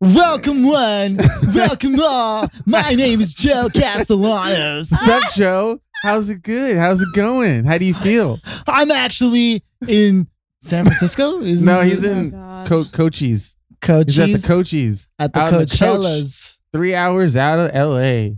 Welcome 0.00 0.62
one, 0.64 1.18
welcome 1.54 1.96
all. 2.00 2.46
My 2.66 2.94
name 2.94 3.20
is 3.20 3.34
Joe 3.34 3.68
Castellanos. 3.68 4.92
What's 4.92 5.08
up, 5.08 5.22
Joe? 5.34 5.80
How's 6.04 6.30
it 6.30 6.42
good? 6.42 6.76
How's 6.76 7.00
it 7.00 7.08
going? 7.16 7.64
How 7.64 7.78
do 7.78 7.84
you 7.84 7.94
feel? 7.94 8.38
I'm 8.68 8.92
actually 8.92 9.64
in 9.88 10.28
San 10.60 10.84
Francisco. 10.84 11.40
Is 11.40 11.64
No, 11.64 11.82
this- 11.82 11.94
he's 11.94 12.04
in 12.04 12.28
oh 12.28 12.30
God. 12.38 12.68
Co- 12.68 12.84
Cochise. 12.84 13.56
Coaches 13.80 14.14
He's 14.16 14.34
at 14.36 14.40
the 14.42 14.46
Cochise. 14.46 15.08
at 15.18 15.32
the 15.32 15.40
out 15.40 15.52
in 15.52 15.58
the 15.60 15.66
coach. 15.66 15.78
Coachellas. 15.80 16.56
Three 16.72 16.94
hours 16.94 17.36
out 17.36 17.58
of 17.58 17.74
LA. 17.74 18.36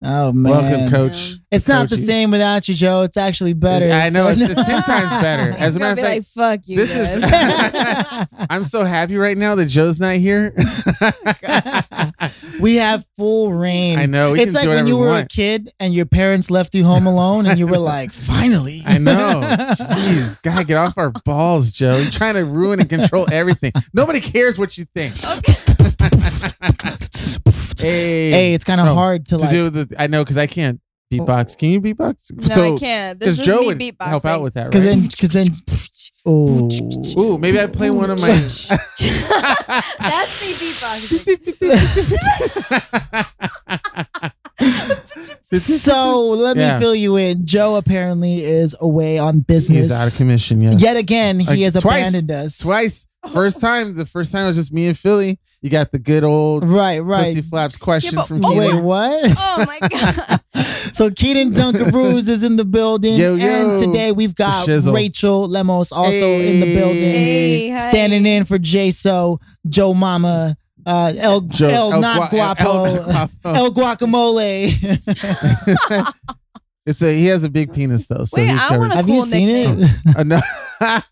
Oh 0.00 0.30
man, 0.32 0.52
Welcome, 0.52 0.90
Coach. 0.90 1.34
It's 1.50 1.66
not 1.66 1.88
the 1.88 1.96
Coaches. 1.96 2.06
same 2.06 2.30
without 2.30 2.68
you, 2.68 2.74
Joe. 2.74 3.02
It's 3.02 3.16
actually 3.16 3.52
better. 3.54 3.90
I 3.90 4.10
know, 4.10 4.26
So- 4.32 4.42
it's- 4.44 4.58
it's 4.58 4.68
10 4.68 4.82
times 4.84 5.10
better. 5.22 5.50
As 5.58 5.74
a 5.74 5.80
matter 5.80 6.00
of 6.00 6.06
fact, 6.06 6.36
like, 6.36 6.60
fuck 6.60 6.68
you. 6.68 6.76
this 6.76 6.90
is- 6.90 8.26
I'm 8.48 8.64
so 8.64 8.84
happy 8.84 9.16
right 9.16 9.36
now 9.36 9.56
that 9.56 9.66
Joe's 9.66 9.98
not 9.98 10.14
here. 10.16 10.54
we 12.60 12.76
have 12.76 13.04
full 13.16 13.52
reign. 13.52 13.98
I 13.98 14.06
know. 14.06 14.30
We 14.32 14.40
it's 14.40 14.52
can 14.52 14.54
like 14.54 14.62
do 14.62 14.68
when 14.68 14.76
whatever 14.76 14.88
you 14.88 14.96
we 14.98 15.02
were 15.06 15.18
a 15.18 15.26
kid 15.26 15.72
and 15.80 15.92
your 15.92 16.06
parents 16.06 16.48
left 16.48 16.76
you 16.76 16.84
home 16.84 17.08
alone, 17.08 17.46
and 17.46 17.58
you 17.58 17.66
were 17.66 17.78
like, 17.78 18.12
"Finally." 18.12 18.84
I 18.86 18.98
know. 18.98 19.40
Jeez, 19.42 20.40
gotta 20.42 20.62
get 20.64 20.76
off 20.76 20.96
our 20.96 21.10
balls, 21.10 21.72
Joe. 21.72 21.96
You're 21.98 22.10
trying 22.12 22.34
to 22.34 22.44
ruin 22.44 22.78
and 22.78 22.88
control 22.88 23.26
everything. 23.32 23.72
Nobody 23.92 24.20
cares 24.20 24.58
what 24.58 24.78
you 24.78 24.84
think. 24.94 25.14
Hey, 27.80 28.30
Hey, 28.30 28.54
it's 28.54 28.64
kind 28.64 28.80
of 28.80 28.86
Oh, 28.88 28.94
hard 28.94 29.26
to, 29.26 29.36
to 29.36 29.42
like. 29.42 29.50
do 29.50 29.70
the. 29.70 29.94
I 29.98 30.06
know 30.06 30.22
because 30.24 30.36
I 30.38 30.46
can't 30.46 30.80
beatbox. 31.12 31.56
Can 31.58 31.70
you 31.70 31.80
beatbox? 31.80 32.32
no, 32.56 32.74
I 32.74 32.78
can't. 32.78 33.18
Because 33.18 33.38
Joe 33.38 33.64
would 33.66 33.78
beatboxing. 33.78 34.06
help 34.08 34.24
out 34.24 34.42
with 34.42 34.54
that, 34.54 34.70
Cause 34.72 34.80
right? 34.82 34.86
then, 34.86 35.08
cause 35.08 35.30
then, 35.32 35.56
oh, 36.26 36.68
Ooh, 37.18 37.38
maybe 37.38 37.58
I 37.60 37.66
play 37.66 37.90
one 37.90 38.10
of 38.10 38.20
my. 38.20 38.28
That's 38.28 38.70
me 40.42 40.52
beatboxing. 40.54 42.18
so 45.52 46.28
let 46.30 46.56
me 46.56 46.62
Yeah. 46.62 46.78
fill 46.78 46.94
you 46.94 47.16
in. 47.16 47.46
Joe 47.46 47.76
apparently 47.76 48.42
is 48.44 48.76
away 48.80 49.18
on 49.18 49.40
business. 49.40 49.78
He's 49.78 49.92
out 49.92 50.08
of 50.08 50.16
commission. 50.16 50.60
Yes. 50.62 50.80
Yet 50.80 50.96
again, 50.96 51.40
he 51.40 51.46
Like, 51.46 51.58
has 51.60 51.74
twice. 51.74 52.08
abandoned 52.08 52.30
us. 52.30 52.58
Twice. 52.58 53.06
First 53.32 53.60
time. 53.60 53.96
The 53.96 54.06
first 54.06 54.32
time 54.32 54.46
was 54.46 54.56
just 54.56 54.72
me 54.72 54.86
and 54.88 54.98
Philly. 54.98 55.38
You 55.60 55.70
got 55.70 55.90
the 55.90 55.98
good 55.98 56.22
old 56.22 56.62
Right, 56.64 57.00
right. 57.00 57.26
pussy 57.26 57.42
flaps 57.42 57.76
question 57.76 58.14
Yeah, 58.14 58.20
but- 58.22 58.26
from 58.28 58.44
oh, 58.44 58.50
Keenan. 58.50 58.74
Wait, 58.76 58.84
what? 58.84 59.36
Oh 59.38 59.64
my 59.66 59.88
god. 59.88 60.40
so 60.94 61.10
Keenan 61.10 61.52
Dunkaroos 61.52 62.28
is 62.28 62.42
in 62.44 62.56
the 62.56 62.64
building, 62.64 63.18
Yo, 63.18 63.34
yo. 63.34 63.46
and 63.46 63.82
today 63.84 64.12
we've 64.12 64.36
got 64.36 64.68
shizzle. 64.68 64.94
Rachel 64.94 65.48
Lemos 65.48 65.90
also 65.90 66.10
in 66.10 66.60
the 66.60 66.74
building, 66.76 66.94
Hey, 67.02 67.76
standing 67.90 68.24
in 68.24 68.44
for 68.44 68.58
J 68.58 68.92
So, 68.92 69.40
Joe 69.68 69.94
Mama, 69.94 70.56
uh, 70.86 71.12
El 71.16 71.40
Joe- 71.42 71.68
El, 71.68 72.00
Not 72.00 72.30
Gua- 72.30 72.54
Guapo, 72.54 72.84
El 72.84 73.04
Guapo. 73.04 73.52
El 73.54 73.70
Guacamole. 73.72 75.08
it's 76.86 77.02
a 77.02 77.12
he 77.14 77.26
has 77.26 77.44
a 77.44 77.50
big 77.50 77.72
penis 77.72 78.06
though. 78.06 78.24
So 78.24 78.40
Wait, 78.40 78.50
I 78.50 78.56
covers- 78.68 78.78
wanna- 78.78 78.96
Have 78.96 79.08
you 79.08 79.14
cool 79.14 79.26
seen 79.26 79.48
it? 79.48 79.90
Uh, 80.16 80.22
no, 80.22 80.40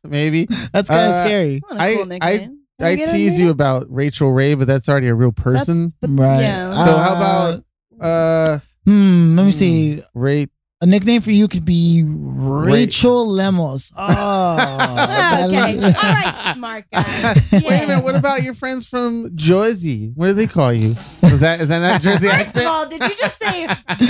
maybe 0.04 0.46
That's 0.72 0.88
kind 0.88 1.08
of 1.10 1.14
Uh, 1.14 1.24
scary. 1.24 1.60
What 1.66 1.76
a 1.78 1.82
I- 1.82 1.94
cool 1.94 2.02
I- 2.02 2.06
nickname. 2.06 2.38
Can 2.40 2.55
I 2.80 2.96
tease 2.96 3.38
you 3.38 3.50
about 3.50 3.86
Rachael 3.88 4.32
Ray, 4.32 4.54
but 4.54 4.66
that's 4.66 4.88
already 4.88 5.08
a 5.08 5.14
real 5.14 5.32
person. 5.32 5.90
That's, 6.00 6.12
but, 6.12 6.22
Right. 6.22 6.40
Yeah. 6.42 6.66
so 6.74 6.90
Uh, 6.90 6.98
how 7.02 7.14
about 7.16 7.64
uh 8.00 8.58
Hmm. 8.84 9.36
Let 9.36 9.46
me 9.46 9.52
see. 9.52 10.02
Ray? 10.14 10.46
A 10.82 10.86
nickname 10.86 11.22
for 11.22 11.30
you 11.30 11.48
could 11.48 11.64
be 11.64 12.04
Rachel 12.06 13.26
Lemos. 13.26 13.90
Oh, 13.98 14.02
okay. 15.48 15.76
All 15.82 15.90
right, 15.92 16.52
smart 16.54 16.84
guy. 16.92 17.34
Wait 17.52 17.64
a 17.64 17.86
minute. 17.86 18.04
What 18.04 18.14
about 18.14 18.42
your 18.42 18.52
friends 18.54 18.86
from 18.86 19.30
Jersey? 19.34 20.12
What 20.14 20.26
do 20.28 20.32
they 20.34 20.46
call 20.46 20.72
you? 20.74 20.94
Is 21.22 21.40
that 21.40 21.60
is 21.62 21.68
that 21.70 21.78
not 21.80 22.00
Jersey 22.02 22.28
First 22.28 22.56
of 22.58 22.66
all, 22.66 22.86
did 22.88 23.00
you 23.02 23.14
just 23.16 23.38
say 23.40 23.66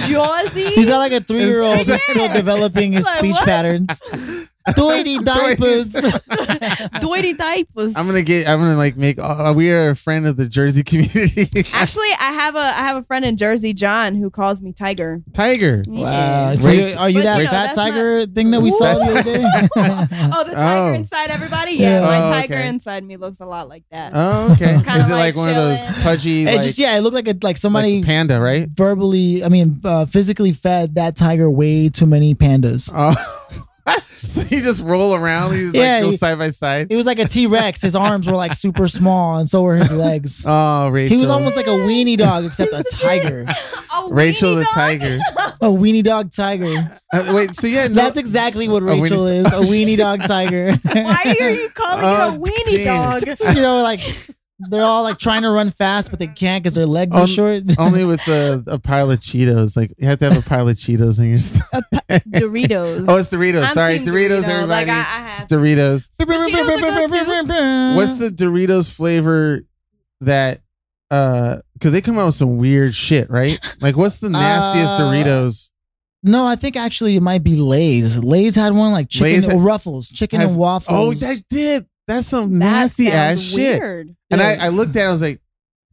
Jersey? 0.09 0.67
He's 0.75 0.89
not 0.89 0.99
like 0.99 1.13
a 1.13 1.21
three 1.21 1.45
year 1.45 1.63
old 1.63 1.87
who's 1.87 2.03
still 2.03 2.29
developing 2.33 2.93
his 2.93 3.05
Like, 3.05 3.19
speech 3.19 3.33
what? 3.35 3.45
patterns. 3.45 4.03
Doity 4.77 5.25
diapers. 5.25 5.89
Doity 7.01 7.37
diapers. 7.37 7.97
I'm 7.97 8.07
gonna 8.07 8.23
get. 8.23 8.49
I'm 8.49 8.59
gonna 8.59 8.77
like 8.77 8.97
make. 8.97 9.19
Uh, 9.19 9.53
we 9.57 9.71
are 9.71 9.91
a 9.91 9.97
friend 9.97 10.27
of 10.27 10.37
the 10.37 10.47
Jersey 10.47 10.83
community. 10.83 11.65
Actually, 11.75 12.11
I 12.19 12.33
have 12.33 12.57
a 12.57 12.59
I 12.59 12.83
have 12.83 12.97
a 12.97 13.03
friend 13.05 13.25
in 13.25 13.37
Jersey, 13.37 13.73
John, 13.73 14.15
who 14.17 14.29
calls 14.31 14.61
me 14.61 14.73
Tiger. 14.73 15.23
Tiger. 15.33 15.83
Wow. 15.87 16.03
Yeah. 16.11 16.55
So 16.57 16.71
you- 16.71 16.97
are 16.97 17.09
you 17.11 17.19
But, 17.19 17.23
that 17.25 17.39
you 17.39 17.45
know, 17.45 17.51
fat 17.51 17.63
that's 17.67 17.77
tiger 17.77 18.27
thing 18.27 18.51
that 18.51 18.61
we 18.61 18.71
saw 18.71 18.95
the 18.95 19.05
other 19.05 19.23
day? 19.23 19.45
Oh, 20.35 20.45
the 20.45 20.53
tiger 20.55 20.57
Oh. 20.57 20.95
inside 20.95 21.31
everybody? 21.31 21.73
Yeah, 21.73 22.01
Yeah. 22.01 22.07
my 22.07 22.19
Oh, 22.19 22.31
tiger 22.31 22.55
okay. 22.55 22.69
inside 22.69 23.05
me 23.05 23.17
looks 23.17 23.41
a 23.41 23.47
lot 23.47 23.69
like 23.69 23.85
that. 23.91 24.13
Oh, 24.15 24.53
okay. 24.53 24.75
It's 24.77 24.87
kinda 24.87 25.05
Is 25.05 25.09
it 25.09 25.13
like, 25.13 25.37
like 25.37 25.37
one 25.37 25.49
of 25.49 25.55
those 25.55 25.79
chilling. 25.79 26.03
pudgy, 26.03 26.43
It 26.43 26.55
like, 26.57 26.63
just 26.67 26.79
yeah, 26.79 26.97
it 26.97 27.01
looked 27.03 27.15
like 27.15 27.29
a 27.29 27.37
like 27.43 27.57
somebody 27.57 27.97
like 27.99 28.07
panda, 28.07 28.41
right? 28.41 28.69
verbally, 28.69 29.45
I 29.45 29.49
mean, 29.49 29.81
uh, 29.85 30.07
physically 30.07 30.53
fed 30.53 30.95
that 30.97 31.15
tiger 31.17 31.49
way 31.51 31.89
too 31.89 32.07
many 32.07 32.35
pandas. 32.35 32.91
Oh, 32.95 33.15
so 34.27 34.41
you 34.43 34.63
just 34.63 34.83
roll 34.83 35.15
around. 35.15 35.53
You 35.57 35.65
just, 35.73 35.75
Yeah, 35.77 35.95
like 35.97 36.03
go 36.03 36.11
he- 36.11 36.17
side 36.17 36.39
by 36.39 36.51
side. 36.51 36.89
It 36.91 36.97
was 36.97 37.07
like 37.07 37.19
a 37.19 37.27
T 37.27 37.47
Rex. 37.47 37.81
His 37.81 37.95
arms 37.95 38.27
were 38.27 38.35
like 38.37 38.55
super 38.55 38.89
small, 38.89 39.37
and 39.39 39.49
so 39.49 39.63
were 39.63 39.77
his 39.77 39.91
legs. 39.93 40.45
Oh, 40.59 40.89
Rachel. 40.89 41.17
He 41.17 41.21
was 41.21 41.31
almost 41.31 41.57
like 41.57 41.67
a 41.67 41.71
weenie 41.71 42.17
dog, 42.17 42.45
except 42.45 42.73
a 42.73 42.85
tiger. 42.99 43.47
Oh, 43.99 44.11
Rachel 44.13 44.55
the 44.57 44.65
dog? 44.65 44.75
tiger. 44.75 45.19
A 45.63 45.69
weenie 45.69 46.03
dog 46.05 46.31
tiger. 46.31 47.01
Uh, 47.15 47.33
wait, 47.35 47.55
so 47.55 47.67
yeah, 47.67 47.89
no, 47.89 47.95
That's 47.95 48.19
exactly 48.19 48.69
what 48.69 48.83
A 48.83 48.87
weenie- 48.87 49.03
Rachel 49.05 49.27
is. 49.27 49.47
A 49.47 49.51
weenie 49.61 49.97
dog 49.97 50.21
tiger. 50.23 50.75
Why 50.93 51.35
are 51.41 51.51
you 51.51 51.69
calling 51.71 52.05
Oh, 52.05 52.35
it 52.35 52.37
a 52.37 52.39
weenie 52.39 52.85
damn. 52.85 53.21
dog? 53.21 53.57
you 53.57 53.63
know, 53.63 53.83
like 53.83 54.01
they're 54.59 54.83
all 54.83 55.03
like 55.03 55.19
trying 55.19 55.43
to 55.43 55.51
run 55.51 55.71
fast, 55.71 56.11
but 56.11 56.19
they 56.19 56.27
can't 56.27 56.63
because 56.63 56.75
their 56.75 56.87
legs 56.87 57.15
are 57.17 57.23
On- 57.23 57.27
short. 57.29 57.63
only 57.79 58.05
with 58.05 58.25
the 58.25 58.65
a 58.67 58.79
pile 58.79 59.11
of 59.11 59.21
Cheetos. 59.21 59.77
Like 59.77 59.93
you 59.99 60.07
have 60.09 60.19
to 60.21 60.31
have 60.31 60.39
a 60.45 60.49
pile 60.49 60.69
of 60.69 60.77
Cheetos 60.77 61.19
in 61.21 61.31
your 61.31 61.39
stuff. 61.39 61.69
Doritos. 62.11 63.05
Oh, 63.09 63.17
it's 63.19 63.31
Doritos. 63.31 63.65
I'm 63.65 63.75
Sorry, 63.75 63.99
team 63.99 64.09
Doritos, 64.09 64.43
Dorito. 64.43 64.49
everybody. 64.49 64.67
Like 64.69 64.89
I, 64.89 64.93
I 64.93 64.99
It's 64.99 65.07
have. 65.07 65.49
Doritos. 65.49 66.09
Cheetos 66.21 66.55
are 66.55 67.45
good. 67.47 67.97
What's 67.97 68.19
the 68.19 68.31
Doritos 68.31 68.91
flavor 68.91 69.61
that? 70.23 70.61
uh 71.11 71.59
Because 71.75 71.93
they 71.93 72.01
come 72.01 72.19
out 72.19 72.27
with 72.27 72.35
some 72.35 72.57
weird 72.57 72.95
shit, 72.95 73.31
right? 73.31 73.61
Like, 73.81 73.97
what's 73.97 74.19
the 74.21 74.29
nastiest 74.31 74.95
Uh, 74.95 75.01
Doritos? 75.01 75.71
No, 76.23 76.45
I 76.45 76.57
think 76.57 76.77
actually 76.77 77.15
it 77.15 77.21
might 77.23 77.45
be 77.45 77.55
Lay's. 77.55 78.19
Lay's 78.25 78.57
had 78.57 78.73
one 78.73 78.91
like 78.91 79.09
chicken 79.09 79.25
Lay's 79.27 79.45
or 79.47 79.53
had- 79.53 79.61
Ruffles, 79.61 80.09
chicken 80.09 80.41
Has- 80.41 80.53
and 80.53 80.61
waffles. 80.61 81.23
Oh, 81.23 81.27
that 81.27 81.45
did. 81.51 81.87
That's 82.07 82.27
some 82.27 82.53
That 82.53 82.59
nasty 82.59 83.09
ass 83.11 83.41
shit. 83.41 83.81
weird. 83.81 84.15
And 84.31 84.41
Yeah. 84.41 84.49
I, 84.61 84.67
I 84.67 84.69
looked 84.69 84.95
at, 84.97 85.05
it, 85.05 85.09
I 85.09 85.13
was 85.13 85.23
like, 85.23 85.41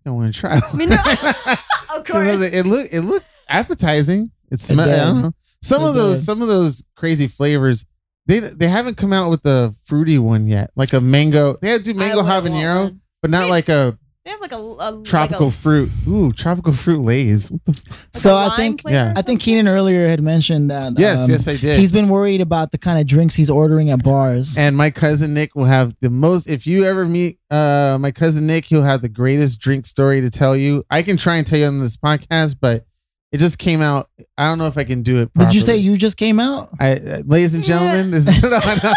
I 0.05 0.09
don't 0.09 0.15
want 0.17 0.33
to 0.33 0.39
try. 0.39 0.59
I 0.63 0.75
mean, 0.75 0.89
no, 0.89 0.95
of 0.95 1.01
'Cause 1.03 1.47
I 1.47 1.57
was 1.95 2.03
course. 2.07 2.39
like, 2.41 2.53
it 2.53 2.65
looked 2.65 2.93
it 2.93 3.01
looked 3.01 3.25
appetizing. 3.49 4.31
It 4.51 4.59
smelled. 4.59 4.89
I 4.89 4.91
did. 4.93 4.97
don't 4.99 5.21
know. 5.21 5.31
Some 5.61 5.81
It 5.83 5.87
of 5.89 5.95
those 5.95 6.23
some 6.25 6.41
of 6.41 6.47
those 6.47 6.83
crazy 6.95 7.27
flavors. 7.27 7.85
They 8.27 8.39
they 8.39 8.67
haven't 8.67 8.95
come 8.97 9.11
out 9.13 9.29
with 9.29 9.43
the 9.43 9.75
fruity 9.85 10.17
one 10.19 10.47
yet, 10.47 10.71
like 10.75 10.93
a 10.93 11.01
mango. 11.01 11.57
They 11.61 11.69
had 11.69 11.83
to 11.85 11.93
do 11.93 11.97
mango 11.99 12.21
habanero, 12.21 12.97
but 13.21 13.31
not 13.31 13.45
They- 13.45 13.49
like 13.49 13.69
a 13.69 13.97
They 14.25 14.31
have 14.31 14.39
like 14.39 14.53
a, 14.53 14.55
a 14.57 15.01
tropical 15.03 15.47
Like 15.47 15.55
fruit. 15.55 15.89
Ooh, 16.07 16.31
tropical 16.31 16.71
fruit 16.71 16.99
Lay's. 17.03 17.51
What 17.51 17.65
the? 17.65 17.71
F- 17.71 17.77
a, 17.77 17.91
like 17.91 18.21
So 18.21 18.29
a 18.29 18.33
I 18.35 18.47
lime 18.47 18.55
think- 18.57 18.81
yeah. 18.87 19.13
I 19.17 19.21
think? 19.21 19.41
Keenan 19.41 19.67
earlier 19.67 20.07
had 20.07 20.21
mentioned 20.21 20.71
that. 20.71 20.97
yes, 20.97 21.19
um, 21.25 21.29
yes, 21.29 21.45
I 21.49 21.57
did. 21.57 21.77
He's 21.77 21.91
been 21.91 22.07
worried 22.07 22.39
about 22.39 22.71
the 22.71 22.77
kind 22.77 22.97
of 23.01 23.05
drinks 23.05 23.35
he's 23.35 23.49
ordering 23.49 23.89
at 23.89 24.01
bars. 24.01 24.57
and 24.57 24.77
my 24.77 24.91
cousin 24.91 25.33
Nick 25.33 25.55
will 25.55 25.65
have 25.65 25.93
the 25.99 26.09
most. 26.09 26.47
If 26.47 26.65
you 26.65 26.85
ever 26.85 27.05
meet 27.05 27.37
uh 27.51 27.97
my 27.99 28.11
cousin 28.11 28.47
Nick, 28.47 28.63
he'll 28.63 28.81
have 28.83 29.01
the 29.01 29.09
greatest 29.09 29.59
drink 29.59 29.85
story 29.85 30.21
to 30.21 30.29
tell 30.29 30.55
you. 30.55 30.85
I 30.89 31.03
can 31.03 31.17
try 31.17 31.35
and 31.35 31.45
tell 31.45 31.59
you 31.59 31.65
on 31.65 31.81
this 31.81 31.97
podcast, 31.97 32.55
but 32.61 32.85
it 33.33 33.39
just 33.39 33.57
came 33.57 33.81
out. 33.81 34.09
I 34.37 34.47
don't 34.47 34.57
know 34.57 34.67
if 34.67 34.77
I 34.77 34.85
can 34.85 35.03
do 35.03 35.21
it. 35.21 35.31
Did 35.37 35.53
you 35.53 35.59
say 35.59 35.75
you 35.75 35.97
just 35.97 36.15
came 36.15 36.39
out? 36.39 36.69
I, 36.79 36.93
uh, 36.93 37.23
ladies 37.25 37.55
and 37.55 37.63
gentlemen, 37.65 38.11
this 38.11 38.25
is 38.29 38.41
no, 38.43 38.49
no, 38.49 38.93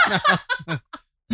no. 0.68 0.76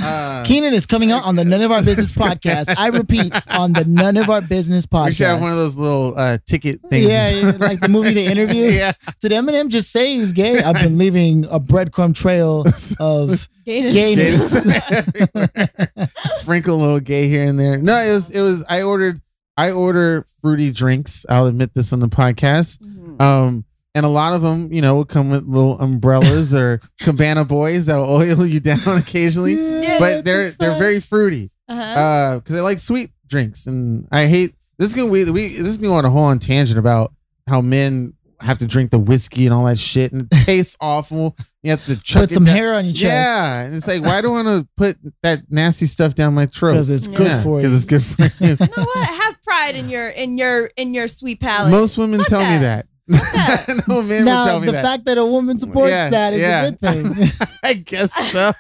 Uh, 0.01 0.43
Keenan 0.45 0.73
is 0.73 0.87
coming 0.87 1.13
out 1.13 1.25
on 1.25 1.37
the 1.37 1.45
None 1.45 1.61
of 1.61 1.71
Our 1.71 1.83
Business 1.83 2.13
podcast. 2.17 2.75
I 2.77 2.89
repeat, 2.89 3.31
on 3.49 3.75
the 3.75 3.85
None 3.85 4.17
of 4.17 4.31
Our 4.31 4.41
Business 4.41 4.87
podcast. 4.87 5.07
we 5.07 5.13
should 5.13 5.27
have 5.27 5.41
one 5.41 5.51
of 5.51 5.57
those 5.59 5.77
little 5.77 6.15
uh, 6.17 6.39
ticket 6.47 6.81
things. 6.89 7.07
Yeah, 7.07 7.29
yeah, 7.29 7.51
like 7.59 7.81
the 7.81 7.89
movie 7.89 8.15
The 8.15 8.25
Interview. 8.25 8.65
yeah. 8.71 8.93
Did 9.21 9.33
Eminem 9.33 9.69
just 9.69 9.91
say 9.93 10.15
he's 10.17 10.33
gay? 10.33 10.63
I've 10.63 10.77
been 10.77 10.97
leaving 10.97 11.45
a 11.45 11.61
breadcrumb 11.61 12.15
trail 12.15 12.65
of 12.99 13.49
Gayness. 13.67 13.93
gayness. 13.95 14.67
Everywhere. 14.91 16.11
Sprinkle 16.39 16.77
a 16.77 16.81
little 16.81 17.01
gay 17.01 17.29
here 17.29 17.45
and 17.45 17.59
there. 17.61 17.77
No, 17.79 17.97
it 17.99 18.13
was 18.13 18.31
it 18.31 18.41
was. 18.41 18.65
I 18.69 18.83
ordered. 18.83 19.21
I 19.57 19.71
order 19.71 20.27
fruity 20.41 20.73
drinks. 20.73 21.27
I'll 21.29 21.47
admit 21.47 21.75
this 21.75 21.93
on 21.93 22.01
the 22.01 22.09
podcast. 22.09 22.79
Mhm. 22.79 23.21
Um, 23.21 23.65
and 23.95 24.07
a 24.07 24.09
lot 24.09 24.33
of 24.35 24.43
them, 24.43 24.73
you 24.73 24.81
know, 24.81 24.97
will 24.97 25.05
come 25.05 25.31
with 25.31 25.45
little 25.45 25.79
umbrellas 25.81 26.55
or 26.55 26.81
cabana 27.01 27.45
boys 27.45 27.87
that 27.87 27.97
will 27.97 28.11
oil 28.11 28.47
you 28.47 28.61
down 28.61 28.81
occasionally. 28.87 29.55
Yeah, 29.55 29.99
but 29.99 30.25
they're 30.25 30.51
they're 30.53 30.79
very 30.79 31.01
fruity. 31.01 31.51
Uh-huh. 31.69 31.81
uh 32.01 32.39
because 32.39 32.57
I 32.57 32.61
like 32.61 32.79
sweet 32.79 33.11
drinks 33.29 33.67
and 33.67 34.07
I 34.13 34.27
hate 34.27 34.55
this 34.79 34.91
is 34.91 34.95
gonna 34.97 35.11
we, 35.11 35.25
we 35.31 35.49
this 35.49 35.61
is 35.61 35.77
gonna 35.79 35.89
go 35.89 35.95
on 35.95 36.05
a 36.05 36.11
whole 36.11 36.25
on 36.25 36.39
tangent 36.39 36.79
about 36.79 37.13
how 37.47 37.61
men 37.61 38.15
have 38.41 38.59
to 38.59 38.67
drink 38.67 38.91
the 38.91 38.99
whiskey 38.99 39.47
and 39.47 39.55
all 39.55 39.65
that 39.67 39.79
shit, 39.79 40.13
and 40.13 40.23
it 40.23 40.31
tastes 40.47 40.77
awful. 40.81 41.37
You 41.63 41.71
have 41.71 41.85
to 41.87 41.97
chuck 41.97 42.23
Put 42.23 42.33
it 42.33 42.35
some 42.35 42.45
down. 42.45 42.57
hair 42.57 42.75
on 42.75 42.87
your 42.87 42.95
chest. 42.95 43.05
Yeah, 43.05 43.61
and 43.61 43.75
it's 43.77 43.87
like, 43.87 44.03
why 44.03 44.21
do 44.21 44.29
I 44.35 44.43
want 44.43 44.49
to 44.49 44.69
put 44.77 44.99
that 45.23 45.43
nasty 45.49 45.87
stuff 45.87 46.17
down 46.17 46.35
my 46.35 46.47
throat? 46.47 46.73
Because 46.73 46.91
it's 46.91 47.07
good 47.07 47.29
Yeah, 47.29 47.43
for 47.45 47.61
you. 47.61 47.69
Because 47.69 47.77
it's 47.77 47.85
good 47.85 48.03
for 48.03 48.45
you. 48.45 48.51
You 48.51 48.57
know 48.59 48.83
what? 48.83 49.07
Have 49.09 49.41
pride 49.43 49.77
in 49.77 49.89
your 49.89 50.09
in 50.09 50.39
your 50.39 50.67
in 50.77 50.93
your 50.93 51.07
sweet 51.07 51.39
palate. 51.39 51.71
Most 51.71 51.97
women 51.99 52.19
Fuck 52.19 52.29
tell 52.29 52.41
me 52.41 52.59
that. 52.59 52.87
That. 53.13 53.85
no 53.89 54.03
man 54.03 54.19
will 54.21 54.25
now, 54.25 54.45
tell 54.47 54.61
me 54.61 54.67
the 54.67 54.73
that. 54.73 54.85
fact 54.85 55.05
that 55.07 55.19
a 55.19 55.25
woman 55.25 55.59
supports 55.59 55.91
Yeah, 55.91 56.11
that 56.11 56.33
is 56.33 56.41
yeah. 56.41 56.63
a 56.65 56.71
good 56.73 56.81
thing. 56.81 57.33
I 57.63 57.75
guess 57.75 58.13
so. 58.33 58.53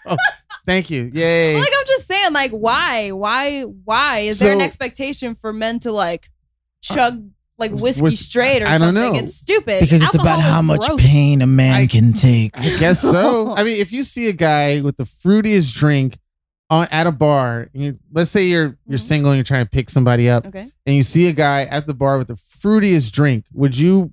Thank 0.66 0.90
you. 0.90 1.10
Yay. 1.12 1.54
Like 1.58 1.72
I'm 1.76 1.86
just 1.86 2.06
saying, 2.06 2.32
like 2.32 2.50
why, 2.52 3.10
why, 3.10 3.62
why 3.62 4.18
is 4.20 4.38
there 4.38 4.52
an 4.52 4.60
expectation 4.60 5.34
for 5.34 5.52
men 5.52 5.80
to 5.80 5.92
like 5.92 6.30
chug 6.82 7.28
like 7.58 7.72
whiskey 7.72 8.02
Whis- 8.02 8.20
straight 8.20 8.62
or 8.62 8.66
I 8.66 8.78
don't 8.78 8.94
something? 8.94 9.12
know. 9.12 9.18
It's 9.18 9.34
stupid 9.36 9.80
because 9.80 10.02
it's 10.02 10.14
about 10.14 10.26
Alcohol 10.40 10.52
how 10.52 10.60
is 10.60 10.66
much 10.66 10.80
gross. 10.80 11.00
pain 11.00 11.42
a 11.42 11.46
man 11.46 11.74
I- 11.74 11.86
can 11.86 12.12
take. 12.12 12.58
I 12.58 12.76
guess 12.78 13.00
so. 13.00 13.52
I 13.56 13.62
mean, 13.64 13.80
if 13.80 13.92
you 13.92 14.04
see 14.04 14.28
a 14.28 14.32
guy 14.32 14.80
with 14.80 14.96
the 14.96 15.04
fruitiest 15.04 15.72
drink 15.74 16.18
on 16.70 16.88
at 16.90 17.06
a 17.06 17.12
bar, 17.12 17.68
and 17.74 17.82
you, 17.82 17.98
let's 18.12 18.30
say 18.30 18.44
you're 18.46 18.78
you're 18.86 18.98
Mhm. 18.98 19.02
single 19.02 19.30
and 19.32 19.36
you're 19.38 19.44
trying 19.44 19.64
to 19.64 19.70
pick 19.70 19.90
somebody 19.90 20.28
up, 20.30 20.46
Okay. 20.46 20.70
and 20.86 20.96
you 20.96 21.02
see 21.02 21.28
a 21.28 21.32
guy 21.32 21.64
at 21.64 21.86
the 21.86 21.94
bar 21.94 22.18
with 22.18 22.28
the 22.28 22.34
fruitiest 22.34 23.12
drink, 23.12 23.44
would 23.52 23.76
you 23.76 24.12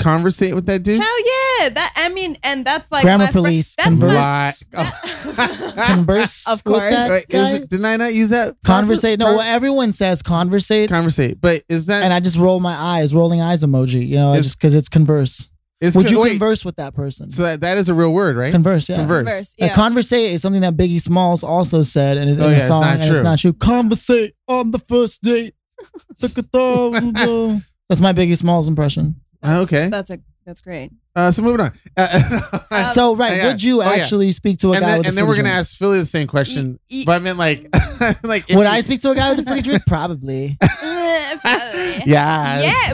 conversate 0.00 0.54
with 0.54 0.66
that 0.66 0.82
dude? 0.82 1.00
Hell 1.00 1.18
yeah! 1.60 1.68
That 1.70 1.92
I 1.96 2.08
mean, 2.08 2.36
and 2.42 2.64
that's 2.64 2.90
like 2.90 3.02
Oh. 3.02 3.06
Grammar 3.06 3.24
my 3.24 3.30
fri- 3.30 3.40
police, 3.40 3.74
that's 3.76 3.88
converse. 3.88 4.14
Lie. 4.14 4.52
Oh. 5.36 5.72
Converse 5.86 6.46
Of 6.48 6.62
with 6.64 6.74
course. 6.74 6.92
that 6.94 7.10
Wait, 7.10 7.26
is 7.28 7.54
it- 7.60 7.70
didn't 7.70 7.84
I 7.86 7.96
not 7.96 8.14
use 8.14 8.30
that? 8.30 8.56
Conversate. 8.64 9.18
No, 9.18 9.26
well, 9.36 9.40
everyone 9.40 9.92
says 9.92 10.22
conversate, 10.22 10.88
conversate. 10.90 11.40
But 11.40 11.62
is 11.68 11.86
that 11.86 12.02
and 12.02 12.12
I 12.12 12.20
just 12.20 12.36
roll 12.36 12.60
my 12.60 12.74
eyes, 12.74 13.14
rolling 13.14 13.40
eyes 13.40 13.62
emoji. 13.62 14.06
You 14.06 14.16
know, 14.16 14.32
Is- 14.34 14.46
just 14.46 14.58
because 14.58 14.74
it's 14.74 14.88
converse. 14.88 15.48
is 15.80 15.94
Would 15.96 16.06
con- 16.06 16.12
you 16.14 16.20
wait, 16.20 16.30
converse 16.30 16.64
with 16.64 16.76
that 16.76 16.94
person? 16.94 17.30
So 17.30 17.42
that, 17.42 17.60
that 17.60 17.78
is 17.78 17.88
a 17.88 17.94
real 17.94 18.12
word, 18.12 18.36
right? 18.36 18.52
Converse, 18.52 18.88
yeah. 18.88 18.96
Converse. 18.96 19.26
Converse, 19.28 19.54
A 19.60 19.66
yeah. 19.66 19.74
conversate 19.74 20.32
is 20.32 20.42
something 20.42 20.62
that 20.62 20.74
Biggie 20.76 21.00
Smalls 21.00 21.42
also 21.44 21.82
said 21.82 22.16
in, 22.16 22.28
in 22.28 22.40
Oh, 22.40 22.46
a 22.48 22.50
yeah, 22.50 22.56
it's 22.58 22.66
song, 22.68 22.80
not 22.82 22.94
and 22.94 23.02
true. 23.02 23.12
it's 23.12 23.22
not 23.24 23.38
true. 23.38 23.52
Conversate 23.52 24.34
on 24.48 24.70
the 24.72 24.78
first 24.80 25.22
date. 25.22 25.54
That's 26.20 28.00
my 28.00 28.12
Biggie 28.12 28.36
Smalls 28.36 28.68
impression. 28.68 29.20
Ah, 29.42 29.60
okay. 29.60 29.88
That's 29.88 30.10
a 30.10 30.18
that's 30.46 30.60
great. 30.60 30.90
Uh, 31.14 31.30
so 31.30 31.42
moving 31.42 31.60
on. 31.60 31.72
Uh, 31.96 32.60
Um, 32.70 32.84
so, 32.94 33.14
right, 33.16 33.36
yeah. 33.36 33.46
would 33.48 33.62
you 33.62 33.82
Oh, 33.82 33.84
yeah. 33.94 34.02
actually 34.02 34.32
speak 34.32 34.58
to 34.58 34.68
a 34.68 34.76
and 34.76 34.80
guy 34.82 34.86
then, 34.90 34.98
with 34.98 35.06
and 35.08 35.14
a 35.14 35.16
then 35.16 35.24
we're 35.26 35.34
fruity 35.34 35.42
gonna 35.42 35.54
drink? 35.54 35.60
ask 35.60 35.76
Philly 35.76 35.98
the 35.98 36.06
same 36.06 36.26
question. 36.26 36.78
E- 36.88 37.00
e- 37.02 37.04
but 37.04 37.12
I 37.12 37.18
meant 37.20 37.38
like, 37.38 37.68
like 38.24 38.48
Would 38.48 38.58
you- 38.58 38.66
I 38.66 38.80
speak 38.80 39.00
to 39.02 39.10
a 39.10 39.14
guy 39.14 39.30
with 39.30 39.40
a 39.40 39.42
fruity 39.44 39.62
drink? 39.62 39.86
Probably. 39.86 40.56
Eh, 40.60 41.36
probably. 41.42 42.02
Yes. 42.06 42.06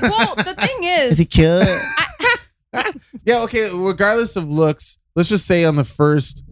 Yeah. 0.02 0.08
Well, 0.10 0.34
the 0.36 0.54
thing 0.54 0.76
Is 0.84 1.12
is, 1.12 1.18
he 1.18 1.24
cute? 1.24 1.68
Yeah. 3.24 3.42
Okay. 3.42 3.70
Regardless 3.74 4.36
of 4.36 4.48
looks, 4.48 4.98
let's 5.14 5.28
just 5.28 5.46
say 5.46 5.64
on 5.64 5.76
the 5.76 5.84
first 5.84 6.44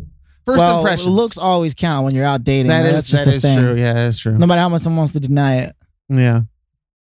first 0.44 0.58
well, 0.58 0.79
impression, 0.79 1.11
looks 1.11 1.37
always 1.38 1.75
count 1.75 2.05
when 2.05 2.14
you're 2.14 2.25
out 2.25 2.44
dating. 2.44 2.69
That 2.69 2.81
right? 2.82 2.87
is 2.87 2.93
That's 2.94 3.08
just 3.08 3.25
that 3.25 3.31
the 3.31 3.37
is 3.37 3.43
thing. 3.43 3.58
true. 3.58 3.75
Yeah, 3.76 3.94
that's 3.94 4.19
true. 4.19 4.37
No 4.37 4.46
matter 4.46 4.61
how 4.61 4.69
much 4.69 4.82
someone 4.82 4.99
wants 4.99 5.12
to 5.14 5.20
deny 5.20 5.56
it. 5.58 5.76
Yeah. 6.08 6.43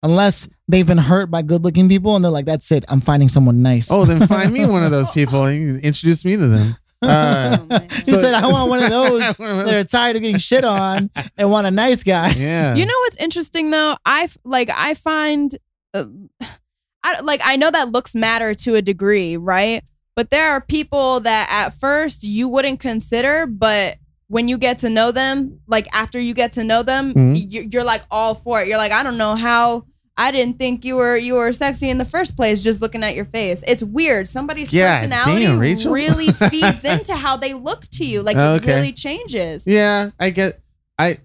Unless 0.03 0.49
they've 0.69 0.87
been 0.87 0.99
hurt 0.99 1.31
by 1.31 1.43
good 1.43 1.63
looking 1.65 1.89
people 1.89 2.15
and 2.17 2.25
they're 2.25 2.31
like, 2.31 2.47
that's 2.47 2.71
it. 2.73 2.85
I'm 2.89 3.01
finding 3.01 3.29
someone 3.29 3.63
nice. 3.63 3.91
Oh, 3.91 4.05
then 4.05 4.27
find 4.27 4.53
me 4.53 4.65
one 4.67 4.85
of 4.85 4.91
those 4.97 5.11
people 5.11 5.45
and 5.45 5.81
introduce 5.81 6.25
me 6.25 6.37
to 6.37 6.49
them. 6.49 6.77
Uh, 7.03 7.59
Oh, 7.61 7.67
man. 7.67 7.89
he 7.91 8.03
said, 8.05 8.33
I 8.33 8.47
want 8.47 8.71
one 8.71 8.81
of 8.85 8.89
those 8.99 9.19
that 9.37 9.75
are 9.75 9.83
tired 9.83 10.15
of 10.15 10.23
getting 10.23 10.39
shit 10.39 10.63
on 10.63 11.11
and 11.37 11.51
want 11.51 11.67
a 11.67 11.71
nice 11.73 12.05
guy. 12.05 12.31
yeah. 12.31 12.77
You 12.77 12.87
know 12.87 12.95
what's 13.01 13.17
interesting 13.17 13.71
though? 13.73 13.97
I 14.07 14.29
like 14.45 14.71
I 14.73 14.95
find, 14.95 15.53
uh, 15.95 16.05
I 17.03 17.21
like 17.23 17.41
I 17.45 17.57
know 17.57 17.73
that 17.73 17.91
looks 17.91 18.15
matter 18.15 18.55
to 18.55 18.77
a 18.77 18.83
degree, 18.83 19.37
right? 19.37 19.83
But 20.15 20.31
there 20.31 20.53
are 20.53 20.61
people 20.61 21.19
that 21.21 21.49
at 21.51 21.71
first 21.71 22.23
you 22.23 22.49
wouldn't 22.49 22.79
consider, 22.79 23.47
but 23.49 23.97
when 24.29 24.47
you 24.47 24.57
get 24.57 24.79
to 24.79 24.89
know 24.89 25.11
them, 25.11 25.59
like 25.67 25.89
after 25.93 26.21
you 26.21 26.35
get 26.35 26.53
to 26.53 26.63
know 26.63 26.85
them, 26.85 27.15
Mhm. 27.15 27.51
you, 27.53 27.69
you're 27.73 27.83
like 27.83 28.03
all 28.13 28.37
for 28.37 28.63
it. 28.63 28.69
You're 28.69 28.79
like, 28.79 28.93
I 28.93 29.03
don't 29.03 29.19
know 29.19 29.35
how. 29.35 29.87
I 30.17 30.31
didn't 30.31 30.59
think 30.59 30.85
you 30.85 30.97
were 30.97 31.17
you 31.17 31.35
were 31.35 31.53
sexy 31.53 31.89
in 31.89 31.97
the 31.99 32.05
first 32.05 32.37
place 32.37 32.63
just 32.63 32.81
looking 32.83 33.03
at 33.03 33.15
your 33.15 33.25
face. 33.25 33.65
It's 33.67 33.83
weird. 33.83 34.29
Somebody's 34.29 34.73
Yeah, 34.73 35.01
personality 35.01 35.47
damn, 35.47 35.93
really 35.93 36.33
feeds 36.51 36.85
into 36.85 37.17
how 37.17 37.37
they 37.39 37.55
look 37.55 37.87
to 37.93 38.05
you. 38.05 38.23
Like 38.23 38.37
Okay. 38.37 38.71
it 38.73 38.75
really 38.75 38.93
changes. 38.93 39.67
Yeah, 39.67 40.11
I 40.21 40.31
get. 40.31 40.61
I. 40.99 41.19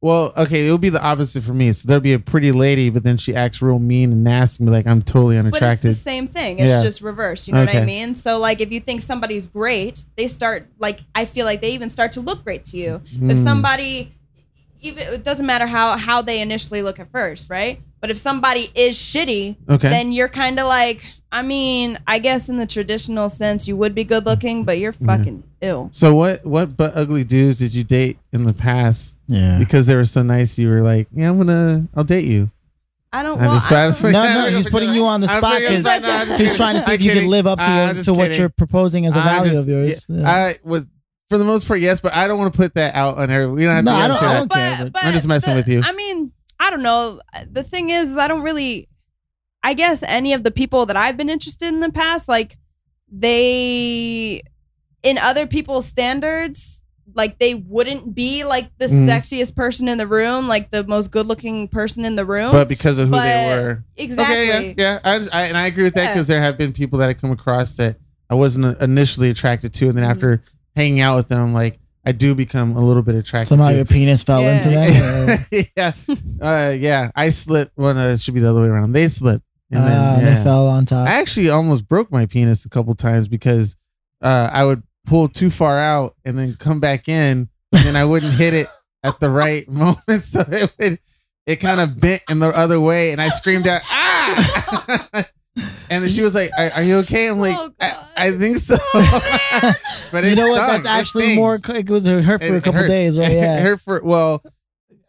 Well, 0.00 0.34
okay, 0.36 0.68
it 0.68 0.70
would 0.70 0.82
be 0.82 0.90
the 0.90 1.02
opposite 1.02 1.42
for 1.44 1.54
me. 1.54 1.72
So 1.72 1.88
there'll 1.88 2.00
be 2.02 2.12
a 2.12 2.18
pretty 2.18 2.52
lady, 2.52 2.90
but 2.90 3.04
then 3.04 3.16
she 3.16 3.34
acts 3.34 3.62
real 3.62 3.78
mean 3.78 4.12
and 4.12 4.22
nasty, 4.22 4.62
be 4.62 4.70
like, 4.70 4.86
"I'm 4.86 5.00
totally 5.00 5.38
unattractive. 5.38 5.82
But 5.82 5.88
it's 5.90 5.98
the 5.98 6.04
same 6.04 6.28
thing. 6.28 6.58
It's 6.58 6.68
Yeah. 6.68 6.82
just 6.82 7.00
reversed. 7.00 7.48
You 7.48 7.54
know 7.54 7.60
what 7.64 7.74
I 7.74 7.84
mean? 7.86 8.14
So 8.14 8.38
like 8.38 8.60
if 8.60 8.70
you 8.70 8.80
think 8.80 9.00
somebody's 9.00 9.46
great, 9.46 10.04
they 10.16 10.28
start 10.28 10.68
like 10.78 11.00
I 11.14 11.24
feel 11.24 11.46
like 11.46 11.62
they 11.62 11.72
even 11.72 11.88
start 11.88 12.12
to 12.12 12.20
look 12.20 12.44
great 12.44 12.64
to 12.66 12.76
you. 12.76 13.00
If 13.12 13.38
Hmm. 13.38 13.44
somebody 13.44 14.12
even 14.82 15.02
it 15.14 15.24
doesn't 15.24 15.46
matter 15.46 15.66
how 15.66 15.96
how 15.96 16.20
they 16.20 16.40
initially 16.42 16.82
look 16.82 17.00
at 17.00 17.10
first, 17.10 17.48
right? 17.48 17.80
But 18.04 18.10
if 18.10 18.18
somebody 18.18 18.70
is 18.74 18.98
shitty, 18.98 19.56
Okay. 19.66 19.88
then 19.88 20.12
you're 20.12 20.28
kind 20.28 20.60
of 20.60 20.66
like 20.66 21.02
I 21.32 21.40
mean, 21.40 21.98
I 22.06 22.18
guess 22.18 22.50
in 22.50 22.58
the 22.58 22.66
traditional 22.66 23.30
sense 23.30 23.66
you 23.66 23.78
would 23.78 23.94
be 23.94 24.04
good 24.04 24.26
looking, 24.26 24.64
but 24.64 24.78
you're 24.78 24.92
mm-hmm. 24.92 25.06
fucking 25.06 25.42
ill. 25.62 25.88
so 25.90 26.14
what? 26.14 26.44
What 26.44 26.76
but 26.76 26.94
ugly 26.94 27.24
dudes 27.24 27.60
did 27.60 27.74
you 27.74 27.82
date 27.82 28.18
in 28.34 28.44
the 28.44 28.52
past 28.52 29.16
Yeah. 29.26 29.56
because 29.58 29.86
they 29.86 29.94
were 29.96 30.04
so 30.04 30.22
nice? 30.22 30.58
You 30.58 30.68
were 30.68 30.82
like, 30.82 31.08
"Yeah, 31.14 31.30
I'm 31.30 31.38
gonna, 31.38 31.88
I'll 31.96 32.04
date 32.04 32.26
you." 32.26 32.50
I 33.10 33.22
don't 33.22 33.40
I'm 33.40 33.46
well, 33.46 33.54
just- 33.58 33.72
I 33.72 33.86
I'm 33.86 33.92
don't- 33.92 34.12
No, 34.12 34.34
no, 34.50 34.50
he's 34.54 34.68
putting 34.68 34.92
you 34.92 35.06
on 35.06 35.22
the 35.22 35.28
I'm 35.28 35.38
spot 35.38 35.52
putting 35.54 35.70
you 35.70 35.76
on 35.78 35.82
the 35.82 35.88
because. 36.02 36.28
No, 36.28 36.36
he's 36.36 36.56
trying 36.56 36.74
to 36.74 36.82
see 36.82 36.88
I'm 36.90 36.94
if 36.96 37.02
you 37.02 37.12
can 37.12 37.28
live 37.28 37.46
up 37.46 37.58
to, 37.58 37.64
your, 37.64 37.94
just 37.94 38.04
to 38.04 38.12
what 38.12 38.36
you're 38.36 38.50
proposing 38.50 39.06
as 39.06 39.16
a 39.16 39.20
I'm 39.20 39.24
value 39.24 39.50
just- 39.52 39.62
of 39.62 39.68
yours. 39.68 40.06
yeah, 40.10 40.20
Yeah. 40.20 40.30
I 40.30 40.58
was, 40.62 40.86
for 41.30 41.38
the 41.38 41.44
most 41.44 41.66
part, 41.66 41.80
yes, 41.80 42.00
but 42.02 42.12
I 42.12 42.28
don't 42.28 42.38
want 42.38 42.52
to 42.52 42.56
put 42.58 42.74
that 42.74 42.94
out 42.94 43.16
on 43.16 43.30
every. 43.30 43.48
We 43.48 43.64
don't 43.64 43.76
have 43.76 43.84
No, 43.86 43.92
to 43.92 43.96
I 43.96 44.04
I 44.04 44.08
don't- 44.08 44.18
say 44.20 44.26
I 44.26 44.28
that. 44.34 44.38
don't 44.40 44.52
care, 44.52 44.90
but- 44.90 45.04
I'm 45.06 45.12
just 45.14 45.26
messing 45.26 45.54
the- 45.54 45.56
with 45.60 45.68
you. 45.68 45.80
I 45.82 45.92
mean, 45.92 46.32
I 46.60 46.70
don't 46.70 46.82
know. 46.82 47.20
The 47.50 47.62
thing 47.62 47.90
is, 47.90 48.16
I 48.16 48.28
don't 48.28 48.42
really. 48.42 48.88
I 49.62 49.72
guess 49.74 50.02
any 50.02 50.34
of 50.34 50.42
the 50.44 50.50
people 50.50 50.84
that 50.86 50.96
I've 50.96 51.16
been 51.16 51.30
interested 51.30 51.68
in 51.68 51.80
the 51.80 51.90
past, 51.90 52.28
like 52.28 52.58
they, 53.10 54.42
in 55.02 55.18
other 55.18 55.46
people's 55.46 55.86
standards, 55.86 56.82
like 57.14 57.38
they 57.38 57.54
wouldn't 57.54 58.14
be 58.14 58.44
like 58.44 58.70
the 58.78 58.86
Mm. 58.86 59.06
sexiest 59.08 59.54
person 59.54 59.88
in 59.88 59.98
the 59.98 60.06
room, 60.06 60.48
like 60.48 60.70
the 60.70 60.84
most 60.84 61.10
good-looking 61.10 61.68
person 61.68 62.04
in 62.04 62.16
the 62.16 62.24
room. 62.26 62.52
But 62.52 62.68
because 62.68 62.98
of 62.98 63.08
who 63.08 63.20
they 63.20 63.46
were, 63.46 63.84
exactly. 63.96 64.34
Okay, 64.50 64.74
yeah, 64.76 64.98
yeah, 65.00 65.00
I, 65.04 65.14
I, 65.32 65.42
and 65.46 65.56
I 65.56 65.66
agree 65.66 65.84
with 65.84 65.94
that 65.94 66.04
Yeah. 66.04 66.12
because 66.12 66.26
there 66.26 66.40
have 66.40 66.58
been 66.58 66.72
people 66.72 66.98
that 66.98 67.08
I 67.08 67.14
come 67.14 67.30
across 67.30 67.74
that 67.76 67.96
I 68.30 68.34
wasn't 68.34 68.80
initially 68.80 69.30
attracted 69.30 69.72
to, 69.74 69.88
and 69.88 69.96
then 69.96 70.04
Mhm. 70.04 70.10
after 70.10 70.42
hanging 70.76 71.00
out 71.00 71.16
with 71.16 71.28
them, 71.28 71.52
like 71.54 71.78
I 72.06 72.12
do 72.12 72.34
become 72.34 72.76
a 72.76 72.80
little 72.84 73.02
bit 73.02 73.14
attracted. 73.14 73.48
Somehow 73.48 73.68
to. 73.70 73.76
your 73.76 73.84
penis 73.84 74.22
fell 74.22 74.42
Yeah. 74.42 74.54
into 74.56 74.68
that. 74.70 75.68
yeah, 75.76 75.92
uh, 76.40 76.74
yeah. 76.76 77.10
I 77.14 77.30
slipped. 77.30 77.72
When 77.76 77.96
uh, 77.96 78.08
it 78.08 78.20
should 78.20 78.34
be 78.34 78.40
the 78.40 78.50
other 78.50 78.60
way 78.60 78.68
around. 78.68 78.92
They 78.92 79.08
slipped, 79.08 79.44
and 79.70 79.80
Ah, 79.82 79.86
then 79.86 80.24
yeah. 80.24 80.34
they 80.38 80.44
fell 80.44 80.66
on 80.68 80.84
top. 80.84 81.08
I 81.08 81.12
actually 81.20 81.48
almost 81.48 81.88
broke 81.88 82.10
my 82.12 82.26
penis 82.26 82.64
a 82.64 82.68
couple 82.68 82.94
times 82.94 83.26
because 83.28 83.76
uh, 84.22 84.50
I 84.52 84.64
would 84.64 84.82
pull 85.06 85.28
too 85.28 85.50
far 85.50 85.78
out 85.78 86.14
and 86.24 86.38
then 86.38 86.54
come 86.56 86.80
back 86.80 87.08
in, 87.08 87.48
and 87.72 87.84
then 87.84 87.96
I 87.96 88.04
wouldn't 88.04 88.32
hit 88.34 88.54
it 88.54 88.66
at 89.02 89.18
the 89.20 89.30
right 89.30 89.66
moment, 89.70 90.22
so 90.22 90.40
it 90.48 90.72
would 90.78 90.98
it 91.46 91.56
kind 91.56 91.78
of 91.80 92.00
bent 92.00 92.22
in 92.30 92.38
the 92.38 92.48
other 92.48 92.80
way, 92.80 93.12
and 93.12 93.20
I 93.20 93.28
screamed 93.30 93.66
out 93.68 93.82
ah. 93.84 95.26
And 95.90 96.02
then 96.02 96.08
she 96.08 96.22
was 96.22 96.34
like, 96.34 96.50
"Are, 96.58 96.70
are 96.72 96.82
you 96.82 96.96
okay?" 96.98 97.28
I'm 97.28 97.38
like, 97.38 97.54
Oh, 97.56 97.70
I, 97.80 97.88
God. 97.90 98.06
"I 98.16 98.32
think 98.32 98.56
so." 98.58 98.76
Oh, 98.94 99.72
but 100.12 100.24
it 100.24 100.30
you 100.30 100.36
know 100.36 100.48
what? 100.48 100.56
stung. 100.56 100.82
That's 100.82 100.84
It 100.86 100.88
actually 100.88 101.22
stings. 101.24 101.36
more. 101.36 101.54
It 101.54 101.88
was 101.90 102.04
hurt 102.06 102.40
for 102.40 102.44
It- 102.46 102.50
a 102.50 102.54
it 102.56 102.64
couple 102.64 102.80
hurts. 102.80 102.90
days, 102.90 103.18
right? 103.18 103.30
It 103.32 103.34
Yeah. 103.34 103.60
hurt 103.60 103.80
for 103.80 104.00
well. 104.02 104.42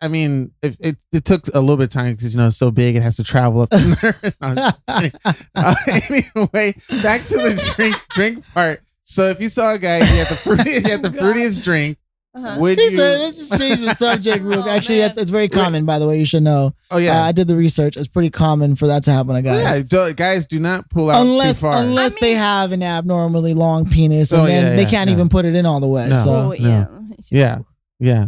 I 0.01 0.07
mean, 0.09 0.51
it, 0.61 0.75
it 0.79 0.97
it 1.11 1.25
took 1.25 1.47
a 1.55 1.59
little 1.61 1.77
bit 1.77 1.85
of 1.85 1.89
time 1.89 2.13
because 2.13 2.35
you 2.35 2.39
know 2.39 2.47
it's 2.47 2.57
so 2.57 2.69
big, 2.69 2.95
it 2.95 3.01
has 3.01 3.15
to 3.15 3.23
travel 3.23 3.61
up. 3.61 3.69
the 3.71 3.97
nerve. 4.03 4.35
No, 4.41 4.47
I'm 4.47 4.55
just 4.55 5.21
kidding. 5.23 5.41
uh, 5.55 5.75
anyway, 5.87 6.75
back 7.01 7.23
to 7.23 7.35
the 7.37 7.73
drink 7.75 7.95
drink 8.09 8.45
part. 8.53 8.81
So 9.05 9.29
if 9.29 9.39
you 9.39 9.49
saw 9.49 9.73
a 9.73 9.79
guy, 9.79 10.03
he 10.03 10.17
had 10.17 10.27
the 10.27 10.35
fruity, 10.35 10.81
he 10.81 10.89
had 10.89 11.01
the 11.01 11.07
Oh, 11.09 11.11
God. 11.11 11.21
fruitiest 11.35 11.63
drink. 11.63 11.97
Uh-huh. 12.35 12.57
Would 12.59 12.77
He 12.77 12.83
you? 12.85 12.97
said, 12.97 13.19
let's 13.21 13.37
just 13.37 13.57
change 13.57 13.79
the 13.79 13.93
subject. 13.93 14.43
real- 14.43 14.63
Oh, 14.65 14.69
Actually, 14.69 14.97
man. 14.99 15.07
that's 15.07 15.17
it's 15.17 15.29
very 15.31 15.47
common, 15.47 15.85
by 15.85 15.99
the 15.99 16.07
way. 16.07 16.19
You 16.19 16.25
should 16.25 16.43
know. 16.43 16.73
oh 16.91 16.95
Uh, 16.97 16.99
yeah, 16.99 17.23
I 17.23 17.31
did 17.31 17.47
the 17.47 17.55
research. 17.55 17.95
It's 17.95 18.09
pretty 18.09 18.29
common 18.29 18.75
for 18.75 18.87
that 18.87 19.03
to 19.03 19.11
happen 19.11 19.35
to 19.35 19.41
guys. 19.41 19.61
yeah. 19.63 19.81
do- 20.07 20.13
guys, 20.13 20.45
do 20.45 20.59
not 20.59 20.89
pull 20.89 21.09
out 21.09 21.21
unless 21.21 21.55
too 21.55 21.61
far. 21.61 21.81
unless 21.81 22.15
I 22.17 22.19
they 22.19 22.33
have 22.33 22.73
an 22.73 22.83
abnormally 22.83 23.53
long 23.53 23.89
penis, 23.89 24.31
and 24.33 24.41
Oh, 24.41 24.45
then 24.45 24.71
yeah, 24.71 24.75
they 24.83 24.89
can't 24.89 25.09
yeah. 25.09 25.15
even 25.15 25.29
put 25.29 25.45
it 25.45 25.55
in 25.55 25.65
all 25.65 25.79
the 25.79 25.87
way. 25.87 26.09
No. 26.09 26.23
So, 26.25 26.29
Oh, 26.31 26.51
yeah. 26.53 26.87
Yeah. 27.31 27.59
yeah, 27.99 28.25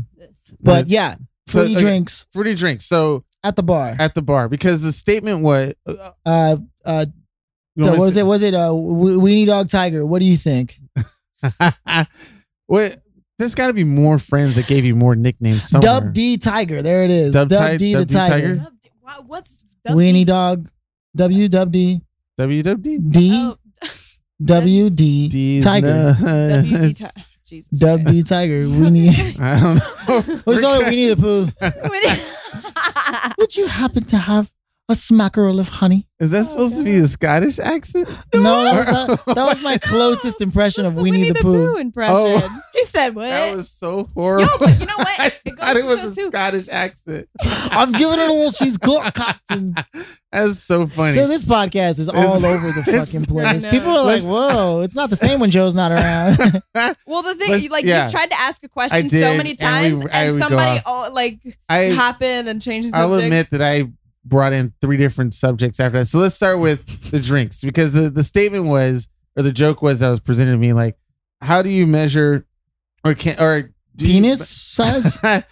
but 0.61 0.87
yeah, 0.87 1.15
So, 1.49 1.63
okay. 1.63 1.77
drinks 1.79 2.25
fruity 2.31 2.55
drinks. 2.55 2.85
So 2.85 3.25
at 3.43 3.57
the 3.57 3.63
bar. 3.63 3.95
at 3.99 4.15
the 4.15 4.21
bar 4.21 4.47
because 4.47 4.81
the 4.81 4.93
statement 4.93 5.43
was. 5.43 5.73
Uh, 5.85 6.11
Uh, 6.25 6.57
uh, 6.85 7.05
so 7.77 7.83
want 7.83 7.85
me 7.85 7.85
what 7.89 7.95
to 7.95 7.99
was 7.99 8.17
it? 8.17 8.25
Was 8.25 8.41
it 8.41 8.53
uh, 8.53 8.73
We- 8.73 9.11
Weenie 9.43 9.45
Dog 9.47 9.69
Tiger? 9.69 10.05
What 10.05 10.19
do 10.19 10.25
you 10.25 10.37
think? 10.37 10.79
Wait, 12.69 12.97
there's 13.39 13.55
got 13.55 13.67
to 13.67 13.73
be 13.73 13.83
more 13.83 14.19
friends 14.19 14.55
that 14.55 14.67
gave 14.67 14.83
you 14.85 14.95
more 14.95 15.15
nicknames 15.15 15.69
somewhere. 15.69 16.01
Dub 16.01 16.13
D 16.13 16.37
Tiger. 16.37 16.81
There 16.81 17.03
it 17.03 17.11
is. 17.11 17.33
Dub 17.33 17.49
Dub, 17.49 17.71
Ti- 17.71 17.77
D 17.77 17.93
Dub 17.93 17.99
the 18.01 18.05
D 18.05 18.13
Tiger. 18.13 18.31
Tiger? 18.33 18.55
Dub- 18.55 18.73
wha- 19.03 19.23
What's 19.27 19.63
Weenie 19.87 20.25
Dog. 20.25 20.69
W 21.15 21.47
Dub 21.49 21.71
D. 21.71 22.01
WWD. 22.39 23.11
D 23.11 23.31
Oh, 23.33 23.57
W 24.43 24.89
D 24.89 25.27
D's 25.29 25.63
Tiger. 25.63 26.15
WD 26.19 26.71
nuts. 26.71 26.99
ti- 27.13 27.21
Jesus. 27.45 27.79
Christ. 27.79 28.03
W 28.03 28.23
Tiger. 28.23 28.59
We 28.69 28.89
need. 28.89 29.09
I 29.39 29.59
don't 29.59 29.75
know. 29.77 30.21
Where's 30.43 30.59
going? 30.61 30.85
We 30.89 30.95
need 30.95 31.09
the 31.09 31.17
poo. 31.17 31.49
Winnie- 31.89 33.33
Would 33.37 33.55
you 33.55 33.67
happen 33.67 34.03
to 34.05 34.17
have 34.17 34.51
a 34.89 34.93
smackerel 34.95 35.59
of 35.59 35.67
honey? 35.67 36.07
Is 36.19 36.31
that 36.31 36.39
oh, 36.39 36.43
supposed 36.43 36.77
to 36.77 36.83
be 36.83 36.95
a 36.95 37.07
Scottish 37.07 37.59
accent? 37.59 38.07
No, 38.33 38.63
that 38.63 38.75
was, 38.75 38.87
not, 38.87 39.35
that 39.35 39.45
was 39.47 39.61
my 39.61 39.77
closest 39.77 40.41
impression 40.41 40.85
of 40.85 40.95
Winnie, 40.95 41.31
the, 41.31 41.41
Pooh. 41.41 41.77
impression. 41.77 42.15
Oh. 42.15 42.61
He 42.77 42.85
said 42.85 43.15
what? 43.15 43.23
That 43.23 43.55
was 43.55 43.71
so 43.71 44.07
horrible. 44.13 44.45
Yo, 44.51 44.57
but 44.59 44.79
you 44.79 44.85
know 44.85 44.97
what? 44.97 45.19
I 45.19 45.25
It 45.45 45.55
goes 45.55 45.55
thought 45.59 45.77
it 45.77 45.85
was 45.85 45.99
a 45.99 46.15
too. 46.15 46.27
Scottish 46.27 46.67
accent. 46.69 47.27
I'm 47.43 47.91
giving 47.91 48.19
it 48.19 48.29
all 48.29 48.51
she's 48.51 48.77
got, 48.77 49.15
Captain. 49.15 49.73
That's 50.31 50.59
so 50.59 50.85
funny. 50.85 51.17
So 51.17 51.27
this 51.27 51.43
podcast 51.43 51.97
is 51.99 52.07
all 52.07 52.45
over 52.45 52.71
the 52.71 52.83
fucking 52.83 53.25
place. 53.25 53.65
People 53.65 53.89
are 53.97 54.03
like, 54.03 54.21
"Whoa, 54.21 54.81
it's 54.81 54.93
not 54.93 55.09
the 55.09 55.15
same 55.15 55.39
when 55.39 55.49
Joe's 55.49 55.73
not 55.73 55.91
around." 55.91 56.61
Well, 57.07 57.23
the 57.23 57.33
thing, 57.33 57.49
Let's- 57.49 57.69
like 57.71 57.85
yeah. 57.85 58.03
you've 58.03 58.11
tried 58.11 58.29
to 58.29 58.39
ask 58.39 58.63
a 58.63 58.69
question 58.69 59.07
did, 59.07 59.19
so 59.21 59.35
many 59.35 59.51
and 59.51 59.59
times, 59.59 59.97
we- 59.99 60.11
and, 60.11 60.13
I 60.13 60.31
would 60.31 60.39
go 60.39 60.47
somebody 60.49 60.77
off. 60.77 60.83
oh, 60.85 61.09
like 61.13 61.39
I 61.67 61.89
hop 61.89 62.21
in 62.21 62.47
and 62.47 62.61
change 62.61 62.91
the 62.91 62.95
I'll 62.97 63.15
admit 63.15 63.49
that 63.49 63.61
I 63.63 63.85
brought 64.27 64.53
in 64.53 64.73
three 64.81 64.97
different 64.97 65.33
subjects 65.33 65.79
after 65.79 65.99
that. 65.99 66.05
So 66.05 66.19
let's 66.19 66.35
start 66.35 66.59
with 66.59 67.11
the 67.11 67.19
drinks 67.19 67.61
because 67.61 67.93
the, 67.93 68.09
the 68.09 68.23
statement 68.23 68.65
was 68.65 69.07
or 69.37 69.43
the 69.43 69.51
joke 69.51 69.81
was 69.81 69.99
that 69.99 70.09
was 70.09 70.19
presented 70.19 70.51
to 70.51 70.57
me 70.57 70.73
like, 70.73 70.97
how 71.41 71.61
do 71.61 71.69
you 71.69 71.85
measure 71.87 72.45
or 73.05 73.13
can 73.13 73.39
or 73.39 73.71
do 73.95 74.05
you- 74.07 74.13
Penis 74.21 74.47
size? 74.49 75.17
can 75.21 75.43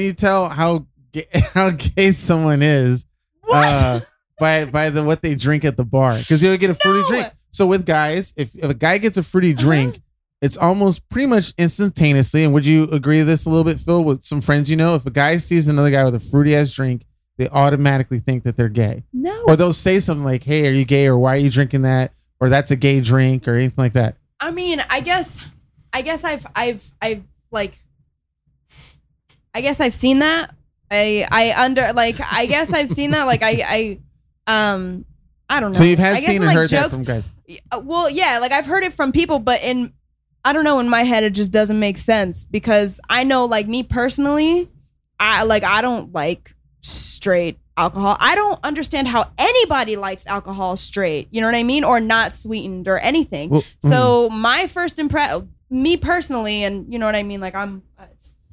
you 0.00 0.12
tell 0.12 0.48
how 0.48 0.86
gay, 1.12 1.26
how 1.54 1.70
gay 1.70 2.12
someone 2.12 2.62
is 2.62 3.04
What? 3.42 3.66
uh, 3.66 4.00
by 4.38 4.64
by 4.66 4.90
the 4.90 5.02
what 5.04 5.22
they 5.22 5.34
drink 5.34 5.64
at 5.64 5.76
the 5.76 5.84
bar? 5.84 6.16
Because 6.16 6.42
you'll 6.42 6.56
get 6.56 6.70
a 6.70 6.74
fruity 6.74 7.00
No. 7.00 7.06
drink. 7.08 7.32
So 7.50 7.66
with 7.66 7.84
guys, 7.84 8.32
if, 8.36 8.54
if 8.54 8.64
a 8.64 8.74
guy 8.74 8.96
gets 8.98 9.18
a 9.18 9.22
fruity 9.22 9.52
Uh-huh. 9.52 9.62
drink, 9.62 10.00
it's 10.40 10.56
almost 10.56 11.06
pretty 11.10 11.26
much 11.26 11.52
instantaneously. 11.58 12.44
And 12.44 12.54
would 12.54 12.64
you 12.66 12.84
agree 12.90 13.18
with 13.18 13.26
this 13.28 13.44
a 13.46 13.50
little 13.50 13.62
bit, 13.64 13.78
Phil? 13.78 14.02
With 14.02 14.24
some 14.24 14.40
friends 14.40 14.70
you 14.70 14.76
know, 14.76 14.94
if 14.94 15.04
a 15.06 15.10
guy 15.10 15.36
sees 15.36 15.68
another 15.68 15.90
guy 15.90 16.02
with 16.04 16.14
a 16.14 16.20
fruity 16.20 16.56
ass 16.56 16.70
drink, 16.72 17.04
they 17.38 17.48
automatically 17.48 18.18
think 18.18 18.44
that 18.44 18.56
they're 18.56 18.68
gay, 18.68 19.04
no, 19.12 19.44
or 19.46 19.56
they'll 19.56 19.72
say 19.72 20.00
something 20.00 20.24
like, 20.24 20.44
"Hey, 20.44 20.66
are 20.66 20.72
you 20.72 20.84
gay?" 20.84 21.06
or 21.06 21.16
"Why 21.18 21.34
are 21.34 21.38
you 21.38 21.50
drinking 21.50 21.82
that?" 21.82 22.12
or 22.40 22.48
"That's 22.48 22.70
a 22.70 22.76
gay 22.76 23.00
drink," 23.00 23.46
or 23.48 23.54
anything 23.54 23.74
like 23.78 23.94
that. 23.94 24.16
I 24.42 24.50
mean, 24.50 24.82
I 24.90 25.00
guess, 25.00 25.40
I 25.92 26.02
guess 26.02 26.24
I've, 26.24 26.44
I've, 26.56 26.90
I've 27.00 27.22
like, 27.52 27.80
I 29.54 29.60
guess 29.60 29.78
I've 29.78 29.94
seen 29.94 30.18
that. 30.18 30.52
I, 30.90 31.26
I 31.30 31.64
under 31.64 31.92
like, 31.92 32.16
I 32.20 32.46
guess 32.46 32.72
I've 32.72 32.90
seen 32.90 33.12
that. 33.12 33.28
Like, 33.28 33.44
I, 33.44 34.00
I, 34.46 34.72
um, 34.74 35.04
I 35.48 35.60
don't 35.60 35.72
know. 35.72 35.78
So 35.78 35.84
you've 35.84 36.00
had 36.00 36.16
I 36.16 36.20
seen 36.20 36.36
and 36.36 36.46
like, 36.46 36.56
heard 36.56 36.70
that 36.70 36.90
from 36.90 37.04
guys. 37.04 37.32
Uh, 37.70 37.80
well, 37.84 38.10
yeah, 38.10 38.38
like 38.40 38.50
I've 38.50 38.66
heard 38.66 38.82
it 38.82 38.92
from 38.92 39.12
people, 39.12 39.38
but 39.38 39.62
in 39.62 39.92
I 40.44 40.52
don't 40.52 40.64
know, 40.64 40.80
in 40.80 40.88
my 40.88 41.04
head 41.04 41.22
it 41.22 41.34
just 41.34 41.52
doesn't 41.52 41.78
make 41.78 41.98
sense 41.98 42.44
because 42.44 43.00
I 43.08 43.22
know 43.22 43.44
like 43.44 43.68
me 43.68 43.84
personally, 43.84 44.68
I 45.20 45.44
like 45.44 45.62
I 45.62 45.82
don't 45.82 46.12
like 46.12 46.54
straight 46.82 47.58
alcohol. 47.76 48.16
I 48.20 48.34
don't 48.34 48.58
understand 48.62 49.08
how 49.08 49.30
anybody 49.38 49.96
likes 49.96 50.26
alcohol 50.26 50.76
straight. 50.76 51.28
You 51.30 51.40
know 51.40 51.46
what 51.46 51.54
I 51.54 51.62
mean? 51.62 51.84
Or 51.84 52.00
not 52.00 52.32
sweetened 52.32 52.88
or 52.88 52.98
anything. 52.98 53.50
Well, 53.50 53.62
mm. 53.62 53.90
so 53.90 54.28
my 54.30 54.66
first 54.66 54.98
impression 54.98 55.52
me 55.70 55.96
personally 55.96 56.64
and 56.64 56.92
you 56.92 56.98
know 56.98 57.06
what 57.06 57.14
I 57.14 57.22
mean 57.22 57.40
like 57.40 57.54
I'm 57.54 57.82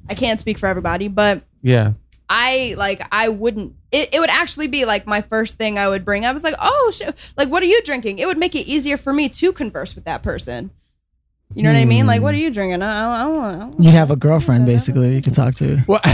I 0.08 0.14
can't 0.14 0.40
speak 0.40 0.58
for 0.58 0.66
everybody, 0.66 1.06
but 1.06 1.42
yeah, 1.62 1.92
I 2.28 2.74
like 2.78 3.06
I 3.12 3.28
wouldn't 3.28 3.74
it, 3.92 4.14
it 4.14 4.20
would 4.20 4.30
actually 4.30 4.68
be 4.68 4.84
like 4.86 5.06
my 5.06 5.20
first 5.20 5.58
thing 5.58 5.78
I 5.78 5.88
would 5.88 6.04
bring. 6.04 6.24
I 6.24 6.32
was 6.32 6.42
like, 6.42 6.54
oh 6.58 6.92
shit 6.94 7.14
like 7.36 7.48
what 7.48 7.62
are 7.62 7.66
you 7.66 7.82
drinking? 7.82 8.18
It 8.18 8.26
would 8.26 8.38
make 8.38 8.54
it 8.54 8.66
easier 8.66 8.96
for 8.96 9.12
me 9.12 9.28
to 9.28 9.52
converse 9.52 9.94
with 9.94 10.04
that 10.04 10.22
person. 10.22 10.70
You 11.54 11.64
know 11.64 11.72
what 11.72 11.78
I 11.78 11.84
mean? 11.84 12.06
Like, 12.06 12.22
what 12.22 12.34
are 12.34 12.36
hmm. 12.36 12.44
you 12.44 12.50
drinking? 12.50 12.82
I, 12.82 13.00
I, 13.00 13.20
I 13.20 13.24
don't 13.24 13.36
want. 13.36 13.56
I 13.56 13.58
don't 13.58 13.80
You'd 13.82 13.92
have 13.92 14.10
a 14.10 14.16
girlfriend 14.16 14.66
basically 14.66 15.14
you 15.14 15.22
could 15.22 15.34
talk 15.34 15.54
to. 15.56 15.82
well, 15.88 16.00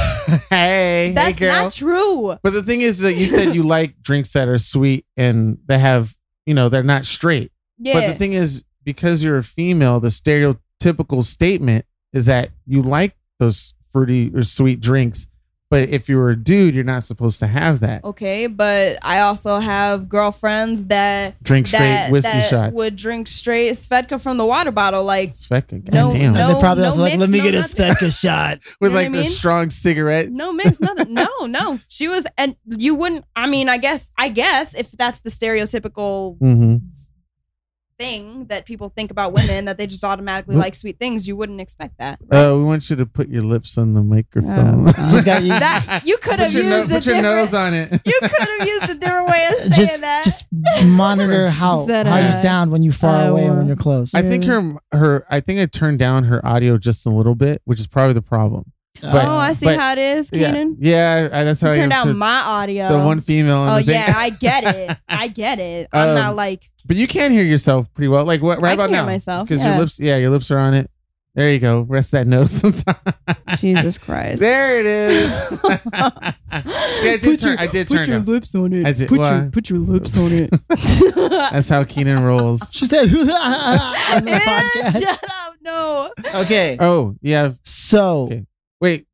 hey, 0.51 1.13
That's 1.15 1.39
hey, 1.39 1.47
girl. 1.47 1.63
not 1.65 1.73
true. 1.73 2.39
But 2.43 2.53
the 2.55 2.63
thing 2.63 2.81
is 2.81 3.01
that 3.01 3.15
you 3.15 3.27
said 3.27 3.55
you 3.55 3.63
like 3.63 3.99
drinks 4.03 4.33
that 4.33 4.49
are 4.49 4.59
sweet 4.59 5.05
and 5.17 5.59
that 5.67 5.79
have, 5.79 6.17
you 6.47 6.55
know, 6.55 6.69
they're 6.69 6.83
not 6.83 7.05
straight. 7.05 7.53
Yeah. 7.79 7.95
But 7.95 8.07
the 8.07 8.15
thing 8.15 8.33
is, 8.33 8.65
because 8.85 9.23
you're 9.23 9.39
a 9.39 9.45
female, 9.45 10.01
the 10.01 10.09
stereotypical 10.09 11.23
statement 11.23 11.85
is 12.13 12.27
that 12.27 12.51
you 12.65 12.81
like 12.81 13.15
those 13.39 13.75
fruity 13.91 14.31
or 14.35 14.43
sweet 14.43 14.81
drinks. 14.81 15.27
But 15.69 15.89
if 15.89 16.09
you're 16.09 16.29
a 16.31 16.37
dude, 16.37 16.77
you're 16.77 16.85
not 16.85 17.03
supposed 17.03 17.41
to 17.41 17.49
have 17.49 17.81
that. 17.81 18.05
okay, 18.05 18.47
but 18.47 18.99
I 19.03 19.19
also 19.21 19.59
have 19.59 20.09
girlfriends 20.09 20.85
that 20.85 21.43
Drink 21.43 21.67
straight 21.67 21.81
that, 21.81 22.13
whiskey 22.13 22.29
that 22.31 22.51
shots. 22.51 22.77
would 22.77 22.95
drink 22.95 23.27
straight 23.27 23.73
Svedka 23.73 24.23
from 24.23 24.37
the 24.39 24.47
water 24.47 24.71
bottle. 24.71 25.03
Like, 25.03 25.33
Sveka, 25.33 25.83
No, 25.93 26.11
goddamn. 26.11 26.35
no. 26.35 26.41
And 26.41 26.55
they're 26.55 26.61
probably 26.61 26.85
also 26.85 27.01
like, 27.01 27.19
"Let 27.19 27.31
me 27.31 27.39
no 27.39 27.45
get 27.45 27.55
a 27.55 27.59
nothing." 27.63 27.85
Svedka 27.85 28.17
shot." 28.21 28.59
With 28.81 28.93
know 28.93 28.99
like 28.99 29.07
I 29.09 29.11
the 29.11 29.25
strong 29.25 29.71
cigarette. 29.71 30.31
no 30.31 30.53
mix, 30.53 30.79
nothing. 30.81 31.13
no, 31.13 31.27
no. 31.47 31.81
She 31.89 32.07
was, 32.07 32.25
and 32.39 32.55
you 32.67 32.95
wouldn't. 32.95 33.25
I 33.35 33.49
mean, 33.49 33.69
I 33.69 33.79
guess, 33.79 34.13
I 34.17 34.29
guess 34.29 34.73
if 34.73 34.93
that's 34.93 35.19
the 35.21 35.31
stereotypical 35.31 36.39
Mm-hmm. 36.39 36.77
Thing 37.99 38.47
that 38.47 38.67
people 38.67 38.91
think 38.95 39.11
about 39.11 39.33
women 39.33 39.65
that 39.67 39.79
they 39.79 39.87
just 39.87 40.05
automatically 40.05 40.57
like 40.57 40.75
sweet 40.75 40.99
things, 40.99 41.27
you 41.27 41.37
wouldn't 41.37 41.61
expect 41.61 41.99
that. 41.99 42.21
Uh, 42.31 42.55
we 42.57 42.65
want 42.65 42.89
you 42.91 42.97
to 42.97 43.07
put 43.07 43.29
your 43.29 43.43
lips 43.43 43.79
on 43.79 43.95
the 43.95 44.03
microphone. 44.03 44.89
Oh, 44.89 45.11
She's 45.15 45.25
got 45.25 45.43
you- 45.43 45.49
That 45.57 46.03
you 46.05 46.17
could 46.19 46.33
put 46.33 46.39
have 46.41 46.53
your, 46.53 46.65
no- 46.65 46.77
used 46.79 46.91
a 46.91 46.95
put 46.97 47.07
your 47.07 47.15
different. 47.17 47.37
nose 47.37 47.55
on 47.55 47.75
it. 47.75 47.91
You 48.07 48.19
could 48.21 48.31
have 48.61 48.69
used 48.69 48.91
a 48.91 48.95
different 48.95 49.29
way 49.29 49.47
of 49.49 49.55
saying 49.57 49.73
just 49.87 50.01
that. 50.03 50.25
just 50.25 50.45
monitor 50.85 51.49
how 51.51 51.81
Is 51.83 51.87
that, 51.89 52.07
how 52.07 52.19
you 52.19 52.33
sound 52.43 52.71
when 52.71 52.83
you're 52.83 52.93
far 52.93 53.29
away 53.31 53.43
and 53.43 53.51
when 53.51 53.59
Iowa? 53.59 53.67
you're 53.69 53.77
close. 53.77 54.15
I 54.15 54.23
think 54.23 54.45
her 54.45 54.75
her 54.93 55.27
I 55.31 55.41
think 55.41 55.61
I 55.61 55.67
turned 55.67 55.99
down 55.99 56.25
her 56.25 56.45
audio 56.47 56.79
just 56.79 57.07
a 57.07 57.11
little 57.11 57.35
bit, 57.35 57.63
which 57.65 57.81
is 57.81 57.87
probably 57.87 58.15
the 58.15 58.23
problem. 58.23 58.73
But- 59.03 59.25
oh, 59.25 59.37
I 59.37 59.53
see 59.53 59.67
but- 59.67 59.79
how 59.79 59.93
it 59.93 59.99
is, 59.99 60.31
Keenan. 60.31 60.77
yeah, 60.81 61.29
I, 61.33 61.45
that's 61.45 61.61
how 61.61 61.69
You 61.69 61.75
I 61.75 61.77
am 61.77 61.81
turned 61.83 61.91
down 61.91 62.07
to 62.09 62.15
my 62.15 62.41
audio. 62.41 62.89
the 62.89 62.99
one 63.05 63.21
female. 63.21 63.65
in 63.65 63.69
Oh 63.71 63.83
the 63.87 63.93
yeah, 63.93 64.13
I 64.17 64.31
get 64.31 64.65
it. 64.65 64.97
I 65.09 65.29
get 65.29 65.59
it. 65.59 65.89
I'm 65.93 66.11
Um, 66.11 66.15
not 66.15 66.37
like 66.37 66.69
but 66.87 66.97
you 66.97 67.07
can 67.09 67.33
hear 67.33 67.43
yourself 67.45 67.93
pretty 67.95 68.09
well. 68.09 68.25
Like 68.25 68.43
what 68.43 68.63
right 68.63 68.71
I 68.71 68.75
about 68.75 68.85
can 68.87 68.95
hear 68.95 69.03
now? 69.03 69.07
myself, 69.07 69.49
because 69.49 69.61
yeah. 69.61 69.71
your 69.73 69.81
lips, 69.81 69.99
yeah, 70.01 70.17
your 70.19 70.31
lips 70.31 70.51
are 70.53 70.59
on 70.59 70.73
it. 70.75 70.89
There 71.35 71.51
you 71.51 71.59
go. 71.59 71.83
Rest 71.83 72.13
that 72.13 72.27
nose 72.27 72.51
sometime. 72.61 72.95
Jesus 73.59 73.99
Christ. 73.99 74.41
there 74.41 74.81
it 74.81 74.87
is. 74.87 75.31
See, 75.61 77.11
I 77.11 77.19
did 77.21 77.39
turn. 77.41 77.59
I 77.59 77.67
did 77.67 77.89
turn. 77.89 78.09
down. 78.09 78.25
lips 78.25 78.55
on 78.55 78.73
it. 78.73 78.87
I 78.87 78.93
did. 78.93 79.11
well, 79.11 79.51
put 79.53 79.69
your 79.69 79.81
lips 79.81 80.17
on 80.17 80.33
it. 80.33 80.51
that's 81.53 81.69
how 81.69 81.85
Keenan 81.85 82.25
rolls. 82.25 82.63
She 82.73 82.87
said 82.87 83.03
on 83.03 84.25
the 84.25 84.31
podcast. 84.33 85.03
Shut 85.03 85.25
up! 85.25 85.55
No. 85.61 86.11
Okay, 86.37 86.77
Oh 86.81 87.17
yeah. 87.21 87.53
so 87.65 88.23
Okay. 88.25 88.47
Wait, 88.81 89.07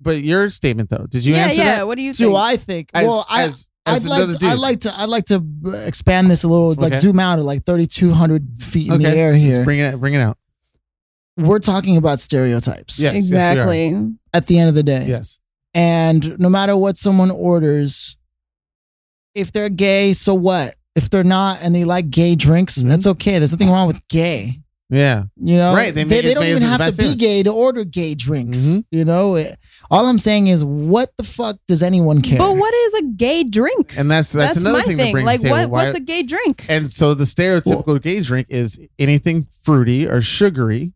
but 0.00 0.22
your 0.22 0.50
statement 0.50 0.90
though. 0.90 1.06
Did 1.08 1.24
you 1.24 1.34
yeah, 1.34 1.44
answer 1.46 1.56
yeah. 1.56 1.74
that? 1.76 1.86
What 1.86 1.96
do 1.96 2.02
you 2.02 2.12
do 2.12 2.24
think? 2.26 2.36
I 2.36 2.56
think? 2.56 2.90
As, 2.94 3.06
well, 3.06 3.26
I 3.28 3.42
as, 3.44 3.68
as 3.86 4.06
I'd 4.06 4.08
like 4.28 4.38
to, 4.38 4.46
I'd 4.46 4.58
like 4.58 4.80
to 4.80 5.00
I'd 5.00 5.08
like 5.08 5.24
to 5.26 5.44
expand 5.86 6.30
this 6.30 6.42
a 6.44 6.48
little, 6.48 6.74
like 6.74 6.92
Okay. 6.92 7.00
zoom 7.00 7.18
out 7.20 7.38
at 7.38 7.44
like 7.44 7.64
3,200 7.66 8.62
feet 8.62 8.86
in 8.88 8.94
okay. 8.94 9.02
the 9.04 9.16
air 9.16 9.32
Let's 9.32 9.42
here. 9.44 9.64
bring 9.64 9.78
it. 9.80 9.98
Bring 10.00 10.14
it 10.14 10.20
out. 10.20 10.38
We're 11.36 11.58
talking 11.58 11.96
about 11.96 12.20
stereotypes 12.20 12.98
Yes. 12.98 13.14
yes, 13.14 13.24
exactly. 13.24 14.12
at 14.34 14.46
the 14.46 14.58
end 14.58 14.68
of 14.68 14.74
the 14.74 14.82
day. 14.82 15.06
Yes. 15.06 15.40
And 15.72 16.38
no 16.38 16.48
matter 16.48 16.76
what 16.76 16.96
someone 16.96 17.30
orders, 17.30 18.16
if 19.34 19.52
they're 19.52 19.68
gay, 19.68 20.12
so 20.12 20.34
what? 20.34 20.74
If 20.96 21.08
they're 21.08 21.22
not 21.24 21.60
and 21.62 21.74
they 21.74 21.84
like 21.84 22.10
gay 22.10 22.34
drinks, 22.34 22.76
Mhm. 22.78 22.88
that's 22.88 23.06
okay. 23.06 23.38
There's 23.38 23.52
nothing 23.52 23.70
wrong 23.70 23.86
with 23.86 24.06
gay. 24.08 24.60
Yeah. 24.90 25.24
You 25.40 25.56
know, 25.56 25.74
Right, 25.74 25.94
they 25.94 26.02
They, 26.02 26.16
make 26.16 26.22
they, 26.24 26.30
it 26.32 26.34
don't 26.34 26.44
even 26.46 26.62
have 26.62 26.94
to 26.94 27.02
be 27.02 27.14
gay 27.14 27.42
to 27.44 27.50
order 27.50 27.84
gay 27.84 28.14
drinks. 28.14 28.58
Mhm. 28.58 28.84
You 28.90 29.04
know, 29.04 29.36
It- 29.36 29.56
all 29.90 30.06
I'm 30.06 30.18
saying 30.18 30.48
is, 30.48 30.62
what 30.64 31.12
the 31.16 31.24
fuck 31.24 31.56
does 31.66 31.82
anyone 31.82 32.22
care? 32.22 32.38
But 32.38 32.56
what 32.56 32.74
is 32.74 32.94
a 32.94 33.02
gay 33.16 33.44
drink? 33.44 33.94
And 33.96 34.10
that's 34.10 34.30
that's, 34.32 34.56
another 34.56 34.78
my 34.78 34.84
thing, 34.84 34.96
thing. 34.96 35.06
to 35.06 35.12
bring 35.12 35.26
like 35.26 35.40
to 35.40 35.48
what? 35.50 35.58
table. 35.60 35.72
What's 35.72 35.94
a 35.94 36.00
gay 36.00 36.22
drink? 36.22 36.66
and 36.68 36.92
so 36.92 37.14
the 37.14 37.24
stereotypical 37.24 38.00
gay 38.02 38.20
drink 38.20 38.46
is 38.50 38.78
anything 38.98 39.46
fruity 39.62 40.06
or 40.08 40.20
sugary 40.22 40.92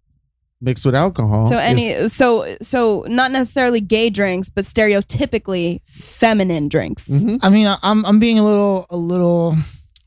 mixed 0.60 0.84
with 0.86 0.94
alcohol. 0.94 1.46
So 1.46 1.58
any 1.58 1.88
is- 1.88 2.12
so 2.14 2.56
so 2.62 3.04
not 3.08 3.30
necessarily 3.32 3.80
gay 3.80 4.10
drinks, 4.10 4.48
but 4.48 4.64
stereotypically 4.64 5.80
feminine 5.86 6.68
drinks. 6.68 7.08
Mhm. 7.08 7.38
I 7.42 7.48
mean, 7.50 7.66
I'm 7.82 8.04
I'm 8.04 8.18
being 8.18 8.38
a 8.38 8.44
little 8.44 8.86
a 8.90 8.96
little 8.96 9.56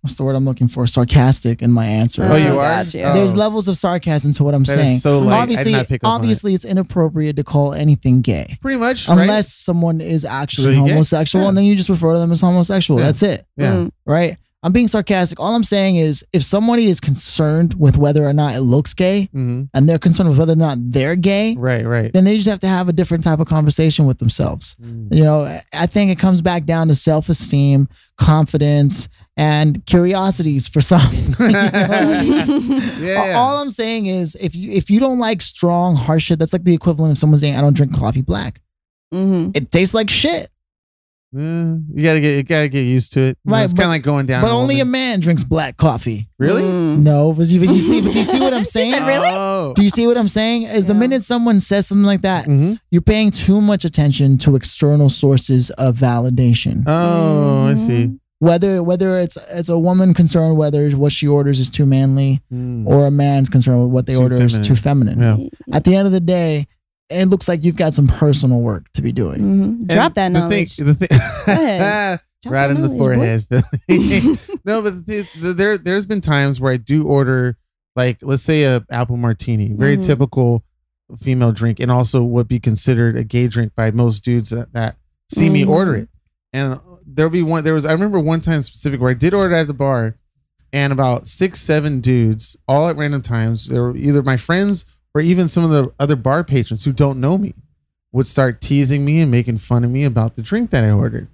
what's 0.08 0.16
the 0.18 0.24
word 0.24 0.36
I'm 0.36 0.46
looking 0.46 0.68
for? 0.68 0.88
Sarcastic 0.88 1.62
in 1.62 1.72
my 1.72 1.86
answer. 1.86 2.24
Oh, 2.30 2.36
you 2.36 2.48
Oh, 2.48 2.60
are. 2.60 2.84
gotcha. 2.84 3.04
Oh. 3.04 3.14
There's 3.14 3.36
levels 3.36 3.68
of 3.68 3.78
sarcasm 3.78 4.34
to 4.34 4.44
what 4.44 4.56
I'm 4.56 4.64
That 4.64 4.80
is 4.80 4.86
saying. 4.86 5.00
so 5.00 5.20
light. 5.20 5.34
I 5.44 5.46
did 5.46 5.52
obviously, 5.58 5.72
not 5.74 5.88
pick 5.88 6.04
up 6.04 6.10
on 6.10 6.14
it. 6.14 6.16
obviously, 6.24 6.54
it's 6.54 6.66
inappropriate 6.66 7.36
to 7.36 7.44
call 7.44 7.74
anything 7.74 8.22
gay 8.22 8.58
pretty 8.62 8.80
much 8.80 9.08
right? 9.08 9.20
unless 9.20 9.54
someone 9.54 10.02
is 10.02 10.24
actually 10.26 10.76
So 10.76 10.82
homosexual, 10.88 11.44
Yeah. 11.44 11.50
and 11.50 11.58
then 11.58 11.66
you 11.66 11.76
just 11.76 11.90
refer 11.90 12.14
to 12.14 12.20
them 12.20 12.32
as 12.32 12.42
homosexual. 12.42 13.00
Yeah. 13.00 13.06
That's 13.08 13.22
it, 13.24 13.46
yeah. 13.58 13.74
Mm. 13.74 13.92
right? 14.06 14.38
I'm 14.64 14.72
being 14.72 14.88
sarcastic. 14.88 15.40
All 15.40 15.54
I'm 15.56 15.64
saying 15.64 15.98
is, 15.98 16.26
if 16.34 16.42
somebody 16.44 16.88
is 16.88 17.00
concerned 17.00 17.76
with 17.76 17.96
whether 17.96 18.26
or 18.26 18.34
not 18.34 18.56
it 18.56 18.62
looks 18.62 18.94
gay, 18.96 19.30
hmm 19.32 19.64
and 19.74 19.88
they're 19.88 20.00
concerned 20.00 20.30
with 20.30 20.40
whether 20.40 20.54
or 20.54 20.58
not 20.58 20.78
they're 20.82 21.16
gay, 21.16 21.56
Right. 21.56 21.86
Right. 21.86 22.12
then 22.12 22.24
they 22.24 22.36
just 22.38 22.50
have 22.50 22.60
to 22.62 22.68
have 22.68 22.90
a 22.90 22.94
different 22.94 23.24
type 23.24 23.40
of 23.40 23.48
conversation 23.48 24.08
with 24.08 24.18
themselves. 24.18 24.76
Mm. 24.84 25.14
You 25.14 25.24
know, 25.24 25.60
I 25.74 25.86
think 25.86 26.10
it 26.12 26.18
comes 26.18 26.42
back 26.42 26.66
down 26.66 26.88
to 26.88 26.96
self 26.96 27.30
esteem, 27.30 27.88
confidence, 28.18 29.10
and 29.38 29.86
curiosities 29.86 30.68
for 30.68 30.82
some. 30.82 31.00
You 31.40 31.52
know? 31.52 32.82
yeah. 33.00 33.34
All 33.38 33.58
I'm 33.58 33.70
saying 33.70 34.08
is, 34.08 34.36
if 34.42 34.56
you 34.56 34.72
if 34.72 34.90
you 34.90 35.00
don't 35.00 35.20
like 35.20 35.42
strong, 35.42 35.96
harsh 35.96 36.24
shit, 36.26 36.40
that's 36.40 36.52
like 36.54 36.64
the 36.64 36.74
equivalent 36.74 37.12
of 37.14 37.18
someone 37.18 37.38
saying, 37.38 37.56
"I 37.56 37.62
don't 37.62 37.76
drink 37.76 37.94
coffee 37.96 38.22
black." 38.22 38.60
Mhm. 39.14 39.56
It 39.56 39.72
tastes 39.72 39.94
like 39.94 40.10
shit, 40.10 40.50
Mm, 41.36 41.84
you 41.94 42.04
gotta 42.04 42.22
get 42.22 42.38
you 42.38 42.44
gotta 42.44 42.70
get 42.70 42.84
used 42.84 43.12
to 43.14 43.20
it. 43.22 43.38
You 43.44 43.52
know, 43.52 43.58
Right, 43.58 43.64
it's 43.66 43.74
but- 43.74 43.82
kind 43.82 43.90
of 43.90 43.94
like 43.96 44.02
going 44.02 44.26
down. 44.28 44.42
but 44.42 44.50
a 44.50 44.54
only 44.54 44.80
a 44.80 44.86
man 44.86 45.20
drinks 45.20 45.44
black 45.44 45.76
coffee. 45.78 46.30
really. 46.40 46.64
Mm. 46.64 47.04
No, 47.04 47.34
but 47.34 47.48
you, 47.48 47.60
but 47.60 47.68
you 47.76 47.82
see, 47.82 48.00
but 48.02 48.14
do 48.14 48.20
you 48.20 48.26
see 48.26 48.40
what 48.40 48.54
I'm 48.54 48.64
saying? 48.78 48.94
said, 48.94 49.06
Really? 49.06 49.28
Oh. 49.30 49.74
Do 49.76 49.84
you 49.84 49.90
see 49.90 50.08
what 50.08 50.18
I'm 50.18 50.30
saying? 50.30 50.64
Is 50.64 50.86
the 50.86 50.94
minute 50.94 51.24
someone 51.24 51.60
says 51.60 51.86
something 51.88 52.06
like 52.06 52.22
that, 52.22 52.46
Mhm. 52.46 52.80
you're 52.92 53.02
paying 53.02 53.32
too 53.32 53.60
much 53.60 53.84
attention 53.84 54.38
to 54.40 54.56
external 54.56 55.10
sources 55.10 55.70
of 55.72 55.98
validation. 55.98 56.84
Oh, 56.88 57.68
I 57.68 57.74
Mm-hmm. 57.74 57.86
see. 57.86 58.20
Whether 58.40 58.84
whether 58.84 59.18
it's 59.18 59.38
it's 59.50 59.70
a 59.70 59.80
woman 59.80 60.14
concerned 60.14 60.58
whether 60.58 60.90
what 60.92 61.12
she 61.12 61.28
orders 61.28 61.60
is 61.60 61.72
too 61.72 61.86
manly 61.86 62.42
Mm. 62.54 62.86
or 62.86 63.08
a 63.08 63.12
man's 63.12 63.50
concerned 63.50 63.82
with 63.84 63.92
what 63.92 64.06
they 64.06 64.14
Too 64.14 64.22
order 64.22 64.36
is 64.38 64.60
too 64.60 64.76
feminine. 64.76 65.20
Yeah. 65.20 65.76
At 65.76 65.84
the 65.86 65.96
end 65.96 66.06
of 66.06 66.14
the 66.14 66.20
day, 66.20 66.68
it 67.10 67.26
looks 67.30 67.48
like 67.48 67.64
you've 67.64 67.78
got 67.78 67.94
some 67.94 68.08
personal 68.08 68.60
work 68.60 68.92
to 68.94 69.02
be 69.02 69.12
doing. 69.12 69.40
Mhm. 69.40 69.88
Drop 69.88 70.14
that 70.16 70.26
And 70.28 70.36
the 70.36 70.40
knowledge. 70.42 70.76
Thing, 70.76 70.86
the 70.86 70.94
thing, 70.94 71.08
ahead. 71.12 72.20
Drop 72.44 72.54
right 72.54 72.68
that 72.68 72.76
in 72.76 72.82
the 72.84 72.88
knowledge, 72.90 73.00
boy. 73.00 73.16
forehead. 73.16 73.46
Philly. 73.88 74.38
no, 74.66 74.82
but 74.84 75.06
the, 75.08 75.28
the, 75.42 75.54
there 75.54 75.78
there's 75.78 76.06
been 76.06 76.22
times 76.22 76.60
where 76.60 76.72
I 76.74 76.78
do 76.78 77.08
order 77.08 77.58
like 77.96 78.20
let's 78.22 78.44
say 78.44 78.64
a 78.64 78.86
apple 78.92 79.18
martini, 79.18 79.70
very 79.74 79.98
Mhm. 79.98 80.06
typical 80.06 80.64
female 81.20 81.52
drink, 81.52 81.80
and 81.80 81.90
also 81.90 82.22
would 82.24 82.48
be 82.48 82.60
considered 82.60 83.18
a 83.18 83.24
gay 83.24 83.48
drink 83.48 83.72
by 83.76 83.90
most 83.92 84.24
dudes 84.24 84.50
that, 84.52 84.72
that 84.74 84.98
see 85.34 85.50
me 85.50 85.64
Mhm. 85.64 85.70
order 85.70 85.96
it. 85.96 86.10
And 86.54 86.80
there'll 87.08 87.32
be 87.32 87.42
one. 87.44 87.64
There 87.64 87.74
was 87.74 87.86
I 87.86 87.94
remember 87.94 88.20
one 88.20 88.42
time 88.42 88.62
specific 88.62 89.00
where 89.02 89.12
I 89.12 89.16
did 89.16 89.34
order 89.34 89.56
at 89.56 89.68
the 89.68 89.74
bar, 89.74 90.16
and 90.74 90.92
about 90.94 91.28
six 91.28 91.60
seven 91.62 92.02
dudes 92.02 92.58
all 92.68 92.90
at 92.90 92.98
random 92.98 93.22
times. 93.22 93.68
They 93.70 93.80
were 93.80 93.96
either 93.96 94.22
my 94.22 94.38
friends 94.38 94.86
or 95.16 95.22
even 95.22 95.48
some 95.48 95.64
of 95.64 95.70
the 95.72 95.92
other 96.00 96.16
bar 96.16 96.44
patrons 96.44 96.86
who 96.86 96.92
don't 96.94 97.20
know 97.20 97.38
me 97.38 97.54
would 98.12 98.28
start 98.28 98.62
teasing 98.62 99.04
me 99.06 99.20
and 99.22 99.32
making 99.32 99.58
fun 99.58 99.84
of 99.84 99.90
me 99.92 100.04
about 100.04 100.36
the 100.36 100.42
drink 100.42 100.70
that 100.72 100.84
I 100.84 100.92
ordered. 100.92 101.28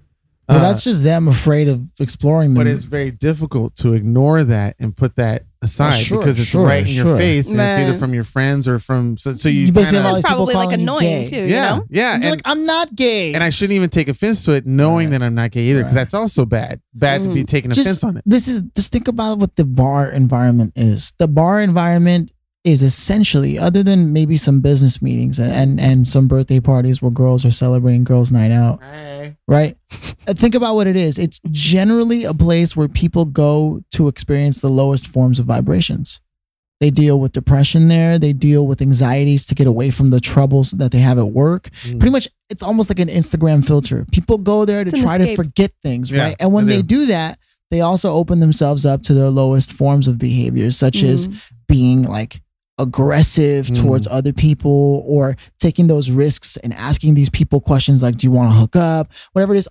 But 0.46 0.56
Uh, 0.56 0.60
that's 0.60 0.84
just 0.84 1.02
them 1.02 1.26
afraid 1.28 1.68
of 1.68 1.82
exploring 1.98 2.54
them. 2.54 2.64
but 2.64 2.66
it's 2.70 2.84
very 2.84 3.10
difficult 3.10 3.76
to 3.76 3.92
ignore 3.94 4.44
that 4.44 4.76
and 4.78 4.94
put 4.96 5.16
that 5.16 5.44
aside 5.64 6.02
sure, 6.04 6.18
because 6.18 6.38
it's 6.38 6.48
sure, 6.48 6.66
right 6.66 6.86
in 6.86 6.94
your 6.94 7.06
sure. 7.06 7.16
face 7.16 7.48
and 7.50 7.60
it's 7.60 7.78
either 7.78 7.98
from 7.98 8.14
your 8.14 8.24
friends 8.24 8.68
or 8.68 8.78
from 8.78 9.16
so, 9.16 9.34
so 9.34 9.48
you, 9.48 9.66
You 9.66 9.72
basically 9.72 9.96
kinda- 9.98 10.02
have 10.02 10.06
all 10.10 10.16
It's 10.18 10.26
these 10.28 10.34
probably 10.36 10.54
like 10.54 10.64
calling 10.66 10.78
you 10.80 10.84
annoying 10.84 11.28
too. 11.28 11.36
yeah 11.36 11.42
You 11.74 11.78
know? 11.80 11.86
yeah 11.90 12.12
You're 12.16 12.22
and, 12.22 12.30
like, 12.30 12.42
I'm 12.44 12.64
not 12.66 12.94
gay. 12.94 13.34
and 13.34 13.42
I 13.42 13.48
shouldn't 13.50 13.74
even 13.76 13.88
take 13.90 14.08
offense 14.08 14.44
to 14.44 14.52
it 14.52 14.66
knowing 14.66 15.06
Right. 15.10 15.18
that 15.18 15.22
I'm 15.24 15.34
not 15.34 15.50
gay 15.50 15.62
either 15.64 15.80
because 15.80 15.96
Right. 15.96 16.02
that's 16.02 16.14
also 16.14 16.44
bad 16.44 16.80
bad 16.94 17.24
to 17.24 17.30
be 17.30 17.42
Mhm. 17.42 17.46
taking 17.48 17.70
Just- 17.72 17.80
offense 17.86 18.04
on 18.04 18.16
it 18.18 18.22
this 18.26 18.46
is 18.48 18.60
just 18.76 18.92
think 18.92 19.08
about 19.08 19.38
what 19.38 19.56
the 19.56 19.64
bar 19.64 20.08
environment 20.08 20.72
is. 20.76 21.12
The 21.18 21.28
bar 21.28 21.60
environment 21.60 22.32
is 22.64 22.82
essentially, 22.82 23.58
other 23.58 23.82
than 23.82 24.12
maybe 24.12 24.36
some 24.38 24.60
business 24.60 25.02
meetings 25.02 25.38
and, 25.38 25.52
and, 25.52 25.80
and 25.80 26.06
some 26.06 26.26
birthday 26.26 26.60
parties 26.60 27.02
where 27.02 27.10
girls 27.10 27.44
are 27.44 27.50
celebrating 27.50 28.04
girls' 28.04 28.32
night 28.32 28.50
out, 28.50 28.80
right? 29.46 29.76
Uh, 30.26 30.32
Think 30.32 30.54
about 30.54 30.74
what 30.74 30.86
it 30.86 30.96
is. 30.96 31.18
It's 31.18 31.40
generally 31.50 32.24
a 32.24 32.32
place 32.32 32.74
where 32.74 32.88
people 32.88 33.26
go 33.26 33.82
to 33.92 34.08
experience 34.08 34.60
the 34.62 34.70
lowest 34.70 35.06
forms 35.06 35.38
of 35.38 35.44
vibrations. 35.46 36.20
They 36.80 36.90
deal 36.90 37.20
with 37.20 37.32
depression 37.32 37.88
there. 37.88 38.18
They 38.18 38.32
deal 38.32 38.66
with 38.66 38.80
anxieties 38.82 39.46
to 39.46 39.54
get 39.54 39.66
away 39.66 39.90
from 39.90 40.08
the 40.08 40.20
troubles 40.20 40.70
that 40.72 40.90
they 40.90 40.98
have 40.98 41.18
at 41.18 41.28
work. 41.30 41.68
Mm. 41.82 42.00
Pretty 42.00 42.12
much, 42.12 42.28
it's 42.50 42.62
almost 42.62 42.88
like 42.90 42.98
an 42.98 43.08
Instagram 43.08 43.64
filter. 43.64 44.06
People 44.10 44.38
go 44.38 44.64
there 44.64 44.82
to 44.84 44.88
It's 44.88 44.98
an 44.98 45.04
try 45.04 45.18
to 45.18 45.36
forget 45.36 45.72
things, 45.82 46.10
Yeah, 46.10 46.22
right? 46.24 46.36
And 46.40 46.52
when 46.52 46.66
they 46.66 46.76
they 46.76 46.82
do. 46.82 47.00
do 47.02 47.06
that, 47.06 47.38
they 47.70 47.80
also 47.82 48.10
open 48.12 48.40
themselves 48.40 48.84
up 48.86 49.02
to 49.04 49.14
their 49.14 49.30
lowest 49.30 49.72
forms 49.72 50.08
of 50.08 50.18
behaviors, 50.18 50.76
such 50.76 51.02
as 51.02 51.28
Mhm. 51.28 51.40
being 51.68 52.02
like 52.02 52.40
aggressive 52.78 53.66
Mm. 53.68 53.80
towards 53.82 54.06
other 54.06 54.32
people 54.32 55.02
or 55.06 55.36
taking 55.60 55.86
those 55.86 56.10
risks 56.10 56.56
and 56.58 56.72
asking 56.74 57.14
these 57.14 57.28
people 57.30 57.60
questions 57.60 58.02
like, 58.02 58.16
do 58.16 58.26
you 58.26 58.30
want 58.30 58.50
to 58.50 58.56
hook 58.56 58.76
up? 58.76 59.12
Whatever 59.32 59.54
it 59.54 59.58
is. 59.58 59.68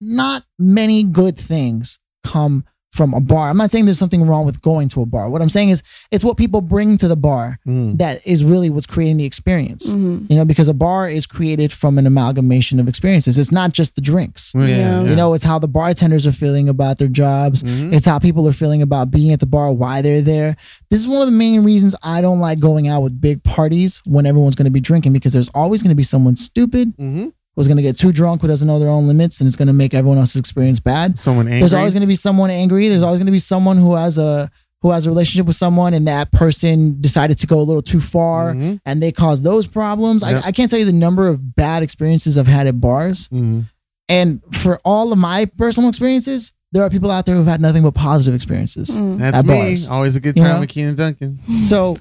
Not 0.00 0.44
many 0.58 1.02
good 1.02 1.36
things 1.36 1.98
come 2.22 2.64
from 2.92 3.12
a 3.14 3.20
bar. 3.20 3.50
I'm 3.50 3.56
not 3.56 3.70
saying 3.70 3.84
there's 3.84 3.98
something 3.98 4.22
wrong 4.26 4.46
with 4.46 4.62
going 4.62 4.88
to 4.88 5.02
a 5.02 5.06
bar. 5.06 5.28
What 5.28 5.42
I'm 5.42 5.50
saying 5.50 5.68
is 5.68 5.82
it's 6.10 6.24
what 6.24 6.36
people 6.36 6.60
bring 6.60 6.96
to 6.98 7.06
the 7.08 7.16
bar 7.16 7.58
Mm. 7.66 7.98
that 7.98 8.26
is 8.26 8.42
really 8.42 8.70
what's 8.70 8.86
creating 8.86 9.18
the 9.18 9.24
experience. 9.24 9.86
Mhm. 9.86 10.28
You 10.30 10.36
know, 10.36 10.44
because 10.44 10.68
a 10.68 10.74
bar 10.74 11.08
is 11.08 11.26
created 11.26 11.70
from 11.70 11.98
an 11.98 12.06
amalgamation 12.06 12.80
of 12.80 12.88
experiences. 12.88 13.36
It's 13.36 13.52
not 13.52 13.72
just 13.72 13.94
the 13.94 14.00
drinks. 14.00 14.52
Yeah, 14.54 14.66
Yeah. 14.66 15.02
You 15.04 15.16
know, 15.16 15.34
it's 15.34 15.44
how 15.44 15.58
the 15.58 15.68
bartenders 15.68 16.26
are 16.26 16.32
feeling 16.32 16.68
about 16.68 16.98
their 16.98 17.08
jobs. 17.08 17.62
Mhm. 17.62 17.92
It's 17.92 18.06
how 18.06 18.18
people 18.18 18.48
are 18.48 18.52
feeling 18.54 18.80
about 18.82 19.10
being 19.10 19.32
at 19.32 19.40
the 19.40 19.46
bar, 19.46 19.70
why 19.72 20.00
they're 20.02 20.22
there. 20.22 20.56
This 20.90 21.00
is 21.00 21.06
one 21.08 21.20
of 21.20 21.26
the 21.26 21.32
main 21.32 21.62
reasons 21.64 21.94
I 22.02 22.20
don't 22.22 22.40
like 22.40 22.58
going 22.58 22.88
out 22.88 23.02
with 23.02 23.20
big 23.20 23.42
parties 23.44 24.00
when 24.06 24.24
everyone's 24.24 24.54
going 24.54 24.64
to 24.64 24.70
be 24.72 24.80
drinking 24.80 25.12
because 25.12 25.32
there's 25.34 25.50
always 25.54 25.82
going 25.82 25.90
to 25.90 25.96
be 25.96 26.02
someone 26.02 26.36
stupid 26.36 26.96
Mhm. 26.96 27.32
Who's 27.58 27.66
going 27.68 27.76
to 27.76 27.82
get 27.82 27.96
too 27.96 28.12
drunk, 28.12 28.40
who 28.40 28.46
doesn't 28.48 28.66
know 28.68 28.78
their 28.78 28.88
own 28.88 29.06
limits, 29.08 29.40
and 29.40 29.46
it's 29.46 29.56
going 29.56 29.66
to 29.66 29.72
make 29.74 29.92
everyone 29.94 30.16
else's 30.18 30.36
experience 30.36 30.78
bad. 30.80 31.18
someone 31.18 31.46
angry 31.48 31.60
There's 31.60 31.72
always 31.72 31.92
going 31.92 32.02
to 32.02 32.06
be 32.06 32.16
someone 32.16 32.50
angry. 32.50 32.88
There's 32.88 33.02
always 33.02 33.18
going 33.18 33.26
to 33.26 33.32
be 33.32 33.38
someone 33.40 33.76
who 33.76 33.96
has 33.96 34.16
a 34.18 34.50
who 34.80 34.92
has 34.92 35.06
a 35.06 35.10
relationship 35.10 35.44
with 35.44 35.56
someone, 35.56 35.92
and 35.92 36.06
that 36.06 36.30
person 36.30 37.00
decided 37.00 37.36
to 37.38 37.48
go 37.48 37.58
a 37.58 37.62
little 37.66 37.82
too 37.82 38.00
far, 38.00 38.54
Mhm. 38.54 38.78
and 38.86 39.02
they 39.02 39.10
cause 39.10 39.42
those 39.42 39.66
problems. 39.66 40.22
Yep. 40.22 40.44
I, 40.44 40.48
I 40.48 40.52
can't 40.52 40.70
tell 40.70 40.78
you 40.78 40.84
the 40.84 40.92
number 40.92 41.26
of 41.26 41.56
bad 41.56 41.82
experiences 41.82 42.38
I've 42.38 42.46
had 42.46 42.68
at 42.68 42.80
bars. 42.80 43.28
Mhm. 43.32 43.64
And 44.08 44.40
for 44.52 44.78
all 44.84 45.12
of 45.12 45.18
my 45.18 45.46
personal 45.46 45.88
experiences, 45.88 46.52
there 46.70 46.84
are 46.84 46.90
people 46.90 47.10
out 47.10 47.26
there 47.26 47.34
who've 47.34 47.44
had 47.46 47.60
nothing 47.60 47.82
but 47.82 47.94
positive 47.94 48.34
experiences. 48.36 48.88
Mm. 48.90 49.18
that's 49.18 49.38
At 49.38 49.46
me 49.46 49.54
bars. 49.54 49.88
always 49.88 50.14
a 50.14 50.20
good 50.20 50.36
You 50.36 50.44
time 50.44 50.54
know? 50.54 50.60
with 50.60 50.68
Keenan 50.68 50.94
Duncan 50.94 51.40
So 51.68 51.96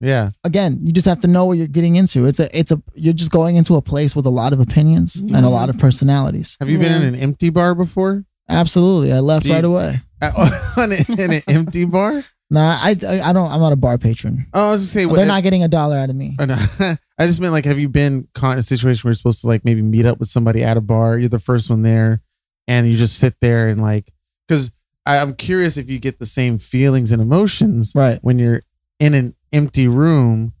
yeah 0.00 0.30
again, 0.44 0.78
you 0.82 0.92
just 0.92 1.06
have 1.06 1.20
to 1.20 1.28
know 1.28 1.44
what 1.46 1.58
you're 1.58 1.66
getting 1.66 1.96
into. 1.96 2.26
It's 2.26 2.40
a 2.40 2.58
it's 2.58 2.70
a 2.70 2.82
you're 2.94 3.12
just 3.14 3.30
going 3.30 3.56
into 3.56 3.76
a 3.76 3.82
place 3.82 4.16
with 4.16 4.26
a 4.26 4.30
lot 4.30 4.52
of 4.52 4.60
opinions 4.60 5.16
and 5.16 5.36
a 5.44 5.48
lot 5.48 5.68
of 5.68 5.78
personalities. 5.78 6.56
have 6.60 6.68
you 6.70 6.78
been 6.78 6.92
in 6.92 7.02
an 7.02 7.14
empty 7.16 7.50
bar 7.50 7.74
before 7.74 8.24
Absolutely. 8.48 9.12
I 9.12 9.20
left 9.20 9.46
you- 9.46 9.52
right 9.54 9.64
away. 9.64 10.00
Uh, 10.22 10.50
in 11.08 11.30
an 11.32 11.42
empty 11.48 11.86
bar 11.86 12.22
Nah, 12.50 12.78
I, 12.82 12.90
I 12.90 13.32
don't 13.32 13.50
I'm 13.50 13.60
not 13.60 13.72
a 13.72 13.76
bar 13.76 13.96
patron. 13.96 14.46
oh 14.52 14.68
I 14.68 14.72
was 14.72 14.82
just 14.82 14.92
saying 14.92 15.08
They're 15.12 15.24
not 15.24 15.42
getting 15.44 15.62
a 15.62 15.68
dollar 15.68 15.96
out 15.96 16.10
of 16.10 16.16
me. 16.16 16.36
Oh, 16.38 16.44
no. 16.44 16.56
I 17.18 17.26
just 17.26 17.40
meant 17.40 17.52
like, 17.54 17.64
have 17.64 17.78
you 17.78 17.88
been 17.88 18.28
caught 18.34 18.52
in 18.54 18.58
a 18.58 18.62
situation 18.62 19.06
where 19.06 19.10
you're 19.12 19.16
supposed 19.16 19.40
to 19.42 19.46
like 19.46 19.64
maybe 19.64 19.80
meet 19.82 20.04
up 20.04 20.18
with 20.18 20.28
somebody 20.28 20.62
at 20.64 20.76
a 20.76 20.80
bar? 20.82 21.16
You're 21.16 21.28
the 21.30 21.38
first 21.38 21.70
one 21.70 21.80
there, 21.82 22.20
and 22.68 22.86
you 22.90 22.96
just 22.98 23.18
sit 23.18 23.36
there 23.40 23.68
and 23.68 23.80
like, 23.80 24.12
because 24.48 24.72
I'm 25.06 25.34
curious 25.36 25.76
if 25.78 25.88
you 25.88 25.98
get 26.00 26.18
the 26.18 26.26
same 26.26 26.58
feelings 26.58 27.12
and 27.12 27.22
emotions 27.22 27.92
Right. 27.94 28.18
when 28.22 28.38
you're 28.38 28.62
in 28.98 29.14
an 29.14 29.34
empty 29.52 29.88
room. 29.88 30.52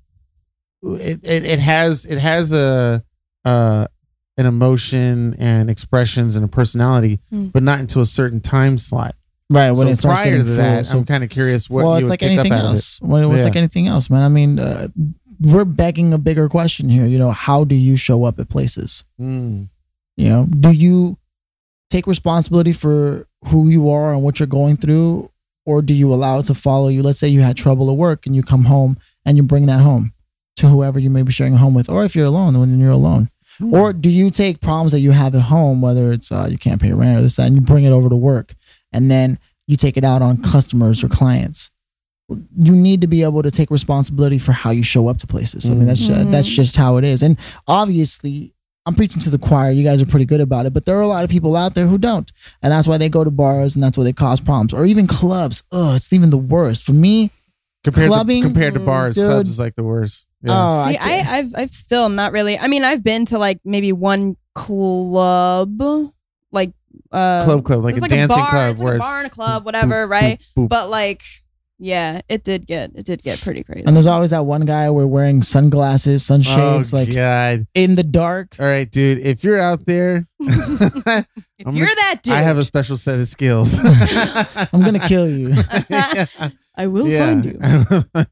It 0.82 1.20
it, 1.22 1.44
it 1.44 1.58
has 1.58 2.06
it 2.06 2.18
has 2.18 2.52
a 2.52 3.04
uh 3.44 3.86
an 4.36 4.46
emotion 4.46 5.34
and 5.38 5.68
expressions 5.68 6.36
and 6.36 6.44
a 6.44 6.48
personality, 6.48 7.20
Hmm. 7.30 7.46
but 7.48 7.62
not 7.62 7.80
into 7.80 8.00
a 8.00 8.06
certain 8.06 8.40
time 8.40 8.78
slot. 8.78 9.14
Right. 9.50 9.70
When 9.72 9.94
so 9.96 10.08
it 10.08 10.12
prior 10.12 10.24
getting 10.24 10.38
to 10.40 10.44
full, 10.46 10.56
that, 10.56 10.86
so- 10.86 10.98
I'm 10.98 11.04
kind 11.04 11.22
of 11.24 11.30
curious 11.30 11.68
what 11.68 11.84
well, 11.84 11.92
you 11.94 11.98
it's 11.98 12.04
would 12.04 12.10
like 12.10 12.20
pick 12.20 12.30
anything 12.30 12.52
out 12.52 12.60
of 12.60 12.64
it. 12.64 12.68
else. 12.76 13.00
Well, 13.02 13.30
it's 13.32 13.38
Yeah. 13.40 13.44
like 13.44 13.56
anything 13.56 13.88
else, 13.88 14.08
man. 14.08 14.22
I 14.22 14.28
mean, 14.28 14.58
uh, 14.58 14.88
we're 15.40 15.64
begging 15.64 16.12
a 16.12 16.18
bigger 16.18 16.48
question 16.48 16.88
here. 16.88 17.06
You 17.06 17.18
know, 17.18 17.30
how 17.32 17.64
do 17.64 17.74
you 17.74 17.96
show 17.96 18.24
up 18.24 18.38
at 18.38 18.48
places? 18.48 19.04
Mm. 19.20 19.68
You 20.16 20.28
know, 20.28 20.46
do 20.46 20.70
you 20.70 21.18
take 21.90 22.06
responsibility 22.06 22.72
for 22.72 23.26
who 23.46 23.68
you 23.68 23.90
are 23.90 24.12
and 24.12 24.22
what 24.22 24.38
you're 24.38 24.46
going 24.46 24.76
through, 24.76 25.29
or 25.66 25.82
do 25.82 25.92
you 25.94 26.12
allow 26.12 26.38
it 26.38 26.44
to 26.44 26.54
follow 26.54 26.88
you? 26.88 27.02
Let's 27.02 27.18
say 27.18 27.28
you 27.28 27.40
had 27.42 27.56
trouble 27.56 27.90
at 27.90 27.96
work 27.96 28.26
and 28.26 28.34
you 28.34 28.42
come 28.42 28.64
home 28.64 28.98
and 29.24 29.36
you 29.36 29.42
bring 29.42 29.66
that 29.66 29.80
home 29.80 30.12
to 30.56 30.68
whoever 30.68 30.98
you 30.98 31.10
may 31.10 31.22
be 31.22 31.32
sharing 31.32 31.54
a 31.54 31.58
home 31.58 31.74
with, 31.74 31.88
or 31.88 32.04
if 32.04 32.14
you're 32.16 32.26
alone, 32.26 32.54
then 32.54 32.78
you're 32.80 32.90
alone. 32.90 33.30
Hmm. 33.58 33.74
Or 33.74 33.92
do 33.92 34.08
you 34.10 34.30
take 34.30 34.60
problems 34.60 34.92
that 34.92 35.00
you 35.00 35.10
have 35.12 35.34
at 35.34 35.42
home, 35.42 35.80
whether 35.80 36.12
it's 36.12 36.30
uh, 36.32 36.48
you 36.50 36.58
can't 36.58 36.80
pay 36.80 36.92
rent 36.92 37.18
or 37.18 37.22
this, 37.22 37.36
that, 37.36 37.46
and 37.46 37.54
you 37.56 37.60
bring 37.60 37.84
it 37.84 37.90
over 37.90 38.08
to 38.08 38.16
work, 38.16 38.54
and 38.92 39.10
then 39.10 39.38
you 39.66 39.76
take 39.76 39.96
it 39.96 40.04
out 40.04 40.22
on 40.22 40.42
customers 40.42 41.02
or 41.04 41.08
clients? 41.08 41.70
You 42.28 42.74
need 42.76 43.00
to 43.00 43.06
be 43.06 43.22
able 43.22 43.42
to 43.42 43.50
take 43.50 43.70
responsibility 43.70 44.38
for 44.38 44.52
how 44.52 44.70
you 44.70 44.82
show 44.82 45.08
up 45.08 45.18
to 45.18 45.26
places. 45.26 45.68
I 45.68 45.74
mean, 45.74 45.86
that's 45.86 46.00
ju- 46.00 46.12
Mhm. 46.12 46.30
that's 46.30 46.46
just 46.48 46.76
how 46.76 46.96
it 46.96 47.04
is. 47.04 47.22
And 47.22 47.36
obviously, 47.66 48.54
I'm 48.86 48.94
preaching 48.94 49.20
to 49.22 49.30
the 49.30 49.38
choir. 49.38 49.70
You 49.70 49.84
guys 49.84 50.00
are 50.00 50.06
pretty 50.06 50.24
good 50.24 50.40
about 50.40 50.66
it, 50.66 50.72
but 50.72 50.84
there 50.86 50.96
are 50.96 51.02
a 51.02 51.06
lot 51.06 51.22
of 51.24 51.30
people 51.30 51.54
out 51.56 51.74
there 51.74 51.86
who 51.86 51.98
don't, 51.98 52.30
and 52.62 52.72
that's 52.72 52.88
why 52.88 52.96
they 52.98 53.08
go 53.08 53.22
to 53.24 53.30
bars 53.30 53.74
and 53.74 53.82
that's 53.84 53.96
why 53.96 54.04
they 54.04 54.12
cause 54.12 54.40
problems, 54.40 54.72
or 54.72 54.86
even 54.86 55.06
clubs. 55.06 55.62
Oh, 55.70 55.94
it's 55.94 56.12
even 56.12 56.30
the 56.30 56.38
worst 56.38 56.82
for 56.84 56.92
me. 56.92 57.30
compared 57.84 58.08
clubbing, 58.08 58.42
to 58.42 58.48
compared 58.48 58.74
to 58.74 58.80
bars, 58.80 59.14
dude. 59.16 59.26
clubs 59.26 59.50
is 59.50 59.58
like 59.58 59.76
the 59.76 59.82
worst. 59.84 60.26
Yeah. 60.42 60.52
Oh, 60.54 60.86
See, 60.88 60.96
can't- 60.96 61.26
I, 61.28 61.38
I've 61.38 61.54
I've 61.54 61.70
still 61.70 62.08
not 62.08 62.32
really. 62.32 62.58
I 62.58 62.66
mean, 62.68 62.82
I've 62.84 63.04
been 63.04 63.26
to 63.26 63.38
like 63.38 63.60
maybe 63.64 63.92
one 63.92 64.36
club, 64.54 65.80
like 66.50 66.72
uh, 67.12 67.44
club 67.44 67.64
club 67.64 67.84
like 67.84 67.96
a 67.96 68.00
like 68.00 68.10
dancing 68.10 68.38
a 68.38 68.40
bar, 68.42 68.48
club 68.50 68.70
it's 68.72 68.80
like 68.80 68.84
where 68.86 68.96
a 68.96 68.98
bar 68.98 69.18
and 69.18 69.26
a 69.26 69.30
club, 69.30 69.64
whatever, 69.66 70.06
boop, 70.06 70.10
right? 70.10 70.38
boop, 70.56 70.64
boop. 70.64 70.68
But 70.70 70.88
like, 70.90 71.22
yeah, 71.82 72.20
it 72.28 72.44
did 72.44 72.66
get 72.66 72.90
it 72.94 73.06
did 73.06 73.22
get 73.22 73.40
pretty 73.40 73.64
crazy. 73.64 73.84
And 73.86 73.96
there's 73.96 74.06
always 74.06 74.30
that 74.30 74.44
one 74.44 74.66
guy 74.66 74.90
we're 74.90 75.06
wearing 75.06 75.42
sunglasses, 75.42 76.24
sunshades, 76.24 76.92
oh 76.92 76.96
like 76.98 77.12
God! 77.12 77.66
in 77.74 77.94
the 77.94 78.02
dark. 78.04 78.54
All 78.60 78.66
right, 78.66 78.88
dude. 78.90 79.18
If 79.18 79.42
you're 79.42 79.58
out 79.60 79.86
there, 79.86 80.26
if 80.40 81.16
I'm 81.66 81.74
you're 81.74 81.86
gonna- 81.86 81.96
that 81.96 82.20
dude, 82.22 82.34
I 82.34 82.42
have 82.42 82.58
a 82.58 82.64
special 82.64 82.96
set 82.96 83.18
of 83.18 83.26
skills. 83.28 83.70
I'm 83.82 84.82
gonna 84.84 85.08
kill 85.08 85.28
you. 85.28 85.54
I 86.76 86.86
will 86.86 87.08
Yeah. 87.08 87.26
find 87.26 87.44
you. 87.44 87.58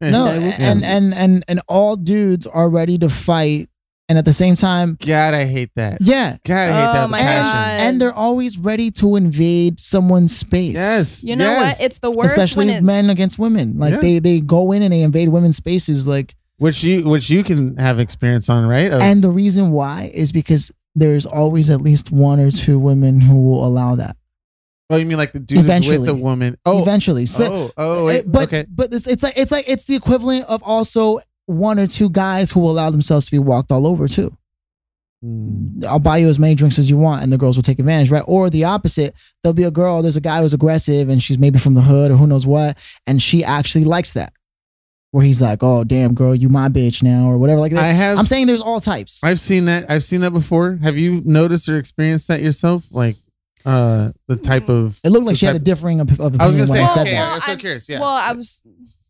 No, 0.01 0.29
and 0.29 0.85
and 0.85 1.15
and 1.15 1.45
and 1.49 1.61
all 1.69 1.97
dudes 1.97 2.47
are 2.47 2.69
ready 2.69 2.99
to 2.99 3.09
fight, 3.11 3.69
and 4.09 4.17
at 4.19 4.25
the 4.25 4.33
same 4.33 4.57
time, 4.57 4.97
God, 5.05 5.35
I 5.35 5.45
hate 5.45 5.71
that. 5.77 5.99
yeah, 6.01 6.39
God, 6.45 6.71
I 6.71 6.73
hate 6.73 6.91
Oh 6.91 6.93
that 6.95 7.03
with 7.03 7.11
my 7.11 7.19
passion. 7.19 7.43
God. 7.43 7.81
and 7.87 8.01
they're 8.01 8.13
always 8.13 8.57
ready 8.59 8.91
to 8.93 9.17
invade 9.17 9.79
someone's 9.81 10.37
space. 10.37 10.75
Yes. 10.75 11.23
You 11.23 11.37
know 11.37 11.45
yes. 11.51 11.79
what? 11.79 11.85
It's 11.85 11.99
the 11.99 12.11
worst 12.11 12.31
especially 12.33 12.67
when 12.67 12.77
it, 12.77 12.83
men 12.85 13.11
against 13.11 13.39
women. 13.39 13.79
Like 13.79 13.95
Yeah. 13.95 14.01
they 14.01 14.19
they 14.19 14.41
go 14.41 14.73
in 14.73 14.83
and 14.83 14.93
they 14.93 15.03
invade 15.03 15.29
women's 15.29 15.57
spaces. 15.57 16.07
Like, 16.07 16.35
which 16.57 16.83
you 16.83 17.05
which 17.09 17.29
you 17.31 17.45
can 17.45 17.77
have 17.77 17.99
experience 18.01 18.49
on, 18.49 18.67
right? 18.67 18.91
Of- 18.93 19.01
and 19.03 19.23
the 19.23 19.31
reason 19.31 19.73
why 19.73 20.11
is 20.15 20.33
because 20.33 20.73
there's 20.95 21.27
always 21.27 21.71
at 21.71 21.81
least 21.83 22.11
one 22.11 22.41
or 22.41 22.51
two 22.51 22.79
women 22.79 23.21
who 23.21 23.43
will 23.49 23.65
allow 23.67 23.95
that. 23.97 24.17
oh, 24.91 24.97
you 24.97 25.05
mean 25.05 25.19
like 25.19 25.33
the 25.33 25.39
dude 25.39 25.59
is 25.59 25.63
with 25.63 25.67
Eventually. 25.71 26.07
the 26.07 26.15
woman? 26.15 26.57
Oh, 26.65 26.81
Eventually, 26.83 27.27
So- 27.27 27.53
oh, 27.53 27.73
oh, 27.77 28.05
wait. 28.07 28.17
It- 28.21 28.33
but 28.33 28.45
okay. 28.45 28.65
but 28.69 28.93
it's, 28.93 29.07
it's 29.07 29.23
like 29.23 29.35
it's 29.37 29.51
like 29.53 29.69
it's 29.69 29.85
the 29.85 29.95
equivalent 29.95 30.47
of 30.47 30.63
also 30.63 31.21
one 31.49 31.79
or 31.79 31.87
two 31.87 32.11
guys 32.11 32.51
who 32.51 32.61
will 32.61 32.71
allow 32.71 32.91
themselves 32.91 33.25
to 33.25 33.31
be 33.31 33.39
walked 33.39 33.73
all 33.73 33.87
over 33.87 34.07
too. 34.07 34.37
Hmm. 35.23 35.83
I'll 35.89 35.99
buy 35.99 36.19
you 36.19 36.29
as 36.29 36.39
many 36.39 36.55
drinks 36.55 36.79
as 36.79 36.91
you 36.91 36.99
want, 36.99 37.23
and 37.23 37.33
the 37.33 37.39
girls 37.39 37.57
will 37.57 37.63
take 37.63 37.79
advantage, 37.79 38.11
right? 38.11 38.23
Or 38.27 38.51
the 38.51 38.65
opposite, 38.65 39.15
there'll 39.43 39.55
be 39.55 39.65
a 39.65 39.71
girl, 39.71 40.03
there's 40.03 40.17
a 40.17 40.21
guy 40.21 40.43
who's 40.43 40.53
aggressive, 40.53 41.09
and 41.09 41.23
she's 41.23 41.39
maybe 41.39 41.59
from 41.59 41.75
the 41.75 41.81
hood 41.81 42.11
or 42.11 42.17
who 42.17 42.27
knows 42.27 42.47
what, 42.47 42.77
and 43.07 43.21
she 43.21 43.43
actually 43.43 43.85
likes 43.85 44.13
that. 44.13 44.33
Where 45.11 45.25
he's 45.25 45.41
like, 45.41 45.63
"Oh, 45.63 45.85
damn, 45.85 46.13
girl, 46.15 46.35
you 46.35 46.51
my 46.51 46.69
bitch 46.69 47.03
now," 47.03 47.31
or 47.31 47.39
whatever. 47.39 47.61
Like 47.61 47.73
that. 47.73 47.83
I 47.83 47.93
have. 47.93 48.19
I'm 48.19 48.27
saying 48.27 48.47
there's 48.47 48.61
all 48.61 48.79
types. 48.79 49.25
I've 49.25 49.41
seen 49.41 49.65
that. 49.65 49.91
I've 49.91 50.05
seen 50.05 50.21
that 50.21 50.33
before. 50.33 50.79
Have 50.83 50.99
you 50.99 51.23
noticed 51.25 51.67
or 51.71 51.79
experienced 51.79 52.29
that 52.29 52.43
yourself? 52.43 52.85
Like, 52.91 53.17
uh, 53.65 54.11
the 54.27 54.37
type 54.37 54.69
of. 54.69 55.01
It 55.03 55.09
looked 55.09 55.25
like 55.25 55.33
the 55.33 55.39
she 55.39 55.47
had 55.47 55.57
a 55.57 55.61
differing 55.61 56.03
op- 56.03 56.11
of 56.11 56.21
opinion 56.21 56.41
I 56.43 56.47
was 56.47 56.57
gonna 56.57 56.67
say. 56.67 56.83
I 56.83 56.85
Well, 56.85 57.01
okay. 57.01 57.17
I'm 57.17 57.41
so 57.41 57.57
curious. 57.57 57.89
Yeah. 57.89 58.01
Well, 58.01 58.11
I 58.11 58.33
was 58.33 58.63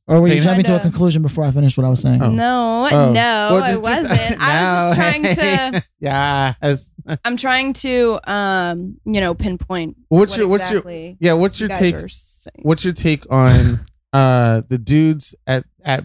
Or 0.09 0.21
were 0.23 0.29
you 0.29 0.41
jumping 0.43 0.65
to 0.65 0.77
a 0.77 0.81
conclusion 0.81 1.21
before 1.23 1.45
I 1.45 1.51
finished 1.51 1.77
what 1.77 1.85
I 1.87 1.91
was 1.91 2.01
saying? 2.01 2.23
Oh. 2.23 2.31
no, 2.31 2.89
Oh. 2.91 3.13
no, 3.13 3.49
Well, 3.53 3.63
I 3.63 3.73
just- 3.73 3.83
just- 3.85 4.11
wasn't. 4.11 4.41
I 4.41 4.89
was 4.89 4.97
just 4.97 4.99
trying 4.99 5.23
No. 5.23 5.35
to. 5.81 5.85
yeah. 6.01 6.55
as- 6.63 6.93
I'm 7.25 7.37
trying 7.37 7.73
to, 7.75 8.19
um, 8.25 8.97
you 9.05 9.21
know, 9.21 9.35
pinpoint. 9.35 9.97
What's 10.09 10.33
what 10.33 10.39
your 10.39 10.49
what's 10.49 10.71
your 10.71 10.83
yeah? 11.21 11.35
What's 11.35 11.61
your 11.61 11.69
guys 11.69 11.79
take? 11.81 12.65
What's 12.65 12.85
your 12.85 12.93
take 12.95 13.25
on 13.31 13.87
uh 14.15 14.63
the 14.69 14.79
dudes 14.79 15.35
at 15.47 15.65
at 15.85 16.05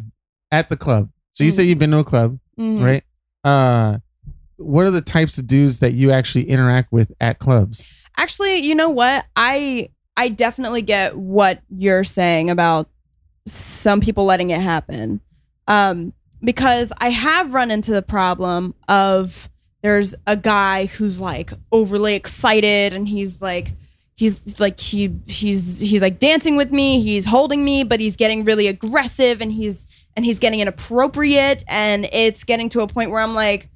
at 0.51 0.69
the 0.69 0.77
club? 0.77 1.09
So 1.31 1.43
you 1.45 1.51
Mm. 1.51 1.55
say 1.55 1.63
you've 1.63 1.79
been 1.79 1.91
to 1.91 1.99
a 1.99 2.03
club, 2.03 2.37
Mhm. 2.59 2.83
right? 2.83 3.03
Uh, 3.43 3.99
what 4.57 4.85
are 4.85 4.91
the 4.91 5.01
types 5.01 5.37
of 5.37 5.47
dudes 5.47 5.79
that 5.79 5.93
you 5.93 6.11
actually 6.11 6.49
interact 6.49 6.91
with 6.91 7.11
at 7.19 7.39
clubs? 7.39 7.89
Actually, 8.17 8.57
you 8.57 8.75
know 8.75 8.89
what? 8.89 9.25
I 9.35 9.89
I 10.15 10.29
definitely 10.29 10.83
get 10.83 11.17
what 11.17 11.61
you're 11.69 12.03
saying 12.03 12.49
about 12.51 12.87
some 13.45 14.01
people 14.01 14.25
letting 14.25 14.49
it 14.49 14.61
happen. 14.61 15.21
Um 15.67 16.13
because 16.43 16.91
I 16.97 17.09
have 17.09 17.53
run 17.53 17.71
into 17.71 17.91
the 17.91 18.01
problem 18.01 18.75
of 18.89 19.49
there's 19.81 20.15
a 20.27 20.35
guy 20.35 20.85
who's 20.85 21.19
like 21.19 21.51
overly 21.71 22.15
excited 22.15 22.93
and 22.93 23.07
he's 23.07 23.41
like 23.41 23.73
he's 24.15 24.59
like 24.59 24.79
he 24.79 25.15
he's 25.27 25.79
he's 25.79 26.01
like 26.01 26.19
dancing 26.19 26.55
with 26.55 26.71
me, 26.71 27.01
he's 27.01 27.25
holding 27.25 27.63
me, 27.63 27.83
but 27.83 27.99
he's 27.99 28.15
getting 28.15 28.43
really 28.45 28.67
aggressive 28.67 29.41
and 29.41 29.51
he's 29.51 29.87
and 30.15 30.25
he's 30.25 30.39
getting 30.39 30.59
inappropriate 30.59 31.63
and 31.67 32.07
it's 32.11 32.43
getting 32.43 32.69
to 32.69 32.81
a 32.81 32.87
point 32.87 33.11
where 33.11 33.21
I'm 33.21 33.35
like 33.35 33.69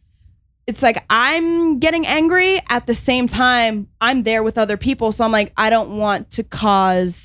it's 0.68 0.84
like 0.84 1.04
I'm 1.10 1.80
getting 1.80 2.06
angry 2.06 2.60
at 2.70 2.88
the 2.88 2.96
same 2.96 3.28
time 3.28 3.88
I'm 4.02 4.24
there 4.24 4.44
with 4.44 4.58
other 4.58 4.76
people. 4.76 5.14
So 5.14 5.24
I'm 5.24 5.32
like, 5.32 5.54
I 5.56 5.70
don't 5.70 5.98
want 5.98 6.32
to 6.32 6.44
cause 6.44 7.16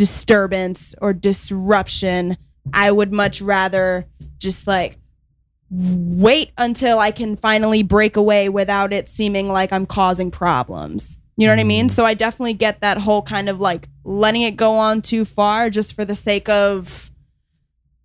disturbance 0.00 0.94
or 1.02 1.12
disruption. 1.12 2.38
I 2.72 2.90
would 2.90 3.12
much 3.12 3.42
rather 3.42 4.06
just 4.38 4.66
like 4.66 4.96
wait 5.70 6.52
until 6.56 6.98
I 6.98 7.10
can 7.10 7.36
finally 7.36 7.82
break 7.82 8.16
away 8.16 8.48
without 8.48 8.94
it 8.94 9.08
seeming 9.08 9.50
like 9.50 9.74
I'm 9.74 9.84
causing 9.84 10.30
problems. 10.30 11.18
You 11.36 11.46
know 11.46 11.52
what 11.52 11.58
I 11.58 11.64
mean? 11.64 11.88
Mm-hmm. 11.88 11.94
So 11.94 12.06
I 12.06 12.14
definitely 12.14 12.54
get 12.54 12.80
that 12.80 12.96
whole 12.96 13.20
kind 13.20 13.50
of 13.50 13.60
like 13.60 13.90
letting 14.02 14.40
it 14.40 14.56
go 14.56 14.78
on 14.78 15.02
too 15.02 15.26
far 15.26 15.68
just 15.68 15.92
for 15.92 16.06
the 16.06 16.16
sake 16.16 16.48
of 16.48 17.10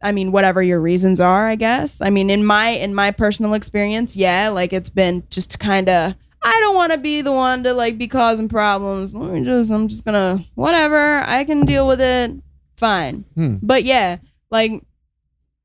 I 0.02 0.12
mean 0.12 0.34
whatever 0.34 0.62
your 0.62 0.82
reasons 0.82 1.22
are, 1.22 1.48
I 1.48 1.56
guess. 1.56 2.02
I 2.02 2.10
mean 2.10 2.30
in 2.30 2.46
my 2.46 2.72
in 2.72 2.94
my 2.94 3.12
personal 3.12 3.54
experience, 3.54 4.18
yeah, 4.18 4.50
like 4.50 4.74
it's 4.74 4.90
been 4.90 5.24
just 5.30 5.60
kind 5.60 5.88
of 5.88 6.16
I 6.46 6.60
don't 6.62 6.76
want 6.76 6.92
to 6.92 6.98
be 7.00 7.22
the 7.22 7.32
one 7.32 7.64
to 7.64 7.74
like 7.74 7.98
be 7.98 8.08
causing 8.08 8.48
problems. 8.48 9.16
Let 9.16 9.32
me 9.32 9.44
just 9.44 9.72
I'm 9.72 9.88
just 9.88 10.06
to 10.06 10.44
whatever, 10.56 11.20
I 11.26 11.44
can 11.44 11.66
deal 11.66 11.88
with 11.88 12.00
it. 12.00 12.32
Fine. 12.78 13.26
Hmm. 13.36 13.56
But 13.62 13.84
yeah, 13.84 14.18
like 14.52 14.82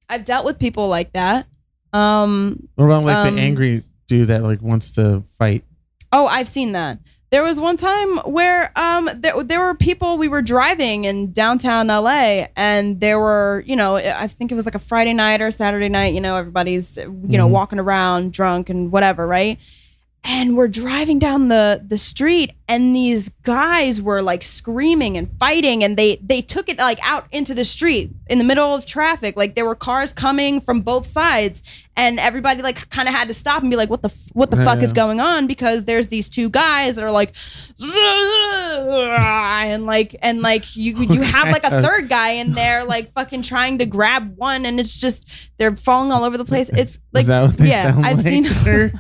I've 0.09 0.25
dealt 0.25 0.45
with 0.45 0.59
people 0.59 0.89
like 0.89 1.13
that. 1.13 1.47
Um 1.93 2.69
What 2.77 2.87
about 2.87 3.05
like 3.05 3.17
Um, 3.17 3.35
the 3.35 3.41
angry 3.43 3.85
dude 4.07 4.29
that 4.29 4.43
like 4.43 4.63
wants 4.63 4.93
to 4.93 5.23
fight? 5.39 5.65
Oh, 6.13 6.27
I've 6.27 6.49
seen 6.49 6.73
that. 6.73 6.99
There 7.31 7.43
was 7.45 7.61
one 7.61 7.77
time 7.77 8.17
where 8.19 8.73
um 8.77 9.09
there, 9.15 9.43
there 9.45 9.61
were 9.61 9.75
people 9.75 10.19
we 10.19 10.29
were 10.29 10.43
driving 10.43 11.05
in 11.05 11.31
downtown 11.33 11.87
LA 11.89 12.47
and 12.57 13.01
there 13.01 13.21
were, 13.21 13.63
you 13.67 13.77
know, 13.77 13.97
I 13.97 14.27
think 14.29 14.51
it 14.51 14.55
was 14.57 14.65
like 14.65 14.75
a 14.75 14.81
Friday 14.81 15.13
night 15.13 15.41
or 15.41 15.51
Saturday 15.51 15.89
night, 15.89 16.15
you 16.15 16.21
know, 16.21 16.37
everybody's 16.37 16.97
you 16.97 17.37
know 17.39 17.47
Mhm. 17.49 17.53
walking 17.53 17.79
around 17.79 18.33
drunk 18.33 18.71
and 18.71 18.91
whatever, 18.91 19.27
right? 19.27 19.59
And 20.25 20.57
we're 20.57 20.69
driving 20.69 21.19
down 21.19 21.49
the 21.49 21.83
the 21.85 21.99
street 21.99 22.53
and 22.71 22.95
these 22.95 23.29
guys 23.43 24.01
were 24.01 24.23
like 24.23 24.45
screaming 24.45 25.19
and 25.19 25.29
fighting 25.41 25.83
and 25.83 25.97
they 25.97 26.17
they 26.23 26.41
took 26.41 26.69
it 26.69 26.79
like 26.79 27.01
out 27.03 27.27
into 27.33 27.53
the 27.53 27.65
street 27.65 28.13
in 28.29 28.39
the 28.39 28.45
middle 28.45 28.75
of 28.75 28.87
traffic. 28.87 29.37
Like 29.37 29.57
there 29.57 29.67
were 29.67 29.75
cars 29.75 30.13
coming 30.13 30.61
from 30.61 30.81
both 30.81 31.05
sides 31.05 31.65
and 31.97 32.21
everybody 32.21 32.63
like 32.63 32.89
kind 32.91 33.09
of 33.09 33.15
had 33.15 33.27
to 33.29 33.35
stop 33.35 33.63
and 33.63 33.71
be 33.71 33.77
like 33.77 33.91
what 33.91 34.03
the 34.03 34.09
f- 34.09 34.31
what 34.33 34.53
the 34.53 34.57
fuck 34.59 34.81
is 34.83 34.93
going 34.93 35.21
on 35.21 35.49
because 35.49 35.85
there's 35.85 36.07
these 36.09 36.29
two 36.29 36.49
guys 36.49 36.95
that 36.95 37.03
are 37.05 37.11
like 37.11 37.33
and 39.67 39.85
like 39.87 40.15
and 40.23 40.41
like 40.41 40.77
you 40.77 40.97
you 40.97 41.23
have 41.23 41.49
like 41.51 41.65
a 41.65 41.71
third 41.83 42.09
guy 42.09 42.31
in 42.31 42.53
there 42.53 42.85
like 42.85 43.11
fucking 43.13 43.43
trying 43.43 43.79
to 43.79 43.87
grab 43.87 44.37
one 44.37 44.65
and 44.65 44.79
it's 44.79 44.99
just 45.01 45.27
they're 45.59 45.77
falling 45.77 46.13
all 46.13 46.25
over 46.25 46.39
the 46.39 46.45
place 46.45 46.71
it's 46.71 46.99
like 47.13 47.23
Is 47.23 47.29
that 47.29 47.43
what 47.43 47.57
they 47.57 47.69
yeah 47.69 47.95
i've 48.05 48.19
like? 48.19 48.27
seen 48.27 48.45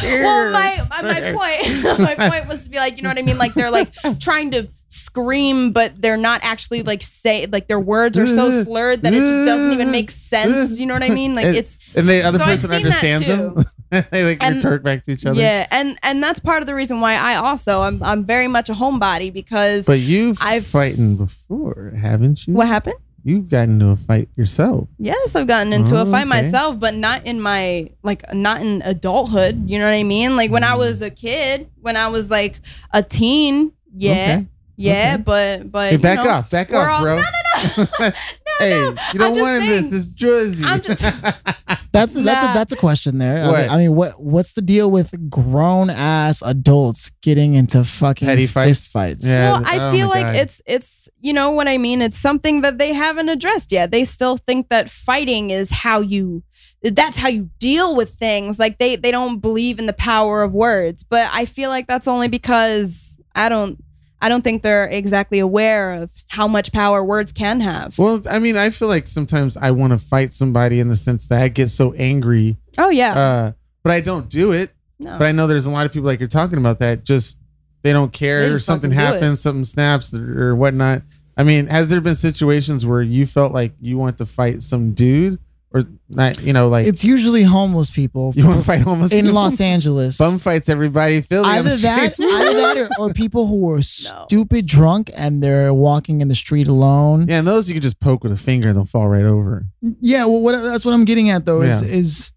well 0.00 0.52
my 0.52 0.86
my 0.90 1.02
my 1.02 1.32
point 1.32 2.18
my 2.18 2.28
point 2.30 2.48
was 2.48 2.64
to 2.64 2.70
be 2.70 2.76
like 2.76 2.96
you 2.96 3.02
know 3.02 3.10
what 3.16 3.22
i 3.22 3.26
mean 3.26 3.38
like 3.38 3.54
they're 3.54 3.70
like 3.70 3.92
trying 4.20 4.50
to 4.50 4.68
scream 4.88 5.72
but 5.72 6.00
they're 6.00 6.16
not 6.16 6.40
actually 6.44 6.82
like 6.82 7.02
say 7.02 7.46
like 7.46 7.66
their 7.68 7.80
words 7.80 8.16
are 8.18 8.26
so 8.26 8.62
slurred 8.64 9.02
that 9.02 9.12
it 9.12 9.18
just 9.18 9.46
doesn't 9.46 9.72
even 9.72 9.90
make 9.90 10.10
sense 10.10 10.78
you 10.78 10.86
know 10.86 10.94
what 10.94 11.02
i 11.02 11.08
mean 11.08 11.34
like 11.34 11.46
And- 11.46 11.56
it's 11.56 11.76
and 11.94 12.06
the 12.08 12.22
other 12.22 12.38
So 12.38 12.44
person 12.44 12.72
understands 12.72 13.26
them. 13.26 13.64
they 13.90 14.24
like 14.24 14.42
And- 14.42 14.56
retort 14.56 14.82
back 14.82 15.02
to 15.04 15.12
each 15.12 15.24
other. 15.26 15.40
yeah 15.40 15.66
and 15.70 15.98
and 16.02 16.22
that's 16.22 16.40
part 16.40 16.60
of 16.62 16.66
the 16.66 16.74
reason 16.74 17.00
why 17.00 17.14
i 17.14 17.34
also 17.36 17.82
i'm, 17.82 18.02
I'm 18.02 18.24
very 18.24 18.48
much 18.48 18.68
a 18.68 18.74
homebody 18.74 19.32
because 19.32 19.84
But 19.84 20.00
you've 20.00 20.38
I've- 20.40 20.64
fighting 20.64 21.16
before, 21.16 21.92
haven't 22.00 22.46
you? 22.46 22.54
what 22.54 22.66
happened 22.68 22.96
You've 23.26 23.48
gotten 23.48 23.74
into 23.80 23.88
a 23.88 23.96
fight 23.96 24.28
yourself. 24.36 24.86
Yes, 25.00 25.34
I've 25.34 25.48
gotten 25.48 25.72
into 25.72 25.98
Oh, 25.98 26.02
a 26.02 26.06
fight 26.06 26.28
okay. 26.28 26.42
myself, 26.44 26.78
but 26.78 26.94
not 26.94 27.26
in 27.26 27.40
my 27.40 27.90
like 28.04 28.22
not 28.32 28.60
in 28.60 28.82
adulthood. 28.84 29.68
You 29.68 29.80
know 29.80 29.84
what 29.86 29.94
I 29.94 30.04
mean? 30.04 30.36
Like 30.36 30.52
when 30.52 30.62
I 30.62 30.74
Mm. 30.74 30.78
was 30.78 31.02
a 31.02 31.10
kid, 31.10 31.68
when 31.80 31.96
I 31.96 32.06
was 32.06 32.30
like 32.30 32.60
a 32.92 33.02
teen, 33.02 33.72
yeah, 33.96 34.12
Okay. 34.12 34.46
yeah, 34.76 35.12
Okay. 35.14 35.22
but 35.24 35.72
but 35.72 35.90
Hey, 35.90 35.96
back 35.96 36.18
know, 36.24 36.30
off, 36.30 36.50
back 36.50 36.70
we're 36.70 36.88
all- 36.88 37.02
bro. 37.02 37.16
No, 37.16 37.22
no, 37.22 37.86
no. 38.06 38.12
hey, 38.58 38.70
no, 38.80 38.88
you 39.12 39.18
don't 39.18 39.22
I'm 39.22 39.34
just 39.34 39.40
want 39.42 39.62
saying. 39.64 39.90
this. 39.90 39.90
This 39.90 40.06
jersey. 40.06 40.64
I'm 40.64 40.80
just- 40.80 41.00
That's 41.00 41.82
that's 41.92 42.16
a, 42.16 42.22
that's 42.22 42.72
a 42.72 42.76
question 42.76 43.18
there. 43.18 43.44
I 43.44 43.46
What? 43.48 43.60
mean, 43.60 43.70
I 43.70 43.76
mean, 43.78 43.94
what 43.94 44.20
what's 44.22 44.52
the 44.54 44.62
deal 44.62 44.90
with 44.90 45.14
grown 45.30 45.90
ass 45.90 46.42
adults 46.42 47.10
getting 47.22 47.54
into 47.54 47.84
fucking 47.84 48.26
Petty 48.26 48.46
fights? 48.46 48.80
fist 48.80 48.92
fights? 48.92 49.26
Yeah. 49.26 49.52
well, 49.52 49.62
oh 49.64 49.68
I 49.68 49.78
oh 49.88 49.92
feel 49.92 50.08
like 50.08 50.26
God. 50.26 50.36
it's 50.36 50.60
it's 50.66 51.08
you 51.20 51.32
know 51.32 51.50
what 51.50 51.68
I 51.68 51.78
mean. 51.78 52.02
It's 52.02 52.18
something 52.18 52.60
that 52.60 52.78
they 52.78 52.92
haven't 52.92 53.28
addressed 53.28 53.72
yet. 53.72 53.90
They 53.90 54.04
still 54.04 54.36
think 54.36 54.68
that 54.68 54.90
fighting 54.90 55.50
is 55.50 55.70
how 55.70 56.00
you 56.00 56.42
that's 56.82 57.16
how 57.16 57.28
you 57.28 57.50
deal 57.58 57.96
with 57.96 58.10
things. 58.10 58.58
Like 58.58 58.78
they 58.78 58.96
they 58.96 59.10
don't 59.10 59.38
believe 59.38 59.78
in 59.78 59.86
the 59.86 59.92
power 59.94 60.42
of 60.42 60.52
words. 60.52 61.02
But 61.02 61.30
I 61.32 61.46
feel 61.46 61.70
like 61.70 61.86
that's 61.86 62.06
only 62.06 62.28
because 62.28 63.16
I 63.34 63.48
don't 63.48 63.82
I 64.26 64.28
don't 64.28 64.42
think 64.42 64.62
they're 64.62 64.88
exactly 64.88 65.38
aware 65.38 65.92
of 65.92 66.10
how 66.26 66.48
much 66.48 66.72
power 66.72 67.04
words 67.04 67.30
can 67.30 67.60
have. 67.60 67.96
well, 67.96 68.20
I 68.28 68.40
mean, 68.40 68.56
I 68.56 68.70
feel 68.70 68.88
like 68.88 69.06
sometimes 69.06 69.56
I 69.56 69.70
want 69.70 69.92
to 69.92 69.98
fight 69.98 70.34
somebody 70.34 70.80
in 70.80 70.88
the 70.88 70.96
sense 70.96 71.28
that 71.28 71.40
I 71.40 71.46
get 71.46 71.68
so 71.68 71.92
angry, 71.92 72.56
oh 72.76 72.90
yeah. 72.90 73.16
uh, 73.16 73.52
but 73.84 73.92
I 73.92 74.00
don't 74.00 74.28
do 74.28 74.50
it. 74.50 74.72
no. 74.98 75.16
But 75.16 75.28
I 75.28 75.32
know 75.32 75.46
there's 75.46 75.66
a 75.66 75.70
lot 75.70 75.86
of 75.86 75.92
people 75.92 76.06
like 76.06 76.18
you're 76.18 76.28
talking 76.28 76.58
about 76.58 76.80
that 76.80 77.04
just 77.04 77.36
they 77.82 77.92
don't 77.92 78.12
care 78.12 78.40
They 78.48 78.52
or 78.52 78.58
something 78.58 78.90
fucking 78.90 78.98
do 79.10 79.14
it. 79.16 79.20
happens, 79.20 79.40
something 79.40 79.64
snaps 79.64 80.12
or 80.12 80.56
whatnot. 80.56 81.02
I 81.36 81.44
mean, 81.44 81.68
has 81.68 81.88
there 81.88 82.00
been 82.00 82.16
situations 82.16 82.84
where 82.84 83.02
you 83.02 83.26
felt 83.26 83.52
like 83.52 83.74
you 83.80 83.96
want 83.96 84.18
to 84.18 84.26
fight 84.26 84.64
some 84.64 84.92
dude 84.92 85.38
or 85.76 85.82
not? 86.08 86.40
You 86.40 86.52
know, 86.52 86.68
like 86.68 86.86
It's 86.86 87.04
usually 87.04 87.42
homeless 87.42 87.90
people 87.90 88.32
you 88.34 88.46
want 88.46 88.60
to 88.60 88.64
fight 88.64 88.80
homeless 88.80 89.12
in 89.12 89.26
people? 89.26 89.34
Los 89.34 89.60
Angeles. 89.60 90.18
Bum 90.18 90.38
fights 90.38 90.68
everybody. 90.68 91.16
in 91.16 91.22
Philly. 91.22 91.48
Either 91.48 91.76
that, 91.76 92.18
either 92.18 92.54
that, 92.54 92.76
or, 92.78 92.88
or 93.10 93.12
people 93.12 93.46
who 93.46 93.70
are 93.70 93.82
stupid 93.82 94.66
drunk 94.66 95.10
and 95.16 95.42
they're 95.42 95.72
walking 95.74 96.20
in 96.20 96.28
the 96.28 96.34
street 96.34 96.66
alone. 96.66 97.26
Yeah, 97.28 97.38
and 97.38 97.46
those 97.46 97.68
you 97.68 97.74
can 97.74 97.82
just 97.82 98.00
poke 98.00 98.22
with 98.22 98.32
a 98.32 98.36
finger 98.36 98.68
and 98.68 98.76
they'll 98.76 98.84
fall 98.84 99.08
right 99.08 99.24
over. 99.24 99.66
Yeah, 100.00 100.26
well, 100.26 100.40
what 100.42 100.52
that's 100.52 100.84
what 100.84 100.94
I'm 100.94 101.04
getting 101.04 101.30
at 101.30 101.44
though 101.44 101.62
is 101.62 101.82
Yeah. 101.82 101.96
is 101.96 102.32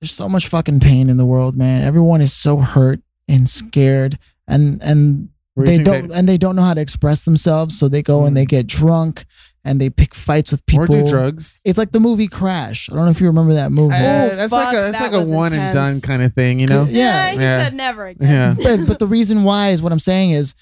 there's 0.00 0.12
so 0.12 0.28
much 0.28 0.48
fucking 0.48 0.80
pain 0.80 1.10
in 1.10 1.16
the 1.16 1.26
world, 1.26 1.56
man. 1.56 1.82
Everyone 1.82 2.20
is 2.20 2.32
so 2.32 2.58
hurt 2.58 3.00
and 3.28 3.48
scared, 3.48 4.18
and 4.48 4.82
and 4.82 5.28
Where 5.54 5.66
they 5.66 5.76
think 5.76 5.86
don't 5.86 6.08
that- 6.08 6.18
and 6.18 6.28
they 6.28 6.38
don't 6.38 6.56
know 6.56 6.62
how 6.62 6.74
to 6.74 6.80
express 6.80 7.24
themselves, 7.24 7.78
so 7.78 7.88
they 7.88 8.02
go 8.02 8.20
and 8.20 8.30
hmm. 8.30 8.34
they 8.34 8.46
get 8.46 8.66
drunk 8.66 9.26
and 9.70 9.80
they 9.80 9.88
pick 9.88 10.14
fights 10.14 10.50
with 10.50 10.64
people. 10.66 10.84
or 10.94 11.04
do 11.04 11.08
drugs. 11.08 11.60
It's 11.64 11.78
like 11.78 11.92
the 11.92 12.00
movie 12.00 12.26
Crash. 12.28 12.90
I 12.90 12.96
don't 12.96 13.04
know 13.04 13.10
if 13.12 13.20
you 13.20 13.28
remember 13.28 13.54
that 13.54 13.70
movie. 13.72 13.94
Uh, 13.94 13.98
Oh, 14.32 14.36
that's 14.36 14.50
fuck, 14.50 14.64
like 14.66 14.74
a 14.74 14.80
that's 14.80 14.98
that 14.98 15.12
like 15.12 15.12
a 15.12 15.18
was 15.20 15.30
one 15.30 15.54
and 15.54 15.72
done 15.72 16.00
kind 16.00 16.22
of 16.22 16.34
thing, 16.34 16.58
you 16.60 16.66
know? 16.66 16.84
Yeah. 16.88 17.30
he 17.30 17.38
Yeah. 17.38 17.64
said 17.64 17.74
never 17.74 18.06
again. 18.08 18.28
Yeah. 18.28 18.54
but, 18.62 18.86
but 18.86 18.98
the 18.98 19.06
reason 19.06 19.44
why 19.44 19.70
is 19.70 19.80
what 19.80 19.92
I'm 19.92 20.00
saying 20.00 20.30
is 20.32 20.54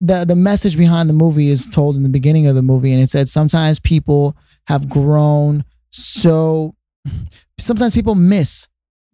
the 0.00 0.24
the 0.24 0.36
message 0.36 0.76
behind 0.76 1.08
the 1.08 1.14
movie 1.14 1.48
is 1.48 1.66
told 1.68 1.96
in 1.96 2.02
the 2.02 2.08
beginning 2.10 2.46
of 2.46 2.54
the 2.54 2.62
movie, 2.62 2.92
and 2.92 3.00
it 3.02 3.08
said 3.08 3.28
sometimes 3.28 3.80
people 3.80 4.36
have 4.66 4.88
grown 4.88 5.64
so. 5.90 6.74
Sometimes 7.58 7.94
people 7.94 8.14
miss 8.14 8.68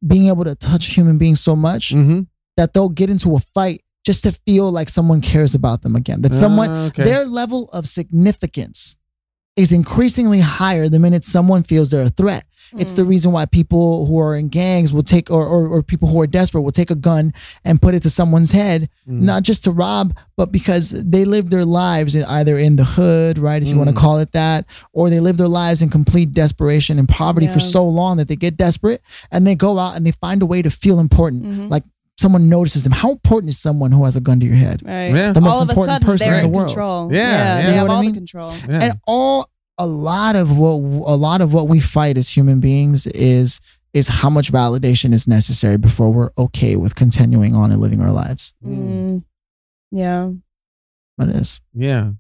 being 0.07 0.29
able 0.29 0.45
to 0.45 0.55
touch 0.55 0.87
human 0.87 1.19
beings 1.19 1.41
so 1.41 1.55
much 1.55 1.91
Mm-hmm. 1.93 2.21
that 2.57 2.73
they'll 2.73 2.89
get 2.89 3.11
into 3.11 3.37
a 3.37 3.41
fight 3.55 3.83
just 4.07 4.23
to 4.25 4.33
feel 4.47 4.73
like 4.73 4.89
someone 4.89 5.21
cares 5.21 5.55
about 5.55 5.83
them 5.83 5.95
again. 5.95 6.23
That 6.23 6.33
someone 6.33 6.71
Ah, 6.71 6.87
okay. 6.87 7.03
their 7.05 7.27
level 7.27 7.69
of 7.73 7.87
significance 7.87 8.97
is 9.63 9.73
increasingly 9.73 10.41
higher 10.41 10.89
the 10.89 10.99
minute 10.99 11.25
someone 11.25 11.63
feels 11.63 11.91
they're 11.91 12.03
a 12.03 12.09
threat. 12.09 12.45
It's 12.79 12.93
Mm. 12.93 12.97
the 12.97 13.05
reason 13.05 13.33
why 13.33 13.47
people 13.47 14.07
who 14.07 14.17
are 14.21 14.37
in 14.37 14.47
gangs 14.49 14.93
will 14.93 15.03
take, 15.03 15.29
or, 15.29 15.45
or, 15.45 15.67
or 15.67 15.83
people 15.83 16.09
who 16.09 16.21
are 16.21 16.27
desperate 16.29 16.63
will 16.63 16.71
take 16.71 16.91
a 16.91 16.95
gun 16.95 17.33
and 17.65 17.83
put 17.83 17.95
it 17.97 18.03
to 18.05 18.11
someone's 18.11 18.53
head, 18.53 18.89
Mm. 19.09 19.23
not 19.23 19.43
just 19.43 19.65
to 19.65 19.73
rob, 19.73 20.15
but 20.37 20.53
because 20.53 20.91
they 20.91 21.25
live 21.25 21.51
their 21.51 21.65
lives 21.65 22.15
either 22.15 22.57
in 22.57 22.77
the 22.77 22.85
hood, 22.85 23.39
right, 23.39 23.61
if 23.61 23.67
you 23.69 23.77
want 23.77 23.89
to 23.89 23.95
Mm. 23.95 23.99
call 23.99 24.19
it 24.19 24.31
that, 24.33 24.67
or 24.93 25.11
they 25.11 25.19
live 25.19 25.37
their 25.37 25.49
lives 25.49 25.83
in 25.83 25.89
complete 25.89 26.33
desperation 26.33 26.99
and 27.01 27.09
poverty 27.09 27.49
for 27.49 27.59
so 27.59 27.87
long 27.89 28.19
that 28.19 28.29
they 28.29 28.37
get 28.37 28.57
desperate 28.57 29.01
and 29.33 29.45
they 29.47 29.57
go 29.57 29.79
out 29.79 29.97
and 29.97 30.07
they 30.07 30.13
find 30.13 30.41
a 30.41 30.47
way 30.47 30.63
to 30.63 30.71
feel 30.71 31.01
important. 31.01 31.45
Mhm. 31.45 31.71
Like 31.71 31.83
someone 32.21 32.49
notices 32.49 32.85
them. 32.85 32.93
How 32.93 33.11
important 33.13 33.51
is 33.51 33.59
someone 33.59 33.91
who 33.93 34.05
has 34.05 34.15
a 34.15 34.21
gun 34.21 34.39
to 34.41 34.47
your 34.47 34.55
head? 34.57 34.83
Right. 34.85 35.09
Yeah. 35.13 35.33
The 35.33 35.41
most 35.41 35.55
all 35.55 35.63
of 35.63 35.69
a 35.69 35.73
important 35.73 35.95
sudden, 36.03 36.07
person 36.07 36.27
they're 36.29 36.39
in 36.39 36.45
in 36.45 36.53
the 36.53 36.57
world. 36.57 36.69
control. 36.69 37.13
Yeah, 37.13 37.19
yeah. 37.21 37.63
they 37.63 37.69
You 37.69 37.71
know 37.73 37.77
have 37.79 37.89
what 37.89 37.93
I 37.93 37.97
all 37.97 38.03
mean? 38.03 38.13
the 38.13 38.19
control. 38.19 38.51
Yeah. 38.69 38.83
and 38.83 39.01
all 39.07 39.51
a 39.79 39.87
lot 39.87 40.37
of 40.37 40.57
what 40.57 40.75
a 40.75 41.17
lot 41.17 41.41
of 41.41 41.53
what 41.53 41.67
we 41.69 41.81
fight 41.81 42.17
as 42.17 42.29
human 42.29 42.61
beings 42.61 43.07
is 43.09 43.61
is 43.93 44.07
how 44.09 44.31
much 44.31 44.53
validation 44.53 45.13
is 45.13 45.27
necessary 45.27 45.77
before 45.79 46.13
we're 46.13 46.31
okay 46.39 46.77
with 46.77 46.95
continuing 46.95 47.55
on 47.57 47.73
and 47.73 47.81
living 47.81 48.01
our 48.01 48.13
lives. 48.13 48.55
Mm. 48.65 49.25
Yeah. 49.91 50.31
It 51.21 51.29
is 51.31 51.61
yeah. 51.75 52.13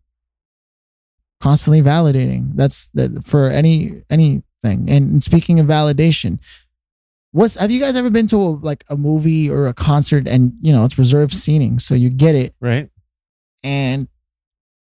constantly 1.40 1.80
validating. 1.82 2.52
That's 2.54 2.88
that 2.94 3.24
for 3.24 3.48
any 3.48 4.02
anything. 4.10 4.90
And 4.90 5.22
speaking 5.22 5.60
of 5.60 5.66
validation, 5.66 6.38
what's 7.32 7.54
have 7.56 7.70
you 7.70 7.80
guys 7.80 7.96
ever 7.96 8.10
been 8.10 8.26
to 8.28 8.36
a, 8.36 8.48
like 8.50 8.84
a 8.90 8.96
movie 8.96 9.48
or 9.50 9.66
a 9.66 9.74
concert 9.74 10.26
and 10.28 10.52
you 10.60 10.72
know 10.72 10.84
it's 10.84 10.98
reserved 10.98 11.32
seating, 11.34 11.78
so 11.78 11.94
you 11.94 12.10
get 12.10 12.34
it 12.34 12.54
Right. 12.60 12.88
and 13.62 14.08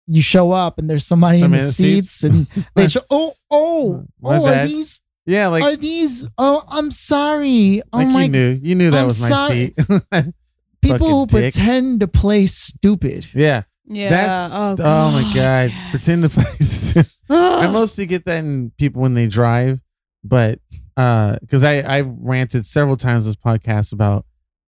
you 0.08 0.22
show 0.22 0.52
up 0.52 0.78
and 0.78 0.88
there's 0.90 1.06
somebody 1.06 1.40
Somebody 1.40 1.62
in 1.64 1.66
in 1.66 1.66
the 1.66 1.72
the 1.72 1.74
seats. 2.02 2.12
seats 2.12 2.24
and 2.56 2.66
they 2.76 2.88
show 2.88 3.02
oh 3.10 3.34
oh 3.50 4.06
My 4.22 4.38
oh 4.38 4.46
are 4.46 4.68
these 4.68 5.02
Yeah, 5.26 5.48
like 5.48 5.64
are 5.64 5.76
these 5.76 6.28
oh 6.38 6.62
i'm 6.70 6.92
sorry 6.92 7.82
oh 7.92 7.98
like 7.98 8.08
my 8.10 8.24
you 8.24 8.30
knew. 8.30 8.60
You 8.62 8.76
knew 8.76 8.92
that 8.92 9.00
I'm 9.00 9.06
was 9.08 9.20
my 9.22 9.30
sorry. 9.30 9.74
seat. 9.80 10.34
people 10.82 11.10
who 11.10 11.26
dick. 11.26 11.54
pretend 11.54 12.02
to 12.02 12.08
play 12.08 12.46
stupid 12.46 13.28
yeah. 13.34 13.64
Yeah. 13.88 14.10
That's- 14.10 14.50
oh, 14.52 14.76
Oh 14.80 15.12
my 15.12 15.22
god. 15.34 15.70
yes. 15.72 15.90
Pretend 15.92 16.24
to 16.24 16.30
play 16.30 17.04
I 17.30 17.68
mostly 17.72 18.06
get 18.06 18.26
that 18.26 18.38
in 18.44 18.72
people 18.78 19.02
when 19.02 19.16
they 19.16 19.28
drive, 19.28 19.82
but 20.24 20.60
uh 20.98 21.38
because 21.42 21.64
I 21.64 21.80
I 21.80 22.02
ranted 22.02 22.66
several 22.66 22.98
times 22.98 23.26
this 23.26 23.36
podcast 23.36 23.92
about 23.94 24.26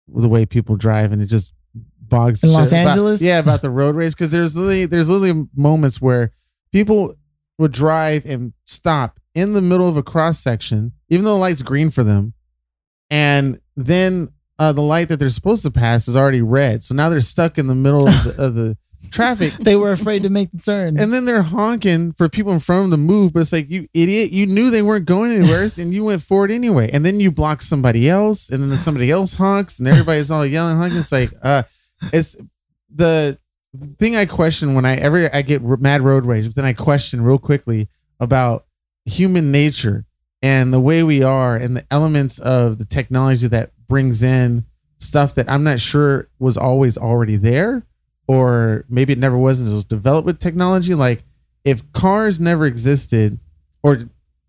the 0.08 0.28
way 0.28 0.44
people 0.46 0.76
drive 0.76 1.12
and 1.12 1.22
it 1.22 1.26
just 1.26 1.52
bogs 2.00 2.42
In 2.42 2.52
Los 2.52 2.68
about- 2.72 2.88
Angeles? 2.88 3.22
yeah, 3.22 3.38
about 3.38 3.62
the 3.62 3.70
road 3.70 3.94
race. 3.94 4.14
Because 4.14 4.32
there's 4.32 4.56
literally 4.56 4.86
there's 4.86 5.08
literally 5.08 5.46
moments 5.56 6.00
where 6.00 6.32
people 6.72 7.14
would 7.58 7.72
drive 7.72 8.26
and 8.26 8.52
stop 8.64 9.20
in 9.34 9.52
the 9.52 9.60
middle 9.62 9.88
of 9.88 9.96
a 9.96 10.02
cross 10.02 10.38
section, 10.38 10.92
even 11.08 11.24
though 11.24 11.34
the 11.34 11.38
light's 11.40 11.62
green 11.62 11.90
for 11.90 12.02
them, 12.02 12.34
and 13.10 13.60
then 13.76 14.28
uh, 14.58 14.72
the 14.72 14.80
light 14.82 15.08
that 15.08 15.18
they're 15.18 15.28
supposed 15.30 15.62
to 15.62 15.70
pass 15.70 16.08
is 16.08 16.16
already 16.16 16.42
red, 16.42 16.82
so 16.82 16.94
now 16.94 17.08
they're 17.08 17.20
stuck 17.20 17.56
in 17.58 17.66
the 17.66 17.74
middle 17.74 18.08
of 18.08 18.24
the, 18.24 18.42
of 18.42 18.54
the 18.54 18.76
traffic 19.10 19.52
they 19.54 19.76
were 19.76 19.92
afraid 19.92 20.22
to 20.22 20.30
make 20.30 20.50
the 20.52 20.58
turn 20.58 20.98
and 20.98 21.12
then 21.12 21.24
they're 21.24 21.42
honking 21.42 22.12
for 22.12 22.28
people 22.28 22.52
in 22.52 22.60
front 22.60 22.84
of 22.84 22.90
them 22.90 23.00
to 23.00 23.12
move, 23.12 23.32
but 23.32 23.40
it's 23.40 23.52
like 23.52 23.70
you 23.70 23.88
idiot, 23.94 24.30
you 24.30 24.46
knew 24.46 24.70
they 24.70 24.82
weren't 24.82 25.06
going 25.06 25.32
anywhere, 25.32 25.66
and 25.78 25.92
you 25.92 26.04
went 26.04 26.22
forward 26.22 26.50
anyway. 26.50 26.90
And 26.92 27.04
then 27.04 27.20
you 27.20 27.30
block 27.30 27.62
somebody 27.62 28.08
else, 28.08 28.50
and 28.50 28.70
then 28.70 28.76
somebody 28.76 29.10
else 29.10 29.34
honks, 29.34 29.78
and 29.78 29.88
everybody's 29.88 30.30
all 30.30 30.46
yelling, 30.46 30.76
honking. 30.76 30.98
It's 30.98 31.12
like, 31.12 31.32
uh, 31.42 31.62
it's 32.12 32.36
the 32.94 33.38
thing 33.98 34.16
I 34.16 34.26
question 34.26 34.74
when 34.74 34.84
I 34.84 34.96
ever 34.96 35.30
I 35.32 35.42
get 35.42 35.62
mad 35.62 36.02
road 36.02 36.26
rage, 36.26 36.46
but 36.46 36.54
then 36.54 36.64
I 36.64 36.72
question 36.72 37.22
real 37.22 37.38
quickly 37.38 37.88
about 38.18 38.66
human 39.04 39.50
nature 39.50 40.04
and 40.42 40.72
the 40.72 40.80
way 40.80 41.02
we 41.02 41.22
are 41.22 41.56
and 41.56 41.76
the 41.76 41.86
elements 41.90 42.38
of 42.38 42.78
the 42.78 42.84
technology 42.84 43.46
that 43.48 43.72
brings 43.88 44.22
in 44.22 44.64
stuff 44.98 45.34
that 45.34 45.50
I'm 45.50 45.64
not 45.64 45.80
sure 45.80 46.28
was 46.38 46.56
always 46.56 46.98
already 46.98 47.36
there 47.36 47.86
or 48.30 48.84
maybe 48.88 49.12
it 49.12 49.18
never 49.18 49.36
was 49.36 49.58
and 49.60 49.68
it 49.68 49.74
was 49.74 49.84
developed 49.84 50.24
with 50.24 50.38
technology 50.38 50.94
like 50.94 51.24
if 51.64 51.78
cars 51.92 52.38
never 52.38 52.64
existed 52.64 53.38
or 53.82 53.98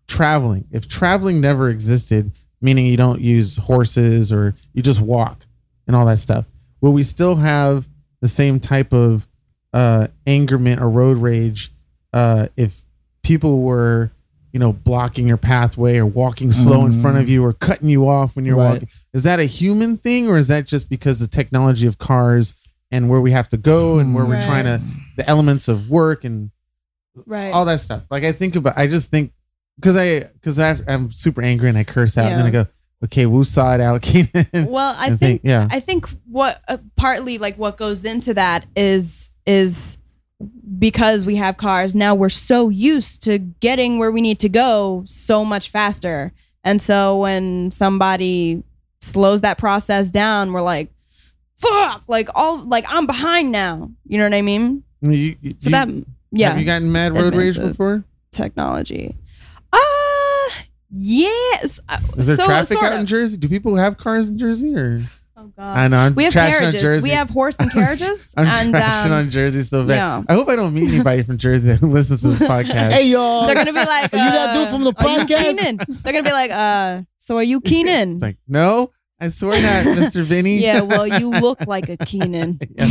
traveling 0.06 0.64
if 0.70 0.86
traveling 0.86 1.40
never 1.40 1.68
existed 1.68 2.30
meaning 2.60 2.86
you 2.86 2.96
don't 2.96 3.20
use 3.20 3.56
horses 3.56 4.32
or 4.32 4.54
you 4.72 4.82
just 4.82 5.00
walk 5.00 5.44
and 5.88 5.96
all 5.96 6.06
that 6.06 6.18
stuff 6.18 6.44
will 6.80 6.92
we 6.92 7.02
still 7.02 7.34
have 7.36 7.88
the 8.20 8.28
same 8.28 8.60
type 8.60 8.92
of 8.92 9.26
uh 9.72 10.06
angerment 10.26 10.80
or 10.80 10.88
road 10.88 11.18
rage 11.18 11.72
uh 12.12 12.46
if 12.56 12.82
people 13.24 13.62
were 13.62 14.10
you 14.52 14.60
know 14.60 14.72
blocking 14.72 15.26
your 15.26 15.38
pathway 15.38 15.96
or 15.98 16.06
walking 16.06 16.52
slow 16.52 16.84
in 16.86 17.00
front 17.02 17.16
of 17.18 17.28
you 17.28 17.44
or 17.44 17.52
cutting 17.52 17.88
you 17.88 18.06
off 18.08 18.36
when 18.36 18.44
you're 18.44 18.56
Right. 18.56 18.74
walking 18.74 18.88
is 19.12 19.24
that 19.24 19.40
a 19.40 19.44
human 19.44 19.96
thing 19.96 20.28
or 20.28 20.36
is 20.38 20.46
that 20.48 20.66
just 20.66 20.88
because 20.88 21.18
the 21.18 21.26
technology 21.26 21.86
of 21.88 21.98
cars 21.98 22.54
and 22.92 23.08
where 23.08 23.20
we 23.20 23.32
have 23.32 23.48
to 23.48 23.56
go 23.56 23.98
and 23.98 24.14
where 24.14 24.24
we're 24.24 24.42
trying 24.42 24.64
to 24.64 24.80
the 25.16 25.28
elements 25.28 25.66
of 25.66 25.90
work 25.90 26.24
and 26.24 26.50
right. 27.26 27.50
all 27.50 27.64
that 27.64 27.80
stuff. 27.80 28.04
Like 28.10 28.24
i 28.24 28.32
think 28.32 28.54
about 28.54 28.78
i 28.78 28.86
just 28.86 29.10
think 29.10 29.32
because 29.76 29.96
i 29.96 30.20
because 30.20 30.58
i'm 30.58 31.10
super 31.10 31.42
angry 31.42 31.68
and 31.68 31.78
i 31.78 31.84
curse 31.84 32.16
out 32.16 32.30
and 32.30 32.38
then 32.38 32.46
i 32.46 32.50
go 32.50 32.66
okay 33.04 33.26
woo 33.26 33.44
saw 33.44 33.74
it 33.74 33.80
out 33.80 34.06
well, 34.54 34.94
I 34.96 35.08
and 35.08 35.18
think 35.18 35.42
yeah. 35.44 35.68
I 35.70 35.80
think 35.80 36.06
what 36.30 36.62
uh, 36.68 36.78
partly 36.96 37.38
like 37.38 37.56
what 37.58 37.76
goes 37.76 38.04
into 38.04 38.34
that 38.34 38.66
is 38.76 39.30
is 39.46 39.98
because 40.78 41.26
we 41.26 41.36
have 41.36 41.56
cars 41.56 41.94
now 41.94 42.14
we're 42.14 42.28
so 42.28 42.68
used 42.68 43.22
to 43.22 43.38
getting 43.38 43.98
where 43.98 44.10
we 44.10 44.20
need 44.20 44.40
to 44.40 44.48
go 44.48 45.02
so 45.06 45.44
much 45.44 45.70
faster. 45.70 46.32
And 46.64 46.80
so 46.80 47.18
when 47.18 47.72
somebody 47.72 48.62
slows 49.00 49.40
that 49.40 49.58
process 49.58 50.10
down, 50.10 50.52
we're 50.52 50.62
like 50.62 50.92
fuck, 51.62 52.02
like 52.08 52.28
all 52.34 52.58
like 52.58 52.84
I'm 52.88 53.06
behind 53.06 53.52
now. 53.52 53.90
You 54.06 54.18
know 54.18 54.24
what 54.24 54.34
I 54.34 54.42
mean? 54.42 54.82
you, 55.00 55.36
you, 55.40 55.54
So 55.58 55.70
that 55.70 55.88
yeah, 56.30 56.50
have 56.50 56.58
you 56.58 56.64
gotten 56.66 56.90
mad 56.92 57.14
road 57.14 57.34
rage 57.34 57.56
before 57.58 58.04
technology. 58.30 59.16
Uh 59.72 59.78
yes. 60.90 61.80
Uh, 61.88 61.98
is 62.16 62.26
there 62.26 62.36
so- 62.36 62.46
traffic 62.46 62.78
sort 62.78 62.92
out 62.92 63.00
in 63.00 63.06
jersey 63.06 63.36
do 63.36 63.48
people 63.48 63.76
have 63.76 63.96
cars 63.96 64.28
in 64.28 64.38
jersey 64.38 64.74
or 64.76 65.02
Oh 65.36 65.50
god. 65.56 65.76
i 65.78 65.88
know 65.88 65.96
i'm 65.98 66.14
we 66.14 66.24
have 66.24 66.32
carriages. 66.34 67.02
We 67.02 67.10
have 67.10 67.28
horse 67.30 67.56
and 67.58 67.70
carriages. 67.72 68.32
i'm 68.36 68.46
and 68.46 68.74
trashing 68.74 69.06
um, 69.06 69.12
on 69.12 69.30
jersey 69.30 69.62
so 69.62 69.84
bad 69.84 69.96
yeah. 69.96 70.22
i 70.28 70.34
hope 70.34 70.48
i 70.48 70.54
don't 70.56 70.72
meet 70.74 70.88
anybody 70.90 71.22
from 71.22 71.36
jersey 71.38 71.68
that 71.68 71.82
listens 71.86 72.20
to 72.22 72.28
this 72.28 72.38
podcast 72.48 72.92
hey 72.92 73.04
y'all 73.08 73.46
they're 73.46 73.54
gonna 73.54 73.72
be 73.72 73.78
like, 73.84 74.12
Are 74.12 74.16
you 74.18 74.30
that 74.30 74.54
dude 74.54 74.68
uh, 74.68 74.70
from 74.70 74.84
the 74.84 74.92
podcast? 74.92 75.56
Keenan? 75.58 75.78
They're 76.02 76.12
gonna 76.12 76.22
be 76.22 76.32
like, 76.32 76.50
uh, 76.50 77.02
so 77.18 77.36
are 77.38 77.42
you 77.42 77.60
Keenan? 77.60 78.14
it's 78.14 78.22
like 78.22 78.36
no 78.46 78.92
i 79.22 79.28
swear 79.28 79.62
not 79.62 79.96
mr 79.96 80.22
vinny 80.32 80.58
yeah, 80.58 80.80
well, 80.80 81.06
you 81.06 81.30
look 81.40 81.58
like 81.66 81.88
a 81.88 81.96
Keenan. 81.96 82.58
Yeah. 82.76 82.86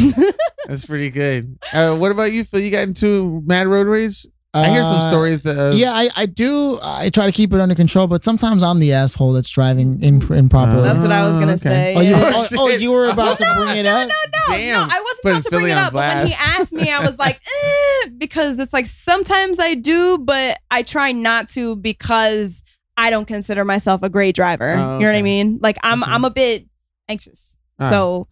That's 0.67 0.86
pretty 0.86 1.10
good. 1.10 1.58
Uh, 1.74 1.96
what 1.98 2.12
about 2.12 2.32
you, 2.32 2.44
Phil? 2.44 2.60
You 2.60 2.72
got 2.72 2.84
into 2.84 3.41
mad 3.46 3.67
road 3.67 3.88
rage? 3.88 4.26
I 4.54 4.70
hear 4.70 4.84
some 4.84 4.96
Uh, 4.96 5.10
stories 5.10 5.44
that. 5.44 5.58
Uh, 5.58 5.76
yeah, 5.76 5.91
I, 5.94 6.10
I 6.15 6.26
do. 6.26 6.78
I 6.84 7.10
try 7.10 7.26
to 7.26 7.32
keep 7.32 7.52
it 7.54 7.60
under 7.60 7.74
control, 7.74 8.08
but 8.08 8.24
sometimes 8.24 8.62
I'm 8.63 8.80
the 8.80 8.94
asshole 8.94 9.34
that's 9.34 9.50
driving 9.50 10.02
in, 10.02 10.22
improperly. 10.34 10.84
That's 10.84 11.00
what 11.00 11.12
I 11.12 11.26
was 11.26 11.36
gonna 11.36 11.54
okay. 11.54 11.58
say. 11.58 11.96
oh, 11.96 12.02
you, 12.02 12.12
yeah. 12.12 12.32
oh, 12.34 12.48
oh, 12.58 12.67
you 12.70 12.91
were 12.91 13.10
about 13.10 13.38
to 13.38 13.46
no, 13.46 13.56
bring 13.56 13.78
it 13.78 13.84
no, 13.84 13.96
up. 13.96 14.08
no, 14.10 14.15
no, 14.50 14.58
Damn. 14.58 14.88
no. 14.88 14.94
I 14.96 15.02
wasn't 15.02 15.22
Putting 15.24 15.32
about 15.32 15.44
to 15.44 15.50
bring 15.50 15.60
Philly 15.62 15.72
it 15.72 15.78
on 15.78 15.84
up, 15.84 15.94
but 15.94 16.15
when 16.15 16.28
he 16.28 16.34
asked 16.34 16.74
me, 16.74 16.91
I 16.91 17.00
was 17.00 17.17
like, 17.17 17.41
eh, 17.41 18.10
because 18.17 18.60
it's 18.60 18.74
like 18.74 18.86
sometimes 18.86 19.58
I 19.60 19.74
do, 19.74 20.17
but 20.17 20.60
I 20.70 20.84
try 20.84 21.12
not 21.12 21.50
to 21.50 21.76
because 21.78 22.63
I 22.97 23.10
don't 23.10 23.25
consider 23.25 23.65
myself 23.65 24.04
a 24.04 24.10
great 24.10 24.36
driver. 24.36 24.73
Oh, 24.77 24.95
You 24.99 25.06
know 25.06 25.12
what 25.12 25.17
I 25.17 25.21
mean? 25.21 25.60
Like 25.62 25.77
I'm 25.84 26.04
Okay. 26.04 26.12
I'm 26.12 26.25
a 26.25 26.30
bit 26.30 26.67
anxious. 27.10 27.56
Ah. 27.80 27.89
So 27.89 28.27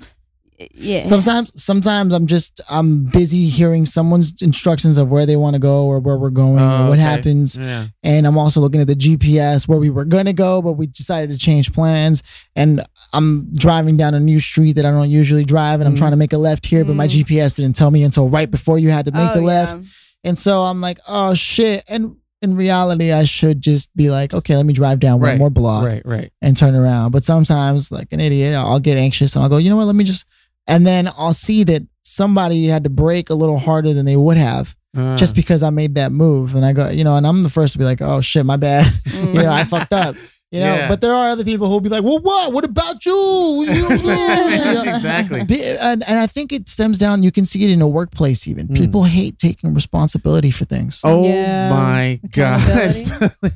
yeah. 0.73 0.99
Sometimes, 0.99 1.53
sometimes 1.55 2.13
I'm 2.13 2.27
just 2.27 2.59
I'm 2.69 3.05
busy 3.05 3.47
hearing 3.47 3.85
someone's 3.85 4.41
instructions 4.41 4.97
of 4.97 5.09
where 5.09 5.25
they 5.25 5.37
want 5.37 5.53
to 5.53 5.59
go 5.59 5.85
or 5.85 5.99
where 6.01 6.17
we're 6.17 6.29
going 6.31 6.59
Oh, 6.59 6.83
or 6.85 6.89
what 6.89 6.99
okay. 6.99 7.01
happens, 7.01 7.55
Yeah. 7.55 7.87
and 8.03 8.27
I'm 8.27 8.37
also 8.37 8.59
looking 8.59 8.81
at 8.81 8.87
the 8.87 8.95
GPS 8.95 9.69
where 9.69 9.79
we 9.79 9.89
were 9.89 10.03
gonna 10.03 10.33
go, 10.33 10.61
but 10.61 10.73
we 10.73 10.87
decided 10.87 11.29
to 11.29 11.37
change 11.37 11.71
plans. 11.71 12.23
And 12.57 12.83
I'm 13.13 13.53
driving 13.55 13.95
down 13.95 14.13
a 14.15 14.19
new 14.19 14.41
street 14.41 14.73
that 14.73 14.85
I 14.85 14.91
don't 14.91 15.09
usually 15.09 15.45
drive, 15.45 15.79
and 15.79 15.87
I'm 15.87 15.95
Mhm. 15.95 15.99
trying 15.99 16.11
to 16.11 16.17
make 16.17 16.33
a 16.33 16.37
left 16.37 16.65
here, 16.65 16.83
but 16.83 16.97
my 16.97 17.07
Mm. 17.07 17.11
GPS 17.23 17.55
didn't 17.55 17.77
tell 17.77 17.89
me 17.89 18.03
until 18.03 18.27
right 18.27 18.51
before 18.51 18.77
you 18.79 18.89
had 18.89 19.05
to 19.05 19.13
make 19.13 19.31
Oh, 19.31 19.35
the 19.35 19.41
left. 19.41 19.75
yeah. 19.75 19.81
And 20.25 20.37
so 20.37 20.63
I'm 20.63 20.81
like, 20.81 20.99
oh 21.07 21.35
shit. 21.35 21.85
And 21.87 22.17
in 22.41 22.55
reality, 22.55 23.11
I 23.11 23.25
should 23.25 23.61
just 23.61 23.93
be 23.95 24.09
like, 24.09 24.33
okay, 24.33 24.55
let 24.55 24.65
me 24.65 24.73
drive 24.73 24.99
down 24.99 25.19
one 25.19 25.29
Right, 25.31 25.37
more 25.37 25.49
block 25.49 25.85
Right. 25.85 26.01
Right. 26.05 26.31
and 26.41 26.55
turn 26.55 26.75
around. 26.75 27.11
But 27.11 27.23
sometimes, 27.23 27.91
like 27.91 28.07
an 28.11 28.19
idiot, 28.19 28.53
I'll 28.55 28.79
get 28.79 28.97
anxious 28.97 29.35
and 29.35 29.43
I'll 29.43 29.49
go, 29.49 29.57
you 29.57 29.69
know 29.69 29.75
what, 29.77 29.85
let 29.87 29.95
me 29.95 30.03
just, 30.05 30.25
and 30.67 30.85
then 30.87 31.07
I'll 31.17 31.33
see 31.33 31.63
that 31.65 31.83
somebody 32.03 32.65
had 32.67 32.83
to 32.85 32.89
brake 32.89 33.29
a 33.29 33.35
little 33.35 33.57
harder 33.59 33.93
than 33.93 34.05
they 34.05 34.15
would 34.15 34.37
have 34.37 34.75
Uh, 34.97 35.15
just 35.17 35.35
because 35.35 35.61
I 35.63 35.69
made 35.69 35.95
that 35.95 36.11
move. 36.11 36.55
And 36.55 36.65
I 36.65 36.73
go, 36.73 36.89
you 36.89 37.03
know, 37.03 37.15
and 37.15 37.27
I'm 37.27 37.43
the 37.43 37.49
first 37.49 37.73
to 37.73 37.79
be 37.79 37.85
like, 37.85 38.01
oh 38.01 38.21
shit, 38.21 38.45
my 38.45 38.57
bad. 38.57 38.91
You 39.13 39.33
know, 39.43 39.51
I 39.51 39.63
fucked 39.65 39.93
up. 39.93 40.15
You 40.51 40.61
know, 40.61 40.73
Yeah. 40.75 40.87
but 40.87 40.99
there 41.01 41.13
are 41.13 41.29
other 41.29 41.43
people 41.43 41.67
who'll 41.67 41.79
be 41.79 41.89
like, 41.89 42.03
well, 42.03 42.19
what? 42.19 42.51
What 42.53 42.63
about 42.65 43.05
you? 43.05 43.13
You 43.13 43.65
know 43.67 43.81
what 43.83 43.91
I'm 43.91 43.97
saying? 43.99 44.67
You 44.67 44.73
know? 44.83 44.95
Exactly. 44.95 45.39
And, 45.77 46.03
and 46.07 46.17
I 46.19 46.25
think 46.25 46.51
it 46.51 46.67
stems 46.67 46.97
down, 46.97 47.21
you 47.21 47.31
can 47.31 47.45
see 47.45 47.63
it 47.63 47.69
in 47.69 47.81
a 47.83 47.87
workplace 47.87 48.47
even. 48.47 48.67
Mm. 48.67 48.75
People 48.77 49.03
hate 49.03 49.37
taking 49.37 49.75
responsibility 49.75 50.49
for 50.49 50.65
things. 50.65 51.01
Oh 51.03 51.27
Yeah. 51.27 51.69
my 51.69 52.19
god! 52.31 52.61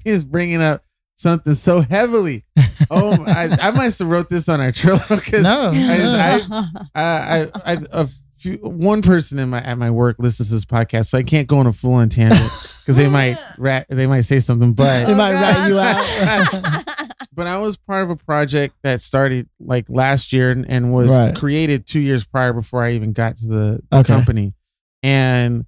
He's 0.04 0.24
bringing 0.36 0.62
up 0.62 0.84
something 1.16 1.56
so 1.56 1.82
heavily. 1.82 2.44
Oh, 2.92 3.24
I, 3.26 3.48
I 3.62 3.72
must 3.72 4.00
have 4.00 4.10
wrote 4.10 4.30
this 4.30 4.50
on 4.50 4.60
our 4.60 4.72
Trello 4.72 5.08
because 5.08 5.42
No. 5.42 5.72
I- 5.74 6.42
I, 6.94 7.02
I, 7.02 7.52
I, 7.66 7.78
a 7.92 8.10
few, 8.44 8.58
one 8.58 9.02
person 9.02 9.40
in 9.40 9.50
my 9.50 9.62
at 9.62 9.78
my 9.78 9.90
work 9.90 10.18
listens 10.20 10.50
to 10.50 10.56
this 10.56 10.66
podcast, 10.66 11.08
so 11.08 11.18
I 11.18 11.24
can't 11.24 11.48
go 11.48 11.58
on 11.58 11.68
a 11.68 11.74
full 11.74 11.94
on 11.94 12.10
tangent 12.10 12.52
because 12.82 12.96
they 12.98 13.08
might 13.08 13.38
rat, 13.58 13.88
they 13.90 14.06
might 14.08 14.22
say 14.22 14.40
something. 14.40 14.74
But 14.74 15.08
they 15.08 15.16
might 15.16 15.34
rat 15.34 15.68
you 15.68 15.80
out. 15.80 16.06
but 17.34 17.48
I 17.48 17.58
was 17.60 17.78
part 17.78 18.04
of 18.04 18.10
a 18.12 18.16
project 18.16 18.76
that 18.84 19.02
started 19.02 19.50
like 19.60 19.90
last 19.90 20.32
year 20.34 20.52
and, 20.52 20.70
and 20.70 20.94
was 20.94 21.10
Right. 21.10 21.36
created 21.36 21.88
two 21.88 22.00
years 22.00 22.24
prior 22.26 22.54
before 22.54 22.84
I 22.84 22.92
even 22.92 23.14
got 23.14 23.38
to 23.38 23.48
the, 23.48 23.80
the 23.90 23.98
Okay. 24.00 24.14
company. 24.14 24.54
And 25.02 25.66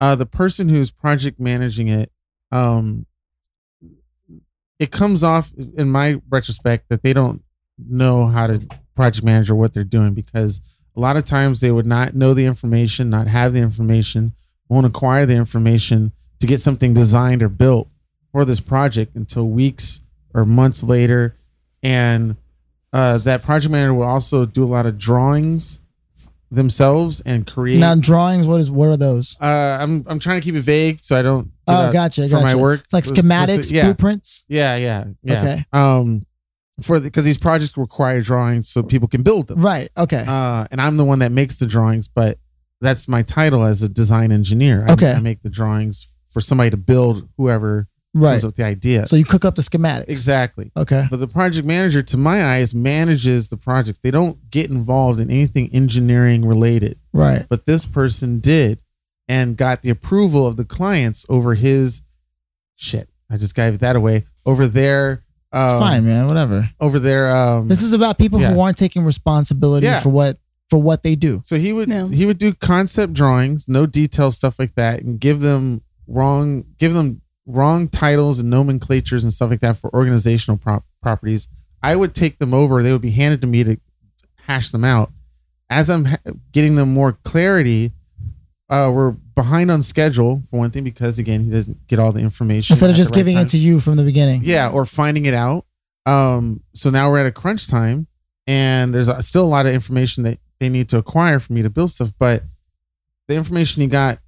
uh, 0.00 0.14
the 0.14 0.26
person 0.26 0.68
who's 0.68 0.90
project 0.92 1.40
managing 1.40 1.88
it, 1.88 2.12
um, 2.52 3.06
it 4.78 4.90
comes 4.92 5.22
off 5.24 5.50
in 5.76 5.90
my 5.90 6.20
retrospect 6.30 6.88
that 6.88 7.02
they 7.02 7.12
don't 7.12 7.42
know 7.78 8.26
how 8.26 8.46
to 8.46 8.66
project 8.94 9.24
manage 9.24 9.50
or 9.50 9.54
what 9.56 9.74
they're 9.74 9.84
doing 9.84 10.14
because 10.14 10.60
a 10.98 11.00
lot 11.00 11.16
of 11.16 11.24
times 11.24 11.60
they 11.60 11.70
would 11.70 11.86
not 11.86 12.16
know 12.16 12.34
the 12.34 12.44
information, 12.44 13.08
not 13.08 13.28
have 13.28 13.52
the 13.54 13.60
information, 13.60 14.34
won't 14.68 14.84
acquire 14.84 15.24
the 15.24 15.36
information 15.36 16.10
to 16.40 16.46
get 16.46 16.60
something 16.60 16.92
designed 16.92 17.40
or 17.40 17.48
built 17.48 17.88
for 18.32 18.44
this 18.44 18.58
project 18.58 19.14
until 19.14 19.48
weeks 19.48 20.00
or 20.34 20.44
months 20.44 20.82
later. 20.82 21.36
And 21.84 22.34
uh, 22.92 23.18
that 23.18 23.44
project 23.44 23.70
manager 23.70 23.94
will 23.94 24.08
also 24.08 24.44
do 24.44 24.64
a 24.64 24.66
lot 24.66 24.86
of 24.86 24.98
drawings 24.98 25.78
themselves 26.50 27.20
and 27.20 27.46
create. 27.46 27.78
now, 27.78 27.94
drawings, 27.94 28.48
what 28.48 28.60
is 28.60 28.68
what 28.68 28.88
are 28.88 28.96
those? 28.96 29.36
uh, 29.40 29.78
I'm 29.80 30.04
I'm 30.08 30.18
trying 30.18 30.40
to 30.40 30.44
keep 30.44 30.56
it 30.56 30.62
vague 30.62 30.98
so 31.04 31.16
I 31.16 31.22
don't. 31.22 31.52
Oh, 31.68 31.92
gotcha. 31.92 32.22
For 32.24 32.30
gotcha. 32.30 32.44
my 32.44 32.54
work, 32.56 32.80
It's 32.84 32.92
like 32.92 33.04
schematics, 33.04 33.70
yeah, 33.70 33.84
blueprints. 33.84 34.44
yeah, 34.48 34.74
yeah, 34.76 35.04
yeah. 35.22 35.40
Okay. 35.40 35.66
Um, 35.72 36.22
for 36.80 37.00
because 37.00 37.24
these 37.24 37.38
projects 37.38 37.76
require 37.76 38.20
drawings 38.20 38.68
so 38.68 38.82
people 38.82 39.08
can 39.08 39.22
build 39.22 39.48
them. 39.48 39.60
Right. 39.60 39.90
Okay. 39.96 40.24
Uh, 40.26 40.66
and 40.70 40.80
I'm 40.80 40.96
the 40.96 41.04
one 41.04 41.18
that 41.20 41.32
makes 41.32 41.58
the 41.58 41.66
drawings, 41.66 42.08
but 42.08 42.38
that's 42.80 43.08
my 43.08 43.22
title 43.22 43.64
as 43.64 43.82
a 43.82 43.88
design 43.88 44.30
engineer. 44.32 44.84
I, 44.88 44.92
Okay. 44.92 45.12
I 45.12 45.18
make 45.18 45.42
the 45.42 45.50
drawings 45.50 46.14
for 46.28 46.40
somebody 46.40 46.70
to 46.70 46.76
build 46.76 47.28
whoever 47.36 47.88
right. 48.14 48.32
comes 48.32 48.44
up 48.44 48.48
with 48.48 48.56
the 48.56 48.64
idea. 48.64 49.06
So 49.06 49.16
you 49.16 49.24
cook 49.24 49.44
up 49.44 49.56
the 49.56 49.62
schematics. 49.62 50.08
exactly. 50.08 50.70
Okay. 50.76 51.06
But 51.10 51.18
the 51.18 51.26
project 51.26 51.66
manager, 51.66 52.02
to 52.02 52.16
my 52.16 52.44
eyes, 52.44 52.74
manages 52.74 53.48
the 53.48 53.56
project. 53.56 54.02
They 54.02 54.10
don't 54.12 54.50
get 54.50 54.70
involved 54.70 55.18
in 55.18 55.30
anything 55.30 55.70
engineering 55.72 56.44
related. 56.46 56.98
Right. 57.12 57.46
But 57.48 57.66
this 57.66 57.84
person 57.84 58.38
did 58.38 58.82
and 59.26 59.56
got 59.56 59.82
the 59.82 59.90
approval 59.90 60.46
of 60.46 60.56
the 60.56 60.64
clients 60.64 61.26
over 61.28 61.54
his 61.54 62.02
shit. 62.76 63.08
I 63.30 63.36
just 63.36 63.54
gave 63.54 63.78
that 63.80 63.96
away 63.96 64.26
over 64.46 64.66
their 64.68 65.24
It's 65.52 65.68
um, 65.68 65.80
fine, 65.80 66.04
man. 66.04 66.26
Whatever. 66.26 66.68
over 66.80 66.98
there. 66.98 67.34
um 67.34 67.68
This 67.68 67.82
is 67.82 67.92
about 67.92 68.18
people 68.18 68.40
yeah. 68.40 68.52
who 68.52 68.60
aren't 68.60 68.76
taking 68.76 69.04
responsibility 69.04 69.86
Yeah. 69.86 70.00
for 70.00 70.10
what 70.10 70.38
for 70.70 70.78
what 70.82 71.02
they 71.02 71.14
do. 71.16 71.40
So 71.44 71.58
he 71.58 71.72
would 71.72 71.88
No. 71.88 72.08
he 72.08 72.26
would 72.26 72.36
do 72.38 72.52
concept 72.52 73.14
drawings, 73.14 73.66
no 73.68 73.86
detail 73.86 74.30
stuff 74.30 74.58
like 74.58 74.74
that, 74.74 75.02
and 75.02 75.18
give 75.18 75.40
them 75.40 75.82
wrong 76.06 76.64
give 76.78 76.92
them 76.92 77.22
wrong 77.46 77.88
titles 77.88 78.38
and 78.40 78.50
nomenclatures 78.50 79.24
and 79.24 79.32
stuff 79.32 79.48
like 79.50 79.60
that 79.60 79.78
for 79.78 79.92
organizational 79.94 80.58
prop- 80.58 80.84
properties. 81.02 81.48
I 81.82 81.96
would 81.96 82.14
take 82.14 82.38
them 82.38 82.52
over; 82.52 82.82
they 82.82 82.92
would 82.92 83.00
be 83.00 83.12
handed 83.12 83.40
to 83.40 83.46
me 83.46 83.64
to 83.64 83.78
hash 84.42 84.70
them 84.70 84.84
out. 84.84 85.10
As 85.70 85.88
I'm 85.88 86.04
ha- 86.06 86.18
getting 86.52 86.74
them 86.74 86.92
more 86.92 87.12
clarity, 87.24 87.92
uh, 88.68 88.90
we're 88.94 89.14
behind 89.42 89.70
on 89.70 89.82
schedule 89.82 90.42
for 90.50 90.58
one 90.58 90.70
thing 90.70 90.84
because 90.84 91.18
again 91.18 91.44
he 91.44 91.50
doesn't 91.50 91.86
get 91.86 91.98
all 91.98 92.12
the 92.12 92.20
information 92.20 92.74
Instead 92.74 92.90
of 92.90 92.96
just 92.96 93.10
right 93.10 93.16
giving 93.18 93.34
time. 93.36 93.46
it 93.46 93.48
to 93.50 93.58
you 93.58 93.78
from 93.80 93.96
the 93.96 94.02
beginning. 94.04 94.42
Yeah, 94.44 94.68
or 94.70 94.84
finding 94.84 95.26
it 95.26 95.34
out. 95.34 95.64
Um, 96.06 96.62
so 96.74 96.90
now 96.90 97.10
we're 97.10 97.18
at 97.20 97.26
a 97.26 97.32
crunch 97.32 97.68
time, 97.68 98.06
and 98.46 98.94
there's 98.94 99.10
still 99.26 99.44
a 99.44 99.52
lot 99.56 99.66
of 99.66 99.72
information 99.74 100.24
that 100.24 100.38
they 100.58 100.68
need 100.68 100.88
to 100.88 100.96
acquire 100.98 101.38
for 101.38 101.52
me 101.52 101.62
to 101.62 101.70
build 101.70 101.90
stuff. 101.90 102.12
But 102.18 102.42
the 103.28 103.34
information 103.36 103.82
he 103.82 103.88
got, 103.88 104.18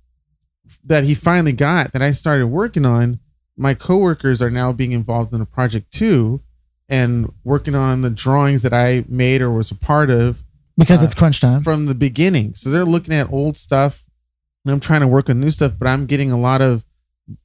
that 0.85 1.05
he 1.05 1.15
finally 1.15 1.53
got, 1.53 1.93
that 1.93 2.03
I 2.03 2.13
started 2.13 2.47
working 2.49 2.85
on, 2.87 3.19
my 3.57 3.75
coworkers 3.75 4.41
are 4.43 4.51
now 4.51 4.73
being 4.73 4.93
involved 4.93 5.33
in 5.33 5.41
the 5.41 5.47
project 5.47 5.91
too, 5.93 6.41
and 6.89 7.33
working 7.45 7.75
on 7.75 8.03
the 8.03 8.11
drawings 8.11 8.63
that 8.63 8.73
I 8.75 9.05
made 9.09 9.41
or 9.43 9.51
was 9.51 9.71
a 9.71 9.75
part 9.75 10.11
of 10.11 10.45
Because 10.79 11.01
Uh, 11.01 11.05
it's 11.07 11.15
crunch 11.15 11.41
time. 11.41 11.63
from 11.63 11.87
the 11.87 11.95
beginning. 11.95 12.55
So 12.55 12.71
they're 12.71 12.85
looking 12.85 13.15
at 13.15 13.33
old 13.33 13.57
stuff, 13.57 14.05
and 14.65 14.73
I'm 14.73 14.81
trying 14.81 15.01
to 15.01 15.09
work 15.09 15.31
on 15.31 15.41
new 15.41 15.51
stuff, 15.51 15.73
but 15.79 15.89
I'm 15.89 16.07
getting 16.07 16.31
a 16.31 16.39
lot 16.39 16.61
of 16.63 16.85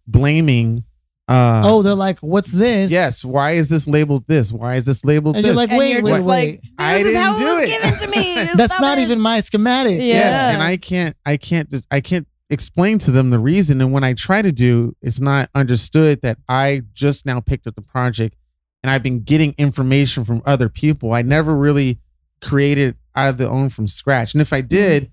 blaming. 0.08 0.84
Uh, 1.28 1.62
oh, 1.65 1.82
they're 1.82 1.95
like, 1.95 2.19
what's 2.19 2.51
this? 2.51 2.91
Yes. 2.91 3.25
Why 3.25 3.51
is 3.54 3.67
this 3.69 3.88
labeled 3.88 4.25
this? 4.28 4.51
Why 4.51 4.75
is 4.75 4.86
this 4.86 5.04
labeled 5.04 5.36
And 5.36 5.43
this? 5.43 5.49
you're 5.49 5.56
like, 5.56 5.71
and 5.71 5.80
wait, 5.80 5.91
you're 5.93 6.04
wait, 6.04 6.12
just 6.12 6.23
wait. 6.23 6.51
like, 6.51 6.62
this 6.62 6.71
I 6.78 6.95
is 6.97 7.08
didn't 7.08 7.21
how 7.21 7.36
do 7.36 7.41
it 7.41 7.62
was 7.62 7.69
it. 7.71 7.82
given 7.82 7.99
to 7.99 8.19
me. 8.19 8.36
That's 8.56 8.73
Stop 8.73 8.82
not 8.82 8.97
it. 8.99 9.01
even 9.01 9.19
my 9.19 9.39
schematic. 9.39 9.93
Yeah. 9.99 10.04
yes, 10.06 10.54
and 10.54 10.62
I 10.63 10.78
can't, 10.78 11.15
I 11.25 11.38
can't, 11.38 11.69
just- 11.69 11.88
I 11.89 11.99
can't 12.01 12.28
explain 12.51 12.99
to 12.99 13.10
them 13.12 13.32
the 13.32 13.39
reason. 13.39 13.82
And 13.82 13.91
when 13.91 14.04
I 14.04 14.13
try 14.13 14.43
to 14.43 14.51
do, 14.51 14.95
it's 15.01 15.19
not 15.19 15.49
understood 15.56 16.21
that 16.21 16.38
I 16.47 16.84
just 16.93 17.25
now 17.25 17.39
picked 17.39 17.65
up 17.65 17.73
the 17.75 17.82
project, 17.82 18.36
and 18.84 18.91
I've 18.91 19.01
been 19.01 19.21
getting 19.23 19.56
information 19.58 20.25
from 20.25 20.43
other 20.45 20.69
people. 20.69 21.12
I 21.13 21.23
never 21.23 21.56
really 21.56 21.97
created 22.41 22.97
out 23.15 23.30
of 23.30 23.38
the 23.39 23.49
own 23.49 23.69
from 23.69 23.88
scratch. 23.88 24.36
And 24.36 24.41
if 24.43 24.54
I 24.54 24.62
did, 24.62 25.10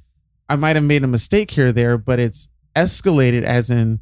I 0.52 0.56
might 0.56 0.76
have 0.76 0.84
made 0.84 1.02
a 1.02 1.06
mistake 1.06 1.50
here 1.50 1.68
or 1.68 1.72
there, 1.72 1.96
but 1.96 2.20
it's 2.20 2.48
escalated 2.76 3.42
as 3.42 3.70
in 3.70 4.00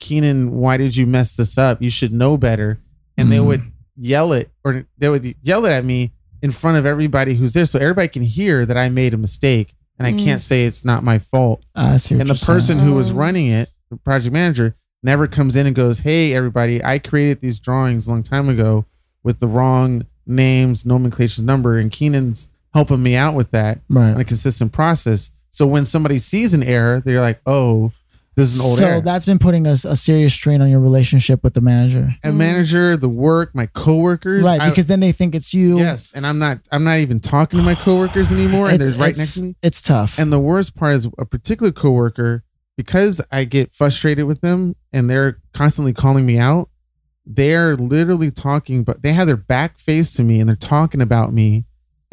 Keenan, 0.00 0.52
why 0.52 0.78
did 0.78 0.96
you 0.96 1.04
mess 1.06 1.36
this 1.36 1.58
up? 1.58 1.82
You 1.82 1.90
should 1.90 2.10
know 2.12 2.38
better. 2.38 2.78
And 3.18 3.30
they 3.30 3.36
Mhm. 3.36 3.46
would 3.46 3.62
yell 3.96 4.32
it 4.32 4.50
or 4.64 4.86
they 4.98 5.08
would 5.10 5.34
yell 5.42 5.66
it 5.66 5.70
at 5.72 5.84
me 5.84 6.12
in 6.42 6.50
front 6.52 6.78
of 6.78 6.86
everybody 6.86 7.34
who's 7.34 7.52
there. 7.52 7.66
So 7.66 7.78
everybody 7.78 8.08
can 8.08 8.22
hear 8.22 8.64
that 8.64 8.78
I 8.78 8.88
made 8.88 9.12
a 9.12 9.18
mistake 9.18 9.74
and 9.98 10.06
I 10.06 10.12
Mm. 10.12 10.24
can't 10.24 10.40
say 10.40 10.64
it's 10.64 10.84
not 10.86 11.04
my 11.04 11.18
fault. 11.18 11.62
I 11.74 11.98
see 11.98 12.14
what 12.14 12.22
And 12.22 12.30
the 12.30 12.32
you're 12.32 12.36
saying. 12.36 12.46
person 12.56 12.78
who 12.80 12.94
was 12.94 13.10
Oh. 13.12 13.16
running 13.16 13.46
it, 13.48 13.68
the 13.90 13.96
project 13.96 14.32
manager, 14.32 14.74
never 15.02 15.26
comes 15.26 15.54
in 15.54 15.66
and 15.66 15.76
goes, 15.76 16.00
Hey, 16.00 16.32
everybody, 16.32 16.82
I 16.82 16.98
created 16.98 17.42
these 17.42 17.60
drawings 17.60 18.06
a 18.06 18.10
long 18.10 18.22
time 18.22 18.48
ago 18.48 18.86
with 19.22 19.38
the 19.38 19.46
wrong 19.48 20.06
names, 20.26 20.86
nomenclature, 20.86 21.42
number, 21.42 21.76
and 21.76 21.90
Keenan's 21.90 22.48
helping 22.72 23.02
me 23.02 23.14
out 23.14 23.34
with 23.34 23.50
that 23.50 23.80
on 23.94 24.18
a 24.20 24.24
consistent 24.24 24.72
process. 24.72 25.30
So 25.54 25.68
when 25.68 25.84
somebody 25.84 26.18
sees 26.18 26.52
an 26.52 26.64
error, 26.64 27.00
they're 27.04 27.20
like, 27.20 27.40
"Oh, 27.46 27.92
this 28.34 28.48
is 28.48 28.56
an 28.58 28.60
old 28.66 28.78
So 28.78 28.84
error." 28.84 28.96
So 28.96 29.00
that's 29.02 29.24
been 29.24 29.38
putting 29.38 29.68
a, 29.68 29.76
a 29.84 29.94
serious 29.94 30.34
strain 30.34 30.60
on 30.60 30.68
your 30.68 30.80
relationship 30.80 31.44
with 31.44 31.54
the 31.54 31.60
manager. 31.60 32.12
a 32.24 32.32
manager, 32.32 32.96
the 32.96 33.08
work, 33.08 33.54
my 33.54 33.66
coworkers, 33.66 34.42
Right. 34.44 34.60
I- 34.60 34.70
Because 34.70 34.88
then 34.88 34.98
they 34.98 35.12
think 35.12 35.32
it's 35.36 35.54
you. 35.54 35.78
yes, 35.78 36.12
and 36.12 36.26
I'm 36.26 36.40
not. 36.40 36.58
I'm 36.72 36.82
not 36.82 36.98
even 36.98 37.20
talking 37.20 37.60
to 37.60 37.64
my 37.64 37.76
coworkers 37.76 38.32
anymore, 38.32 38.68
and 38.68 38.80
they're 38.80 38.98
right 38.98 39.16
next 39.16 39.34
to 39.34 39.42
me. 39.42 39.54
It's 39.62 39.80
tough. 39.80 40.18
And 40.18 40.32
the 40.32 40.40
worst 40.40 40.74
part 40.74 40.96
is 40.96 41.06
a 41.18 41.24
particular 41.24 41.70
coworker 41.70 42.42
because 42.76 43.20
I 43.30 43.44
get 43.44 43.72
frustrated 43.72 44.24
with 44.24 44.40
them, 44.40 44.74
and 44.92 45.08
they're 45.08 45.38
constantly 45.52 45.92
calling 45.92 46.26
me 46.26 46.36
out. 46.36 46.68
They're 47.26 47.76
literally 47.76 48.32
talking, 48.32 48.82
but 48.82 49.02
they 49.04 49.12
have 49.12 49.28
their 49.28 49.36
back 49.36 49.78
face 49.78 50.12
to 50.14 50.24
me, 50.24 50.40
and 50.40 50.48
they're 50.48 50.56
talking 50.56 51.00
about 51.00 51.32
me 51.32 51.64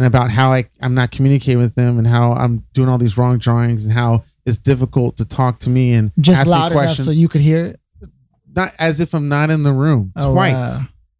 and 0.01 0.07
about 0.07 0.31
how 0.31 0.51
I 0.51 0.67
I'm 0.81 0.93
not 0.95 1.11
communicating 1.11 1.59
with 1.59 1.75
them, 1.75 1.97
and 1.99 2.07
how 2.07 2.33
I'm 2.33 2.63
doing 2.73 2.89
all 2.89 2.97
these 2.97 3.17
wrong 3.17 3.37
drawings, 3.37 3.85
and 3.85 3.93
how 3.93 4.23
it's 4.45 4.57
difficult 4.57 5.17
to 5.17 5.25
talk 5.25 5.59
to 5.59 5.69
me 5.69 5.93
and 5.93 6.11
Just 6.19 6.39
ask 6.39 6.47
me 6.47 6.51
loud 6.51 6.71
enough 6.71 6.83
questions. 6.85 7.05
so 7.07 7.11
you 7.11 7.27
could 7.29 7.41
hear 7.41 7.65
it. 7.65 7.79
not 8.55 8.73
as 8.79 8.99
if 8.99 9.13
I'm 9.13 9.29
not 9.29 9.49
in 9.51 9.61
the 9.63 9.71
room 9.71 10.11
Oh, 10.15 10.33
twice. 10.33 10.53
wow. 10.55 10.79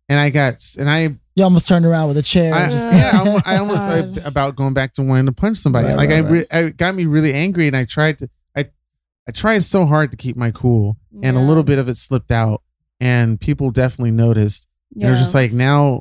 And 0.10 0.20
I 0.20 0.30
got 0.32 0.56
and 0.80 0.90
I 0.90 1.16
You 1.36 1.44
almost 1.44 1.68
turned 1.68 1.86
around 1.86 2.08
with 2.08 2.18
a 2.18 2.24
chair. 2.24 2.54
I, 2.54 2.70
just- 2.70 2.92
yeah, 2.94 3.12
I, 3.14 3.18
almo- 3.26 3.42
I 3.46 3.58
almost 3.58 3.78
God. 3.78 4.16
like, 4.18 4.26
about 4.26 4.56
going 4.56 4.74
back 4.74 4.94
to 4.96 5.04
wanting 5.04 5.28
to 5.28 5.32
punch 5.32 5.60
somebody. 5.60 5.88
Right, 5.88 5.96
like 5.98 6.10
right, 6.10 6.26
I, 6.26 6.28
re- 6.30 6.46
I 6.52 6.60
it 6.66 6.78
got 6.78 6.96
me 6.96 7.06
really 7.06 7.34
angry, 7.34 7.68
and 7.68 7.78
I 7.78 7.86
tried 7.86 8.18
to, 8.20 8.30
I, 8.58 8.66
I 9.28 9.32
tried 9.32 9.64
so 9.64 9.86
hard 9.86 10.10
to 10.12 10.18
keep 10.18 10.36
my 10.36 10.50
cool, 10.52 10.98
and 11.22 11.38
a 11.38 11.42
little 11.42 11.64
bit 11.64 11.78
of 11.80 11.88
it 11.88 11.96
slipped 11.98 12.32
out, 12.32 12.64
and 13.00 13.40
people 13.40 13.70
definitely 13.72 14.12
noticed. 14.12 14.68
And 14.96 15.04
it 15.04 15.10
was 15.12 15.20
just 15.20 15.34
like 15.36 15.54
now, 15.54 15.98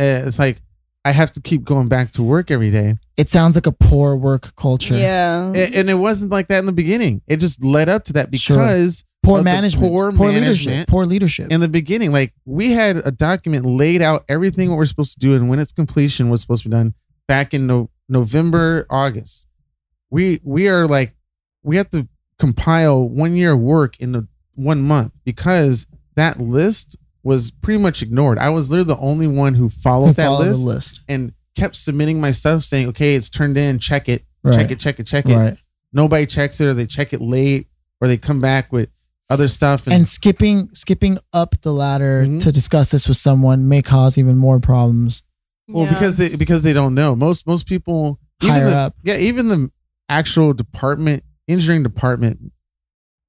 uh, 0.00 0.24
it's 0.26 0.38
like 0.38 0.62
I 1.04 1.10
have 1.12 1.32
to 1.32 1.40
keep 1.40 1.64
going 1.64 1.88
back 1.88 2.12
to 2.12 2.22
work 2.22 2.50
every 2.50 2.70
day, 2.70 2.96
it 3.16 3.28
sounds 3.28 3.54
like 3.56 3.66
a 3.66 3.72
poor 3.72 4.14
work 4.16 4.54
culture. 4.56 4.96
yeah. 4.96 5.50
A- 5.54 5.74
and 5.78 5.90
it 5.90 5.94
wasn't 5.94 6.30
like 6.30 6.48
that 6.48 6.58
in 6.60 6.66
the 6.66 6.72
beginning. 6.72 7.22
It 7.26 7.38
just 7.38 7.62
led 7.64 7.88
up 7.88 8.04
to 8.04 8.12
that 8.14 8.34
Sure. 8.36 8.56
because 8.56 9.04
Poor 9.24 9.38
of 9.38 9.44
the 9.44 9.50
management. 9.50 9.88
poor 9.88 10.12
leadership. 10.12 10.42
management. 10.42 10.88
Poor 10.88 11.06
leadership. 11.06 11.50
in 11.52 11.60
the 11.60 11.68
beginning, 11.68 12.12
like 12.12 12.32
we 12.44 12.70
had 12.72 12.96
a 13.04 13.10
document 13.10 13.64
laid 13.66 14.00
out 14.02 14.24
everything 14.28 14.68
what 14.70 14.78
we're 14.78 14.84
supposed 14.84 15.14
to 15.14 15.18
do 15.20 15.34
and 15.34 15.48
when 15.48 15.58
its 15.58 15.72
completion 15.72 16.28
was 16.30 16.40
supposed 16.40 16.62
to 16.64 16.68
be 16.68 16.72
done 16.74 16.94
back 17.28 17.52
in 17.54 17.66
no- 17.66 17.90
November, 18.08 18.86
August. 18.90 19.46
We 20.10 20.40
we 20.44 20.68
are 20.68 20.86
like 20.86 21.14
we 21.64 21.76
have 21.76 21.90
to 21.90 22.06
compile 22.38 23.08
one 23.08 23.34
year 23.34 23.52
of 23.52 23.60
work 23.60 23.98
in 24.00 24.12
the 24.12 24.26
one 24.54 24.82
month 24.82 25.12
because 25.24 25.86
that 26.16 26.40
list 26.40 26.96
was 27.22 27.50
pretty 27.50 27.80
much 27.82 28.02
ignored. 28.02 28.38
I 28.38 28.50
was 28.50 28.70
literally 28.70 28.94
the 28.94 29.00
only 29.00 29.26
one 29.26 29.54
who 29.54 29.68
followed 29.68 30.16
that 30.16 30.26
follow 30.26 30.44
list, 30.44 30.60
the 30.60 30.66
list. 30.66 31.00
and 31.08 31.32
kept 31.56 31.76
submitting 31.76 32.20
my 32.20 32.30
stuff 32.30 32.64
saying, 32.64 32.88
okay, 32.88 33.14
it's 33.14 33.28
turned 33.28 33.56
in, 33.58 33.78
check 33.78 34.08
it, 34.08 34.24
Right. 34.42 34.56
check 34.56 34.70
it, 34.70 34.80
check 34.80 34.98
it, 34.98 35.06
check 35.06 35.28
it. 35.28 35.36
Right. 35.36 35.56
Nobody 35.92 36.26
checks 36.26 36.60
it 36.60 36.66
or 36.66 36.74
they 36.74 36.86
check 36.86 37.12
it 37.12 37.20
late 37.20 37.68
or 38.00 38.08
they 38.08 38.16
come 38.16 38.40
back 38.40 38.72
with 38.72 38.88
other 39.30 39.46
stuff 39.48 39.86
And 39.86 40.06
skipping 40.06 40.68
skipping 40.74 41.18
up 41.32 41.54
the 41.62 41.72
ladder 41.72 42.24
Mhm. 42.26 42.42
to 42.42 42.52
discuss 42.52 42.90
this 42.90 43.06
with 43.06 43.16
someone 43.16 43.68
may 43.68 43.80
cause 43.82 44.18
even 44.18 44.36
more 44.36 44.58
problems. 44.60 45.22
Well, 45.68 45.84
Yeah. 45.84 45.92
because 45.94 46.16
they 46.16 46.34
because 46.34 46.62
they 46.64 46.72
don't 46.72 46.94
know. 46.94 47.14
Most 47.14 47.46
most 47.46 47.66
people 47.66 48.18
even 48.42 48.54
Higher 48.56 48.70
the, 48.70 48.76
up. 48.76 48.96
Yeah, 49.04 49.16
even 49.16 49.48
the 49.48 49.70
actual 50.08 50.52
department 50.54 51.22
engineering 51.48 51.82
department 51.82 52.52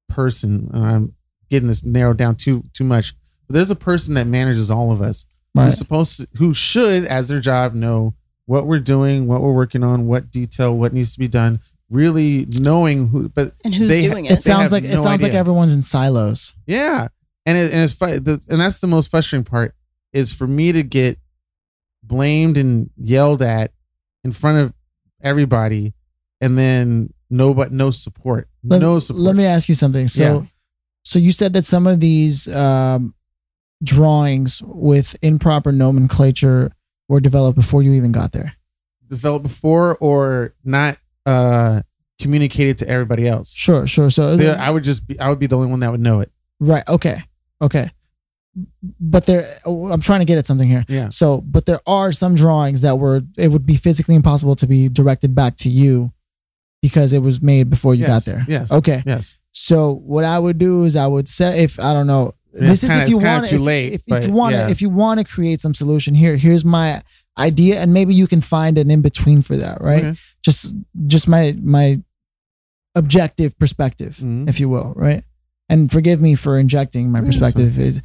person. 0.09 0.69
I'm 0.73 1.13
getting 1.49 1.67
this 1.67 1.83
narrowed 1.83 2.17
down 2.17 2.35
too 2.35 2.63
too 2.73 2.83
much. 2.83 3.13
But 3.53 3.59
there's 3.59 3.69
a 3.71 3.75
person 3.75 4.15
that 4.15 4.25
manages 4.25 4.71
all 4.71 4.91
of 4.91 4.99
us 4.99 5.27
Right. 5.53 5.65
who's 5.65 5.77
supposed 5.77 6.17
to, 6.17 6.27
who 6.37 6.55
should, 6.55 7.05
as 7.05 7.27
their 7.27 7.39
job, 7.39 7.75
know 7.75 8.15
what 8.47 8.65
we're 8.65 8.79
doing, 8.79 9.27
what 9.27 9.41
we're 9.43 9.53
working 9.53 9.83
on, 9.83 10.07
what 10.07 10.31
detail, 10.31 10.75
what 10.75 10.91
needs 10.91 11.13
to 11.13 11.19
be 11.19 11.27
done. 11.27 11.59
Really 11.91 12.47
knowing 12.49 13.09
who, 13.09 13.29
but 13.29 13.53
and 13.63 13.75
who's 13.75 13.87
they- 13.87 14.01
doing 14.09 14.25
It 14.25 14.39
it? 14.39 14.41
Sounds 14.41 14.71
like 14.71 14.83
it 14.83 14.95
no 14.95 15.03
sounds 15.03 15.21
like 15.21 15.33
everyone's 15.33 15.71
in 15.71 15.83
silos. 15.83 16.53
Yeah, 16.65 17.09
and 17.45 17.55
it, 17.55 17.71
and 17.71 17.83
it's 17.83 17.93
fu- 17.93 18.19
the, 18.19 18.41
and 18.49 18.59
that's 18.59 18.79
the 18.79 18.87
most 18.87 19.11
frustrating 19.11 19.45
part 19.45 19.75
is 20.13 20.31
for 20.31 20.47
me 20.47 20.71
to 20.71 20.81
get 20.81 21.19
blamed 22.01 22.57
and 22.57 22.89
yelled 22.97 23.43
at 23.43 23.71
in 24.23 24.31
front 24.31 24.57
of 24.65 24.73
everybody, 25.21 25.93
and 26.41 26.57
then 26.57 27.13
no 27.29 27.53
but 27.53 27.71
no 27.71 27.91
support, 27.91 28.47
Let, 28.63 28.81
no 28.81 28.97
support. 28.97 29.21
let 29.21 29.35
me 29.35 29.45
ask 29.45 29.69
you 29.69 29.75
something. 29.75 30.07
So 30.07 30.23
Yeah. 30.23 30.47
so 31.03 31.19
you 31.19 31.31
said 31.31 31.53
that 31.53 31.65
some 31.65 31.85
of 31.85 31.99
these 31.99 32.47
um, 32.47 33.13
drawings 33.83 34.61
with 34.65 35.15
improper 35.21 35.71
nomenclature 35.71 36.71
were 37.07 37.19
developed 37.19 37.55
before 37.55 37.83
you 37.83 37.93
even 37.93 38.11
got 38.11 38.31
there. 38.31 38.55
Developed 39.09 39.43
before 39.43 39.97
or 39.99 40.53
not 40.63 40.97
uh 41.25 41.81
communicated 42.19 42.77
to 42.79 42.87
everybody 42.87 43.27
else. 43.27 43.53
Sure, 43.53 43.85
sure. 43.87 44.09
So 44.09 44.35
They- 44.37 44.49
I 44.49 44.69
would 44.69 44.83
just 44.83 45.05
be 45.07 45.19
I 45.19 45.29
would 45.29 45.39
be 45.39 45.47
the 45.47 45.55
only 45.57 45.69
one 45.69 45.79
that 45.81 45.91
would 45.91 46.01
know 46.01 46.19
it. 46.21 46.31
right, 46.59 46.83
okay, 46.87 47.23
okay. 47.61 47.91
But 48.99 49.25
there, 49.25 49.45
I'm 49.65 49.99
trying 50.01 50.19
to 50.19 50.25
get 50.25 50.37
at 50.37 50.45
something 50.45 50.69
here. 50.69 50.85
Yeah. 50.87 51.09
So, 51.09 51.41
but 51.41 51.65
there 51.65 51.79
are 51.87 52.11
some 52.11 52.35
drawings 52.35 52.81
that 52.81 52.99
were 52.99 53.21
it 53.35 53.47
would 53.47 53.65
be 53.65 53.75
physically 53.77 54.13
impossible 54.15 54.55
to 54.57 54.67
be 54.67 54.89
directed 54.89 55.33
back 55.33 55.55
to 55.57 55.69
you 55.69 56.13
because 56.81 57.13
it 57.13 57.23
was 57.23 57.41
made 57.41 57.69
before 57.71 57.95
you 57.95 58.01
yes, 58.01 58.09
got 58.09 58.31
there. 58.31 58.45
Yes. 58.47 58.71
Okay. 58.71 59.01
Yes. 59.07 59.37
So 59.53 59.93
what 59.95 60.23
I 60.23 60.37
would 60.37 60.59
do 60.59 60.83
is 60.83 60.95
I 60.95 61.07
would 61.07 61.27
say 61.27 61.63
if 61.63 61.79
I 61.79 61.93
don't 61.93 62.05
know 62.05 62.33
this 62.53 62.83
is 62.83 62.89
if 62.91 63.09
you 63.09 63.17
want 63.17 63.47
too 63.47 63.55
if, 63.55 63.61
late, 63.61 63.93
if, 63.93 64.01
if 64.01 64.05
but 64.07 64.23
you 64.27 64.31
want 64.33 64.53
to 64.53 64.59
yeah. 64.59 64.69
if 64.69 64.81
you 64.81 64.89
want 64.89 65.19
to 65.19 65.25
create 65.25 65.59
some 65.59 65.73
solution 65.73 66.13
here 66.13 66.35
here's 66.37 66.63
my 66.63 67.01
idea 67.37 67.79
and 67.81 67.93
maybe 67.93 68.13
you 68.13 68.27
can 68.27 68.41
find 68.41 68.77
an 68.77 68.91
in 68.91 69.01
between 69.01 69.41
for 69.41 69.57
that 69.57 69.81
right 69.81 70.03
Okay. 70.03 70.19
just 70.43 70.73
just 71.07 71.27
my 71.27 71.55
my 71.61 71.97
objective 72.95 73.57
perspective 73.57 74.17
Mhm. 74.21 74.47
if 74.47 74.59
you 74.59 74.69
will 74.69 74.93
right 74.95 75.23
and 75.69 75.91
forgive 75.91 76.21
me 76.21 76.35
for 76.35 76.59
injecting 76.59 77.11
my 77.11 77.21
perspective 77.21 77.79
is 77.79 78.01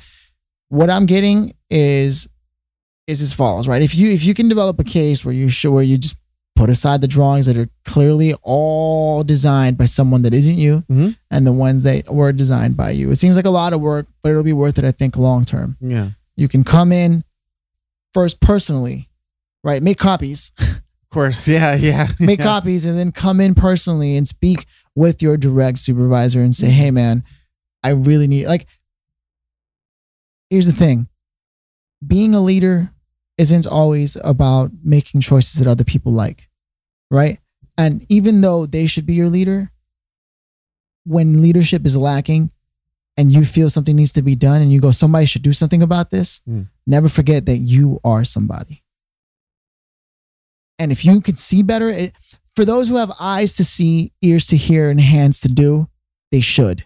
what 0.69 0.89
I'm 0.89 1.05
getting 1.07 1.55
is 1.71 2.29
is 3.07 3.21
as 3.21 3.33
follows 3.33 3.69
right 3.69 3.83
if 3.83 3.95
you 3.95 4.11
if 4.11 4.25
you 4.25 4.33
can 4.35 4.49
develop 4.49 4.81
a 4.81 4.85
case 4.85 5.25
where 5.25 5.35
you 5.35 5.51
show 5.51 5.73
where 5.73 5.83
you 5.83 5.99
just 5.99 6.17
put 6.59 6.69
aside 6.71 7.01
the 7.01 7.07
drawings 7.07 7.47
that 7.47 7.57
are 7.57 7.69
clearly 7.85 8.35
all 8.43 9.23
designed 9.23 9.79
by 9.79 9.87
someone 9.87 10.23
that 10.23 10.35
isn't 10.35 10.59
you 10.59 10.83
Mhm. 10.91 11.17
and 11.31 11.47
the 11.47 11.53
ones 11.53 11.85
that 11.85 12.13
were 12.13 12.33
designed 12.33 12.77
by 12.77 12.91
you. 12.91 13.11
It 13.13 13.17
seems 13.17 13.37
like 13.37 13.45
a 13.47 13.51
lot 13.51 13.73
of 13.73 13.81
work, 13.81 14.09
but 14.23 14.31
it'll 14.31 14.43
be 14.43 14.53
worth 14.53 14.77
it, 14.79 14.85
I 14.85 14.91
think, 14.91 15.17
long 15.17 15.45
term. 15.45 15.77
Yeah. 15.81 16.11
You 16.37 16.49
can 16.49 16.65
come 16.65 16.91
in 16.91 17.23
first 18.13 18.41
personally, 18.41 19.09
right? 19.63 19.83
Make 19.83 19.99
copies, 19.99 20.51
Of 20.59 21.11
course. 21.11 21.47
Yeah. 21.49 21.75
Yeah. 21.77 22.09
make 22.21 22.41
yeah. 22.41 22.45
copies, 22.45 22.85
and 22.85 22.99
then 22.99 23.13
come 23.13 23.41
in 23.41 23.55
personally 23.55 24.17
and 24.17 24.27
speak 24.29 24.67
with 24.97 25.23
your 25.23 25.37
direct 25.37 25.79
supervisor 25.79 26.43
and 26.43 26.53
Mm-hmm. 26.53 26.67
say, 26.67 26.71
hey, 26.73 26.91
man, 26.91 27.23
I 27.85 27.91
really 27.91 28.27
need, 28.27 28.47
like, 28.47 28.67
here's 30.51 30.67
the 30.67 30.73
thing 30.73 31.09
being 32.07 32.35
a 32.35 32.41
leader 32.41 32.91
isn't 33.39 33.67
always 33.67 34.17
about 34.25 34.71
making 34.83 35.21
choices 35.21 35.55
that 35.61 35.69
other 35.69 35.85
people 35.85 36.13
like, 36.13 36.48
right? 37.11 37.39
And 37.77 38.05
even 38.09 38.41
though 38.41 38.67
they 38.67 38.87
should 38.87 39.07
be 39.07 39.15
your 39.15 39.29
leader, 39.29 39.71
when 41.05 41.41
leadership 41.43 41.87
is 41.87 41.97
lacking 41.97 42.51
and 43.17 43.33
you 43.33 43.45
feel 43.45 43.71
something 43.71 43.97
needs 43.97 44.13
to 44.13 44.23
be 44.23 44.35
done 44.35 44.61
and 44.63 44.73
you 44.73 44.81
go, 44.81 44.91
somebody 44.91 45.27
should 45.27 45.43
do 45.43 45.53
something 45.53 45.83
about 45.83 46.11
this, 46.11 46.41
Mm. 46.49 46.69
never 46.87 47.09
forget 47.09 47.47
that 47.47 47.59
you 47.59 48.01
are 48.05 48.25
somebody. 48.25 48.83
And 50.79 50.93
if 50.93 51.05
you 51.05 51.21
could 51.21 51.39
see 51.39 51.63
better, 51.63 51.89
it, 51.91 52.15
for 52.55 52.65
those 52.65 52.89
who 52.89 52.97
have 52.97 53.13
eyes 53.21 53.57
to 53.57 53.65
see, 53.65 54.13
ears 54.23 54.47
to 54.49 54.57
hear, 54.57 54.91
and 54.91 55.01
hands 55.01 55.41
to 55.41 55.49
do, 55.49 55.89
they 56.31 56.41
should. 56.41 56.85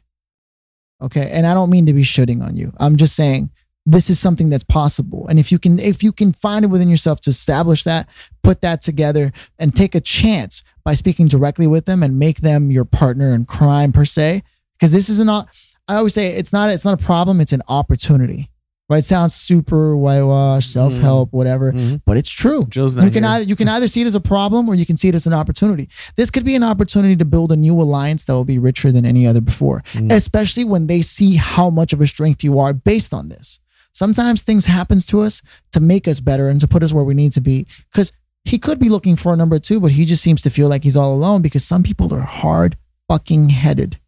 Okay. 1.00 1.30
And 1.30 1.46
I 1.46 1.54
don't 1.54 1.70
mean 1.70 1.86
to 1.86 1.92
be 1.92 2.02
shooting 2.04 2.42
on 2.42 2.54
you. 2.54 2.72
I'm 2.78 2.96
just 2.96 3.16
saying 3.16 3.50
this 3.84 4.08
is 4.08 4.18
something 4.20 4.48
that's 4.48 4.62
possible. 4.62 5.26
And 5.28 5.38
if 5.38 5.50
you 5.50 5.58
can, 5.58 5.78
if 5.78 6.02
you 6.02 6.12
can 6.12 6.32
find 6.32 6.64
it 6.64 6.68
within 6.68 6.88
yourself 6.88 7.20
to 7.22 7.30
establish 7.30 7.82
that, 7.84 8.08
put 8.42 8.60
that 8.60 8.80
together 8.80 9.32
and 9.58 9.74
take 9.74 9.94
a 9.94 10.00
chance 10.00 10.62
by 10.84 10.94
speaking 10.94 11.26
directly 11.26 11.66
with 11.66 11.86
them 11.86 12.02
and 12.02 12.18
make 12.18 12.40
them 12.42 12.70
your 12.70 12.84
partner 12.84 13.34
in 13.34 13.44
crime 13.44 13.92
per 13.92 14.04
se. 14.04 14.42
Because 14.74 14.92
this 14.92 15.08
is 15.08 15.18
not, 15.24 15.48
I 15.88 15.96
always 15.96 16.14
say 16.14 16.28
it's 16.28 16.52
not, 16.52 16.70
it's 16.70 16.84
not 16.84 16.94
a 17.00 17.04
problem. 17.04 17.40
It's 17.40 17.52
an 17.52 17.62
opportunity. 17.68 18.48
Right? 18.90 18.98
It 18.98 19.04
sounds 19.06 19.34
super 19.34 19.96
whitewash, 19.96 20.66
self 20.66 20.92
help, 20.98 21.32
whatever, 21.32 21.72
Mhm. 21.72 22.02
but 22.04 22.18
it's 22.18 22.28
true. 22.28 22.68
You 22.74 22.90
can 23.10 23.22
here. 23.22 23.24
either 23.24 23.44
you 23.44 23.56
can 23.56 23.68
either 23.74 23.88
see 23.88 24.02
it 24.02 24.06
as 24.06 24.14
a 24.14 24.20
problem 24.20 24.68
or 24.68 24.74
you 24.74 24.84
can 24.84 24.98
see 24.98 25.08
it 25.08 25.14
as 25.14 25.26
an 25.26 25.32
opportunity. 25.32 25.88
This 26.16 26.30
could 26.30 26.44
be 26.44 26.54
an 26.54 26.62
opportunity 26.62 27.16
to 27.16 27.24
build 27.24 27.52
a 27.52 27.56
new 27.56 27.80
alliance 27.80 28.24
that 28.24 28.34
will 28.34 28.44
be 28.44 28.58
richer 28.58 28.92
than 28.92 29.06
any 29.06 29.26
other 29.26 29.40
before, 29.40 29.82
Mm. 29.94 30.12
especially 30.12 30.64
when 30.64 30.88
they 30.88 31.00
see 31.00 31.36
how 31.36 31.70
much 31.70 31.92
of 31.94 32.00
a 32.02 32.06
strength 32.06 32.44
you 32.44 32.58
are 32.58 32.72
based 32.74 33.14
on 33.14 33.28
this. 33.30 33.60
Sometimes 33.92 34.42
things 34.42 34.64
happens 34.64 35.06
to 35.06 35.20
us 35.20 35.42
to 35.72 35.80
make 35.80 36.08
us 36.08 36.20
better 36.20 36.48
and 36.48 36.60
to 36.60 36.68
put 36.68 36.82
us 36.82 36.92
where 36.92 37.04
we 37.04 37.14
need 37.14 37.32
to 37.32 37.40
be. 37.40 37.66
Because 37.92 38.12
he 38.44 38.58
could 38.58 38.78
be 38.78 38.88
looking 38.88 39.16
for 39.16 39.32
a 39.32 39.36
number 39.36 39.58
two, 39.58 39.80
but 39.80 39.92
he 39.92 40.04
just 40.04 40.22
seems 40.22 40.42
to 40.42 40.50
feel 40.50 40.68
like 40.68 40.82
he's 40.82 40.96
all 40.96 41.14
alone 41.14 41.42
because 41.42 41.64
some 41.64 41.82
people 41.82 42.12
are 42.14 42.20
hard 42.20 42.76
fucking 43.08 43.50
headed. 43.50 43.98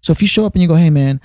So 0.00 0.12
if 0.12 0.20
you 0.20 0.28
show 0.28 0.44
up 0.44 0.54
and 0.54 0.62
you 0.62 0.68
go, 0.68 0.74
"Hey 0.74 0.90
man, 0.90 1.20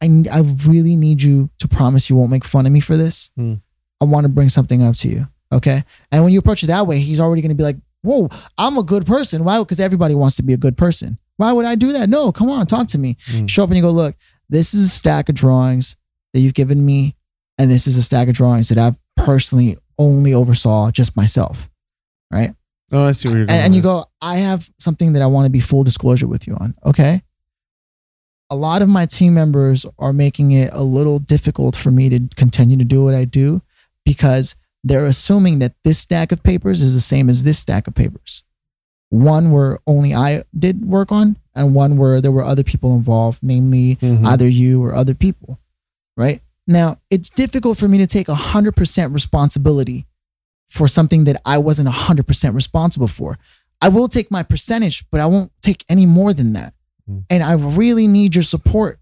I 0.00 0.24
I 0.30 0.40
really 0.66 0.96
need 0.96 1.22
you 1.22 1.50
to 1.58 1.68
promise 1.68 2.08
you 2.08 2.16
won't 2.16 2.30
make 2.30 2.44
fun 2.44 2.66
of 2.66 2.72
me 2.72 2.80
for 2.80 2.96
this. 2.96 3.30
Hmm. 3.36 3.54
I 4.00 4.04
want 4.04 4.24
to 4.24 4.28
bring 4.32 4.48
something 4.48 4.82
up 4.82 4.94
to 4.96 5.08
you." 5.08 5.26
Okay, 5.52 5.84
and 6.10 6.22
when 6.24 6.32
you 6.32 6.38
approach 6.38 6.62
it 6.62 6.66
that 6.66 6.86
way, 6.86 7.00
he's 7.00 7.20
already 7.20 7.42
going 7.42 7.50
to 7.50 7.54
be 7.56 7.62
like, 7.62 7.76
"Whoa, 8.02 8.28
I'm 8.58 8.78
a 8.78 8.82
good 8.82 9.06
person." 9.06 9.44
Why? 9.44 9.58
Because 9.58 9.80
everybody 9.80 10.14
wants 10.14 10.36
to 10.36 10.42
be 10.42 10.52
a 10.52 10.58
good 10.58 10.76
person. 10.76 11.18
Why 11.36 11.52
would 11.52 11.64
I 11.66 11.74
do 11.74 11.92
that? 11.92 12.08
No, 12.08 12.30
come 12.32 12.50
on, 12.50 12.66
talk 12.66 12.88
to 12.88 12.98
me. 12.98 13.16
Hmm. 13.26 13.46
Show 13.46 13.64
up 13.64 13.70
and 13.70 13.76
you 13.76 13.82
go, 13.82 13.90
"Look, 13.90 14.16
this 14.48 14.74
is 14.74 14.86
a 14.86 14.88
stack 14.88 15.28
of 15.28 15.34
drawings 15.34 15.96
that 16.32 16.40
you've 16.40 16.54
given 16.54 16.84
me, 16.84 17.14
and 17.58 17.70
this 17.70 17.86
is 17.86 17.96
a 17.96 18.02
stack 18.02 18.28
of 18.28 18.34
drawings 18.34 18.68
that 18.68 18.78
I've 18.78 18.96
personally 19.16 19.76
only 19.98 20.34
oversaw 20.34 20.90
just 20.90 21.16
myself." 21.16 21.68
Right? 22.32 22.54
Oh, 22.92 23.04
I 23.04 23.12
see 23.12 23.28
where 23.28 23.38
you're 23.38 23.42
and, 23.42 23.48
going. 23.48 23.60
and 23.60 23.74
you 23.74 23.82
go, 23.82 24.06
I 24.20 24.36
have 24.36 24.70
something 24.78 25.14
that 25.14 25.22
I 25.22 25.26
want 25.26 25.46
to 25.46 25.50
be 25.50 25.60
full 25.60 25.82
disclosure 25.84 26.26
with 26.28 26.46
you 26.46 26.54
on. 26.56 26.74
Okay. 26.84 27.22
A 28.50 28.56
lot 28.56 28.82
of 28.82 28.88
my 28.88 29.06
team 29.06 29.34
members 29.34 29.86
are 29.98 30.12
making 30.12 30.52
it 30.52 30.70
a 30.72 30.82
little 30.82 31.18
difficult 31.18 31.74
for 31.74 31.90
me 31.90 32.08
to 32.10 32.20
continue 32.36 32.76
to 32.76 32.84
do 32.84 33.02
what 33.02 33.14
I 33.14 33.24
do 33.24 33.62
because 34.04 34.54
they're 34.84 35.06
assuming 35.06 35.60
that 35.60 35.74
this 35.82 35.98
stack 35.98 36.30
of 36.30 36.42
papers 36.42 36.82
is 36.82 36.92
the 36.94 37.00
same 37.00 37.28
as 37.30 37.42
this 37.44 37.58
stack 37.58 37.88
of 37.88 37.94
papers. 37.94 38.44
One 39.08 39.50
where 39.50 39.78
only 39.86 40.14
I 40.14 40.44
did 40.56 40.84
work 40.84 41.10
on, 41.10 41.36
and 41.54 41.74
one 41.74 41.96
where 41.96 42.20
there 42.20 42.32
were 42.32 42.44
other 42.44 42.62
people 42.64 42.94
involved, 42.94 43.38
namely 43.42 43.96
Mhm. 43.96 44.24
either 44.26 44.46
you 44.46 44.82
or 44.84 44.94
other 44.94 45.14
people, 45.14 45.58
right? 46.16 46.42
Now, 46.66 46.98
it's 47.10 47.28
difficult 47.30 47.78
for 47.78 47.88
me 47.88 47.98
to 47.98 48.06
take 48.06 48.26
100% 48.28 49.12
responsibility 49.12 50.06
for 50.68 50.88
something 50.88 51.24
that 51.24 51.40
I 51.44 51.58
wasn't 51.58 51.88
100% 51.88 52.54
responsible 52.54 53.08
for. 53.08 53.38
I 53.80 53.88
will 53.88 54.08
take 54.08 54.30
my 54.30 54.42
percentage, 54.42 55.04
but 55.10 55.20
I 55.20 55.26
won't 55.26 55.52
take 55.62 55.84
any 55.88 56.06
more 56.06 56.32
than 56.32 56.54
that. 56.54 56.74
Mm. 57.08 57.24
And 57.28 57.42
I 57.42 57.52
really 57.52 58.06
need 58.08 58.34
your 58.34 58.44
support. 58.44 58.98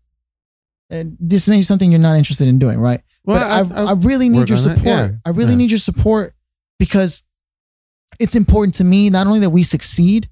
And 0.91 1.17
this 1.21 1.47
may 1.47 1.59
be 1.59 1.63
something 1.63 1.91
you're 1.91 2.01
not 2.01 2.17
interested 2.19 2.49
in 2.49 2.59
doing, 2.59 2.79
right? 2.81 3.01
Well, 3.25 3.39
but 3.39 3.73
I, 3.77 3.81
I- 3.83 3.87
I, 3.91 3.93
really 3.93 4.29
need 4.29 4.49
your 4.49 4.59
support. 4.59 4.85
yeah. 4.85 5.11
I 5.25 5.31
really 5.31 5.53
Yeah. 5.53 5.57
need 5.59 5.71
your 5.71 5.79
support 5.79 6.35
because 6.79 7.23
it's 8.19 8.35
important 8.35 8.75
to 8.77 8.85
me 8.85 9.09
not 9.09 9.27
only 9.29 9.39
that 9.41 9.51
we 9.51 9.63
succeed, 9.63 10.29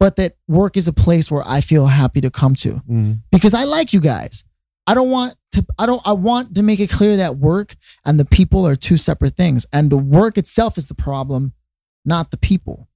but 0.00 0.16
that 0.16 0.36
work 0.48 0.76
is 0.76 0.88
a 0.88 0.92
place 0.92 1.30
where 1.30 1.44
I 1.46 1.60
feel 1.60 1.86
happy 1.86 2.20
to 2.22 2.30
come 2.30 2.56
to 2.56 2.82
Mhm. 2.90 3.20
because 3.30 3.54
I 3.54 3.64
like 3.64 3.92
you 3.92 4.00
guys. 4.00 4.44
I 4.86 4.94
don't 4.94 5.10
want 5.10 5.34
to 5.52 5.64
I 5.78 5.86
don't 5.86 6.02
I 6.04 6.12
want 6.12 6.54
to 6.54 6.62
make 6.62 6.80
it 6.80 6.90
clear 6.90 7.16
that 7.16 7.36
work 7.36 7.76
and 8.04 8.18
the 8.18 8.24
people 8.24 8.66
are 8.66 8.76
two 8.76 8.96
separate 8.96 9.36
things 9.36 9.66
and 9.72 9.90
the 9.90 9.98
work 9.98 10.36
itself 10.38 10.76
is 10.76 10.88
the 10.88 10.94
problem, 10.94 11.52
not 12.04 12.30
the 12.30 12.36
people. 12.36 12.88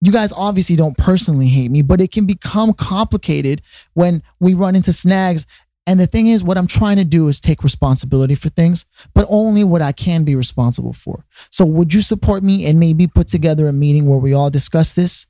You 0.00 0.10
guys 0.10 0.32
obviously 0.32 0.74
don't 0.74 0.98
personally 0.98 1.48
hate 1.48 1.70
me, 1.70 1.80
but 1.80 2.00
it 2.00 2.10
can 2.10 2.26
become 2.26 2.72
complicated 2.72 3.62
when 3.94 4.22
we 4.40 4.52
run 4.52 4.74
into 4.74 4.92
snags. 4.92 5.46
And 5.86 5.98
the 5.98 6.06
thing 6.06 6.26
is, 6.26 6.42
what 6.42 6.58
I'm 6.58 6.66
trying 6.66 6.96
to 6.96 7.04
do 7.04 7.28
is 7.28 7.40
take 7.40 7.62
responsibility 7.62 8.34
for 8.34 8.48
things, 8.48 8.84
but 9.14 9.26
only 9.28 9.64
what 9.64 9.82
I 9.82 9.92
can 9.92 10.24
be 10.24 10.34
responsible 10.34 10.92
for. 10.92 11.24
So, 11.50 11.64
would 11.64 11.94
you 11.94 12.02
support 12.02 12.42
me 12.42 12.66
and 12.66 12.78
maybe 12.78 13.06
put 13.06 13.28
together 13.28 13.68
a 13.68 13.72
meeting 13.72 14.06
where 14.06 14.18
we 14.18 14.32
all 14.32 14.50
discuss 14.50 14.94
this? 14.94 15.26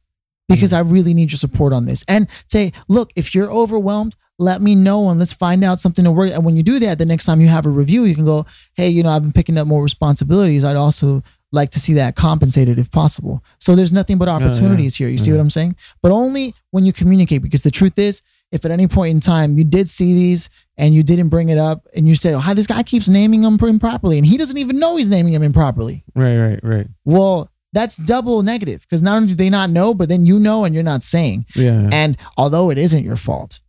Because 0.49 0.73
mm-hmm. 0.73 0.89
I 0.89 0.91
really 0.91 1.15
need 1.15 1.33
your 1.33 1.39
support 1.39 1.73
on 1.73 1.87
this. 1.87 2.05
And 2.09 2.29
say, 2.49 2.73
look, 2.89 3.13
if 3.17 3.35
you're 3.35 3.51
overwhelmed, 3.51 4.15
let 4.43 4.61
me 4.61 4.74
know 4.74 5.09
and 5.09 5.18
let's 5.18 5.32
find 5.32 5.64
out 5.64 5.78
something 5.78 6.05
to 6.05 6.11
work. 6.11 6.30
And 6.30 6.45
when 6.45 6.57
you 6.57 6.62
do 6.62 6.78
that, 6.80 6.99
the 6.99 7.07
next 7.07 7.24
time 7.24 7.40
you 7.40 7.49
have 7.49 7.66
a 7.66 7.70
review, 7.70 8.05
you 8.05 8.14
can 8.14 8.24
go, 8.24 8.47
hey, 8.74 8.88
you 8.88 9.03
know, 9.03 9.11
I've 9.11 9.22
been 9.22 9.32
picking 9.32 9.57
up 9.57 9.66
more 9.66 9.82
responsibilities. 9.82 10.64
I'd 10.64 10.76
also 10.76 11.22
like 11.53 11.70
to 11.70 11.80
see 11.80 11.95
that 11.95 12.16
compensated 12.16 12.78
if 12.78 12.90
possible. 12.90 13.45
So 13.59 13.74
there's 13.74 13.93
nothing 13.93 14.18
but 14.18 14.28
yeah. 14.28 14.34
opportunities 14.34 14.95
here. 14.95 15.09
You 15.09 15.18
see 15.18 15.30
what 15.30 15.40
I'm 15.40 15.51
saying? 15.51 15.76
But 16.03 16.12
only 16.12 16.55
when 16.70 16.84
you 16.84 16.93
communicate, 16.93 17.43
because 17.43 17.62
the 17.62 17.70
truth 17.70 17.99
is, 17.99 18.22
if 18.51 18.64
at 18.64 18.70
any 18.70 18.86
point 18.86 19.11
in 19.12 19.20
time 19.20 19.59
you 19.59 19.64
did 19.64 19.88
see 19.88 20.14
these 20.14 20.51
and 20.76 20.95
you 20.95 21.03
didn't 21.03 21.28
bring 21.28 21.49
it 21.49 21.59
up 21.59 21.86
and 21.97 22.09
you 22.09 22.14
said, 22.14 22.34
oh, 22.34 22.38
hi, 22.38 22.55
this 22.55 22.66
guy 22.66 22.82
keeps 22.82 23.09
naming 23.09 23.43
them 23.43 23.59
improperly 23.61 24.18
and 24.18 24.26
he 24.26 24.36
doesn't 24.36 24.59
even 24.59 24.78
know 24.78 24.97
he's 24.97 25.11
naming 25.11 25.32
them 25.32 25.43
improperly. 25.43 26.05
Right, 26.14 26.36
right, 26.36 26.61
right. 26.62 26.86
Well, 27.05 27.51
that's 27.72 27.97
double 27.97 28.43
negative 28.43 28.82
because 28.82 29.03
not 29.03 29.16
only 29.16 29.28
do 29.28 29.34
they 29.34 29.51
not 29.51 29.70
know, 29.70 29.95
but 29.95 30.09
then 30.09 30.26
you 30.26 30.38
know 30.38 30.64
and 30.64 30.74
you're 30.74 30.84
not 30.84 31.03
saying. 31.03 31.47
Yeah. 31.55 31.88
And 31.90 32.16
although 32.36 32.70
it 32.70 32.78
isn't 32.78 33.05
your 33.05 33.16
fault, 33.16 33.61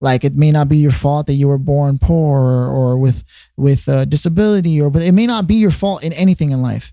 like 0.00 0.24
it 0.24 0.34
may 0.36 0.50
not 0.52 0.68
be 0.68 0.76
your 0.78 0.92
fault 0.92 1.26
that 1.26 1.34
you 1.34 1.48
were 1.48 1.58
born 1.58 1.98
poor 1.98 2.40
or, 2.40 2.66
or 2.68 2.98
with 2.98 3.24
with 3.56 3.88
a 3.88 4.06
disability, 4.06 4.80
or 4.80 4.90
but 4.90 5.02
it 5.02 5.12
may 5.12 5.26
not 5.26 5.46
be 5.46 5.56
your 5.56 5.70
fault 5.72 6.02
in 6.02 6.12
anything 6.12 6.50
in 6.50 6.62
life. 6.62 6.92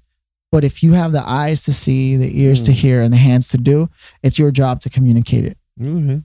But 0.51 0.63
if 0.63 0.81
you 0.83 0.93
have 0.93 1.11
the 1.11 1.27
eyes 1.27 1.63
to 1.63 1.73
see, 1.73 2.15
the 2.15 2.39
ears 2.41 2.63
to 2.65 2.71
Mm. 2.71 2.75
hear, 2.75 3.01
and 3.01 3.11
the 3.13 3.17
hands 3.17 3.49
to 3.49 3.57
do, 3.57 3.89
it's 4.23 4.39
your 4.39 4.51
job 4.51 4.79
to 4.81 4.89
communicate 4.89 5.45
it. 5.45 5.57
Mhm. 5.79 6.23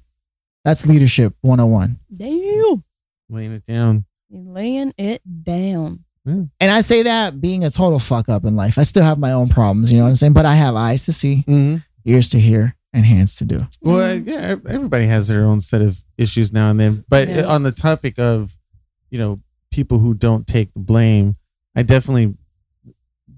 That's 0.64 0.86
leadership 0.86 1.34
101. 1.40 1.98
Damn. 2.14 2.84
Laying 3.28 3.52
it 3.52 3.64
down. 3.66 4.04
You're 4.28 4.42
laying 4.52 4.92
it 4.98 5.22
down. 5.42 6.04
And 6.26 6.50
I 6.60 6.82
say 6.82 7.02
that 7.02 7.40
being 7.40 7.64
a 7.64 7.70
total 7.70 7.98
fuck 7.98 8.28
up 8.28 8.44
in 8.44 8.54
life. 8.54 8.78
I 8.78 8.84
still 8.84 9.02
have 9.02 9.18
my 9.18 9.32
own 9.32 9.48
problems, 9.48 9.90
you 9.90 9.96
know 9.98 10.04
what 10.04 10.10
I'm 10.10 10.16
saying? 10.16 10.32
But 10.34 10.46
I 10.46 10.54
have 10.54 10.76
eyes 10.76 11.04
to 11.06 11.12
see, 11.12 11.42
hmm 11.46 11.76
ears 12.04 12.30
to 12.30 12.38
hear, 12.40 12.74
and 12.92 13.04
hands 13.06 13.36
to 13.36 13.44
do. 13.44 13.66
Well, 13.82 14.16
yeah, 14.16 14.56
everybody 14.68 15.06
has 15.06 15.28
their 15.28 15.44
own 15.44 15.60
set 15.60 15.80
of 15.82 16.02
issues 16.18 16.52
now 16.52 16.70
and 16.70 16.80
then. 16.80 17.04
But 17.08 17.28
Yeah. 17.28 17.44
on 17.46 17.62
the 17.62 17.72
topic 17.72 18.18
of, 18.18 18.56
you 19.10 19.18
know, 19.18 19.40
people 19.70 19.98
who 20.00 20.14
don't 20.14 20.46
take 20.46 20.72
the 20.74 20.80
blame, 20.80 21.36
I 21.76 21.82
definitely, 21.82 22.34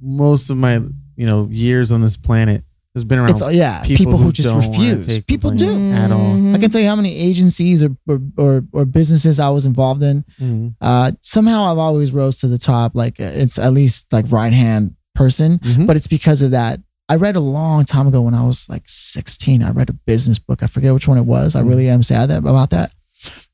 most 0.00 0.50
of 0.50 0.56
my, 0.56 0.76
you 1.16 1.26
know, 1.26 1.48
years 1.50 1.92
on 1.92 2.00
this 2.00 2.16
planet 2.16 2.64
has 2.94 3.04
been 3.04 3.18
around 3.18 3.30
It's 3.30 3.54
yeah, 3.54 3.82
people, 3.82 3.96
people 4.04 4.18
who, 4.18 4.24
who 4.24 4.32
just 4.32 4.66
refuse. 4.68 5.20
People 5.22 5.50
do. 5.50 5.92
at 5.92 6.10
all. 6.12 6.34
Mhm. 6.34 6.54
I 6.54 6.58
can 6.58 6.70
tell 6.70 6.80
you 6.80 6.88
how 6.88 6.96
many 6.96 7.16
agencies 7.16 7.82
or 7.82 7.96
or, 8.06 8.20
or, 8.36 8.64
or 8.72 8.84
businesses 8.84 9.38
I 9.38 9.48
was 9.50 9.64
involved 9.64 10.02
in. 10.02 10.24
Mhm. 10.40 10.74
Uh, 10.80 11.12
somehow 11.20 11.70
I've 11.72 11.78
always 11.78 12.12
rose 12.12 12.38
to 12.40 12.48
the 12.48 12.58
top. 12.58 12.94
Like 12.94 13.18
uh, 13.20 13.24
it's 13.24 13.58
at 13.58 13.72
least 13.72 14.12
like 14.12 14.26
right 14.30 14.52
hand 14.52 14.94
person, 15.14 15.58
Mhm. 15.58 15.86
but 15.86 15.96
it's 15.96 16.06
because 16.06 16.42
of 16.42 16.50
that. 16.50 16.80
I 17.12 17.16
read 17.16 17.36
a 17.36 17.40
long 17.40 17.84
time 17.84 18.06
ago 18.06 18.22
when 18.22 18.32
I 18.32 18.42
was 18.42 18.70
like 18.70 18.84
16. 18.86 19.62
I 19.62 19.70
read 19.70 19.90
a 19.90 19.92
business 19.92 20.38
book. 20.38 20.62
I 20.62 20.66
forget 20.66 20.94
which 20.94 21.06
one 21.06 21.18
it 21.18 21.26
was. 21.26 21.54
I 21.54 21.60
Mhm. 21.60 21.68
really 21.68 21.88
am 21.90 22.02
sad 22.02 22.30
that, 22.30 22.38
about 22.38 22.70
that. 22.70 22.90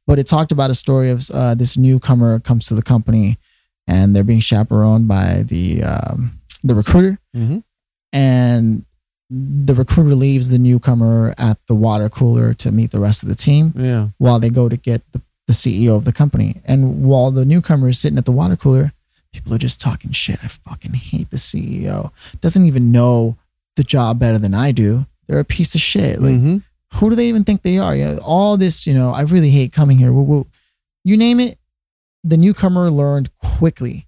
But 0.06 0.20
it 0.20 0.28
talked 0.28 0.52
about 0.52 0.70
a 0.70 0.76
story 0.76 1.10
of 1.10 1.28
uh, 1.30 1.56
this 1.56 1.76
newcomer 1.76 2.38
comes 2.38 2.66
to 2.66 2.76
the 2.76 2.82
company, 2.82 3.36
and 3.88 4.14
they're 4.14 4.22
being 4.22 4.38
chaperoned 4.38 5.08
by 5.08 5.42
the 5.42 5.82
um, 5.82 6.38
the 6.62 6.76
recruiter, 6.76 7.18
Mhm. 7.36 7.64
and 8.12 8.84
the 9.28 9.74
recruiter 9.74 10.14
leaves 10.14 10.50
the 10.50 10.58
newcomer 10.58 11.34
at 11.36 11.58
the 11.66 11.74
water 11.74 12.08
cooler 12.08 12.54
to 12.54 12.70
meet 12.70 12.92
the 12.92 13.00
rest 13.00 13.24
of 13.24 13.28
the 13.28 13.34
team 13.34 13.72
Yeah. 13.76 14.10
while 14.18 14.38
they 14.38 14.50
go 14.50 14.68
to 14.68 14.76
get 14.76 15.02
the, 15.12 15.20
the 15.48 15.52
CEO 15.52 15.96
of 15.96 16.04
the 16.04 16.12
company. 16.12 16.60
And 16.64 17.02
while 17.02 17.32
the 17.32 17.44
newcomer 17.44 17.88
is 17.88 17.98
sitting 17.98 18.18
at 18.18 18.24
the 18.24 18.32
water 18.32 18.56
cooler, 18.56 18.92
people 19.32 19.52
are 19.52 19.58
just 19.58 19.80
talking 19.80 20.12
shit. 20.12 20.38
I 20.44 20.48
fucking 20.48 20.94
hate 20.94 21.30
the 21.30 21.38
CEO. 21.38 22.12
Doesn't 22.40 22.64
even 22.64 22.92
know 22.92 23.36
the 23.78 23.84
job 23.84 24.18
better 24.18 24.36
than 24.38 24.52
I 24.52 24.72
do. 24.72 25.06
They're 25.26 25.38
a 25.38 25.44
piece 25.44 25.74
of 25.74 25.80
shit. 25.80 26.20
Like, 26.20 26.34
Mhm. 26.34 26.62
who 26.94 27.08
do 27.10 27.16
they 27.16 27.28
even 27.28 27.44
think 27.44 27.62
they 27.62 27.78
are? 27.78 27.96
You 27.96 28.04
know, 28.04 28.18
all 28.18 28.56
this, 28.58 28.86
you 28.86 28.92
know, 28.92 29.10
I 29.10 29.22
really 29.22 29.50
hate 29.50 29.72
coming 29.72 29.96
here. 29.98 30.12
Woo, 30.12 30.22
woo. 30.22 30.46
You 31.04 31.16
name 31.16 31.40
it, 31.40 31.58
the 32.24 32.36
newcomer 32.36 32.90
learned 32.90 33.30
quickly 33.38 34.06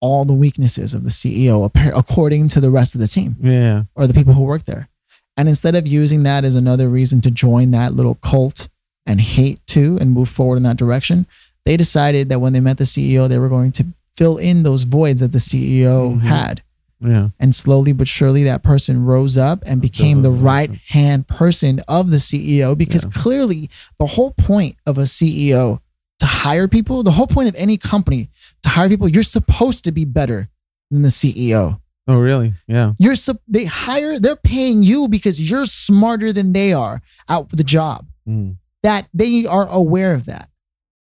all 0.00 0.24
the 0.24 0.32
weaknesses 0.34 0.94
of 0.94 1.02
the 1.04 1.10
CEO 1.10 1.64
according 1.96 2.48
to 2.50 2.60
the 2.60 2.70
rest 2.70 2.94
of 2.94 3.00
the 3.00 3.08
team 3.08 3.34
Yeah. 3.40 3.84
or 3.96 4.06
the 4.06 4.14
people 4.14 4.34
who 4.34 4.42
work 4.42 4.64
there. 4.64 4.88
And 5.36 5.48
instead 5.48 5.74
of 5.74 5.86
using 5.86 6.22
that 6.24 6.44
as 6.44 6.54
another 6.54 6.88
reason 6.88 7.20
to 7.22 7.30
join 7.30 7.70
that 7.72 7.94
little 7.94 8.14
cult 8.16 8.68
and 9.06 9.20
hate 9.20 9.58
too 9.66 9.96
and 10.00 10.12
move 10.12 10.28
forward 10.28 10.56
in 10.58 10.62
that 10.64 10.76
direction, 10.76 11.26
they 11.64 11.76
decided 11.76 12.28
that 12.28 12.40
when 12.40 12.52
they 12.52 12.60
met 12.60 12.78
the 12.78 12.84
CEO, 12.86 13.26
they 13.28 13.38
were 13.38 13.48
going 13.48 13.72
to 13.72 13.86
fill 14.16 14.36
in 14.36 14.62
those 14.64 14.82
voids 14.82 15.20
that 15.20 15.32
the 15.32 15.40
CEO 15.40 16.14
Mhm. 16.16 16.20
had. 16.20 16.62
Yeah. 17.00 17.28
And 17.38 17.54
slowly 17.54 17.92
but 17.92 18.08
surely, 18.08 18.42
that 18.44 18.62
person 18.62 19.04
rose 19.04 19.36
up 19.36 19.62
and 19.66 19.80
became 19.80 20.22
the 20.22 20.30
right 20.30 20.70
hand 20.88 21.28
person 21.28 21.80
of 21.86 22.10
the 22.10 22.16
CEO 22.18 22.76
because 22.76 23.04
Yeah. 23.04 23.10
clearly 23.14 23.70
the 23.98 24.06
whole 24.06 24.32
point 24.32 24.76
of 24.84 24.98
a 24.98 25.06
CEO 25.06 25.80
to 26.18 26.26
hire 26.26 26.66
people, 26.66 27.02
the 27.04 27.12
whole 27.12 27.28
point 27.28 27.48
of 27.48 27.54
any 27.54 27.76
company 27.76 28.30
to 28.62 28.68
hire 28.68 28.88
people, 28.88 29.08
you're 29.08 29.22
supposed 29.22 29.84
to 29.84 29.92
be 29.92 30.04
better 30.04 30.48
than 30.90 31.02
the 31.02 31.10
CEO. 31.10 31.80
Oh, 32.08 32.18
really? 32.18 32.54
Yeah. 32.66 32.94
You're 32.98 33.14
sup- 33.16 33.42
they 33.46 33.66
hire 33.66 34.18
they're 34.18 34.34
paying 34.34 34.82
you 34.82 35.06
because 35.08 35.40
you're 35.40 35.66
smarter 35.66 36.32
than 36.32 36.52
they 36.52 36.72
are 36.72 37.00
out 37.28 37.50
for 37.50 37.56
the 37.56 37.62
job. 37.64 38.06
Mm. 38.26 38.56
That 38.82 39.08
they 39.14 39.46
are 39.46 39.68
aware 39.68 40.14
of 40.14 40.24
that. 40.26 40.48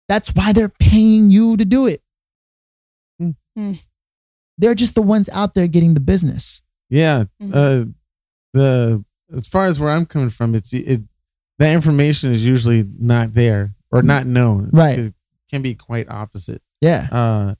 That's 0.09 0.35
why 0.35 0.51
they're 0.51 0.67
paying 0.69 1.29
you 1.31 1.55
to 1.57 1.63
do 1.65 1.85
it. 1.87 2.01
Hmm. 3.19 3.29
Hmm. 3.55 3.73
They're 4.57 4.75
just 4.75 4.95
the 4.95 5.01
ones 5.01 5.27
out 5.29 5.53
there 5.53 5.67
getting 5.67 5.93
the 5.93 5.99
business. 5.99 6.61
Yeah. 6.89 7.25
Mhm. 7.41 7.51
Uh, 7.53 7.91
the 8.53 9.03
as 9.35 9.47
far 9.47 9.65
as 9.65 9.79
where 9.79 9.89
I'm 9.89 10.05
coming 10.05 10.29
from, 10.29 10.55
it's 10.55 10.71
it 10.73 11.01
that 11.59 11.73
information 11.73 12.31
is 12.31 12.45
usually 12.45 12.85
not 12.99 13.33
there 13.33 13.75
or 13.91 14.01
not 14.01 14.25
known. 14.27 14.69
Right. 14.71 14.99
It 14.99 15.13
can 15.49 15.61
be 15.61 15.73
quite 15.73 16.09
opposite. 16.09 16.61
Yeah. 16.81 17.07
Uh, 17.11 17.55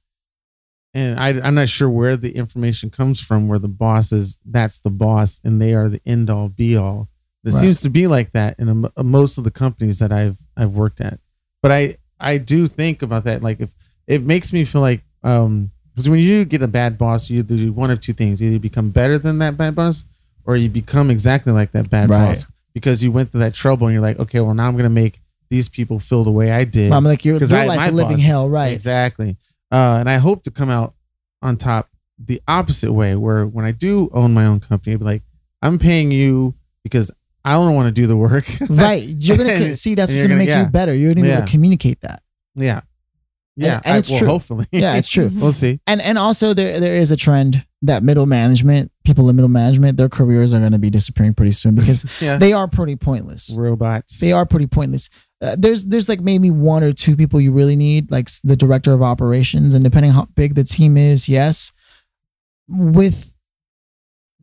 and 0.94 1.20
I, 1.20 1.30
I'm 1.46 1.56
not 1.56 1.68
sure 1.70 1.90
where 1.90 2.16
the 2.16 2.36
information 2.36 2.90
comes 2.90 3.20
from, 3.20 3.48
where 3.50 3.60
the 3.60 3.68
boss 3.68 4.12
is, 4.14 4.40
that's 4.46 4.80
the 4.80 4.90
boss, 4.90 5.42
and 5.44 5.62
they 5.62 5.74
are 5.74 5.90
the 5.90 6.02
end 6.06 6.30
all 6.30 6.48
be 6.50 6.76
all. 6.78 7.10
It 7.44 7.54
Right. 7.54 7.60
seems 7.62 7.82
to 7.82 7.90
be 7.90 8.08
like 8.08 8.32
that 8.32 8.58
in 8.60 8.90
a, 8.96 9.04
most 9.04 9.38
of 9.38 9.44
the 9.44 9.52
companies 9.52 10.00
that 10.00 10.12
I've 10.12 10.38
I've 10.56 10.74
worked 10.74 11.02
at. 11.02 11.20
But 11.62 11.72
I 11.72 11.98
I 12.20 12.38
do 12.38 12.68
think 12.68 13.02
about 13.02 13.26
that. 13.26 13.44
Like 13.44 13.60
if 13.60 13.76
it 14.08 14.22
makes 14.24 14.54
me 14.54 14.64
feel 14.66 14.82
like 14.82 15.04
um 15.24 15.72
because 15.96 16.10
when 16.10 16.20
you 16.20 16.44
get 16.46 16.62
a 16.62 16.68
bad 16.68 16.98
boss, 16.98 17.30
you 17.30 17.42
do 17.42 17.72
one 17.72 17.90
of 17.90 18.02
two 18.02 18.14
things: 18.14 18.44
either 18.44 18.54
you 18.54 18.60
become 18.60 18.92
better 18.92 19.18
than 19.18 19.38
that 19.40 19.58
bad 19.58 19.76
boss, 19.76 20.04
or 20.46 20.58
you 20.58 20.70
become 20.70 21.10
exactly 21.10 21.54
like 21.54 21.72
that 21.72 21.90
bad 21.90 22.10
Right. 22.10 22.28
boss 22.28 22.46
because 22.74 23.02
you 23.02 23.12
went 23.12 23.32
through 23.32 23.40
that 23.42 23.54
trouble 23.54 23.88
and 23.88 23.94
you're 23.94 24.04
like, 24.04 24.20
okay, 24.20 24.40
well 24.42 24.54
now 24.54 24.68
I'm 24.68 24.76
gonna 24.76 24.90
make 24.90 25.20
these 25.50 25.70
people 25.70 26.00
feel 26.00 26.24
the 26.24 26.32
way 26.32 26.52
I 26.52 26.66
did. 26.66 26.92
I'm 26.92 27.04
like 27.06 27.24
you're, 27.24 27.38
you're 27.38 27.58
I- 27.58 27.66
like 27.66 27.94
living 27.94 28.18
boss- 28.18 28.22
hell, 28.26 28.50
right? 28.50 28.74
Exactly. 28.74 29.38
Uh, 29.72 29.98
and 30.00 30.10
I 30.10 30.18
hope 30.18 30.44
to 30.44 30.52
come 30.52 30.70
out 30.70 30.94
on 31.42 31.56
top 31.58 31.90
the 32.18 32.42
opposite 32.48 32.92
way, 32.94 33.16
where 33.16 33.46
when 33.46 33.66
I 33.66 33.72
do 33.72 34.10
own 34.14 34.34
my 34.34 34.46
own 34.46 34.60
company, 34.60 34.94
I'd 34.94 35.00
be 35.00 35.06
like, 35.06 35.24
I'm 35.62 35.78
paying 35.80 36.12
you 36.12 36.56
because 36.84 37.12
I 37.44 37.54
don't 37.54 37.76
want 37.76 37.88
to 37.88 37.92
do 37.92 38.08
the 38.08 38.16
work. 38.18 38.46
Right. 38.70 39.04
You're 39.04 39.38
gonna 39.38 39.76
see 39.76 39.96
that's 39.96 40.10
what's 40.12 40.18
gonna 40.22 40.30
gonna- 40.30 40.40
make 40.40 40.48
yeah. 40.50 40.64
you 40.64 40.70
better. 40.70 40.94
You're 40.96 41.14
gonna 41.14 41.28
be 41.28 41.32
able 41.32 41.46
to 41.46 41.52
communicate 41.52 42.02
that. 42.02 42.22
yeah. 42.56 42.82
Yeah. 43.58 43.82
and 43.86 43.96
I- 43.96 43.98
it's 43.98 44.10
well, 44.10 44.20
true. 44.20 44.28
hopefully. 44.28 44.68
Yeah, 44.72 44.96
it's 44.96 45.10
true. 45.10 45.30
we'll 45.34 45.52
see. 45.52 45.80
And 45.88 46.02
and 46.02 46.18
also 46.18 46.54
there 46.54 46.80
there 46.80 46.96
is 46.96 47.12
a 47.12 47.18
trend 47.18 47.66
that 47.82 48.04
middle 48.04 48.26
management 48.26 48.92
people 49.06 49.30
in 49.30 49.36
middle 49.36 49.50
management, 49.50 49.98
their 49.98 50.10
careers 50.10 50.54
are 50.54 50.60
going 50.60 50.72
to 50.72 50.80
be 50.80 50.90
disappearing 50.90 51.34
pretty 51.34 51.52
soon 51.52 51.76
because 51.80 52.06
yeah. 52.22 52.38
they 52.38 52.52
are 52.52 52.68
pretty 52.68 52.96
pointless. 52.96 53.56
robots. 53.56 54.20
They 54.20 54.34
are 54.34 54.46
pretty 54.46 54.68
pointless. 54.68 55.10
Uh, 55.42 55.56
there's 55.58 55.86
there's 55.86 56.10
like 56.10 56.22
maybe 56.22 56.50
one 56.50 56.84
or 56.84 56.92
two 56.92 57.16
people 57.16 57.40
you 57.40 57.52
really 57.52 57.76
need, 57.76 58.10
like 58.12 58.30
the 58.44 58.56
director 58.56 58.94
of 58.94 59.02
operations, 59.02 59.74
and 59.74 59.84
depending 59.84 60.12
how 60.12 60.26
big 60.36 60.56
the 60.56 60.64
team 60.64 60.98
is, 60.98 61.30
yes. 61.30 61.72
With 62.68 63.36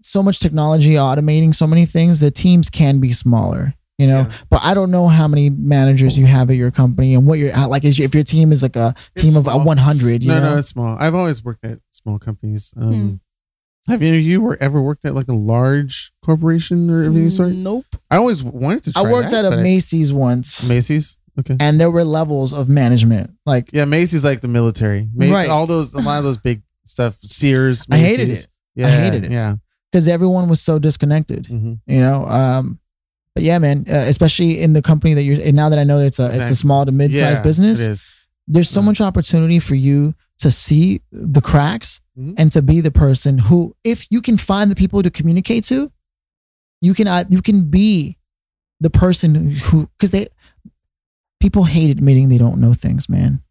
so 0.02 0.22
much 0.22 0.38
technology 0.38 0.92
automating 0.92 1.54
so 1.54 1.66
many 1.66 1.86
things, 1.86 2.20
the 2.20 2.30
teams 2.30 2.68
can 2.68 3.00
be 3.00 3.12
smaller. 3.12 3.74
You 4.02 4.08
know, 4.08 4.20
Yeah. 4.28 4.32
but 4.50 4.60
I 4.64 4.74
don't 4.74 4.90
know 4.90 5.06
how 5.08 5.28
many 5.28 5.48
managers 5.50 6.18
you 6.18 6.26
have 6.26 6.50
at 6.50 6.56
your 6.56 6.70
company 6.72 7.14
and 7.14 7.26
what 7.26 7.38
you're 7.38 7.52
at 7.52 7.66
like 7.70 7.84
is 7.84 7.98
if 8.00 8.14
your 8.14 8.24
team 8.24 8.50
is 8.52 8.60
like 8.62 8.76
a 8.76 8.94
It's 9.14 9.22
team 9.24 9.36
of 9.36 9.44
small. 9.44 9.64
100. 9.64 10.22
You 10.22 10.28
no, 10.28 10.40
know? 10.40 10.50
no, 10.52 10.58
it's 10.58 10.68
small. 10.68 10.96
I've 10.98 11.14
always 11.14 11.44
worked 11.44 11.64
at 11.64 11.78
small 11.92 12.18
companies. 12.18 12.74
Um, 12.76 12.92
Hmm. 12.92 13.14
Have 13.92 14.00
any 14.02 14.18
of 14.18 14.24
you 14.24 14.40
were 14.40 14.56
ever 14.60 14.80
worked 14.80 15.04
at 15.04 15.12
like 15.14 15.26
a 15.28 15.32
large 15.34 16.12
corporation 16.24 16.88
or 16.88 17.02
of 17.04 17.16
any 17.16 17.30
sort? 17.30 17.52
Nope. 17.52 17.84
I 18.10 18.16
always 18.16 18.42
wanted 18.44 18.84
to. 18.84 18.92
I 18.96 19.02
worked 19.02 19.30
that, 19.30 19.44
at 19.44 19.52
a 19.52 19.56
a 19.56 19.60
I- 19.60 19.62
Macy's 19.62 20.12
once, 20.12 20.62
Macy's. 20.68 21.16
Okay. 21.40 21.56
and 21.58 21.80
there 21.80 21.90
were 21.90 22.04
levels 22.04 22.52
of 22.52 22.68
management. 22.68 23.30
Like 23.46 23.70
Yeah, 23.72 23.84
Macy's 23.86 24.24
like 24.24 24.40
the 24.40 24.48
military. 24.48 25.08
Ma- 25.14 25.32
Right. 25.32 25.48
All 25.48 25.66
those, 25.66 25.94
a 25.94 25.98
lot 26.00 26.18
of 26.18 26.24
those 26.24 26.36
big 26.36 26.62
stuff. 26.84 27.16
Sears. 27.22 27.84
I 27.90 27.96
hated 27.98 28.28
it. 28.30 28.46
Yeah, 28.76 28.86
I 28.88 28.90
hated 28.90 29.24
it. 29.26 29.30
Yeah. 29.32 29.56
because 29.90 30.06
everyone 30.08 30.48
was 30.48 30.60
so 30.60 30.78
disconnected. 30.78 31.46
hmm 31.46 31.74
you 31.86 32.00
know 32.00 32.24
um 32.26 32.78
but 33.34 33.42
yeah 33.44 33.58
man 33.58 33.84
uh, 33.88 33.94
especially 34.08 34.60
in 34.60 34.72
the 34.72 34.82
company 34.82 35.14
that 35.14 35.22
you're 35.24 35.40
and 35.42 35.54
now 35.54 35.68
that 35.68 35.78
i 35.78 35.84
know 35.84 35.98
that 35.98 36.06
it's 36.06 36.18
a 36.18 36.26
it's 36.38 36.50
a 36.50 36.54
small 36.56 36.84
to 36.84 36.92
mid-sized 36.92 37.38
Yeah, 37.38 37.42
business 37.42 38.12
there's 38.46 38.68
so 38.68 38.80
Yeah. 38.80 38.86
much 38.86 39.00
opportunity 39.00 39.58
for 39.58 39.74
you 39.74 40.14
to 40.38 40.50
see 40.50 41.00
the 41.12 41.40
cracks 41.40 42.00
Mhm. 42.18 42.34
and 42.36 42.52
to 42.52 42.60
be 42.62 42.80
the 42.80 42.90
person 42.90 43.38
who 43.38 43.74
if 43.84 44.06
you 44.10 44.20
can 44.20 44.36
find 44.36 44.70
the 44.70 44.74
people 44.76 45.02
to 45.02 45.10
communicate 45.10 45.64
to 45.64 45.90
you 46.82 46.92
can 46.94 47.06
uh, 47.06 47.24
you 47.30 47.40
can 47.40 47.70
be 47.70 48.18
the 48.80 48.90
person 48.90 49.52
who 49.52 49.86
because 49.96 50.10
they 50.10 50.26
people 51.40 51.64
hate 51.64 51.90
admitting 51.90 52.28
they 52.28 52.38
don't 52.38 52.60
know 52.60 52.74
things 52.74 53.08
man 53.08 53.42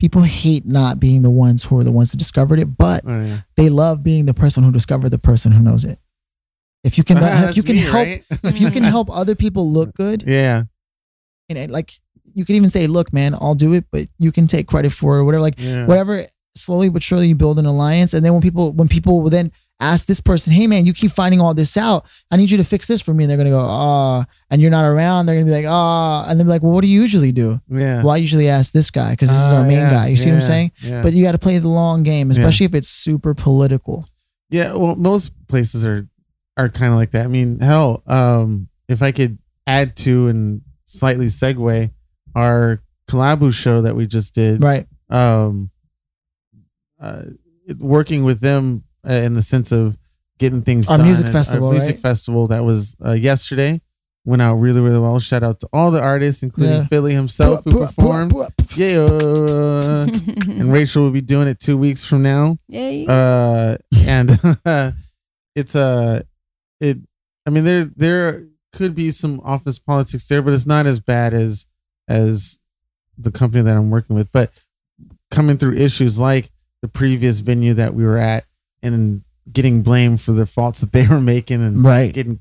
people 0.00 0.22
hate 0.22 0.66
not 0.66 0.98
being 1.00 1.22
the 1.22 1.30
ones 1.30 1.62
who 1.64 1.78
are 1.78 1.84
the 1.84 1.92
ones 1.92 2.10
that 2.10 2.16
discovered 2.18 2.58
it 2.58 2.76
but 2.76 3.02
Oh, 3.06 3.22
yeah. 3.24 3.40
they 3.56 3.68
love 3.68 4.02
being 4.02 4.26
the 4.26 4.34
person 4.34 4.62
who 4.64 4.72
discovered 4.72 5.10
the 5.10 5.18
person 5.18 5.52
who 5.52 5.62
knows 5.62 5.84
it 5.84 5.98
if 6.84 6.96
you 6.98 7.04
can 7.04 7.16
if 7.20 7.56
you 7.56 7.62
can 7.62 7.76
me, 7.76 7.82
help 7.82 7.94
right? 7.94 8.24
if 8.44 8.60
you 8.60 8.70
can 8.70 8.82
help 8.82 9.10
other 9.10 9.34
people 9.34 9.70
look 9.72 9.94
good 9.94 10.22
yeah. 10.26 10.62
and 11.48 11.58
it, 11.58 11.70
like 11.70 11.92
you 12.34 12.44
can 12.44 12.54
even 12.56 12.70
say 12.70 12.86
look 12.86 13.12
man 13.12 13.34
i'll 13.34 13.54
do 13.54 13.72
it 13.72 13.84
but 13.90 14.06
you 14.18 14.30
can 14.32 14.46
take 14.46 14.66
credit 14.66 14.92
for 14.92 15.18
it 15.18 15.24
whatever 15.24 15.42
like 15.42 15.54
Yeah. 15.58 15.86
whatever 15.86 16.26
slowly 16.54 16.88
but 16.88 17.02
surely 17.02 17.28
you 17.28 17.34
build 17.34 17.58
an 17.58 17.66
alliance 17.66 18.14
and 18.14 18.24
then 18.24 18.32
when 18.32 18.42
people 18.42 18.72
when 18.72 18.88
people 18.88 19.22
will 19.22 19.30
then 19.30 19.52
ask 19.78 20.06
this 20.06 20.20
person 20.20 20.54
hey 20.54 20.66
man 20.66 20.86
you 20.86 20.94
keep 20.94 21.12
finding 21.12 21.38
all 21.38 21.52
this 21.52 21.76
out 21.76 22.06
i 22.30 22.36
need 22.36 22.50
you 22.50 22.56
to 22.56 22.64
fix 22.64 22.86
this 22.86 23.02
for 23.02 23.12
me 23.12 23.24
and 23.24 23.30
they're 23.30 23.36
gonna 23.36 23.50
go 23.50 23.60
ah 23.60 24.24
and 24.48 24.62
you're 24.62 24.70
not 24.70 24.84
around 24.86 25.26
they're 25.26 25.34
gonna 25.36 25.44
be 25.44 25.50
like 25.52 25.66
ah 25.68 26.24
and 26.28 26.40
they're 26.40 26.46
like 26.46 26.62
well 26.62 26.72
what 26.72 26.80
do 26.82 26.88
you 26.88 26.98
usually 27.02 27.30
do 27.30 27.60
Yeah. 27.68 27.98
well 28.02 28.12
i 28.12 28.16
usually 28.16 28.48
ask 28.48 28.72
this 28.72 28.90
guy 28.90 29.10
because 29.10 29.28
this 29.28 29.36
is 29.36 29.44
Ah, 29.52 29.56
our 29.58 29.64
main 29.64 29.76
yeah, 29.76 29.90
guy 29.90 30.06
you 30.08 30.16
see 30.16 30.30
what 30.30 30.36
i'm 30.36 30.42
saying 30.46 30.72
Yeah. 30.80 31.02
but 31.02 31.12
you 31.12 31.22
got 31.22 31.32
to 31.32 31.38
play 31.38 31.58
the 31.58 31.68
long 31.68 32.02
game 32.04 32.30
especially 32.30 32.64
if 32.64 32.74
it's 32.74 32.88
super 32.88 33.34
political 33.34 34.06
Yeah, 34.48 34.72
well, 34.74 34.96
most 34.96 35.32
places 35.48 35.84
are 35.84 36.08
are 36.56 36.68
kind 36.68 36.92
of 36.92 36.98
like 36.98 37.10
that. 37.12 37.24
I 37.24 37.28
mean, 37.28 37.60
hell, 37.60 38.02
um, 38.06 38.68
if 38.88 39.02
I 39.02 39.12
could 39.12 39.38
add 39.66 39.96
to 39.96 40.28
and 40.28 40.62
slightly 40.86 41.26
segue 41.26 41.90
our 42.34 42.82
Kalabu 43.08 43.52
show 43.52 43.82
that 43.82 43.94
we 43.96 44.06
just 44.06 44.34
did, 44.34 44.62
right 44.62 44.86
um, 45.10 45.70
uh, 47.00 47.22
working 47.78 48.24
with 48.24 48.40
them 48.40 48.84
uh, 49.08 49.12
in 49.12 49.34
the 49.34 49.42
sense 49.42 49.72
of 49.72 49.96
getting 50.38 50.62
things 50.62 50.88
Our 50.88 50.96
done. 50.98 51.06
music 51.06 51.26
and 51.26 51.32
festival, 51.34 51.68
our 51.68 51.72
music 51.74 51.94
right? 51.96 52.00
festival 52.02 52.46
that 52.48 52.64
was 52.64 52.96
uh, 53.04 53.12
yesterday 53.12 53.80
went 54.24 54.42
out 54.42 54.56
really, 54.56 54.80
really 54.80 54.98
well. 54.98 55.18
Shout 55.20 55.44
out 55.44 55.60
to 55.60 55.68
all 55.72 55.90
the 55.92 56.00
artists, 56.02 56.42
including 56.42 56.72
Yeah. 56.74 56.86
Philly 56.86 57.14
himself, 57.14 57.62
who 57.64 57.86
performed. 57.86 58.32
pu- 58.32 58.46
pu- 58.58 58.80
Yeah, 58.82 58.98
uh, 58.98 60.06
and 60.50 60.72
Rachel 60.72 61.04
will 61.04 61.12
be 61.12 61.20
doing 61.20 61.46
it 61.48 61.60
two 61.60 61.78
weeks 61.78 62.04
from 62.04 62.22
now 62.22 62.58
Yay. 62.68 63.06
uh 63.08 63.76
and 63.98 64.30
it's 65.54 65.74
a 65.76 66.24
it 66.80 66.98
i 67.46 67.50
mean 67.50 67.64
there 67.64 67.84
there 67.84 68.46
could 68.72 68.94
be 68.94 69.10
some 69.10 69.40
office 69.44 69.78
politics 69.78 70.26
there 70.28 70.42
but 70.42 70.52
it's 70.52 70.66
not 70.66 70.86
as 70.86 71.00
bad 71.00 71.32
as 71.32 71.66
as 72.08 72.58
the 73.16 73.30
company 73.30 73.62
that 73.62 73.76
i'm 73.76 73.90
working 73.90 74.16
with 74.16 74.30
but 74.32 74.50
coming 75.30 75.56
through 75.56 75.74
issues 75.74 76.18
like 76.18 76.50
the 76.82 76.88
previous 76.88 77.40
venue 77.40 77.74
that 77.74 77.94
we 77.94 78.04
were 78.04 78.18
at 78.18 78.44
and 78.82 79.22
getting 79.50 79.82
blamed 79.82 80.20
for 80.20 80.32
the 80.32 80.46
faults 80.46 80.80
that 80.80 80.92
they 80.92 81.06
were 81.06 81.20
making 81.20 81.62
and 81.62 81.84
right 81.84 82.12
getting 82.12 82.40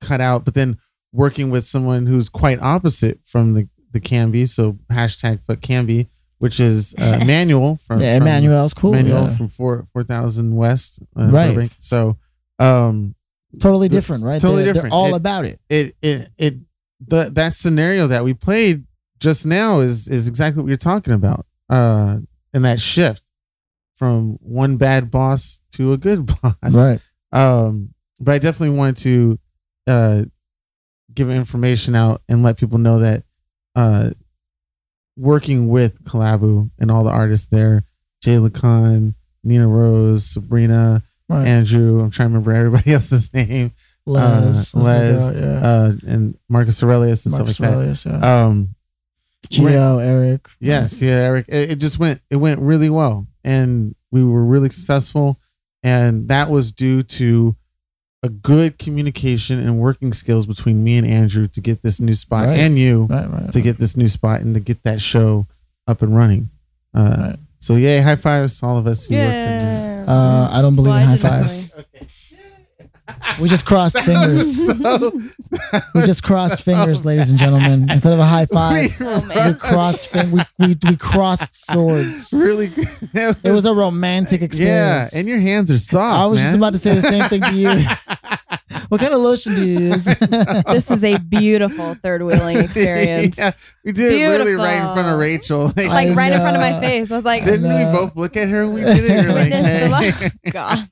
cut 0.00 0.20
out 0.20 0.44
but 0.44 0.54
then 0.54 0.78
working 1.12 1.48
with 1.48 1.64
someone 1.64 2.06
who's 2.06 2.28
quite 2.28 2.60
opposite 2.60 3.20
from 3.24 3.54
the 3.54 3.68
the 3.94 4.00
Canby, 4.00 4.44
so 4.46 4.72
hashtag 4.92 5.40
fuck 5.42 5.62
Canby, 5.62 6.10
which 6.38 6.60
is 6.60 6.94
uh, 7.00 7.18
Emmanuel 7.22 7.76
from 7.76 8.00
yeah 8.00 8.16
emmanuel's 8.16 8.74
cool 8.74 8.92
Manuel 8.92 9.28
yeah. 9.28 9.36
from 9.36 9.48
four 9.48 9.86
four 9.92 10.02
thousand 10.02 10.54
West, 10.56 11.00
uh, 11.16 11.28
Right. 11.28 11.54
Burbank. 11.54 11.72
So, 11.78 12.18
um, 12.58 13.14
totally 13.60 13.88
the- 13.88 13.96
different 13.96 14.24
right 14.24 14.40
totally 14.40 14.64
they're, 14.64 14.72
different. 14.74 14.92
they're 14.92 14.98
all 14.98 15.14
It- 15.14 15.18
about 15.18 15.44
it 15.44 15.60
it 15.68 15.96
it 16.02 16.28
it 16.38 16.54
the 17.06 17.30
that 17.34 17.52
scenario 17.52 18.06
that 18.06 18.24
we 18.24 18.34
played 18.34 18.84
just 19.20 19.44
now 19.46 19.80
is 19.80 20.08
is 20.08 20.28
exactly 20.28 20.62
what 20.62 20.68
you're 20.68 20.76
talking 20.76 21.12
about. 21.12 21.46
Uh, 21.68 22.18
and 22.52 22.64
that 22.64 22.78
shift 22.80 23.22
from 23.96 24.38
one 24.42 24.76
bad 24.76 25.10
boss 25.10 25.60
to 25.72 25.92
a 25.92 25.96
good 25.98 26.26
boss. 26.42 26.54
right 26.74 27.00
Um, 27.32 27.94
but 28.20 28.32
I 28.32 28.38
definitely 28.38 28.76
wanted 28.76 28.96
to 28.98 29.38
uh 29.86 30.24
give 31.14 31.30
information 31.30 31.94
out 31.94 32.22
and 32.28 32.42
let 32.42 32.56
people 32.58 32.78
know 32.78 32.98
that 33.00 33.24
uh 33.76 34.10
working 35.16 35.68
with 35.68 36.02
Kalabu 36.04 36.70
and 36.78 36.90
all 36.90 37.04
the 37.04 37.10
artists 37.10 37.46
there, 37.48 37.84
Jay 38.22 38.36
Lacan, 38.36 39.14
Nina 39.42 39.68
Rose, 39.68 40.26
Sabrina, 40.26 41.02
right 41.28 41.46
Andrew, 41.46 42.00
I'm 42.00 42.10
trying 42.10 42.28
to 42.30 42.38
remember 42.38 42.52
everybody 42.52 42.92
else's 42.94 43.32
name, 43.32 43.72
les 44.06 44.74
uh, 44.74 44.78
Les, 44.80 45.30
girl? 45.30 45.40
yeah 45.40 45.66
uh, 45.66 45.92
and 46.06 46.38
Marcus 46.48 46.82
Aurelius 46.82 47.24
and 47.26 47.32
Marcus 47.32 47.54
stuff 47.56 47.66
like 47.66 47.74
Aurelius, 47.76 48.04
yeah. 48.06 48.12
that. 48.18 48.24
Um, 48.44 48.74
Gio, 49.50 50.02
Eric. 50.02 50.48
Yes, 50.58 51.02
yeah, 51.02 51.12
Eric. 51.16 51.46
It, 51.48 51.72
it 51.72 51.76
just 51.78 51.98
went 51.98 52.20
it 52.30 52.36
went 52.36 52.60
really 52.60 52.88
well, 52.90 53.26
and 53.44 53.94
we 54.10 54.24
were 54.24 54.42
really 54.44 54.70
successful, 54.70 55.38
and 55.82 56.28
that 56.28 56.48
was 56.50 56.72
due 56.72 57.02
to 57.02 57.54
a 58.22 58.30
good 58.30 58.78
communication 58.78 59.60
and 59.60 59.78
working 59.78 60.14
skills 60.14 60.46
between 60.46 60.82
me 60.82 60.96
and 60.96 61.06
Andrew 61.06 61.46
to 61.48 61.60
get 61.60 61.82
this 61.82 62.00
new 62.00 62.14
spot, 62.14 62.46
Right. 62.46 62.58
and 62.58 62.78
you 62.78 63.02
Right, 63.04 63.30
right. 63.30 63.52
to 63.52 63.60
get 63.60 63.76
this 63.76 63.98
new 63.98 64.08
spot 64.08 64.40
and 64.40 64.54
to 64.54 64.60
get 64.60 64.82
that 64.84 65.02
show 65.02 65.46
up 65.86 66.00
and 66.00 66.16
running. 66.16 66.48
Uh, 66.94 67.16
Right. 67.18 67.36
So 67.58 67.76
yay, 67.76 68.00
high 68.00 68.16
fives 68.16 68.58
to 68.60 68.66
all 68.66 68.78
of 68.78 68.86
us 68.86 69.04
who 69.06 69.14
worked 69.14 69.26
in 69.26 69.32
there. 69.34 69.93
Yeah. 70.06 70.12
Uh, 70.14 70.48
I 70.52 70.62
don't 70.62 70.74
believe 70.76 70.92
Well, 70.92 71.02
in 71.02 71.08
I 71.08 71.10
high 71.12 71.16
fives. 71.16 71.52
really- 71.52 71.70
We 73.40 73.48
just 73.48 73.64
crossed 73.66 73.98
fingers. 74.04 74.56
We 75.94 76.02
just 76.02 76.22
crossed 76.22 76.62
fingers, 76.64 77.04
ladies 77.04 77.30
and 77.30 77.38
gentlemen. 77.38 77.88
Instead 77.90 78.12
of 78.12 78.18
a 78.18 78.26
high 78.26 78.46
five, 78.46 78.96
oh, 79.00 79.20
we 79.20 79.26
man. 79.28 79.54
crossed. 79.56 80.08
Fin- 80.08 80.30
we, 80.30 80.42
we 80.58 80.76
we 80.84 80.96
crossed 80.96 81.54
swords. 81.54 82.32
really. 82.32 82.72
It 83.14 83.50
was 83.52 83.64
a 83.64 83.74
romantic 83.74 84.42
experience. 84.42 84.68
yeah, 84.76 85.02
experience. 85.02 85.14
and 85.14 85.28
your 85.28 85.38
hands 85.38 85.70
are 85.70 85.78
soft. 85.78 86.18
I 86.18 86.26
was 86.26 86.38
man. 86.38 86.46
just 86.46 86.56
about 86.56 86.72
to 86.72 86.78
say 86.78 86.94
the 86.94 87.02
same 87.02 87.28
thing 87.28 87.42
to 87.42 87.54
you. 87.54 88.78
what 88.88 89.00
kind 89.00 89.14
of 89.14 89.20
lotion 89.20 89.54
do 89.54 89.64
you 89.64 89.78
use? 89.90 90.04
this 90.04 90.90
is 90.90 91.04
a 91.04 91.18
beautiful 91.18 91.94
third 91.94 92.22
wheeling 92.22 92.58
experience. 92.58 93.36
yeah, 93.38 93.52
we 93.84 93.92
did 93.92 94.12
it 94.12 94.28
literally 94.28 94.54
right 94.54 94.76
in 94.78 94.92
front 94.94 95.08
of 95.08 95.18
Rachel. 95.18 95.72
Like, 95.76 95.88
Like 95.88 96.16
right 96.16 96.32
in 96.32 96.40
front 96.40 96.56
of 96.56 96.60
my 96.60 96.80
face. 96.80 97.10
I 97.10 97.16
was 97.16 97.24
like, 97.24 97.44
didn't 97.44 97.70
I 97.70 97.90
we 97.90 97.96
both 97.96 98.16
look 98.16 98.36
at 98.36 98.48
her 98.48 98.64
when 98.66 98.74
we 98.74 98.80
did 98.82 99.04
it? 99.04 99.22
You're 99.24 99.32
like, 99.32 99.52
Witness 99.52 100.22
the 100.22 100.30
hey. 100.44 100.50
God. 100.50 100.88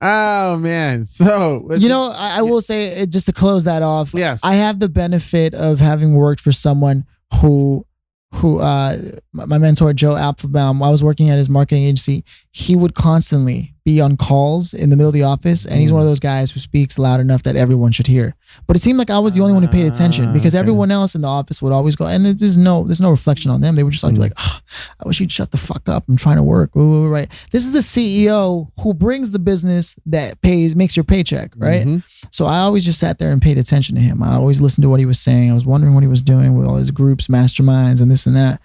Oh 0.00 0.56
man. 0.58 1.04
So 1.06 1.68
you 1.76 1.88
know, 1.88 2.12
I, 2.14 2.38
I 2.38 2.42
will 2.42 2.60
say 2.60 2.86
it, 3.02 3.10
just 3.10 3.26
to 3.26 3.32
close 3.32 3.64
that 3.64 3.82
off. 3.82 4.12
yes, 4.14 4.40
I 4.44 4.54
have 4.54 4.78
the 4.80 4.88
benefit 4.88 5.54
of 5.54 5.80
having 5.80 6.14
worked 6.14 6.40
for 6.40 6.52
someone 6.52 7.04
who 7.40 7.86
who 8.34 8.58
uh 8.58 8.96
my 9.32 9.58
mentor 9.58 9.92
Joe 9.92 10.14
Apfelbaum, 10.14 10.84
I 10.84 10.90
was 10.90 11.02
working 11.02 11.30
at 11.30 11.38
his 11.38 11.48
marketing 11.48 11.84
agency. 11.84 12.24
He 12.52 12.76
would 12.76 12.94
constantly 12.94 13.69
be 13.84 14.00
on 14.00 14.16
calls 14.16 14.74
in 14.74 14.90
the 14.90 14.96
middle 14.96 15.08
of 15.08 15.14
the 15.14 15.22
office 15.22 15.64
and 15.64 15.80
he's 15.80 15.90
Mm. 15.90 15.94
one 15.94 16.02
of 16.02 16.06
those 16.08 16.20
guys 16.20 16.50
who 16.50 16.60
speaks 16.60 16.98
loud 16.98 17.18
enough 17.18 17.42
that 17.44 17.56
everyone 17.56 17.92
should 17.92 18.06
hear. 18.06 18.34
But 18.66 18.76
it 18.76 18.80
seemed 18.82 18.98
like 18.98 19.08
I 19.10 19.18
was 19.18 19.34
the 19.34 19.40
only 19.40 19.54
one 19.54 19.62
who 19.62 19.68
paid 19.68 19.86
attention 19.86 20.26
Ah, 20.26 20.32
because 20.32 20.54
okay. 20.54 20.60
everyone 20.60 20.90
else 20.90 21.14
in 21.14 21.22
the 21.22 21.28
office 21.28 21.62
would 21.62 21.72
always 21.72 21.96
go 21.96 22.04
and 22.06 22.26
there's 22.26 22.58
no 22.58 22.84
there's 22.84 23.00
no 23.00 23.10
reflection 23.10 23.50
on 23.50 23.62
them. 23.62 23.76
They 23.76 23.82
would 23.82 23.92
just 23.94 24.04
be 24.04 24.10
Mm. 24.10 24.18
like, 24.18 24.32
"Ah, 24.36 24.60
I 25.02 25.08
wish 25.08 25.18
you'd 25.20 25.32
shut 25.32 25.50
the 25.50 25.56
fuck 25.56 25.88
up. 25.88 26.04
I'm 26.08 26.16
trying 26.16 26.36
to 26.36 26.42
work. 26.42 26.76
Ooh, 26.76 26.80
ooh, 26.80 27.04
ooh," 27.04 27.08
Right. 27.08 27.30
This 27.52 27.64
is 27.64 27.72
the 27.72 27.82
CEO 27.82 28.68
who 28.80 28.92
brings 28.92 29.30
the 29.30 29.38
business 29.38 29.96
that 30.06 30.40
pays 30.42 30.76
makes 30.76 30.94
your 30.96 31.04
paycheck, 31.04 31.52
right? 31.56 31.86
Mhm. 31.86 32.02
So 32.30 32.44
I 32.46 32.58
always 32.58 32.84
just 32.84 32.98
sat 32.98 33.18
there 33.18 33.30
and 33.32 33.40
paid 33.40 33.56
attention 33.58 33.96
to 33.96 34.02
him. 34.02 34.22
I 34.22 34.34
always 34.34 34.60
listened 34.60 34.82
to 34.82 34.90
what 34.90 35.00
he 35.00 35.06
was 35.06 35.18
saying. 35.18 35.50
I 35.50 35.54
was 35.54 35.64
wondering 35.66 35.94
what 35.94 36.02
he 36.02 36.08
was 36.08 36.22
doing 36.22 36.54
with 36.54 36.66
all 36.66 36.76
his 36.76 36.90
groups, 36.90 37.28
masterminds, 37.28 38.00
and 38.02 38.10
this 38.10 38.26
and 38.26 38.36
that. 38.36 38.60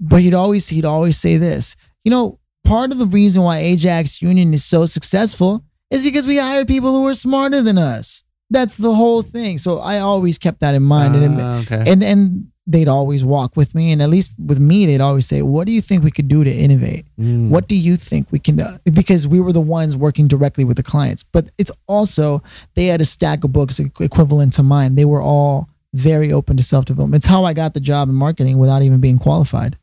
But 0.00 0.20
he'd 0.22 0.34
always 0.34 0.68
he'd 0.68 0.84
always 0.84 1.16
say 1.16 1.36
this. 1.36 1.76
You 2.04 2.10
know, 2.10 2.38
part 2.64 2.92
of 2.92 2.98
the 2.98 3.06
reason 3.06 3.42
why 3.42 3.58
Ajax 3.58 4.22
Union 4.22 4.52
is 4.54 4.64
so 4.64 4.86
successful 4.86 5.64
is 5.90 6.02
because 6.02 6.26
we 6.26 6.38
hired 6.38 6.66
people 6.68 6.92
who 6.92 7.06
are 7.06 7.14
smarter 7.14 7.62
than 7.62 7.78
us. 7.78 8.22
That's 8.50 8.76
the 8.76 8.94
whole 8.94 9.22
thing. 9.22 9.58
So 9.58 9.78
I 9.78 9.98
always 9.98 10.38
kept 10.38 10.60
that 10.60 10.74
in 10.74 10.82
mind, 10.82 11.14
and 11.16 11.24
it, 11.40 11.42
Ah, 11.42 11.58
okay. 11.60 11.84
and 11.90 12.02
and 12.02 12.48
they'd 12.66 12.86
always 12.88 13.24
walk 13.24 13.56
with 13.56 13.74
me, 13.74 13.90
and 13.92 14.00
at 14.02 14.08
least 14.10 14.36
with 14.38 14.60
me, 14.60 14.84
they'd 14.86 15.00
always 15.00 15.26
say, 15.26 15.40
"What 15.42 15.66
do 15.66 15.72
you 15.72 15.80
think 15.80 16.04
we 16.04 16.10
could 16.10 16.28
do 16.28 16.44
to 16.44 16.50
innovate? 16.52 17.06
Mm. 17.18 17.48
What 17.48 17.66
do 17.66 17.74
you 17.74 17.96
think 17.96 18.28
we 18.30 18.38
can 18.38 18.56
do?" 18.56 18.66
Because 18.84 19.26
we 19.26 19.40
were 19.40 19.52
the 19.54 19.60
ones 19.60 19.96
working 19.96 20.28
directly 20.28 20.64
with 20.64 20.76
the 20.76 20.82
clients, 20.82 21.22
but 21.22 21.50
it's 21.58 21.70
also 21.88 22.42
they 22.74 22.86
had 22.86 23.00
a 23.00 23.06
stack 23.06 23.42
of 23.42 23.52
books 23.52 23.78
equivalent 23.80 24.52
to 24.54 24.62
mine. 24.62 24.94
They 24.96 25.06
were 25.06 25.22
all 25.22 25.68
very 25.94 26.30
open 26.32 26.56
to 26.58 26.62
self 26.62 26.84
development. 26.84 27.24
It's 27.24 27.30
how 27.30 27.44
I 27.44 27.54
got 27.54 27.72
the 27.74 27.80
job 27.80 28.08
in 28.10 28.14
marketing 28.14 28.58
without 28.58 28.82
even 28.82 29.00
being 29.00 29.18
qualified. 29.18 29.76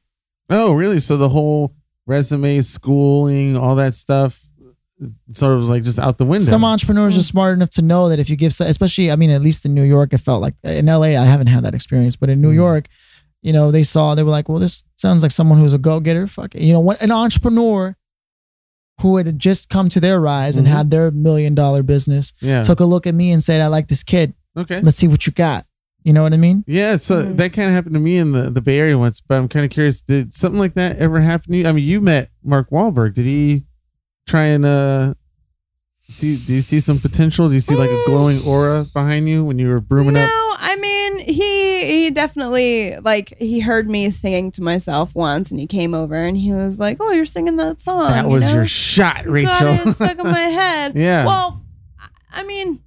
Oh, 0.51 0.73
really? 0.73 0.99
So 0.99 1.17
the 1.17 1.29
whole 1.29 1.73
resume, 2.09 2.59
schooling, 2.61 3.55
all 3.55 3.75
that 3.75 3.93
stuff, 3.93 4.41
sort 5.31 5.53
of 5.53 5.59
was 5.59 5.69
like 5.69 5.83
just 5.83 5.99
out 5.99 6.17
the 6.17 6.25
window. 6.25 6.45
Some 6.49 6.65
entrepreneurs 6.65 7.15
are 7.15 7.21
smart 7.23 7.53
enough 7.53 7.69
to 7.71 7.81
know 7.81 8.09
that 8.09 8.19
if 8.19 8.29
you 8.29 8.35
give, 8.35 8.53
especially, 8.59 9.11
I 9.11 9.15
mean, 9.15 9.29
at 9.29 9.41
least 9.41 9.65
in 9.65 9.73
New 9.73 9.83
York, 9.83 10.11
it 10.11 10.17
felt 10.17 10.41
like 10.41 10.55
in 10.63 10.87
LA, 10.87 11.15
I 11.15 11.23
haven't 11.25 11.47
had 11.47 11.63
that 11.63 11.73
experience, 11.75 12.15
but 12.17 12.29
in 12.29 12.41
New 12.41 12.51
Mm. 12.51 12.55
York, 12.55 12.87
you 13.41 13.53
know, 13.53 13.71
they 13.71 13.83
saw, 13.83 14.15
they 14.15 14.23
were 14.23 14.31
like, 14.31 14.49
well, 14.49 14.57
this 14.59 14.83
sounds 14.97 15.21
like 15.23 15.31
someone 15.31 15.59
who's 15.59 15.71
a 15.73 15.77
go 15.77 16.01
getter. 16.01 16.27
Fuck 16.27 16.55
it. 16.55 16.61
You 16.63 16.73
know, 16.73 16.81
what 16.81 17.01
an 17.01 17.11
entrepreneur 17.11 17.95
who 18.99 19.15
had 19.15 19.39
just 19.39 19.69
come 19.69 19.87
to 19.89 20.01
their 20.01 20.19
rise 20.19 20.57
and 20.57 20.67
Mhm. 20.67 20.71
had 20.71 20.91
their 20.91 21.09
million 21.11 21.55
dollar 21.55 21.83
business 21.83 22.33
yeah. 22.41 22.61
took 22.63 22.81
a 22.81 22.85
look 22.85 23.07
at 23.07 23.15
me 23.15 23.31
and 23.31 23.41
said, 23.41 23.61
I 23.61 23.67
like 23.67 23.87
this 23.87 24.03
kid. 24.03 24.33
okay. 24.57 24.81
Let's 24.81 24.97
see 24.97 25.07
what 25.07 25.25
you 25.25 25.31
got. 25.31 25.65
You 26.03 26.13
know 26.13 26.23
what 26.23 26.33
I 26.33 26.37
mean? 26.37 26.63
Yeah, 26.65 26.95
so 26.95 27.23
Mhm. 27.25 27.37
that 27.37 27.53
kind 27.53 27.67
of 27.67 27.73
happened 27.73 27.93
to 27.95 27.99
me 27.99 28.17
in 28.17 28.31
the, 28.31 28.49
the 28.49 28.61
Bay 28.61 28.79
Area 28.79 28.97
once, 28.97 29.19
but 29.21 29.35
I'm 29.37 29.47
kind 29.49 29.65
of 29.65 29.71
curious. 29.71 29.99
Did 30.01 30.33
something 30.33 30.57
like 30.59 30.73
that 30.75 30.97
ever 30.97 31.19
happen 31.19 31.51
to 31.51 31.57
you? 31.57 31.67
I 31.67 31.71
mean, 31.73 31.83
you 31.83 31.99
met 32.01 32.29
Mark 32.43 32.69
Wahlberg. 32.69 33.13
Did 33.15 33.25
he 33.25 33.65
try 34.25 34.45
and 34.45 34.65
uh 34.65 35.13
see? 36.09 36.37
Do 36.37 36.53
you 36.53 36.61
see 36.61 36.79
some 36.79 36.99
potential? 36.99 37.47
Do 37.49 37.53
you 37.53 37.59
see 37.59 37.75
like 37.75 37.89
a 37.89 38.03
glowing 38.05 38.41
aura 38.43 38.85
behind 38.93 39.27
you 39.27 39.43
when 39.43 39.59
you 39.59 39.67
were 39.69 39.81
brooming 39.81 40.13
no, 40.13 40.21
up? 40.23 40.29
No, 40.29 40.55
I 40.59 40.75
mean 40.77 41.19
he 41.19 42.03
he 42.03 42.11
definitely 42.11 42.95
like 42.97 43.37
he 43.37 43.59
heard 43.59 43.89
me 43.89 44.09
singing 44.09 44.51
to 44.51 44.63
myself 44.63 45.13
once, 45.15 45.51
and 45.51 45.59
he 45.59 45.67
came 45.67 45.93
over 45.93 46.15
and 46.15 46.37
he 46.37 46.51
was 46.53 46.79
like, 46.79 46.97
"Oh, 47.01 47.11
you're 47.11 47.25
singing 47.25 47.57
that 47.57 47.81
song." 47.81 48.09
That 48.11 48.25
you 48.25 48.31
was 48.31 48.43
know? 48.43 48.53
your 48.53 48.65
shot, 48.65 49.25
Got 49.25 49.27
Rachel. 49.27 49.89
it 49.89 49.93
stuck 49.95 50.17
in 50.17 50.23
my 50.31 50.39
head. 50.61 50.95
Yeah. 50.95 51.25
Well, 51.25 51.61
I- 51.99 52.41
I 52.41 52.43
mean, 52.43 52.79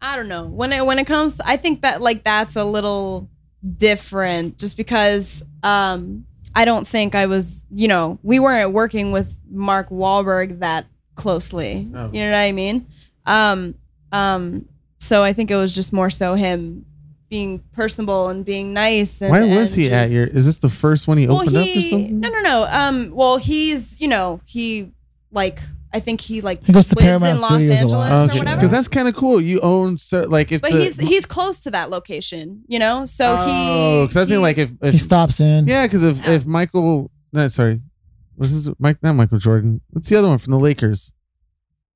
I 0.00 0.16
don't 0.16 0.28
know. 0.28 0.44
When 0.44 0.72
it 0.72 0.84
when 0.86 0.98
it 0.98 1.06
comes, 1.06 1.40
I 1.40 1.56
think 1.56 1.82
that 1.82 2.00
like 2.00 2.24
that's 2.24 2.56
a 2.56 2.64
little 2.64 3.28
different, 3.76 4.58
just 4.58 4.76
because 4.76 5.42
um 5.62 6.24
I 6.54 6.64
don't 6.64 6.86
think 6.88 7.14
I 7.14 7.26
was, 7.26 7.64
you 7.70 7.88
know, 7.88 8.18
we 8.22 8.40
weren't 8.40 8.72
working 8.72 9.12
with 9.12 9.32
Mark 9.50 9.90
Wahlberg 9.90 10.60
that 10.60 10.86
closely. 11.14 11.88
Oh. 11.94 12.10
You 12.12 12.20
know 12.20 12.30
what 12.30 12.38
I 12.38 12.52
mean? 12.52 12.86
Um, 13.26 13.74
um. 14.12 14.68
So 15.00 15.22
I 15.22 15.32
think 15.32 15.50
it 15.50 15.56
was 15.56 15.74
just 15.74 15.92
more 15.92 16.10
so 16.10 16.34
him 16.34 16.84
being 17.30 17.58
personable 17.72 18.28
and 18.28 18.44
being 18.44 18.72
nice. 18.72 19.20
And, 19.20 19.30
Why 19.30 19.42
was 19.54 19.72
and 19.72 19.82
he 19.82 19.90
at 19.90 20.02
just- 20.04 20.12
your? 20.12 20.24
Is 20.24 20.46
this 20.46 20.56
the 20.58 20.68
first 20.68 21.06
one 21.06 21.18
he 21.18 21.26
well, 21.26 21.42
opened 21.42 21.56
up 21.56 21.66
or 21.66 21.82
something? 21.82 22.20
no 22.20 22.28
no 22.30 22.40
no. 22.40 22.66
Um, 22.70 23.10
well, 23.14 23.36
he's 23.36 24.00
you 24.00 24.08
know 24.08 24.40
he 24.46 24.92
like 25.30 25.60
I 25.92 26.00
think 26.00 26.20
he 26.20 26.40
like 26.40 26.64
He 26.66 26.72
goes 26.72 26.88
to 26.88 26.94
lives 26.96 27.04
Paramount 27.20 27.34
in 27.36 27.40
Los 27.40 27.50
Studios 27.52 27.70
a 27.70 27.78
Angeles 27.80 27.92
lot. 27.92 28.10
or 28.12 28.30
Okay, 28.30 28.38
whatever. 28.40 28.56
because 28.56 28.70
that's 28.70 28.88
kind 28.88 29.08
of 29.08 29.14
cool. 29.16 29.40
You 29.40 29.60
own 29.60 29.96
so 29.98 30.22
like 30.22 30.52
if 30.52 30.60
but 30.60 30.72
the, 30.72 30.78
he's 30.84 30.98
he's 31.00 31.24
close 31.26 31.60
to 31.60 31.70
that 31.70 31.88
location, 31.90 32.62
you 32.66 32.78
know. 32.78 33.06
So 33.06 33.24
oh, 33.38 34.00
he 34.02 34.06
because 34.06 34.16
I 34.16 34.20
think 34.22 34.30
he- 34.32 34.36
like 34.38 34.58
if, 34.58 34.72
if 34.82 34.92
He 34.92 34.98
stops 34.98 35.40
in. 35.40 35.66
Yeah, 35.66 35.86
because 35.86 36.02
if, 36.04 36.26
if 36.28 36.44
Michael, 36.46 37.10
no, 37.32 37.48
sorry, 37.48 37.80
what's 38.36 38.52
this? 38.52 38.74
Mike, 38.78 39.02
not 39.02 39.14
Michael 39.14 39.38
Jordan. 39.38 39.80
What's 39.90 40.08
the 40.08 40.16
other 40.16 40.28
one 40.28 40.38
from 40.38 40.50
the 40.52 40.58
Lakers? 40.60 41.12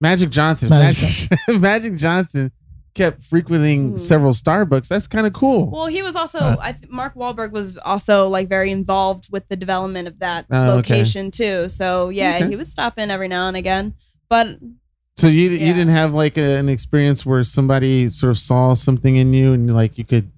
Magic 0.01 0.31
Johnson. 0.31 0.69
Magic 0.71 1.31
Magic, 1.31 1.39
Magic 1.61 1.97
Johnson 1.97 2.51
kept 2.95 3.25
frequenting 3.25 3.91
Hmm. 3.93 3.97
several 3.97 4.33
Starbucks. 4.33 4.89
That's 4.89 5.07
kind 5.07 5.27
of 5.27 5.33
cool. 5.33 5.71
well, 5.71 5.87
he 5.87 6.03
was 6.03 6.15
also 6.15 6.39
Right. 6.41 6.59
I 6.61 6.73
th- 6.73 6.91
Mark 6.91 7.15
Wahlberg 7.15 7.51
was 7.53 7.79
also 7.79 8.29
like 8.29 8.49
very 8.49 8.71
involved 8.71 9.29
with 9.33 9.49
the 9.49 9.57
development 9.57 10.09
of 10.09 10.19
that 10.19 10.45
okay. 10.51 10.67
location 10.71 11.31
too. 11.31 11.69
So 11.69 12.11
yeah, 12.11 12.37
Okay. 12.37 12.49
he 12.51 12.57
would 12.57 12.67
stop 12.67 12.99
in 12.99 13.11
every 13.11 13.29
now 13.29 13.49
and 13.49 13.57
again. 13.57 13.95
But 14.29 14.59
so 15.17 15.27
you 15.29 15.51
you 15.51 15.73
didn't 15.73 15.89
have 15.89 16.13
like 16.13 16.37
a, 16.37 16.59
an 16.59 16.69
experience 16.69 17.25
where 17.25 17.43
somebody 17.45 18.11
sort 18.11 18.31
of 18.31 18.39
saw 18.39 18.75
something 18.75 19.17
in 19.17 19.33
you 19.33 19.53
and 19.53 19.75
like 19.75 19.97
you 19.97 20.05
could 20.05 20.31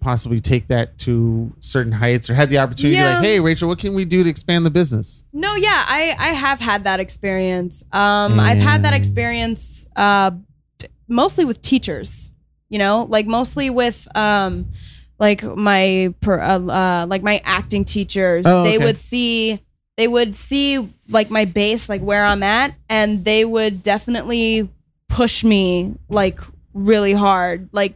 possibly 0.00 0.40
take 0.40 0.66
that 0.66 0.98
to 0.98 1.52
certain 1.60 1.92
heights 1.92 2.28
or 2.28 2.34
had 2.34 2.50
the 2.50 2.58
opportunity 2.58 2.96
to 2.96 3.04
like, 3.04 3.22
hey, 3.22 3.38
Rachel, 3.38 3.68
what 3.68 3.78
can 3.78 3.94
we 3.94 4.04
do 4.04 4.24
to 4.24 4.28
expand 4.28 4.66
the 4.66 4.70
business? 4.70 5.22
No, 5.32 5.54
yeah, 5.54 5.84
I 5.86 6.16
I 6.18 6.28
have 6.32 6.58
had 6.58 6.84
that 6.84 6.98
experience. 6.98 7.84
Um, 7.92 8.40
I've 8.40 8.58
had 8.58 8.84
that 8.84 8.94
experience 8.94 9.86
uh, 9.94 10.32
mostly 11.08 11.44
with 11.44 11.60
teachers. 11.62 12.32
You 12.68 12.78
know, 12.78 13.06
like 13.08 13.26
mostly 13.26 13.68
with 13.68 14.08
um, 14.16 14.68
like 15.18 15.42
my 15.44 16.14
per, 16.22 16.40
uh, 16.40 16.58
uh, 16.58 17.06
like 17.06 17.22
my 17.22 17.40
acting 17.44 17.84
teachers. 17.84 18.46
Oh, 18.46 18.64
They 18.64 18.76
okay. 18.76 18.84
would 18.84 18.96
see 18.96 19.60
they 19.98 20.08
would 20.08 20.34
see 20.34 20.88
like 21.08 21.28
my 21.30 21.44
base, 21.44 21.88
like 21.88 22.00
where 22.00 22.24
I'm 22.24 22.42
at, 22.42 22.74
and 22.88 23.24
they 23.24 23.44
would 23.44 23.82
definitely 23.82 24.70
push 25.08 25.44
me 25.44 25.94
like 26.08 26.40
really 26.72 27.12
hard. 27.12 27.68
Like 27.72 27.94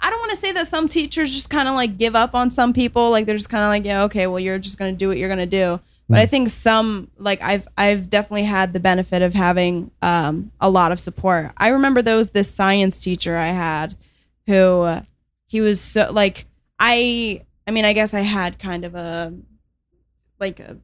I 0.00 0.10
don't 0.10 0.20
want 0.20 0.30
to 0.32 0.36
say 0.36 0.52
that 0.52 0.68
some 0.68 0.88
teachers 0.88 1.34
just 1.34 1.50
kind 1.50 1.68
of 1.68 1.74
like 1.74 1.98
give 1.98 2.14
up 2.14 2.34
on 2.34 2.50
some 2.50 2.72
people. 2.72 3.10
Like 3.10 3.26
they're 3.26 3.36
just 3.36 3.48
kind 3.48 3.64
of 3.64 3.68
like, 3.68 3.84
yeah, 3.84 4.04
okay, 4.04 4.26
well, 4.26 4.38
you're 4.38 4.58
just 4.58 4.78
gonna 4.78 4.92
do 4.92 5.08
what 5.08 5.18
you're 5.18 5.28
gonna 5.28 5.46
do. 5.46 5.80
But 6.08 6.18
I 6.20 6.26
think 6.26 6.50
some 6.50 7.10
like 7.18 7.42
I've 7.42 7.66
I've 7.76 8.08
definitely 8.08 8.44
had 8.44 8.72
the 8.72 8.80
benefit 8.80 9.22
of 9.22 9.34
having 9.34 9.90
um, 10.02 10.52
a 10.60 10.70
lot 10.70 10.92
of 10.92 11.00
support. 11.00 11.50
I 11.56 11.68
remember 11.68 12.00
there 12.02 12.16
was 12.16 12.30
this 12.30 12.48
science 12.54 12.98
teacher 12.98 13.36
I 13.36 13.48
had 13.48 13.96
who 14.46 14.82
uh, 14.82 15.02
he 15.48 15.60
was 15.60 15.80
so 15.80 16.08
like 16.12 16.46
I 16.78 17.42
I 17.66 17.72
mean 17.72 17.84
I 17.84 17.92
guess 17.92 18.14
I 18.14 18.20
had 18.20 18.58
kind 18.60 18.84
of 18.84 18.94
a 18.94 19.32
like 20.38 20.60
a 20.60 20.76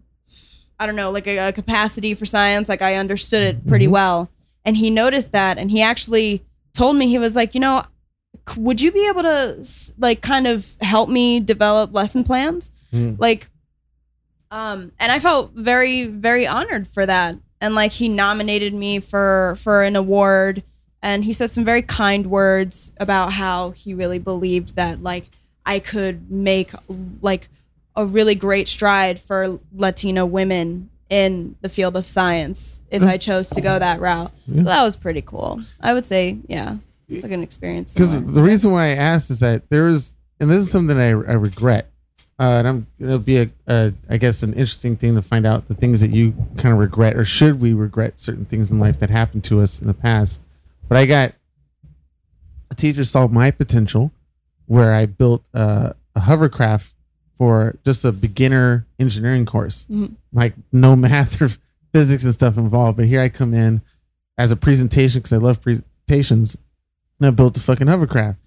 I 0.80 0.86
don't 0.86 0.96
know 0.96 1.10
like 1.12 1.26
a, 1.28 1.38
a 1.48 1.52
capacity 1.52 2.14
for 2.14 2.24
science 2.24 2.68
like 2.68 2.82
I 2.82 2.96
understood 2.96 3.42
it 3.42 3.66
pretty 3.66 3.86
Mhm. 3.86 3.90
well 3.92 4.30
and 4.64 4.76
he 4.76 4.90
noticed 4.90 5.30
that 5.32 5.58
and 5.58 5.70
he 5.70 5.82
actually 5.82 6.44
told 6.72 6.96
me 6.96 7.06
he 7.06 7.18
was 7.18 7.36
like 7.36 7.54
you 7.54 7.60
know 7.60 7.84
would 8.56 8.80
you 8.80 8.90
be 8.90 9.06
able 9.08 9.22
to 9.22 9.64
like 9.98 10.20
kind 10.22 10.46
of 10.48 10.74
help 10.80 11.08
me 11.08 11.38
develop 11.38 11.94
lesson 11.94 12.24
plans 12.24 12.70
Mm. 12.92 13.18
like 13.18 13.48
um 14.52 14.92
and 15.00 15.10
i 15.10 15.18
felt 15.18 15.50
very 15.54 16.04
very 16.04 16.46
honored 16.46 16.86
for 16.86 17.04
that. 17.06 17.36
And 17.60 17.74
like 17.76 17.92
he 17.92 18.08
nominated 18.08 18.74
me 18.74 18.98
for 19.00 19.56
for 19.58 19.82
an 19.82 19.96
award 19.96 20.62
and 21.00 21.24
he 21.24 21.32
said 21.32 21.50
some 21.50 21.64
very 21.64 21.82
kind 21.82 22.26
words 22.26 22.92
about 22.98 23.32
how 23.32 23.70
he 23.70 23.94
really 23.94 24.18
believed 24.18 24.76
that 24.76 25.02
like 25.02 25.30
i 25.66 25.78
could 25.78 26.30
make 26.30 26.70
like 27.20 27.48
a 27.96 28.04
really 28.04 28.34
great 28.34 28.68
stride 28.68 29.18
for 29.18 29.60
latino 29.74 30.26
women 30.26 30.90
in 31.08 31.56
the 31.60 31.68
field 31.68 31.96
of 31.96 32.04
science 32.06 32.80
if 32.90 33.02
i 33.02 33.16
chose 33.16 33.48
to 33.48 33.60
go 33.60 33.78
that 33.78 34.00
route. 34.00 34.32
Yeah. 34.46 34.58
so 34.58 34.64
that 34.64 34.82
was 34.82 34.96
pretty 34.96 35.22
cool. 35.22 35.62
I 35.80 35.94
would 35.94 36.04
say 36.04 36.38
yeah 36.48 36.76
it's 37.08 37.22
like 37.22 37.32
an 37.32 37.42
experience. 37.42 37.94
Because 37.94 38.24
the 38.24 38.42
reason 38.42 38.72
why 38.72 38.86
I 38.86 38.94
asked 38.94 39.30
is 39.30 39.40
that 39.40 39.68
there 39.68 39.86
is, 39.88 40.14
and 40.40 40.50
this 40.50 40.64
is 40.64 40.70
something 40.70 40.98
I, 40.98 41.10
I 41.10 41.34
regret, 41.34 41.90
uh, 42.42 42.58
and 42.58 42.68
I'm 42.68 42.86
it'll 42.98 43.18
be 43.20 43.38
a, 43.38 43.50
a 43.68 43.92
I 44.10 44.16
guess 44.16 44.42
an 44.42 44.50
interesting 44.54 44.96
thing 44.96 45.14
to 45.14 45.22
find 45.22 45.46
out 45.46 45.68
the 45.68 45.74
things 45.74 46.00
that 46.00 46.10
you 46.10 46.32
kind 46.58 46.72
of 46.74 46.78
regret, 46.80 47.16
or 47.16 47.24
should 47.24 47.60
we 47.60 47.72
regret 47.72 48.18
certain 48.18 48.44
things 48.44 48.70
in 48.70 48.78
life 48.80 48.98
that 48.98 49.10
happened 49.10 49.44
to 49.44 49.60
us 49.60 49.80
in 49.80 49.86
the 49.86 49.94
past. 49.94 50.40
But 50.88 50.98
I 50.98 51.06
got 51.06 51.34
a 52.70 52.74
teacher 52.74 53.04
saw 53.04 53.28
my 53.28 53.50
potential, 53.50 54.12
where 54.66 54.94
I 54.94 55.06
built 55.06 55.44
uh, 55.54 55.92
a 56.16 56.20
hovercraft 56.20 56.94
for 57.38 57.76
just 57.84 58.04
a 58.04 58.12
beginner 58.12 58.86
engineering 58.98 59.44
course, 59.46 59.86
Mhm. 59.90 60.12
like 60.32 60.54
no 60.72 60.96
math 61.06 61.40
or 61.40 61.50
physics 61.92 62.24
and 62.24 62.32
stuff 62.34 62.56
involved. 62.56 62.96
But 62.96 63.06
here 63.06 63.20
I 63.20 63.28
come 63.28 63.52
in 63.54 63.82
as 64.38 64.50
a 64.50 64.56
presentation 64.56 65.20
because 65.20 65.32
I 65.32 65.36
love 65.38 65.60
presentations 65.60 66.56
and 67.20 67.26
I 67.26 67.30
built 67.30 67.56
a 67.56 67.60
fucking 67.60 67.86
hovercraft. 67.88 68.38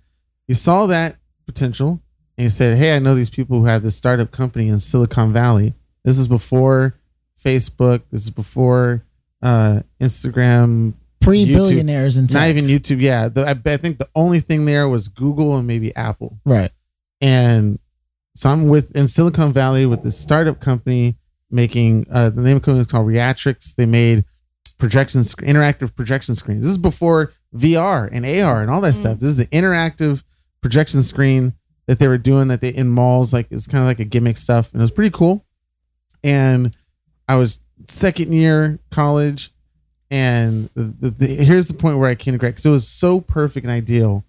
You 0.48 0.56
saw 0.56 0.86
that 0.88 1.18
potential 1.46 2.02
and 2.38 2.44
he 2.44 2.50
said, 2.50 2.78
Hey, 2.78 2.96
I 2.96 3.00
know 3.00 3.16
these 3.16 3.30
people 3.30 3.60
who 3.60 3.66
have 3.66 3.84
this 3.84 3.96
startup 3.96 4.32
company 4.32 4.68
in 4.68 4.80
Silicon 4.80 5.32
Valley. 5.34 5.74
This 6.04 6.18
is 6.18 6.28
before 6.28 6.96
Facebook. 7.44 8.02
This 8.12 8.24
is 8.24 8.30
before 8.30 9.04
uh, 9.42 9.82
Instagram. 10.02 10.94
Pre 11.22 11.46
billionaires 11.46 12.18
and 12.18 12.32
Not 12.32 12.50
even 12.50 12.66
YouTube. 12.66 13.02
Yeah. 13.02 13.30
The, 13.30 13.46
I, 13.48 13.72
I 13.74 13.78
think 13.78 13.98
the 13.98 14.10
only 14.16 14.40
thing 14.40 14.66
there 14.66 14.88
was 14.88 15.08
Google 15.08 15.58
and 15.58 15.66
maybe 15.66 15.96
Apple. 15.96 16.40
Right. 16.46 16.72
And 17.22 17.80
so 18.36 18.50
I'm 18.50 18.68
with 18.68 18.96
in 18.96 19.08
Silicon 19.08 19.52
Valley 19.54 19.86
with 19.86 20.04
this 20.04 20.18
startup 20.18 20.60
company 20.60 21.16
making 21.50 22.06
uh, 22.12 22.30
the 22.30 22.42
name 22.42 22.58
of 22.58 22.62
the 22.62 22.66
company 22.66 22.82
is 22.82 22.88
called 22.92 23.08
Reactrix. 23.08 23.76
They 23.76 23.86
made 23.86 24.26
projection 24.78 25.24
sc- 25.24 25.42
interactive 25.42 25.96
projection 25.96 26.36
screens. 26.36 26.62
This 26.64 26.72
is 26.72 26.78
before 26.78 27.32
VR 27.56 28.10
and 28.12 28.26
AR 28.26 28.62
and 28.62 28.70
all 28.70 28.82
that 28.82 28.94
Mm. 28.94 29.00
stuff. 29.00 29.20
This 29.20 29.30
is 29.30 29.38
the 29.38 29.48
interactive 29.48 30.22
projection 30.62 31.02
screen 31.02 31.54
that 31.88 32.00
they 32.00 32.08
were 32.08 32.18
doing 32.18 32.48
that 32.50 32.62
they 32.62 32.70
in 32.70 32.90
malls 32.90 33.32
like 33.34 33.48
it's 33.52 33.68
kind 33.68 33.82
of 33.82 33.88
like 33.88 34.00
a 34.00 34.06
gimmick 34.06 34.38
stuff 34.38 34.72
and 34.74 34.82
it 34.82 34.84
was 34.84 34.92
pretty 34.92 35.12
cool. 35.12 35.46
and 36.24 36.76
I 37.28 37.36
was 37.36 37.60
second 37.88 38.32
year 38.34 38.80
college, 38.92 39.52
and 40.12 40.70
the, 40.76 41.10
the, 41.10 41.26
here's 41.28 41.68
the 41.68 41.74
point 41.74 41.98
where 41.98 42.10
I 42.10 42.16
came 42.16 42.34
to 42.34 42.38
Greg 42.38 42.54
because 42.54 42.66
it 42.66 42.70
was 42.70 42.88
so 42.88 43.20
perfect 43.20 43.66
and 43.66 43.74
ideal 43.74 44.24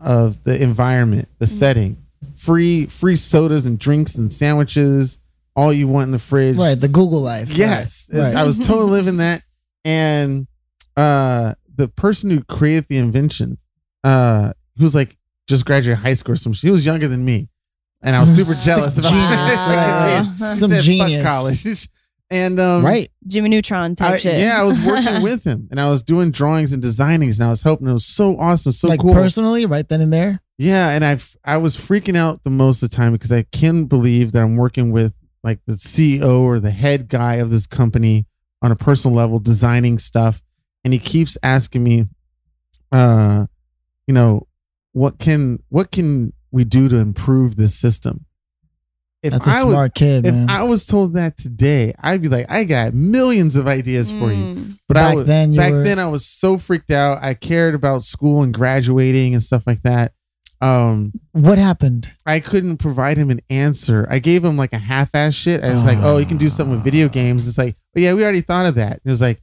of 0.00 0.42
the 0.44 0.60
environment, 0.60 1.28
the 1.38 1.46
setting, 1.46 1.98
free 2.34 2.86
free 2.86 3.16
sodas 3.16 3.66
and 3.66 3.78
drinks 3.78 4.14
and 4.14 4.32
sandwiches, 4.32 5.18
all 5.54 5.72
you 5.72 5.86
want 5.88 6.06
in 6.06 6.12
the 6.12 6.18
fridge. 6.18 6.56
Right, 6.56 6.80
the 6.80 6.88
Google 6.88 7.20
life. 7.20 7.50
Yes, 7.50 8.08
Right. 8.12 8.34
I 8.34 8.44
was 8.44 8.58
totally 8.58 8.90
living 8.92 9.18
that, 9.18 9.42
and 9.84 10.46
uh, 10.96 11.52
the 11.76 11.88
person 11.88 12.30
who 12.30 12.42
created 12.44 12.86
the 12.88 12.96
invention, 12.96 13.58
uh, 14.04 14.52
who 14.78 14.84
was 14.84 14.94
like 14.94 15.17
just 15.48 15.64
graduated 15.64 15.98
high 16.02 16.14
school 16.14 16.34
or 16.34 16.36
some, 16.36 16.52
she 16.52 16.70
was 16.70 16.86
younger 16.86 17.08
than 17.08 17.24
me, 17.24 17.48
and 18.02 18.14
I 18.14 18.20
was 18.20 18.34
super 18.34 18.54
jealous 18.64 18.98
about 18.98 19.10
genius, 19.10 19.30
that. 19.30 20.26
right, 20.26 20.32
She. 20.32 20.60
Some 20.60 20.70
said, 20.70 20.76
"Fuck 20.76 20.84
genius." 20.84 21.22
college, 21.24 21.88
and 22.30 22.60
um, 22.60 22.84
right. 22.84 23.10
Jimmy 23.26 23.48
Neutron 23.48 23.96
type 23.96 24.12
I- 24.14 24.16
shit. 24.18 24.38
yeah, 24.38 24.60
I 24.60 24.64
was 24.64 24.78
working 24.80 25.22
with 25.28 25.44
him, 25.44 25.66
and 25.70 25.80
I 25.80 25.88
was 25.88 26.02
doing 26.02 26.30
drawings 26.30 26.72
and 26.72 26.82
designings, 26.82 27.38
and 27.38 27.46
I 27.46 27.50
was 27.50 27.62
helping. 27.62 27.88
It 27.88 27.92
was 27.94 28.06
so 28.06 28.38
awesome, 28.38 28.72
so 28.72 28.86
like 28.88 29.00
cool. 29.00 29.14
personally, 29.14 29.66
right 29.66 29.88
then 29.88 30.00
and 30.00 30.12
there. 30.12 30.40
Yeah, 30.58 30.90
and 30.90 31.04
I 31.04 31.18
I 31.44 31.56
was 31.56 31.76
freaking 31.76 32.16
out 32.16 32.42
the 32.44 32.50
most 32.50 32.82
of 32.82 32.90
the 32.90 32.96
time 32.96 33.12
because 33.12 33.32
I 33.32 33.42
can 33.44 33.84
believe 33.86 34.32
that 34.32 34.42
I'm 34.42 34.56
working 34.56 34.92
with 34.92 35.14
like 35.44 35.60
the 35.66 35.74
CEO 35.74 36.40
or 36.40 36.58
the 36.58 36.72
head 36.72 37.08
guy 37.08 37.36
of 37.36 37.50
this 37.50 37.66
company 37.68 38.26
on 38.60 38.72
a 38.72 38.76
personal 38.76 39.16
level 39.16 39.38
designing 39.38 40.00
stuff 40.00 40.42
and 40.82 40.92
he 40.92 40.98
keeps 40.98 41.38
asking 41.44 41.84
me 41.84 42.06
uh 42.90 43.46
you 44.08 44.12
know 44.14 44.47
what 44.92 45.18
can 45.18 45.62
what 45.68 45.90
can 45.90 46.32
we 46.50 46.64
do 46.64 46.88
to 46.88 46.96
improve 46.96 47.56
this 47.56 47.74
system? 47.78 48.24
If 49.22 49.32
That's 49.32 49.46
a 49.48 49.50
I 49.50 49.62
was 49.64 49.74
smart 49.74 49.94
kid, 49.94 50.26
if 50.26 50.34
man. 50.34 50.48
I 50.48 50.62
was 50.62 50.86
told 50.86 51.14
that 51.14 51.36
today, 51.36 51.92
I'd 52.00 52.22
be 52.22 52.28
like, 52.28 52.46
I 52.48 52.62
got 52.62 52.94
millions 52.94 53.56
of 53.56 53.66
ideas 53.66 54.12
for 54.12 54.32
you. 54.32 54.54
Mm. 54.54 54.78
But 54.86 54.96
I 54.96 55.00
Back 55.08 55.16
was, 55.16 55.26
then, 55.26 55.52
you 55.52 55.58
back 55.58 55.72
were- 55.72 55.82
then 55.84 55.98
I 55.98 56.06
was 56.06 56.24
so 56.24 56.56
freaked 56.56 56.92
out. 56.92 57.18
I 57.20 57.34
cared 57.34 57.74
about 57.74 58.04
school 58.04 58.42
and 58.42 58.54
graduating 58.54 59.34
and 59.34 59.42
stuff 59.42 59.66
like 59.66 59.82
that. 59.82 60.12
Um, 60.60 61.12
what 61.32 61.58
happened? 61.58 62.12
I 62.26 62.38
couldn't 62.40 62.76
provide 62.78 63.16
him 63.16 63.30
an 63.30 63.40
answer. 63.50 64.06
I 64.08 64.20
gave 64.20 64.44
him 64.44 64.56
like 64.56 64.72
a 64.72 64.78
half-ass 64.78 65.34
shit. 65.34 65.62
I 65.64 65.74
was 65.74 65.84
like, 65.86 65.98
"Oh, 65.98 66.18
you 66.18 66.26
can 66.26 66.36
do 66.36 66.48
something 66.48 66.74
with 66.74 66.84
video 66.84 67.08
games." 67.08 67.46
It's 67.46 67.58
like, 67.58 67.76
"Oh 67.96 68.00
yeah, 68.00 68.12
we 68.14 68.22
already 68.22 68.40
thought 68.40 68.66
of 68.66 68.74
that." 68.76 69.00
It 69.04 69.08
was 69.10 69.20
like, 69.20 69.40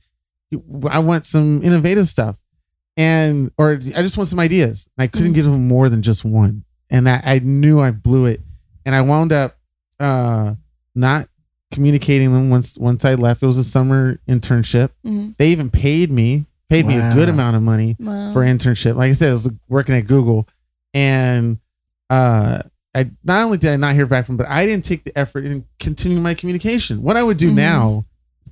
"I 0.90 1.00
want 1.00 1.26
some 1.26 1.62
innovative 1.64 2.08
stuff," 2.08 2.38
and 2.98 3.52
or 3.58 3.74
I 3.74 4.02
just 4.02 4.18
want 4.18 4.30
some 4.30 4.40
ideas. 4.40 4.88
And 4.98 5.04
I 5.04 5.08
couldn't 5.08 5.32
Mm. 5.32 5.36
give 5.36 5.48
him 5.48 5.68
more 5.68 5.90
than 5.90 6.02
just 6.02 6.24
one, 6.26 6.64
and 6.90 7.10
I, 7.10 7.22
I 7.24 7.40
knew 7.40 7.80
I 7.80 7.92
blew 7.92 8.26
it, 8.26 8.42
and 8.86 8.96
I 8.96 9.02
wound 9.02 9.32
up 9.32 9.58
uh, 10.00 10.56
not 10.94 11.30
communicating 11.72 12.32
them 12.34 12.50
once 12.50 12.78
once 12.78 13.04
I 13.06 13.16
left. 13.16 13.44
It 13.44 13.46
was 13.48 13.58
a 13.58 13.64
summer 13.64 14.20
internship. 14.28 14.90
Mhm. 15.06 15.36
They 15.38 15.50
even 15.52 15.70
paid 15.70 16.12
me, 16.12 16.46
paid 16.70 16.86
me 16.86 16.96
a 16.96 17.14
good 17.14 17.28
amount 17.30 17.56
of 17.56 17.64
money 17.64 17.96
Wow. 18.00 18.32
for 18.32 18.42
internship. 18.42 18.96
Like 18.96 19.10
I 19.10 19.14
said, 19.14 19.30
I 19.30 19.32
was 19.32 19.50
working 19.68 19.96
at 19.96 20.08
Google, 20.08 20.48
and 20.94 21.58
uh, 22.10 22.60
I 22.94 23.10
not 23.24 23.44
only 23.44 23.58
did 23.58 23.72
I 23.72 23.76
not 23.78 23.96
hear 23.96 24.06
back 24.06 24.26
from, 24.26 24.38
but 24.38 24.48
I 24.48 24.66
didn't 24.66 24.86
take 24.86 25.04
the 25.04 25.18
effort 25.18 25.44
in 25.46 25.66
continuing 25.80 26.24
my 26.24 26.34
communication. 26.34 27.02
What 27.02 27.18
I 27.18 27.24
would 27.24 27.38
do 27.38 27.52
Mhm. 27.52 27.56
now, 27.56 28.06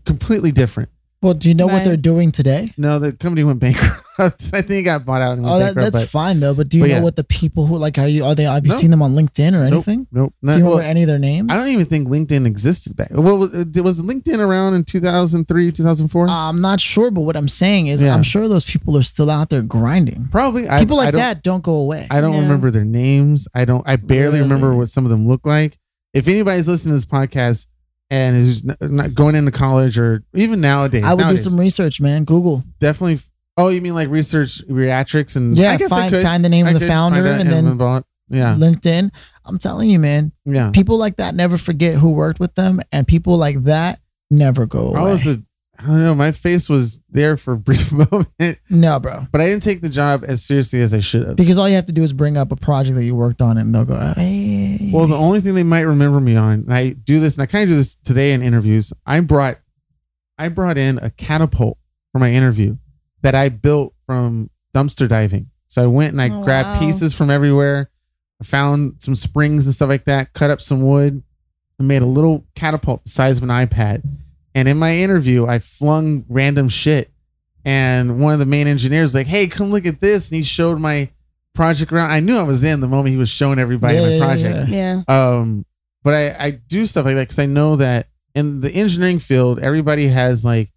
completely 0.06 0.52
different. 0.52 0.90
Well, 1.24 1.34
do 1.34 1.48
you 1.48 1.56
know 1.56 1.66
what 1.68 1.74
Right. 1.76 1.84
they're 1.86 1.98
doing 1.98 2.32
today? 2.34 2.74
No, 2.78 3.00
the 3.00 3.14
company 3.14 3.44
went 3.46 3.60
bankrupt. 3.62 4.04
I 4.54 4.62
think 4.62 4.72
it 4.82 4.84
got 4.84 5.06
bought 5.06 5.22
out. 5.22 5.34
And 5.38 5.44
went 5.44 5.56
Oh, 5.56 5.60
that, 5.60 5.74
bankrupt, 5.74 5.94
that's 5.94 6.04
but 6.06 6.10
fine 6.10 6.40
though. 6.42 6.54
But 6.54 6.68
do 6.70 6.78
you 6.78 6.84
but 6.84 6.90
know 6.90 6.96
yeah. 6.98 7.02
what 7.02 7.16
the 7.16 7.24
people 7.24 7.66
who 7.66 7.78
like 7.78 7.98
are 7.98 8.08
you 8.08 8.26
are 8.26 8.36
they 8.36 8.44
have 8.44 8.66
you 8.66 8.74
No. 8.74 8.80
seen 8.80 8.92
them 8.92 9.02
on 9.02 9.16
LinkedIn 9.16 9.54
or 9.54 9.64
Nope. 9.70 9.88
anything? 9.88 10.08
nope. 10.12 10.34
Do 10.42 10.48
Not, 10.48 10.58
you 10.58 10.64
well, 10.66 10.74
remember 10.74 10.90
any 10.90 11.02
of 11.04 11.08
their 11.08 11.18
names? 11.20 11.48
I 11.50 11.56
don't 11.56 11.70
even 11.70 11.86
think 11.86 12.10
LinkedIn 12.10 12.46
existed 12.46 12.96
back. 12.98 13.08
Well, 13.12 13.38
was, 13.40 13.54
uh, 13.56 13.64
was 13.82 14.02
LinkedIn 14.02 14.38
around 14.40 14.74
in 14.74 14.84
two 14.84 15.00
thousand 15.00 15.48
three, 15.48 15.72
two 15.72 15.84
thousand 15.84 16.10
four? 16.10 16.28
I'm 16.30 16.60
not 16.62 16.82
sure, 16.82 17.10
but 17.10 17.22
what 17.22 17.38
I'm 17.38 17.48
saying 17.48 17.88
is, 17.88 18.02
Yeah. 18.02 18.14
I'm 18.14 18.24
sure 18.24 18.48
those 18.50 18.66
people 18.66 18.98
are 18.98 19.02
still 19.04 19.32
out 19.32 19.50
there 19.50 19.62
grinding. 19.62 20.28
Probably. 20.30 20.68
I- 20.68 20.80
People 20.80 21.00
I 21.00 21.06
like 21.06 21.12
don't- 21.14 21.20
that 21.22 21.42
don't 21.42 21.64
go 21.64 21.76
away. 21.76 22.06
I 22.12 22.20
don't 22.20 22.34
Yeah. 22.34 22.42
remember 22.42 22.70
their 22.70 22.86
names. 22.86 23.48
I 23.56 23.64
don't. 23.66 23.84
I 23.88 23.96
barely 23.96 24.40
Really? 24.40 24.42
remember 24.42 24.76
what 24.76 24.90
some 24.90 25.06
of 25.06 25.10
them 25.12 25.26
look 25.26 25.46
like. 25.46 25.80
If 26.14 26.28
anybody's 26.28 26.68
listening 26.68 26.92
to 26.92 26.98
this 26.98 27.06
podcast 27.06 27.66
and 28.14 28.38
is 28.38 28.64
n- 28.68 28.96
not 28.96 29.14
going 29.16 29.36
into 29.36 29.52
college 29.52 29.98
or 29.98 30.24
even 30.36 30.62
nowadays, 30.62 31.04
I 31.04 31.14
would 31.14 31.22
nowadays, 31.22 31.44
do 31.44 31.50
some 31.50 31.60
research, 31.60 32.00
man. 32.00 32.24
Google. 32.26 32.64
definitely. 32.80 33.20
Oh, 33.58 33.70
you 33.70 33.82
mean 33.82 33.94
like 33.94 34.10
research 34.10 34.62
Reactrix 34.68 35.36
and 35.36 35.56
Yeah, 35.56 35.72
I 35.72 35.78
guess 35.78 35.92
I 35.92 35.96
find 36.02 36.12
could. 36.14 36.24
find 36.24 36.46
the 36.46 36.50
name 36.50 36.66
I 36.66 36.72
of 36.72 36.80
the 36.80 36.88
founder 36.88 37.26
and 37.26 37.50
then 37.50 37.68
about- 37.68 38.06
yeah, 38.30 38.56
LinkedIn. 38.58 39.12
I'm 39.46 39.58
telling 39.58 39.90
you, 39.90 40.00
man. 40.00 40.32
yeah. 40.46 40.72
People 40.72 40.98
like 40.98 41.18
that 41.18 41.36
never 41.36 41.58
forget 41.58 41.96
who 41.96 42.14
worked 42.14 42.40
with 42.40 42.56
them, 42.56 42.80
and 42.92 43.08
people 43.08 43.38
like 43.38 43.64
that 43.66 44.00
never 44.32 44.66
go 44.66 44.88
away. 44.88 45.00
I 45.00 45.04
was 45.04 45.28
a. 45.28 45.42
I 45.84 45.88
don't 45.88 46.00
know. 46.04 46.16
My 46.16 46.32
face 46.32 46.70
was 46.70 47.00
there 47.10 47.36
for 47.38 47.54
a 47.54 47.58
brief 47.58 47.92
moment, 48.12 48.58
no, 48.70 49.00
bro. 49.00 49.28
but 49.32 49.42
I 49.42 49.48
didn't 49.48 49.64
take 49.64 49.82
the 49.82 49.90
job 49.90 50.24
as 50.26 50.44
seriously 50.44 50.80
as 50.82 50.94
I 50.94 51.00
should 51.00 51.28
have. 51.28 51.36
Because 51.36 51.58
all 51.58 51.68
you 51.68 51.76
have 51.76 51.86
to 51.88 51.92
do 51.92 52.04
is 52.04 52.14
bring 52.14 52.38
up 52.38 52.52
a 52.52 52.56
project 52.56 52.96
that 52.96 53.04
you 53.06 53.16
worked 53.16 53.42
on, 53.42 53.58
and 53.58 53.74
they'll 53.76 53.86
go, 53.86 54.14
"Hey." 54.16 54.90
Well, 54.94 55.08
the 55.08 55.18
only 55.18 55.42
thing 55.42 55.56
they 55.56 55.64
might 55.64 55.82
remember 55.82 56.20
me 56.20 56.36
on, 56.36 56.54
and 56.62 56.74
I 56.74 56.92
do 56.92 57.20
this, 57.20 57.34
and 57.36 57.44
I 57.44 57.46
kind 57.48 57.64
of 57.64 57.70
do 57.70 57.76
this 57.76 57.96
today 58.04 58.32
in 58.34 58.42
interviews. 58.42 58.94
I 59.06 59.20
brought, 59.20 59.58
I 60.38 60.48
brought 60.50 60.78
in 60.78 61.00
a 61.00 61.10
catapult 61.10 61.78
for 62.12 62.20
my 62.20 62.32
interview 62.32 62.78
that 63.22 63.36
I 63.36 63.50
built 63.50 63.94
from 64.06 64.50
dumpster 64.74 65.08
diving. 65.10 65.50
So 65.68 65.84
I 65.84 65.88
went 65.88 66.12
and 66.14 66.22
I 66.22 66.30
Oh, 66.30 66.44
grabbed 66.44 66.68
wow. 66.70 66.80
pieces 66.80 67.14
from 67.14 67.30
everywhere. 67.30 67.90
I 68.42 68.46
found 68.46 68.96
some 69.02 69.16
springs 69.16 69.66
and 69.66 69.74
stuff 69.74 69.90
like 69.90 70.06
that. 70.06 70.34
Cut 70.34 70.50
up 70.50 70.62
some 70.62 70.88
wood, 70.88 71.24
and 71.80 71.88
made 71.88 72.02
a 72.04 72.06
little 72.06 72.46
catapult 72.56 73.04
the 73.06 73.10
size 73.12 73.38
of 73.38 73.44
an 73.44 73.50
iPad. 73.50 74.04
And 74.56 74.68
in 74.68 74.78
my 74.78 74.96
interview, 74.98 75.48
I 75.48 75.60
flung 75.60 76.26
random 76.30 76.70
shit. 76.70 77.12
And 77.66 78.22
one 78.22 78.34
of 78.34 78.40
the 78.40 78.46
main 78.46 78.68
engineers 78.68 79.08
was 79.08 79.16
like, 79.16 79.28
"Hey, 79.28 79.48
come 79.48 79.68
look 79.72 79.86
at 79.86 80.02
this!" 80.02 80.30
And 80.30 80.36
he 80.38 80.44
showed 80.44 80.80
my 80.80 81.10
project 81.56 81.92
around. 81.94 82.12
I 82.12 82.20
knew 82.20 82.38
I 82.38 82.44
was 82.44 82.64
in 82.64 82.82
the 82.82 82.88
moment 82.88 83.10
he 83.10 83.18
was 83.18 83.30
showing 83.30 83.58
everybody 83.60 83.96
Yeah, 83.98 84.20
my 84.20 84.26
project. 84.26 84.70
yeah. 84.70 85.02
Yeah. 85.08 85.38
Um, 85.38 85.66
but 86.04 86.14
I, 86.14 86.46
I 86.48 86.52
do 86.52 86.86
stuff 86.86 87.06
like 87.06 87.16
that 87.16 87.24
because 87.24 87.40
I 87.40 87.46
know 87.46 87.78
that 87.78 88.08
in 88.36 88.60
the 88.62 88.72
engineering 88.72 89.20
field, 89.20 89.60
everybody 89.60 90.08
has 90.08 90.44
like 90.44 90.72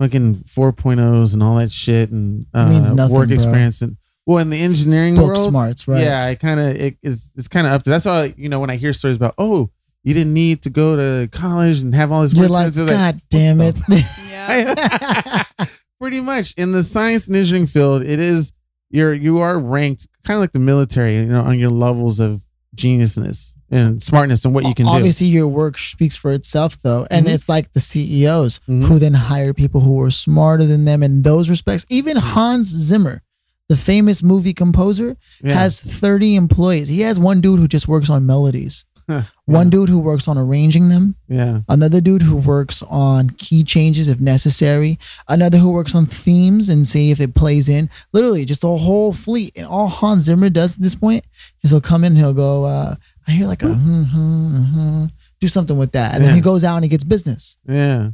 fucking 0.00 0.36
4.0s 0.44 1.34
and 1.34 1.42
all 1.42 1.56
that 1.56 1.72
shit 1.72 2.10
and 2.10 2.46
uh, 2.54 2.68
Means 2.68 2.92
nothing, 2.92 3.14
work 3.14 3.28
bro. 3.28 3.34
experience. 3.34 3.82
And 3.82 3.96
well, 4.26 4.38
in 4.38 4.50
the 4.50 4.58
engineering 4.60 5.16
Book 5.16 5.26
world, 5.28 5.48
smarts, 5.50 5.88
right? 5.88 6.02
yeah, 6.02 6.24
I 6.24 6.34
kind 6.36 6.60
of 6.60 6.68
it, 6.76 6.96
it's 7.02 7.32
it's 7.36 7.48
kind 7.48 7.66
of 7.66 7.72
up 7.72 7.82
to. 7.82 7.90
That's 7.90 8.04
why 8.04 8.34
you 8.36 8.48
know 8.48 8.60
when 8.60 8.70
I 8.70 8.76
hear 8.76 8.92
stories 8.92 9.16
about 9.16 9.34
oh 9.38 9.70
you 10.04 10.14
didn't 10.14 10.32
need 10.34 10.62
to 10.62 10.70
go 10.70 10.94
to 10.96 11.28
college 11.32 11.80
and 11.80 11.94
have 11.94 12.12
all 12.12 12.22
this 12.22 12.32
You're 12.32 12.46
like, 12.48 12.68
experience," 12.68 12.76
they're 12.90 13.12
God 13.12 13.20
damn 13.30 13.60
it. 13.60 13.76
Yeah. 14.34 15.44
pretty 16.00 16.20
much 16.20 16.52
in 16.56 16.72
the 16.72 16.82
science 16.82 17.26
and 17.26 17.34
engineering 17.36 17.66
field 17.66 18.02
it 18.02 18.18
is 18.20 18.52
you're 18.90 19.14
you 19.14 19.38
are 19.38 19.58
ranked 19.58 20.06
kind 20.24 20.36
of 20.36 20.40
like 20.42 20.52
the 20.52 20.58
military 20.58 21.16
you 21.16 21.24
know 21.24 21.40
on 21.40 21.58
your 21.58 21.70
levels 21.70 22.20
of 22.20 22.42
geniusness 22.76 23.54
and 23.70 24.02
smartness 24.02 24.44
and 24.44 24.54
what 24.54 24.64
you 24.64 24.74
can 24.74 24.84
do 24.84 24.92
Obviously, 24.92 25.28
your 25.28 25.48
work 25.48 25.78
speaks 25.78 26.14
for 26.14 26.32
itself, 26.32 26.76
though, 26.82 27.06
and 27.10 27.26
Mhm. 27.26 27.30
it's 27.34 27.48
like 27.48 27.72
the 27.72 27.80
CEOs 27.80 28.60
Mhm. 28.68 28.84
who 28.84 28.98
then 28.98 29.14
hire 29.14 29.54
people 29.54 29.80
who 29.80 30.00
are 30.02 30.10
smarter 30.10 30.66
than 30.66 30.84
them 30.84 31.02
in 31.02 31.22
those 31.22 31.48
respects. 31.48 31.86
Even 31.88 32.16
Hans 32.16 32.66
Zimmer, 32.68 33.22
the 33.68 33.76
famous 33.76 34.22
movie 34.22 34.52
composer, 34.52 35.16
Yeah. 35.42 35.54
has 35.54 35.80
30 35.80 36.36
employees. 36.36 36.88
He 36.88 37.00
has 37.00 37.18
one 37.18 37.40
dude 37.40 37.58
who 37.58 37.66
just 37.66 37.88
works 37.88 38.10
on 38.10 38.26
melodies, 38.26 38.84
Huh. 39.08 39.22
one 39.44 39.70
dude 39.70 39.88
who 39.88 39.98
works 39.98 40.28
on 40.28 40.38
arranging 40.38 40.88
them, 40.88 41.16
yeah 41.28 41.60
another 41.68 42.00
dude 42.00 42.22
who 42.22 42.36
works 42.36 42.82
on 42.82 43.30
key 43.30 43.62
changes 43.62 44.08
if 44.08 44.20
necessary, 44.20 44.98
another 45.28 45.58
who 45.58 45.72
works 45.72 45.94
on 45.94 46.06
themes 46.06 46.68
and 46.68 46.86
see 46.86 47.10
if 47.10 47.20
it 47.20 47.34
plays 47.34 47.68
in. 47.68 47.90
Literally, 48.12 48.44
just 48.44 48.64
a 48.64 48.68
whole 48.68 49.12
fleet. 49.12 49.52
And 49.56 49.66
all 49.66 49.88
Hans 49.88 50.22
Zimmer 50.22 50.50
does 50.50 50.76
at 50.76 50.82
this 50.82 50.94
point 50.94 51.24
is 51.62 51.70
he'll 51.70 51.80
come 51.80 52.04
in 52.04 52.12
and 52.12 52.18
he'll 52.18 52.32
go, 52.32 52.64
uh, 52.64 52.94
I 53.26 53.30
hear 53.30 53.46
like 53.46 53.62
a 53.62 53.74
hmm, 53.74 54.02
hmm, 54.04 54.64
hmm, 54.64 55.04
do 55.40 55.48
something 55.48 55.76
with 55.76 55.92
that. 55.92 56.14
And 56.14 56.24
then 56.24 56.34
he 56.34 56.40
goes 56.40 56.64
out 56.64 56.76
and 56.76 56.84
he 56.84 56.88
gets 56.88 57.04
business 57.04 57.58
yeah 57.66 58.10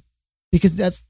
because 0.53 0.77
that's 0.77 1.05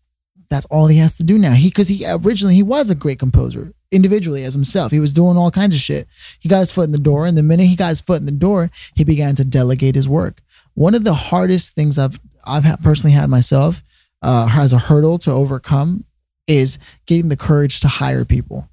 that's 0.48 0.66
all 0.66 0.88
he 0.88 0.98
has 0.98 1.16
to 1.16 1.22
do 1.22 1.38
now. 1.38 1.52
He 1.52 1.68
because 1.68 1.88
he 1.88 2.04
originally 2.06 2.54
he 2.54 2.62
was 2.62 2.90
a 2.90 2.94
great 2.94 3.18
composer 3.18 3.72
individually 3.92 4.44
as 4.44 4.52
himself. 4.54 4.92
He 4.92 5.00
was 5.00 5.12
doing 5.12 5.36
all 5.36 5.50
kinds 5.50 5.74
of 5.74 5.80
shit. 5.80 6.06
He 6.38 6.48
got 6.48 6.60
his 6.60 6.70
foot 6.70 6.84
in 6.84 6.92
the 6.92 6.98
door, 6.98 7.26
and 7.26 7.36
the 7.36 7.42
minute 7.42 7.66
he 7.66 7.76
got 7.76 7.88
his 7.88 8.00
foot 8.00 8.20
in 8.20 8.26
the 8.26 8.32
door, 8.32 8.70
he 8.94 9.04
began 9.04 9.34
to 9.36 9.44
delegate 9.44 9.94
his 9.94 10.08
work. 10.08 10.42
One 10.74 10.94
of 10.94 11.04
the 11.04 11.14
hardest 11.14 11.74
things 11.74 11.98
I've 11.98 12.20
I've 12.44 12.64
personally 12.82 13.12
had 13.14 13.28
myself 13.28 13.82
uh, 14.22 14.48
as 14.52 14.72
a 14.72 14.78
hurdle 14.78 15.18
to 15.18 15.30
overcome 15.32 16.04
is 16.46 16.78
getting 17.06 17.28
the 17.28 17.36
courage 17.36 17.80
to 17.80 17.88
hire 17.88 18.24
people 18.24 18.68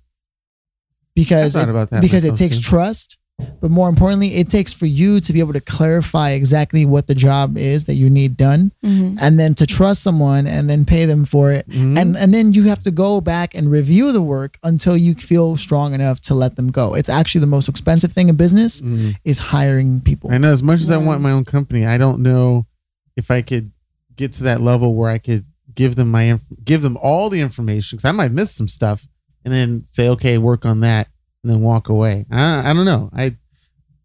because 1.16 1.54
it- 1.56 1.60
because 2.02 2.24
it 2.24 2.36
takes 2.38 2.58
too. 2.58 2.64
trust. 2.64 3.18
But 3.62 3.70
more 3.72 3.88
importantly, 3.90 4.36
it 4.36 4.50
takes 4.50 4.74
for 4.74 4.86
you 4.88 5.20
to 5.20 5.34
be 5.34 5.40
able 5.40 5.54
to 5.54 5.62
clarify 5.62 6.32
exactly 6.32 6.86
what 6.86 7.08
the 7.08 7.14
job 7.16 7.58
is 7.58 7.86
that 7.86 7.94
you 7.96 8.10
need 8.10 8.36
done 8.36 8.72
Mhm. 8.84 9.18
and 9.22 9.40
then 9.40 9.54
to 9.56 9.66
trust 9.68 10.02
someone 10.02 10.48
and 10.48 10.70
then 10.70 10.86
pay 10.86 11.06
them 11.06 11.24
for 11.26 11.52
it 11.52 11.68
Mhm. 11.70 11.98
and 11.98 12.18
and 12.18 12.34
then 12.34 12.54
you 12.54 12.64
have 12.64 12.80
to 12.80 12.92
go 12.92 13.22
back 13.22 13.54
and 13.54 13.70
review 13.70 14.12
the 14.12 14.22
work 14.22 14.58
until 14.64 14.98
you 14.98 15.14
feel 15.16 15.56
strong 15.58 15.94
enough 15.94 16.20
to 16.22 16.34
let 16.36 16.56
them 16.56 16.72
go 16.72 16.94
it's 16.96 17.10
actually 17.10 17.42
the 17.42 17.48
most 17.48 17.68
expensive 17.70 18.12
thing 18.12 18.30
in 18.30 18.36
business 18.36 18.82
Mhm. 18.82 19.16
is 19.24 19.38
hiring 19.40 20.02
people 20.02 20.32
I 20.32 20.38
know 20.40 20.52
as 20.52 20.64
much 20.64 20.82
as 20.82 20.90
I 20.92 20.98
want 20.98 21.22
my 21.22 21.32
own 21.32 21.46
company, 21.46 21.86
I 21.86 21.98
don't 21.98 22.22
know 22.22 22.66
if 23.16 23.30
I 23.30 23.42
could 23.42 23.72
get 24.16 24.34
to 24.34 24.44
that 24.44 24.62
level 24.62 24.96
where 24.96 25.10
I 25.12 25.18
could 25.20 25.46
give 25.76 25.96
them 25.96 26.10
my 26.10 26.24
inf- 26.24 26.42
give 26.64 26.82
them 26.82 26.98
all 27.02 27.30
the 27.30 27.42
information 27.42 27.98
because 27.98 28.06
I 28.06 28.12
might 28.12 28.32
miss 28.32 28.52
some 28.52 28.68
stuff, 28.68 29.08
and 29.46 29.54
then 29.54 29.84
say, 29.86 30.10
okay, 30.10 30.38
work 30.40 30.66
on 30.66 30.80
that, 30.82 31.08
and 31.48 31.56
then 31.56 31.62
walk 31.64 31.88
away. 31.90 32.26
I, 32.30 32.70
I 32.70 32.74
don't 32.74 32.86
know. 32.86 33.10
I 33.16 33.36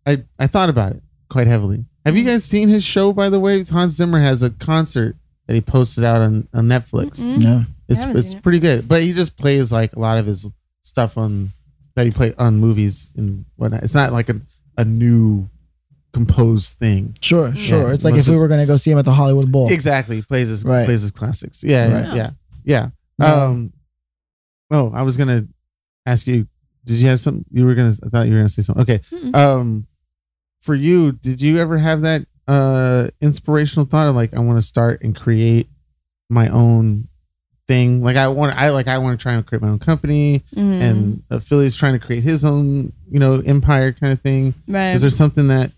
I 0.07 0.23
I 0.39 0.47
thought 0.47 0.69
about 0.69 0.93
it 0.93 1.03
quite 1.29 1.47
heavily. 1.49 1.85
Have 2.07 2.17
you 2.17 2.25
guys 2.25 2.45
seen 2.45 2.69
his 2.69 2.85
show? 2.85 3.13
By 3.13 3.29
the 3.29 3.41
way, 3.41 3.63
Hans 3.65 3.95
Zimmer 3.95 4.21
has 4.21 4.43
a 4.43 4.51
concert 4.51 5.17
that 5.47 5.55
he 5.55 5.61
posted 5.61 6.05
out 6.05 6.21
on, 6.23 6.49
on 6.55 6.67
Netflix. 6.67 7.21
Mm-mm. 7.21 7.43
No. 7.43 7.65
It's 7.89 8.03
it's 8.03 8.33
it. 8.35 8.43
pretty 8.43 8.59
good, 8.61 8.87
but 8.89 9.03
he 9.03 9.13
just 9.13 9.37
plays 9.37 9.71
like 9.73 9.95
a 9.95 9.99
lot 9.99 10.19
of 10.19 10.27
his 10.27 10.47
stuff 10.83 11.19
on 11.19 11.53
that 11.95 12.07
he 12.07 12.13
played 12.13 12.35
on 12.39 12.59
movies 12.59 13.13
and 13.17 13.45
whatnot. 13.57 13.83
It's 13.83 13.95
not 13.95 14.13
like 14.13 14.29
a 14.31 14.41
a 14.79 14.85
new 14.85 15.49
composed 16.13 16.77
thing. 16.79 17.17
Sure, 17.21 17.55
sure. 17.55 17.89
Yeah, 17.89 17.95
it's 17.95 18.05
like 18.05 18.15
if 18.15 18.29
we 18.29 18.37
were 18.37 18.49
gonna 18.49 18.67
go 18.67 18.77
see 18.77 18.91
him 18.91 18.99
at 18.99 19.05
the 19.05 19.13
Hollywood 19.13 19.51
Bowl. 19.53 19.71
Exactly, 19.71 20.17
he 20.17 20.23
plays 20.23 20.49
his 20.49 20.65
Right. 20.65 20.85
plays 20.87 21.03
his 21.03 21.11
classics. 21.11 21.63
Yeah, 21.65 21.85
Right. 21.93 22.05
yeah, 22.07 22.15
yeah, 22.15 22.31
yeah. 22.65 22.89
No. 23.19 23.27
Um, 23.27 23.73
oh, 24.71 24.91
I 24.95 25.03
was 25.03 25.17
gonna 25.17 25.47
ask 26.07 26.27
you. 26.27 26.47
Did 26.85 26.99
you 26.99 27.09
have 27.09 27.21
something? 27.21 27.45
You 27.53 27.65
were 27.67 27.75
gonna. 27.75 27.95
I 28.05 28.09
thought 28.09 28.27
you 28.27 28.33
were 28.33 28.39
gonna 28.41 28.49
say 28.49 28.63
something. 28.63 28.83
Okay. 28.83 28.99
Mm-mm. 29.11 29.35
Um, 29.37 29.87
for 30.61 30.75
you, 30.75 31.13
did 31.13 31.41
you 31.41 31.59
ever 31.59 31.79
have 31.79 32.03
that 32.03 32.27
uh 32.49 33.09
inspirational 33.21 33.87
thought 33.87 34.09
of 34.09 34.17
like 34.17 34.35
I 34.35 34.41
want 34.41 34.59
to 34.59 34.63
start 34.67 35.03
and 35.03 35.15
create 35.15 35.69
my 36.29 36.49
own 36.49 37.09
thing? 37.69 38.03
Like 38.03 38.17
I 38.17 38.27
want, 38.29 38.57
I 38.57 38.71
like 38.71 38.89
I 38.89 38.99
want 38.99 39.19
to 39.19 39.23
try 39.23 39.35
and 39.35 39.47
create 39.47 39.63
my 39.63 39.69
own 39.69 39.79
company, 39.79 40.43
Mhm. 40.57 41.23
and 41.31 41.43
Philly's 41.45 41.77
trying 41.77 41.93
to 41.99 42.05
create 42.05 42.25
his 42.25 42.45
own, 42.45 42.93
you 43.11 43.21
know, 43.21 43.41
empire 43.41 43.93
kind 43.93 44.13
of 44.13 44.21
thing. 44.21 44.55
right. 44.67 44.93
Was 44.93 45.03
there 45.03 45.11
something 45.11 45.47
that? 45.49 45.71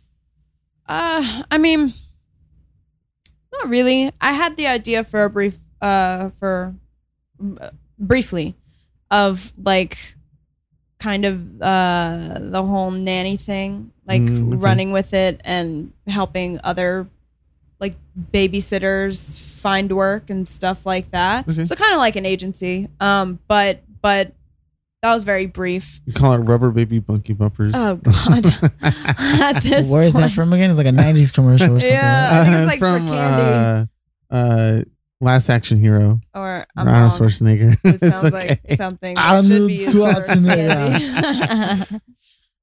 Uh, 0.87 1.43
I 1.51 1.59
mean, 1.59 1.93
not 3.53 3.69
really. 3.69 4.11
I 4.21 4.33
had 4.33 4.57
the 4.57 4.67
idea 4.67 5.05
for 5.05 5.25
a 5.25 5.31
brief, 5.31 5.57
uh, 5.81 6.31
for 6.39 6.75
uh, 7.61 7.71
briefly, 7.99 8.55
of 9.11 9.53
like, 9.63 10.15
kind 11.05 11.25
of 11.25 11.35
uh 11.63 12.39
the 12.41 12.63
whole 12.63 12.91
nanny 12.91 13.37
thing, 13.37 13.93
like 14.07 14.23
Mm, 14.23 14.49
okay. 14.49 14.57
running 14.67 14.91
with 14.93 15.13
it 15.13 15.41
and 15.45 15.93
helping 16.07 16.59
other, 16.65 17.07
like 17.81 17.95
babysitters 18.33 19.17
find 19.61 19.91
work 19.93 20.31
and 20.31 20.47
stuff 20.49 20.87
like 20.87 21.11
that. 21.11 21.49
Okay. 21.49 21.65
So 21.65 21.75
kind 21.75 21.93
of 21.93 21.99
like 21.99 22.17
an 22.17 22.27
agency. 22.27 22.89
Um, 23.01 23.39
but 23.49 23.83
but 24.03 24.33
that 25.03 25.13
was 25.15 25.25
very 25.25 25.47
brief. 25.47 26.01
You 26.07 26.13
call 26.15 26.33
it 26.33 26.39
rubber 26.39 26.71
baby 26.71 26.99
bunky 26.99 27.35
bumpers. 27.35 27.75
Oh 27.77 27.97
God. 27.97 28.47
At 28.83 29.61
this 29.63 29.87
Where 29.87 30.03
is 30.05 30.15
that 30.15 30.33
from 30.33 30.53
again? 30.53 30.71
It's 30.71 30.79
like 30.79 30.87
a 30.87 30.91
'90s 30.91 31.33
commercial 31.33 31.77
or 31.77 31.81
something. 31.81 31.91
Yeah. 31.91 32.31
right? 32.31 32.41
I 32.41 32.45
think 32.45 32.55
it's 32.57 32.63
Uh, 32.63 32.67
like 32.67 32.79
for 32.79 32.99
from 32.99 33.07
candy. 33.09 33.89
uh, 34.31 34.35
uh, 34.35 34.83
Last 35.21 35.49
Action 35.49 35.79
Hero, 35.79 36.21
Or 36.35 36.67
I'm 36.77 36.89
Arnold. 36.89 37.12
Schwarzenegger. 37.12 37.77
It 37.85 38.01
sounds 38.12 38.25
okay. 38.27 38.61
like 38.69 38.77
something 38.77 39.15
that 39.15 39.25
Arnold 39.25 39.47
should 39.47 39.67
be 39.69 39.75
used 39.75 39.95
Schwarzenegger. 39.97 40.99
candy. 40.99 42.01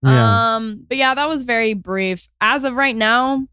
Yeah. 0.03 0.55
Um, 0.55 0.83
but 0.87 0.97
yeah, 0.97 1.13
that 1.13 1.29
was 1.29 1.43
very 1.43 1.75
brief. 1.75 2.27
As 2.41 2.63
of 2.63 2.73
right 2.73 2.95
now, 2.95 3.45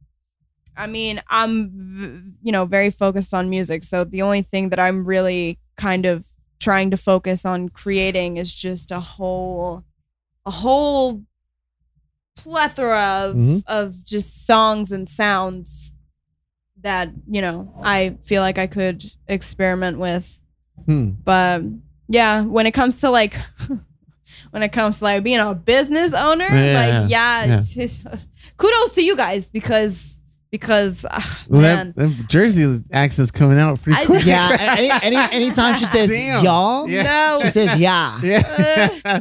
I 0.75 0.87
mean, 0.87 1.21
I'm 1.29 2.37
you 2.43 2.53
know 2.53 2.65
very 2.65 2.89
focused 2.89 3.35
on 3.35 3.51
music, 3.51 3.85
so 3.85 4.03
the 4.05 4.23
only 4.23 4.41
thing 4.41 4.71
that 4.71 4.79
I'm 4.79 5.05
really 5.05 5.59
kind 5.77 6.07
of 6.07 6.25
trying 6.59 6.91
to 6.93 6.97
focus 6.97 7.45
on 7.45 7.69
creating 7.69 8.39
is 8.39 8.55
just 8.55 8.91
a 8.91 8.99
whole, 9.01 9.85
a 10.47 10.51
whole 10.51 11.23
plethora 12.35 13.25
of 13.27 13.37
Mhm. 13.37 13.63
of 13.67 14.03
just 14.07 14.47
songs 14.47 14.91
and 14.91 15.07
sounds 15.07 15.93
that 16.83 17.11
you 17.29 17.41
know 17.41 17.73
I 17.83 18.17
feel 18.23 18.43
like 18.43 18.59
I 18.59 18.67
could 18.67 19.05
experiment 19.27 19.99
with 19.99 20.41
Hmm. 20.87 21.11
but 21.25 21.63
yeah 22.09 22.43
when 22.43 22.67
it 22.67 22.73
comes 22.73 23.01
to 23.01 23.11
like 23.11 23.37
when 24.51 24.63
it 24.63 24.71
comes 24.73 24.99
to 24.99 25.05
like 25.05 25.23
being 25.25 25.41
a 25.41 25.55
business 25.55 26.15
owner 26.15 26.45
Yeah, 26.47 27.01
like 27.01 27.11
yeah, 27.11 27.45
yeah. 27.45 27.59
it's 27.59 27.75
just- 27.75 28.05
kudos 28.57 28.93
to 28.93 29.03
you 29.03 29.17
guys 29.17 29.49
because 29.51 30.19
because 30.51 31.05
uh, 31.05 31.21
Well, 31.49 31.61
man 31.63 31.93
that, 31.97 32.09
that 32.09 32.29
Jersey 32.29 32.83
accent's 32.93 33.31
coming 33.31 33.59
out 33.59 33.83
pretty 33.83 34.03
quick. 34.07 34.25
Yeah. 34.25 34.57
Any, 34.79 34.89
any 34.91 35.17
anytime 35.17 35.79
she 35.79 35.85
says 35.85 36.09
Damn. 36.09 36.43
y'all, 36.45 36.89
Yeah. 36.89 37.03
no 37.03 37.41
she 37.43 37.51
says 37.51 37.79
yeah. 37.79 38.19
Yeah. 38.23 39.21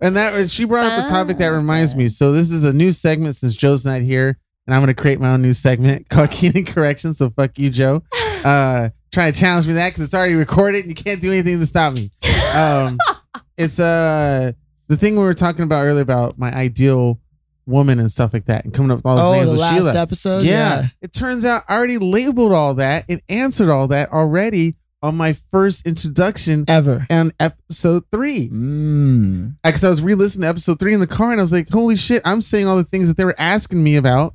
and 0.00 0.16
that 0.16 0.32
was 0.32 0.52
she 0.52 0.64
brought 0.64 0.90
up 0.90 1.06
a 1.06 1.08
topic 1.08 1.38
that 1.38 1.48
reminds 1.48 1.94
me. 1.94 2.08
So 2.08 2.32
this 2.32 2.50
is 2.50 2.64
a 2.64 2.72
new 2.72 2.90
segment 2.92 3.36
since 3.36 3.54
Joe's 3.54 3.84
not 3.86 4.00
here, 4.00 4.38
and 4.66 4.74
I'm 4.74 4.82
gonna 4.82 4.94
create 4.94 5.20
my 5.20 5.30
own 5.30 5.42
new 5.42 5.52
segment 5.52 6.08
called 6.08 6.30
Keenan 6.30 6.64
Correction. 6.64 7.14
So 7.14 7.30
fuck 7.30 7.58
you, 7.58 7.70
Joe. 7.70 8.02
Uh, 8.44 8.90
trying 9.10 9.32
to 9.32 9.40
challenge 9.40 9.66
me 9.66 9.72
that 9.72 9.88
because 9.88 10.04
it's 10.04 10.14
already 10.14 10.34
recorded 10.36 10.84
and 10.84 10.88
you 10.88 10.94
can't 10.94 11.20
do 11.20 11.32
anything 11.32 11.58
to 11.58 11.66
stop 11.66 11.92
me. 11.92 12.12
Um, 12.54 12.96
it's 13.56 13.80
uh 13.80 14.52
the 14.86 14.96
thing 14.96 15.14
we 15.16 15.22
were 15.22 15.34
talking 15.34 15.64
about 15.64 15.82
earlier 15.82 16.02
about 16.02 16.38
my 16.38 16.52
ideal 16.52 17.18
woman 17.64 17.98
and 17.98 18.12
stuff 18.12 18.32
like 18.32 18.44
that, 18.44 18.64
and 18.64 18.72
coming 18.72 18.92
up 18.92 18.98
with 18.98 19.06
all 19.06 19.16
those 19.16 19.24
Oh, 19.26 19.32
names 19.32 19.50
the 19.50 19.56
last 19.56 19.74
Sheila. 19.74 19.96
episode. 20.00 20.44
yeah. 20.44 20.52
Yeah. 20.82 20.86
It 21.02 21.12
turns 21.12 21.44
out 21.44 21.64
I 21.68 21.76
already 21.76 21.98
labeled 21.98 22.52
all 22.52 22.74
that 22.74 23.06
and 23.08 23.20
answered 23.28 23.68
all 23.68 23.88
that 23.88 24.12
already 24.12 24.76
on 25.02 25.16
my 25.16 25.32
first 25.50 25.86
introduction 25.88 26.64
Ever. 26.68 27.04
on 27.10 27.32
episode 27.40 28.04
three. 28.12 28.48
Mm. 28.48 29.56
Because 29.64 29.82
I 29.82 29.88
was 29.88 30.02
re-listening 30.02 30.42
to 30.42 30.48
episode 30.48 30.78
three 30.78 30.94
in 30.94 31.00
the 31.00 31.06
car, 31.08 31.32
and 31.32 31.40
I 31.40 31.42
was 31.42 31.52
like, 31.52 31.68
"Holy 31.70 31.96
shit!" 31.96 32.22
I'm 32.24 32.42
saying 32.42 32.68
all 32.68 32.76
the 32.76 32.84
things 32.84 33.08
that 33.08 33.16
they 33.16 33.24
were 33.24 33.34
asking 33.38 33.82
me 33.82 33.96
about 33.96 34.34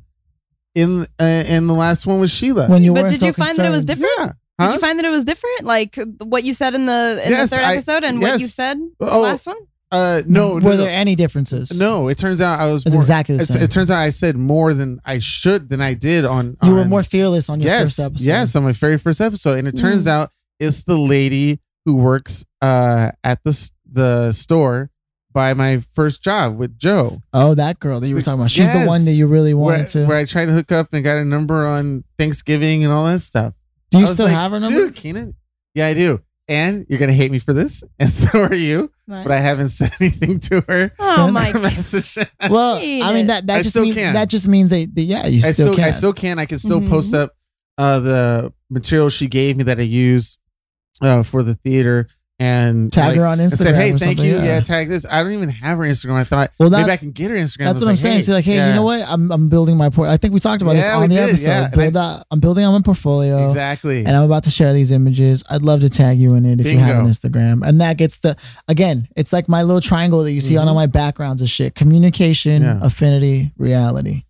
in 0.76 1.06
uh, 1.20 1.24
in 1.48 1.68
the 1.68 1.74
last 1.74 2.06
one 2.06 2.20
was 2.20 2.32
Sheila. 2.32 2.68
When 2.68 2.84
you 2.84 2.94
but 2.94 3.10
did 3.10 3.20
so 3.20 3.26
you 3.28 3.34
find 3.34 3.58
that 3.58 3.66
it 3.66 3.70
was 3.70 3.86
different 3.86 4.12
yeah, 4.18 4.32
did 4.60 4.74
you 4.76 4.80
find 4.80 5.00
that 5.00 5.06
it 5.06 5.10
was 5.10 5.26
different 5.26 5.64
like 5.64 5.98
what 6.24 6.44
you 6.44 6.54
said 6.54 6.76
in 6.76 6.86
the 6.86 7.22
in 7.26 7.32
Yes, 7.32 7.50
the 7.50 7.56
third 7.58 7.66
I- 7.66 7.74
episode 7.74 8.04
and 8.04 8.22
yes. 8.22 8.32
what 8.32 8.40
you 8.42 8.48
said 8.48 8.78
the 9.00 9.10
Oh, 9.12 9.22
last 9.22 9.48
one 9.48 9.58
uh, 9.94 10.22
no, 10.26 10.54
Were 10.54 10.62
no, 10.62 10.78
there 10.78 10.90
any 10.90 11.16
differences? 11.16 11.78
no. 11.78 12.08
It 12.08 12.18
turns 12.18 12.40
out 12.40 12.62
I 12.62 12.72
was 12.72 12.86
It's 12.86 12.94
more, 12.94 13.02
exactly 13.02 13.36
the 13.36 13.44
it, 13.44 13.48
same. 13.48 13.62
it 13.64 13.72
turns 13.72 13.92
out 13.92 13.98
I 14.00 14.10
said 14.12 14.38
more 14.38 14.74
than 14.74 15.02
I 15.04 15.20
should 15.20 15.68
than 15.68 15.82
I 15.82 15.96
did 15.96 16.24
on. 16.24 16.56
you 16.64 16.76
were 16.76 16.86
more 16.86 17.04
fearless 17.04 17.50
on 17.50 17.60
your 17.60 17.70
yes, 17.70 17.88
first 17.98 18.00
episode. 18.00 18.24
yes, 18.26 18.56
on 18.56 18.64
my 18.64 18.72
very 18.72 18.98
first 18.98 19.20
episode, 19.20 19.58
and 19.58 19.68
it 19.68 19.76
turns 19.76 20.06
Mm. 20.06 20.12
out 20.12 20.32
it's 20.62 20.84
the 20.86 20.96
lady 20.98 21.60
who 21.84 21.96
works 21.98 22.46
uh 22.62 23.12
at 23.26 23.44
the 23.44 23.72
the 23.92 24.32
store 24.32 24.90
by 25.34 25.54
my 25.54 25.82
first 25.94 26.24
job 26.24 26.58
with 26.58 26.78
Joe. 26.78 27.22
Oh, 27.34 27.56
that 27.56 27.80
girl 27.80 28.00
that 28.00 28.08
you 28.08 28.16
were 28.16 28.22
talking 28.22 28.40
about. 28.40 28.52
She's 28.52 28.66
Yes. 28.68 28.84
the 28.84 28.88
one 28.88 29.06
that 29.06 29.14
you 29.14 29.28
really 29.28 29.54
where, 29.54 29.78
wanted 29.78 29.88
to. 29.90 30.06
where 30.06 30.18
I 30.18 30.26
tried 30.26 30.46
to 30.46 30.54
hook 30.54 30.72
up 30.72 30.90
and 30.94 31.04
got 31.04 31.18
a 31.18 31.26
number 31.26 31.66
on 31.66 32.04
Thanksgiving 32.18 32.84
and 32.84 32.92
all 32.94 33.06
that 33.06 33.20
stuff. 33.20 33.54
Do 33.92 34.00
you 34.00 34.08
still 34.08 34.26
like, 34.26 34.36
have 34.36 34.52
her 34.52 34.60
number? 34.60 34.80
Dude, 34.86 34.96
Keenan. 34.96 35.36
Yeah, 35.76 35.88
I 35.88 35.94
do. 35.94 36.22
And 36.48 36.86
you're 36.90 37.00
gonna 37.00 37.14
hate 37.14 37.32
me 37.32 37.40
for 37.40 37.54
this, 37.54 37.82
and 38.00 38.10
so 38.10 38.42
are 38.44 38.54
you. 38.54 38.92
Right. 39.08 39.24
But 39.24 39.32
I 39.32 39.40
haven't 39.40 39.70
said 39.70 39.92
anything 40.02 40.40
to 40.42 40.62
her. 40.68 40.92
oh 41.00 41.32
my 41.32 41.54
Message. 41.54 42.18
Well, 42.50 42.76
I 42.78 43.14
mean 43.14 43.28
that 43.28 43.48
that 43.48 43.58
I 43.60 43.62
just 43.62 43.70
still 43.72 43.84
means 43.84 43.96
can. 43.96 44.14
that 44.16 44.28
just 44.28 44.48
means 44.48 44.70
that, 44.72 44.94
that 44.96 45.02
yeah, 45.02 45.28
you 45.28 45.38
I 45.48 45.52
still, 45.54 45.68
still, 45.68 45.76
can. 45.76 45.84
I 45.86 45.92
still 45.92 46.14
can. 46.14 46.40
I 46.40 46.46
can 46.46 46.60
still 46.60 46.82
Mhm. 46.82 46.90
post 46.90 47.14
up 47.14 47.32
uh, 47.78 48.00
the 48.00 48.54
material 48.70 49.10
she 49.10 49.28
gave 49.28 49.56
me 49.58 49.64
that 49.64 49.80
I 49.80 49.84
used 49.84 50.40
uh, 51.02 51.24
for 51.24 51.42
the 51.44 51.56
theater 51.56 52.08
and 52.42 52.92
tag 52.92 53.10
like, 53.10 53.18
her 53.18 53.26
on 53.28 53.40
and 53.40 53.52
Instagram. 53.52 53.58
said, 53.64 53.76
"Hey, 53.76 53.92
or 53.94 53.98
thank 54.00 54.20
you. 54.20 54.40
Yeah. 54.40 54.60
tag 54.62 54.90
this." 54.90 55.06
I 55.06 55.22
don't 55.22 55.32
even 55.34 55.50
have 55.50 55.78
her 55.78 55.84
Instagram. 55.84 56.14
I 56.16 56.24
thought 56.24 56.52
Well, 56.60 56.70
maybe 56.72 56.90
I 56.90 56.98
can 56.98 57.12
get 57.12 57.30
her 57.30 57.38
Instagram. 57.38 57.66
That's 57.66 57.74
was 57.76 57.82
what 57.82 57.88
I'm 57.90 57.94
like, 57.96 58.00
saying. 58.00 58.20
She's 58.22 58.30
like, 58.30 58.46
hey, 58.46 58.56
yeah, 58.56 58.70
you 58.70 58.74
know 58.76 58.82
what? 58.84 59.04
I'm 59.08 59.32
I'm 59.32 59.48
building 59.48 59.78
my 59.78 59.90
port. 59.90 60.10
I 60.10 60.18
think 60.18 60.34
we 60.34 60.40
talked 60.40 60.62
about 60.62 60.76
Yeah, 60.76 60.82
this 60.82 60.90
on 61.04 61.10
the 61.10 61.16
did, 61.16 61.30
episode. 61.30 61.48
yeah. 61.48 61.64
And 61.66 61.76
Build 61.76 61.98
out, 61.98 62.26
I'm 62.32 62.40
building 62.40 62.66
on 62.66 62.74
my 62.74 62.82
portfolio. 62.82 63.48
Exactly. 63.48 64.00
And 64.06 64.16
I'm 64.16 64.24
about 64.24 64.44
to 64.46 64.50
share 64.52 64.74
these 64.74 64.92
images. 64.92 65.44
I'd 65.50 65.62
love 65.62 65.82
to 65.82 65.90
tag 65.90 66.20
you 66.20 66.34
in 66.36 66.46
it 66.46 66.60
if 66.60 66.66
you 66.66 66.80
have 66.80 66.98
an 67.00 67.06
Instagram. 67.08 67.66
And 67.68 67.80
that 67.82 67.98
gets 67.98 68.18
the 68.20 68.36
again, 68.68 69.08
it's 69.16 69.32
like 69.32 69.48
my 69.48 69.62
little 69.64 69.82
triangle 69.82 70.24
that 70.24 70.32
you 70.32 70.42
see 70.42 70.58
on 70.58 70.68
all 70.68 70.76
my 70.76 70.88
backgrounds 70.88 71.42
of 71.42 71.50
shit. 71.50 71.76
Communication, 71.76 72.64
Mm-hmm. 72.64 72.82
Yeah. 72.82 72.88
affinity, 72.88 73.52
reality. 73.58 74.24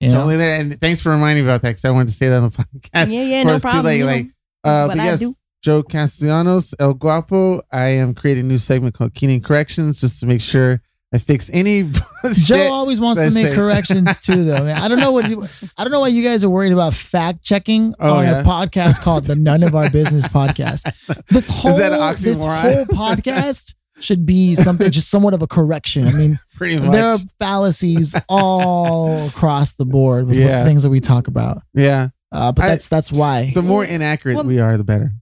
You 0.00 0.08
know? 0.10 0.16
Totally 0.16 0.36
there. 0.36 0.60
And 0.60 0.78
thanks 0.78 1.00
for 1.00 1.10
reminding 1.10 1.44
me 1.44 1.50
about 1.50 1.62
that 1.62 1.70
because 1.70 1.84
I 1.86 1.90
wanted 1.90 2.08
to 2.08 2.14
say 2.14 2.28
that 2.28 2.36
on 2.36 2.50
the 2.50 2.50
podcast. 2.90 3.10
yeah 3.10 3.22
yeah 3.22 3.42
no 3.44 3.54
it's 3.54 3.62
too 3.62 3.68
problem 3.70 3.86
late, 3.94 4.02
like, 4.04 4.26
Uh, 4.62 4.84
what 4.86 4.96
but 4.96 5.00
I 5.00 5.04
yes, 5.06 5.20
do. 5.20 5.34
Joe 5.62 5.82
Castellanos, 5.82 6.74
El 6.78 6.94
Guapo. 6.94 7.60
I 7.72 7.86
am 7.88 8.14
creating 8.14 8.44
a 8.44 8.48
new 8.48 8.58
segment 8.58 8.94
called 8.94 9.14
Keenan 9.14 9.40
Corrections 9.40 10.00
just 10.00 10.20
to 10.20 10.26
make 10.26 10.40
sure 10.40 10.80
I 11.14 11.18
fix 11.18 11.50
any. 11.52 11.90
Joe 12.34 12.70
always 12.70 13.00
wants 13.00 13.20
to 13.22 13.30
make 13.30 13.54
corrections 13.54 14.18
too, 14.20 14.44
though. 14.44 14.64
Man, 14.64 14.76
I 14.80 14.88
don't 14.88 15.00
know 15.00 15.12
what 15.12 15.28
you, 15.28 15.44
I 15.76 15.82
don't 15.84 15.92
know 15.92 16.00
why 16.00 16.08
you 16.08 16.22
guys 16.22 16.44
are 16.44 16.50
worried 16.50 16.72
about 16.72 16.94
fact 16.94 17.42
checking 17.42 17.94
Oh, 17.98 18.16
on 18.18 18.24
yeah. 18.24 18.40
a 18.40 18.44
podcast 18.44 19.00
called 19.02 19.24
the 19.24 19.34
None 19.36 19.62
of 19.62 19.74
Our 19.74 19.90
Business 19.90 20.26
podcast. 20.28 20.82
This 21.28 21.48
whole 21.48 21.76
that 21.78 21.92
an 21.92 22.14
this 22.22 22.38
whole 22.40 22.84
podcast 22.86 23.74
should 23.98 24.26
be 24.26 24.54
something 24.54 24.90
just 24.90 25.08
somewhat 25.08 25.32
of 25.34 25.42
a 25.42 25.46
correction. 25.46 26.06
I 26.06 26.12
mean, 26.12 26.38
Pretty 26.56 26.78
much. 26.78 26.92
there 26.92 27.10
are 27.12 27.18
fallacies 27.38 28.14
all 28.28 29.26
across 29.28 29.72
the 29.74 29.86
board 29.86 30.26
with 30.26 30.38
Yeah. 30.38 30.64
things 30.64 30.82
that 30.82 30.90
we 30.90 31.00
talk 31.00 31.26
about. 31.28 31.62
yeah. 31.74 32.08
Uh, 32.32 32.52
but 32.52 32.64
I- 32.64 32.68
that's 32.68 32.88
that's 32.88 33.10
why. 33.10 33.52
The 33.54 33.62
more 33.62 33.84
inaccurate 33.84 34.34
Well- 34.34 34.44
we 34.44 34.58
are, 34.60 34.76
the 34.76 34.84
better. 34.84 35.12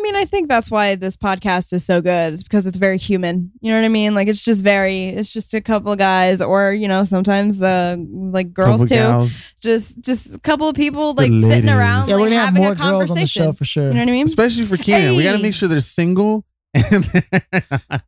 Well, 0.00 0.10
well, 0.10 0.10
I 0.10 0.10
I 0.10 0.12
mean, 0.12 0.16
I 0.16 0.24
think 0.24 0.48
that's 0.48 0.70
why 0.70 0.94
this 0.94 1.16
podcast 1.16 1.72
is 1.72 1.84
so 1.84 2.00
good. 2.00 2.32
It's 2.32 2.42
because 2.42 2.66
it's 2.66 2.76
very 2.76 2.98
human. 2.98 3.50
You 3.60 3.70
know 3.72 3.78
what 3.78 3.84
I 3.84 3.88
mean? 3.88 4.14
Like 4.14 4.28
it's 4.28 4.44
just 4.44 4.62
very. 4.62 5.08
It's 5.08 5.32
just 5.32 5.54
a 5.54 5.60
couple 5.60 5.92
of 5.92 5.98
guys, 5.98 6.40
or 6.42 6.72
you 6.72 6.88
know, 6.88 7.04
sometimes 7.04 7.62
uh, 7.62 7.96
like 7.98 8.52
girls 8.52 8.80
Couple 8.82 8.86
too. 8.86 8.94
gals. 8.94 9.52
Just 9.62 10.00
just 10.00 10.36
a 10.36 10.38
couple 10.40 10.68
of 10.68 10.74
people 10.76 11.14
The 11.14 11.28
like 11.28 11.32
sitting 11.40 11.70
around, 11.70 12.08
Yeah, 12.08 12.14
like, 12.16 12.22
we're 12.22 12.28
gonna 12.30 12.40
have 12.40 12.44
having 12.56 12.62
more 12.62 12.72
a 12.72 12.76
girls 12.76 12.90
on 12.90 12.98
the 13.00 13.06
conversation. 13.06 13.42
show 13.44 13.52
for 13.52 13.64
sure. 13.64 13.88
You 13.88 13.94
know 13.94 14.00
what 14.00 14.08
I 14.08 14.12
mean? 14.12 14.26
Especially 14.26 14.64
for 14.66 14.76
Keenan, 14.76 15.16
we 15.16 15.22
got 15.22 15.32
to 15.36 15.42
make 15.42 15.54
sure 15.54 15.68
they're 15.68 15.80
single. 15.80 16.44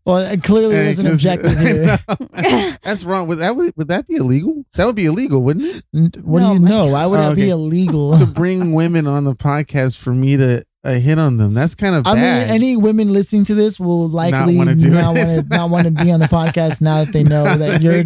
Well, 0.04 0.36
clearly 0.38 0.74
there's 0.74 0.98
an 0.98 1.06
objective 1.06 1.58
here. 1.58 1.98
That's 2.82 3.04
wrong. 3.04 3.28
Would 3.28 3.38
that 3.38 3.54
would, 3.56 3.72
would 3.76 3.88
that 3.88 4.06
be 4.06 4.16
illegal? 4.16 4.64
That 4.74 4.84
would 4.86 4.96
be 4.96 5.06
illegal, 5.06 5.42
wouldn't 5.42 5.64
it? 5.92 6.16
What 6.24 6.40
No, 6.40 6.48
do 6.56 6.62
you 6.62 6.68
know? 6.68 6.86
Why 6.88 7.06
would 7.06 7.18
Oh, 7.20 7.28
that 7.30 7.36
be 7.36 7.50
illegal? 7.50 8.16
to 8.18 8.26
bring 8.26 8.72
women 8.72 9.06
on 9.06 9.24
the 9.24 9.34
podcast 9.34 9.98
for 9.98 10.12
me 10.12 10.36
to 10.36 10.64
uh, 10.84 10.94
hit 10.94 11.18
on 11.18 11.36
them. 11.36 11.54
That's 11.54 11.76
kind 11.76 11.94
of 11.94 12.06
I 12.06 12.14
mean, 12.14 12.24
any 12.24 12.76
women 12.76 13.12
listening 13.12 13.44
to 13.44 13.54
this 13.54 13.78
will 13.78 14.08
likely 14.08 14.56
not 14.56 14.66
want 14.66 14.80
to 14.80 15.42
not 15.48 15.70
want 15.70 15.84
to 15.86 15.90
be 15.92 16.10
on 16.10 16.18
the 16.18 16.26
podcast 16.26 16.80
now 16.80 17.04
that 17.04 17.12
they 17.12 17.22
know 17.22 17.44
that 17.56 17.82
you're 17.82 18.04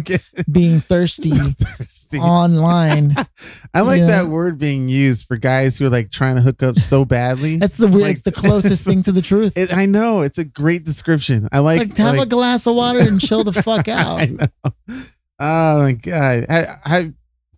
being 0.51 0.79
thirsty 0.79 1.31
thirsty. 1.59 2.19
online. 2.19 3.15
I 3.73 3.81
like 3.81 4.01
that 4.01 4.27
word 4.27 4.59
being 4.59 4.89
used 4.89 5.27
for 5.27 5.37
guys 5.37 5.77
who 5.77 5.85
are 5.85 5.89
like 5.89 6.11
trying 6.11 6.35
to 6.35 6.41
hook 6.41 6.61
up 6.61 6.77
so 6.77 7.03
badly. 7.03 7.57
That's 7.57 7.75
the 7.75 7.87
weird. 7.87 8.01
Like- 8.03 8.11
it's 8.11 8.21
the 8.21 8.31
closest 8.31 8.83
thing 8.83 9.01
to 9.03 9.11
the 9.11 9.21
truth. 9.23 9.57
It, 9.57 9.73
I 9.73 9.87
know 9.87 10.21
it's 10.21 10.37
a 10.37 10.45
great 10.45 10.83
description. 10.83 11.49
I 11.51 11.59
like. 11.59 11.79
like, 11.79 11.97
have 11.97 12.19
a 12.19 12.25
glass 12.27 12.67
of 12.67 12.75
water 12.75 12.99
and 12.99 13.19
chill 13.19 13.43
the 13.43 13.53
fuck 13.53 13.87
out. 13.87 14.19
I 14.19 14.25
know. 14.25 14.47
Oh 15.39 15.81
my 15.83 15.91
god! 15.93 16.45
I, 16.49 16.67
I, 16.83 17.13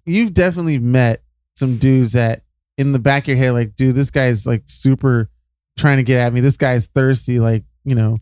you've 0.06 0.34
definitely 0.34 0.80
met 0.80 1.24
some 1.56 1.78
dudes 1.78 2.14
that 2.14 2.42
in 2.80 2.94
the 2.94 3.00
back 3.00 3.24
of 3.24 3.28
your 3.30 3.38
head, 3.38 3.52
like, 3.52 3.76
dude, 3.76 3.94
this 3.96 4.10
guy's 4.10 4.48
like 4.48 4.64
super 4.66 5.30
trying 5.78 5.98
to 5.98 6.04
get 6.04 6.18
at 6.20 6.34
me. 6.34 6.40
This 6.40 6.56
guy's 6.58 6.88
thirsty, 6.88 7.40
like, 7.40 7.64
you 7.84 7.94
know, 7.94 8.20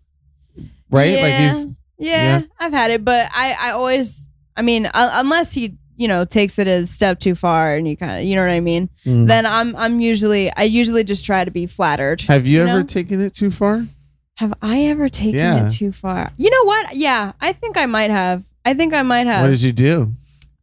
right? 0.89 1.12
Yeah, 1.14 1.22
Like, 1.22 1.39
you've, 1.66 1.76
yeah, 1.99 2.39
yeah. 2.39 2.41
I've 2.60 2.74
had 2.74 2.89
it, 2.91 3.05
but 3.05 3.30
I, 3.36 3.55
I 3.60 3.72
always, 3.72 4.30
I 4.55 4.64
mean, 4.64 4.88
uh, 4.88 5.12
unless 5.14 5.53
he, 5.53 5.78
you 5.95 6.08
know, 6.08 6.26
takes 6.26 6.58
it 6.60 6.68
a 6.68 6.86
step 6.88 7.20
too 7.20 7.36
far, 7.36 7.76
and 7.76 7.88
you 7.88 7.95
kind 7.95 8.20
of, 8.20 8.26
you 8.28 8.36
know 8.36 8.41
what 8.43 8.51
I 8.51 8.60
mean. 8.60 8.89
Mm. 9.05 9.28
Then 9.28 9.45
I'm, 9.45 9.76
I'm 9.76 9.99
usually, 9.99 10.51
I 10.55 10.64
usually 10.64 11.03
just 11.03 11.24
try 11.26 11.43
to 11.45 11.51
be 11.51 11.66
flattered. 11.68 12.22
have 12.22 12.45
you, 12.47 12.58
you 12.60 12.68
ever 12.68 12.80
know? 12.80 12.86
taken 12.86 13.22
it 13.22 13.34
too 13.36 13.51
far? 13.51 13.88
Have 14.36 14.53
I 14.62 14.86
ever 14.86 15.08
taken 15.10 15.39
Yeah. 15.39 15.66
it 15.66 15.72
too 15.72 15.91
far? 15.91 16.32
You 16.38 16.49
know 16.51 16.64
what? 16.66 16.95
Yeah, 16.95 17.32
I 17.41 17.53
think 17.53 17.78
I 17.78 17.86
might 17.88 18.12
have. 18.12 18.43
I 18.66 18.74
think 18.76 18.93
I 18.93 19.01
might 19.03 19.26
have. 19.28 19.41
What 19.43 19.49
did 19.51 19.62
you 19.62 19.72
do? 19.72 20.14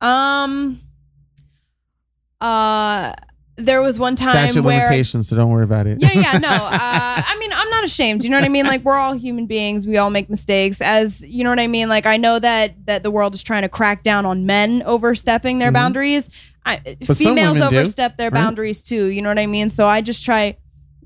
um, 0.01 0.81
uh, 2.41 3.13
there 3.57 3.81
was 3.83 3.99
one 3.99 4.17
time 4.17 4.31
Statute 4.33 4.65
where 4.65 4.79
limitations, 4.79 5.29
so 5.29 5.37
don't 5.37 5.51
worry 5.51 5.65
about 5.65 5.87
it. 5.87 5.99
yeah, 6.01 6.11
yeah, 6.13 6.39
no. 6.39 6.49
Uh, 6.75 7.23
I 7.27 7.37
mean, 7.39 7.51
I'm 7.53 7.71
not 7.71 7.85
ashamed. 7.85 8.25
You 8.25 8.31
know 8.31 8.37
what 8.39 8.45
I 8.45 8.49
mean? 8.49 8.67
Like 8.67 8.83
we're 8.85 8.97
all 8.97 9.13
human 9.15 9.47
beings. 9.47 9.87
We 9.87 9.97
all 9.97 10.11
make 10.11 10.29
mistakes. 10.29 10.81
As 10.81 11.23
you 11.23 11.45
know 11.45 11.51
what 11.51 11.61
I 11.61 11.67
mean? 11.69 11.89
Like 11.89 12.07
I 12.07 12.17
know 12.17 12.39
that 12.39 12.87
that 12.87 13.03
the 13.03 13.11
world 13.11 13.35
is 13.35 13.43
trying 13.43 13.63
to 13.63 13.69
crack 13.69 14.03
down 14.03 14.27
on 14.27 14.45
men 14.47 14.83
overstepping 14.85 15.59
their 15.61 15.71
Mhm. 15.71 15.75
boundaries. 15.75 16.29
I, 16.67 16.79
females 17.15 17.55
women 17.57 17.71
do, 17.71 17.77
overstep 17.79 18.17
their 18.17 18.31
right? 18.31 18.41
boundaries 18.41 18.83
too. 18.83 19.07
You 19.07 19.21
know 19.23 19.29
what 19.29 19.39
I 19.39 19.47
mean? 19.47 19.69
So 19.69 19.87
I 19.87 20.01
just 20.01 20.25
try. 20.25 20.57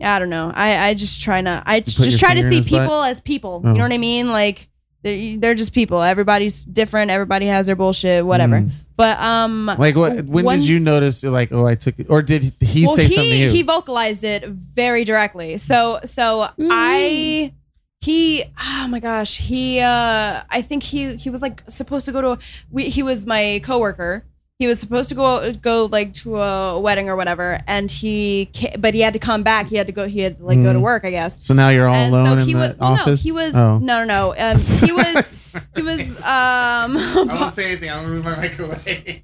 I 0.01 0.19
don't 0.21 0.31
know. 0.31 0.53
I 0.55 0.89
I 0.89 0.95
just 0.95 1.21
try 1.21 1.41
not. 1.41 1.65
I 1.67 1.81
just 1.81 2.19
try 2.19 2.35
to 2.35 2.43
see 2.43 2.57
his 2.57 2.71
butt? 2.71 2.83
people 2.83 3.03
as 3.03 3.21
people. 3.21 3.61
Oh. 3.65 3.69
You 3.69 3.75
know 3.75 3.83
what 3.85 3.93
I 3.93 3.99
mean? 3.99 4.29
Like 4.31 4.69
they're, 5.03 5.37
they're 5.37 5.55
just 5.55 5.73
people. 5.73 6.01
Everybody's 6.03 6.63
different. 6.65 7.11
Everybody 7.11 7.47
has 7.47 7.67
their 7.67 7.77
bullshit. 7.77 8.25
Whatever. 8.25 8.61
Mm. 8.61 8.71
But 8.99 9.21
um, 9.21 9.67
Like, 9.79 9.95
what? 9.95 10.25
When 10.25 10.45
one- 10.45 10.59
did 10.59 10.67
you 10.67 10.81
notice? 10.81 11.23
You're 11.23 11.31
like, 11.31 11.53
oh, 11.53 11.65
I 11.65 11.77
took 11.77 12.01
it, 12.01 12.09
or 12.11 12.21
did 12.21 12.53
he 12.61 12.85
well, 12.85 12.97
say 12.97 13.07
he, 13.07 13.15
something 13.15 13.31
to 13.31 13.37
you? 13.37 13.51
He 13.51 13.63
vocalized 13.63 14.25
it 14.25 14.45
very 14.49 15.05
directly. 15.05 15.57
So 15.57 16.01
so 16.05 16.49
I 16.59 17.55
he 18.01 18.45
oh 18.61 18.89
my 18.89 19.01
gosh 19.01 19.37
he 19.37 19.81
uh 19.81 20.43
I 20.51 20.63
think 20.63 20.83
he 20.83 21.15
he 21.15 21.31
was 21.31 21.43
like 21.43 21.63
supposed 21.69 22.07
to 22.07 22.13
go 22.13 22.21
to 22.21 22.31
a, 22.33 22.39
we, 22.71 22.89
he 22.91 23.05
was 23.05 23.25
my 23.25 23.61
coworker. 23.63 24.25
He 24.59 24.67
was 24.67 24.81
supposed 24.81 25.09
to 25.11 25.15
go 25.15 25.53
go 25.53 25.85
like 25.85 26.15
to 26.15 26.41
a 26.41 26.81
wedding 26.81 27.09
or 27.09 27.15
whatever, 27.15 27.61
and 27.69 27.89
he 27.89 28.51
ca- 28.53 28.77
but 28.77 28.93
he 28.93 28.99
had 28.99 29.13
to 29.13 29.21
come 29.21 29.45
back. 29.45 29.69
He 29.69 29.77
had 29.77 29.87
to 29.87 29.93
go. 29.93 30.09
He 30.09 30.19
had 30.19 30.37
to 30.39 30.45
like 30.45 30.61
go 30.61 30.73
to 30.73 30.81
Mm. 30.81 30.83
work, 30.83 31.05
I 31.05 31.11
guess. 31.11 31.37
so 31.39 31.55
now 31.55 31.69
you're 31.69 31.87
all 31.87 31.95
and 31.95 32.13
alone 32.13 32.27
so 32.27 32.33
in 32.43 32.47
he 32.49 32.53
the 32.55 32.59
was 32.59 32.77
well, 32.81 32.93
office. 32.95 33.25
no, 33.25 33.29
he 33.29 33.31
was 33.33 33.55
Oh. 33.55 33.79
no 33.79 34.05
no 34.05 34.05
no. 34.05 34.35
Um, 34.37 34.59
he 34.59 34.91
was 34.91 35.45
he 35.77 35.83
was 35.83 36.01
um 36.19 36.97
I 36.99 37.37
won't 37.41 37.55
say 37.55 37.67
anything. 37.67 37.89
I'm 37.89 38.03
gonna 38.03 38.09
move 38.17 38.25
my 38.25 38.41
mic 38.41 38.59
away. 38.59 39.23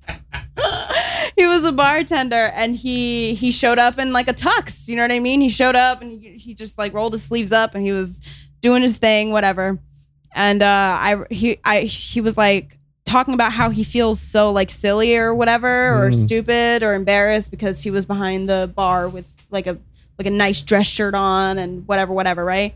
he 1.36 1.46
was 1.48 1.64
a 1.64 1.72
bartender 1.72 2.52
and 2.54 2.76
he 2.76 3.34
he 3.34 3.50
showed 3.50 3.80
up 3.80 3.98
in 3.98 4.12
like 4.12 4.28
a 4.28 4.34
tux 4.34 4.86
you 4.86 4.94
know 4.94 5.02
what 5.02 5.10
i 5.10 5.18
mean 5.18 5.40
he 5.40 5.48
showed 5.48 5.74
up 5.74 6.00
and 6.00 6.22
he, 6.22 6.36
he 6.38 6.54
just 6.54 6.78
like 6.78 6.94
rolled 6.94 7.12
his 7.12 7.24
sleeves 7.24 7.50
up 7.50 7.74
and 7.74 7.84
he 7.84 7.90
was 7.90 8.20
doing 8.60 8.82
his 8.82 8.96
thing 8.96 9.32
whatever 9.32 9.78
and 10.32 10.62
uh 10.62 10.66
i 11.00 11.16
he 11.30 11.58
i 11.64 11.80
he 11.80 12.20
was 12.20 12.36
like 12.36 12.78
talking 13.14 13.34
about 13.34 13.52
how 13.52 13.70
he 13.70 13.84
feels 13.84 14.20
so 14.20 14.50
like 14.50 14.70
silly 14.70 15.16
or 15.16 15.32
whatever 15.32 15.68
or 16.04 16.10
Mm. 16.10 16.24
stupid 16.24 16.82
or 16.82 16.94
embarrassed 16.94 17.48
because 17.48 17.80
he 17.80 17.88
was 17.92 18.04
behind 18.06 18.48
the 18.48 18.68
bar 18.74 19.08
with 19.08 19.24
like 19.52 19.68
a 19.68 19.78
like 20.18 20.26
a 20.26 20.30
nice 20.30 20.60
dress 20.62 20.86
shirt 20.88 21.14
on 21.14 21.56
and 21.58 21.86
whatever 21.86 22.12
whatever 22.12 22.44
right 22.44 22.74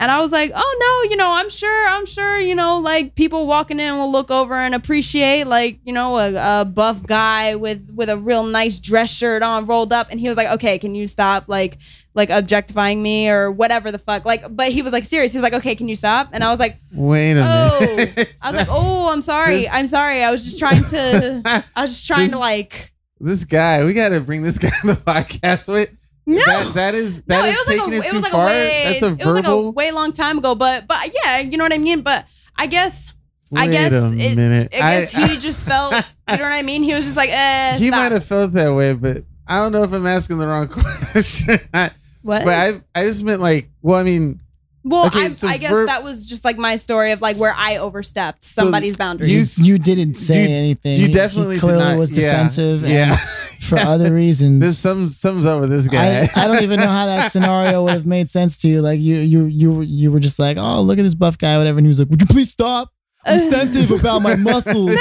and 0.00 0.10
I 0.10 0.20
was 0.20 0.32
like, 0.32 0.50
oh 0.52 0.78
no, 1.04 1.10
you 1.10 1.16
know, 1.16 1.30
I'm 1.30 1.48
sure, 1.48 1.88
I'm 1.88 2.06
sure, 2.06 2.38
you 2.40 2.56
know, 2.56 2.80
like 2.80 3.14
people 3.14 3.46
walking 3.46 3.78
in 3.78 3.94
will 3.98 4.10
look 4.10 4.32
over 4.32 4.54
and 4.54 4.74
appreciate, 4.74 5.46
like, 5.46 5.78
you 5.84 5.92
know, 5.92 6.16
a, 6.16 6.60
a 6.62 6.64
buff 6.64 7.06
guy 7.06 7.54
with 7.54 7.88
with 7.94 8.08
a 8.08 8.16
real 8.18 8.42
nice 8.44 8.80
dress 8.80 9.10
shirt 9.10 9.44
on, 9.44 9.64
rolled 9.66 9.92
up. 9.92 10.08
And 10.10 10.18
he 10.18 10.26
was 10.26 10.36
like, 10.36 10.48
okay, 10.48 10.76
can 10.80 10.96
you 10.96 11.06
stop, 11.06 11.44
like, 11.46 11.78
like 12.14 12.30
objectifying 12.30 13.02
me 13.02 13.28
or 13.30 13.50
whatever 13.50 13.90
the 13.90 13.98
fuck, 13.98 14.24
like. 14.24 14.44
But 14.54 14.70
he 14.72 14.82
was 14.82 14.92
like 14.92 15.04
serious. 15.04 15.32
He's 15.32 15.42
like, 15.42 15.54
okay, 15.54 15.74
can 15.74 15.88
you 15.88 15.96
stop? 15.96 16.28
And 16.32 16.42
I 16.44 16.50
was 16.50 16.58
like, 16.58 16.78
Wait 16.92 17.32
a 17.36 17.40
oh, 17.42 17.80
minute. 17.96 18.34
I 18.42 18.50
was 18.50 18.56
like, 18.60 18.68
oh, 18.70 19.10
I'm 19.12 19.22
sorry, 19.22 19.62
This- 19.62 19.70
I'm 19.72 19.86
sorry. 19.86 20.22
I 20.22 20.30
was 20.30 20.44
just 20.44 20.58
trying 20.58 20.82
to, 20.84 21.42
I 21.74 21.80
was 21.82 21.90
just 21.92 22.06
trying 22.06 22.24
This- 22.26 22.32
to 22.32 22.38
like. 22.38 22.92
this 23.20 23.44
guy, 23.44 23.84
we 23.84 23.92
got 23.94 24.10
to 24.10 24.20
bring 24.20 24.42
this 24.42 24.58
guy 24.58 24.72
on 24.82 24.88
the 24.88 24.94
podcast. 24.96 25.72
Wait, 25.72 25.90
No, 26.26 26.36
that, 26.44 26.74
that 26.74 26.94
is 26.94 27.22
that 27.22 27.42
no, 27.42 27.44
is 27.44 27.54
it 27.54 27.58
was 27.58 27.66
like 27.66 27.92
a, 27.92 27.96
it 27.96 28.10
too 28.10 28.16
was 28.16 28.22
like 28.22 28.32
far. 28.32 28.46
a 28.46 28.50
way, 28.50 28.82
That's 28.84 29.02
a 29.02 29.06
it 29.12 29.24
was 29.26 29.34
like 29.34 29.46
a 29.46 29.70
way 29.70 29.90
long 29.92 30.12
time 30.12 30.38
ago. 30.38 30.54
But 30.54 30.86
but 30.86 31.10
yeah, 31.24 31.38
you 31.38 31.56
know 31.56 31.64
what 31.64 31.72
I 31.72 31.78
mean. 31.78 32.02
But 32.02 32.26
I 32.56 32.66
guess 32.66 33.12
I 33.54 33.66
Wait 33.66 33.72
guess 33.72 33.92
a 33.92 34.06
it, 34.06 34.36
minute. 34.36 34.68
I 34.74 35.00
guess 35.00 35.12
he 35.12 35.36
just 35.48 35.66
felt. 35.66 35.92
You 35.94 36.36
know 36.38 36.44
what 36.44 36.52
I 36.52 36.62
mean? 36.62 36.82
He 36.82 36.94
was 36.94 37.04
just 37.04 37.16
like, 37.16 37.30
eh. 37.30 37.76
he 37.78 37.88
stop. 37.88 37.98
might 37.98 38.12
have 38.12 38.24
felt 38.24 38.52
that 38.52 38.72
way, 38.74 38.92
but 38.94 39.24
I 39.46 39.58
don't 39.58 39.72
know 39.72 39.82
if 39.82 39.92
I'm 39.92 40.06
asking 40.06 40.38
the 40.38 40.46
wrong 40.46 40.68
question. 41.12 41.60
I, 41.74 41.90
What? 42.22 42.44
but 42.44 42.54
I 42.54 42.80
I 42.94 43.04
just 43.04 43.22
meant 43.24 43.40
like, 43.40 43.68
well, 43.82 43.98
I 43.98 44.02
mean, 44.04 44.40
well, 44.84 45.06
okay, 45.06 45.26
I, 45.26 45.32
so 45.34 45.46
I 45.48 45.58
guess 45.58 45.70
verb- 45.70 45.86
that 45.88 46.02
was 46.02 46.28
just 46.28 46.44
like 46.44 46.56
my 46.58 46.76
story 46.76 47.12
of 47.12 47.20
like 47.22 47.36
where 47.36 47.54
I 47.56 47.76
overstepped 47.76 48.42
somebody's 48.44 48.94
you- 48.94 48.98
boundaries. 48.98 49.58
You, 49.58 49.64
you 49.74 49.78
didn't 49.78 50.14
say 50.14 50.42
You- 50.48 50.56
anything. 50.56 51.00
you 51.00 51.06
He- 51.06 51.12
definitely 51.12 51.54
he 51.56 51.60
did 51.60 51.66
clearly 51.66 51.84
not- 51.84 51.98
was 51.98 52.10
yeah, 52.12 52.32
defensive. 52.32 52.82
yeah. 52.88 53.12
and 53.12 53.20
for 53.64 53.78
other 53.78 54.12
reasons. 54.14 54.60
This 54.60 54.78
sums 54.78 55.16
sums 55.16 55.46
up 55.46 55.60
with 55.60 55.70
this 55.70 55.86
guy. 55.88 56.22
I, 56.22 56.30
I 56.44 56.48
don't 56.48 56.62
even 56.64 56.80
know 56.80 56.88
how 56.88 57.06
that 57.06 57.30
scenario 57.32 57.84
would 57.84 57.92
have 57.92 58.06
made 58.06 58.28
sense 58.28 58.56
to 58.62 58.68
you. 58.68 58.82
Like 58.82 58.98
you, 59.00 59.16
you, 59.16 59.44
you, 59.46 59.72
were- 59.72 59.82
you 59.84 60.10
were 60.10 60.20
just 60.20 60.38
like, 60.40 60.56
"Oh, 60.58 60.80
look 60.82 60.98
at 60.98 61.02
this 61.02 61.14
buff 61.14 61.38
guy," 61.38 61.58
whatever, 61.58 61.78
and 61.78 61.86
he 61.86 61.88
was 61.88 62.00
like, 62.00 62.08
"Would 62.08 62.20
you 62.20 62.26
please 62.26 62.50
stop? 62.50 62.90
I'm 63.24 63.50
sensitive 63.50 64.00
about 64.00 64.20
my 64.22 64.34
muscles." 64.34 64.96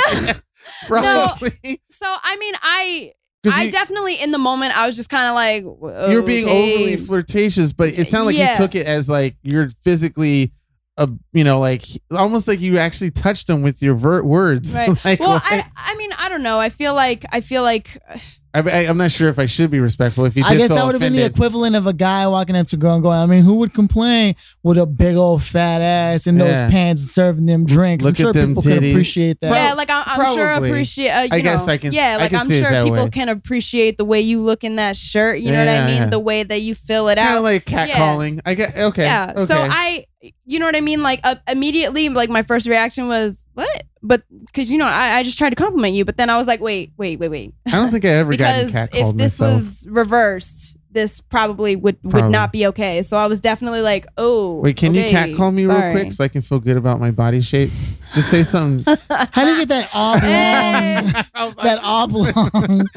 Probably. 0.87 1.81
so 1.89 2.05
I 2.23 2.37
mean, 2.37 2.53
I 2.61 3.13
'Cause 3.13 3.20
I 3.49 3.63
you- 3.63 3.71
definitely 3.71 4.21
in 4.21 4.31
the 4.31 4.37
moment 4.37 4.77
I 4.77 4.85
was 4.85 4.95
just 4.95 5.09
kind 5.09 5.27
of 5.27 5.35
like 5.35 6.09
You're 6.11 6.21
being 6.23 6.47
overly 6.47 6.97
flirtatious, 6.97 7.73
but 7.73 7.89
it 7.89 8.07
sounded 8.07 8.27
like 8.27 8.35
Yeah. 8.37 8.51
you 8.53 8.57
took 8.57 8.75
it 8.75 8.85
as 8.85 9.09
like 9.09 9.35
you're 9.41 9.69
physically, 9.83 10.51
uh, 10.97 11.07
you 11.33 11.43
know, 11.43 11.59
like 11.59 11.83
almost 12.11 12.47
like 12.47 12.59
you 12.61 12.77
actually 12.77 13.11
touched 13.11 13.49
him 13.49 13.63
with 13.63 13.81
your 13.81 13.95
ver- 13.95 14.21
words. 14.23 14.71
Right. 14.73 14.89
like, 15.05 15.19
well, 15.19 15.31
what- 15.31 15.43
I 15.45 15.65
I 15.75 15.95
mean 15.95 16.11
I 16.19 16.29
don't 16.29 16.43
know. 16.43 16.59
I 16.59 16.69
feel 16.69 16.93
like 16.93 17.25
I 17.31 17.41
feel 17.41 17.63
like 17.63 17.97
I, 18.53 18.59
I, 18.59 18.83
am 18.83 18.97
not 18.97 19.11
sure 19.11 19.29
if 19.29 19.39
I 19.39 19.45
should 19.45 19.71
be 19.71 19.79
respectful. 19.79 20.25
If 20.25 20.35
you 20.35 20.43
I 20.45 20.57
guess 20.57 20.69
that 20.69 20.83
would 20.83 20.93
have 20.93 21.01
been 21.01 21.13
the 21.13 21.25
equivalent 21.25 21.75
of 21.75 21.87
a 21.87 21.93
guy 21.93 22.27
walking 22.27 22.55
up 22.55 22.67
to 22.67 22.75
a 22.75 22.79
girl 22.79 22.95
and 22.95 23.03
going, 23.03 23.17
I 23.17 23.25
mean, 23.25 23.43
who 23.43 23.55
would 23.55 23.73
complain 23.73 24.35
with 24.61 24.77
a 24.77 24.85
big 24.85 25.15
old 25.15 25.41
fat 25.43 25.81
ass 25.81 26.27
and 26.27 26.39
those 26.39 26.57
pants 26.71 27.03
serving 27.03 27.45
them 27.45 27.65
drinks? 27.65 28.03
Look 28.03 28.11
I'm 28.11 28.15
sure 28.15 28.29
at 28.29 28.35
them 28.35 28.49
people 28.49 28.63
can 28.63 28.71
titties. 28.71 28.91
appreciate 28.91 29.39
that. 29.41 29.51
yeah, 29.51 29.73
like 29.73 29.89
I, 29.89 30.03
I'm 30.05 30.35
sure 30.35 30.51
appreciate. 30.51 31.09
Uh, 31.09 31.21
you 31.21 31.29
I 31.31 31.39
guess 31.39 31.65
know, 31.65 31.73
I 31.73 31.77
can- 31.77 31.93
Yeah, 31.93 32.15
I 32.19 32.23
like 32.23 32.31
can 32.31 32.39
I'm 32.41 32.47
see 32.47 32.57
it 32.57 32.61
sure 32.61 32.71
that 32.71 32.83
people 32.83 33.03
way. 33.05 33.09
can 33.09 33.29
appreciate 33.29 33.97
the 33.97 34.05
way 34.05 34.21
you 34.21 34.41
look 34.41 34.63
in 34.63 34.75
that 34.75 34.97
shirt. 34.97 35.39
You 35.39 35.51
know 35.51 35.65
what 35.65 35.69
I 35.69 35.99
mean? 35.99 36.09
The 36.09 36.19
way 36.19 36.43
that 36.43 36.59
you 36.61 36.75
fill 36.75 37.07
it 37.07 37.15
kind 37.15 37.29
out. 37.29 37.37
of 37.37 37.43
like 37.43 37.65
catcalling. 37.65 38.41
I 38.45 38.55
get 38.55 38.75
okay. 38.75 39.03
yeah. 39.03 39.33
Okay. 39.35 39.45
So 39.45 39.55
I, 39.61 40.05
you 40.45 40.59
know 40.59 40.65
what 40.65 40.75
I 40.75 40.81
mean? 40.81 41.01
Like 41.01 41.21
uh, 41.23 41.35
immediately, 41.47 42.09
like 42.09 42.29
my 42.29 42.43
first 42.43 42.67
reaction 42.67 43.07
was 43.07 43.43
what? 43.53 43.83
But 44.03 44.23
because 44.45 44.71
you 44.71 44.77
know, 44.77 44.87
I, 44.87 45.17
I 45.17 45.23
just 45.23 45.37
tried 45.37 45.51
to 45.51 45.55
compliment 45.55 45.93
you, 45.93 46.05
but 46.05 46.17
then 46.17 46.29
I 46.29 46.37
was 46.37 46.47
like, 46.47 46.59
wait, 46.59 46.91
wait, 46.97 47.19
wait, 47.19 47.29
wait. 47.29 47.53
I 47.67 47.71
don't 47.71 47.91
think 47.91 48.03
I 48.05 48.09
ever 48.09 48.35
gotten 48.35 48.65
because 48.67 48.89
catcalled 48.89 49.11
if 49.11 49.17
this 49.17 49.39
myself. 49.39 49.61
was 49.61 49.87
reversed, 49.89 50.77
this 50.91 51.21
probably 51.21 51.75
would 51.75 51.97
would 52.03 52.11
Probably. 52.11 52.29
not 52.31 52.51
be 52.51 52.65
okay. 52.67 53.01
So 53.03 53.15
I 53.15 53.27
was 53.27 53.39
definitely 53.39 53.81
like, 53.81 54.07
oh. 54.17 54.55
Wait, 54.61 54.75
can 54.75 54.93
you 54.95 55.01
okay, 55.01 55.11
catcall 55.11 55.51
me 55.51 55.65
real 55.65 55.75
sorry. 55.75 55.91
quick 55.93 56.11
so 56.11 56.23
I 56.23 56.27
can 56.29 56.41
feel 56.41 56.59
good 56.59 56.77
about 56.77 56.99
my 56.99 57.11
body 57.11 57.41
shape? 57.41 57.69
Just 58.15 58.29
say 58.29 58.43
something. 58.43 58.97
How 59.09 59.45
do 59.45 59.51
you 59.51 59.65
get 59.65 59.69
that 59.69 59.89
oblong? 59.93 60.21
Hey. 60.31 61.53
That 61.63 61.79
oblong. 61.83 62.87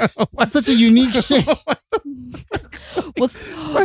It's 0.40 0.52
such 0.52 0.68
a 0.68 0.74
unique 0.74 1.14
shape. 1.22 1.46
What's, 3.16 3.36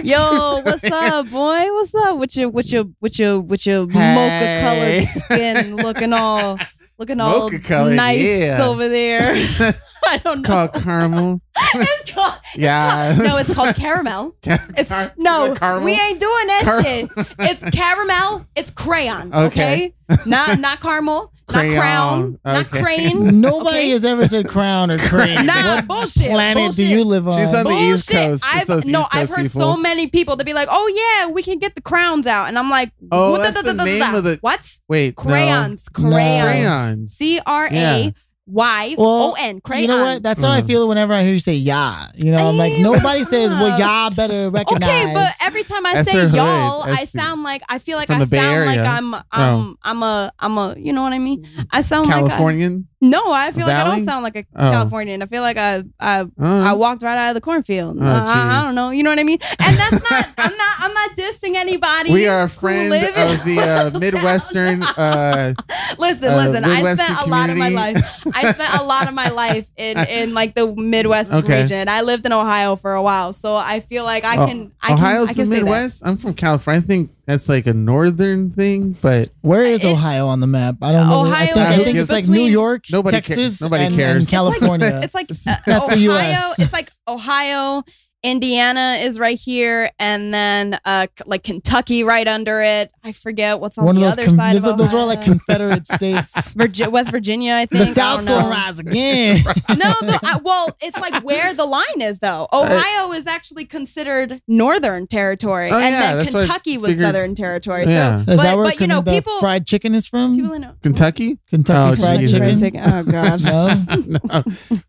yo, 0.03 0.61
what's 0.63 0.83
up, 0.83 1.29
boy? 1.29 1.65
What's 1.73 1.93
up 1.95 2.17
with 2.17 2.35
your 2.35 2.49
with 2.49 2.71
your 2.71 2.85
with 3.01 3.19
your 3.19 3.39
with 3.41 3.65
your 3.65 3.85
mocha 3.85 4.29
Hey. 4.29 4.61
colored 5.05 5.23
skin 5.23 5.75
looking 5.77 6.13
all 6.13 6.57
looking 6.99 7.19
all 7.19 7.49
colored, 7.49 7.95
nice 7.95 8.19
yeah. 8.21 8.59
over 8.63 8.87
there? 8.87 9.21
I 10.05 10.17
don't 10.17 10.39
It's 10.39 10.47
know. 10.47 10.67
called 10.69 10.73
caramel. 10.83 11.41
it's 11.75 12.11
called, 12.11 12.33
Yeah. 12.55 13.15
no, 13.17 13.37
it's 13.37 13.53
called 13.53 13.75
caramel. 13.75 14.35
It's 14.43 14.89
Car- 14.91 15.13
no, 15.17 15.55
caramel. 15.55 15.85
we 15.85 15.91
ain't 15.93 16.19
doing 16.19 16.47
that 16.47 16.61
Car- 16.63 16.83
shit. 16.83 17.09
It's 17.39 17.63
caramel. 17.71 18.45
It's 18.55 18.69
crayon. 18.69 19.33
Okay. 19.33 19.93
Okay, 20.09 20.19
not 20.25 20.59
not 20.59 20.81
caramel, 20.81 21.31
Crayon, 21.49 21.73
not 21.75 21.81
crown, 21.81 22.39
not 22.45 22.69
crane. 22.71 23.41
Nobody 23.41 23.77
Okay. 23.77 23.89
has 23.89 24.05
ever 24.05 24.27
said 24.27 24.47
crown 24.47 24.89
or 24.91 24.97
crane. 25.09 25.45
Nah, 25.45 25.75
what 25.75 25.87
bullshit. 25.87 26.31
planet 26.31 26.61
bullshit. 26.63 26.75
do 26.75 26.85
you 26.85 27.03
live 27.03 27.27
on? 27.27 27.39
She's 27.39 27.53
on 27.53 27.63
the 27.65 27.71
East 27.71 28.09
Coast. 28.09 28.43
I've, 28.45 28.85
no, 28.85 29.01
East 29.01 29.09
I've 29.15 29.29
heard 29.29 29.43
people. 29.43 29.61
so 29.61 29.77
many 29.77 30.07
people 30.07 30.37
to 30.37 30.45
be 30.45 30.53
like, 30.53 30.67
"Oh 30.71 30.87
yeah, 31.21 31.31
we 31.31 31.43
can 31.43 31.59
get 31.59 31.75
the 31.75 31.81
crowns 31.81 32.27
out," 32.27 32.47
and 32.47 32.57
I'm 32.57 32.69
like, 32.69 32.91
Oh, 33.11 33.31
what 33.31 33.39
that's 33.41 33.61
the 33.61 33.73
name 33.73 34.15
of 34.15 34.23
the- 34.23 34.37
what 34.41 34.79
Wait, 34.87 35.15
no. 35.17 35.23
crayons? 35.23 35.87
No. 35.97 36.09
Crayons. 36.09 36.45
Crayons. 36.45 37.13
C 37.17 37.39
R 37.45 37.67
A 37.71 38.13
Y 38.51 38.95
O 38.97 39.35
N. 39.39 39.61
Crayon. 39.61 39.81
you 39.81 39.87
know 39.87 40.03
what? 40.03 40.23
That's 40.23 40.41
how 40.41 40.49
I 40.49 40.61
Mm. 40.61 40.67
feel 40.67 40.87
whenever 40.87 41.13
I 41.13 41.23
hear 41.23 41.33
you 41.33 41.39
say 41.39 41.53
"yeah." 41.53 42.07
You 42.15 42.31
know, 42.31 42.49
I'm 42.49 42.57
like 42.57 42.73
nobody 42.79 43.23
says, 43.23 43.51
"Well, 43.51 43.73
up?" 43.73 43.79
y'all 43.79 44.09
better 44.11 44.49
recognize." 44.49 44.89
Okay, 44.89 45.13
but 45.13 45.31
every 45.43 45.63
time 45.63 45.85
I 45.85 45.93
That's 45.95 46.11
say 46.11 46.27
y'all, 46.27 46.83
I 46.83 47.05
sound 47.05 47.43
like 47.43 47.61
I 47.69 47.79
feel 47.79 47.97
like 47.97 48.09
I 48.09 48.25
sound 48.25 48.65
like 48.65 48.79
I'm 48.79 49.13
I'm 49.15 49.21
Oh. 49.31 49.75
I'm 49.83 50.03
a 50.03 50.31
I'm 50.39 50.57
a 50.57 50.75
you 50.77 50.93
know 50.93 51.03
what 51.03 51.13
I 51.13 51.19
mean? 51.19 51.45
I 51.71 51.81
sound 51.81 52.07
like 52.07 52.15
Californian. 52.25 52.87
I, 53.01 53.05
no, 53.07 53.31
I 53.31 53.51
feel 53.51 53.65
like 53.65 53.75
I 53.75 53.83
don't 53.95 54.05
sound 54.05 54.23
like 54.23 54.35
a 54.35 54.45
Oh. 54.55 54.71
Californian. 54.71 55.21
I 55.21 55.25
feel 55.25 55.41
like 55.41 55.57
I 55.57 55.83
I 55.99 56.21
Oh. 56.21 56.29
I 56.39 56.73
walked 56.73 57.01
right 57.03 57.17
out 57.17 57.29
of 57.29 57.35
the 57.35 57.41
cornfield. 57.41 57.97
Oh, 57.99 58.03
Uh, 58.05 58.23
I, 58.25 58.61
I 58.61 58.65
don't 58.65 58.75
know. 58.75 58.89
You 58.91 59.03
know 59.03 59.09
what 59.09 59.19
I 59.19 59.23
mean? 59.23 59.39
And 59.59 59.77
that's 59.77 60.09
not. 60.11 60.27
I'm 60.37 60.57
not. 60.57 60.75
I'm 60.81 60.93
not 60.93 61.11
dissing 61.17 61.55
anybody. 61.55 62.11
we 62.11 62.27
are 62.27 62.43
a 62.43 62.49
friend 62.49 62.93
of 62.93 63.43
the 63.45 63.59
uh, 63.95 63.99
Midwestern. 63.99 64.83
Uh, 64.83 65.53
listen, 65.97 66.29
uh, 66.29 66.37
listen. 66.37 66.63
I 66.65 66.93
spent 66.93 67.21
a 67.25 67.29
lot 67.29 67.49
of 67.49 67.57
my 67.57 67.69
life. 67.69 68.27
I 68.33 68.51
spent 68.53 68.79
a 68.81 68.83
lot 68.83 69.07
of 69.07 69.13
my 69.13 69.29
life 69.29 69.69
in 69.77 69.97
in 70.09 70.33
like 70.33 70.55
the 70.55 70.73
Midwest 70.75 71.33
Okay. 71.33 71.61
region. 71.61 71.87
I 71.89 72.01
lived 72.01 72.25
in 72.25 72.33
Ohio 72.33 72.75
for 72.75 72.93
a 72.93 73.01
while, 73.01 73.33
so 73.33 73.55
I 73.55 73.79
feel 73.79 74.03
like 74.03 74.23
I 74.25 74.43
Oh, 74.43 74.47
can. 74.47 74.71
I 74.81 74.93
Ohio's 74.93 75.27
can, 75.27 75.29
I 75.29 75.33
can 75.35 75.49
the. 75.49 75.55
Midwest. 75.57 76.01
I'm 76.05 76.17
from 76.17 76.33
California. 76.33 76.81
I 76.81 76.85
think 76.85 77.11
that's 77.29 77.47
like 77.47 77.67
a 77.67 77.73
northern 77.73 78.49
thing, 78.51 78.97
but 79.01 79.29
where 79.41 79.63
is 79.63 79.83
it- 79.83 79.87
Ohio 79.87 80.27
on 80.27 80.39
the 80.39 80.47
map? 80.47 80.77
I 80.81 80.91
don't 80.91 81.07
know. 81.07 81.19
I 81.21 81.27
Ohio 81.27 81.45
think, 81.45 81.57
I 81.57 81.73
is 81.75 81.83
think 81.83 81.97
it's 81.97 82.09
like 82.11 82.23
between- 82.25 82.45
New 82.45 82.51
York, 82.51 82.85
Nobody 82.91 83.17
ca- 83.21 83.35
Texas, 83.35 83.61
nobody 83.61 83.83
and, 83.85 83.95
cares. 83.95 84.23
and 84.23 84.27
California. 84.31 85.01
It's 85.03 85.13
like 85.13 85.29
uh, 85.31 85.55
That's 85.65 85.65
the 85.95 86.09
Ohio. 86.09 86.31
US. 86.31 86.59
It's 86.59 86.73
like 86.73 86.91
Ohio. 87.07 87.83
Indiana 88.21 88.97
is 88.99 89.17
right 89.17 89.39
here, 89.39 89.89
and 89.97 90.33
then 90.33 90.77
uh, 90.83 91.07
like 91.25 91.43
Kentucky 91.43 92.03
right 92.03 92.27
under 92.27 92.61
it. 92.61 92.91
I 93.03 93.13
forget 93.13 93.59
what's 93.61 93.77
on 93.77 93.85
One 93.85 93.95
the 93.95 94.05
other 94.05 94.25
con- 94.25 94.35
side 94.35 94.55
those, 94.55 94.65
of 94.65 94.77
those 94.77 94.93
are 94.93 94.97
all 94.97 95.07
like 95.07 95.21
Confederate 95.21 95.87
states. 95.91 96.33
Virgi- 96.53 96.91
West 96.91 97.11
Virginia, 97.11 97.53
I 97.53 97.65
think. 97.65 97.87
the 97.87 97.93
South 97.93 98.21
I 98.21 98.25
don't 98.25 98.41
gonna 98.41 98.49
rise 98.49 98.79
again. 98.79 99.43
No, 99.69 99.93
the, 100.01 100.19
I, 100.23 100.39
well, 100.43 100.75
it's 100.81 100.97
like 100.99 101.23
where 101.23 101.53
the 101.53 101.65
line 101.65 102.01
is, 102.01 102.19
though. 102.19 102.47
Ohio 102.51 103.13
is 103.13 103.25
actually 103.25 103.63
considered 103.65 104.41
Northern 104.47 105.07
Territory, 105.07 105.69
Oh, 105.71 105.77
and 105.77 105.93
yeah, 105.93 106.15
then 106.15 106.17
that's 106.17 106.33
what 106.33 106.39
Kentucky 106.41 106.77
was. 106.77 106.99
Southern 106.99 107.35
Territory. 107.35 107.85
Yeah. 107.87 108.19
Is 108.21 108.25
But- 108.25 108.37
that 108.37 108.57
where 108.57 108.65
but, 108.65 108.81
you 108.81 108.87
know, 108.87 108.99
the 109.01 109.11
people- 109.13 109.39
fried 109.39 109.65
chicken 109.65 109.95
is 109.95 110.05
from? 110.05 110.35
So 110.35 110.41
people 110.41 110.53
in 110.55 110.69
Kentucky. 110.83 111.39
Kentucky 111.49 111.99
Oh, 112.01 112.03
fried 112.03 112.19
Jesus. 112.19 112.59
chicken. 112.59 112.81
Oh 112.85 113.03
God. 113.03 113.41
No. 113.49 113.85
no, 114.07 114.43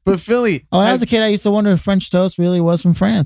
but 0.04 0.18
Philly. 0.20 0.66
Oh, 0.72 0.78
when 0.78 0.86
I 0.88 0.92
was 0.92 1.02
a 1.02 1.06
kid, 1.06 1.22
I 1.22 1.28
used 1.28 1.44
to 1.44 1.50
wonder 1.50 1.70
if 1.72 1.80
French 1.80 2.10
toast 2.10 2.36
really 2.38 2.60
was 2.60 2.82
from 2.82 2.94
France. 2.94 3.19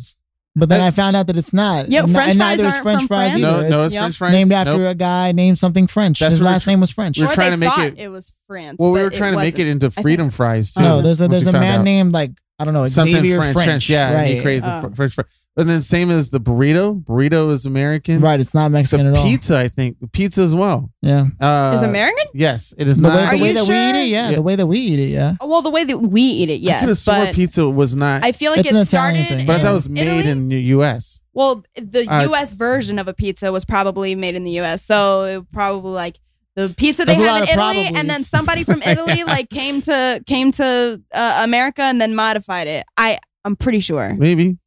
But 0.57 0.69
then 0.69 0.81
Uh, 0.81 0.85
I 0.87 0.91
found 0.93 1.17
out 1.17 1.27
that 1.27 1.37
it's 1.37 1.53
not. 1.53 1.91
Yeah, 1.91 2.03
French 2.03 2.15
and 2.15 2.15
fries 2.15 2.37
neither 2.37 2.67
is 2.69 2.73
aren't 2.75 2.83
French 2.85 2.99
from 3.01 3.09
fries 3.09 3.31
France? 3.33 3.45
either. 3.45 3.53
no, 3.53 3.61
it's 3.61 3.71
no, 3.71 3.85
it's 3.87 3.95
Yep. 3.95 4.01
French 4.03 4.17
fries. 4.19 4.33
named 4.33 4.53
after 4.53 4.79
Nope. 4.79 4.91
a 4.91 4.95
guy 4.95 5.33
named 5.33 5.59
something 5.59 5.87
French. 5.89 6.21
That's 6.21 6.33
His 6.35 6.43
last 6.43 6.63
tr- 6.65 6.71
name 6.71 6.81
was 6.81 6.91
French. 6.91 7.19
we're 7.19 7.27
or 7.27 7.35
trying 7.35 7.59
they 7.59 7.67
to 7.67 7.77
make 7.77 7.93
it- 7.93 7.99
it 7.99 8.09
was 8.09 8.33
France. 8.47 8.77
Well, 8.79 8.93
we 8.93 9.01
were 9.03 9.11
trying 9.11 9.33
to 9.33 9.39
make 9.39 9.55
wasn't. 9.55 9.69
it 9.69 9.71
into 9.73 9.91
freedom 9.91 10.31
fries 10.31 10.73
too. 10.73 10.83
No, 10.83 11.03
there's 11.03 11.21
a 11.21 11.27
there's 11.29 11.47
a 11.49 11.53
man 11.53 11.81
out. 11.81 11.85
named 11.85 12.13
like 12.13 12.31
I 12.61 12.65
don't 12.65 12.73
know 12.75 12.87
something 12.87 13.15
Xavier 13.17 13.39
French, 13.39 13.55
French. 13.55 13.91
Yeah, 13.91 14.07
and 14.11 14.15
right. 14.17 14.35
he 14.37 14.41
created 14.43 14.63
Oh. 14.65 14.89
the 14.89 14.95
French 14.95 15.15
fries. 15.15 15.27
And 15.57 15.69
then 15.69 15.83
same 15.83 16.11
as 16.11 16.31
the 16.31 16.41
burrito. 16.41 17.01
Burrito 17.05 17.53
is 17.53 17.65
American. 17.65 18.21
Right, 18.21 18.41
it's 18.41 18.55
not 18.55 18.73
Mexican 18.73 19.07
The 19.07 19.13
at 19.13 19.19
all. 19.19 19.25
pizza, 19.25 19.57
I 19.57 19.69
think, 19.69 19.97
pizza 20.13 20.41
as 20.43 20.53
well. 20.53 20.91
Yeah, 21.01 21.27
Uh, 21.41 21.75
Is 21.77 21.83
American? 21.85 22.25
Yes, 22.35 22.75
it 22.77 22.89
is 22.89 22.97
the 22.97 23.03
not. 23.09 23.15
way, 23.17 23.23
Are 23.25 23.37
the 23.37 23.43
way 23.43 23.49
you 23.49 23.55
that 23.55 23.65
sure? 23.67 23.75
we 23.75 23.81
eat 24.01 24.05
it, 24.05 24.09
yeah, 24.09 24.31
Yeah. 24.31 24.35
the 24.37 24.43
way 24.43 24.57
that 24.57 24.67
we 24.67 24.79
eat 24.81 24.99
it, 24.99 25.11
yeah. 25.11 25.35
Well, 25.41 25.63
the 25.63 25.71
way 25.71 25.85
that 25.85 25.99
we 25.99 26.23
eat 26.23 26.51
it, 26.51 26.55
I 26.69 26.81
could 26.81 26.89
have 26.89 26.89
yes, 26.91 27.01
sworn 27.03 27.27
pizza 27.35 27.69
was 27.71 27.95
not. 27.95 28.25
I 28.25 28.33
feel 28.33 28.51
like 28.51 28.61
It's 28.61 28.71
an 28.71 28.77
it 28.79 28.87
started. 28.87 29.27
thing. 29.29 29.47
but 29.47 29.53
I 29.53 29.57
in 29.59 29.63
thought 29.63 29.71
it 29.71 29.75
was 29.75 29.89
made 29.89 30.07
Italy. 30.09 30.29
in 30.31 30.49
the 30.49 30.61
U.S. 30.77 31.23
Well, 31.33 31.65
the 31.77 32.05
Uh, 32.09 32.23
U.S. 32.25 32.53
version 32.55 32.99
of 32.99 33.07
a 33.07 33.15
pizza 33.15 33.53
was 33.53 33.65
probably 33.65 34.17
made 34.17 34.35
in 34.35 34.43
the 34.43 34.53
U.S. 34.53 34.83
So 34.85 35.23
it 35.25 35.53
probably 35.53 35.93
like 35.93 36.19
the 36.57 36.75
pizza 36.77 37.05
they 37.05 37.15
There's 37.15 37.29
have 37.29 37.37
in 37.37 37.43
of 37.45 37.49
Italy, 37.77 37.91
and 37.97 38.11
then 38.11 38.25
somebody 38.25 38.65
from 38.65 38.83
Italy 38.87 39.23
like 39.23 39.51
came 39.51 39.81
to 39.83 40.21
came 40.27 40.51
to 40.53 41.01
uh, 41.13 41.41
America 41.45 41.83
and 41.83 42.01
then 42.01 42.17
modified 42.17 42.67
it. 42.67 42.85
I 42.97 43.19
I'm 43.45 43.55
pretty 43.57 43.79
sure. 43.81 44.15
Maybe 44.19 44.59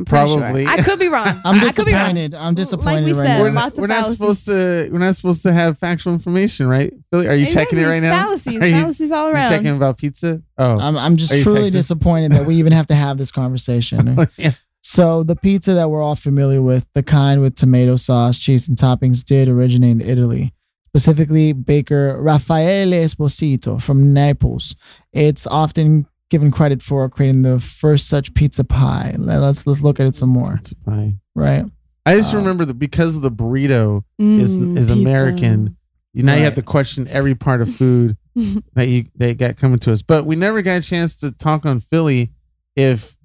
I'm 0.00 0.04
Probably. 0.06 0.64
sure. 0.64 0.72
I 0.72 0.82
could 0.82 0.98
be 0.98 1.08
wrong. 1.08 1.26
I'm 1.44 1.56
I 1.56 1.58
wrong. 1.58 1.60
disappointed. 1.68 2.34
I'm 2.34 2.54
disappointed 2.54 3.04
we 3.04 3.12
right 3.12 3.26
said, 3.26 3.36
now. 3.38 3.42
we're 3.42 3.50
lots 3.50 3.54
not, 3.54 3.72
of 3.72 3.78
we're 3.78 3.86
not 3.86 4.10
supposed 4.12 4.44
to. 4.46 4.88
We're 4.92 4.98
not 4.98 5.16
supposed 5.16 5.42
to 5.42 5.52
have 5.52 5.78
factual 5.78 6.12
information, 6.12 6.68
right? 6.68 6.92
Billy, 7.12 7.28
are 7.28 7.34
you 7.34 7.46
Yeah, 7.46 7.52
checking 7.54 7.78
it 7.78 7.84
right 7.86 8.02
now? 8.02 8.10
Fallacies, 8.24 8.60
Are 8.62 8.66
you- 8.66 8.72
fallacies 8.74 9.12
all 9.12 9.28
around. 9.28 9.50
checking 9.50 9.76
about 9.76 9.98
pizza? 9.98 10.42
Oh, 10.58 10.78
I'm 10.78 10.96
I'm 10.96 11.16
just 11.16 11.30
truly 11.42 11.62
Texas? 11.70 11.72
disappointed 11.88 12.32
that 12.32 12.46
we 12.46 12.56
even 12.56 12.72
have 12.72 12.86
to 12.88 12.94
have 12.94 13.18
this 13.18 13.30
conversation. 13.30 14.16
Oh, 14.18 14.26
yeah. 14.36 14.52
So 14.82 15.22
the 15.22 15.36
pizza 15.36 15.74
that 15.74 15.90
we're 15.90 16.02
all 16.02 16.16
familiar 16.16 16.62
with, 16.62 16.86
the 16.94 17.02
kind 17.02 17.40
with 17.42 17.54
tomato 17.54 17.96
sauce, 17.96 18.38
cheese, 18.38 18.66
and 18.68 18.76
toppings, 18.78 19.22
did 19.22 19.46
originate 19.48 19.90
in 19.90 20.00
Italy. 20.00 20.54
Specifically, 20.88 21.52
baker 21.52 22.20
Raffaele 22.20 22.90
Esposito 22.92 23.80
from 23.80 24.12
Naples. 24.12 24.74
It's 25.12 25.46
often 25.46 26.06
given 26.30 26.50
credit 26.50 26.80
for 26.82 27.08
creating 27.08 27.42
the 27.42 27.60
first 27.60 28.06
such 28.08 28.32
pizza 28.34 28.64
pie. 28.64 29.14
Let's 29.18 29.66
let's 29.66 29.82
look 29.82 30.00
at 30.00 30.06
it 30.06 30.14
some 30.16 30.30
more. 30.30 30.54
It's 30.54 30.72
fine. 30.84 31.20
Right? 31.34 31.64
I 32.06 32.16
just 32.16 32.32
Uh, 32.34 32.38
remember 32.38 32.64
that 32.64 32.74
because 32.74 33.20
the 33.20 33.30
burrito 33.30 34.02
is 34.18 34.58
Mm, 34.58 34.76
is 34.78 34.88
pizza. 34.88 34.92
American. 34.94 35.76
You 36.14 36.22
now 36.24 36.34
you 36.34 36.44
have 36.44 36.54
to 36.54 36.62
question 36.62 37.06
every 37.08 37.34
part 37.34 37.60
of 37.60 37.70
food 37.80 38.16
that 38.74 38.88
you 38.88 39.06
that 39.16 39.36
got 39.38 39.56
coming 39.56 39.78
to 39.80 39.92
us. 39.92 40.02
But 40.02 40.24
we 40.24 40.34
never 40.36 40.62
got 40.62 40.78
a 40.78 40.82
chance 40.82 41.14
to 41.16 41.30
talk 41.32 41.66
on 41.66 41.80
Philly 41.80 42.32
if 42.74 43.16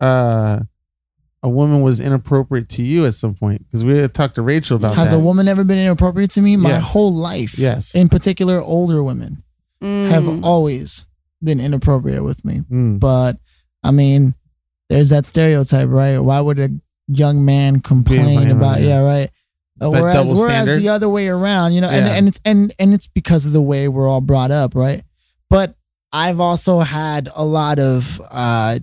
uh 0.00 0.60
a 1.42 1.48
woman 1.48 1.80
was 1.80 2.00
inappropriate 2.00 2.68
to 2.68 2.82
you 2.82 3.06
at 3.06 3.14
some 3.14 3.34
point 3.34 3.64
because 3.66 3.82
we 3.82 3.96
had 3.98 4.12
talked 4.12 4.34
to 4.34 4.42
Rachel 4.42 4.76
about 4.76 4.94
Has 4.96 5.10
that. 5.10 5.16
a 5.16 5.18
woman 5.18 5.48
ever 5.48 5.64
been 5.64 5.78
inappropriate 5.78 6.30
to 6.32 6.42
me? 6.42 6.54
My 6.56 6.68
Yes. 6.70 6.84
whole 6.92 7.14
life. 7.14 7.58
Yes. 7.58 7.94
In 7.94 8.10
particular, 8.10 8.60
older 8.60 9.02
women 9.02 9.42
Mm. 9.82 10.08
have 10.08 10.44
always 10.44 11.06
been 11.42 11.60
inappropriate 11.60 12.22
with 12.24 12.44
me. 12.44 12.62
Mm. 12.70 13.00
But 13.00 13.38
I 13.82 13.90
mean, 13.90 14.34
there's 14.88 15.08
that 15.10 15.26
stereotype, 15.26 15.88
right? 15.88 16.18
Why 16.18 16.40
would 16.40 16.58
a 16.58 16.70
young 17.08 17.44
man 17.44 17.80
complain 17.80 18.50
about? 18.50 18.80
Yeah, 18.80 19.00
right. 19.00 19.30
Uh, 19.82 19.88
whereas, 19.88 20.30
whereas 20.30 20.64
standard? 20.64 20.80
the 20.80 20.90
other 20.90 21.08
way 21.08 21.28
around, 21.28 21.72
you 21.72 21.80
know, 21.80 21.88
and, 21.88 22.06
Yeah. 22.06 22.12
and 22.12 22.28
it's 22.28 22.40
and 22.44 22.72
and 22.78 22.92
it's 22.92 23.06
because 23.06 23.46
of 23.46 23.52
the 23.52 23.62
way 23.62 23.88
we're 23.88 24.06
all 24.08 24.20
brought 24.20 24.50
up, 24.50 24.74
right? 24.74 25.02
But 25.48 25.74
I've 26.12 26.38
also 26.40 26.80
had 26.80 27.28
a 27.34 27.44
lot 27.44 27.78
of 27.78 28.20
uh, 28.30 28.80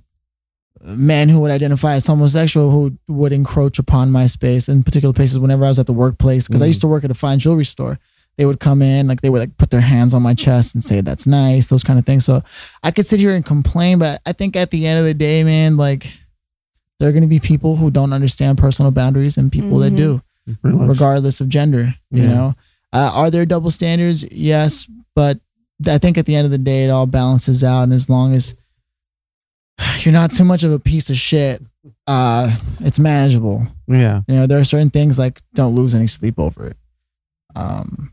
men 0.83 1.29
who 1.29 1.39
would 1.41 1.51
identify 1.51 1.93
as 1.95 2.05
homosexual 2.05 2.71
who 2.71 2.97
would 3.07 3.33
encroach 3.33 3.77
upon 3.79 4.11
my 4.11 4.25
space 4.27 4.69
in 4.69 4.81
particular 4.83 5.13
places 5.13 5.37
whenever 5.37 5.65
I 5.65 5.67
was 5.67 5.79
at 5.79 5.85
the 5.87 5.93
workplace 5.93 6.47
because 6.47 6.61
I 6.61 6.65
Mhm. 6.65 6.69
used 6.69 6.81
to 6.81 6.87
work 6.87 7.03
at 7.03 7.11
a 7.11 7.15
fine 7.15 7.39
jewelry 7.39 7.65
store. 7.65 7.99
They 8.37 8.45
would 8.45 8.59
come 8.59 8.81
in, 8.83 9.07
like 9.07 9.21
they 9.21 9.29
would 9.31 9.39
like 9.39 9.57
put 9.57 9.71
their 9.71 9.81
hands 9.81 10.13
on 10.13 10.21
my 10.21 10.35
chest 10.35 10.75
and 10.75 10.83
say 10.83 11.01
that's 11.01 11.25
nice, 11.25 11.67
those 11.67 11.83
kind 11.83 11.97
of 11.97 12.05
things. 12.05 12.23
So 12.23 12.43
I 12.83 12.91
could 12.91 13.07
sit 13.07 13.19
here 13.19 13.33
and 13.33 13.43
complain, 13.43 13.97
but 13.97 14.21
I 14.27 14.33
think 14.33 14.55
at 14.55 14.69
the 14.69 14.85
end 14.85 14.99
of 14.99 15.05
the 15.05 15.15
day, 15.15 15.43
man, 15.43 15.75
like 15.75 16.11
there 16.99 17.09
are 17.09 17.11
going 17.11 17.23
to 17.23 17.27
be 17.27 17.39
people 17.39 17.75
who 17.77 17.89
don't 17.89 18.13
understand 18.13 18.57
personal 18.59 18.91
boundaries 18.91 19.37
and 19.37 19.51
people 19.51 19.79
that 19.79 19.93
Mhm. 19.93 19.97
do, 19.97 20.21
Pretty 20.61 20.77
much. 20.77 20.87
regardless 20.89 21.41
of 21.41 21.49
gender. 21.49 21.95
You 22.11 22.23
Yeah. 22.23 22.29
know, 22.29 22.55
uh, 22.93 23.11
are 23.13 23.31
there 23.31 23.45
double 23.45 23.71
standards? 23.71 24.23
Yes, 24.31 24.87
but 25.15 25.39
I 25.87 25.97
think 25.97 26.17
at 26.19 26.25
the 26.27 26.35
end 26.35 26.45
of 26.45 26.51
the 26.51 26.57
day, 26.59 26.83
it 26.85 26.89
all 26.89 27.05
balances 27.07 27.63
out, 27.63 27.83
and 27.83 27.93
as 27.93 28.07
long 28.09 28.33
as 28.35 28.53
you're 30.01 30.11
not 30.13 30.31
too 30.31 30.43
much 30.43 30.63
of 30.63 30.71
a 30.71 30.79
piece 30.79 31.09
of 31.09 31.17
shit, 31.17 31.63
uh, 32.07 32.55
it's 32.81 32.99
manageable. 32.99 33.67
Yeah. 33.87 34.21
You 34.27 34.35
know, 34.35 34.47
there 34.47 34.59
are 34.59 34.63
certain 34.63 34.89
things 34.89 35.17
like 35.19 35.41
don't 35.53 35.75
lose 35.75 35.93
any 35.95 36.07
sleep 36.07 36.39
over 36.39 36.67
it. 36.67 36.77
Um, 37.55 38.11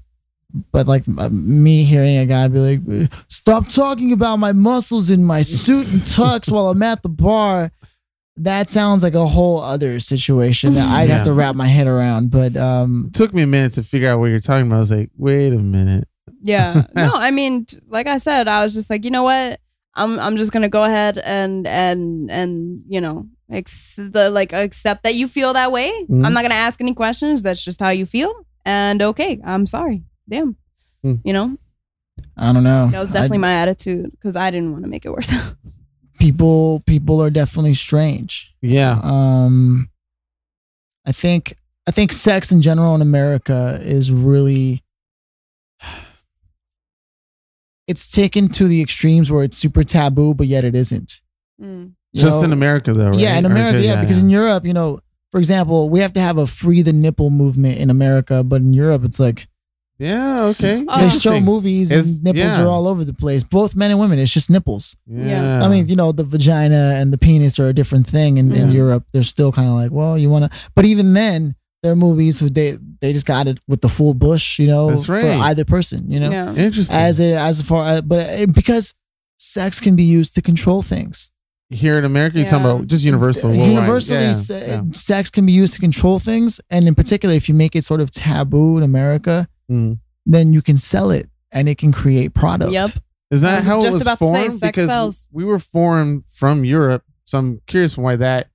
but 0.72 0.86
like 0.86 1.04
uh, 1.18 1.28
me 1.30 1.84
hearing 1.84 2.16
a 2.16 2.26
guy 2.26 2.46
be 2.48 2.58
like, 2.58 3.10
"Stop 3.28 3.68
talking 3.68 4.12
about 4.12 4.36
my 4.38 4.52
muscles 4.52 5.10
in 5.10 5.24
my 5.24 5.42
suit 5.42 5.90
and 5.92 6.00
tux 6.02 6.50
while 6.50 6.68
I'm 6.68 6.82
at 6.82 7.02
the 7.02 7.08
bar," 7.08 7.72
that 8.36 8.68
sounds 8.68 9.02
like 9.02 9.14
a 9.14 9.26
whole 9.26 9.60
other 9.60 9.98
situation 10.00 10.74
that 10.74 10.88
I'd 10.88 11.08
have 11.10 11.24
to 11.24 11.32
wrap 11.32 11.54
my 11.56 11.66
head 11.66 11.86
around. 11.86 12.30
But 12.30 12.56
um, 12.56 13.06
It 13.08 13.14
took 13.14 13.32
me 13.34 13.42
a 13.42 13.46
minute 13.46 13.72
to 13.74 13.82
figure 13.82 14.08
out 14.08 14.18
what 14.20 14.26
you're 14.26 14.40
talking 14.40 14.66
about. 14.66 14.76
I 14.76 14.80
was 14.80 14.90
like, 14.92 15.10
wait 15.16 15.52
a 15.52 15.58
minute. 15.58 16.08
Yeah. 16.42 16.82
No, 16.94 17.10
I 17.14 17.30
mean, 17.30 17.66
like 17.88 18.06
I 18.06 18.18
said, 18.18 18.48
I 18.48 18.62
was 18.62 18.74
just 18.74 18.90
like, 18.90 19.04
you 19.04 19.10
know 19.10 19.22
what? 19.24 19.60
I'm 19.96 20.18
I'm 20.18 20.36
just 20.36 20.50
gonna 20.52 20.68
go 20.68 20.82
ahead 20.84 21.18
and 21.18 21.66
and 21.68 22.28
and 22.30 22.82
you 22.88 23.00
know 23.00 23.28
ex- 23.50 23.94
the 23.96 24.28
like 24.30 24.52
accept 24.52 25.04
that 25.04 25.14
you 25.14 25.28
feel 25.28 25.52
that 25.52 25.70
way. 25.70 25.90
Mhm. 26.10 26.24
I'm 26.26 26.32
not 26.32 26.42
gonna 26.42 26.54
ask 26.54 26.80
any 26.80 26.94
questions. 26.94 27.42
That's 27.42 27.64
just 27.64 27.80
how 27.80 27.90
you 27.90 28.04
feel. 28.04 28.34
And 28.64 29.00
okay, 29.02 29.40
I'm 29.44 29.66
sorry. 29.66 30.02
Damn. 30.28 30.56
Mm. 31.04 31.20
You 31.24 31.32
know 31.32 31.58
I 32.36 32.52
don't 32.52 32.64
know. 32.64 32.88
that 32.88 33.00
was 33.00 33.10
I- 33.10 33.20
definitely 33.20 33.38
my 33.38 33.54
attitude 33.54 34.10
because 34.12 34.36
I 34.36 34.50
didn't 34.50 34.72
want 34.72 34.84
to 34.84 34.90
make 34.90 35.04
it 35.04 35.10
worse. 35.10 35.30
people. 36.18 36.80
People 36.86 37.22
are 37.22 37.30
definitely 37.30 37.74
strange. 37.74 38.54
Yeah. 38.62 39.00
Um, 39.02 39.90
I 41.06 41.12
think 41.12 41.56
I 41.86 41.90
think 41.90 42.12
sex 42.12 42.50
in 42.50 42.62
general 42.62 42.94
in 42.94 43.02
America 43.02 43.78
is 43.82 44.10
really 44.10 44.82
it's 47.86 48.10
taken 48.10 48.48
to 48.48 48.66
the 48.66 48.80
extremes 48.80 49.30
where 49.30 49.44
it's 49.44 49.56
super 49.56 49.84
taboo, 49.84 50.34
but 50.34 50.46
yet 50.46 50.64
it 50.64 50.74
isn't. 50.74 51.20
Mm. 51.60 51.92
Just 52.14 52.38
know? 52.38 52.44
in 52.44 52.52
America, 52.52 52.92
though. 52.92 53.10
Right? 53.10 53.18
Yeah, 53.18 53.36
in 53.36 53.44
Or- 53.46 53.50
America, 53.50 53.82
yeah, 53.82 54.00
because 54.00 54.22
in 54.22 54.30
Europe, 54.30 54.64
you 54.64 54.72
know, 54.72 55.00
for 55.32 55.38
example, 55.38 55.90
we 55.90 56.00
have 56.00 56.12
to 56.14 56.20
have 56.20 56.38
a 56.38 56.46
free 56.46 56.80
the 56.80 56.92
nipple 56.92 57.30
movement 57.30 57.78
in 57.78 57.90
America, 57.90 58.44
but 58.44 58.62
in 58.62 58.72
Europe, 58.72 59.04
it's 59.04 59.18
like 59.18 59.48
yeah, 59.98 60.44
okay. 60.46 60.78
They 60.80 60.84
show 60.86 61.00
Interesting. 61.04 61.44
movies 61.44 61.90
It's- 61.90 62.06
and 62.16 62.24
nipples 62.24 62.44
yeah. 62.44 62.62
are 62.62 62.66
all 62.68 62.86
over 62.88 63.04
the 63.04 63.14
place. 63.14 63.42
Both 63.44 63.76
men 63.76 63.90
and 63.90 64.00
women, 64.00 64.18
it's 64.18 64.32
just 64.32 64.50
nipples. 64.50 64.96
Yeah. 65.06 65.64
I 65.64 65.68
mean, 65.68 65.86
you 65.88 65.96
know, 65.96 66.12
the 66.12 66.24
vagina 66.24 66.94
and 66.98 67.12
the 67.12 67.18
penis 67.18 67.58
are 67.58 67.68
a 67.68 67.72
different 67.72 68.06
thing. 68.06 68.38
In, 68.38 68.52
in 68.52 68.68
Yeah. 68.68 68.74
Europe, 68.74 69.04
they're 69.12 69.22
still 69.22 69.52
kind 69.52 69.68
of 69.68 69.74
like, 69.74 69.92
well, 69.92 70.18
you 70.18 70.28
want 70.30 70.50
to, 70.50 70.58
but 70.74 70.84
even 70.84 71.12
then, 71.14 71.54
there 71.82 71.92
are 71.92 71.96
movies 71.96 72.38
who 72.38 72.48
they 72.48 72.78
they 73.02 73.12
just 73.12 73.26
got 73.26 73.46
it 73.46 73.58
with 73.68 73.82
the 73.82 73.88
full 73.90 74.14
bush, 74.14 74.58
you 74.58 74.66
know, 74.66 74.88
That's 74.88 75.04
for 75.04 75.12
right. 75.12 75.38
either 75.50 75.64
person, 75.66 76.10
you 76.10 76.18
know, 76.18 76.30
Yeah. 76.30 76.54
interesting. 76.54 76.96
as 76.96 77.20
a 77.20 77.34
as 77.36 77.60
far 77.60 77.86
as, 77.86 78.00
but 78.02 78.26
uh, 78.40 78.46
because 78.46 78.94
sex 79.38 79.80
can 79.80 79.94
be 79.94 80.02
used 80.04 80.34
to 80.36 80.42
control 80.42 80.80
things. 80.80 81.30
Here 81.70 81.98
in 81.98 82.04
America, 82.04 82.38
you're 82.38 82.46
talking 82.48 82.64
Yeah. 82.66 82.72
about 82.72 82.86
just 82.86 83.04
universal. 83.04 83.50
Uh, 83.50 83.56
worldwide. 83.56 83.74
Universally, 83.74 84.18
Yeah, 84.20 84.32
se- 84.32 84.64
yeah. 84.66 84.80
sex 84.92 85.28
can 85.30 85.44
be 85.44 85.52
used 85.52 85.74
to 85.74 85.80
control 85.80 86.18
things, 86.18 86.60
and 86.70 86.88
in 86.88 86.94
particular, 86.94 87.34
if 87.34 87.48
you 87.48 87.54
make 87.54 87.76
it 87.76 87.84
sort 87.84 88.00
of 88.00 88.10
taboo 88.10 88.76
in 88.78 88.82
America, 88.82 89.46
Mm. 89.70 89.98
then 90.26 90.52
you 90.52 90.62
can 90.62 90.76
sell 90.76 91.10
it 91.10 91.28
and 91.52 91.68
it 91.68 91.78
can 91.78 91.92
create 91.92 92.34
product. 92.34 92.72
Yep. 92.72 92.90
Is 93.30 93.40
that 93.42 93.56
was 93.60 93.66
how 93.66 93.82
it 93.84 93.92
was 93.92 94.02
about 94.02 94.18
to 94.18 94.24
say, 94.24 94.32
formed? 94.48 94.52
sex 94.60 94.60
because 94.76 94.88
sells. 94.88 95.28
we 95.32 95.44
were 95.44 95.58
formed 95.58 96.24
from 96.30 96.64
Europe, 96.64 97.02
so 97.24 97.38
I'm 97.38 97.60
curious 97.66 97.96
why 97.96 98.16
that 98.16 98.48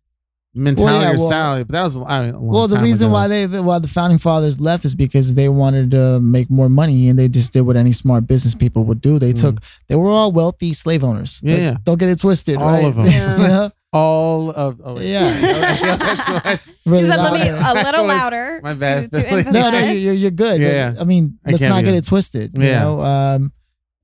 mentality 0.56 1.06
yeah, 1.06 1.11
or 1.14 1.27
style. 1.27 1.57
But 1.64 1.72
that 1.73 1.84
was 1.84 1.98
I 1.98 2.26
mean, 2.26 2.36
a 2.36 2.40
long 2.40 2.48
Well, 2.48 2.68
the 2.68 2.80
reason 2.80 3.07
ago. 3.07 3.14
why 3.14 3.27
they 3.27 3.45
why 3.48 3.80
the 3.80 3.88
founding 3.88 4.18
fathers 4.19 4.60
left 4.60 4.86
is 4.86 4.95
because 4.95 5.36
they 5.36 5.49
wanted 5.49 5.91
to 5.91 6.19
make 6.19 6.49
more 6.49 6.69
money, 6.69 7.07
and 7.10 7.18
they 7.19 7.27
just 7.27 7.53
did 7.53 7.61
what 7.61 7.76
any 7.77 7.91
smart 7.91 8.27
business 8.27 8.56
people 8.56 8.84
would 8.86 9.02
do. 9.02 9.19
They 9.19 9.34
Mm. 9.34 9.41
took 9.41 9.64
they 9.88 9.95
were 9.95 10.10
all 10.10 10.31
wealthy 10.31 10.73
slave 10.73 11.03
owners. 11.03 11.40
Yeah, 11.44 11.53
Like, 11.53 11.61
yeah. 11.61 11.77
don't 11.84 11.98
get 11.98 12.10
it 12.10 12.19
twisted. 12.19 12.57
All 12.57 12.72
right? 12.72 12.86
of 12.86 12.98
'em. 12.99 13.06
Yeah. 13.07 13.38
You 13.41 13.48
know? 13.48 13.72
all 13.91 14.52
of 14.52 14.80
oh, 14.84 14.95
wait. 14.95 15.10
Yeah. 15.11 15.30
Okay, 15.40 15.95
that's 15.98 16.68
what- 16.68 16.76
really 16.86 17.03
He 17.03 17.10
said, 17.10 17.18
let 17.18 17.34
me 17.34 17.49
a 17.49 17.74
little 17.84 18.06
louder. 18.18 18.60
My 18.64 18.74
bad. 18.76 19.11
To, 19.11 19.22
to 19.24 19.44
No, 19.52 19.52
no, 19.52 19.72
no, 19.72 19.91
you're, 19.91 20.14
you're 20.14 20.32
good. 20.32 20.61
Yeah, 20.61 20.91
But, 20.91 21.02
I 21.02 21.03
mean, 21.06 21.40
I 21.45 21.52
let's 21.52 21.61
can't 21.64 21.74
not 21.74 21.84
get 21.84 21.94
it 21.95 22.06
twisted. 22.06 22.57
You 22.57 22.64
Yeah. 22.66 22.80
know, 22.84 23.02
um, 23.02 23.52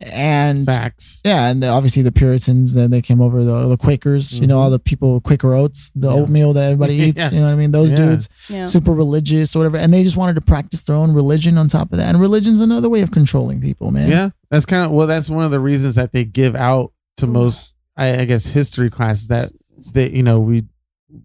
and 0.02 0.66
facts. 0.66 1.22
yeah, 1.24 1.48
and 1.50 1.64
the, 1.64 1.68
obviously 1.70 2.02
the 2.02 2.12
Puritans. 2.12 2.74
Then 2.74 2.92
they 2.92 3.02
came 3.02 3.22
over 3.22 3.44
the 3.46 3.68
the 3.70 3.78
Quakers. 3.78 4.38
You 4.38 4.46
know, 4.46 4.60
all 4.60 4.70
the 4.70 4.78
people 4.78 5.22
Quaker 5.22 5.54
oats, 5.54 5.90
the 5.96 6.10
Yeah. 6.10 6.16
oatmeal 6.16 6.52
that 6.54 6.64
everybody 6.66 6.96
eats. 6.96 7.18
Yeah. 7.20 7.32
You 7.32 7.40
know 7.40 7.46
what 7.46 7.54
I 7.54 7.56
mean? 7.56 7.72
Those 7.72 7.92
Yeah. 7.92 7.98
dudes. 7.98 8.30
yeah. 8.50 8.66
super 8.66 8.92
religious 8.92 9.56
or 9.56 9.60
whatever, 9.60 9.78
and 9.78 9.94
they 9.94 10.04
just 10.04 10.18
wanted 10.18 10.34
to 10.36 10.42
practice 10.42 10.84
their 10.84 10.96
own 10.98 11.14
religion 11.14 11.58
on 11.58 11.70
top 11.70 11.92
of 11.94 11.98
that. 11.98 12.10
And 12.10 12.20
religion's 12.20 12.60
another 12.60 12.90
way 12.90 13.02
of 13.02 13.12
controlling 13.12 13.62
people, 13.62 13.92
man. 13.92 14.10
Yeah, 14.10 14.30
that's 14.52 14.66
kind 14.66 14.84
of 14.86 14.92
well. 14.92 15.08
That's 15.08 15.30
one 15.30 15.46
of 15.46 15.52
the 15.52 15.62
reasons 15.62 15.96
that 15.96 16.12
they 16.12 16.26
give 16.26 16.56
out 16.58 16.92
to 17.18 17.26
most, 17.26 17.70
I, 17.96 18.20
I 18.20 18.26
guess, 18.26 18.48
history 18.48 18.90
classes 18.90 19.28
that 19.30 19.52
they, 19.94 20.10
you 20.10 20.24
know, 20.24 20.40
we 20.40 20.64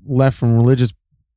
left 0.07 0.39
from 0.39 0.57
religious 0.57 0.93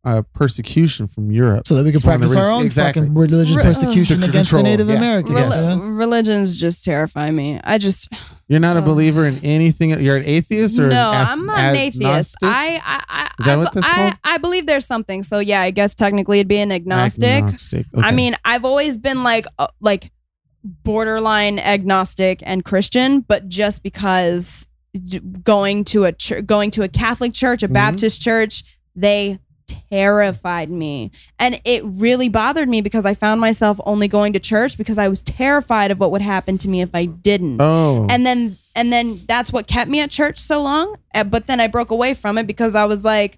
uh, 0.06 0.22
persecution 0.34 1.08
from 1.08 1.32
Europe. 1.32 1.66
So 1.66 1.76
that 1.76 1.84
we 1.86 1.92
could 1.92 1.98
It's 2.00 2.06
one 2.06 2.16
of 2.16 2.22
the 2.22 2.28
practice 2.28 2.46
our 2.46 2.52
own 2.52 2.66
exactly. 2.66 3.04
fucking 3.04 3.14
religious 3.16 3.56
Re- 3.56 3.64
persecution 3.64 4.20
To 4.20 4.28
against 4.28 4.52
the 4.52 4.62
Native 4.62 4.90
yeah. 4.90 4.96
Americans. 4.96 5.36
Yes. 5.40 5.70
you 5.78 5.82
religions 5.82 6.58
just 6.58 6.84
terrify 6.84 7.32
me. 7.32 7.62
I 7.64 7.78
just 7.78 8.10
You're 8.50 8.60
not 8.60 8.76
a 8.76 8.80
Oh. 8.80 8.84
believer 8.84 9.26
in 9.26 9.40
anything. 9.46 9.92
You're 9.92 10.18
an 10.18 10.26
atheist, 10.26 10.78
or 10.78 10.90
no, 10.90 11.12
an 11.12 11.18
as- 11.20 11.30
I'm 11.32 11.46
not 11.46 11.60
an 11.60 11.76
atheist. 11.78 12.36
I 12.42 12.82
I 12.84 13.04
I, 13.08 13.30
Is 13.40 13.46
that 13.46 13.54
I, 13.54 13.58
what 13.58 13.78
I. 13.78 14.14
I 14.26 14.38
believe 14.40 14.66
there's 14.66 14.86
something. 14.86 15.24
So 15.24 15.40
yeah, 15.40 15.62
I 15.62 15.72
guess 15.72 15.96
technically 15.96 16.40
it'd 16.40 16.50
be 16.50 16.58
an 16.58 16.74
agnostic. 16.74 17.24
Agnostic, 17.46 17.86
I 17.96 18.12
mean, 18.12 18.36
I've 18.44 18.66
always 18.66 18.98
been 18.98 19.24
like 19.24 19.46
uh, 19.58 19.68
like 19.80 20.12
borderline 20.64 21.60
agnostic 21.60 22.42
and 22.46 22.64
Christian, 22.66 23.22
but 23.22 23.48
just 23.48 23.84
because 23.84 24.68
going 25.44 25.84
to 25.86 26.06
a 26.06 26.12
church, 26.12 26.46
going 26.46 26.72
to 26.72 26.84
a 26.84 26.88
Catholic 26.88 27.34
church, 27.34 27.64
a 27.64 27.68
Mhm. 27.68 27.74
Baptist 27.74 28.22
church, 28.22 28.64
they 28.96 29.40
terrified 29.90 30.70
me. 30.70 31.12
And 31.40 31.60
it 31.66 31.84
really 31.86 32.30
bothered 32.30 32.68
me 32.70 32.82
because 32.82 33.06
I 33.06 33.14
found 33.14 33.40
myself 33.42 33.80
only 33.86 34.08
going 34.08 34.34
to 34.34 34.40
church 34.40 34.78
because 34.78 34.98
I 34.98 35.08
was 35.08 35.22
terrified 35.22 35.90
of 35.90 36.00
what 36.00 36.12
would 36.12 36.22
happen 36.22 36.58
to 36.60 36.68
me 36.68 36.82
if 36.82 36.90
I 36.94 37.06
didn't 37.06 37.62
oh, 37.62 38.06
and 38.10 38.26
then 38.26 38.58
and 38.76 38.92
then 38.92 39.22
that's 39.28 39.52
what 39.54 39.66
kept 39.68 39.90
me 39.90 40.00
at 40.02 40.12
church 40.12 40.38
so 40.38 40.62
long 40.62 40.96
Uh, 41.16 41.24
but 41.24 41.48
then 41.48 41.60
i 41.60 41.68
broke 41.68 41.92
away 41.92 42.14
from 42.16 42.38
it 42.40 42.48
because 42.48 42.74
i 42.76 42.86
was 42.86 43.04
like 43.04 43.38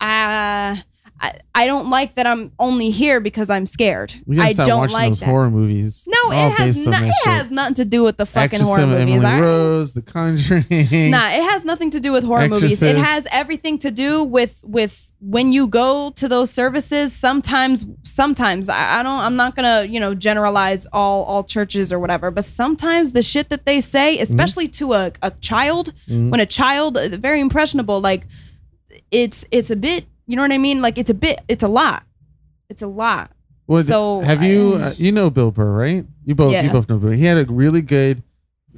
uh, 0.00 0.76
I, 1.18 1.32
I 1.54 1.66
don't 1.66 1.88
like 1.88 2.14
that 2.16 2.26
i'm 2.26 2.52
only 2.58 2.90
here 2.90 3.20
because 3.20 3.48
i'm 3.48 3.64
scared 3.64 4.14
we 4.26 4.36
gotta 4.36 4.48
i 4.48 4.52
stop 4.52 4.66
don't 4.66 4.78
watching 4.80 4.92
like 4.94 5.08
those 5.10 5.20
that 5.20 5.26
horror 5.30 5.50
movies. 5.50 6.06
no 6.06 6.18
all 6.36 6.48
it 6.48 6.52
has 6.52 6.76
based 6.76 6.86
on 6.86 6.92
not, 6.92 7.00
that 7.00 7.08
it 7.08 7.14
shit. 7.24 7.32
has 7.32 7.50
nothing 7.50 7.74
to 7.76 7.84
do 7.86 8.02
with 8.02 8.16
the 8.18 8.26
fucking 8.26 8.60
Exorcism, 8.60 8.66
horror 8.90 8.98
movies 8.98 9.14
Emily 9.24 9.26
I- 9.26 9.40
Rose, 9.40 9.92
The 9.94 10.02
Conjuring. 10.02 11.10
Nah, 11.10 11.28
it 11.30 11.42
has 11.50 11.64
nothing 11.64 11.90
to 11.92 12.00
do 12.00 12.12
with 12.12 12.22
horror 12.24 12.48
movies. 12.48 12.82
It 12.82 12.96
Exorcist. 12.96 13.04
has 13.06 13.26
everything 13.30 13.78
to 13.78 13.90
do 13.90 14.24
with 14.24 14.62
with 14.66 15.10
when 15.20 15.52
you 15.52 15.66
go 15.68 16.10
to 16.16 16.28
those 16.28 16.50
services. 16.50 17.14
Sometimes, 17.14 17.86
sometimes 18.02 18.68
I, 18.68 19.00
I 19.00 19.02
don't. 19.02 19.18
I'm 19.20 19.36
not 19.36 19.56
gonna 19.56 19.84
you 19.88 19.98
know 19.98 20.14
generalize 20.14 20.86
all 20.92 21.24
all 21.24 21.44
churches 21.44 21.92
or 21.92 21.98
whatever. 21.98 22.30
But 22.30 22.44
sometimes 22.44 23.12
the 23.12 23.22
shit 23.22 23.48
that 23.48 23.64
they 23.64 23.80
say, 23.80 24.18
especially 24.18 24.68
to 24.80 24.92
a, 24.92 25.12
a 25.22 25.30
child, 25.40 25.92
Mhm. 26.08 26.30
when 26.30 26.40
a 26.40 26.46
child 26.46 26.98
uh, 26.98 27.08
very 27.16 27.40
impressionable, 27.40 28.00
like 28.02 28.26
it's 29.10 29.44
it's 29.50 29.70
a 29.70 29.76
bit. 29.76 30.04
You 30.26 30.36
know 30.36 30.42
what 30.42 30.52
I 30.52 30.58
mean? 30.58 30.82
Like 30.82 30.98
it's 30.98 31.10
a 31.10 31.14
bit. 31.14 31.40
It's 31.48 31.62
a 31.62 31.68
lot. 31.68 32.04
It's 32.68 32.82
a 32.82 32.86
lot. 32.88 33.30
Well, 33.68 33.82
So, 33.82 34.20
have 34.20 34.42
you 34.42 34.76
I- 34.76 34.82
uh, 34.82 34.94
you 34.96 35.12
know 35.12 35.30
Bill 35.30 35.50
Burr, 35.50 35.72
right? 35.72 36.04
You 36.24 36.34
both 36.34 36.52
you 36.62 36.70
both 36.70 36.88
know 36.88 36.98
Bill. 36.98 37.10
He 37.10 37.24
had 37.24 37.38
a 37.38 37.44
really 37.52 37.82
good 37.82 38.22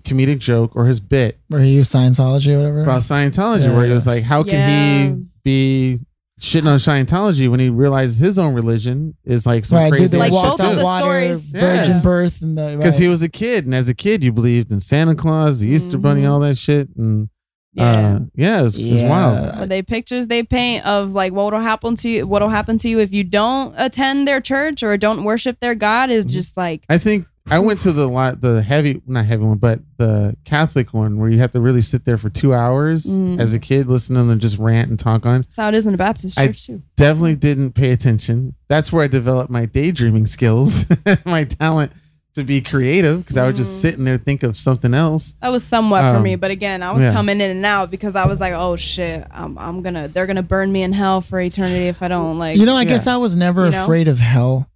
comedic 0.03 0.39
joke 0.39 0.75
or 0.77 0.87
his 0.87 1.01
bit 1.01 1.39
Where 1.49 1.61
he 1.61 1.75
used 1.75 1.93
Scientology 1.93 2.53
or 2.55 2.59
whatever. 2.59 2.83
about 2.83 3.03
Scientology, 3.03 3.65
Yeah, 3.65 3.77
where 3.77 3.87
he 3.87 3.93
was 3.93 4.07
like, 4.07 4.23
"How 4.25 4.43
can 4.43 4.55
Yeah. 4.55 5.07
he 5.09 5.25
be 5.45 5.99
shitting 6.41 6.67
on 6.67 6.79
Scientology 6.79 7.51
when 7.51 7.59
he 7.61 7.69
realizes 7.69 8.19
his 8.19 8.39
own 8.39 8.55
religion 8.55 9.15
is 9.25 9.45
like 9.45 9.65
some 9.65 9.77
right, 9.77 9.91
crazy 9.91 10.07
they 10.07 10.19
Like, 10.19 10.33
walked 10.33 10.59
both 10.59 10.71
of 10.71 10.77
the 10.79 10.85
water, 10.85 11.05
stories- 11.35 11.51
virgin 11.51 11.91
Yes. 11.91 12.03
birth, 12.03 12.43
and 12.43 12.57
the 12.57 12.75
because 12.79 12.95
right. 12.95 13.03
he 13.03 13.09
was 13.09 13.23
a 13.23 13.29
kid, 13.29 13.65
and 13.67 13.75
as 13.75 13.89
a 13.89 13.95
kid, 13.95 14.23
you 14.23 14.33
believed 14.33 14.71
in 14.71 14.79
Santa 14.81 15.15
Claus, 15.17 15.59
the 15.61 15.69
Easter 15.69 15.99
Bunny, 15.99 16.23
Mhm. 16.23 16.31
all 16.31 16.41
that 16.41 16.57
shit, 16.57 16.89
and 16.97 17.29
Yeah. 17.75 17.85
uh, 18.17 18.21
yeah, 18.35 18.61
it 18.61 18.63
was, 18.63 18.79
it 18.79 18.93
was 18.93 19.03
wild. 19.03 19.57
Are 19.57 19.67
they 19.67 19.83
pictures 19.83 20.27
they 20.27 20.43
paint 20.43 20.85
of 20.87 21.13
like 21.13 21.33
what'll 21.33 21.61
happen 21.61 21.97
to 21.97 22.09
you 22.09 22.27
what'll 22.27 22.49
happen 22.49 22.77
to 22.79 22.89
you 22.89 22.99
if 22.99 23.13
you 23.13 23.23
don't 23.25 23.75
attend 23.77 24.27
their 24.27 24.41
church 24.41 24.83
or 24.83 24.97
don't 24.97 25.23
worship 25.23 25.61
their 25.61 25.75
god 25.75 26.11
is 26.11 26.25
Mhm. 26.27 26.31
just 26.31 26.57
like 26.57 26.85
I 26.89 26.99
think 26.99 27.27
I 27.51 27.61
went 27.61 27.81
to 27.81 27.93
the 27.93 28.07
lot, 28.07 28.43
the 28.43 28.61
heavy, 28.61 29.01
not 29.07 29.25
heavy 29.25 29.43
one, 29.43 29.57
but 29.57 29.81
the 29.97 30.37
Catholic 30.45 30.93
one 30.93 31.19
where 31.19 31.31
you 31.31 31.39
have 31.39 31.53
to 31.53 31.61
really 31.63 31.81
sit 31.81 32.05
there 32.05 32.19
for 32.19 32.29
two 32.29 32.53
hours 32.53 33.07
Mm. 33.07 33.41
as 33.41 33.55
a 33.55 33.59
kid, 33.59 33.87
listen 33.87 34.17
to 34.17 34.23
them 34.25 34.39
just 34.39 34.59
rant 34.59 34.91
and 34.91 34.99
talk 34.99 35.25
on. 35.25 35.41
that's 35.41 35.57
how 35.57 35.69
it 35.69 35.75
is 35.75 35.87
in 35.87 35.95
a 35.95 35.97
baptist 35.97 36.39
I- 36.39 36.49
church 36.49 36.67
too 36.67 36.83
Definitely 36.97 37.37
didn't 37.37 37.73
pay 37.73 37.91
attention. 37.93 38.55
That's 38.69 38.93
where 38.93 39.03
I 39.03 39.07
developed 39.07 39.51
my 39.51 39.65
daydreaming 39.65 40.27
skills, 40.27 40.85
my 41.25 41.45
talent 41.45 41.93
to 42.39 42.45
be 42.45 42.61
creative 42.61 43.19
because 43.21 43.37
I 43.37 43.47
would 43.47 43.57
just 43.57 43.75
Mm. 43.79 43.81
sit 43.83 43.95
in 43.99 44.05
there 44.05 44.17
think 44.19 44.43
of 44.43 44.57
something 44.57 44.95
else. 44.95 45.35
that 45.43 45.51
was 45.51 45.63
somewhat 45.63 46.01
for 46.11 46.17
Um, 46.17 46.23
me 46.23 46.35
but 46.37 46.51
again 46.51 46.83
i 46.83 46.91
was 46.91 47.03
yeah. 47.05 47.13
coming 47.13 47.41
in 47.41 47.51
and 47.51 47.65
out 47.67 47.91
because 47.91 48.17
i 48.17 48.27
was 48.27 48.41
like 48.41 48.53
oh 48.55 48.75
shit 48.77 49.25
i'm, 49.31 49.57
I'm 49.59 49.83
gonna 49.83 50.09
they're 50.09 50.27
gonna 50.27 50.43
burn 50.43 50.73
me 50.73 50.83
in 50.83 50.93
hell 50.93 51.21
for 51.21 51.41
eternity 51.41 51.87
if 51.89 52.03
i 52.03 52.09
don't 52.09 52.39
like 52.39 52.57
You 52.57 52.67
know, 52.67 52.75
I 52.77 52.83
Yeah. 52.83 52.91
guess 52.91 53.07
I 53.07 53.17
was 53.19 53.37
never 53.37 53.67
You 53.67 53.71
know? 53.73 53.85
afraid 53.85 54.09
of 54.09 54.19
hell 54.19 54.69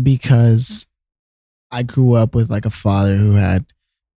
because 0.00 0.86
I 1.70 1.82
grew 1.82 2.14
up 2.14 2.34
with 2.34 2.50
like 2.50 2.64
a 2.66 2.70
father 2.70 3.16
who 3.16 3.34
had 3.34 3.64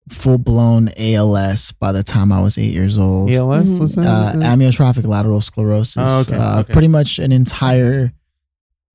full 0.08 0.38
blown 0.38 0.88
ALS 0.98 1.72
by 1.78 1.92
the 1.92 2.02
time 2.02 2.32
I 2.32 2.40
was 2.40 2.58
eight 2.58 2.72
years 2.72 2.98
old. 2.98 3.30
ALS 3.30 3.70
Mhm. 3.70 3.78
was 3.78 3.94
that? 3.96 4.06
uh, 4.06 4.32
amyotrophic 4.40 5.04
lateral 5.06 5.40
sclerosis. 5.40 5.96
Oh, 5.98 6.20
okay, 6.20 6.36
Uh, 6.36 6.60
okay. 6.60 6.72
Pretty 6.72 6.88
much 6.88 7.18
an 7.18 7.30
entire 7.32 8.12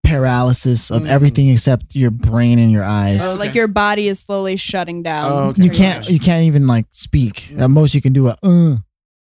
paralysis 0.08 0.90
of 0.92 1.04
Mm. 1.04 1.08
everything 1.08 1.50
except 1.50 1.96
your 1.96 2.12
brain 2.12 2.60
and 2.60 2.72
your 2.72 2.84
eyes. 2.84 3.22
Oh, 3.22 3.36
like 3.36 3.54
your 3.56 3.68
body 3.68 4.08
is 4.08 4.20
slowly 4.20 4.56
shutting 4.56 5.04
down 5.04 5.32
Oh, 5.32 5.38
okay. 5.50 5.64
you 5.64 5.70
can't 5.70 6.00
much. 6.00 6.10
you 6.10 6.20
can't 6.20 6.44
even 6.46 6.68
like 6.68 6.86
speak. 6.92 7.50
Mm. 7.54 7.62
At 7.62 7.70
most 7.70 7.94
you 7.94 8.02
can 8.02 8.14
do 8.14 8.28
a 8.28 8.36
uh, 8.44 8.78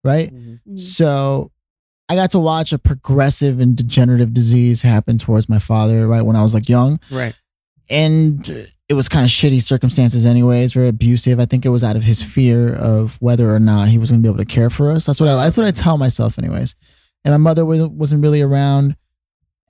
right? 0.05 0.33
Mhm. 0.33 0.61
Mhm. 0.69 0.79
So 0.79 1.51
I 2.09 2.15
got 2.17 2.31
to 2.33 2.39
watch 2.39 2.73
a 2.73 2.79
progressive 2.79 3.61
and 3.61 3.75
degenerative 3.77 4.35
disease 4.35 4.83
happen 4.83 5.17
towards 5.19 5.49
my 5.49 5.59
father 5.59 6.07
right 6.07 6.23
when 6.23 6.37
I 6.37 6.43
was 6.43 6.53
like 6.55 6.69
young. 6.69 7.01
Right. 7.11 7.35
and 7.91 8.49
it 8.89 8.95
was 8.95 9.09
kind 9.09 9.25
of 9.27 9.31
shitty 9.31 9.63
circumstances 9.63 10.25
anyways 10.25 10.73
very 10.73 10.89
abusive 10.89 11.39
i 11.39 11.45
think 11.45 11.67
it 11.67 11.69
was 11.69 11.85
out 11.85 11.97
of 11.97 12.03
his 12.03 12.23
fear 12.23 12.75
of 12.75 13.17
whether 13.21 13.55
or 13.55 13.59
not 13.61 13.89
he 13.89 13.99
was 13.99 14.09
going 14.09 14.23
to 14.23 14.27
be 14.27 14.33
able 14.33 14.43
to 14.43 14.47
care 14.51 14.71
for 14.71 14.91
us 14.91 15.05
that's 15.05 15.21
what 15.21 15.29
i 15.29 15.35
that's 15.45 15.59
what 15.59 15.67
i 15.67 15.71
tell 15.71 15.99
myself 15.99 16.39
anyways 16.39 16.75
and 17.27 17.35
my 17.35 17.37
mother 17.37 17.67
was, 17.67 17.83
wasn't 17.83 18.23
really 18.23 18.41
around 18.41 18.97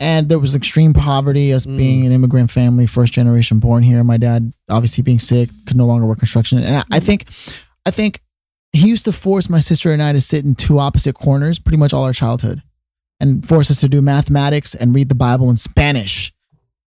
and 0.01 0.29
there 0.29 0.39
was 0.39 0.55
extreme 0.55 0.93
poverty 0.93 1.53
us 1.53 1.67
Mm. 1.67 1.77
being 1.77 2.07
an 2.07 2.13
immigrant 2.13 2.51
family 2.51 2.87
first 2.87 3.13
generation 3.13 3.59
born 3.59 3.83
here 3.83 4.03
my 4.05 4.17
dad 4.17 4.53
obviously 4.69 5.03
being 5.03 5.19
sick 5.19 5.51
could 5.67 5.77
no 5.77 5.87
longer 5.87 6.07
work 6.07 6.19
construction 6.19 6.59
and 6.59 6.77
I, 6.79 6.85
I 6.97 7.01
think 7.01 7.27
i 7.87 7.91
think 7.91 8.21
he 8.73 8.89
used 8.89 9.05
to 9.05 9.13
force 9.13 9.49
my 9.49 9.61
sister 9.61 9.93
and 9.93 10.03
i 10.03 10.13
to 10.13 10.21
sit 10.21 10.45
in 10.45 10.55
two 10.57 10.79
opposite 10.81 11.15
corners 11.15 11.59
pretty 11.59 11.77
much 11.79 11.93
all 11.93 12.05
our 12.05 12.13
childhood 12.13 12.63
and 13.21 13.47
force 13.47 13.71
us 13.71 13.79
to 13.81 13.89
do 13.89 14.03
mathematics 14.03 14.75
and 14.75 14.95
read 14.95 15.09
the 15.09 15.15
bible 15.15 15.49
in 15.51 15.57
spanish 15.57 16.33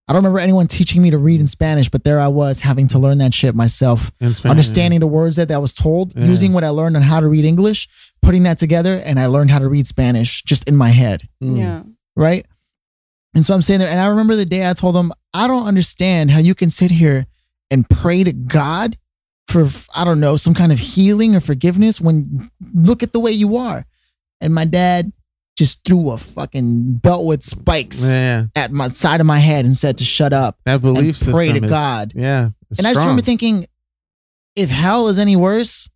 I 0.06 0.14
don't 0.14 0.20
remember 0.22 0.38
anyone 0.38 0.66
teaching 0.68 1.02
me 1.02 1.10
to 1.10 1.18
read 1.18 1.38
in 1.38 1.46
Spanish, 1.46 1.90
but 1.90 2.02
there 2.04 2.18
I 2.18 2.28
was 2.28 2.60
having 2.60 2.88
to 2.88 2.98
learn 2.98 3.18
that 3.18 3.34
shit 3.34 3.54
myself, 3.54 4.10
In 4.22 4.32
Spanish, 4.32 4.50
understanding 4.52 5.00
the 5.00 5.06
words 5.06 5.36
that, 5.36 5.48
that 5.48 5.56
I 5.56 5.58
was 5.58 5.74
told, 5.74 6.16
Yeah. 6.16 6.24
using 6.24 6.54
what 6.54 6.64
I 6.64 6.70
learned 6.70 6.96
on 6.96 7.02
how 7.02 7.20
to 7.20 7.28
read 7.28 7.44
English, 7.44 7.90
putting 8.22 8.44
that 8.44 8.56
together, 8.56 8.96
and 9.04 9.20
I 9.20 9.26
learned 9.26 9.50
how 9.50 9.58
to 9.58 9.68
read 9.68 9.86
Spanish 9.86 10.42
just 10.44 10.66
in 10.66 10.76
my 10.78 10.88
head, 10.88 11.28
Mm. 11.44 11.58
Yeah. 11.58 11.82
right? 12.16 12.46
And 13.34 13.44
so 13.44 13.54
I'm 13.54 13.62
saying 13.62 13.80
there, 13.80 13.88
and 13.88 14.00
I 14.00 14.06
remember 14.06 14.36
the 14.36 14.46
day 14.46 14.68
I 14.68 14.72
told 14.72 14.94
them, 14.94 15.12
I 15.34 15.46
don't 15.46 15.66
understand 15.66 16.30
how 16.30 16.38
you 16.38 16.54
can 16.54 16.70
sit 16.70 16.90
here 16.90 17.26
and 17.70 17.88
pray 17.88 18.24
to 18.24 18.32
God 18.32 18.96
for, 19.46 19.68
I 19.94 20.04
don't 20.04 20.20
know, 20.20 20.36
some 20.36 20.54
kind 20.54 20.72
of 20.72 20.78
healing 20.78 21.36
or 21.36 21.40
forgiveness 21.40 22.00
when 22.00 22.50
look 22.74 23.02
at 23.02 23.12
the 23.12 23.20
way 23.20 23.30
you 23.32 23.56
are. 23.56 23.84
And 24.40 24.54
my 24.54 24.64
dad 24.64 25.12
just 25.56 25.84
threw 25.84 26.10
a 26.10 26.18
fucking 26.18 26.94
belt 26.98 27.24
with 27.26 27.42
spikes 27.42 28.00
Yeah, 28.00 28.46
at 28.54 28.70
my 28.72 28.88
side 28.88 29.20
of 29.20 29.26
my 29.26 29.38
head 29.38 29.64
and 29.64 29.76
said 29.76 29.98
to 29.98 30.04
shut 30.04 30.32
up. 30.32 30.58
that 30.64 30.80
belief 30.80 31.20
And 31.22 31.32
pray 31.32 31.48
to 31.52 31.64
is- 31.64 31.70
God. 31.70 32.12
Yeah, 32.14 32.50
And 32.78 32.86
I 32.86 32.92
just 32.92 33.00
remember 33.00 33.22
thinking, 33.22 33.66
if 34.56 34.70
hell 34.70 35.08
is 35.08 35.18
any 35.18 35.36
worse, 35.36 35.88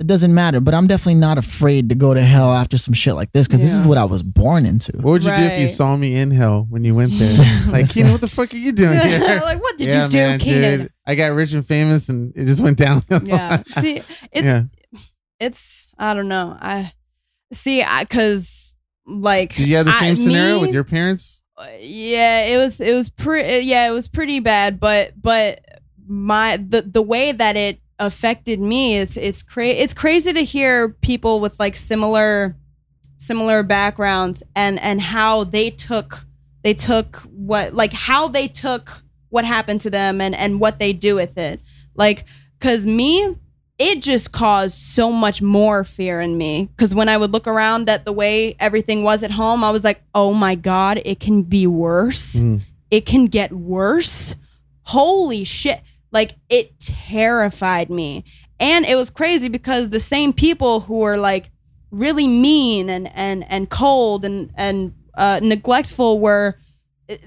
it 0.00 0.06
doesn't 0.06 0.32
matter. 0.34 0.60
But 0.60 0.74
I'm 0.74 0.86
definitely 0.86 1.16
not 1.16 1.38
afraid 1.38 1.88
to 1.88 1.94
go 1.94 2.14
to 2.14 2.20
hell 2.20 2.52
after 2.52 2.78
some 2.78 2.94
shit 2.94 3.14
like 3.14 3.32
this 3.32 3.46
because 3.46 3.60
this 3.62 3.72
is 3.72 3.84
what 3.84 3.98
I 3.98 4.04
was 4.04 4.22
born 4.22 4.64
into. 4.66 4.92
What 4.92 5.12
would 5.12 5.24
you 5.24 5.34
do 5.34 5.42
if 5.42 5.58
you 5.58 5.66
Right. 5.66 5.74
saw 5.74 5.96
me 5.96 6.14
in 6.16 6.30
hell 6.30 6.66
when 6.70 6.84
you 6.84 6.94
went 6.94 7.18
there? 7.18 7.36
like, 7.66 7.82
That's 7.82 7.92
Keenan, 7.92 8.12
what 8.12 8.20
the 8.20 8.28
fuck 8.28 8.52
are 8.54 8.56
you 8.56 8.72
doing 8.72 8.98
here? 9.00 9.40
like, 9.42 9.60
what 9.62 9.76
did 9.76 9.88
yeah, 9.88 10.04
you 10.04 10.10
do, 10.10 10.16
man, 10.16 10.38
Keenan? 10.38 10.78
dude. 10.80 10.92
I 11.06 11.14
got 11.14 11.28
rich 11.34 11.52
and 11.52 11.66
famous, 11.66 12.08
and 12.08 12.32
it 12.36 12.44
just 12.46 12.60
went 12.62 12.78
downhill. 12.86 13.22
Yeah. 13.24 13.62
See, 13.68 13.96
it's 14.32 14.46
yeah. 14.46 14.62
it's 15.40 15.88
I 15.98 16.14
don't 16.14 16.28
know. 16.28 16.56
I 16.60 16.92
see 17.52 17.82
I 17.82 18.04
cuz 18.04 18.76
like 19.06 19.54
Did 19.56 19.68
you 19.68 19.76
have 19.76 19.86
the 19.86 19.92
I- 19.92 20.00
same 20.00 20.16
scenario 20.16 20.56
me- 20.56 20.60
with 20.60 20.72
your 20.72 20.84
parents? 20.84 21.42
Yeah 21.80 22.42
it 22.44 22.56
was 22.56 22.80
it 22.80 22.94
was 22.94 23.10
pretty 23.10 23.66
yeah 23.66 23.88
it 23.88 23.92
was 23.92 24.06
pretty 24.06 24.38
bad 24.38 24.78
but 24.78 25.20
but 25.20 25.58
my 26.06 26.56
the 26.56 26.82
the 26.82 27.02
way 27.02 27.32
that 27.32 27.56
it 27.56 27.80
affected 27.98 28.60
me 28.60 28.96
is 28.96 29.16
it's 29.16 29.42
cra- 29.42 29.66
it's 29.66 29.94
crazy 29.94 30.32
to 30.32 30.44
hear 30.44 30.88
people 30.88 31.40
with 31.40 31.58
like 31.58 31.74
similar 31.74 32.56
similar 33.16 33.62
backgrounds 33.62 34.42
and 34.54 34.78
and 34.80 35.00
how 35.00 35.44
they 35.44 35.70
took 35.70 36.24
they 36.62 36.74
took 36.74 37.16
what 37.26 37.74
like 37.74 37.92
how 37.92 38.28
they 38.28 38.46
took 38.46 39.02
what 39.30 39.44
happened 39.44 39.80
to 39.80 39.90
them 39.90 40.20
and 40.20 40.34
and 40.34 40.60
what 40.60 40.78
they 40.78 40.92
do 40.92 41.16
with 41.16 41.36
it 41.36 41.60
like 41.96 42.24
cuz 42.60 42.86
me 42.86 43.36
it 43.78 44.02
just 44.02 44.32
caused 44.32 44.76
so 44.76 45.12
much 45.12 45.40
more 45.40 45.84
fear 45.84 46.20
in 46.20 46.36
me 46.36 46.68
because 46.76 46.92
when 46.92 47.08
I 47.08 47.16
would 47.16 47.32
look 47.32 47.46
around 47.46 47.88
at 47.88 48.04
the 48.04 48.12
way 48.12 48.56
everything 48.58 49.04
was 49.04 49.22
at 49.22 49.30
home, 49.30 49.62
I 49.62 49.70
was 49.70 49.84
like, 49.84 50.02
oh 50.14 50.34
my 50.34 50.56
God, 50.56 51.00
it 51.04 51.20
can 51.20 51.42
be 51.42 51.66
worse. 51.68 52.34
Mm. 52.34 52.62
It 52.90 53.06
can 53.06 53.26
get 53.26 53.52
worse. 53.52 54.34
Holy 54.82 55.44
shit. 55.44 55.80
Like 56.12 56.36
it 56.48 56.78
terrified 56.78 57.90
me. 57.90 58.24
And 58.60 58.84
it 58.84 58.96
was 58.96 59.10
crazy 59.10 59.48
because 59.48 59.90
the 59.90 60.00
same 60.00 60.32
people 60.32 60.80
who 60.80 60.98
were 60.98 61.16
like 61.16 61.50
really 61.90 62.26
mean 62.26 62.90
and 62.90 63.10
and 63.14 63.44
and 63.50 63.70
cold 63.70 64.24
and 64.24 64.50
and 64.56 64.94
uh, 65.16 65.40
neglectful 65.42 66.20
were 66.20 66.56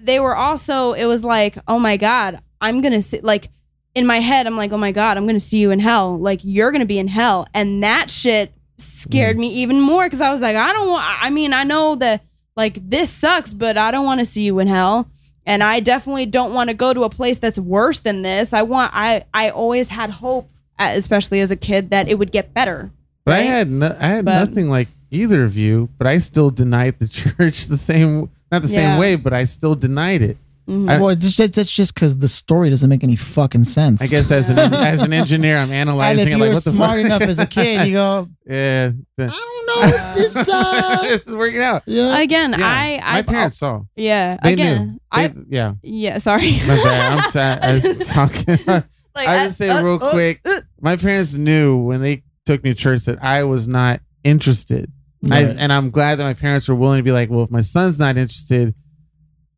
they 0.01 0.19
were 0.19 0.35
also 0.35 0.93
it 0.93 1.05
was 1.05 1.23
like 1.23 1.57
oh 1.67 1.79
my 1.79 1.97
god 1.97 2.39
i'm 2.61 2.79
gonna 2.79 3.01
see 3.01 3.19
like 3.21 3.49
in 3.95 4.05
my 4.05 4.19
head 4.19 4.45
i'm 4.45 4.55
like 4.55 4.71
oh 4.71 4.77
my 4.77 4.91
god 4.91 5.17
i'm 5.17 5.25
gonna 5.25 5.39
see 5.39 5.57
you 5.57 5.71
in 5.71 5.79
hell. 5.79 6.17
Like 6.17 6.41
you're 6.43 6.71
gonna 6.71 6.85
be 6.85 6.99
in 6.99 7.07
hell. 7.07 7.47
And 7.53 7.83
that 7.83 8.11
shit 8.11 8.53
scared 8.77 9.37
me 9.37 9.47
even 9.47 9.79
more 9.79 10.05
because 10.05 10.21
i 10.21 10.31
was 10.31 10.41
like 10.41 10.55
i 10.55 10.73
don't 10.73 10.89
want 10.89 11.03
i 11.05 11.29
mean 11.29 11.53
i 11.53 11.63
know 11.63 11.95
that 11.95 12.23
like 12.55 12.77
this 12.89 13.09
sucks 13.09 13.53
but 13.53 13.77
i 13.77 13.91
don't 13.91 14.05
want 14.05 14.19
to 14.19 14.25
see 14.25 14.41
you 14.41 14.57
in 14.59 14.67
hell 14.67 15.09
and 15.45 15.63
i 15.63 15.79
definitely 15.79 16.25
don't 16.25 16.53
want 16.53 16.69
to 16.69 16.73
go 16.75 16.93
to 16.93 17.03
a 17.03 17.09
place 17.09 17.39
that's 17.39 17.57
worse 17.59 17.99
than 17.99 18.21
this 18.21 18.53
i 18.53 18.61
want 18.61 18.91
i 18.93 19.23
i 19.33 19.49
always 19.49 19.87
had 19.89 20.09
hope 20.09 20.49
uh, 20.79 20.91
especially 20.95 21.39
as 21.41 21.51
a 21.51 21.55
kid 21.55 21.89
that 21.91 22.07
it 22.07 22.17
would 22.19 22.31
get 22.31 22.53
better 22.53 22.91
But 23.25 23.35
I 23.35 23.41
had 23.41 23.69
no, 23.69 23.95
I 23.99 24.07
had 24.07 24.25
But- 24.25 24.39
nothing 24.49 24.69
like 24.69 24.87
either 25.11 25.43
of 25.43 25.55
you, 25.57 25.89
but 25.97 26.07
I 26.07 26.17
still 26.19 26.49
denied 26.49 26.97
the 26.99 27.07
church 27.19 27.67
the 27.67 27.77
same 27.77 28.29
not 28.51 28.63
the 28.63 28.67
Yeah. 28.69 28.91
same 28.93 28.99
way, 28.99 29.15
but 29.15 29.31
I 29.33 29.43
still 29.45 29.75
denied 29.75 30.21
it. 30.21 30.37
Mhm. 30.71 30.89
I- 30.89 30.99
well, 30.99 31.09
it's 31.09 31.35
just, 31.35 31.53
that's 31.53 31.71
just 31.71 31.93
because 31.93 32.17
the 32.19 32.27
story 32.27 32.69
doesn't 32.69 32.89
make 32.89 33.03
any 33.03 33.15
fucking 33.17 33.65
sense. 33.65 34.01
I 34.01 34.07
guess 34.07 34.31
as 34.31 34.49
an 34.49 34.57
as 34.59 35.01
an 35.01 35.11
engineer, 35.11 35.57
I'm 35.57 35.63
And 35.71 35.89
analyzing 35.89 36.21
if 36.21 36.27
it 36.27 36.31
you 36.31 36.37
like 36.37 36.47
were 36.49 36.53
what 36.55 36.63
the 36.63 36.69
smart 36.71 36.91
fuck? 36.97 37.05
enough 37.05 37.21
as 37.23 37.39
a 37.39 37.45
kid, 37.45 37.87
you 37.87 37.93
go, 37.93 38.27
yeah, 38.47 38.91
the- 39.17 39.25
I 39.25 39.27
don't 39.27 39.65
know 39.67 39.87
if 39.89 40.15
this, 40.15 40.35
uh, 40.37 40.97
this 41.01 41.27
is 41.27 41.35
working 41.35 41.61
out. 41.61 41.83
you 41.85 42.01
know? 42.01 42.13
again 42.19 42.51
Yeah, 42.57 42.65
i 42.67 42.99
i 43.03 43.13
my 43.15 43.21
parents 43.23 43.57
saw. 43.57 43.81
yeah 43.95 44.37
They 44.43 44.53
again 44.53 44.87
knew. 44.91 44.99
i 45.11 45.27
They- 45.27 45.41
yeah, 45.49 45.73
yeah 45.83 46.17
sorry 46.19 46.51
my 46.67 46.75
bad. 46.83 47.19
I'm, 47.19 47.31
t- 47.31 47.39
I 47.39 47.89
was 47.97 48.07
talking. 48.07 48.57
Like, 49.13 49.27
I 49.27 49.37
uh, 49.39 49.45
just 49.47 49.57
say 49.57 49.69
uh, 49.69 49.83
real 49.83 49.99
uh, 50.01 50.11
quick. 50.11 50.39
uh. 50.45 50.61
My 50.79 50.95
parents 50.95 51.33
knew 51.33 51.77
when 51.77 52.01
they 52.01 52.23
took 52.45 52.63
me 52.63 52.69
to 52.73 52.75
church 52.75 53.03
that 53.05 53.21
I 53.21 53.43
was 53.43 53.67
not 53.67 53.99
interested. 54.23 54.89
I, 55.29 55.41
and 55.43 55.71
I'm 55.71 55.91
glad 55.91 56.15
that 56.17 56.23
my 56.23 56.33
parents 56.33 56.67
were 56.69 56.75
willing 56.75 56.97
to 56.99 57.03
be 57.03 57.11
like, 57.11 57.29
well, 57.29 57.43
if 57.43 57.51
my 57.51 57.59
son's 57.61 57.99
not 57.99 58.17
interested, 58.17 58.73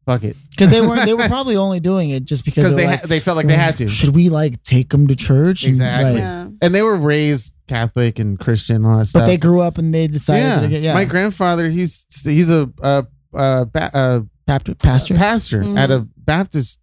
fuck 0.05 0.23
it, 0.23 0.35
Because 0.51 0.69
they 0.69 0.81
were 0.81 1.03
they 1.05 1.13
were 1.13 1.27
probably 1.27 1.55
only 1.55 1.79
doing 1.79 2.09
it 2.09 2.25
just 2.25 2.45
because 2.45 2.63
because 2.63 2.75
they, 2.75 2.83
they 2.83 2.87
were 2.91 2.97
ha- 2.97 3.05
they 3.07 3.19
felt 3.19 3.37
like 3.37 3.47
they 3.47 3.55
had 3.57 3.75
to, 3.77 3.87
Should 3.87 4.15
we 4.15 4.29
like 4.29 4.61
take 4.63 4.89
them 4.89 5.07
to 5.07 5.15
church? 5.15 5.63
And- 5.63 5.69
Exactly. 5.69 6.11
right. 6.13 6.19
yeah 6.19 6.47
and 6.61 6.73
they 6.73 6.81
were 6.81 6.95
raised 6.95 7.53
Catholic 7.67 8.19
and 8.19 8.39
Christian 8.39 8.77
and 8.77 8.85
all 8.85 8.97
that 8.99 9.05
stuff. 9.07 9.23
But 9.23 9.25
they 9.27 9.37
grew 9.37 9.59
up 9.61 9.77
and 9.77 9.93
they 9.93 10.07
decided 10.07 10.41
yeah. 10.43 10.59
to 10.61 10.67
get 10.67 10.81
yeah. 10.81 10.93
my 10.93 11.03
grandfather, 11.05 11.69
he's 11.69 12.05
he's 12.23 12.49
a 12.49 12.69
uh, 12.81 13.03
uh, 13.33 13.65
ba- 13.65 13.91
uh, 13.93 14.19
Pastor, 14.47 14.75
pastor. 14.75 15.15
pastor 15.15 15.61
Mhm. 15.63 15.77
at 15.77 15.89
a 15.91 16.07
Baptist 16.17 16.79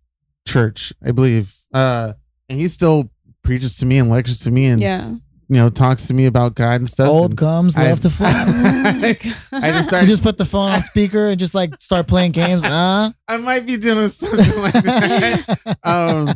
church, 0.46 0.92
I 1.04 1.12
believe, 1.12 1.54
uh, 1.74 2.14
and 2.48 2.58
he 2.58 2.68
still 2.68 3.10
preaches 3.42 3.76
to 3.78 3.86
me 3.86 3.98
and 3.98 4.08
lectures 4.10 4.40
to 4.40 4.50
me 4.50 4.66
and 4.66 4.80
yeah 4.80 5.14
you 5.50 5.56
know 5.56 5.68
talks 5.68 6.06
to 6.06 6.14
me 6.14 6.26
about 6.26 6.54
God 6.54 6.80
and 6.80 6.88
stuff. 6.88 7.08
Old 7.08 7.32
and 7.32 7.36
gums 7.38 7.76
I- 7.76 7.90
love 7.90 8.00
to 8.00 8.10
fly. 8.10 8.30
I 9.52 9.72
just 9.72 9.90
you 10.00 10.06
just 10.06 10.22
put 10.22 10.38
the 10.38 10.44
phone 10.44 10.70
on 10.70 10.82
speaker 10.82 11.26
and 11.26 11.40
just 11.40 11.54
like 11.54 11.72
start 11.80 12.06
playing 12.06 12.30
games. 12.30 12.64
Uh, 12.64 13.10
I 13.30 13.36
might 13.36 13.66
be 13.66 13.76
doing 13.76 14.08
something 14.08 14.62
like 14.62 14.72
that. 14.84 15.76
um, 15.84 16.34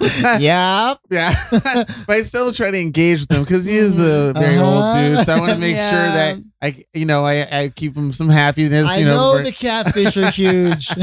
yeah. 0.40 0.94
yeah, 1.10 1.34
but 1.50 2.10
I 2.10 2.22
still 2.24 2.52
try 2.52 2.70
to 2.70 2.78
engage 2.78 3.20
with 3.20 3.32
him 3.32 3.42
because 3.44 3.64
he 3.64 3.76
is 3.76 3.98
a 3.98 4.32
very 4.34 4.58
Uh-huh. 4.58 4.64
old 4.64 4.96
dude. 5.16 5.26
So 5.26 5.34
I 5.34 5.40
want 5.40 5.52
to 5.52 5.58
make 5.58 5.76
sure 5.76 5.82
that 5.90 6.38
I, 6.60 6.84
you 6.92 7.06
know, 7.06 7.24
I, 7.24 7.62
I 7.62 7.68
keep 7.70 7.96
him 7.96 8.12
some 8.12 8.28
happiness. 8.28 8.86
I 8.86 8.98
you 8.98 9.04
know, 9.06 9.36
know 9.36 9.42
the 9.42 9.50
catfish 9.52 10.16
are 10.16 10.30
huge. 10.30 10.88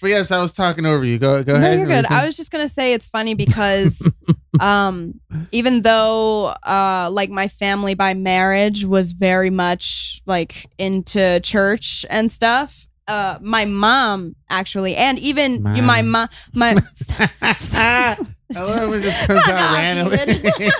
but 0.00 0.08
yes, 0.08 0.30
I 0.30 0.38
was 0.38 0.52
talking 0.52 0.86
over 0.86 1.04
you. 1.04 1.18
Go, 1.18 1.42
go 1.42 1.52
no, 1.54 1.58
ahead. 1.58 1.78
you're 1.78 1.86
good. 1.88 2.06
I 2.06 2.24
was 2.24 2.36
just 2.36 2.50
gonna 2.50 2.68
say 2.68 2.92
it's 2.94 3.06
funny 3.08 3.34
because, 3.34 4.00
um, 4.60 5.20
even 5.52 5.82
though 5.82 6.54
uh, 6.66 7.08
like 7.12 7.30
my 7.30 7.48
family 7.48 7.94
by 7.94 8.14
marriage 8.14 8.84
was 8.84 9.12
very 9.12 9.50
much 9.50 10.22
like 10.26 10.66
into 10.78 11.40
church 11.40 12.06
and 12.10 12.30
stuff. 12.30 12.75
Uh, 13.08 13.38
my 13.40 13.64
mom 13.64 14.34
actually, 14.50 14.96
and 14.96 15.18
even 15.20 15.64
you, 15.76 15.82
my 15.82 16.02
mom, 16.02 16.28
my 16.54 16.74
I 17.18 18.16
love 18.54 18.94
it 18.94 19.02
just 19.02 19.26
comes 19.26 19.46
out 19.48 19.74
randomly. 19.74 20.70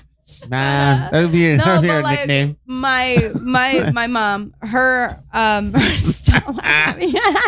Nah, 0.48 1.08
that'd 1.10 1.30
be 1.32 1.38
your, 1.38 1.56
No, 1.56 1.64
that'd 1.64 1.82
be 1.82 1.86
your 1.88 2.02
like- 2.02 2.18
nickname. 2.20 2.56
my 2.66 3.30
my 3.40 3.90
my 3.92 4.06
mom, 4.08 4.52
her 4.60 5.16
um. 5.32 5.70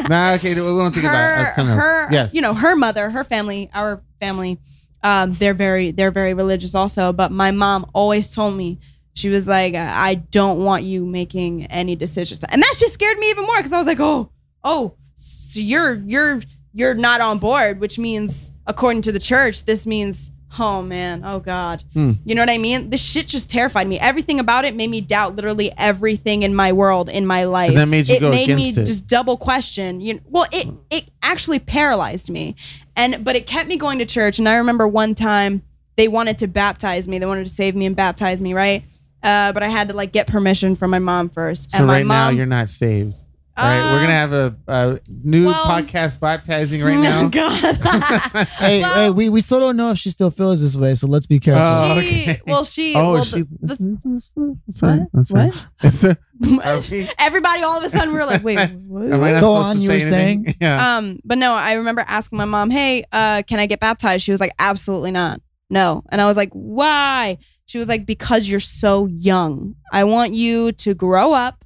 Nah, 0.09 0.32
okay, 0.35 0.55
we 0.55 0.73
won't 0.73 0.94
think 0.94 1.05
about 1.06 1.15
it. 1.16 1.36
her, 1.36 1.43
That's 1.43 1.59
her, 1.59 2.09
yes. 2.12 2.35
you 2.35 2.40
know, 2.40 2.55
her 2.55 2.77
mother, 2.77 3.10
her 3.10 3.24
family, 3.24 3.69
our 3.74 4.02
family, 4.20 4.59
um, 5.02 5.35
they're 5.35 5.55
very, 5.55 5.90
they're 5.90 6.10
very 6.10 6.35
religious 6.35 6.74
also. 6.74 7.12
But 7.12 7.31
my 7.32 7.51
mom 7.51 7.85
always 7.94 8.31
told 8.31 8.56
me, 8.56 8.78
she 9.18 9.28
was 9.28 9.46
like, 9.48 9.74
I 9.74 10.14
don't 10.14 10.64
want 10.64 10.84
you 10.84 11.04
making 11.04 11.66
any 11.66 11.96
decisions, 11.96 12.44
and 12.44 12.62
that 12.62 12.74
just 12.78 12.94
scared 12.94 13.18
me 13.18 13.30
even 13.30 13.44
more 13.44 13.56
because 13.56 13.72
I 13.72 13.78
was 13.78 13.86
like, 13.86 14.00
oh, 14.00 14.30
oh, 14.64 14.94
so 15.14 15.60
you're, 15.60 15.94
you're, 15.94 16.40
you're 16.72 16.94
not 16.94 17.20
on 17.20 17.38
board, 17.38 17.80
which 17.80 17.98
means, 17.98 18.52
according 18.66 19.02
to 19.02 19.12
the 19.12 19.18
church, 19.18 19.64
this 19.64 19.86
means 19.86 20.30
Oh 20.58 20.82
man, 20.82 21.24
oh 21.24 21.40
god. 21.40 21.84
Hmm. 21.92 22.12
You 22.24 22.34
know 22.34 22.42
what 22.42 22.48
I 22.48 22.58
mean? 22.58 22.90
This 22.90 23.02
shit 23.02 23.26
just 23.26 23.50
terrified 23.50 23.86
me. 23.86 23.98
Everything 24.00 24.40
about 24.40 24.64
it 24.64 24.74
made 24.74 24.88
me 24.88 25.00
doubt 25.00 25.36
literally 25.36 25.72
everything 25.76 26.42
in 26.42 26.54
my 26.54 26.72
world, 26.72 27.10
in 27.10 27.26
my 27.26 27.44
life. 27.44 27.74
that 27.74 27.88
made 27.88 28.08
you 28.08 28.16
it 28.16 28.20
go 28.20 28.30
made 28.30 28.48
me 28.48 28.70
it. 28.70 28.74
just 28.86 29.06
double 29.06 29.36
question. 29.36 30.00
You 30.00 30.14
know, 30.14 30.20
well, 30.26 30.46
it 30.50 30.68
it 30.90 31.10
actually 31.22 31.58
paralyzed 31.58 32.30
me, 32.30 32.56
and 32.96 33.24
but 33.24 33.36
it 33.36 33.46
kept 33.46 33.68
me 33.68 33.76
going 33.76 33.98
to 33.98 34.06
church. 34.06 34.38
And 34.38 34.48
I 34.48 34.56
remember 34.56 34.88
one 34.88 35.14
time 35.14 35.62
they 35.96 36.08
wanted 36.08 36.38
to 36.38 36.46
baptize 36.46 37.06
me. 37.06 37.18
They 37.18 37.26
wanted 37.26 37.46
to 37.46 37.52
save 37.52 37.76
me 37.76 37.84
and 37.84 37.94
baptize 37.94 38.40
me, 38.40 38.54
right? 38.54 38.84
Uh, 39.22 39.52
but 39.52 39.62
I 39.62 39.68
had 39.68 39.88
to 39.88 39.96
like 39.96 40.12
get 40.12 40.26
permission 40.26 40.74
from 40.76 40.90
my 40.90 40.98
mom 41.00 41.28
first. 41.28 41.70
So 41.72 41.78
and 41.78 41.86
my 41.86 41.94
right 41.98 42.06
now 42.06 42.28
you're 42.30 42.46
not 42.46 42.68
saved. 42.68 43.16
All 43.56 43.64
right, 43.64 43.90
we're 43.90 43.98
Uh, 43.98 44.02
gonna 44.02 44.12
have 44.12 44.32
a, 44.32 44.56
a 44.68 45.00
new 45.24 45.46
well- 45.46 45.64
podcast 45.64 46.20
baptizing 46.20 46.80
right 46.80 46.94
now. 47.02 47.24
Oh 47.24 47.28
God. 47.28 48.46
Hey, 48.58 48.82
Well- 48.82 48.94
hey, 48.94 49.10
we, 49.10 49.28
we 49.30 49.40
still 49.40 49.58
don't 49.58 49.76
know 49.76 49.90
if 49.90 49.98
she 49.98 50.10
still 50.12 50.30
feels 50.30 50.60
this 50.60 50.76
way, 50.76 50.94
so 50.94 51.08
let's 51.08 51.26
be 51.26 51.40
careful. 51.40 51.64
Oh, 51.66 52.00
she, 52.00 52.22
okay. 52.22 52.40
well, 52.46 52.62
she, 52.62 52.94
oh, 52.94 53.14
well, 53.14 53.24
she. 53.24 53.42
the- 53.60 53.98
the- 54.36 54.58
sorry, 54.72 54.98
What? 55.00 55.08
I'm 55.12 55.24
sorry. 55.24 56.16
What? 56.38 56.88
We- 56.90 57.08
Everybody, 57.18 57.62
all 57.64 57.78
of 57.78 57.82
a 57.82 57.88
sudden, 57.88 58.14
we 58.14 58.20
are 58.20 58.26
like, 58.26 58.44
"Wait, 58.44 58.58
what?" 58.86 59.12
Am 59.12 59.24
I 59.24 59.32
not 59.32 59.40
Go 59.40 59.54
on, 59.54 59.74
to 59.74 59.82
you 59.82 59.88
say 59.88 59.96
were 59.98 60.02
anything? 60.16 60.44
saying? 60.44 60.56
Yeah. 60.60 60.96
Um, 60.98 61.18
but 61.24 61.38
no, 61.38 61.54
I 61.54 61.72
remember 61.72 62.04
asking 62.06 62.38
my 62.38 62.44
mom, 62.44 62.70
"Hey, 62.70 63.02
uh, 63.10 63.42
can 63.42 63.58
I 63.58 63.66
get 63.66 63.80
baptized?" 63.80 64.22
She 64.22 64.30
was 64.30 64.40
like, 64.40 64.52
"Absolutely 64.60 65.10
not, 65.10 65.40
no." 65.68 66.04
And 66.10 66.20
I 66.20 66.26
was 66.26 66.36
like, 66.36 66.50
"Why?" 66.52 67.38
She 67.68 67.78
was 67.78 67.86
like, 67.86 68.06
"Because 68.06 68.48
you're 68.48 68.60
so 68.60 69.06
young. 69.06 69.76
I 69.92 70.04
want 70.04 70.34
you 70.34 70.72
to 70.72 70.94
grow 70.94 71.34
up, 71.34 71.64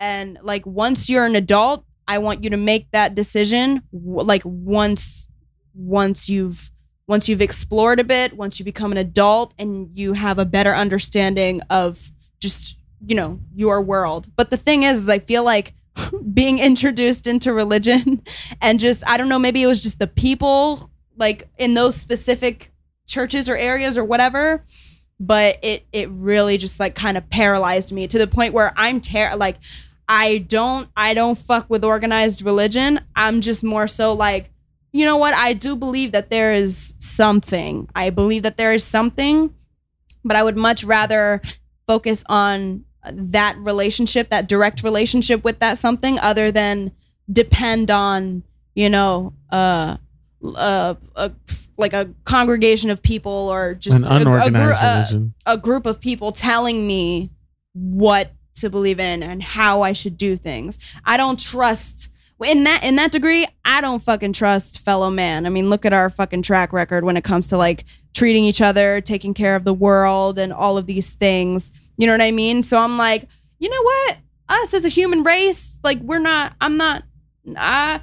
and 0.00 0.38
like 0.42 0.66
once 0.66 1.08
you're 1.08 1.26
an 1.26 1.36
adult, 1.36 1.84
I 2.08 2.18
want 2.18 2.42
you 2.42 2.50
to 2.50 2.56
make 2.56 2.90
that 2.92 3.14
decision. 3.14 3.82
Like 3.92 4.42
once, 4.44 5.28
once 5.74 6.28
you've." 6.28 6.72
Once 7.06 7.26
you've 7.26 7.40
explored 7.40 7.98
a 7.98 8.04
bit, 8.04 8.36
once 8.36 8.58
you 8.58 8.66
become 8.66 8.92
an 8.92 8.98
adult 8.98 9.54
and 9.58 9.88
you 9.94 10.12
have 10.12 10.38
a 10.38 10.44
better 10.44 10.74
understanding 10.74 11.62
of 11.70 12.12
just, 12.38 12.76
you 13.06 13.14
know, 13.14 13.40
your 13.54 13.80
world. 13.80 14.28
But 14.36 14.50
the 14.50 14.58
thing 14.58 14.82
is, 14.82 14.98
is 14.98 15.08
I 15.08 15.18
feel 15.18 15.42
like 15.42 15.72
being 16.34 16.58
introduced 16.58 17.26
into 17.26 17.54
religion 17.54 18.22
and 18.60 18.78
just 18.78 19.02
I 19.06 19.16
don't 19.16 19.30
know, 19.30 19.38
maybe 19.38 19.62
it 19.62 19.66
was 19.66 19.82
just 19.82 19.98
the 19.98 20.06
people 20.06 20.90
like 21.16 21.48
in 21.56 21.72
those 21.72 21.96
specific 21.96 22.72
churches 23.06 23.48
or 23.48 23.56
areas 23.56 23.96
or 23.96 24.04
whatever. 24.04 24.64
But 25.20 25.58
it 25.62 25.86
it 25.92 26.08
really 26.10 26.58
just 26.58 26.78
like 26.78 26.94
kind 26.94 27.16
of 27.16 27.28
paralyzed 27.28 27.92
me 27.92 28.06
to 28.06 28.18
the 28.18 28.26
point 28.26 28.54
where 28.54 28.72
I'm 28.76 29.00
ter- 29.00 29.34
like 29.36 29.56
I 30.08 30.38
don't 30.38 30.88
I 30.96 31.14
don't 31.14 31.36
fuck 31.36 31.68
with 31.68 31.84
organized 31.84 32.42
religion. 32.42 33.00
I'm 33.14 33.40
just 33.40 33.62
more 33.62 33.86
so 33.86 34.12
like, 34.12 34.50
you 34.92 35.04
know 35.04 35.16
what? 35.16 35.34
I 35.34 35.52
do 35.52 35.76
believe 35.76 36.12
that 36.12 36.30
there 36.30 36.52
is 36.52 36.94
something. 36.98 37.88
I 37.94 38.10
believe 38.10 38.44
that 38.44 38.56
there 38.56 38.72
is 38.72 38.84
something, 38.84 39.54
but 40.24 40.36
I 40.36 40.42
would 40.42 40.56
much 40.56 40.84
rather 40.84 41.42
focus 41.86 42.24
on 42.28 42.84
that 43.04 43.56
relationship, 43.58 44.30
that 44.30 44.48
direct 44.48 44.82
relationship 44.82 45.44
with 45.44 45.58
that 45.58 45.78
something, 45.78 46.18
other 46.18 46.50
than 46.50 46.92
depend 47.30 47.90
on 47.90 48.44
you 48.74 48.88
know 48.88 49.34
uh, 49.50 49.96
uh, 50.44 50.94
a, 51.16 51.32
like 51.76 51.92
a 51.92 52.10
congregation 52.24 52.90
of 52.90 53.02
people 53.02 53.32
or 53.32 53.74
just 53.74 53.96
An 53.96 54.04
a- 54.04 54.08
a, 54.08 54.16
unorganized 54.20 54.82
a- 54.82 54.96
religion. 54.96 55.34
a 55.46 55.56
group 55.56 55.86
of 55.86 56.00
people 56.00 56.32
telling 56.32 56.86
me 56.86 57.30
what 57.72 58.32
to 58.56 58.70
believe 58.70 58.98
in 59.00 59.22
and 59.22 59.42
how 59.42 59.82
I 59.82 59.92
should 59.92 60.16
do 60.16 60.36
things. 60.36 60.78
I 61.04 61.16
don't 61.16 61.38
trust 61.38 62.08
in 62.44 62.62
that 62.64 62.84
in 62.84 62.94
that 62.96 63.10
degree, 63.10 63.46
I 63.64 63.80
don't 63.80 64.00
fucking 64.00 64.32
trust 64.32 64.78
fellow 64.78 65.10
man. 65.10 65.44
I 65.44 65.48
mean, 65.48 65.70
look 65.70 65.84
at 65.84 65.92
our 65.92 66.08
fucking 66.08 66.42
track 66.42 66.72
record 66.72 67.02
when 67.04 67.16
it 67.16 67.24
comes 67.24 67.48
to 67.48 67.56
like 67.56 67.84
treating 68.14 68.44
each 68.44 68.60
other, 68.60 69.00
taking 69.00 69.34
care 69.34 69.56
of 69.56 69.64
the 69.64 69.74
world 69.74 70.38
and 70.38 70.52
all 70.52 70.78
of 70.78 70.86
these 70.86 71.10
things. 71.10 71.72
You 71.96 72.06
know 72.06 72.12
what 72.12 72.20
I 72.20 72.30
mean? 72.30 72.62
So 72.62 72.78
I'm 72.78 72.96
like, 72.96 73.26
you 73.58 73.68
know 73.68 73.82
what? 73.82 74.18
Us 74.48 74.72
as 74.72 74.84
a 74.84 74.88
human 74.88 75.24
race, 75.24 75.78
like 75.82 75.98
we're 76.00 76.20
not 76.20 76.54
I'm 76.60 76.76
not 76.76 77.02
I 77.56 78.00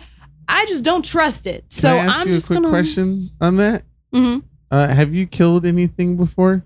I 0.47 0.65
just 0.65 0.83
don't 0.83 1.03
trust 1.05 1.47
it. 1.47 1.65
Can 1.71 1.81
so 1.81 1.89
I 1.89 1.97
ask 1.97 2.21
I'm 2.21 2.27
you 2.27 2.31
a 2.33 2.35
just 2.35 2.47
quick 2.47 2.57
gonna 2.57 2.69
question 2.69 3.29
on 3.41 3.57
that? 3.57 3.83
Mhm. 4.13 4.43
Uh, 4.71 4.87
have 4.87 5.13
you 5.13 5.27
killed 5.27 5.65
anything 5.65 6.17
before? 6.17 6.63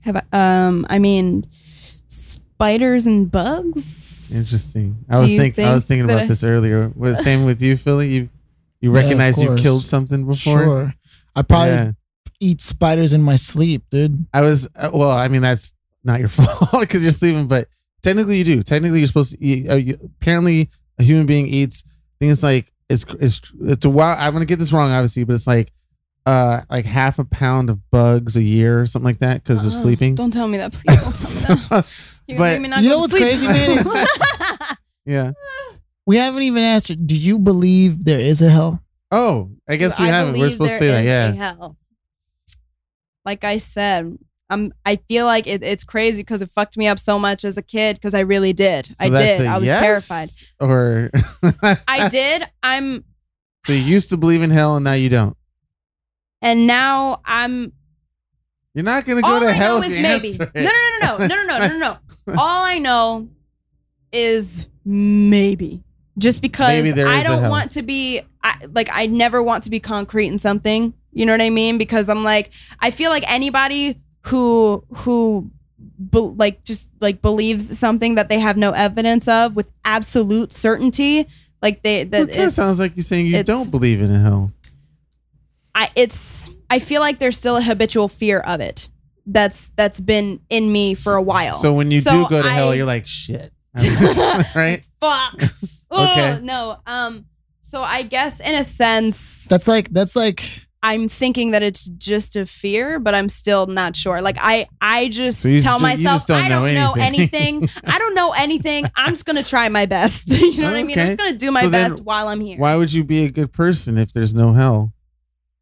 Have 0.00 0.16
I, 0.32 0.66
um 0.66 0.86
I 0.90 0.98
mean 0.98 1.46
spiders 2.08 3.06
and 3.06 3.30
bugs? 3.30 4.32
Interesting. 4.34 5.04
I 5.08 5.16
Do 5.16 5.22
was 5.22 5.30
you 5.30 5.38
think, 5.38 5.58
I 5.58 5.72
was 5.74 5.84
thinking 5.84 6.06
that 6.06 6.12
about 6.14 6.24
I- 6.24 6.28
this 6.28 6.44
earlier. 6.44 6.90
Was 6.96 7.18
the 7.18 7.22
same 7.24 7.44
with 7.44 7.60
you, 7.62 7.76
Philly? 7.76 8.08
You 8.12 8.28
you 8.80 8.92
Yeah, 8.92 8.98
of 8.98 9.04
recognize 9.04 9.38
you 9.40 9.48
course. 9.48 9.62
killed 9.62 9.84
something 9.86 10.26
before? 10.26 10.58
Sure. 10.64 10.94
I 11.36 11.42
probably 11.42 11.70
Yeah. 11.74 11.92
eat 12.40 12.60
spiders 12.60 13.12
in 13.12 13.22
my 13.22 13.36
sleep, 13.36 13.84
dude. 13.90 14.26
I 14.32 14.40
was 14.42 14.68
uh, 14.74 14.90
well. 14.92 15.10
I 15.10 15.28
mean, 15.28 15.42
that's 15.42 15.74
not 16.04 16.18
your 16.20 16.28
fault 16.36 16.80
because 16.80 17.02
you're 17.02 17.12
sleeping, 17.12 17.46
but 17.46 17.68
technically 18.02 18.38
you 18.38 18.44
do. 18.44 18.62
Technically, 18.62 18.98
you're 18.98 19.06
supposed 19.06 19.32
to 19.32 19.42
eat. 19.44 19.68
Uh, 19.70 19.74
you, 19.76 19.96
apparently, 20.20 20.68
a 20.98 21.04
human 21.04 21.26
being 21.26 21.46
eats 21.46 21.84
things 22.18 22.42
like 22.42 22.71
it's 22.92 23.04
it's 23.20 23.40
it's 23.62 23.84
a 23.84 23.90
while. 23.90 24.16
I'm 24.18 24.32
gonna 24.32 24.44
get 24.44 24.58
this 24.58 24.72
wrong, 24.72 24.90
obviously, 24.90 25.24
but 25.24 25.34
it's 25.34 25.46
like 25.46 25.72
uh 26.26 26.60
like 26.70 26.84
half 26.84 27.18
a 27.18 27.24
pound 27.24 27.68
of 27.70 27.90
bugs 27.90 28.36
a 28.36 28.42
year 28.42 28.80
or 28.80 28.86
something 28.86 29.06
like 29.06 29.18
that 29.18 29.42
because 29.42 29.66
of 29.66 29.72
sleeping. 29.72 30.14
Don't 30.14 30.30
tell 30.32 30.46
me 30.46 30.58
that, 30.58 30.72
please. 30.72 31.02
Don't 31.02 31.14
tell 31.14 31.56
me 31.56 31.62
that. 31.70 31.86
You're 32.28 32.38
But- 32.38 32.44
gonna 32.44 32.52
make 32.54 32.60
me 32.62 32.68
not 32.68 32.82
You 32.82 32.90
go 32.90 32.94
know 32.94 32.96
to 32.96 33.00
what's 33.02 33.12
sleep. 33.12 33.22
crazy, 33.22 33.46
man, 33.48 33.78
is- 33.78 34.76
yeah. 35.06 35.32
We 36.06 36.16
haven't 36.16 36.42
even 36.42 36.62
asked 36.62 37.06
do 37.06 37.16
you 37.16 37.38
believe 37.38 38.04
there 38.04 38.20
is 38.20 38.40
a 38.42 38.48
hell? 38.50 38.82
Oh, 39.10 39.50
I 39.68 39.76
guess 39.76 39.96
Do 39.96 40.04
we 40.04 40.08
I 40.08 40.12
haven't. 40.12 40.34
We're 40.34 40.38
believe 40.38 40.52
supposed 40.52 40.72
to 40.72 40.78
there 40.78 41.02
say 41.02 41.06
that. 41.08 41.28
is 41.30 41.34
a 41.34 41.36
Yeah. 41.38 41.54
hell? 41.56 41.76
Like 43.24 43.44
I 43.44 43.56
said, 43.58 44.16
I'm. 44.52 44.72
I 44.84 44.96
feel 44.96 45.26
like 45.26 45.46
it, 45.46 45.62
it's 45.62 45.84
crazy 45.84 46.22
because 46.22 46.42
it 46.42 46.50
fucked 46.50 46.76
me 46.76 46.86
up 46.86 46.98
so 46.98 47.18
much 47.18 47.44
as 47.44 47.56
a 47.56 47.62
kid. 47.62 47.96
Because 47.96 48.14
I 48.14 48.20
really 48.20 48.52
did. 48.52 48.86
So 48.86 48.94
I 49.00 49.08
did. 49.08 49.46
I 49.46 49.58
was 49.58 49.66
yes, 49.66 49.80
terrified. 49.80 50.28
Or 50.60 51.10
I 51.88 52.08
did. 52.10 52.44
I'm, 52.62 53.04
So 53.64 53.72
you 53.72 53.80
used 53.80 54.10
to 54.10 54.16
believe 54.16 54.42
in 54.42 54.50
hell 54.50 54.76
and 54.76 54.84
now 54.84 54.92
you 54.92 55.08
don't. 55.08 55.36
and 56.40 56.66
now 56.66 57.20
I'm. 57.24 57.72
You're 58.74 58.84
not 58.84 59.04
gonna 59.04 59.20
go 59.22 59.28
All 59.28 59.40
to 59.40 59.46
I 59.48 59.52
hell 59.52 59.80
know 59.80 59.86
is 59.86 60.02
maybe. 60.02 60.38
No, 60.38 60.46
no, 60.54 60.70
no, 61.02 61.16
no, 61.18 61.26
no, 61.26 61.26
no, 61.26 61.44
no, 61.46 61.58
no, 61.58 61.68
no, 61.68 61.78
no. 61.78 62.34
All 62.38 62.64
I 62.64 62.78
know 62.78 63.28
is 64.12 64.66
maybe. 64.84 65.82
Just 66.18 66.42
because 66.42 66.84
Maybe 66.84 67.02
I 67.02 67.22
don't 67.22 67.48
want 67.48 67.70
to 67.72 67.82
be 67.82 68.20
I, 68.42 68.66
like 68.74 68.88
I 68.92 69.06
never 69.06 69.42
want 69.42 69.64
to 69.64 69.70
be 69.70 69.80
concrete 69.80 70.26
in 70.26 70.36
something. 70.38 70.92
You 71.12 71.24
know 71.24 71.32
what 71.32 71.40
I 71.40 71.48
mean? 71.50 71.78
Because 71.78 72.08
I'm 72.08 72.22
like 72.22 72.50
I 72.80 72.90
feel 72.90 73.10
like 73.10 73.30
anybody 73.30 73.98
who 74.22 74.84
who 74.94 75.50
be, 76.10 76.18
like 76.18 76.64
just 76.64 76.88
like 77.00 77.22
believes 77.22 77.78
something 77.78 78.14
that 78.16 78.28
they 78.28 78.38
have 78.38 78.56
no 78.56 78.70
evidence 78.70 79.28
of 79.28 79.56
with 79.56 79.70
absolute 79.84 80.52
certainty, 80.52 81.26
like 81.60 81.82
they 81.82 82.04
that 82.04 82.18
Well, 82.18 82.28
it 82.28 82.34
kinda 82.34 82.50
sounds 82.50 82.78
like 82.80 82.96
you're 82.96 83.04
saying 83.04 83.26
you 83.26 83.42
don't 83.42 83.70
believe 83.70 84.00
in 84.00 84.10
a 84.12 84.18
hell. 84.18 84.52
I 85.74 85.90
it's 85.94 86.48
I 86.70 86.78
feel 86.78 87.00
like 87.00 87.18
there's 87.18 87.36
still 87.36 87.56
a 87.56 87.62
habitual 87.62 88.08
fear 88.08 88.40
of 88.40 88.60
it. 88.60 88.88
That's 89.26 89.70
that's 89.76 90.00
been 90.00 90.40
in 90.50 90.70
me 90.72 90.94
for 90.94 91.14
a 91.16 91.22
while. 91.22 91.56
So 91.56 91.74
when 91.74 91.90
you 91.90 92.00
So 92.00 92.10
do 92.10 92.28
go 92.28 92.42
to 92.42 92.50
hell, 92.50 92.74
you're 92.74 92.86
like, 92.86 93.06
shit. 93.06 93.52
right? 94.54 94.82
fuck. 95.00 95.42
Okay. 95.92 96.36
Oh, 96.36 96.38
no. 96.42 96.78
Um. 96.86 97.26
So 97.60 97.82
I 97.82 98.02
guess 98.02 98.40
in 98.40 98.54
a 98.54 98.64
sense, 98.64 99.44
That's 99.44 99.68
like 99.68 99.90
that's 99.90 100.16
like 100.16 100.66
I'm 100.84 101.08
thinking 101.08 101.52
that 101.52 101.62
it's 101.62 101.84
just 101.84 102.34
a 102.34 102.44
fear, 102.44 102.98
but 102.98 103.14
I'm 103.14 103.28
still 103.28 103.66
not 103.66 103.94
sure. 103.94 104.20
Like 104.20 104.36
I, 104.40 104.66
I 104.80 105.08
just 105.08 105.40
So 105.40 105.48
tell 105.60 105.78
just- 105.78 105.82
myself 105.82 106.26
don't 106.26 106.42
I 106.42 106.48
don't 106.48 106.74
know 106.74 106.92
anything." 106.94 107.56
anything. 107.62 107.68
I 107.84 107.98
don't 107.98 108.14
know 108.14 108.32
anything. 108.32 108.86
I'm 108.96 109.12
just 109.12 109.24
gonna 109.24 109.44
try 109.44 109.68
my 109.68 109.86
best. 109.86 110.28
you 110.28 110.58
know 110.58 110.70
what 110.70 110.76
I 110.76 110.82
mean? 110.82 110.98
I'm 110.98 111.06
just 111.06 111.18
gonna 111.18 111.34
do 111.38 111.52
my 111.52 111.62
So 111.62 111.68
then 111.70 111.90
best 111.92 112.02
while 112.04 112.26
I'm 112.28 112.40
here. 112.40 112.58
Why 112.58 112.74
would 112.76 112.92
you 112.92 113.04
be 113.04 113.24
a 113.24 113.30
good 113.30 113.52
person 113.52 113.96
if 113.96 114.12
there's 114.12 114.34
no 114.34 114.52
hell? 114.54 114.92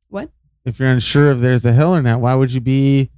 What? 0.09 0.31
If 0.65 0.79
you're 0.79 0.89
unsure 0.89 1.31
if 1.33 1.39
there's 1.39 1.65
a 1.67 1.73
hell 1.73 1.95
or 1.95 2.03
not, 2.03 2.21
why 2.21 2.35
would 2.35 2.53
you 2.53 2.61
be? 2.61 3.11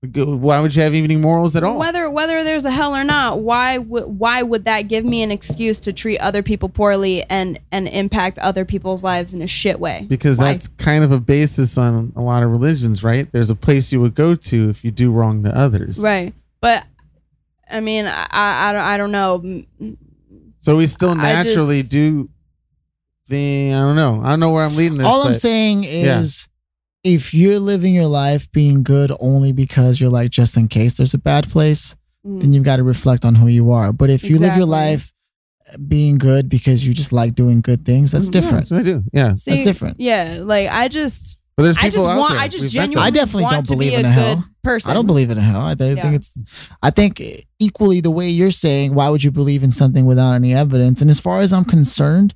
Why 0.00 0.60
would 0.60 0.76
you 0.76 0.82
have 0.82 0.94
evening 0.94 1.20
morals 1.20 1.56
at 1.56 1.64
all? 1.64 1.76
Whether 1.76 2.08
whether 2.08 2.44
there's 2.44 2.64
a 2.64 2.70
hell 2.70 2.94
or 2.94 3.02
not, 3.02 3.40
why 3.40 3.78
would 3.78 4.04
why 4.04 4.42
would 4.42 4.64
that 4.66 4.82
give 4.82 5.04
me 5.04 5.22
an 5.22 5.32
excuse 5.32 5.80
to 5.80 5.92
treat 5.92 6.18
other 6.18 6.40
people 6.40 6.68
poorly 6.68 7.24
and 7.24 7.58
and 7.72 7.88
impact 7.88 8.38
other 8.38 8.64
people's 8.64 9.02
lives 9.02 9.34
in 9.34 9.42
a 9.42 9.48
shit 9.48 9.80
way? 9.80 10.06
because 10.08 10.38
Why? 10.38 10.52
that's 10.52 10.68
kind 10.78 11.02
of 11.02 11.10
a 11.10 11.18
basis 11.18 11.76
on 11.76 12.12
a 12.14 12.20
lot 12.22 12.44
of 12.44 12.50
religions, 12.52 13.02
right? 13.02 13.30
There's 13.32 13.50
a 13.50 13.56
place 13.56 13.90
you 13.90 14.00
would 14.00 14.14
go 14.14 14.36
to 14.36 14.68
if 14.70 14.84
you 14.84 14.92
do 14.92 15.10
wrong 15.10 15.42
to 15.42 15.56
others. 15.56 15.98
right. 15.98 16.32
But 16.60 16.84
I 17.68 17.80
mean, 17.80 18.06
I 18.06 18.26
I, 18.30 18.68
I 18.68 18.72
don't 18.72 18.82
I 18.82 18.96
don't 18.98 19.10
know. 19.12 19.96
So 20.60 20.76
we 20.76 20.86
still 20.86 21.10
I 21.10 21.14
just- 21.42 21.46
naturally 21.48 21.82
do 21.82 22.28
the 23.26 23.74
I 23.74 23.80
don't 23.80 23.96
know. 23.96 24.22
I 24.24 24.28
don't 24.30 24.38
know 24.38 24.52
where 24.52 24.62
I'm 24.62 24.76
leading 24.76 24.98
this. 24.98 25.08
all 25.08 25.22
I'm 25.22 25.32
but- 25.32 25.40
saying 25.40 25.82
yeah. 25.82 26.22
Is 27.08 27.20
if 27.20 27.34
you're 27.34 27.58
living 27.60 27.94
your 27.94 28.06
life 28.06 28.50
being 28.52 28.82
good 28.82 29.12
only 29.20 29.52
because 29.52 30.00
you're 30.00 30.10
like 30.10 30.30
just 30.30 30.56
in 30.56 30.68
case 30.68 30.96
there's 30.96 31.14
a 31.14 31.18
bad 31.18 31.48
place, 31.48 31.94
Mm. 32.26 32.40
then 32.40 32.52
you've 32.52 32.64
got 32.64 32.76
to 32.76 32.82
reflect 32.82 33.24
on 33.24 33.36
who 33.36 33.46
you 33.46 33.70
are. 33.70 33.92
But 33.92 34.10
if 34.10 34.24
you 34.24 34.38
live 34.38 34.56
your 34.56 34.66
life 34.66 35.12
being 35.86 36.18
good 36.18 36.48
because 36.48 36.86
you 36.86 36.92
just 36.94 37.12
like 37.12 37.34
doing 37.34 37.60
good 37.60 37.84
things, 37.84 38.10
that's 38.12 38.26
Mhm. 38.28 38.30
different. 38.32 38.70
Yeah, 38.70 38.78
I 38.78 38.82
do. 38.82 39.04
Yeah. 39.12 39.34
See, 39.36 39.64
different. 39.64 40.00
Yeah, 40.00 40.40
like 40.44 40.68
I 40.68 40.88
just 40.88 41.36
But 41.56 41.64
there's 41.64 41.76
I 41.76 41.82
just 41.84 41.98
out 41.98 42.18
want. 42.18 42.32
there. 42.32 42.40
I 42.40 42.48
just 42.48 42.62
We've 42.62 42.70
genuinely 42.72 43.06
I 43.06 43.10
definitely 43.10 43.42
want 43.44 43.54
don't 43.54 43.66
to 43.66 43.72
believe 43.72 43.90
be 43.92 43.96
in 43.96 44.06
a 44.06 44.08
a 44.08 44.12
good 44.14 44.20
hell. 44.38 44.44
person. 44.64 44.90
I 44.90 44.94
don't 44.94 45.06
believe 45.06 45.30
in 45.30 45.38
a 45.38 45.42
hell. 45.42 45.60
I, 45.60 45.74
th- 45.74 45.96
Yeah. 45.96 46.02
think 46.02 46.14
it's. 46.16 46.34
I 46.82 46.90
think 46.90 47.22
equally 47.58 48.00
the 48.00 48.10
way 48.10 48.28
you're 48.30 48.50
saying, 48.50 48.94
why 48.94 49.08
would 49.10 49.22
you 49.24 49.30
believe 49.30 49.62
in 49.62 49.70
something 49.70 50.04
without 50.06 50.34
any 50.34 50.54
evidence? 50.54 51.00
And 51.00 51.10
as 51.10 51.18
far 51.20 51.40
as 51.40 51.52
I'm 51.52 51.64
concerned, 51.64 52.34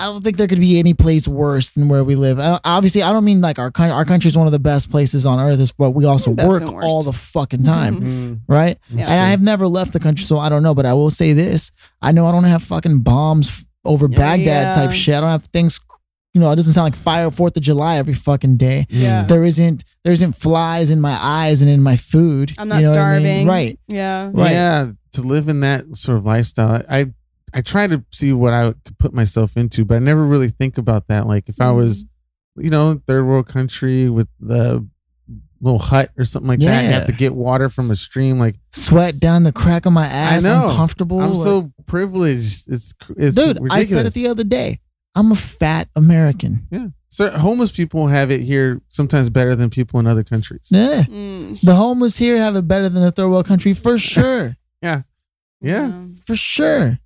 I 0.00 0.04
don't 0.04 0.22
think 0.22 0.36
there 0.36 0.46
could 0.46 0.60
be 0.60 0.78
any 0.78 0.94
place 0.94 1.26
worse 1.26 1.72
than 1.72 1.88
where 1.88 2.04
we 2.04 2.14
live. 2.14 2.38
I, 2.38 2.60
obviously, 2.64 3.02
I 3.02 3.12
don't 3.12 3.24
mean 3.24 3.40
like 3.40 3.58
our 3.58 3.70
coun- 3.72 3.90
our 3.90 4.04
country 4.04 4.28
is 4.28 4.36
one 4.36 4.46
of 4.46 4.52
the 4.52 4.58
best 4.60 4.90
places 4.90 5.26
on 5.26 5.40
earth, 5.40 5.72
but 5.76 5.90
we 5.90 6.04
also 6.04 6.32
Best 6.32 6.48
work 6.48 6.62
and 6.62 6.72
worst. 6.72 6.86
all 6.86 7.02
the 7.02 7.12
fucking 7.12 7.64
time, 7.64 8.00
Mm, 8.00 8.40
right? 8.48 8.78
Yeah. 8.90 9.02
And 9.10 9.20
I 9.20 9.30
have 9.30 9.42
never 9.42 9.66
left 9.66 9.92
the 9.92 10.00
country, 10.00 10.24
so 10.24 10.38
I 10.38 10.48
don't 10.48 10.62
know. 10.62 10.74
But 10.74 10.86
I 10.86 10.94
will 10.94 11.10
say 11.10 11.32
this: 11.32 11.72
I 12.00 12.12
know 12.12 12.26
I 12.26 12.32
don't 12.32 12.44
have 12.44 12.62
fucking 12.62 13.00
bombs 13.00 13.50
over 13.84 14.06
Yeah, 14.10 14.16
Baghdad 14.18 14.74
type 14.74 14.92
shit. 14.92 15.14
I 15.16 15.20
don't 15.20 15.30
have 15.30 15.46
things. 15.46 15.80
You 16.34 16.42
know, 16.42 16.52
it 16.52 16.56
doesn't 16.56 16.74
sound 16.74 16.84
like 16.84 16.96
fire 16.96 17.30
Fourth 17.32 17.56
of 17.56 17.62
July 17.62 17.96
every 17.96 18.14
fucking 18.14 18.58
day. 18.58 18.86
Yeah. 18.90 19.24
There 19.24 19.42
isn't 19.42 19.82
there 20.04 20.12
isn't 20.12 20.34
flies 20.34 20.90
in 20.90 21.00
my 21.00 21.18
eyes 21.20 21.60
and 21.62 21.68
in 21.70 21.82
my 21.82 21.96
food. 21.96 22.52
I'm 22.58 22.68
not 22.68 22.76
You 22.76 22.82
know 22.82 22.90
what 22.90 22.98
I 22.98 23.18
mean? 23.18 23.22
starving. 23.22 23.46
Right. 23.48 23.78
Yeah. 23.88 24.30
Right. 24.32 24.52
Yeah, 24.52 24.90
to 25.14 25.22
live 25.22 25.48
in 25.48 25.60
that 25.60 25.96
sort 25.96 26.18
of 26.18 26.24
lifestyle, 26.26 26.82
I 26.88 27.06
I 27.54 27.60
try 27.62 27.86
to 27.86 28.04
see 28.12 28.32
what 28.32 28.52
I 28.52 28.72
could 28.84 28.98
put 28.98 29.12
myself 29.14 29.56
into, 29.56 29.84
but 29.84 29.96
I 29.96 29.98
never 30.00 30.24
really 30.26 30.48
think 30.48 30.78
about 30.78 31.08
that. 31.08 31.26
Like 31.26 31.48
if 31.48 31.60
I 31.60 31.70
was, 31.72 32.04
Mm-hmm. 32.04 32.64
you 32.64 32.70
know, 32.70 33.00
third 33.06 33.24
world 33.24 33.46
country 33.48 34.08
with 34.08 34.28
the 34.40 34.86
little 35.60 35.78
hut 35.78 36.10
or 36.16 36.24
something 36.24 36.48
like 36.48 36.60
that, 36.60 36.68
I 36.78 36.82
Yeah. 36.82 36.90
have 36.98 37.06
to 37.06 37.12
get 37.12 37.34
water 37.34 37.68
from 37.68 37.90
a 37.90 37.96
stream. 37.96 38.38
Like 38.38 38.56
Sweat 38.72 39.18
down 39.20 39.42
the 39.44 39.52
crack 39.52 39.86
of 39.86 39.92
my 39.92 40.06
ass. 40.06 40.44
I 40.44 40.48
know. 40.48 40.70
Uncomfortable. 40.70 41.20
I'm 41.20 41.34
like- 41.34 41.42
so 41.44 41.72
privileged. 41.86 42.64
It's 42.68 42.94
it's 43.16 43.34
dude. 43.36 43.58
ridiculous. 43.60 43.72
I 43.72 43.84
said 43.84 44.06
it 44.06 44.14
the 44.14 44.28
other 44.28 44.44
day. 44.44 44.80
I'm 45.14 45.32
a 45.32 45.36
fat 45.36 45.88
American. 45.96 46.66
yeah. 46.70 46.88
So 47.10 47.30
homeless 47.30 47.70
people 47.72 48.06
have 48.08 48.30
it 48.30 48.42
here 48.42 48.82
sometimes 48.90 49.30
better 49.30 49.56
than 49.56 49.70
people 49.70 49.98
in 49.98 50.06
other 50.06 50.22
countries. 50.22 50.68
Yeah. 50.70 51.04
Mm. 51.04 51.58
The 51.62 51.74
homeless 51.74 52.18
here 52.18 52.36
have 52.36 52.54
it 52.54 52.68
better 52.68 52.88
than 52.90 53.02
the 53.02 53.10
third 53.10 53.30
world 53.30 53.46
country 53.46 53.72
for 53.72 53.98
sure. 54.12 54.56
Yeah. 54.82 55.02
Yeah. 55.60 56.04
for 56.26 56.36
sure. 56.36 56.98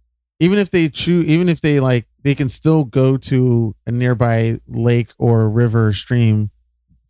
Even 0.43 0.59
if 0.59 0.71
they 0.71 0.89
choose 0.89 1.25
even 1.27 1.49
if 1.49 1.61
they 1.61 1.81
like 1.81 2.05
they 2.25 2.35
can 2.35 2.49
still 2.49 2.85
go 2.85 3.17
to 3.17 3.75
a 3.87 3.93
nearby 3.93 4.59
lake 4.69 5.11
or 5.19 5.49
river 5.49 5.89
or 5.89 5.93
stream 5.93 6.51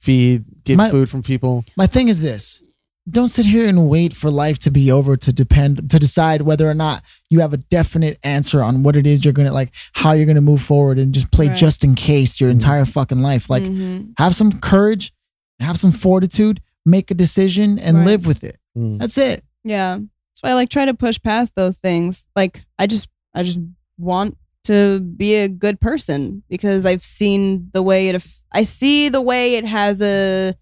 feed 0.01 0.45
get 0.65 0.77
My- 0.77 0.91
food 0.91 1.09
from 1.09 1.23
people 1.23 1.65
My 1.77 1.87
thing 1.87 2.09
is 2.09 2.23
this. 2.23 2.63
Don't 3.11 3.31
sit 3.31 3.47
here 3.47 3.67
and 3.67 3.89
wait 3.89 4.13
for 4.13 4.31
life 4.31 4.59
to 4.61 4.71
be 4.71 4.93
over 4.93 5.17
to 5.17 5.33
depend 5.33 5.91
to 5.91 5.99
decide 5.99 6.43
whether 6.43 6.69
or 6.71 6.75
not 6.75 7.03
you 7.31 7.41
have 7.41 7.53
a 7.53 7.57
definite 7.57 8.17
answer 8.23 8.63
on 8.63 8.85
what 8.85 8.95
it 8.95 9.07
is 9.09 9.25
you're 9.25 9.33
gonna 9.35 9.53
like, 9.53 9.73
how 9.95 10.13
you're 10.13 10.27
gonna 10.27 10.41
move 10.41 10.63
forward, 10.63 11.01
and 11.01 11.13
just 11.13 11.33
play 11.33 11.49
Right. 11.49 11.57
just 11.57 11.83
in 11.83 11.97
case 11.97 12.41
your 12.41 12.49
entire 12.49 12.85
fucking 12.85 13.21
life. 13.21 13.51
Like, 13.51 13.65
Mhm. 13.65 14.13
have 14.19 14.37
some 14.37 14.53
courage, 14.61 15.13
have 15.59 15.81
some 15.81 15.91
fortitude, 15.91 16.61
make 16.87 17.11
a 17.11 17.15
decision, 17.15 17.77
and 17.81 17.97
Right. 17.99 18.07
live 18.07 18.25
with 18.25 18.45
it. 18.45 18.59
Mm. 18.79 19.01
That's 19.01 19.19
it. 19.19 19.43
Yeah. 19.65 19.97
That's 19.99 20.43
why 20.43 20.51
I 20.51 20.55
like 20.55 20.69
try 20.71 20.85
to 20.85 20.95
push 20.95 21.19
past 21.21 21.55
those 21.57 21.75
things. 21.77 22.25
Like 22.37 22.63
I 22.79 22.87
just 22.87 23.09
I 23.35 23.43
just 23.43 23.59
want 23.99 24.37
to 24.65 25.01
be 25.01 25.35
a 25.37 25.49
good 25.49 25.81
person 25.81 26.43
because 26.49 26.87
I've 26.87 27.03
seen 27.03 27.71
the 27.73 27.83
way 27.83 28.09
it 28.09 28.25
I 28.53 28.63
see 28.63 29.09
the 29.09 29.21
way 29.21 29.57
it 29.57 29.65
has 29.65 30.01
a 30.03 30.55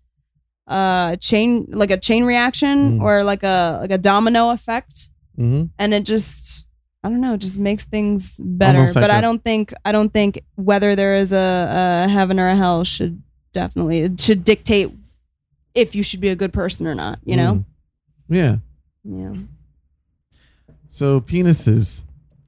uh 0.66 1.16
chain 1.16 1.66
like 1.70 1.90
a 1.90 1.97
chain 1.98 2.24
reaction 2.24 2.98
Mm. 2.98 3.02
or 3.02 3.24
like 3.24 3.42
a 3.42 3.78
like 3.80 3.90
a 3.90 3.98
domino 3.98 4.51
effect 4.51 5.10
hmm 5.36 5.64
and 5.78 5.92
it 5.94 6.05
just 6.05 6.66
I 7.02 7.09
don't 7.09 7.22
know, 7.22 7.32
it 7.32 7.38
just 7.40 7.56
makes 7.59 7.84
things 7.86 8.38
better. 8.44 8.84
Like 8.84 8.92
but 8.94 9.10
I 9.10 9.18
a- 9.18 9.22
don't 9.22 9.42
think 9.42 9.72
I 9.86 9.90
don't 9.92 10.12
think 10.12 10.40
whether 10.56 10.94
there 10.94 11.14
is 11.16 11.32
a, 11.32 12.05
a 12.06 12.09
heaven 12.09 12.38
or 12.38 12.48
a 12.48 12.55
hell 12.56 12.84
should 12.84 13.22
definitely 13.52 14.01
it 14.01 14.20
should 14.20 14.44
dictate 14.44 14.90
if 15.74 15.94
you 15.94 16.02
should 16.02 16.20
be 16.20 16.28
a 16.28 16.36
good 16.36 16.52
person 16.52 16.86
or 16.86 16.94
not. 16.94 17.18
You 17.24 17.36
know? 17.36 17.64
yeah 18.28 18.56
Yeah. 19.02 19.34
so 20.88 21.20
penises 21.20 22.05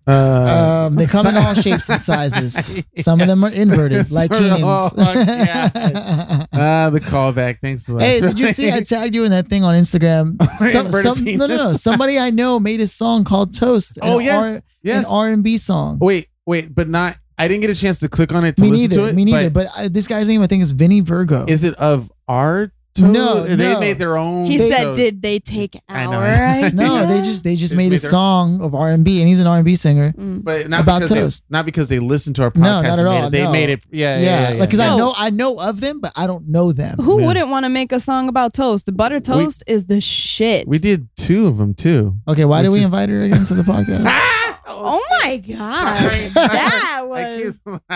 uh 0.07 0.85
Um, 0.89 0.97
they 0.97 1.07
come 1.07 1.27
in 1.27 1.37
all 1.37 1.55
shapes 1.67 1.89
and 1.89 2.01
sizes. 2.01 2.83
Some 3.01 3.21
of 3.21 3.29
them 3.29 3.45
are 3.45 3.51
inverted, 3.51 4.11
like 4.11 4.33
Oh, 4.33 4.39
Keenan's. 4.39 5.27
yeah. 5.47 6.47
ah 6.53 6.91
the 6.91 7.01
callback 7.01 7.61
thanks 7.61 7.89
a 7.89 7.93
lot 7.93 8.03
Hey, 8.03 8.21
did 8.21 8.39
you 8.39 8.53
see? 8.53 8.71
I 8.73 8.81
tagged 8.81 9.15
you 9.15 9.25
in 9.25 9.31
that 9.31 9.49
thing 9.49 9.63
on 9.65 9.75
Instagram. 9.75 10.37
Some, 10.73 10.93
some, 10.93 11.25
no, 11.25 11.47
no, 11.47 11.57
no. 11.57 11.73
Somebody 11.75 12.19
I 12.19 12.31
know 12.31 12.59
made 12.59 12.81
a 12.81 12.87
song 12.87 13.25
called 13.25 13.55
"Toast." 13.55 13.99
oh 14.03 14.19
yes 14.19 14.57
R, 14.57 14.63
yes 14.83 15.05
an 15.07 15.11
R 15.13 15.29
and 15.29 15.43
B 15.45 15.57
song. 15.57 15.99
wait 16.01 16.29
wait 16.47 16.75
but 16.75 16.89
not 16.89 17.17
i 17.39 17.47
didn't 17.49 17.61
get 17.63 17.71
a 17.71 17.75
chance 17.75 18.01
to 18.01 18.09
click 18.09 18.33
on 18.33 18.45
it 18.45 18.57
to 18.57 18.63
me 18.63 18.71
listen 18.71 18.81
neither. 18.83 18.97
to 18.97 19.05
it 19.07 19.15
me 19.15 19.25
neither. 19.25 19.51
But, 19.51 19.69
uh, 19.79 19.89
this 19.89 20.07
guy's 20.07 20.27
name, 20.29 20.43
I 20.43 20.47
think, 20.49 20.63
is 20.63 20.73
Vinny 20.73 21.01
Virgo. 21.01 21.45
is 21.47 21.63
it 21.65 21.75
of 21.75 22.11
our 22.29 22.73
toast? 22.95 23.13
No, 23.13 23.43
they 23.45 23.57
no. 23.57 23.81
made 23.81 23.99
their 23.99 24.17
own 24.17 24.47
He 24.47 24.59
They- 24.59 24.71
said, 24.71 24.83
toast. 24.85 24.97
"Did 24.97 25.23
they 25.23 25.39
take 25.39 25.81
I 25.89 26.05
our 26.05 26.15
I 26.25 26.63
idea?" 26.65 26.71
no, 26.87 27.07
they 27.07 27.23
just 27.23 27.43
they 27.45 27.57
just 27.57 27.71
They 27.71 27.77
made 27.77 27.87
a 27.87 27.91
made 27.91 28.01
their- 28.01 28.11
song 28.11 28.61
of 28.61 28.75
R 28.75 28.91
and 28.91 29.05
B, 29.05 29.21
and 29.21 29.29
he's 29.29 29.41
an 29.41 29.47
R 29.47 29.57
and 29.57 29.65
B 29.65 29.77
singer. 29.77 30.13
Mm. 30.13 30.45
but 30.45 30.69
not 30.69 30.81
about 30.83 31.03
because 31.03 31.09
toast. 31.17 31.45
They, 31.49 31.57
not 31.57 31.65
because 31.67 31.89
they 31.89 31.99
listened 31.99 32.37
to 32.37 32.43
our 32.45 32.51
podcast. 32.51 32.61
No, 32.61 32.83
not 32.83 32.85
at 32.85 32.99
and 32.99 33.09
made 33.09 33.21
all. 33.23 33.31
They 33.31 33.43
no. 33.45 33.53
made 33.53 33.71
it. 33.71 33.83
Yeah, 33.91 34.19
Yeah, 34.19 34.23
yeah, 34.25 34.41
yeah. 34.53 34.59
like 34.61 34.69
because 34.71 34.81
I 34.81 34.97
know 34.97 35.15
I 35.17 35.31
know 35.31 35.59
of 35.61 35.81
them, 35.81 36.01
but 36.01 36.13
I 36.17 36.27
don't 36.27 36.49
know 36.49 36.73
them. 36.73 36.99
Who 36.99 37.21
Yeah. 37.21 37.27
wouldn't 37.27 37.49
want 37.49 37.65
to 37.65 37.71
make 37.71 37.93
a 37.93 38.01
song 38.01 38.29
about 38.29 38.53
toast? 38.55 38.87
The 38.87 38.93
Butter 38.93 39.21
toast 39.21 39.65
is 39.67 39.85
the 39.85 40.01
shit. 40.01 40.67
we 40.69 40.79
did 40.79 41.09
two 41.17 41.47
of 41.47 41.59
them 41.59 41.75
too. 41.75 42.17
Okay, 42.29 42.45
why 42.45 42.63
did 42.63 42.71
we 42.71 42.79
is- 42.79 42.85
invite 42.85 43.09
her 43.09 43.23
again 43.23 43.45
to 43.47 43.55
the 43.55 43.63
podcast? 43.73 44.39
Oh 44.67 45.03
my 45.23 45.37
god, 45.39 45.99
Sorry. 45.99 46.29
that 46.35 46.99
I 46.99 47.03
was. 47.03 47.43
kissed- 47.43 47.61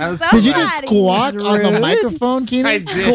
I 0.00 0.10
was- 0.10 0.20
did 0.30 0.44
you 0.44 0.52
just 0.52 0.70
Somebody 0.74 0.86
squawk 0.86 1.34
is 1.34 1.42
on 1.42 1.62
the 1.62 1.70
rude. 1.72 1.80
microphone, 1.80 2.46
Keenan? 2.46 2.66
I 2.66 2.78
did. 2.78 3.14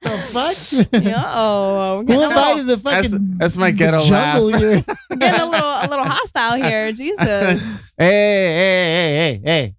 The 0.00 0.18
fuck? 0.32 0.56
Yo, 0.72 0.88
we're 0.92 1.96
Who 1.98 2.04
getting 2.06 2.22
a 2.22 2.28
little, 2.28 2.30
invited 2.30 2.66
the 2.66 2.76
That's, 2.76 3.08
fucking 3.08 3.34
that's 3.38 3.56
my 3.58 3.70
ghetto 3.72 4.04
jungle 4.06 4.46
laugh. 4.46 4.60
here? 4.60 4.84
getting 5.18 5.40
a 5.40 5.46
little 5.46 5.66
a 5.68 5.86
little 5.90 6.04
hostile 6.06 6.56
here. 6.56 6.92
Jesus. 6.92 7.94
hey, 7.98 9.40
hey, 9.42 9.42
hey, 9.42 9.42
hey, 9.44 9.74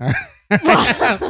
hey. 0.00 0.14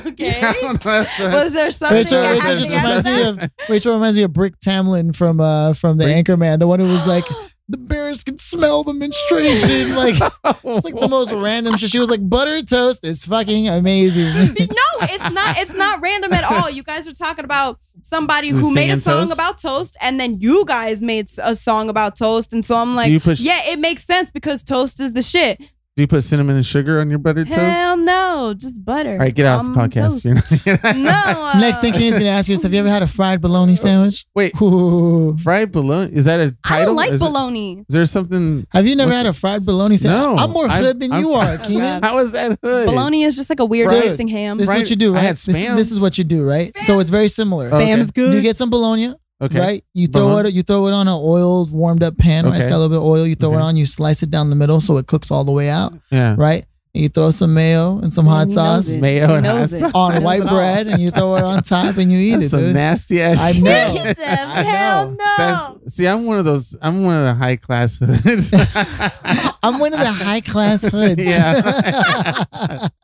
okay. 0.07 0.41
I 0.41 0.53
don't 0.61 0.85
know, 0.85 0.91
that's 1.03 1.21
a- 1.21 1.31
Was 1.31 1.53
there 1.53 1.71
something 1.71 1.99
Rachel, 1.99 2.23
you 2.23 2.29
Rachel 2.31 2.41
had 2.41 2.59
just 2.59 2.71
reminds 2.71 3.05
me 3.07 3.13
that? 3.13 3.45
of 3.45 3.69
Rachel 3.69 3.93
reminds 3.95 4.17
me 4.17 4.23
of 4.23 4.33
Brick 4.33 4.59
Tamland 4.59 5.17
from 5.17 5.41
uh 5.41 5.73
from 5.75 5.99
the 5.99 6.05
Brick- 6.07 6.27
Anchorman, 6.27 6.59
the 6.59 6.67
one 6.67 6.81
who 6.81 6.89
was 6.89 7.07
like 7.07 7.25
the 7.69 7.79
bears 7.79 8.23
can 8.23 8.39
smell 8.39 8.85
the 8.85 8.93
menstruation. 8.93 9.95
Like 9.95 10.17
it's 10.65 10.85
like 10.85 10.99
the 10.99 11.09
most 11.09 11.33
random 11.33 11.77
shit. 11.77 11.91
She 11.91 11.99
was 11.99 12.11
like 12.11 12.29
butter 12.29 12.63
toast 12.63 13.05
is 13.05 13.25
fucking 13.25 13.69
amazing. 13.69 14.55
no, 14.55 14.83
it's 15.03 15.31
not. 15.31 15.57
It's 15.59 15.75
not 15.75 16.01
random 16.03 16.33
at 16.33 16.45
all. 16.45 16.69
You 16.69 16.83
guys 16.83 17.07
are 17.07 17.15
talking 17.15 17.45
about 17.45 17.79
somebody 18.03 18.49
who 18.49 18.75
made 18.75 18.91
a 18.91 19.01
song 19.01 19.27
toast? 19.27 19.33
about 19.33 19.59
toast, 19.59 19.97
and 20.01 20.19
then 20.19 20.41
you 20.41 20.65
guys 20.67 21.01
made 21.01 21.29
a 21.43 21.55
song 21.55 21.89
about 21.89 22.17
toast, 22.17 22.53
and 22.53 22.65
so 22.65 22.77
I'm 22.77 22.97
like, 22.97 23.07
do 23.07 23.13
you 23.13 23.21
put 23.21 23.39
yeah, 23.39 23.61
it 23.71 23.79
makes 23.79 24.05
sense 24.05 24.31
because 24.31 24.63
toast 24.63 25.01
is 25.01 25.13
the 25.13 25.23
shit. 25.23 25.61
Do 25.97 26.03
you 26.03 26.09
put 26.09 26.25
cinnamon 26.25 26.57
and 26.57 26.67
sugar 26.67 26.99
on 27.01 27.09
your 27.09 27.21
buttered 27.21 27.49
toast? 27.49 27.61
Hell 27.61 27.97
no, 27.97 28.53
just 28.57 28.85
butter. 28.85 29.13
All 29.13 29.19
right, 29.19 29.33
get 29.35 29.47
off 29.47 29.63
the 29.63 29.71
Um, 29.71 29.77
podcast. 29.91 30.23
toast. 30.25 30.65
You're 30.67 30.79
not- 30.83 30.97
No. 30.97 31.11
uh, 31.47 31.59
Next 31.61 31.81
thing 31.81 31.93
Kenny's 31.93 32.15
gonna 32.19 32.31
ask 32.31 32.49
you 32.49 32.55
is 32.57 32.63
have 32.63 32.73
you 32.75 32.81
ever 32.81 32.89
had 32.89 33.03
a 33.03 33.07
fried 33.07 33.41
bologna 33.41 33.77
sandwich? 33.77 34.27
Wait, 34.35 34.61
Ooh. 34.61 35.37
fried 35.39 35.71
bologna 35.71 36.13
is 36.13 36.25
that 36.25 36.41
a 36.41 36.51
title? 36.65 36.83
I 36.83 36.85
don't 36.87 36.97
like 36.97 37.13
is, 37.13 37.21
bologna. 37.21 37.79
is 37.89 37.95
there 37.95 38.07
something? 38.07 38.67
Have 38.73 38.87
you 38.89 38.97
never 38.97 39.13
had 39.13 39.27
a 39.27 39.33
fried 39.33 39.65
bologna 39.65 39.97
sandwich? 39.97 40.37
No, 40.37 40.43
I'm 40.43 40.51
more 40.51 40.67
I'm- 40.69 40.99
than 40.99 41.13
I'm 41.13 41.23
you 41.25 41.33
fr- 41.33 41.39
are, 41.39 41.59
Keenan. 41.67 42.03
How 42.03 42.19
is 42.19 42.33
that 42.33 42.59
hood? 42.63 42.87
Bologna 42.87 43.23
is 43.23 43.37
just 43.37 43.49
like 43.49 43.61
a 43.61 43.65
weird 43.65 43.89
Dude, 43.91 44.03
tasting 44.03 44.27
ham. 44.27 44.57
This 44.59 44.65
is 44.65 44.69
Right. 44.71 44.79
what 44.79 44.91
you 44.91 44.97
do, 44.97 45.13
I 45.13 45.15
right? 45.17 45.23
had 45.23 45.37
This 45.37 45.49
is, 45.57 45.77
this 45.77 45.91
is 45.93 46.01
what 46.01 46.19
you 46.19 46.25
do, 46.25 46.43
right? 46.43 46.77
So 46.87 46.99
it's 46.99 47.11
very 47.11 47.29
similar. 47.29 47.69
Okay. 47.69 47.85
Spam's 47.93 48.11
good. 48.11 48.35
You 48.35 48.41
get 48.43 48.57
some 48.57 48.69
bologna, 48.69 49.15
Okay. 49.45 49.59
right? 49.59 49.85
You 49.95 50.07
throw 50.07 50.29
Uh-huh. 50.29 50.47
it, 50.49 50.55
you 50.55 50.63
throw 50.63 50.87
it 50.87 50.93
on 50.93 51.09
an 51.09 51.15
oiled, 51.17 51.71
warmed 51.73 52.03
up 52.03 52.17
pan. 52.19 52.45
Right? 52.45 52.55
It's 52.55 52.61
Okay. 52.63 52.71
got 52.71 52.77
a 52.77 52.79
little 52.79 52.89
bit 52.97 52.99
of 52.99 53.05
oil. 53.05 53.27
You 53.27 53.35
throw 53.35 53.55
it 53.55 53.61
on. 53.61 53.77
You 53.77 53.87
slice 53.87 54.23
it 54.23 54.31
down 54.31 54.51
the 54.51 54.57
middle 54.57 54.81
so 54.81 54.97
it 54.97 55.07
cooks 55.07 55.31
all 55.31 55.45
the 55.45 55.53
way 55.53 55.69
out, 55.69 55.95
Yeah. 56.11 56.35
right? 56.39 56.65
And 56.95 57.03
you 57.03 57.09
throw 57.09 57.33
some 57.33 57.55
mayo 57.55 57.99
and 57.99 58.15
some 58.15 58.25
hot 58.25 58.53
sauce 58.53 58.89
it. 58.89 59.01
Mayo 59.01 59.27
He 59.27 59.35
and 59.35 59.45
hot 59.47 59.69
sauce. 59.69 59.91
On 59.95 60.23
white 60.23 60.45
bread, 60.47 60.87
and 60.87 61.03
you 61.03 61.11
throw 61.11 61.35
it 61.35 61.43
on 61.43 61.61
top, 61.65 61.97
and 61.97 62.13
you 62.13 62.19
eat 62.21 62.31
That's 62.35 62.45
it. 62.45 62.49
some 62.51 62.61
dude. 62.61 62.75
nasty 62.75 63.21
ass. 63.21 63.39
I 63.41 63.51
know. 63.59 63.93
Jesus, 63.95 64.25
I 64.25 64.63
hell 64.63 65.11
no. 65.11 65.17
That's, 65.37 65.97
see, 65.97 66.07
I'm 66.07 66.25
one 66.25 66.39
of 66.39 66.45
those. 66.45 66.77
I'm 66.81 67.05
one 67.05 67.17
of 67.17 67.25
the 67.25 67.35
high 67.35 67.57
class 67.57 67.99
hoods. 67.99 68.53
I'm 69.65 69.79
one 69.81 69.93
of 69.93 70.01
the 70.01 70.13
high 70.13 70.41
class 70.41 70.83
hoods. 70.91 71.23
Yeah. 71.25 72.45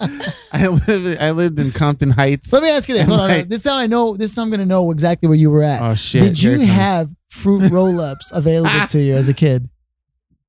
I 0.53 0.67
lived. 0.69 1.19
I 1.21 1.31
lived 1.31 1.59
in 1.59 1.73
Compton 1.73 2.11
Heights. 2.11 2.53
Let 2.53 2.63
me 2.63 2.71
ask 2.71 2.89
you 2.89 2.95
this. 2.95 3.09
Hold 3.09 3.21
on. 3.21 3.31
like- 3.31 3.49
This 3.49 3.61
is 3.65 3.67
how 3.71 3.77
I 3.77 3.87
know. 3.87 4.17
This 4.17 4.31
is 4.31 4.37
how 4.37 4.43
I'm 4.43 4.51
gonna 4.51 4.67
know 4.67 4.91
exactly 4.91 5.29
where 5.29 5.39
you 5.39 5.51
were 5.51 5.63
at. 5.63 5.83
Oh 5.83 5.95
shit! 5.95 6.23
Did 6.23 6.43
you 6.43 6.61
have 6.61 7.11
fruit 7.29 7.71
roll-ups 7.71 8.31
available 8.35 8.87
to 8.89 8.99
you 9.01 9.15
as 9.15 9.29
a 9.29 9.35
kid? 9.35 9.69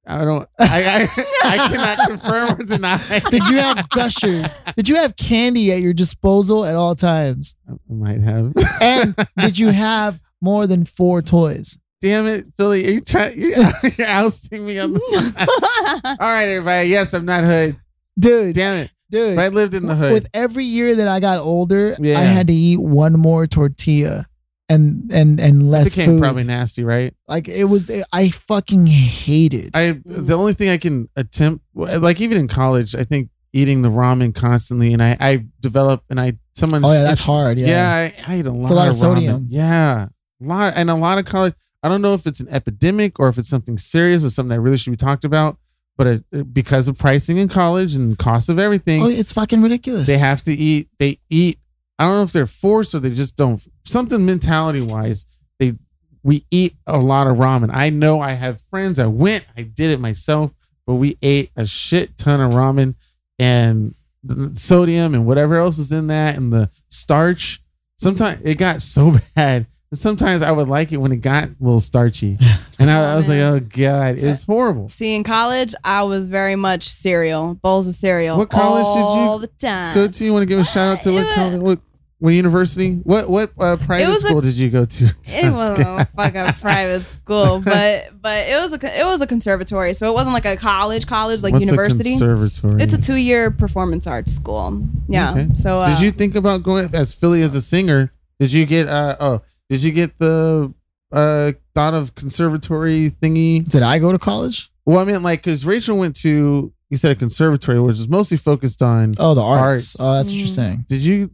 I 0.07 0.25
don't. 0.25 0.49
I. 0.59 1.07
I, 1.13 1.23
I 1.43 1.67
cannot 1.69 2.07
confirm 2.09 2.59
or 2.59 2.63
deny. 2.63 2.97
Did 3.29 3.43
you 3.45 3.57
have 3.57 3.87
gushers? 3.89 4.59
Did 4.75 4.87
you 4.89 4.95
have 4.95 5.15
candy 5.15 5.71
at 5.71 5.79
your 5.81 5.93
disposal 5.93 6.65
at 6.65 6.75
all 6.75 6.95
times? 6.95 7.55
I 7.69 7.73
might 7.87 8.21
have. 8.21 8.53
And 8.81 9.15
did 9.37 9.57
you 9.59 9.69
have 9.69 10.19
more 10.41 10.65
than 10.65 10.85
four 10.85 11.21
toys? 11.21 11.77
Damn 12.01 12.25
it, 12.25 12.47
Philly! 12.57 12.87
Are 12.87 12.91
you 12.93 13.01
trying? 13.01 13.39
You're, 13.39 13.53
you're 13.97 14.07
ousting 14.07 14.65
me 14.65 14.79
on. 14.79 14.93
The, 14.93 16.17
all 16.19 16.27
right, 16.27 16.45
everybody. 16.47 16.89
Yes, 16.89 17.13
I'm 17.13 17.25
not 17.25 17.43
hood. 17.43 17.77
Dude, 18.17 18.55
Damn 18.55 18.85
it. 18.85 18.91
dude. 19.11 19.33
If 19.33 19.39
I 19.39 19.47
lived 19.49 19.73
in 19.75 19.85
the 19.85 19.95
hood, 19.95 20.11
With 20.11 20.27
every 20.33 20.65
year 20.65 20.95
that 20.95 21.07
I 21.07 21.19
got 21.19 21.39
older, 21.39 21.95
Yeah. 21.99 22.19
I 22.19 22.23
had 22.23 22.47
to 22.47 22.53
eat 22.53 22.77
one 22.81 23.13
more 23.13 23.45
tortilla 23.47 24.25
and 24.67 25.11
and 25.13 25.39
and 25.39 25.61
it 25.61 25.65
less 25.65 25.89
became 25.89 26.09
food. 26.09 26.21
probably 26.21 26.43
nasty, 26.43 26.83
right? 26.83 27.13
like 27.27 27.47
it 27.47 27.65
was, 27.65 27.91
I 28.11 28.29
fucking 28.29 28.87
hated. 28.87 29.71
I 29.75 29.99
the 30.05 30.35
only 30.35 30.53
thing 30.53 30.69
I 30.69 30.77
can 30.77 31.07
attempt, 31.15 31.63
like 31.75 32.19
even 32.19 32.37
in 32.39 32.47
college, 32.47 32.95
I 32.95 33.03
think 33.03 33.29
eating 33.53 33.81
the 33.83 33.89
ramen 33.89 34.33
constantly, 34.33 34.91
and 34.93 35.03
I 35.03 35.17
I 35.19 35.45
developed 35.59 36.05
and 36.09 36.19
I 36.19 36.37
someone 36.55 36.83
oh 36.83 36.91
yeah, 36.93 37.03
that's 37.03 37.21
hard. 37.21 37.59
Yeah. 37.59 37.67
yeah, 37.67 38.11
I, 38.27 38.33
I 38.33 38.35
ate 38.37 38.45
a 38.47 38.51
lot, 38.51 38.71
a 38.71 38.73
lot 38.73 38.87
of, 38.87 38.93
of 38.95 38.99
sodium. 38.99 39.41
ramen. 39.41 39.45
Yeah, 39.49 40.05
a 40.05 40.09
lot 40.43 40.73
and 40.75 40.89
a 40.89 40.95
lot 40.95 41.17
of 41.19 41.25
college. 41.25 41.53
I 41.83 41.89
don't 41.89 42.01
know 42.01 42.13
if 42.13 42.27
it's 42.27 42.39
an 42.39 42.47
epidemic 42.49 43.19
or 43.19 43.27
if 43.27 43.37
it's 43.37 43.49
something 43.49 43.77
serious 43.77 44.23
or 44.23 44.29
something 44.29 44.49
that 44.55 44.61
really 44.61 44.77
should 44.77 44.91
be 44.91 44.97
talked 44.97 45.23
about. 45.23 45.57
But 45.97 46.07
it, 46.07 46.23
it- 46.31 46.53
because 46.53 46.87
of 46.87 46.97
pricing 46.97 47.37
in 47.37 47.47
college 47.47 47.95
and 47.95 48.17
cost 48.17 48.49
of 48.49 48.59
everything, 48.59 49.01
Oh, 49.01 49.09
it's 49.09 49.31
fucking 49.31 49.61
ridiculous. 49.61 50.07
they 50.07 50.17
have 50.17 50.43
to 50.43 50.53
eat. 50.53 50.89
They 50.99 51.19
eat. 51.29 51.59
I 51.99 52.05
don't 52.05 52.15
know 52.17 52.23
if 52.23 52.31
they're 52.31 52.47
forced 52.47 52.95
or 52.95 52.99
they 52.99 53.11
just 53.13 53.35
don't. 53.35 53.61
Something 53.85 54.25
mentality 54.25 54.81
wise, 54.81 55.25
they 55.59 55.75
we 56.23 56.45
eat 56.51 56.75
a 56.87 56.97
lot 56.97 57.27
of 57.27 57.37
ramen. 57.37 57.69
I 57.73 57.89
know 57.89 58.19
I 58.21 58.31
have 58.33 58.61
friends. 58.69 58.99
I 58.99 59.07
went. 59.07 59.45
I 59.57 59.63
did 59.63 59.89
it 59.91 59.99
myself, 59.99 60.53
but 60.87 60.95
we 60.95 61.17
ate 61.21 61.51
a 61.55 61.65
shit 61.67 62.17
ton 62.17 62.41
of 62.41 62.53
ramen 62.53 62.95
and 63.39 63.93
the 64.23 64.51
sodium 64.55 65.13
and 65.15 65.25
whatever 65.25 65.55
else 65.57 65.77
is 65.79 65.91
in 65.91 66.07
that 66.07 66.37
and 66.37 66.53
the 66.53 66.69
starch. 66.89 67.61
Sometimes 67.97 68.41
it 68.43 68.55
got 68.57 68.81
so 68.81 69.15
bad. 69.35 69.67
And 69.91 69.99
sometimes 69.99 70.41
I 70.41 70.51
would 70.51 70.69
like 70.69 70.93
it 70.93 70.97
when 70.97 71.11
it 71.11 71.17
got 71.17 71.49
a 71.49 71.55
little 71.59 71.81
starchy, 71.81 72.37
and 72.79 72.89
I, 72.89 73.11
I 73.11 73.15
was 73.17 73.27
like, 73.27 73.39
"Oh 73.39 73.59
God, 73.59 74.15
it's 74.19 74.43
horrible." 74.43 74.89
See, 74.89 75.15
in 75.15 75.25
college, 75.25 75.75
I 75.83 76.03
was 76.03 76.27
very 76.29 76.55
much 76.55 76.87
cereal, 76.89 77.55
bowls 77.55 77.89
of 77.89 77.93
cereal. 77.95 78.37
What 78.37 78.49
college 78.49 78.85
did 78.85 78.99
you 79.01 79.27
all 79.29 79.37
the 79.37 79.47
time? 79.47 79.93
Go 79.93 80.07
to. 80.07 80.23
You 80.23 80.31
want 80.31 80.43
to 80.43 80.45
give 80.45 80.59
a 80.59 80.63
shout 80.63 80.97
out 80.97 81.03
to 81.03 81.11
what 81.11 81.35
college? 81.35 81.61
What, 81.61 81.79
what 82.19 82.29
university? 82.29 83.01
What 83.03 83.29
what 83.29 83.51
uh, 83.59 83.75
private 83.75 84.07
was 84.07 84.23
a- 84.23 84.27
school 84.27 84.39
did 84.39 84.53
you 84.55 84.69
go 84.69 84.85
to? 84.85 85.15
It 85.25 85.51
wasn't 85.51 85.85
a 85.85 86.05
fucking 86.15 86.53
private 86.61 87.01
school, 87.01 87.59
but 87.65 88.11
but 88.21 88.47
it 88.47 88.61
was 88.61 88.71
a 88.71 88.99
it 89.01 89.03
was 89.03 89.19
a 89.19 89.27
conservatory, 89.27 89.93
so 89.93 90.09
it 90.09 90.13
wasn't 90.13 90.33
like 90.33 90.45
a 90.45 90.55
college 90.55 91.05
college 91.05 91.43
like 91.43 91.51
What's 91.51 91.65
university. 91.65 92.15
A 92.15 92.17
conservatory. 92.17 92.81
It's 92.81 92.93
a 92.93 93.01
two 93.01 93.15
year 93.15 93.51
performance 93.51 94.07
arts 94.07 94.31
school. 94.33 94.87
Yeah. 95.09 95.31
Okay. 95.31 95.49
So 95.55 95.79
uh, 95.79 95.89
did 95.95 96.01
you 96.01 96.11
think 96.11 96.35
about 96.35 96.63
going 96.63 96.95
as 96.95 97.13
Philly 97.13 97.41
as 97.41 97.55
a 97.55 97.61
singer? 97.61 98.13
Did 98.39 98.53
you 98.53 98.65
get 98.65 98.87
uh 98.87 99.17
oh? 99.19 99.41
Did 99.71 99.83
you 99.83 99.91
get 99.93 100.19
the 100.19 100.73
uh 101.13 101.53
thought 101.73 101.93
of 101.93 102.13
conservatory 102.15 103.09
thingy? 103.21 103.65
Did 103.67 103.83
I 103.83 103.99
go 103.99 104.11
to 104.11 104.19
college? 104.19 104.69
Well, 104.85 104.99
I 104.99 105.05
mean, 105.05 105.23
like, 105.23 105.39
because 105.43 105.65
Rachel 105.65 105.97
went 105.97 106.17
to 106.17 106.73
you 106.89 106.97
said 106.97 107.11
a 107.11 107.15
conservatory, 107.15 107.79
which 107.79 107.95
is 107.97 108.09
mostly 108.09 108.35
focused 108.35 108.81
on. 108.81 109.15
Oh, 109.17 109.33
the 109.33 109.41
arts. 109.41 109.63
Arts. 109.63 109.95
Oh, 109.97 110.13
that's 110.15 110.27
what 110.27 110.35
you're 110.35 110.47
Mm. 110.47 110.55
saying. 110.55 110.85
Did 110.89 111.01
you 111.03 111.31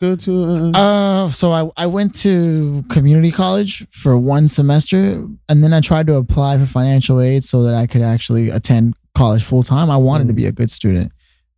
go 0.00 0.16
to? 0.16 0.44
A, 0.44 0.70
Uh, 0.72 1.30
so 1.30 1.52
I, 1.52 1.70
I 1.76 1.86
went 1.86 2.12
to 2.26 2.84
community 2.88 3.30
college 3.30 3.86
for 3.92 4.18
one 4.18 4.48
semester, 4.48 5.24
and 5.48 5.62
then 5.62 5.72
I 5.72 5.80
tried 5.80 6.08
to 6.08 6.14
apply 6.16 6.58
for 6.58 6.66
financial 6.66 7.20
aid 7.20 7.44
so 7.44 7.62
that 7.62 7.74
I 7.74 7.86
could 7.86 8.02
actually 8.02 8.48
attend 8.50 8.94
college 9.14 9.44
full 9.44 9.62
time. 9.62 9.88
I 9.90 9.96
wanted 9.96 10.26
to 10.26 10.34
be 10.34 10.46
a 10.46 10.52
good 10.52 10.72
student. 10.72 11.12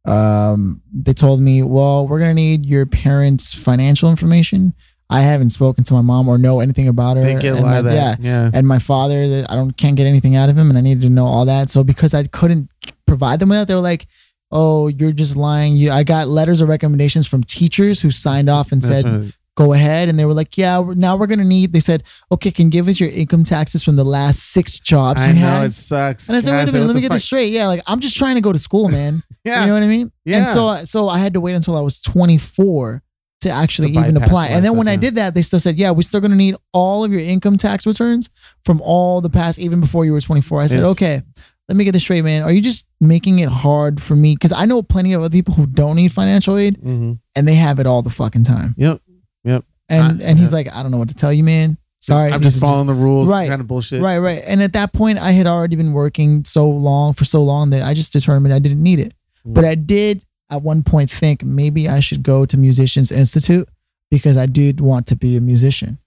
Um, 0.04 0.82
they 0.92 1.12
told 1.14 1.40
me, 1.40 1.62
well, 1.62 2.06
we're 2.06 2.18
gonna 2.20 2.34
need 2.34 2.66
your 2.66 2.84
parents' 2.86 3.52
financial 3.54 4.10
information. 4.10 4.74
I 5.10 5.22
haven't 5.22 5.50
spoken 5.50 5.84
to 5.84 5.94
my 5.94 6.02
mom 6.02 6.28
or 6.28 6.36
know 6.38 6.60
anything 6.60 6.86
about 6.88 7.16
her. 7.16 7.22
they 7.22 7.34
get 7.40 7.54
a 7.56 7.60
lot 7.60 7.78
of 7.78 7.84
that. 7.86 8.20
Yeah, 8.20 8.44
Yeah. 8.44 8.50
and 8.52 8.66
my 8.68 8.78
father 8.78 9.44
I 9.48 9.54
don't 9.54 9.76
can't 9.76 9.96
get 9.96 10.06
anything 10.06 10.36
out 10.36 10.48
of 10.48 10.56
him, 10.58 10.68
and 10.68 10.76
I 10.78 10.82
needed 10.82 11.00
to 11.02 11.08
know 11.10 11.26
all 11.26 11.44
that. 11.46 11.70
So 11.70 11.82
because 11.82 12.12
I 12.14 12.24
couldn't 12.24 12.70
provide 13.06 13.40
them 13.40 13.48
with 13.48 13.58
that, 13.58 13.68
they 13.68 13.74
were 13.74 13.80
like, 13.80 14.06
"Oh, 14.52 14.88
you're 14.88 15.12
just 15.12 15.34
lying." 15.36 15.76
You, 15.76 15.92
I 15.92 16.02
got 16.04 16.28
letters 16.28 16.60
of 16.60 16.68
recommendations 16.68 17.26
from 17.26 17.42
teachers 17.42 18.00
who 18.00 18.10
signed 18.10 18.50
off 18.50 18.70
and 18.72 18.82
That's 18.82 19.02
said, 19.02 19.10
what- 19.24 19.32
"Go 19.56 19.72
ahead," 19.72 20.10
and 20.10 20.18
they 20.18 20.26
were 20.26 20.34
like, 20.34 20.58
"Yeah, 20.58 20.78
we're, 20.80 20.94
now 20.94 21.16
we're 21.16 21.26
gonna 21.26 21.42
need." 21.42 21.72
They 21.72 21.80
said, 21.80 22.02
"Okay, 22.30 22.50
can 22.50 22.68
give 22.68 22.86
us 22.86 23.00
your 23.00 23.08
income 23.08 23.44
taxes 23.44 23.82
from 23.82 23.96
the 23.96 24.04
last 24.04 24.50
six 24.52 24.78
jobs 24.78 25.20
I 25.22 25.28
you 25.28 25.34
know 25.36 25.40
had." 25.40 25.64
it 25.68 25.72
sucks. 25.72 26.28
and 26.28 26.36
I 26.36 26.40
said, 26.40 26.52
"Wait 26.52 26.68
a 26.68 26.72
minute, 26.72 26.86
let 26.86 26.94
me 26.96 27.00
get 27.02 27.12
this 27.12 27.24
straight. 27.24 27.50
Yeah, 27.52 27.66
like 27.66 27.80
I'm 27.86 28.00
just 28.00 28.16
trying 28.16 28.34
to 28.34 28.42
go 28.42 28.52
to 28.52 28.58
school, 28.58 28.88
man. 28.90 29.22
Yeah. 29.44 29.60
You 29.62 29.66
know 29.68 29.74
what 29.74 29.82
I 29.82 29.86
mean? 29.86 30.12
Yeah. 30.26 30.36
And 30.38 30.46
so, 30.48 30.84
so 30.84 31.08
I 31.08 31.18
had 31.18 31.32
to 31.32 31.40
wait 31.40 31.54
until 31.54 31.76
I 31.78 31.80
was 31.80 32.00
24 32.02 33.02
to 33.40 33.50
actually 33.50 33.92
To 33.92 34.00
even 34.00 34.16
apply. 34.16 34.48
And 34.48 34.64
then 34.64 34.76
when 34.76 34.88
I 34.88 34.96
did 34.96 35.14
that, 35.16 35.34
they 35.34 35.42
still 35.42 35.60
said, 35.60 35.76
"Yeah, 35.76 35.90
we're 35.92 36.02
still 36.02 36.20
going 36.20 36.32
to 36.32 36.36
need 36.36 36.56
all 36.72 37.04
of 37.04 37.12
your 37.12 37.20
income 37.20 37.56
tax 37.56 37.86
returns 37.86 38.28
from 38.64 38.80
all 38.80 39.20
the 39.20 39.30
past, 39.30 39.58
even 39.58 39.80
before 39.80 40.04
you 40.04 40.12
were 40.12 40.20
24." 40.20 40.60
I 40.62 40.66
said, 40.66 40.82
"Okay, 40.82 41.22
let 41.68 41.76
me 41.76 41.84
get 41.84 41.92
this 41.92 42.02
straight, 42.02 42.22
man. 42.22 42.42
Are 42.42 42.50
you 42.52 42.60
just 42.60 42.86
making 43.00 43.38
it 43.38 43.48
hard 43.48 44.00
for 44.02 44.16
me? 44.16 44.34
Because 44.34 44.52
I 44.52 44.64
know 44.64 44.82
plenty 44.82 45.12
of 45.12 45.22
other 45.22 45.30
people 45.30 45.54
who 45.54 45.66
don't 45.66 45.96
need 45.96 46.10
financial 46.12 46.56
aid, 46.56 46.78
Mhm. 46.82 47.18
and 47.36 47.46
they 47.48 47.54
have 47.54 47.78
it 47.78 47.86
all 47.86 48.02
the 48.02 48.10
fucking 48.10 48.42
time." 48.44 48.74
Yep. 48.76 49.00
Yep. 49.44 49.64
And 49.88 50.20
I- 50.20 50.24
and 50.24 50.38
he's 50.38 50.52
like, 50.52 50.74
"I 50.74 50.82
don't 50.82 50.90
know 50.90 50.98
what 50.98 51.08
to 51.10 51.14
tell 51.14 51.32
you, 51.32 51.44
man. 51.44 51.78
Sorry, 52.00 52.32
I'm 52.32 52.42
just 52.42 52.58
following 52.60 52.86
the 52.86 52.94
rules. 52.94 53.28
Right. 53.28 53.48
Kind 53.48 53.60
of 53.60 53.66
bullshit. 53.66 54.00
Right, 54.00 54.18
right. 54.18 54.42
And 54.46 54.62
at 54.62 54.72
that 54.74 54.92
point, 54.92 55.18
I 55.18 55.32
had 55.32 55.46
already 55.46 55.74
been 55.76 55.92
working 55.92 56.44
so 56.44 56.68
long 56.70 57.12
for 57.12 57.24
so 57.24 57.42
long 57.42 57.70
that 57.70 57.82
I 57.82 57.92
just 57.94 58.12
determined 58.12 58.54
I 58.54 58.60
didn't 58.60 58.82
need 58.82 59.00
it. 59.00 59.14
Mm. 59.46 59.54
But 59.54 59.64
I 59.64 59.74
did 59.74 60.24
at 60.50 60.62
one 60.62 60.82
point 60.82 61.10
think 61.10 61.42
maybe 61.44 61.88
I 61.88 62.00
should 62.00 62.22
go 62.22 62.44
to 62.46 62.56
Musicians 62.56 63.10
Institute 63.12 63.68
because 64.10 64.36
I 64.36 64.46
did 64.46 64.80
want 64.80 65.06
to 65.08 65.16
be 65.16 65.36
a 65.36 65.40
musician, 65.40 65.98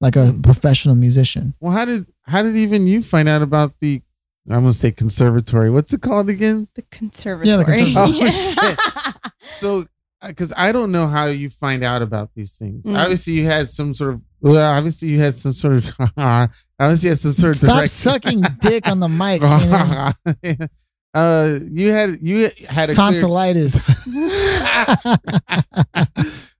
like 0.00 0.16
a 0.16 0.32
Mm. 0.32 0.42
professional 0.42 0.94
musician. 0.94 1.54
Well, 1.60 1.72
how 1.72 1.84
did 1.84 2.06
how 2.22 2.42
did 2.42 2.56
even 2.56 2.86
you 2.86 3.02
find 3.02 3.28
out 3.28 3.42
about 3.42 3.78
the? 3.80 4.02
I'm 4.48 4.60
gonna 4.62 4.72
say 4.72 4.90
conservatory. 4.92 5.70
What's 5.70 5.92
it 5.92 6.00
called 6.02 6.28
again? 6.28 6.68
the 6.74 6.82
conservatory. 6.90 7.48
Yeah, 7.48 7.56
the 7.58 7.64
conservatory. 7.64 8.30
Oh, 8.62 9.12
So, 9.54 9.86
because 10.26 10.52
I 10.56 10.70
don't 10.72 10.92
know 10.92 11.06
how 11.06 11.26
you 11.26 11.50
find 11.50 11.82
out 11.84 12.02
about 12.02 12.30
these 12.34 12.54
things. 12.56 12.86
Mm. 12.86 12.96
Obviously, 12.98 13.32
you 13.34 13.46
had 13.46 13.68
some 13.70 13.94
sort 13.94 14.14
of. 14.14 14.22
Well, 14.40 14.56
obviously, 14.76 15.08
you 15.08 15.18
had 15.20 15.34
some 15.36 15.52
sort 15.52 15.74
of. 15.74 15.90
obviously, 16.78 17.06
you 17.08 17.10
had 17.10 17.18
some 17.18 17.32
sort 17.32 17.50
of. 17.56 17.56
Stop 17.58 17.76
direct- 17.76 17.92
sucking 17.92 18.44
dick 18.60 18.86
on 18.88 19.00
the 19.00 19.08
mic. 19.08 19.40
man. 21.14 21.22
uh, 21.22 21.58
you 21.70 21.90
had 21.92 22.18
you 22.22 22.50
had 22.68 22.90
a 22.90 22.94
clear, 22.94 23.12
Tonsillitis. 23.12 23.74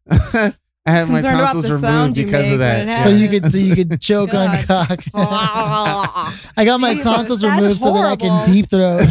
I 0.87 0.93
had 0.93 1.09
my 1.11 1.21
Concerned 1.21 1.35
about 1.41 1.53
tonsils 1.53 1.65
the 1.65 1.69
removed 1.75 1.83
sound 1.83 2.17
you 2.17 2.25
because 2.25 2.43
make 2.45 2.53
of 2.55 2.59
that. 2.61 3.05
so 3.05 3.11
you 3.11 3.29
could 3.29 3.45
so 3.53 3.59
you 3.59 3.77
could 3.77 4.01
choke 4.01 4.33
on 4.35 4.63
cock. 4.65 4.99
I 5.15 6.65
got 6.65 6.81
my 6.81 6.95
Jesus, 6.95 7.05
tonsils 7.05 7.41
that's 7.43 7.61
removed 7.61 7.81
so 7.81 7.93
that 7.93 8.05
I 8.05 8.17
can 8.17 8.31
horrible. 8.31 8.53
deep 8.53 8.71
throat. 8.71 9.03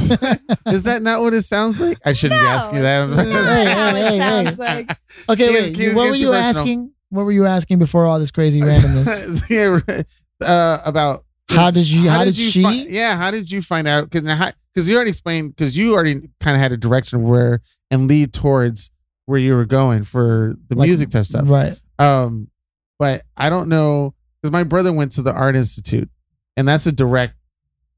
Is 0.74 0.84
that 0.84 1.02
not 1.04 1.22
what 1.22 1.34
it 1.36 1.44
sounds 1.44 1.80
like? 1.80 2.00
I 2.04 2.12
shouldn't 2.14 2.40
be 2.42 2.44
No, 2.44 2.50
asking 2.50 2.82
that. 2.82 3.10
it's 3.10 3.16
Hey, 3.22 3.66
hey, 3.66 4.10
hey, 4.10 4.18
sounds 4.18 4.50
hey. 4.50 4.56
like. 4.58 4.98
Okay, 5.30 5.48
Keys- 5.48 5.62
wait. 5.62 5.76
keys 5.76 5.94
what 5.96 6.10
were 6.10 6.16
you 6.16 6.32
personal. 6.32 6.60
asking? 6.62 6.92
What 7.10 7.24
were 7.26 7.32
you 7.32 7.46
asking 7.46 7.78
before 7.80 8.06
all 8.08 8.20
this 8.20 8.32
crazy 8.32 8.62
randomness? 8.62 9.48
yeah, 9.50 10.46
uh, 10.46 10.82
about 10.84 11.24
How 11.50 11.70
did 11.70 11.88
you- 11.88 12.10
how 12.10 12.24
did 12.26 12.36
she? 12.36 12.64
fi- 12.64 12.88
yeah, 12.90 13.16
how 13.16 13.30
did 13.30 13.50
you 13.52 13.62
find 13.62 13.88
out? 13.88 14.10
Because 14.10 14.24
because 14.74 14.88
you 14.88 14.96
already 14.96 15.10
explained 15.10 15.56
because 15.56 15.76
you 15.78 15.94
already 15.94 16.30
kind 16.40 16.56
of 16.56 16.62
had 16.62 16.72
a 16.72 16.78
direction 16.78 17.24
where 17.24 17.62
and 17.92 18.08
lead 18.08 18.34
towards 18.34 18.92
where 19.26 19.40
you 19.40 19.56
were 19.56 19.66
going 19.66 20.04
for 20.04 20.56
the 20.70 20.76
Like, 20.76 20.88
music 20.88 21.10
type 21.12 21.26
stuff. 21.26 21.50
Right. 21.50 21.78
Um, 22.00 22.50
but 22.98 23.24
I 23.38 23.50
don't 23.50 23.70
know 23.70 24.14
because 24.42 24.52
my 24.52 24.64
brother 24.64 24.92
went 24.94 25.12
to 25.14 25.22
the 25.22 25.34
art 25.34 25.56
institute, 25.56 26.10
and 26.58 26.68
that's 26.68 26.86
a 26.86 26.92
direct, 26.92 27.34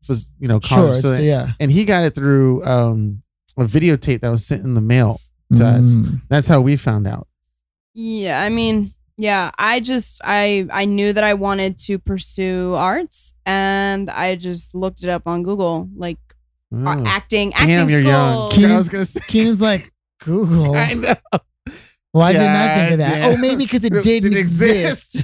phys- 0.06 0.30
you 0.40 0.48
know, 0.48 0.60
Sure. 0.60 0.78
college. 0.78 0.94
It's 0.98 1.02
So- 1.04 1.16
the, 1.16 1.24
yeah. 1.24 1.52
and 1.60 1.72
he 1.72 1.86
got 1.86 2.04
it 2.04 2.16
through 2.16 2.64
um 2.66 3.22
a 3.58 3.64
videotape 3.66 4.22
that 4.22 4.30
was 4.30 4.46
sent 4.46 4.64
in 4.64 4.74
the 4.76 4.82
mail. 4.82 5.20
to 5.56 5.66
us. 5.68 5.96
Mm. 5.98 6.22
That's 6.30 6.48
how 6.48 6.62
we 6.62 6.78
found 6.78 7.06
out. 7.06 7.28
Yeah, 7.94 8.42
I 8.42 8.48
mean, 8.48 8.94
yeah, 9.18 9.52
I 9.60 9.82
just 9.82 10.22
I 10.24 10.66
I 10.72 10.86
knew 10.86 11.12
that 11.12 11.26
I 11.26 11.34
wanted 11.34 11.78
to 11.80 12.00
pursue 12.00 12.74
arts, 12.76 13.34
and 13.46 14.10
I 14.10 14.38
just 14.38 14.74
looked 14.74 15.04
it 15.04 15.10
up 15.10 15.28
on 15.28 15.44
Google, 15.44 15.90
like 15.94 16.18
uh, 16.74 16.78
Oh. 17.00 17.04
acting, 17.06 17.50
Damn, 17.52 17.70
acting 17.70 17.90
you're 17.90 18.02
young. 18.02 18.34
school. 18.36 18.52
Keenan- 18.52 18.72
I 18.72 18.78
was 18.78 18.90
gonna 18.90 19.06
say. 19.06 19.20
Keenan's 19.28 19.62
like 19.62 19.92
Google. 20.22 20.76
I 20.76 20.94
know. 20.94 21.16
Why 22.14 22.34
did 22.34 22.42
I 22.42 22.54
not 22.68 22.76
think 22.78 22.92
of 22.92 22.98
that? 23.00 23.20
Goddamn. 23.22 23.34
Oh, 23.34 23.38
maybe 23.42 23.64
because 23.66 23.84
it 23.86 23.94
didn't 24.04 24.36
exist. 24.38 25.14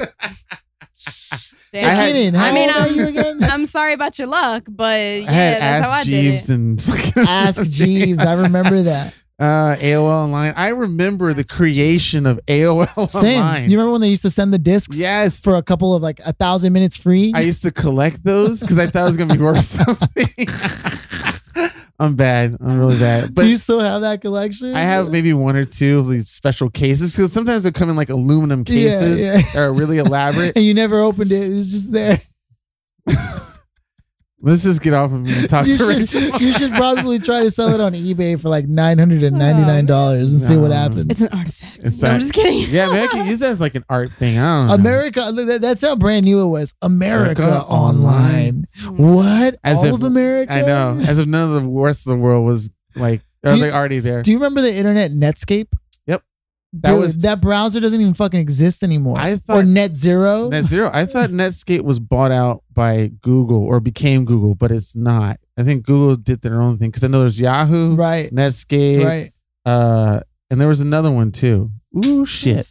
Damn. 1.72 1.86
I 1.86 1.94
had- 1.94 2.14
Keenan, 2.14 2.34
how 2.34 2.46
I 2.46 2.52
mean, 2.54 2.70
old 2.70 2.78
are 2.78 2.82
I'm- 2.88 2.96
you 2.96 3.08
again? 3.08 3.44
I'm 3.44 3.66
sorry 3.66 3.94
about 3.94 4.18
your 4.18 4.28
luck, 4.30 4.64
but 4.70 5.00
yeah, 5.02 5.26
I 5.28 5.32
had 5.32 5.62
that's 5.62 5.86
how 5.86 5.92
I 5.92 6.00
Ask 6.00 6.06
did 6.08 6.12
Jeeves 6.32 6.50
it. 6.50 6.54
and 6.56 6.82
fucking 6.82 7.24
Ask 7.28 7.64
Jeeves. 7.72 8.24
I 8.24 8.34
remember 8.34 8.82
that. 8.84 9.14
Uh, 9.40 9.76
AOL 9.76 10.04
Online. 10.24 10.54
I 10.56 10.70
remember 10.70 11.34
the 11.34 11.44
creation 11.44 12.26
of 12.26 12.40
AOL 12.48 13.10
Same. 13.10 13.40
Online. 13.42 13.70
You 13.70 13.78
remember 13.78 13.92
when 13.92 14.02
they 14.02 14.10
used 14.10 14.24
to 14.24 14.32
send 14.32 14.54
the 14.54 14.58
discs 14.60 14.98
yes, 14.98 15.40
for 15.40 15.56
a 15.56 15.62
couple 15.64 15.94
of 15.96 16.02
like 16.02 16.20
a 16.26 16.34
thousand 16.34 16.74
minutes 16.74 16.96
free? 16.96 17.32
I 17.36 17.42
used 17.42 17.62
to 17.64 17.72
collect 17.72 18.24
those 18.24 18.60
because 18.62 18.80
I 18.80 18.88
thought 18.88 19.04
it 19.04 19.08
was 19.08 19.18
gonna 19.18 19.36
be 19.36 19.42
worth 19.44 19.64
something. 19.86 20.28
I'm 22.00 22.16
bad. 22.16 22.58
I'm 22.62 22.78
really 22.78 23.00
bad. 23.00 23.34
But 23.34 23.42
Do 23.44 23.48
you 23.48 23.58
still 23.58 23.80
have 23.80 24.02
that 24.02 24.22
collection? 24.22 24.76
I 24.76 24.82
have 24.82 25.10
maybe 25.10 25.34
one 25.34 25.56
or 25.56 25.66
two 25.66 25.98
of 25.98 26.08
these 26.10 26.30
special 26.30 26.70
cases 26.70 27.16
because 27.16 27.34
sometimes 27.34 27.64
they 27.64 27.72
come 27.72 27.90
in 27.90 27.96
like 27.96 28.10
aluminum 28.10 28.60
Yeah, 28.68 28.90
cases 28.90 29.20
yeah. 29.20 29.38
that 29.38 29.56
are 29.56 29.74
really 29.74 29.98
elaborate. 29.98 30.56
and 30.56 30.64
you 30.64 30.76
never 30.76 31.00
opened 31.00 31.32
it. 31.32 31.52
It 31.52 31.56
was 31.56 31.72
just 31.72 31.92
there. 31.92 32.22
Let's 34.40 34.62
just 34.62 34.82
get 34.84 34.94
off 34.94 35.12
of 35.12 35.22
me 35.22 35.34
and 35.36 35.50
talk 35.50 35.66
You 35.66 35.78
to 35.80 35.96
should, 36.06 36.14
Rachel. 36.24 36.42
you 36.42 36.54
should 36.54 36.72
probably 36.74 37.18
try 37.18 37.42
to 37.42 37.50
sell 37.50 37.70
it 37.74 37.82
on 37.82 37.94
eBay 37.94 38.40
for 38.40 38.50
like 38.50 38.68
nine 38.68 39.00
hundred 39.00 39.24
and 39.24 39.38
ninety 39.40 39.64
nine 39.64 39.88
dollars 39.88 40.32
and 40.32 40.40
see 40.40 40.56
what 40.56 40.72
happens. 40.72 41.08
It's 41.10 41.22
an 41.22 41.30
artifact. 41.40 41.78
It's 41.80 42.02
No, 42.04 42.10
I'm 42.10 42.20
just 42.20 42.34
kidding. 42.34 42.70
yeah, 42.70 42.86
man, 42.88 43.04
I 43.04 43.08
can 43.08 43.28
use 43.28 43.40
that 43.40 43.50
as 43.50 43.60
like 43.60 43.74
an 43.74 43.84
art 43.90 44.12
thing. 44.20 44.38
I 44.38 44.42
don't 44.60 44.68
know. 44.68 44.74
America, 44.76 45.32
that- 45.34 45.62
that's 45.64 45.82
how 45.82 45.96
brand 45.96 46.26
new 46.26 46.44
it 46.44 46.48
was. 46.50 46.76
America, 46.84 47.42
America 47.42 47.66
Online. 47.66 48.66
Mm. 48.80 48.98
What? 49.16 49.56
As 49.64 49.80
All 49.80 49.86
if- 49.86 49.94
of 49.96 50.04
America? 50.04 50.54
I 50.54 50.62
know. 50.62 51.00
As 51.08 51.18
if 51.18 51.28
none 51.28 51.56
of 51.56 51.64
the 51.64 51.68
rest 51.68 52.06
of 52.06 52.12
the 52.12 52.18
world 52.18 52.46
was 52.46 52.70
like, 52.96 53.22
Do 53.44 53.50
are 53.50 53.58
they 53.58 53.72
already 53.72 54.00
there? 54.02 54.22
Do 54.22 54.30
you 54.32 54.38
remember 54.38 54.62
the 54.62 54.74
internet 54.74 55.10
Netscape? 55.12 55.68
Yep. 56.74 56.82
Dude, 56.82 56.92
That 56.92 56.98
was- 57.00 57.18
that 57.20 57.42
browser 57.42 57.80
doesn't 57.80 58.00
even 58.00 58.14
fucking 58.14 58.40
exist 58.40 58.84
anymore. 58.84 59.18
I 59.18 59.38
thought 59.38 59.58
or 59.58 59.64
Net 59.64 59.96
Zero. 59.96 60.50
Net 60.50 60.66
Zero. 60.66 60.90
I 60.94 61.06
thought 61.06 61.30
Netscape 61.30 61.82
was 61.82 62.00
bought 62.00 62.32
out 62.32 62.64
by 62.74 63.12
Google 63.22 63.64
or 63.64 63.80
became 63.80 64.26
Google, 64.26 64.54
but 64.54 64.72
it's 64.72 64.96
not. 64.96 65.40
I 65.58 65.64
think 65.64 65.86
Google 65.86 66.16
did 66.18 66.42
their 66.42 66.62
own 66.62 66.78
thing 66.78 66.90
because 66.90 67.04
I 67.04 67.08
know 67.08 67.22
there's 67.22 67.40
Yahoo, 67.40 67.96
right. 67.96 68.34
Netscape, 68.34 69.04
Right. 69.04 69.32
uh, 69.66 70.20
and 70.52 70.60
there 70.62 70.68
was 70.68 70.82
another 70.82 71.12
one 71.12 71.32
too. 71.32 71.72
Ooh, 72.06 72.26
shit! 72.26 72.68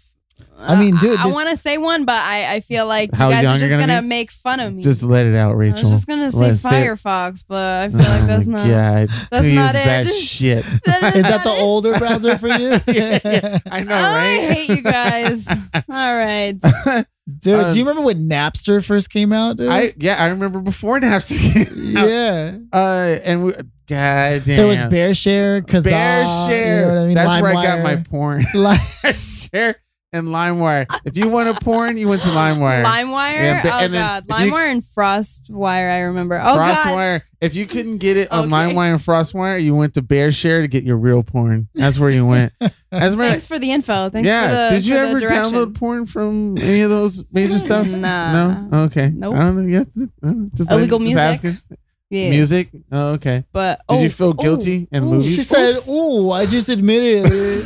I 0.59 0.75
mean, 0.75 0.97
dude, 0.97 1.19
I, 1.19 1.23
I 1.23 1.27
this- 1.27 1.35
want 1.35 1.49
to 1.51 1.57
say 1.57 1.77
one, 1.79 2.05
but 2.05 2.15
I, 2.21 2.55
I 2.55 2.61
feel 2.61 2.87
like 2.87 3.13
How 3.15 3.29
you 3.29 3.35
guys 3.35 3.43
young 3.43 3.53
are 3.57 3.59
you're 3.59 3.69
just 3.69 3.71
gonna 3.73 3.87
gonna 3.87 4.03
be? 4.03 4.09
make 4.09 4.31
fun 4.31 4.61
of 4.61 4.73
me. 4.75 4.83
Just 4.83 5.03
let 5.03 5.27
it 5.27 5.35
out, 5.35 5.57
Rachel. 5.57 5.75
I 5.75 5.77
Rachel. 5.77 5.91
was 5.91 5.99
just 5.99 6.07
gonna 6.09 6.31
say 6.31 6.39
Let's 6.39 6.61
say 6.63 6.87
it. 6.87 6.91
Firefox, 6.91 7.45
but 7.47 7.57
I 7.85 7.89
feel 7.91 7.99
like 7.99 8.27
that's 8.27 8.49
oh 8.49 8.51
not. 8.53 8.63
my 8.63 8.69
God. 8.69 9.09
that's 9.31 9.45
Who 9.45 9.53
not 9.53 9.75
uses 9.75 9.85
that 9.85 10.07
it. 10.07 10.13
shit? 10.25 10.65
That 10.87 11.17
Is 11.17 11.23
that 11.25 11.45
the 11.45 11.51
it. 11.53 11.61
older 11.61 11.99
browser 11.99 12.39
for 12.39 12.49
you? 12.49 12.69
yeah, 12.87 13.19
yeah. 13.25 13.59
I 13.71 13.81
know, 13.83 13.95
I 13.95 14.17
right? 14.39 14.51
hate 14.57 14.69
you 14.71 14.83
guys. 14.83 15.47
All 15.49 16.17
right. 16.17 16.55
Dude, 16.61 17.55
Um, 17.55 17.73
do 17.73 17.79
you 17.79 17.85
remember 17.85 18.03
when 18.03 18.29
Napster 18.29 18.85
first 18.85 19.11
came 19.11 19.33
out, 19.33 19.57
dude? 19.57 19.69
I 19.69 19.93
yeah, 19.99 20.23
I 20.23 20.29
remember 20.29 20.61
before 20.61 20.99
Napster. 21.01 21.39
came 21.53 21.97
out. 21.97 22.09
yeah. 22.09 22.57
Uh, 22.73 23.19
and 23.25 23.45
we, 23.47 23.53
God 23.53 23.65
damn. 23.89 24.43
There 24.45 24.67
was 24.67 24.81
BearShare, 24.81 25.63
Kazaa. 25.63 26.49
Bear 26.49 26.81
You 26.81 26.87
know 26.87 26.89
what 26.95 26.99
I 27.03 27.07
mean? 27.07 27.15
That's 27.15 27.43
where 27.43 27.51
I 27.51 27.55
got 27.55 27.79
LimeWire. 27.79 27.83
my 27.83 27.97
porn. 27.97 28.47
Li- 28.55 29.13
Share 29.15 29.77
and 30.17 30.29
LimeWire. 30.29 30.87
If 31.05 31.17
you 31.17 31.29
want 31.29 31.49
a 31.49 31.55
porn, 31.55 31.97
you 31.97 32.09
went 32.09 32.23
to 32.23 32.29
LimeWire. 32.29 32.85
LimeWire. 32.85 33.33
Yeah, 33.35 33.63
but- 33.63 33.73
oh 33.73 33.79
and 33.85 33.95
then 33.95 34.01
god, 34.03 34.25
if 34.29 34.39
you- 34.47 34.53
LimeWire 34.53 34.71
and 34.73 34.83
FrostWire. 34.83 35.91
I 35.93 36.01
remember. 36.01 36.39
Oh 36.41 36.57
god. 36.57 36.77
Frostwire. 36.77 37.23
If 37.41 37.55
you 37.55 37.67
couldn't 37.67 37.99
get 37.99 38.17
it 38.17 38.33
on 38.33 38.45
Okay. 38.45 38.51
LimeWire 38.75 38.93
and 38.93 39.01
Frostwire, 39.01 39.63
you 39.63 39.75
went 39.75 39.95
to 39.95 40.03
BearShare 40.03 40.63
to 40.63 40.69
get 40.69 40.85
your 40.85 40.97
real 40.97 41.23
porn. 41.23 41.69
That's 41.75 41.99
where 41.99 42.09
you 42.11 42.27
went. 42.27 42.53
That's 42.91 43.15
where. 43.15 43.29
Thanks 43.31 43.47
for 43.47 43.59
the 43.59 43.71
info. 43.73 44.09
Thanks 44.09 44.27
yeah. 44.27 44.49
for 44.49 44.55
the. 44.75 44.81
Did 44.81 44.87
you 44.87 44.95
for 44.95 45.01
the 45.03 45.09
ever 45.11 45.21
direction. 45.21 45.53
download 45.53 45.75
porn 45.75 46.07
from 46.07 46.57
any 46.59 46.81
of 46.81 46.91
those 46.91 47.23
major 47.33 47.59
stuff? 47.69 47.87
Nah. 47.89 48.33
No. 48.69 48.85
Okay. 48.85 49.11
Nope. 49.15 49.35
I 49.35 49.39
don't 49.41 49.67
know. 49.71 49.85
To, 49.85 50.11
uh, 50.23 50.33
just 50.55 50.71
Illegal 50.71 50.99
just 50.99 51.05
music? 51.07 51.19
asking. 51.19 51.59
Yeah. 52.09 52.31
Music. 52.31 52.71
Oh, 52.93 53.15
okay. 53.15 53.45
But 53.53 53.81
Did 53.89 53.95
oh, 53.97 54.03
you 54.03 54.11
feel 54.11 54.29
oh, 54.29 54.33
guilty 54.33 54.87
in 54.93 55.03
oh, 55.03 55.07
movies? 55.07 55.35
She 55.35 55.43
said, 55.43 55.75
Oops. 55.77 55.89
"Ooh, 55.89 56.31
I 56.31 56.47
just 56.47 56.69
admitted 56.69 57.25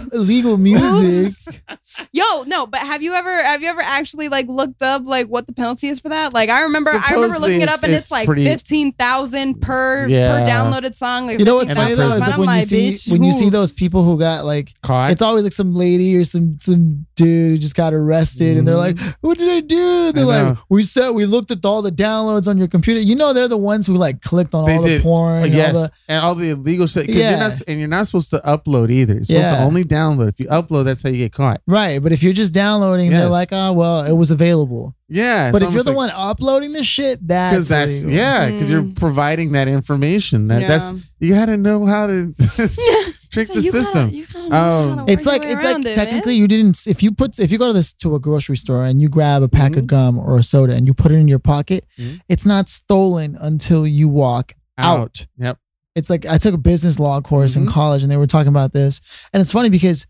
illegal 0.14 0.56
music." 0.56 1.62
Yo, 2.12 2.42
no, 2.44 2.66
but 2.66 2.80
have 2.80 3.02
you 3.02 3.12
ever 3.12 3.30
have 3.42 3.60
you 3.62 3.68
ever 3.68 3.82
actually 3.82 4.28
like 4.30 4.46
looked 4.48 4.82
up 4.82 5.02
like 5.04 5.26
what 5.26 5.46
the 5.46 5.52
penalty 5.52 5.88
is 5.88 6.00
for 6.00 6.08
that? 6.08 6.32
Like 6.32 6.48
I 6.48 6.62
remember 6.62 6.90
I 6.90 7.12
remember 7.12 7.38
looking 7.38 7.60
it 7.60 7.68
up 7.68 7.74
it's- 7.78 7.82
and 7.82 7.92
it's 7.92 8.04
it's, 8.06 8.10
like 8.10 8.26
pretty- 8.26 8.44
fifteen 8.44 8.92
thousand 8.92 9.60
per 9.60 10.06
Yeah. 10.08 10.38
per 10.38 10.46
downloaded 10.50 10.94
song. 10.94 11.26
Like 11.26 11.38
You 11.38 11.44
know 11.44 11.56
what's 11.56 11.68
15,000 11.72 11.74
funny 11.74 12.08
though 12.08 12.14
is 12.14 12.20
like 12.20 12.32
I'm 12.34 12.40
when 12.40 12.58
you 12.60 12.64
see 12.64 12.90
bitch, 12.92 13.10
when 13.12 13.22
you 13.22 13.32
see 13.32 13.50
those 13.50 13.72
people 13.72 14.04
who 14.04 14.18
got 14.18 14.46
like 14.46 14.72
Caught. 14.82 15.10
it's 15.10 15.22
always 15.22 15.44
like 15.44 15.52
some 15.52 15.74
lady 15.74 16.16
or 16.16 16.24
some 16.24 16.58
some 16.60 17.06
dude 17.14 17.50
who 17.50 17.58
just 17.58 17.74
got 17.74 17.92
arrested 17.92 18.56
and 18.56 18.66
they're 18.66 18.76
like, 18.76 18.98
"What 19.20 19.36
did 19.36 19.50
I 19.50 19.60
do?" 19.60 20.12
They're 20.12 20.24
Mm-hmm. 20.24 20.30
I 20.46 20.50
like, 20.50 20.58
"We 20.70 20.82
said 20.84 21.10
we 21.10 21.26
looked 21.26 21.50
at 21.50 21.64
all 21.64 21.82
the 21.82 21.90
downloads 21.92 22.46
on 22.48 22.56
your 22.56 22.68
computer." 22.68 23.00
You 23.00 23.16
know, 23.16 23.32
they're 23.34 23.48
the 23.48 23.56
ones 23.58 23.86
who 23.86 23.94
like 23.94 24.20
clicked 24.30 24.54
on 24.54 24.64
They 24.66 24.76
all 24.76 24.82
the 24.82 24.88
did. 24.88 25.02
porn. 25.02 25.42
Uh, 25.42 25.44
and 25.46 25.54
yes, 25.54 25.74
all 25.76 25.82
the, 25.82 25.90
and 26.08 26.24
all 26.24 26.34
the 26.36 26.50
illegal 26.50 26.86
shit. 26.86 27.08
Yeah. 27.08 27.30
you're 27.30 27.38
not, 27.40 27.62
and 27.68 27.78
you're 27.80 27.88
not 27.88 28.06
supposed 28.06 28.30
to 28.30 28.38
upload 28.38 28.90
either. 28.90 29.14
You're 29.14 29.24
supposed 29.24 29.50
to 29.54 29.60
only 29.62 29.84
download. 29.84 30.28
If 30.28 30.40
you 30.40 30.46
upload, 30.46 30.84
that's 30.84 31.02
how 31.02 31.08
you 31.10 31.18
get 31.18 31.32
caught. 31.32 31.60
right, 31.66 32.02
but 32.02 32.12
if 32.12 32.22
you're 32.22 32.32
just 32.32 32.54
downloading, 32.54 33.10
they're 33.10 33.28
like, 33.28 33.48
"Oh, 33.52 33.72
well, 33.72 34.04
it 34.04 34.12
was 34.12 34.30
available." 34.30 34.94
Yeah, 35.08 35.50
but 35.50 35.60
if 35.62 35.72
you're 35.72 35.82
the 35.82 35.92
one 35.92 36.10
uploading 36.14 36.72
the 36.72 36.84
shit, 36.84 37.18
that's 37.26 37.52
because 37.54 37.68
that's 37.68 37.90
illegal. 38.00 38.12
yeah, 38.12 38.50
because 38.50 38.70
you're 38.70 38.82
Mm. 38.84 38.94
providing 38.96 39.52
that 39.52 39.66
information. 39.66 40.46
That 40.48 40.60
Yeah. 40.62 40.68
that's 40.68 40.92
you 41.18 41.34
got 41.34 41.46
to 41.46 41.56
know 41.56 41.84
how 41.86 42.06
to 42.06 42.32
trick 43.30 43.46
So 43.48 43.54
the 43.54 43.62
you 43.62 43.72
gotta- 43.72 43.84
system. 43.84 44.10
you 44.10 44.26
gotta 44.26 44.48
know 44.48 44.56
Oh. 44.56 44.94
how 44.96 45.04
to 45.06 45.12
It's 45.12 45.26
like 45.26 45.42
it's 45.44 45.62
like 45.62 45.86
it, 45.86 45.94
technically 45.94 46.34
man. 46.34 46.40
you 46.40 46.48
didn't 46.48 46.86
if 46.86 47.02
you 47.02 47.12
put 47.12 47.38
if 47.38 47.50
you 47.52 47.58
go 47.58 47.68
to 47.68 47.72
this 47.72 47.92
to 47.94 48.14
a 48.14 48.20
grocery 48.20 48.56
store 48.56 48.84
and 48.84 49.00
you 49.00 49.08
grab 49.08 49.42
a 49.42 49.48
pack 49.48 49.72
Mhm. 49.72 49.78
of 49.78 49.86
gum 49.86 50.18
or 50.18 50.38
a 50.38 50.42
soda 50.42 50.74
and 50.74 50.86
you 50.86 50.94
put 50.94 51.12
it 51.12 51.16
in 51.16 51.28
your 51.28 51.38
pocket, 51.38 51.86
Mhm. 51.98 52.20
it's 52.28 52.44
not 52.46 52.68
stolen 52.68 53.36
until 53.40 53.86
you 53.86 54.08
walk 54.08 54.54
out. 54.78 55.26
Yep. 55.38 55.58
It's 55.94 56.08
like 56.10 56.24
I 56.26 56.38
took 56.38 56.54
a 56.54 56.58
business 56.58 56.98
law 56.98 57.20
course 57.20 57.56
in 57.56 57.66
Mhm. 57.66 57.70
college 57.70 58.02
and 58.02 58.10
they 58.10 58.16
were 58.16 58.26
talking 58.26 58.48
about 58.48 58.72
this. 58.72 59.00
And 59.32 59.40
it's 59.40 59.50
funny 59.52 59.68
because 59.70 60.06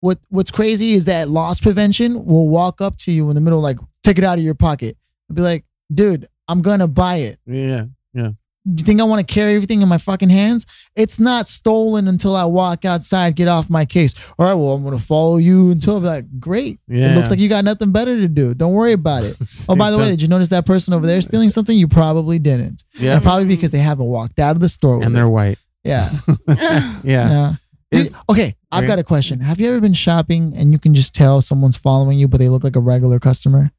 what 0.00 0.18
what's 0.28 0.50
crazy 0.50 0.92
is 0.92 1.06
that 1.06 1.28
loss 1.28 1.58
prevention 1.60 2.24
will 2.24 2.48
walk 2.48 2.80
up 2.80 2.96
to 2.98 3.10
you 3.12 3.28
in 3.30 3.34
the 3.34 3.40
middle, 3.40 3.60
like, 3.60 3.78
take 4.04 4.16
it 4.18 4.24
out 4.24 4.38
of 4.38 4.44
your 4.44 4.54
pocket. 4.54 4.96
and 5.28 5.36
be 5.36 5.42
like, 5.42 5.64
dude, 5.92 6.26
I'm 6.48 6.62
gonna 6.62 6.88
buy 6.88 7.16
it. 7.16 7.38
Yeah. 7.46 7.86
Yeah. 8.14 8.30
You 8.76 8.84
think 8.84 9.00
I 9.00 9.04
want 9.04 9.26
to 9.26 9.32
carry 9.34 9.54
everything 9.54 9.80
in 9.82 9.88
my 9.88 9.98
fucking 9.98 10.28
hands? 10.28 10.66
It's 10.94 11.18
not 11.18 11.48
stolen 11.48 12.06
until 12.08 12.36
I 12.36 12.44
walk 12.44 12.84
outside, 12.84 13.34
get 13.36 13.48
off 13.48 13.70
my 13.70 13.84
case. 13.84 14.14
All 14.38 14.46
right, 14.46 14.54
well, 14.54 14.72
I'm 14.74 14.84
gonna 14.84 14.98
follow 14.98 15.38
you 15.38 15.70
until 15.70 15.96
I'm 15.96 16.04
like, 16.04 16.26
great. 16.38 16.78
Yeah. 16.86 17.12
It 17.12 17.16
looks 17.16 17.30
like 17.30 17.38
you 17.38 17.48
got 17.48 17.64
nothing 17.64 17.92
better 17.92 18.16
to 18.16 18.28
do. 18.28 18.52
Don't 18.54 18.72
worry 18.74 18.92
about 18.92 19.24
it. 19.24 19.36
Oh, 19.70 19.76
by 19.76 19.90
the 19.90 19.98
way, 19.98 20.08
did 20.10 20.22
you 20.22 20.28
notice 20.28 20.48
that 20.50 20.64
person 20.66 20.94
over 20.94 21.06
there 21.06 21.20
stealing 21.20 21.50
something? 21.50 21.76
You 21.76 21.88
probably 21.88 22.38
didn't. 22.38 22.84
yeah, 22.98 23.14
And 23.14 23.22
probably 23.22 23.44
because 23.44 23.70
they 23.70 23.78
haven't 23.78 24.06
walked 24.06 24.38
out 24.38 24.56
of 24.56 24.60
the 24.60 24.68
store. 24.68 24.96
and 25.02 25.12
it. 25.12 25.14
they're 25.14 25.28
white. 25.28 25.58
yeah. 25.84 26.10
Yeah. 26.48 26.94
Yeah. 27.04 27.54
Dude, 27.90 28.12
okay, 28.28 28.54
I've 28.70 28.86
got 28.86 28.98
a 28.98 29.02
question. 29.04 29.40
Have 29.40 29.60
you 29.60 29.68
ever 29.70 29.80
been 29.80 29.94
shopping 29.94 30.52
and 30.54 30.72
you 30.72 30.78
can 30.78 30.94
just 30.94 31.14
tell 31.14 31.40
someone's 31.40 31.76
following 31.76 32.18
you, 32.18 32.28
but 32.28 32.38
they 32.38 32.48
look 32.50 32.62
like 32.64 32.76
a 32.76 32.80
regular 32.80 33.18
customer? 33.18 33.70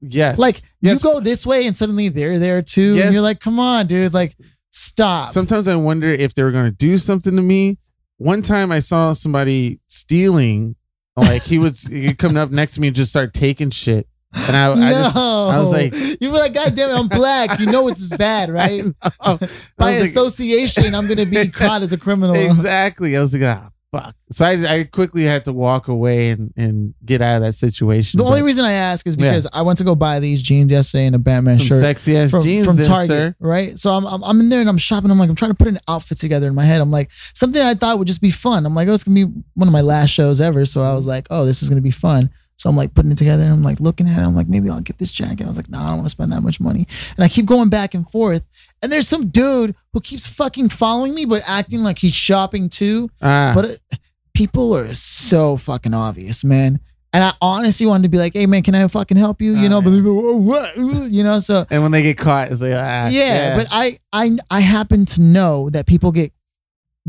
Yes. 0.00 0.38
Like 0.38 0.60
yes. 0.80 1.02
you 1.02 1.10
go 1.12 1.20
this 1.20 1.44
way 1.46 1.66
and 1.66 1.76
suddenly 1.76 2.08
they're 2.08 2.38
there 2.38 2.62
too, 2.62 2.94
Yes. 2.96 3.06
and 3.06 3.14
you're 3.14 3.22
like, 3.22 3.40
"Come 3.40 3.58
on, 3.58 3.86
dude! 3.86 4.12
Like, 4.14 4.36
stop!" 4.72 5.30
Sometimes 5.30 5.68
I 5.68 5.76
wonder 5.76 6.08
if 6.08 6.34
they 6.34 6.42
were 6.42 6.50
going 6.52 6.66
to 6.66 6.76
do 6.76 6.98
something 6.98 7.34
to 7.36 7.42
me. 7.42 7.78
One 8.18 8.42
time 8.42 8.72
I 8.72 8.80
saw 8.80 9.12
somebody 9.12 9.80
stealing, 9.88 10.74
like 11.16 11.42
he 11.42 11.58
would 11.58 11.78
he 11.78 12.14
coming 12.14 12.36
up 12.36 12.50
next 12.50 12.74
to 12.74 12.80
me 12.80 12.88
and 12.88 12.96
just 12.96 13.10
start 13.10 13.32
taking 13.32 13.70
shit, 13.70 14.08
and 14.34 14.56
I, 14.56 14.74
no, 14.74 14.86
I 14.86 14.90
just 14.92 15.16
I 15.16 15.60
was 15.60 15.72
like- 15.72 15.94
"You 16.20 16.30
were 16.30 16.38
like, 16.38 16.52
God 16.54 16.74
damn 16.74 16.90
it, 16.90 16.94
I'm 16.98 17.08
black. 17.08 17.58
You 17.60 17.66
know 17.66 17.86
it's 17.88 18.00
as 18.00 18.16
bad, 18.18 18.50
right? 18.52 18.84
By 19.24 19.32
was 19.32 19.40
like, 19.78 20.02
association, 20.10 20.94
I'm 20.94 21.06
gonna 21.06 21.26
be 21.26 21.48
caught 21.52 21.82
as 21.82 21.92
a 21.92 21.98
criminal." 21.98 22.34
exactly. 22.34 23.16
I 23.16 23.20
was 23.20 23.32
like, 23.32 23.42
ah, 23.42 23.70
fuck. 23.92 24.14
So 24.30 24.44
I, 24.44 24.78
I 24.78 24.84
quickly 24.84 25.22
had 25.22 25.44
to 25.46 25.52
walk 25.52 25.88
away 25.88 26.30
and, 26.30 26.52
and 26.56 26.94
get 27.04 27.22
out 27.22 27.36
of 27.36 27.42
that 27.42 27.52
situation. 27.52 28.18
The 28.18 28.24
only 28.24 28.42
reason 28.42 28.64
I 28.64 28.72
ask 28.72 29.06
is 29.06 29.16
because 29.16 29.46
I 29.52 29.62
went 29.62 29.78
to 29.78 29.84
go 29.84 29.94
buy 29.94 30.20
these 30.20 30.42
jeans 30.42 30.70
yesterday 30.70 31.06
and 31.06 31.14
a 31.14 31.18
Batman 31.18 31.56
some 31.56 31.66
shirt. 31.66 31.80
sexy 31.80 32.16
ass 32.16 32.30
from, 32.30 32.42
jeans 32.42 32.66
from 32.66 32.76
there, 32.76 32.86
Target, 32.86 33.08
sir. 33.08 33.34
right? 33.40 33.78
So 33.78 33.90
I'm, 33.90 34.06
I'm 34.06 34.22
I'm 34.22 34.40
in 34.40 34.48
there 34.48 34.60
and 34.60 34.68
I'm 34.68 34.78
shopping. 34.78 35.10
I'm 35.10 35.18
like 35.18 35.30
I'm 35.30 35.36
trying 35.36 35.52
to 35.52 35.56
put 35.56 35.68
an 35.68 35.78
outfit 35.88 36.18
together 36.18 36.48
in 36.48 36.54
my 36.54 36.64
head. 36.64 36.80
I'm 36.80 36.90
like 36.90 37.10
something 37.34 37.60
I 37.60 37.74
thought 37.74 37.98
would 37.98 38.08
just 38.08 38.20
be 38.20 38.30
fun. 38.30 38.66
I'm 38.66 38.74
like 38.74 38.88
oh 38.88 38.92
it's 38.92 39.04
gonna 39.04 39.26
be 39.26 39.32
one 39.54 39.68
of 39.68 39.72
my 39.72 39.80
last 39.80 40.10
shows 40.10 40.40
ever. 40.40 40.66
So 40.66 40.82
I 40.82 40.94
was 40.94 41.06
like 41.06 41.26
oh 41.30 41.44
this 41.44 41.62
is 41.62 41.68
gonna 41.68 41.80
be 41.80 41.90
fun. 41.90 42.30
So 42.56 42.68
I'm 42.68 42.76
like 42.76 42.92
putting 42.92 43.12
it 43.12 43.18
together 43.18 43.44
and 43.44 43.52
I'm 43.52 43.62
like 43.62 43.78
looking 43.78 44.08
at 44.08 44.18
it. 44.18 44.22
I'm 44.22 44.34
like 44.34 44.48
maybe 44.48 44.68
I'll 44.68 44.80
get 44.80 44.98
this 44.98 45.12
jacket. 45.12 45.44
I 45.44 45.48
was 45.48 45.56
like 45.56 45.68
no 45.68 45.78
I 45.78 45.88
don't 45.88 45.98
want 45.98 46.06
to 46.06 46.10
spend 46.10 46.32
that 46.32 46.42
much 46.42 46.60
money. 46.60 46.86
And 47.16 47.24
I 47.24 47.28
keep 47.28 47.46
going 47.46 47.68
back 47.68 47.94
and 47.94 48.08
forth. 48.10 48.44
And 48.82 48.92
there's 48.92 49.08
some 49.08 49.28
dude 49.28 49.74
who 49.92 50.00
keeps 50.00 50.26
fucking 50.26 50.68
following 50.68 51.14
me 51.14 51.24
but 51.24 51.42
acting 51.46 51.82
like 51.82 51.98
he's 51.98 52.14
shopping 52.14 52.68
too. 52.68 53.08
Ah, 53.20 53.52
But 53.54 53.64
it, 53.64 53.80
people 54.34 54.74
are 54.76 54.92
so 54.94 55.56
fucking 55.56 55.94
obvious, 55.94 56.44
man. 56.44 56.80
And 57.12 57.24
I 57.24 57.32
honestly 57.40 57.86
wanted 57.86 58.02
to 58.04 58.08
be 58.10 58.18
like, 58.18 58.34
hey 58.34 58.46
man, 58.46 58.62
can 58.62 58.74
I 58.74 58.86
fucking 58.86 59.16
help 59.16 59.40
you? 59.40 59.56
You 59.56 59.66
Oh, 59.66 59.68
know, 59.68 59.78
yeah. 59.78 59.84
but 59.84 59.90
they 59.90 60.00
go, 60.00 60.30
"Oh, 60.30 60.36
what? 60.36 60.76
You 61.10 61.24
know, 61.24 61.40
so 61.40 61.64
and 61.70 61.82
when 61.82 61.90
they 61.90 62.02
get 62.02 62.18
caught, 62.18 62.52
it's 62.52 62.60
like 62.60 62.74
ah, 62.74 63.08
yeah, 63.08 63.56
but 63.56 63.66
I 63.70 63.98
I 64.12 64.36
I 64.50 64.60
happen 64.60 65.06
to 65.06 65.20
know 65.22 65.70
that 65.70 65.86
people 65.86 66.12
get 66.12 66.32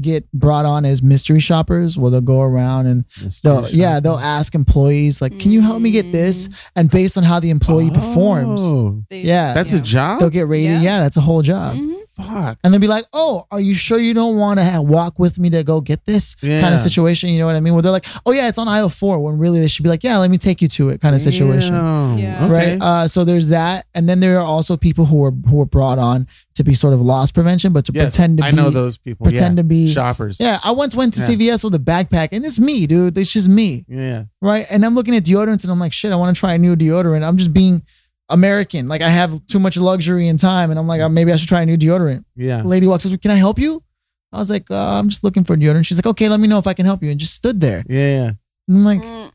get 0.02 0.32
brought 0.32 0.66
on 0.66 0.86
as 0.86 1.02
mystery 1.02 1.40
shoppers 1.40 1.98
where 1.98 2.10
they'll 2.12 2.22
go 2.22 2.42
around 2.42 2.88
and 2.88 3.06
they'll 3.44 3.68
yeah 3.70 4.00
they'll 4.00 4.18
ask 4.18 4.56
employees 4.56 5.22
like 5.22 5.38
can 5.40 5.52
you 5.52 5.62
help 5.62 5.82
me 5.82 5.92
get 5.92 6.12
this 6.12 6.50
and 6.76 6.90
based 6.90 7.18
on 7.18 7.24
how 7.24 7.40
the 7.40 7.50
employee 7.50 7.90
performs 7.92 8.62
Oh, 8.62 9.04
They- 9.10 9.24
Yeah. 9.24 9.54
that's 9.54 9.74
a 9.74 9.80
job. 9.82 10.20
they'll 10.20 10.30
get 10.30 10.48
rated 10.48 10.72
yeah. 10.72 10.82
Yeah. 10.82 11.00
that's 11.02 11.18
a 11.18 11.22
whole 11.22 11.42
job 11.42 11.76
Mhm. 11.76 11.99
Fuck. 12.20 12.58
and 12.64 12.74
they'll 12.74 12.82
be 12.82 12.88
like 12.88 13.06
oh 13.14 13.46
are 13.52 13.60
you 13.60 13.76
sure 13.76 13.98
you 14.00 14.14
don't 14.14 14.36
want 14.38 14.60
to 14.60 14.82
walk 14.82 15.18
with 15.20 15.40
me 15.40 15.50
to 15.52 15.64
go 15.64 15.82
get 15.82 16.06
this 16.06 16.36
kind 16.36 16.74
of 16.74 16.80
situation 16.82 17.30
you 17.30 17.40
know 17.40 17.46
what 17.46 17.56
I 17.56 17.60
mean 17.60 17.74
where 17.74 17.82
they're 17.82 17.92
like 17.92 18.06
oh 18.26 18.32
yeah 18.32 18.48
it's 18.48 18.58
on 18.58 18.68
aisle 18.68 18.90
four 18.90 19.20
when 19.20 19.38
really 19.38 19.60
they 19.60 19.68
should 19.68 19.84
be 19.84 19.90
like 19.90 20.04
yeah 20.04 20.18
let 20.18 20.30
me 20.30 20.38
take 20.38 20.62
you 20.62 20.68
to 20.70 20.90
it 20.90 21.02
kind 21.02 21.16
of 21.16 21.22
situation 21.22 21.74
Damn. 21.74 22.18
Yeah. 22.18 22.46
Okay. 22.46 22.54
right? 22.54 22.82
Uh, 22.82 23.08
so 23.08 23.24
there's 23.24 23.50
that, 23.50 23.86
and 23.94 24.08
then 24.10 24.20
there 24.20 24.38
are 24.40 24.46
also 24.46 24.76
people 24.76 25.06
who 25.06 25.24
are 25.24 25.32
who 25.32 25.62
are 25.62 25.66
brought 25.66 26.00
on 26.00 26.28
to 26.56 26.64
be 26.64 26.74
sort 26.74 26.94
of 26.94 27.00
loss 27.02 27.32
prevention, 27.32 27.72
but 27.72 27.86
to 27.86 27.92
yes, 27.94 28.16
pretend 28.16 28.38
to 28.40 28.44
I 28.46 28.52
be. 28.52 28.58
know 28.58 28.70
those 28.70 28.98
people. 28.98 29.26
pretend 29.26 29.58
yeah. 29.58 29.62
to 29.62 29.68
be- 29.68 29.94
shoppers. 29.94 30.40
Yeah, 30.40 30.60
I 30.64 30.72
once 30.72 30.94
went 30.96 31.14
to 31.14 31.22
Yeah. 31.22 31.28
CVS 31.28 31.64
with 31.64 31.76
a 31.76 31.80
backpack, 31.80 32.30
and 32.34 32.44
it's 32.46 32.60
me, 32.60 32.86
dude. 32.88 33.18
It's 33.18 33.32
just 33.32 33.48
me, 33.48 33.86
Yeah. 33.88 34.26
right? 34.42 34.66
And 34.70 34.84
I'm 34.86 34.96
looking 34.96 35.16
at 35.16 35.24
deodorants, 35.24 35.64
and 35.64 35.72
I'm 35.72 35.80
like, 35.80 35.94
shit, 35.94 36.12
I 36.12 36.16
want 36.18 36.36
to 36.36 36.40
try 36.40 36.54
a 36.54 36.58
new 36.58 36.76
deodorant. 36.76 37.26
I'm 37.26 37.38
just 37.38 37.54
being 37.54 37.84
American. 38.30 38.88
Like 38.88 39.02
I 39.02 39.10
have 39.10 39.46
too 39.48 39.60
much 39.60 39.78
luxury 39.78 40.28
and 40.28 40.40
time, 40.40 40.70
and 40.72 40.80
I'm 40.80 40.88
like, 40.88 41.02
uh, 41.02 41.10
maybe 41.10 41.32
I 41.32 41.36
should 41.38 41.50
try 41.50 41.62
a 41.62 41.66
new 41.66 41.78
deodorant. 41.78 42.24
Yeah. 42.36 42.62
The 42.62 42.68
lady 42.68 42.88
walks 42.88 43.06
up, 43.06 43.22
can 43.22 43.32
I 43.32 43.36
help 43.36 43.60
you? 43.60 43.84
I 44.32 44.38
was 44.38 44.50
like, 44.50 44.70
uh, 44.70 44.76
I'm 45.00 45.10
just 45.10 45.24
looking 45.24 45.44
for 45.44 45.56
deodorant. 45.58 45.86
She's 45.88 45.98
like, 45.98 46.06
okay, 46.06 46.30
let 46.30 46.40
me 46.40 46.48
know 46.48 46.60
if 46.60 46.68
I 46.68 46.74
can 46.74 46.86
help 46.86 47.02
you, 47.04 47.10
and 47.10 47.20
just 47.20 47.34
stood 47.34 47.60
there. 47.62 47.84
Yeah. 47.90 48.32
And 48.68 48.78
I'm 48.78 48.86
like, 48.86 49.02
Mm, 49.02 49.32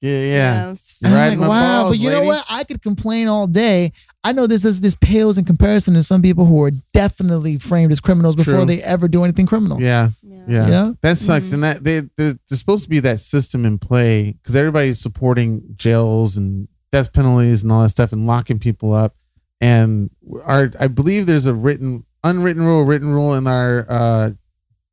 Yeah. 0.00 0.10
Yeah. 0.20 0.54
that's- 0.66 0.96
You're 1.00 1.10
and 1.12 1.18
I'm 1.20 1.28
like, 1.30 1.38
my 1.38 1.48
wow, 1.48 1.82
balls, 1.84 1.96
but 1.96 2.02
you 2.02 2.10
know 2.10 2.22
what? 2.24 2.44
I 2.50 2.64
could 2.64 2.82
complain 2.82 3.28
all 3.28 3.46
day. 3.46 3.92
I 4.22 4.32
know 4.32 4.46
this 4.46 4.64
is 4.64 4.80
this 4.80 4.94
pales 4.94 5.36
in 5.38 5.44
comparison 5.44 5.92
to 5.94 6.02
some 6.02 6.22
people 6.22 6.46
who 6.46 6.62
are 6.62 6.70
definitely 6.94 7.58
framed 7.58 7.92
as 7.92 8.00
criminals 8.00 8.34
before 8.36 8.54
True. 8.54 8.64
they 8.64 8.82
ever 8.82 9.06
do 9.08 9.22
anything 9.24 9.46
criminal. 9.46 9.80
Yeah. 9.80 10.10
Yeah. 10.46 10.64
You 10.66 10.70
know? 10.70 10.96
That 11.02 11.16
sucks. 11.18 11.48
Mhm. 11.48 11.52
And 11.54 11.62
that 11.64 11.84
they, 11.84 12.00
they 12.00 12.34
there's 12.48 12.58
supposed 12.60 12.84
to 12.84 12.90
be 12.90 13.00
that 13.00 13.20
system 13.20 13.64
in 13.66 13.78
play 13.78 14.32
because 14.32 14.56
everybody's 14.56 14.98
supporting 15.00 15.62
jails 15.76 16.36
and 16.38 16.68
death 16.94 17.12
penalties 17.12 17.64
and 17.64 17.72
all 17.72 17.82
that 17.82 17.88
stuff 17.88 18.12
and 18.12 18.24
locking 18.24 18.60
people 18.60 18.94
up. 18.94 19.16
And 19.60 20.10
our 20.44 20.70
I 20.78 20.86
believe 20.86 21.26
there's 21.26 21.46
a 21.46 21.52
written 21.52 22.04
unwritten 22.22 22.64
rule, 22.64 22.84
written 22.84 23.12
rule 23.12 23.34
in 23.34 23.48
our 23.48 23.84
uh 23.88 24.30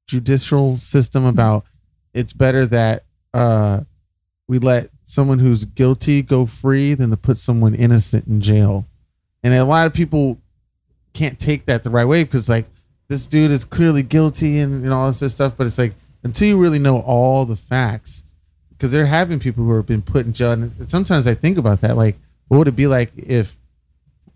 judicial 0.07 0.77
system 0.77 1.25
about 1.25 1.63
it's 2.15 2.33
better 2.33 2.65
that 2.65 3.03
uh 3.35 3.81
we 4.47 4.57
let 4.57 4.89
someone 5.03 5.37
who's 5.37 5.63
guilty 5.63 6.23
go 6.23 6.47
free 6.47 6.95
than 6.95 7.11
to 7.11 7.17
put 7.17 7.37
someone 7.37 7.75
innocent 7.75 8.25
in 8.25 8.41
jail. 8.41 8.87
And 9.43 9.53
a 9.53 9.63
lot 9.63 9.85
of 9.85 9.93
people 9.93 10.39
can't 11.13 11.37
take 11.37 11.65
that 11.67 11.83
the 11.83 11.91
right 11.91 12.05
way 12.05 12.23
because 12.23 12.49
like 12.49 12.65
this 13.09 13.27
dude 13.27 13.51
is 13.51 13.63
clearly 13.63 14.01
guilty 14.01 14.57
and, 14.57 14.83
and 14.83 14.91
all 14.91 15.11
this 15.11 15.35
stuff, 15.35 15.53
but 15.55 15.67
it's 15.67 15.77
like 15.77 15.93
until 16.23 16.47
you 16.47 16.57
really 16.57 16.79
know 16.79 16.99
all 17.01 17.45
the 17.45 17.55
facts, 17.55 18.23
because 18.81 18.91
there 18.91 19.05
have 19.05 19.29
been 19.29 19.37
people 19.37 19.63
who 19.63 19.75
have 19.75 19.85
been 19.85 20.01
put 20.01 20.25
in 20.25 20.33
jail, 20.33 20.53
and 20.53 20.89
sometimes 20.89 21.27
I 21.27 21.35
think 21.35 21.59
about 21.59 21.81
that, 21.81 21.95
like 21.95 22.15
what 22.47 22.57
would 22.57 22.67
it 22.67 22.75
be 22.75 22.87
like 22.87 23.11
if 23.15 23.55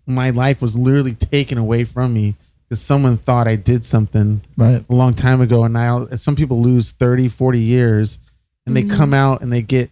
my 0.06 0.30
life 0.30 0.62
was 0.62 0.78
literally 0.78 1.16
taken 1.16 1.58
away 1.58 1.82
from 1.82 2.14
me 2.14 2.36
because 2.62 2.80
someone 2.80 3.16
thought 3.16 3.48
I 3.48 3.56
did 3.56 3.84
something 3.84 4.42
Right. 4.56 4.84
a 4.88 4.94
long 4.94 5.14
time 5.14 5.40
ago, 5.40 5.64
and 5.64 5.74
now 5.74 6.06
some 6.14 6.36
people 6.36 6.62
lose 6.62 6.92
30, 6.92 7.26
40 7.26 7.58
years, 7.58 8.20
and 8.66 8.76
they 8.76 8.84
mm-hmm. 8.84 8.96
come 8.96 9.12
out 9.12 9.42
and 9.42 9.52
they 9.52 9.62
get. 9.62 9.90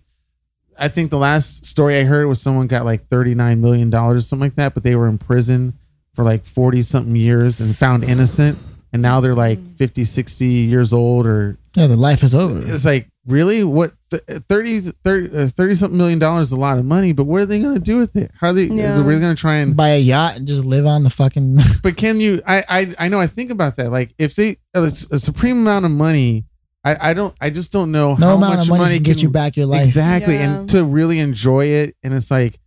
I 0.78 0.86
think 0.86 1.10
the 1.10 1.18
last 1.18 1.64
story 1.64 1.98
I 1.98 2.04
heard 2.04 2.28
was 2.28 2.40
someone 2.40 2.68
got 2.68 2.84
like 2.84 3.08
thirty 3.08 3.34
nine 3.34 3.60
million 3.60 3.90
dollars, 3.90 4.28
something 4.28 4.46
like 4.46 4.54
that, 4.54 4.74
but 4.74 4.84
they 4.84 4.94
were 4.94 5.08
in 5.08 5.18
prison 5.18 5.72
for 6.12 6.22
like 6.22 6.44
forty 6.44 6.82
something 6.82 7.16
years 7.16 7.60
and 7.60 7.76
found 7.76 8.04
innocent, 8.04 8.56
and 8.92 9.02
now 9.02 9.20
they're 9.20 9.34
like 9.34 9.58
mm. 9.58 9.76
50, 9.78 10.04
60 10.04 10.46
years 10.46 10.92
old, 10.92 11.26
or 11.26 11.58
Yeah, 11.74 11.88
the 11.88 11.96
life 11.96 12.22
is 12.22 12.36
over. 12.36 12.62
it's 12.72 12.84
like 12.84 13.08
really 13.26 13.64
what 13.64 13.92
30 14.18 14.80
30 15.04 15.36
uh, 15.38 15.46
30 15.48 15.74
something 15.74 15.98
million 15.98 16.18
dollars 16.18 16.48
is 16.48 16.52
a 16.52 16.56
lot 16.58 16.78
of 16.78 16.84
money, 16.84 17.12
but 17.12 17.24
what 17.24 17.42
are 17.42 17.46
they 17.46 17.60
going 17.60 17.74
to 17.74 17.80
do 17.80 17.96
with 17.96 18.14
it? 18.16 18.30
How 18.40 18.48
are 18.48 18.52
they? 18.52 18.64
Yeah. 18.64 18.94
They're 18.94 19.02
really 19.02 19.20
going 19.20 19.34
to 19.34 19.40
try 19.40 19.56
and 19.56 19.76
Buy 19.76 19.90
a 19.90 19.98
yacht 19.98 20.36
and 20.36 20.46
just 20.48 20.64
live 20.64 20.86
on 20.86 21.02
the 21.02 21.10
fucking. 21.10 21.58
but 21.82 21.96
can 21.96 22.20
you 22.20 22.40
I, 22.46 22.64
I 22.68 22.94
i 22.98 23.08
know 23.08 23.20
i 23.20 23.26
think 23.26 23.50
about 23.50 23.76
that 23.76 23.90
like 23.90 24.14
if 24.18 24.34
they 24.36 24.56
a, 24.74 24.82
a 25.10 25.18
supreme 25.18 25.58
amount 25.58 25.84
of 25.84 25.90
money 25.90 26.44
i 26.84 27.10
i 27.10 27.14
don't 27.14 27.34
i 27.40 27.50
just 27.50 27.72
don't 27.72 27.92
know 27.92 28.14
no 28.14 28.28
how 28.28 28.34
amount 28.36 28.56
much 28.58 28.62
of 28.68 28.68
money, 28.78 28.94
can 28.96 29.02
get 29.02 29.22
you 29.22 29.30
back 29.30 29.56
your 29.56 29.66
life. 29.66 29.86
exactly 29.86 30.34
Yeah. 30.34 30.58
and 30.60 30.68
to 30.70 30.84
really 30.84 31.18
enjoy 31.18 31.66
it 31.66 31.96
and 32.02 32.14
it's 32.14 32.30
like 32.30 32.58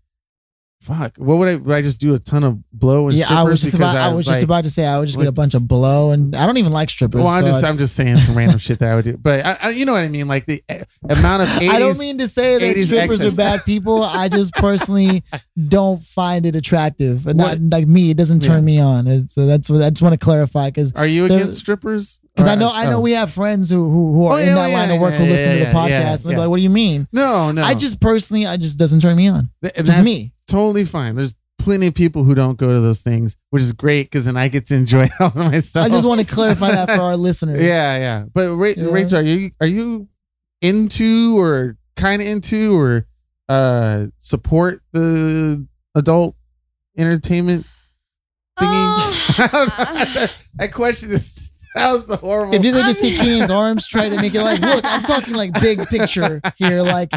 fuck 0.87 1.17
what 1.17 1.37
would 1.37 1.47
i 1.49 1.55
would 1.55 1.75
i 1.75 1.81
just 1.81 1.99
do 1.99 2.15
a 2.15 2.19
ton 2.19 2.43
of 2.43 2.57
blow 2.71 3.07
and 3.09 3.17
Yeah, 3.17 3.27
I 3.29 3.43
was 3.43 3.59
strippers 3.59 3.61
just 3.61 3.75
about. 3.75 3.95
I 3.97 4.13
was 4.13 4.25
like, 4.27 4.35
just 4.35 4.43
about 4.43 4.63
to 4.63 4.69
say 4.69 4.85
I 4.85 4.97
would 4.99 5.07
just 5.07 5.17
get 5.17 5.27
a 5.27 5.31
bunch 5.31 5.53
of 5.53 5.67
blow, 5.67 6.11
and 6.11 6.35
I 6.35 6.45
don't 6.45 6.57
even 6.57 6.71
like 6.71 6.89
strippers. 6.89 7.19
well 7.19 7.27
i'm 7.27 7.43
so 7.43 7.49
just 7.51 7.63
I- 7.63 7.69
i'm 7.69 7.77
just 7.77 7.95
saying 7.95 8.17
some 8.25 8.35
random 8.37 8.57
shit 8.59 8.79
that 8.79 8.89
i 8.89 8.95
would 8.95 9.03
do 9.05 9.17
but 9.17 9.45
I, 9.45 9.57
I, 9.61 9.69
you 9.71 9.85
know 9.85 9.93
what 9.93 10.03
i 10.03 10.07
mean 10.07 10.27
like 10.27 10.45
the 10.45 10.63
uh, 10.69 10.75
amount 11.09 11.43
of 11.43 11.49
80s 11.49 11.69
I 11.77 11.79
don't 11.79 11.97
mean 11.99 12.17
to 12.19 12.27
say 12.27 12.57
that 12.57 12.85
strippers 12.85 13.21
excess. 13.21 13.33
are 13.33 13.35
bad 13.35 13.65
people. 13.65 14.03
I 14.03 14.29
just 14.29 14.53
personally 14.53 15.23
don't 15.67 16.03
find 16.03 16.45
it 16.45 16.55
attractive. 16.55 17.27
And 17.27 17.37
not 17.37 17.59
like 17.59 17.87
me, 17.87 18.11
it 18.11 18.17
doesn't 18.17 18.41
turn 18.41 18.57
Yeah. 18.67 18.73
me 18.75 18.79
on. 18.79 19.27
So 19.29 19.45
that's 19.45 19.69
what 19.69 19.81
I 19.81 19.89
just 19.89 20.01
want 20.01 20.13
to 20.13 20.23
clarify 20.23 20.69
because 20.69 20.93
are 20.93 21.05
you 21.07 21.25
against 21.25 21.57
strippers 21.59 22.19
because 22.37 22.47
Or- 22.47 22.51
I 22.51 22.55
know 22.55 22.69
I 22.71 22.85
know 22.85 22.97
oh. 22.97 23.01
we 23.01 23.13
have 23.13 23.31
friends 23.33 23.69
who 23.69 23.89
who, 23.89 24.13
who 24.13 24.25
are 24.27 24.33
Oh, 24.33 24.37
in 24.37 24.53
that 24.53 24.69
oh, 24.69 24.73
line 24.73 24.89
yeah, 24.89 24.95
of 24.95 25.01
work 25.01 25.13
yeah, 25.13 25.17
who 25.17 25.23
yeah, 25.25 25.31
listen 25.31 25.53
to 25.53 25.59
the 25.59 25.71
podcast 25.71 25.89
yeah, 25.89 26.11
and 26.13 26.19
they're 26.21 26.31
yeah. 26.33 26.37
like, 26.39 26.49
"What 26.49 26.57
do 26.57 26.63
you 26.63 26.69
mean?" 26.69 27.07
no 27.11 27.51
no 27.51 27.63
I 27.63 27.73
just 27.73 27.99
personally, 27.99 28.45
I 28.45 28.57
just 28.57 28.77
doesn't 28.77 28.99
turn 28.99 29.17
me 29.17 29.27
on. 29.27 29.49
Th- 29.63 29.73
Just 29.75 29.87
that's 29.87 30.05
me. 30.05 30.33
totally 30.47 30.85
fine. 30.85 31.15
There's 31.15 31.33
plenty 31.59 31.87
of 31.87 31.95
people 31.95 32.23
who 32.23 32.33
don't 32.35 32.57
go 32.57 32.67
to 32.73 32.79
those 32.79 32.99
things, 33.01 33.35
which 33.49 33.61
is 33.63 33.73
great 33.73 34.03
because 34.03 34.25
then 34.25 34.37
I 34.37 34.47
get 34.47 34.67
to 34.67 34.75
enjoy 34.75 35.05
it 35.05 35.11
all 35.19 35.31
myself. 35.35 35.85
I 35.85 35.89
just 35.89 36.07
want 36.07 36.21
to 36.21 36.27
clarify 36.27 36.71
that 36.71 36.89
for 36.91 37.01
our 37.01 37.17
listeners. 37.27 37.61
yeah, 37.61 37.97
yeah. 37.97 38.25
But 38.31 38.55
Ra- 38.55 38.73
Yeah. 38.77 38.85
Rachel, 38.91 39.17
are 39.19 39.23
you 39.23 39.51
are 39.59 39.67
you 39.67 40.07
into 40.61 41.37
or 41.39 41.77
kind 41.95 42.21
of 42.21 42.27
into 42.27 42.77
or 42.79 43.05
uh 43.49 44.07
support 44.19 44.81
the 44.91 45.65
adult 45.95 46.35
entertainment 46.97 47.65
thingy? 48.59 48.67
I 49.39 50.29
that 50.55 50.71
question 50.73 51.11
is 51.11 51.33
that 51.77 51.91
was 51.93 52.05
the 52.05 52.17
horrible. 52.17 52.53
If 52.55 52.63
you 52.65 52.71
could 52.73 52.85
just 52.85 52.99
see 52.99 53.17
Keenan's 53.17 53.51
arms 53.51 53.87
try 53.87 54.09
to 54.09 54.15
make 54.17 54.33
it 54.35 54.41
like, 54.43 54.59
look, 54.59 54.83
I'm 54.85 55.01
talking 55.03 55.33
like 55.33 55.53
big 55.61 55.85
picture 55.87 56.41
here, 56.57 56.81
like 56.81 57.11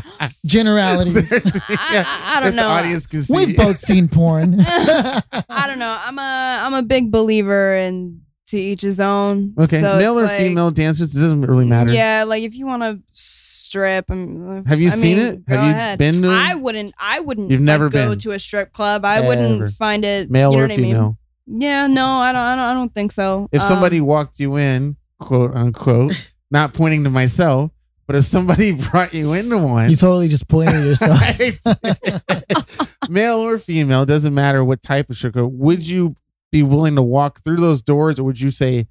generalities. 0.47 1.33
I- 1.33 1.39
I- 1.69 2.37
I 2.37 2.41
don't 2.41 2.51
if 2.51 2.55
know. 2.55 2.63
The 2.69 2.75
audience 2.75 3.07
can 3.07 3.23
see. 3.23 3.35
We've 3.35 3.57
both 3.57 3.79
seen 3.79 4.09
porn. 4.09 4.61
I 4.61 5.65
don't 5.67 5.79
know. 5.79 5.99
I'm 6.05 6.19
a 6.19 6.59
I'm 6.67 6.75
a 6.75 6.83
big 6.83 7.11
believer 7.11 7.75
in 7.77 8.23
to 8.49 8.59
each 8.59 8.81
his 8.83 9.01
own. 9.01 9.55
Okay, 9.59 9.81
So 9.81 9.97
male 9.97 10.19
or 10.19 10.25
it's 10.25 10.33
like- 10.33 10.41
female 10.41 10.71
dancers, 10.71 11.17
it 11.17 11.21
doesn't 11.21 11.43
really 11.43 11.67
matter. 11.67 11.93
Yeah, 11.93 12.25
like 12.27 12.43
if 12.43 12.55
you 12.55 12.67
want 12.67 12.83
to 12.83 13.01
strip, 13.13 14.11
I'm, 14.11 14.65
Have 14.67 14.81
you 14.81 14.89
I 14.89 14.93
seen 14.93 15.17
mean, 15.17 15.19
it? 15.19 15.47
Go 15.47 15.55
Have 15.57 15.65
you 15.65 15.71
ahead. 15.71 15.99
been 15.99 16.23
to 16.23 16.29
I 16.31 16.55
wouldn't. 16.55 16.93
I 16.99 17.21
wouldn't. 17.21 17.51
You've 17.51 17.61
never 17.61 17.85
like, 17.85 17.93
go 17.93 18.09
been? 18.11 18.19
to 18.21 18.33
a 18.33 18.39
strip 18.41 18.73
club. 18.73 19.05
I 19.05 19.19
Ever. 19.19 19.29
wouldn't 19.29 19.71
find 19.75 20.05
it. 20.05 20.31
male 20.31 20.51
you 20.51 20.57
know 20.57 20.63
or 20.65 20.67
what 20.67 20.73
I 20.73 20.77
mean? 20.77 20.87
female? 20.87 21.19
Yeah, 21.47 21.87
no, 21.87 22.07
I 22.07 22.33
don't. 22.33 22.41
I 22.41 22.57
don't. 22.57 22.65
I 22.65 22.75
don't 22.75 22.95
think 22.95 23.13
so. 23.13 23.49
If 23.53 23.61
Um, 23.63 23.69
somebody 23.69 24.01
walked 24.01 24.39
you 24.41 24.57
in, 24.57 24.97
quote 25.19 25.55
unquote, 25.55 26.13
not 26.51 26.73
pointing 26.75 27.05
to 27.05 27.11
myself, 27.11 27.71
but 28.07 28.17
if 28.17 28.25
somebody 28.25 28.73
brought 28.91 29.13
you 29.15 29.33
into 29.33 29.59
one, 29.59 29.91
you 29.91 29.97
totally 29.97 30.29
just 30.29 30.49
pointed 30.49 30.77
at 30.77 30.85
yourself. 30.85 31.21
male 33.09 33.39
or 33.39 33.59
female, 33.59 34.05
doesn't 34.07 34.35
matter 34.35 34.65
what 34.65 34.83
type 34.83 35.11
of 35.11 35.17
sugar, 35.17 35.47
would 35.47 35.87
you 35.87 36.15
be 36.53 36.63
willing 36.63 36.95
to 36.97 37.03
walk 37.03 37.43
through 37.43 37.57
those 37.57 37.83
doors 37.83 38.19
or 38.19 38.25
would 38.25 38.41
you 38.41 38.51
say, 38.51 38.87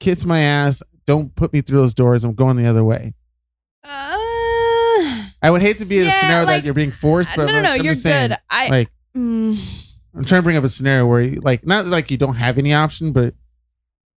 kiss 0.00 0.24
my 0.24 0.40
ass, 0.40 0.82
don't 1.06 1.34
put 1.34 1.52
me 1.52 1.60
through 1.60 1.78
those 1.78 1.94
doors, 1.94 2.24
I'm 2.24 2.34
going 2.34 2.56
the 2.56 2.66
other 2.66 2.84
way? 2.84 3.14
Uh, 3.84 4.16
I 5.42 5.50
would 5.50 5.62
hate 5.62 5.78
to 5.78 5.84
be 5.86 6.00
in 6.00 6.06
a 6.06 6.10
scenario 6.10 6.44
like- 6.46 6.62
that 6.62 6.64
you're 6.66 6.74
being 6.74 6.90
forced, 6.90 7.30
but 7.34 7.46
no, 7.46 7.52
no, 7.52 7.54
like, 7.54 7.62
no. 7.62 7.70
I'm 7.72 7.84
You're 7.84 7.92
just 7.94 8.02
saying, 8.02 8.28
good. 8.30 8.38
I. 8.50 8.68
like, 8.68 8.90
mm, 9.16 9.58
I'm 10.14 10.24
trying 10.24 10.40
to 10.40 10.42
bring 10.44 10.56
up 10.56 10.64
a 10.64 10.68
scenario 10.68 11.06
where, 11.06 11.20
you, 11.20 11.40
like, 11.40 11.66
not 11.66 11.86
like 11.86 12.10
you 12.10 12.16
don't 12.16 12.34
have 12.34 12.58
any 12.58 12.72
option, 12.74 13.12
but 13.12 13.34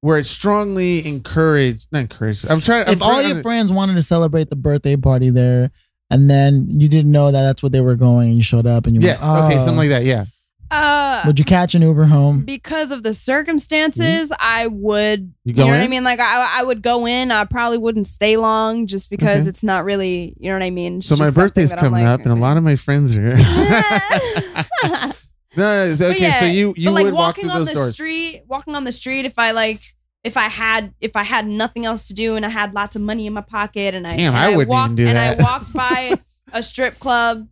where 0.02 0.18
it's 0.18 0.30
strongly 0.30 1.06
encouraged, 1.07 1.88
not 1.91 1.99
encouraged. 1.99 2.45
I'm 2.49 2.60
trying. 2.61 2.88
I'm 2.88 2.94
if 2.94 3.02
all 3.02 3.11
trying 3.11 3.28
your 3.28 3.38
to- 3.38 3.41
friends 3.44 3.72
wanted 3.72 3.94
to 3.95 4.03
celebrate 4.03 4.49
the 4.49 4.56
birthday 4.56 4.95
party 4.95 5.30
there, 5.30 5.72
and 6.10 6.30
then 6.30 6.65
you 6.70 6.88
didn't 6.90 7.11
know 7.11 7.32
that 7.32 7.41
that's 7.44 7.64
what 7.64 7.72
they 7.72 7.82
were 7.82 7.95
going, 7.95 8.30
and 8.30 8.38
you 8.38 8.44
showed 8.44 8.65
up 8.68 8.86
and 8.86 8.95
you 8.95 9.02
yes, 9.02 9.22
went, 9.22 9.45
okay, 9.45 9.56
"Oh." 9.56 9.57
something 9.60 9.78
like 9.78 9.90
that, 9.90 10.03
yeah. 10.03 10.26
uh, 10.72 11.22
Would 11.26 11.38
you 11.40 11.45
catch 11.45 11.74
an 11.76 11.84
Uber 11.84 12.06
home? 12.06 12.41
because 12.41 12.91
of 12.91 13.03
the 13.03 13.14
circumstances, 13.14 14.32
I 14.40 14.68
would. 14.68 15.22
Mm-hmm. 15.22 15.30
You 15.45 15.52
You, 15.52 15.53
go 15.53 15.61
know 15.68 15.72
what 15.72 15.80
I 15.80 15.84
in? 15.84 15.90
mean? 15.91 16.03
Like 16.03 16.20
I, 16.20 16.60
I 16.60 16.64
would 16.64 16.82
go 16.82 17.06
in. 17.07 17.32
I 17.32 17.45
probably 17.45 17.78
wouldn't 17.78 18.07
stay 18.07 18.36
long, 18.38 18.88
just 18.88 19.10
because 19.10 19.41
Okay. 19.44 19.49
it's 19.49 19.64
not 19.64 19.86
really. 19.86 20.36
You 20.40 20.49
know 20.49 20.56
what 20.56 20.64
I 20.64 20.70
mean? 20.72 20.98
It's 20.98 21.06
So 21.07 21.15
my 21.15 21.30
birthday's 21.32 21.72
coming 21.72 22.03
like, 22.03 22.07
up, 22.07 22.22
and 22.24 22.32
a 22.32 22.36
lot 22.36 22.57
of 22.57 22.64
my 22.64 22.76
friends 22.76 23.15
are. 23.15 23.32
no, 25.55 25.85
it's 25.85 25.99
But 26.01 26.11
okay. 26.15 26.21
yeah, 26.21 26.39
so 26.39 26.45
you 26.45 26.73
you 26.77 26.89
but 26.89 26.93
like 26.93 27.03
would 27.05 27.13
walk 27.13 27.27
walking 27.38 27.43
through 27.45 27.51
on 27.51 27.59
those 27.59 27.67
the 27.69 27.73
doors. 27.75 27.93
street, 27.93 28.43
walking 28.47 28.75
on 28.75 28.84
the 28.84 28.91
street. 28.91 29.25
If 29.25 29.38
I 29.39 29.51
like, 29.51 29.84
if 30.23 30.38
I 30.38 30.47
had, 30.49 30.93
if 31.01 31.15
I 31.15 31.23
had 31.23 31.47
nothing 31.47 31.85
else 31.85 32.07
to 32.07 32.13
do 32.13 32.35
and 32.35 32.45
I 32.45 32.49
had 32.49 32.73
lots 32.73 32.95
of 32.95 33.01
money 33.01 33.27
in 33.27 33.34
my 33.34 33.41
pocket, 33.41 33.93
and 33.95 34.07
I 34.07 34.15
Damn, 34.15 34.34
and 34.35 34.43
I 34.43 34.47
wouldn't 34.55 34.61
even 34.61 34.67
walked 34.69 34.95
do 34.95 35.07
and. 35.07 35.17
I 35.17 35.35
walked 35.35 35.73
by 35.73 36.13
a 36.53 36.63
strip 36.63 36.99
club. 36.99 37.47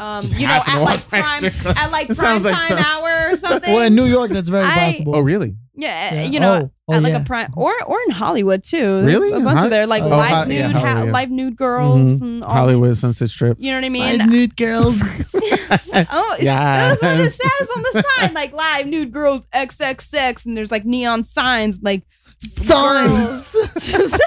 Um, 0.00 0.22
Just 0.22 0.34
you 0.38 0.46
know, 0.46 0.52
happen 0.54 0.74
at 0.74 0.82
like 0.82 1.00
walk 1.00 1.10
by 1.10 1.18
a 1.18 1.22
prime, 1.22 1.50
strip 1.50 1.76
at 1.76 1.90
like 1.90 2.06
prime 2.06 2.14
sounds 2.16 2.44
like 2.44 2.54
time 2.54 2.68
some- 2.68 2.78
hour 2.78 3.32
or 3.32 3.36
something. 3.36 3.72
Well, 3.74 3.82
in 3.82 3.94
New 3.96 4.04
York, 4.06 4.30
that's 4.30 4.48
very 4.48 4.64
I- 4.64 4.90
possible. 4.92 5.16
Oh, 5.16 5.20
really? 5.20 5.56
Yeah, 5.78 6.14
Yeah. 6.14 6.22
you 6.24 6.40
know, 6.40 6.70
Oh, 6.88 6.92
oh, 6.92 6.94
at 6.94 7.02
like 7.02 7.12
yeah. 7.12 7.20
a 7.22 7.24
prime 7.24 7.50
or 7.56 7.72
or 7.86 7.98
in 8.06 8.10
Hollywood 8.10 8.62
too. 8.64 9.02
There's 9.02 9.04
Really? 9.20 9.32
a 9.32 9.40
bunch 9.40 9.58
Hol- 9.58 9.64
of 9.66 9.70
there, 9.70 9.86
like 9.86 10.02
Oh, 10.02 10.08
live 10.08 10.30
Ho- 10.30 10.44
nude, 10.44 10.58
yeah, 10.58 10.72
ha- 10.72 11.02
live 11.04 11.30
nude 11.30 11.56
girls 11.56 11.98
Mhm. 11.98 12.22
and 12.22 12.44
all 12.44 12.52
Hollywood 12.54 12.90
these- 12.90 13.00
Sunset 13.00 13.28
Strip. 13.30 13.56
you 13.60 13.70
know 13.70 13.78
what 13.78 13.84
I 13.84 13.88
mean? 13.88 14.18
Live 14.18 14.28
nude 14.28 14.56
girls. 14.56 15.00
Oh, 16.10 16.36
Yeah. 16.40 16.88
that's 16.94 17.02
what 17.02 17.20
it 17.20 17.32
says 17.32 17.68
on 17.76 17.82
the 17.82 18.04
sign, 18.18 18.34
like 18.34 18.52
live 18.52 18.86
nude 18.86 19.12
girls 19.12 19.46
XXX, 19.54 20.46
and 20.46 20.56
there's 20.56 20.70
like 20.70 20.84
neon 20.84 21.24
signs, 21.24 21.78
like 21.82 22.02
signs. 22.66 23.44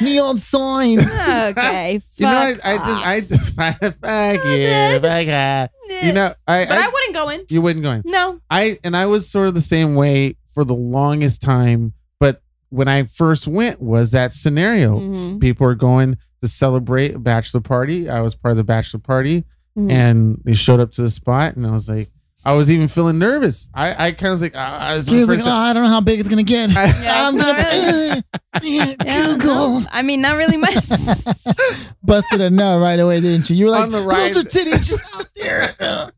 Neon 0.00 0.38
signs. 0.38 1.00
okay, 1.10 2.00
You 2.16 2.26
know, 2.26 2.36
I, 2.38 2.54
fuck 2.54 2.64
I 2.64 2.76
off. 2.76 2.86
didn't. 2.88 3.04
I 3.06 3.20
fuck 3.22 3.80
you, 3.80 5.00
fuck 5.00 5.26
yeah. 5.26 5.66
You 6.02 6.12
know, 6.12 6.34
I, 6.46 6.64
but 6.66 6.76
I, 6.78 6.84
I, 6.84 6.88
wouldn't 6.88 7.14
go 7.14 7.28
in. 7.30 7.46
you 7.48 7.62
wouldn't 7.62 7.82
go 7.82 7.92
in. 7.92 8.02
No, 8.04 8.40
I 8.50 8.78
and 8.84 8.96
I 8.96 9.06
was 9.06 9.28
sort 9.28 9.48
of 9.48 9.54
the 9.54 9.60
same 9.60 9.94
way 9.94 10.36
for 10.56 10.64
the 10.64 10.74
longest 10.74 11.42
time. 11.42 11.92
But 12.18 12.40
when 12.70 12.88
I 12.88 13.04
first 13.04 13.46
went, 13.46 13.78
was 13.82 14.12
that 14.12 14.32
scenario? 14.32 14.98
Mhm. 14.98 15.38
People 15.40 15.66
are 15.66 15.74
going 15.74 16.16
to 16.40 16.48
celebrate 16.48 17.14
a 17.14 17.18
bachelor 17.18 17.60
party. 17.60 18.08
I 18.08 18.20
was 18.22 18.34
part 18.34 18.52
of 18.52 18.56
the 18.56 18.64
bachelor 18.64 19.00
party, 19.00 19.44
Mhm. 19.78 19.92
and 19.92 20.40
they 20.46 20.54
showed 20.54 20.80
up 20.80 20.92
to 20.92 21.02
the 21.02 21.10
spot, 21.10 21.56
and 21.56 21.66
I 21.66 21.72
was 21.72 21.90
like, 21.90 22.10
I 22.42 22.52
was 22.54 22.70
even 22.70 22.88
feeling 22.88 23.18
nervous. 23.18 23.68
I, 23.74 24.06
I 24.06 24.12
kind 24.12 24.28
of 24.32 24.40
was 24.40 24.42
like, 24.42 24.52
this 24.54 25.06
is 25.06 25.12
He 25.12 25.18
was 25.18 25.28
like, 25.28 25.40
oh. 25.44 25.50
I 25.50 25.72
don't 25.74 25.82
know 25.82 25.88
how 25.90 26.00
big 26.00 26.20
it's 26.20 26.28
gonna 26.28 26.42
get. 26.44 26.74
I- 26.74 26.86
Yeah, 27.02 27.28
I'm 27.28 27.36
not 27.36 27.56
gonna 27.56 28.22
yeah, 28.62 28.94
Yeah, 29.04 29.26
Google. 29.36 29.80
no, 29.80 29.86
I 29.92 30.00
mean, 30.02 30.22
not 30.22 30.36
really 30.38 30.56
my. 30.56 30.70
Busted 32.02 32.40
a 32.40 32.48
nut 32.48 32.80
right 32.80 32.98
away, 33.00 33.20
didn't 33.20 33.50
you? 33.50 33.56
You 33.56 33.64
were 33.66 33.72
like, 33.72 33.82
On 33.82 33.90
the 33.90 34.00
those 34.00 34.36
are 34.36 34.42
titties 34.42 34.84
just 34.86 35.04
out 35.16 35.26
there. 35.34 36.12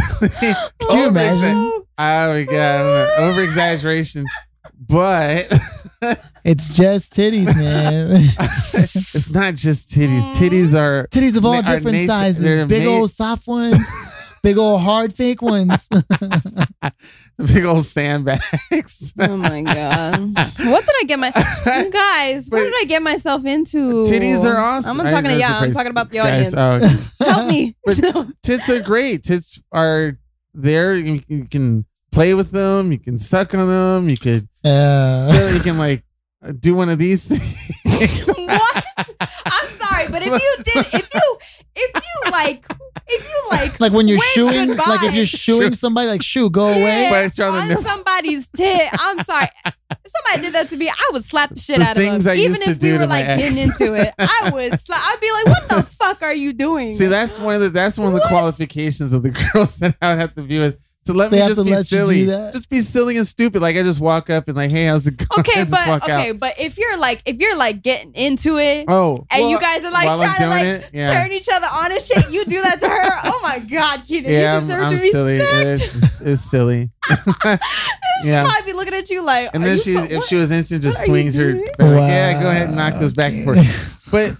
Can 0.88 0.98
you 0.98 1.08
imagine? 1.08 1.72
Oh 1.98 2.32
my 2.32 2.42
god, 2.44 3.18
over 3.20 3.42
exaggeration, 3.42 4.26
but 4.78 5.50
It's 6.44 6.76
just 6.76 7.12
titties, 7.12 7.46
man. 7.56 8.08
it's 8.74 9.30
not 9.30 9.54
just 9.56 9.90
titties. 9.90 10.22
Titties 10.34 10.78
are 10.78 11.08
titties 11.08 11.36
of 11.36 11.44
all 11.44 11.60
Ma- 11.60 11.68
are 11.68 11.76
different 11.76 11.96
nature- 11.96 12.06
sizes. 12.06 12.68
Big 12.68 12.82
made- 12.82 12.86
old 12.86 13.10
soft 13.10 13.48
ones, 13.48 13.84
big 14.44 14.56
old 14.56 14.80
hard 14.80 15.12
fake 15.12 15.42
ones. 15.42 15.88
big 17.52 17.64
old 17.64 17.84
sandbags. 17.84 19.12
Oh 19.18 19.36
my 19.36 19.60
god! 19.60 20.34
What 20.34 20.86
did 20.86 20.94
I 21.00 21.04
get 21.06 21.18
my? 21.18 21.32
You 21.36 21.90
guys, 21.90 22.48
what 22.48 22.60
did 22.60 22.74
I 22.78 22.84
get 22.84 23.02
myself 23.02 23.44
into? 23.44 24.06
Titties 24.06 24.42
are 24.44 24.56
awesome. 24.56 24.92
I'm 24.92 25.04
not 25.04 25.10
talking 25.10 25.24
to 25.24 25.30
heard 25.32 25.40
yeah. 25.40 25.58
I'm 25.58 25.72
talking 25.72 25.90
about 25.90 26.08
the 26.08 26.16
guys, 26.16 26.54
audience. 26.54 27.12
oh, 27.20 27.24
Help 27.26 27.46
me. 27.48 27.76
But- 27.84 28.28
tits 28.42 28.68
are 28.70 28.80
great. 28.80 29.22
Tits 29.22 29.60
are 29.70 30.18
there. 30.54 30.94
You, 30.94 31.20
you 31.28 31.44
can 31.44 31.84
play 32.10 32.32
with 32.32 32.52
them. 32.52 32.90
You 32.90 32.98
can 32.98 33.18
suck 33.18 33.52
on 33.54 33.68
them. 33.68 34.08
You 34.08 34.16
could. 34.16 34.48
Uh, 34.64 35.50
you 35.52 35.60
can 35.60 35.76
like 35.76 36.04
do 36.58 36.74
one 36.74 36.88
of 36.88 36.98
these 36.98 37.22
things. 37.24 38.26
what? 38.28 38.84
I'm 39.20 39.68
sorry, 39.68 40.08
but 40.08 40.22
if 40.22 40.28
you 40.32 40.56
did, 40.64 40.86
if 40.94 41.14
you, 41.14 41.38
if 41.76 41.94
you 41.94 42.30
like, 42.32 42.64
if 43.08 43.28
you 43.28 43.42
like, 43.50 43.78
like 43.80 43.92
when 43.92 44.08
you're 44.08 44.18
Wave 44.18 44.28
shooing, 44.32 44.68
goodbye. 44.68 44.84
like 44.86 45.02
if 45.04 45.14
you're 45.14 45.26
shooing 45.26 45.74
somebody, 45.74 46.08
like 46.08 46.22
shoo, 46.22 46.50
go 46.50 46.66
away. 46.66 47.02
yeah, 47.02 47.10
But 47.10 47.24
it's 47.26 47.38
on 47.40 47.68
the 47.68 47.76
on 47.76 47.82
somebody's 47.84 48.48
tit. 48.56 48.88
I'm 48.98 49.22
sorry. 49.24 49.48
If 49.64 50.12
somebody 50.24 50.42
did 50.46 50.54
that 50.54 50.68
to 50.70 50.76
me, 50.76 50.88
I 50.88 51.10
would 51.12 51.24
slap 51.24 51.50
the 51.50 51.60
shit 51.60 51.78
The 51.78 51.84
out 51.84 51.96
of 51.96 52.02
things 52.02 52.24
them. 52.24 52.32
I 52.32 52.36
Even 52.36 52.52
used 52.52 52.64
to 52.64 52.70
if 52.70 52.78
do 52.78 52.92
we 52.92 52.98
were 52.98 53.06
my 53.06 53.20
like 53.20 53.26
ex. 53.26 53.42
getting 53.42 53.58
into 53.58 53.94
it, 53.94 54.14
I 54.18 54.50
would. 54.52 54.80
Slap, 54.80 55.00
I'd 55.02 55.20
be 55.20 55.30
like, 55.30 55.46
"What 55.46 55.68
the 55.68 55.82
fuck 55.92 56.22
are 56.22 56.34
you 56.34 56.52
doing?" 56.52 56.92
See, 56.92 57.06
that's 57.06 57.38
one 57.38 57.54
of 57.56 57.60
the 57.60 57.70
that's 57.70 57.98
one 57.98 58.08
of 58.08 58.14
the 58.14 58.20
What? 58.20 58.28
qualifications 58.30 59.12
of 59.12 59.22
the 59.22 59.30
girls 59.52 59.76
that 59.76 59.96
I 60.02 60.10
would 60.14 60.20
have 60.20 60.34
to 60.34 60.42
be 60.42 60.58
with 60.58 60.78
to 61.06 61.12
let 61.12 61.30
They 61.30 61.40
me 61.40 61.48
just 61.48 61.64
be 61.64 61.70
let 61.70 61.78
you 61.78 61.82
do 61.98 62.04
silly, 62.04 62.24
that? 62.26 62.52
just 62.52 62.68
be 62.70 62.80
silly 62.82 63.16
and 63.16 63.26
stupid. 63.26 63.62
Like 63.62 63.76
I 63.76 63.82
just 63.82 64.00
walk 64.00 64.30
up 64.30 64.48
and 64.48 64.56
like, 64.56 64.70
hey, 64.70 64.86
how's 64.86 65.06
it 65.06 65.16
going? 65.16 65.40
okay, 65.40 65.64
but 65.64 66.02
okay, 66.02 66.30
out. 66.30 66.38
but 66.38 66.54
if 66.60 66.78
you're 66.78 66.96
like, 66.98 67.22
if 67.24 67.38
you're 67.40 67.56
like 67.56 67.82
getting 67.82 68.12
into 68.14 68.58
it. 68.58 68.84
Oh, 68.88 69.26
and 69.30 69.48
you 69.50 69.58
guys 69.60 69.84
are 69.84 69.90
like 69.92 70.04
trying 70.04 70.36
to 70.38 70.46
like 70.48 70.64
it, 70.66 70.90
yeah. 70.92 71.22
turn 71.22 71.32
each 71.32 71.48
other 71.52 71.66
on 71.70 71.92
and 71.92 72.00
shit. 72.02 72.30
You 72.30 72.44
do 72.44 72.60
that 72.62 72.80
to 72.80 72.88
her. 72.88 73.10
Oh 73.28 73.40
my 73.42 73.58
god, 73.58 74.04
Keenan, 74.06 74.30
yeah, 74.30 74.52
you 74.52 74.56
I'm, 74.58 74.60
deserve 74.62 74.82
I'm 74.82 74.96
to 74.96 75.02
be 75.02 75.10
silly. 75.10 75.36
It's, 75.38 76.20
it's 76.20 76.42
silly. 76.42 76.90
She'd 78.22 78.30
probably 78.30 78.62
be 78.66 78.72
looking 78.72 78.94
at 78.94 79.10
you 79.10 79.22
like. 79.22 79.50
And 79.54 79.62
are 79.62 79.66
then 79.68 79.76
you 79.76 79.82
she, 79.82 79.94
fu- 79.94 80.04
if 80.04 80.16
what? 80.18 80.28
she 80.28 80.34
was 80.36 80.50
into, 80.50 80.78
just 80.78 80.98
what 80.98 81.08
are 81.08 81.16
you 81.18 81.32
swings 81.32 81.36
her. 81.36 81.52
doing? 81.52 81.66
like, 81.78 82.08
Yeah, 82.10 82.42
go 82.42 82.50
ahead 82.50 82.68
and 82.68 82.76
knock 82.76 82.98
those 83.00 83.12
back 83.12 83.32
and 83.32 83.44
forth. 83.44 83.95
But 84.10 84.32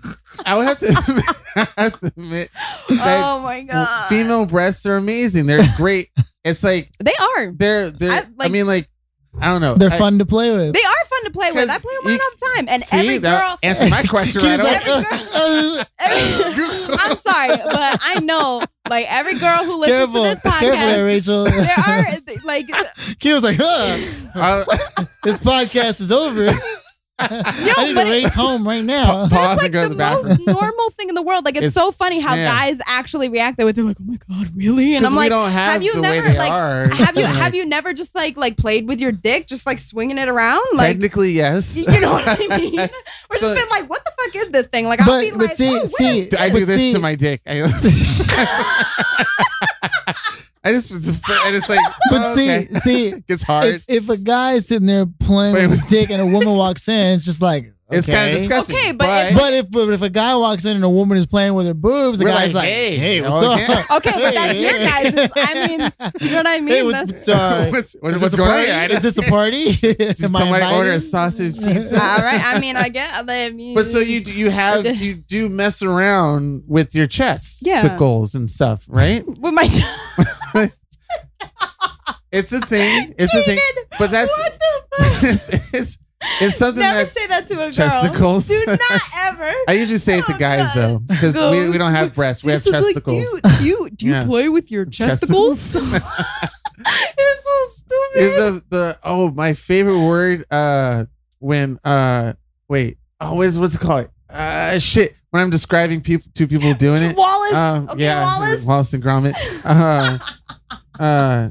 I 0.44 0.56
would 0.56 0.66
have 0.66 0.78
to, 0.80 0.92
I 1.76 1.82
have 1.82 2.00
to 2.00 2.06
admit 2.06 2.50
that 2.88 3.22
Oh 3.24 3.40
my 3.40 3.62
god, 3.62 4.08
female 4.08 4.46
breasts 4.46 4.86
are 4.86 4.96
amazing. 4.96 5.46
They're 5.46 5.66
great. 5.76 6.10
It's 6.44 6.62
like 6.62 6.90
They 7.02 7.14
are. 7.14 7.52
they're 7.52 7.90
they're. 7.90 8.12
I, 8.12 8.18
I- 8.18 8.26
like- 8.38 8.52
mean, 8.52 8.66
like 8.66 8.88
I 9.38 9.46
don't 9.48 9.60
know. 9.60 9.74
They're 9.74 9.90
I- 9.92 9.98
fun 9.98 10.18
to 10.20 10.24
play 10.26 10.50
with. 10.54 10.72
They 10.72 10.80
are 10.82 11.06
fun 11.08 11.24
to 11.24 11.30
play 11.30 11.52
with. 11.52 11.68
I 11.68 11.78
play 11.78 11.92
with 11.98 12.04
mine 12.06 12.18
all 12.22 12.30
the 12.38 12.46
time, 12.56 12.66
and 12.70 12.82
See, 12.82 12.96
every 12.96 13.18
that 13.18 13.40
girl. 13.42 13.58
answer 13.62 13.88
my 13.88 14.02
question 14.04 14.42
right 14.42 14.60
away. 14.60 14.72
like, 14.72 14.86
Every 14.86 15.80
uh, 15.80 15.84
every- 15.98 16.94
I'm 16.98 17.16
sorry, 17.16 17.48
but 17.48 17.98
I 18.02 18.20
know, 18.22 18.62
like 18.88 19.06
every 19.10 19.38
girl 19.38 19.58
who 19.64 19.78
listens 19.80 19.98
careful, 19.98 20.22
to 20.22 20.28
this 20.30 20.38
podcast, 20.40 20.60
careful, 20.60 20.86
there, 20.86 21.04
Rachel. 21.04 21.44
there 21.44 21.74
are 21.76 22.06
like 22.44 22.68
Kid 23.18 23.34
was 23.34 23.42
like, 23.42 23.58
huh, 23.60 23.98
Uh, 24.34 25.04
this 25.22 25.36
podcast 25.38 26.00
is 26.00 26.10
over. 26.12 26.52
I 27.18 27.84
need 27.84 27.88
to 27.88 27.94
but 27.94 28.06
it- 28.06 28.10
race 28.10 28.34
home 28.34 28.66
right 28.68 28.84
now. 28.84 29.06
Pa- 29.06 29.28
pause 29.28 29.52
it's 29.54 29.62
like 29.62 29.64
and 29.66 29.72
go 29.72 29.82
the, 29.82 29.88
to 29.88 29.94
the 29.94 29.98
bathroom. 29.98 30.38
most 30.46 30.60
normal 30.60 30.90
thing 30.90 31.08
in 31.08 31.14
the 31.14 31.22
world. 31.22 31.44
Like 31.46 31.56
it's, 31.56 31.66
It's- 31.68 31.74
so 31.74 31.90
funny 31.90 32.20
how 32.20 32.34
yeah. 32.34 32.44
guys 32.44 32.78
actually 32.86 33.28
react 33.30 33.56
that 33.56 33.64
way. 33.64 33.72
They're 33.72 33.84
like, 33.84 33.96
"Oh 34.00 34.04
my 34.04 34.18
god, 34.28 34.50
really?" 34.54 34.96
And 34.96 35.06
I'm 35.06 35.12
we 35.12 35.18
like, 35.18 35.30
don't 35.30 35.50
have, 35.50 35.72
have 35.74 35.82
you 35.82 35.94
the 35.94 36.00
never 36.02 36.28
they 36.28 36.36
like 36.38 36.52
are. 36.52 36.88
have 36.94 37.16
you 37.16 37.24
Like, 37.24 37.34
have 37.36 37.54
you 37.54 37.64
never 37.64 37.94
just 37.94 38.14
like 38.14 38.36
like 38.36 38.56
played 38.58 38.86
with 38.86 39.00
your 39.00 39.12
dick, 39.12 39.46
just 39.46 39.64
like 39.64 39.78
swinging 39.78 40.18
it 40.18 40.28
around, 40.28 40.62
like 40.74 40.96
Technically, 40.96 41.30
yes. 41.32 41.74
you 41.76 42.00
know 42.00 42.12
what 42.12 42.24
I 42.28 42.36
mean? 42.58 42.78
Or 42.80 42.88
just 43.32 43.40
So- 43.40 43.54
been 43.54 43.68
like, 43.70 43.88
"What 43.88 44.04
the 44.04 44.12
fuck 44.22 44.36
is 44.36 44.50
this 44.50 44.66
thing?" 44.66 44.86
Like 44.86 45.00
I'll 45.00 45.06
But 45.06 45.20
be 45.22 45.30
but 45.30 45.40
like, 45.40 45.56
see 45.56 45.68
"Oh, 45.70 45.80
what 45.80 45.88
see 45.88 46.18
is 46.20 46.34
I 46.34 46.48
this?" 46.50 46.52
do 46.58 46.60
but 46.60 46.66
this 46.66 46.76
see, 46.78 46.92
to 46.92 46.98
my 46.98 47.14
dick. 47.14 47.40
I, 47.46 47.62
I 50.64 50.72
just, 50.72 50.92
I 50.92 51.52
just 51.52 51.68
like, 51.68 51.78
But 52.10 52.22
oh, 52.22 52.34
see 52.34 52.50
okay. 52.50 52.74
see 52.80 53.14
It's 53.28 53.44
hard. 53.44 53.66
if, 53.66 53.84
if 53.88 54.08
a 54.08 54.16
guy 54.16 54.54
is 54.54 54.66
sitting 54.66 54.88
there 54.88 55.06
playing 55.06 55.54
Wait, 55.54 55.68
with 55.68 55.80
his 55.80 55.84
dick 55.88 56.10
and 56.10 56.20
a 56.20 56.26
woman 56.26 56.56
walks 56.56 56.88
in, 56.88 57.05
it's 57.14 57.24
just 57.24 57.40
like 57.42 57.72
It's 57.88 58.06
kind 58.06 58.30
of 58.30 58.36
disgusting. 58.36 58.74
Okay, 58.76 58.92
but 58.92 59.26
if- 59.28 59.34
But 59.38 59.54
if 59.54 59.70
but 59.70 59.88
if 59.90 60.02
a 60.02 60.10
guy 60.10 60.34
walks 60.36 60.64
in 60.64 60.74
and 60.74 60.84
a 60.84 60.90
woman 60.90 61.18
is 61.18 61.26
playing 61.26 61.54
with 61.54 61.66
her 61.66 61.74
boobs, 61.74 62.18
the 62.18 62.24
We're 62.24 62.32
guy's 62.32 62.52
like, 62.52 62.64
like, 62.64 62.68
hey, 62.68 62.96
"Hey, 62.96 63.20
what's 63.20 63.34
up?" 63.34 63.90
Okay, 63.98 64.10
but 64.10 64.34
that's 64.34 64.58
your 64.58 64.72
Hey. 64.72 65.10
guys'. 65.12 65.30
I 65.36 65.66
mean, 65.68 65.80
you 66.20 66.30
know 66.30 66.36
what 66.38 66.46
I 66.48 66.58
mean? 66.60 66.68
Hey, 66.68 66.90
That's- 66.92 67.10
what's, 67.12 67.28
uh, 67.28 67.68
what's, 67.70 67.96
what's, 68.00 68.16
is 68.16 68.22
what's 68.22 68.34
going 68.34 68.50
on? 68.50 68.56
party? 68.56 68.72
here? 68.72 68.96
Is 68.96 69.02
this 69.02 69.18
a 69.18 69.22
party? 69.30 69.72
Did 69.76 70.00
Am 70.00 70.08
I 70.36 70.40
somebody 70.40 70.74
order 70.74 70.92
a 70.92 71.00
sausage 71.00 71.54
pizza? 71.58 71.94
all 72.02 72.18
right. 72.18 72.44
I 72.44 72.58
mean, 72.58 72.76
I 72.76 72.88
get. 72.88 73.08
I 73.14 73.50
mean, 73.50 73.74
But 73.76 73.86
so 73.86 73.98
you 74.00 74.20
you 74.20 74.50
have 74.50 74.84
you 74.84 75.14
do 75.14 75.48
mess 75.48 75.80
around 75.82 76.64
with 76.66 76.92
your 76.94 77.06
chest 77.06 77.58
Yeah. 77.64 77.82
tickles 77.82 78.34
and 78.34 78.50
stuff, 78.50 78.84
right? 78.88 79.24
with 79.26 79.54
my. 79.54 79.68
It's 82.32 82.52
a 82.52 82.60
thing. 82.60 83.14
It's 83.18 83.32
a 83.32 83.42
thing. 83.44 83.58
But 83.98 84.10
that's 84.10 84.30
what 84.36 84.58
the 84.58 84.82
fuck? 84.98 85.22
it's, 85.24 85.48
it's 85.72 85.98
it's 86.40 86.56
something 86.56 86.80
Never 86.80 86.98
that's. 86.98 87.12
say 87.12 87.26
that 87.26 87.46
to 87.48 87.54
a 87.54 87.56
girl. 87.56 87.72
chesticles. 87.72 88.46
Do 88.48 88.64
not 88.66 89.00
ever. 89.16 89.52
I 89.68 89.72
usually 89.72 89.98
say 89.98 90.18
it 90.18 90.26
to 90.26 90.36
guys 90.38 90.72
God. 90.74 90.76
though, 90.76 90.98
because 91.00 91.36
we, 91.36 91.68
we 91.70 91.78
don't 91.78 91.92
have 91.92 92.14
breasts. 92.14 92.44
We 92.44 92.52
have 92.52 92.62
Just 92.64 92.72
like, 92.84 92.96
chesticles. 92.96 93.06
do 93.06 93.14
you 93.16 93.40
do 93.58 93.64
you, 93.64 93.90
do 93.90 94.06
you 94.06 94.12
Yeah. 94.12 94.24
play 94.24 94.48
with 94.48 94.70
your 94.70 94.84
chesticles? 94.86 95.74
You're 95.74 97.36
so 97.44 97.68
stupid. 97.70 98.16
Is 98.16 98.36
the 98.36 98.64
the 98.70 98.98
oh 99.02 99.30
my 99.30 99.54
favorite 99.54 100.04
word 100.06 100.44
uh 100.50 101.06
when 101.38 101.78
uh 101.84 102.34
wait 102.68 102.98
oh 103.20 103.34
what's 103.34 103.56
what's 103.56 103.74
it 103.74 103.80
called 103.80 104.08
uh 104.30 104.78
shit 104.78 105.14
when 105.30 105.42
I'm 105.42 105.50
describing 105.50 106.00
people 106.00 106.30
two 106.34 106.46
people 106.46 106.72
doing 106.74 107.02
it 107.02 107.16
Wallace. 107.16 107.54
um 107.54 107.88
okay, 107.90 108.02
yeah 108.04 108.24
Wallace. 108.38 108.62
Wallace 108.62 108.92
and 108.94 109.02
Gromit 109.02 109.34
uh 109.64 110.18
uh 111.02 111.50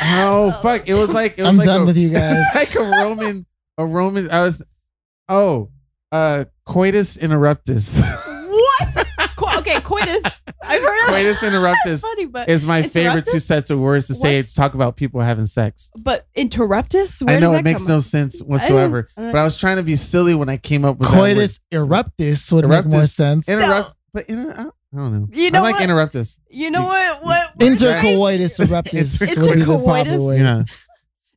oh 0.00 0.52
fuck 0.62 0.88
it 0.88 0.94
was 0.94 1.10
like 1.12 1.38
it 1.38 1.42
was 1.42 1.48
I'm 1.48 1.56
like 1.56 1.66
done 1.66 1.82
a, 1.82 1.84
with 1.84 1.96
you 1.96 2.10
guys. 2.10 2.44
like 2.54 2.74
a 2.74 2.80
Roman 2.80 3.46
a 3.78 3.86
Roman 3.86 4.30
I 4.30 4.42
was 4.42 4.62
oh 5.28 5.70
uh 6.12 6.44
coitus 6.66 7.16
interruptus 7.18 7.94
What? 8.50 9.06
Co- 9.36 9.58
okay, 9.58 9.80
coitus. 9.82 10.20
I've 10.64 10.82
heard 10.82 11.00
of 11.02 11.08
coitus 11.10 11.38
interruptus 11.40 12.00
funny, 12.00 12.26
but 12.26 12.48
is 12.48 12.66
my 12.66 12.82
favorite 12.82 13.24
two 13.24 13.38
sets 13.38 13.70
of 13.70 13.78
words 13.78 14.08
to 14.08 14.14
say 14.14 14.38
What's- 14.38 14.50
to 14.54 14.56
talk 14.56 14.74
about 14.74 14.96
people 14.96 15.20
having 15.20 15.46
sex. 15.46 15.90
but 15.96 16.26
interruptus. 16.36 17.22
Where 17.24 17.36
I 17.36 17.38
know 17.40 17.52
does 17.52 17.60
it 17.60 17.64
makes 17.64 17.82
no 17.82 17.96
from? 17.96 18.00
sense 18.00 18.40
whatsoever, 18.42 19.08
I 19.16 19.20
don't- 19.22 19.32
but 19.32 19.38
I 19.38 19.44
was 19.44 19.56
trying 19.56 19.76
to 19.76 19.82
be 19.84 19.94
silly 19.96 20.34
when 20.34 20.48
I 20.48 20.56
came 20.56 20.84
up 20.84 20.98
with 20.98 21.08
Coitus 21.08 21.60
eruptus 21.72 22.50
would 22.50 22.66
make 22.66 22.86
more 22.86 23.06
sense. 23.06 23.46
that 23.46 23.54
word. 23.54 23.62
Interrupt, 23.64 23.96
but 24.12 24.26
inter- 24.28 24.72
I 24.94 24.96
don't 24.96 25.12
know. 25.20 25.28
You 25.32 25.50
know 25.50 25.58
I 25.60 25.62
like 25.70 25.74
what? 25.74 25.88
interruptus. 25.88 26.38
You 26.48 26.70
know 26.70 26.84
what? 26.84 27.22
What? 27.22 27.50
word 27.58 27.78
that 27.78 27.98
I- 27.98 28.02
Intercoitus 28.04 28.58
eruptus 28.58 29.20
would 29.20 29.54
be 29.54 29.60
the 29.60 29.64
proper 29.78 30.10
Intercoitus? 30.10 30.24
word. 30.24 30.38
Yeah, 30.40 30.64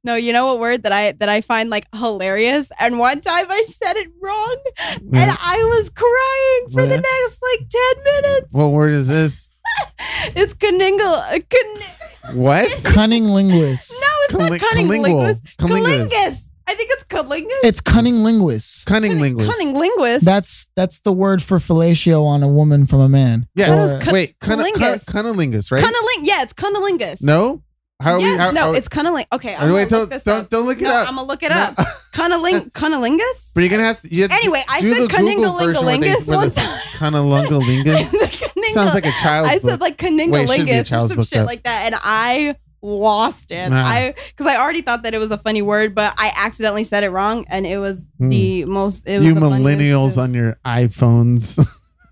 No, 0.04 0.16
you 0.16 0.32
know 0.34 0.46
what 0.46 0.60
word 0.60 0.84
that 0.84 0.92
I 0.94 1.12
that 1.14 1.28
I 1.30 1.42
find 1.42 1.70
like 1.70 1.86
hilarious? 1.94 2.72
And 2.80 2.98
one 2.98 3.20
time 3.22 3.48
I 3.50 3.62
said 3.68 3.98
it 3.98 4.10
wrong, 4.22 4.58
and 4.88 5.10
Yeah. 5.14 5.36
I 5.40 5.58
was 5.66 5.90
crying 5.90 6.72
for 6.74 6.84
the 6.88 6.96
Yeah. 6.96 7.02
next 7.02 7.40
like 7.44 7.70
ten 7.70 8.04
minutes. 8.06 8.48
what 8.54 8.72
word 8.72 8.94
is 8.94 9.08
this? 9.08 9.50
It's 10.36 10.54
caningle. 10.54 11.18
Uh, 11.34 12.34
What? 12.34 12.70
no, 12.84 12.92
Cunning 12.92 13.26
linguist. 13.26 13.92
No, 13.92 14.08
it's 14.24 14.36
Cunning- 14.36 14.52
not 14.52 14.60
cunning 14.62 14.88
cunningual. 14.88 15.02
linguist. 15.02 15.58
Cunningus. 15.58 16.51
Cunningus. 16.68 16.72
I 16.72 16.76
think 16.76 16.92
it's 16.92 17.04
cunningus. 17.06 17.54
It's 17.64 17.82
cunning 17.82 18.24
linguist. 18.24 18.86
Cunning 18.86 19.20
linguist. 19.20 19.50
Cunning 19.52 19.76
linguist. 19.76 20.26
That's 20.26 20.68
that's 20.76 21.00
the 21.02 21.12
word 21.14 21.42
for 21.42 21.60
fellatio 21.60 22.24
on 22.26 22.44
a 22.44 22.48
woman 22.48 22.86
from 22.88 23.00
a 23.02 23.10
man. 23.10 23.48
Yes. 23.56 23.94
Or- 23.94 24.00
Cun- 24.00 24.14
Wait, 24.14 24.40
cun- 24.40 24.58
cun- 24.60 24.74
cunningus. 24.74 25.04
cunnilingus, 25.06 25.72
right? 25.72 25.82
Cunniling. 25.82 26.26
Yeah, 26.26 26.44
it's 26.44 26.54
cunnilingus. 26.54 27.22
no. 27.22 27.64
How 28.02 28.14
are 28.16 28.20
yes, 28.20 28.32
we? 28.32 28.38
How, 28.40 28.50
no, 28.52 28.62
how- 28.62 28.74
it's 28.74 28.88
cunniling. 28.88 29.26
Okay, 29.32 29.56
I'm 29.56 29.72
wait, 29.72 29.88
don't 29.88 30.00
look 30.00 30.10
this 30.10 30.24
don't 30.24 30.46
up. 30.46 30.50
don't 30.50 30.66
look 30.66 30.80
it 30.80 30.86
no, 30.86 30.92
up. 30.92 31.08
I'm 31.08 31.16
gonna 31.18 31.28
look 31.28 31.44
it 31.44 31.50
No. 31.50 31.56
up. 31.78 31.78
Cunniling, 32.14 32.72
cunnilingus. 32.72 33.52
But 33.54 33.62
you're 33.62 33.70
gonna 33.70 33.84
have 33.84 34.02
to. 34.02 34.14
You 34.14 34.24
have 34.24 34.32
to 34.32 34.38
Anyway, 34.38 34.64
I 34.68 34.82
said 34.82 35.04
the 35.04 35.08
Google 35.08 35.54
version 35.60 35.86
where 35.86 35.98
they 36.00 36.08
cunningalingus 36.10 36.28
where 36.28 36.38
one 36.38 36.48
the 36.50 36.56
time. 36.56 36.80
cunnilingalingus. 36.98 38.12
Cunningal- 38.12 38.74
Sounds 38.74 38.94
like 38.96 39.06
a 39.06 39.12
child. 39.12 39.48
I 39.48 39.60
said 39.60 39.80
like 39.82 40.02
Wait, 40.02 40.14
it 40.14 40.48
should 40.50 40.66
be 40.66 40.72
a 40.72 40.84
cunningalingus 40.84 41.06
or 41.06 41.08
some 41.10 41.24
shit 41.24 41.30
though. 41.40 41.44
like 41.46 41.64
that, 41.64 41.86
and 41.86 41.96
I 42.02 42.56
lost 42.82 43.52
it. 43.52 43.70
Nah. 43.70 43.86
I 43.86 44.14
because 44.30 44.48
I 44.48 44.58
already 44.58 44.82
thought 44.82 45.04
that 45.04 45.14
it 45.14 45.18
was 45.20 45.32
a 45.32 45.38
funny 45.38 45.62
word, 45.62 45.94
but 45.96 46.14
I 46.18 46.32
accidentally 46.36 46.84
said 46.84 47.04
it 47.04 47.10
wrong, 47.10 47.46
and 47.50 47.66
it 47.66 47.78
was 47.78 48.04
Hmm. 48.20 48.30
the 48.30 48.66
most. 48.66 49.08
It 49.08 49.20
was 49.20 49.28
you 49.28 49.34
the 49.34 49.40
millennials 49.42 50.22
on 50.22 50.34
your 50.34 50.58
iPhones. 50.66 51.60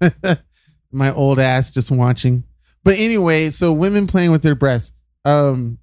My 0.92 1.14
old 1.14 1.40
ass 1.40 1.70
just 1.70 1.92
watching. 1.92 2.44
But 2.84 2.98
anyway, 2.98 3.50
so 3.52 3.72
women 3.74 4.08
playing 4.08 4.32
with 4.32 4.42
their 4.42 4.56
breasts. 4.56 4.94
Um, 5.26 5.78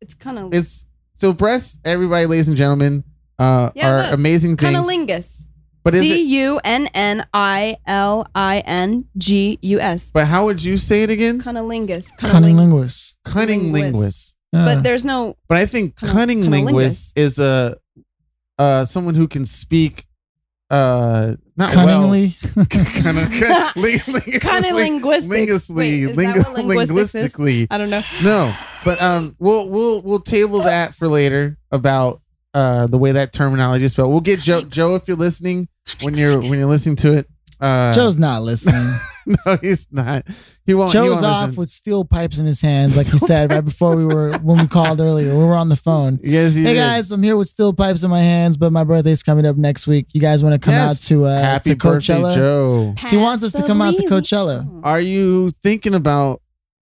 It's 0.00 0.14
kind 0.14 0.38
of 0.38 0.54
it's 0.54 0.86
so 1.14 1.32
breasts. 1.32 1.78
Everybody, 1.84 2.26
ladies 2.26 2.48
and 2.48 2.56
gentlemen, 2.56 3.04
uh, 3.38 3.70
Yeah, 3.74 3.90
are 3.90 4.02
look, 4.04 4.12
amazing 4.12 4.56
things. 4.56 4.76
cunnilingus. 4.76 5.44
But 5.88 5.94
is 5.94 6.02
C 6.02 6.22
it? 6.22 6.26
U 6.44 6.60
N 6.64 6.86
N 6.94 7.26
I 7.32 7.76
L 7.86 8.26
I 8.34 8.60
N 8.66 9.06
G 9.16 9.58
U 9.62 9.80
S. 9.80 10.10
But 10.10 10.26
how 10.26 10.44
would 10.44 10.62
you 10.62 10.76
say 10.76 11.02
it 11.02 11.10
again? 11.10 11.40
Cunnilingus. 11.40 12.10
Cunning 12.18 12.56
linguist. 12.56 13.16
Cunning 13.24 13.72
linguist. 13.72 14.36
linguist. 14.52 14.54
But 14.76 14.82
there's 14.84 15.04
no. 15.04 15.36
But 15.48 15.58
I 15.58 15.66
think 15.66 15.96
Cunning- 15.96 16.42
cunning 16.42 16.64
linguist 16.66 17.16
is 17.16 17.38
a 17.38 17.78
uh 18.58 18.84
someone 18.84 19.14
who 19.14 19.28
can 19.28 19.46
speak 19.46 20.04
uh 20.70 21.34
not 21.56 21.72
cunningly. 21.72 22.36
well. 22.54 22.66
kind 22.66 23.18
of 23.18 23.28
Cunnilinguistics. 23.28 25.28
linguistically, 25.28 26.06
Wait, 26.06 26.10
is 26.10 26.16
that 26.16 26.46
lingu- 26.46 26.54
linguistics 26.66 26.80
is? 26.80 26.90
linguistically. 26.90 27.66
I 27.70 27.78
don't 27.78 27.90
know. 27.90 28.02
No, 28.22 28.54
but 28.84 29.00
um, 29.00 29.34
we'll 29.38 29.70
we'll 29.70 30.02
we'll 30.02 30.20
table 30.20 30.60
that 30.60 30.94
for 30.94 31.08
later 31.08 31.56
about 31.72 32.20
uh 32.54 32.86
the 32.86 32.98
way 32.98 33.12
that 33.12 33.32
terminology 33.32 33.84
is 33.84 33.92
spelled. 33.92 34.10
We'll 34.10 34.20
get 34.20 34.40
Joe 34.40 34.62
Joe 34.62 34.94
if 34.94 35.08
you're 35.08 35.16
listening 35.16 35.68
when 36.00 36.16
you're 36.16 36.38
when 36.40 36.58
you're 36.58 36.66
listening 36.66 36.96
to 36.96 37.12
it. 37.14 37.28
Uh, 37.60 37.92
Joe's 37.92 38.16
not 38.16 38.42
listening. 38.42 38.94
no, 39.26 39.56
he's 39.60 39.88
not. 39.90 40.24
He 40.64 40.74
won't. 40.74 40.90
he 40.92 40.98
Joe's 40.98 41.14
won't 41.14 41.24
off 41.26 41.46
listen. 41.48 41.60
with 41.60 41.70
steel 41.70 42.04
pipes 42.04 42.38
in 42.38 42.46
his 42.46 42.60
hands, 42.60 42.96
like 42.96 43.08
he 43.08 43.18
said 43.26 43.50
right 43.50 43.64
before 43.64 43.96
we 43.96 44.04
were 44.04 44.38
when 44.38 44.58
we 44.58 44.68
called 44.68 45.00
earlier. 45.00 45.36
We 45.36 45.44
were 45.44 45.56
on 45.56 45.68
the 45.68 45.74
phone. 45.76 46.20
Yes, 46.22 46.54
he 46.54 46.62
Hey 46.62 46.74
did. 46.74 46.76
guys, 46.80 47.10
I'm 47.10 47.20
here 47.20 47.36
with 47.36 47.48
steel 47.48 47.72
pipes 47.72 48.04
in 48.04 48.10
my 48.10 48.20
hands, 48.20 48.56
but 48.56 48.70
my 48.72 48.84
birthday's 48.84 49.24
coming 49.24 49.44
up 49.44 49.56
next 49.56 49.88
week. 49.88 50.06
You 50.12 50.20
guys 50.20 50.40
want 50.40 50.52
to 50.54 50.60
come 50.60 50.72
Yes. 50.72 50.90
out 51.04 51.08
to 51.08 51.24
uh, 51.24 51.40
Happy 51.40 51.70
to 51.70 51.76
birthday, 51.76 52.14
Coachella? 52.14 52.34
Joe. 52.36 52.94
He 53.08 53.16
wants 53.16 53.42
us 53.42 53.50
to 53.54 53.66
come 53.66 53.82
out 53.82 53.96
to 53.96 54.02
Coachella. 54.04 54.80
Are 54.84 55.00
you 55.00 55.50
thinking 55.64 55.94
about 55.94 56.40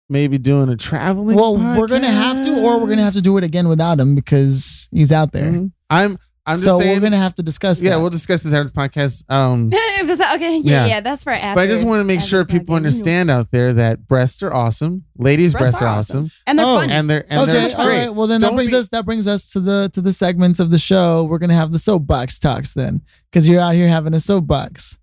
maybe 0.08 0.38
doing 0.38 0.70
a 0.70 0.76
traveling? 0.76 1.36
Well, 1.36 1.56
we're 1.56 1.86
gonna 1.86 2.10
have 2.10 2.44
to, 2.44 2.62
or 2.64 2.80
we're 2.80 2.88
gonna 2.88 3.04
have 3.04 3.14
to 3.14 3.22
do 3.22 3.36
it 3.38 3.44
again 3.44 3.68
without 3.68 4.00
him 4.00 4.16
because 4.16 4.88
he's 4.90 5.12
out 5.12 5.30
there. 5.30 5.52
Mhm. 5.52 5.70
I'm. 5.88 6.18
I'm 6.46 6.56
just 6.56 6.64
so 6.66 6.78
saying. 6.78 6.96
we're 6.96 7.00
gonna 7.00 7.16
have 7.16 7.34
to 7.36 7.42
discuss. 7.42 7.80
yeah, 7.82 7.90
that. 7.92 8.00
we'll 8.00 8.10
discuss 8.10 8.42
this 8.42 8.52
after 8.52 8.68
the 8.70 8.74
podcast. 8.78 9.24
Um, 9.32 9.70
Is 10.04 10.20
okay, 10.20 10.58
Yeah. 10.58 10.84
yeah, 10.84 10.86
yeah, 10.86 11.00
that's 11.00 11.24
for 11.24 11.30
after. 11.30 11.54
but 11.54 11.62
I 11.62 11.66
just 11.66 11.86
want 11.86 12.00
to 12.00 12.04
make 12.04 12.20
sure 12.20 12.44
people 12.44 12.74
podcast. 12.74 12.76
understand 12.76 13.30
out 13.30 13.50
there 13.50 13.72
that 13.72 14.06
breasts 14.06 14.42
are 14.42 14.52
awesome. 14.52 15.04
Ladies' 15.16 15.52
breasts, 15.52 15.70
Breasts 15.78 15.82
are 15.82 15.86
are 15.86 15.98
awesome, 15.98 16.16
awesome. 16.26 16.30
and 16.46 16.58
they're 16.58 16.66
Oh. 16.66 16.76
fun. 16.80 16.90
and 16.90 17.08
they're 17.10 17.24
and 17.30 17.40
okay, 17.40 17.52
they're 17.52 17.78
all 17.78 17.86
great. 17.86 17.98
right. 18.00 18.14
Well, 18.14 18.26
then 18.26 18.40
Don't 18.42 18.50
that 18.52 18.56
brings 18.56 18.70
be- 18.72 18.76
us 18.76 18.88
that 18.90 19.04
brings 19.06 19.26
us 19.26 19.50
to 19.52 19.60
the 19.60 19.90
to 19.94 20.00
the 20.02 20.12
segments 20.12 20.60
of 20.60 20.70
the 20.70 20.78
show. 20.78 21.24
We're 21.24 21.38
gonna 21.38 21.54
have 21.54 21.72
the 21.72 21.78
soapbox 21.78 22.38
talks 22.38 22.74
then, 22.74 23.00
because 23.30 23.48
you're 23.48 23.60
out 23.60 23.74
here 23.74 23.88
having 23.88 24.12
a 24.12 24.20
soapbox. 24.20 24.98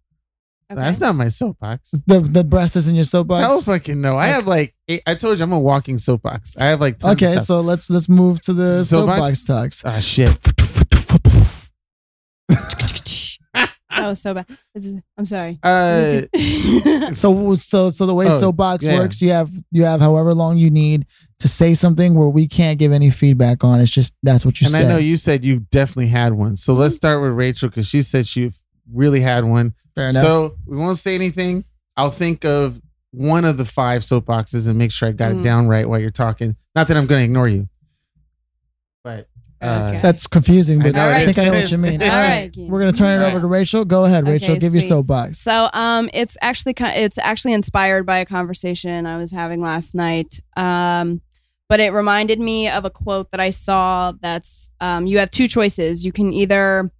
Okay. 0.71 0.79
That's 0.79 0.99
not 1.01 1.15
my 1.15 1.27
soapbox. 1.27 1.91
The 2.05 2.19
the 2.19 2.43
breast 2.43 2.75
is 2.75 2.87
in 2.87 2.93
your 2.95 3.03
soapbox. 3.05 3.41
Hell 3.41 3.61
fucking 3.61 3.99
no. 3.99 4.15
I 4.15 4.27
have 4.27 4.45
like 4.47 4.75
eight, 4.87 5.01
I 5.07 5.15
told 5.15 5.39
you 5.39 5.43
I'm 5.43 5.51
a 5.51 5.59
walking 5.59 5.97
soapbox. 5.97 6.55
I 6.57 6.65
have 6.65 6.79
like 6.79 6.99
tons 6.99 7.13
Okay, 7.15 7.25
of 7.25 7.31
stuff. 7.33 7.45
so 7.45 7.61
let's 7.61 7.89
let's 7.89 8.07
move 8.07 8.39
to 8.41 8.53
the 8.53 8.85
Soapbox? 8.85 9.39
soapbox 9.43 9.43
talks. 9.45 9.81
ah 9.85 9.99
shit. 9.99 10.39
that 13.53 14.07
was 14.07 14.21
so 14.21 14.33
bad. 14.33 14.45
It's- 14.75 14.93
I'm 15.17 15.25
sorry. 15.25 15.59
Uh, 15.63 16.21
So 17.13 17.55
so 17.55 17.89
so 17.91 18.05
the 18.05 18.13
way 18.13 18.27
Oh, 18.29 18.39
soapbox 18.39 18.85
yeah. 18.85 18.97
works, 18.99 19.21
you 19.21 19.31
have 19.31 19.51
you 19.71 19.83
have 19.83 19.99
however 20.01 20.33
long 20.33 20.57
you 20.57 20.69
need 20.69 21.05
to 21.39 21.47
say 21.47 21.73
something 21.73 22.13
where 22.15 22.29
we 22.29 22.47
can't 22.47 22.79
give 22.79 22.91
any 22.91 23.09
feedback 23.09 23.63
on. 23.63 23.81
It's 23.81 23.91
just 23.91 24.13
that's 24.23 24.45
what 24.45 24.61
you 24.61 24.67
said. 24.67 24.75
and 24.75 24.83
said. 24.85 24.91
I 24.91 24.93
know 24.93 24.99
you 24.99 25.17
said 25.17 25.43
you 25.43 25.59
definitely 25.71 26.07
had 26.07 26.33
one. 26.33 26.55
So 26.57 26.73
let's 26.73 26.95
start 26.95 27.21
with 27.21 27.31
Rachel 27.31 27.69
because 27.69 27.87
she 27.87 28.01
said 28.01 28.25
she 28.27 28.51
really 28.93 29.19
had 29.19 29.43
one. 29.43 29.73
Fair 29.95 30.09
enough. 30.09 30.23
So 30.23 30.55
we 30.65 30.77
won't 30.77 30.97
say 30.99 31.15
anything. 31.15 31.65
I'll 31.97 32.11
think 32.11 32.45
of 32.45 32.81
one 33.11 33.43
of 33.43 33.57
the 33.57 33.65
five 33.65 34.03
soapboxes 34.03 34.69
and 34.69 34.77
make 34.77 34.91
sure 34.91 35.09
I 35.09 35.11
got 35.11 35.31
it 35.31 35.37
Mm. 35.39 35.43
down 35.43 35.67
right 35.67 35.87
while 35.89 35.99
you're 35.99 36.11
talking. 36.11 36.55
Not 36.75 36.87
that 36.87 36.95
I'm 36.95 37.05
going 37.07 37.19
to 37.19 37.25
ignore 37.25 37.49
you, 37.49 37.67
but 39.03 39.27
uh, 39.61 39.87
Okay. 39.89 39.99
that's 40.01 40.27
confusing, 40.27 40.79
but 40.79 40.87
I 40.87 40.91
know, 40.91 41.09
I, 41.09 41.25
think 41.25 41.37
I 41.37 41.45
know 41.45 41.51
what 41.53 41.69
you 41.71 41.77
mean. 41.77 42.01
All 42.01 42.09
All 42.09 42.15
right, 42.15 42.51
right. 42.57 42.69
we're 42.69 42.79
gonna 42.79 42.91
turn 42.91 43.21
it 43.21 43.25
over 43.25 43.39
to 43.39 43.47
Rachel. 43.47 43.85
Go 43.85 44.05
ahead, 44.05 44.23
Okay, 44.23 44.31
Rachel. 44.33 44.55
Give 44.57 44.73
your 44.73 44.81
soapbox. 44.83 45.39
So 45.39 45.69
um 45.73 46.09
it's 46.13 46.37
actually 46.41 46.73
it's 46.79 47.17
actually 47.17 47.53
inspired 47.53 48.05
by 48.05 48.17
a 48.17 48.25
conversation 48.25 49.05
I 49.05 49.17
was 49.17 49.31
having 49.31 49.61
last 49.61 49.93
night. 49.95 50.39
Um 50.57 51.21
but 51.69 51.79
it 51.79 51.93
reminded 51.93 52.39
me 52.39 52.67
of 52.69 52.83
a 52.85 52.89
quote 52.89 53.31
that 53.31 53.39
I 53.39 53.51
saw 53.51 54.11
that's 54.19 54.69
um 54.79 55.05
you 55.07 55.19
have 55.19 55.31
two 55.31 55.47
choices. 55.47 56.03
You 56.05 56.11
can 56.11 56.33
either 56.33 56.91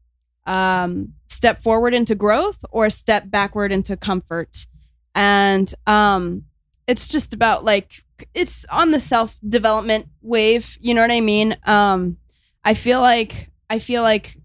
um 0.45 1.13
step 1.29 1.61
forward 1.61 1.93
into 1.93 2.13
growth 2.15 2.63
or 2.71 2.89
step 2.89 3.29
backward 3.31 3.71
into 3.71 3.97
comfort. 3.97 4.67
And 5.15 5.73
um 5.87 6.43
it's 6.87 7.07
just 7.07 7.33
about 7.33 7.63
like 7.65 8.03
it's 8.35 8.65
on 8.69 8.91
the 8.91 8.99
self 8.99 9.39
development 9.47 10.07
wave, 10.21 10.77
you 10.79 10.93
know 10.93 11.01
what 11.01 11.11
I 11.11 11.21
mean? 11.21 11.57
Um 11.65 12.17
I 12.63 12.73
feel 12.73 13.01
like 13.01 13.49
I 13.69 13.79
feel 13.79 14.03
like 14.03 14.37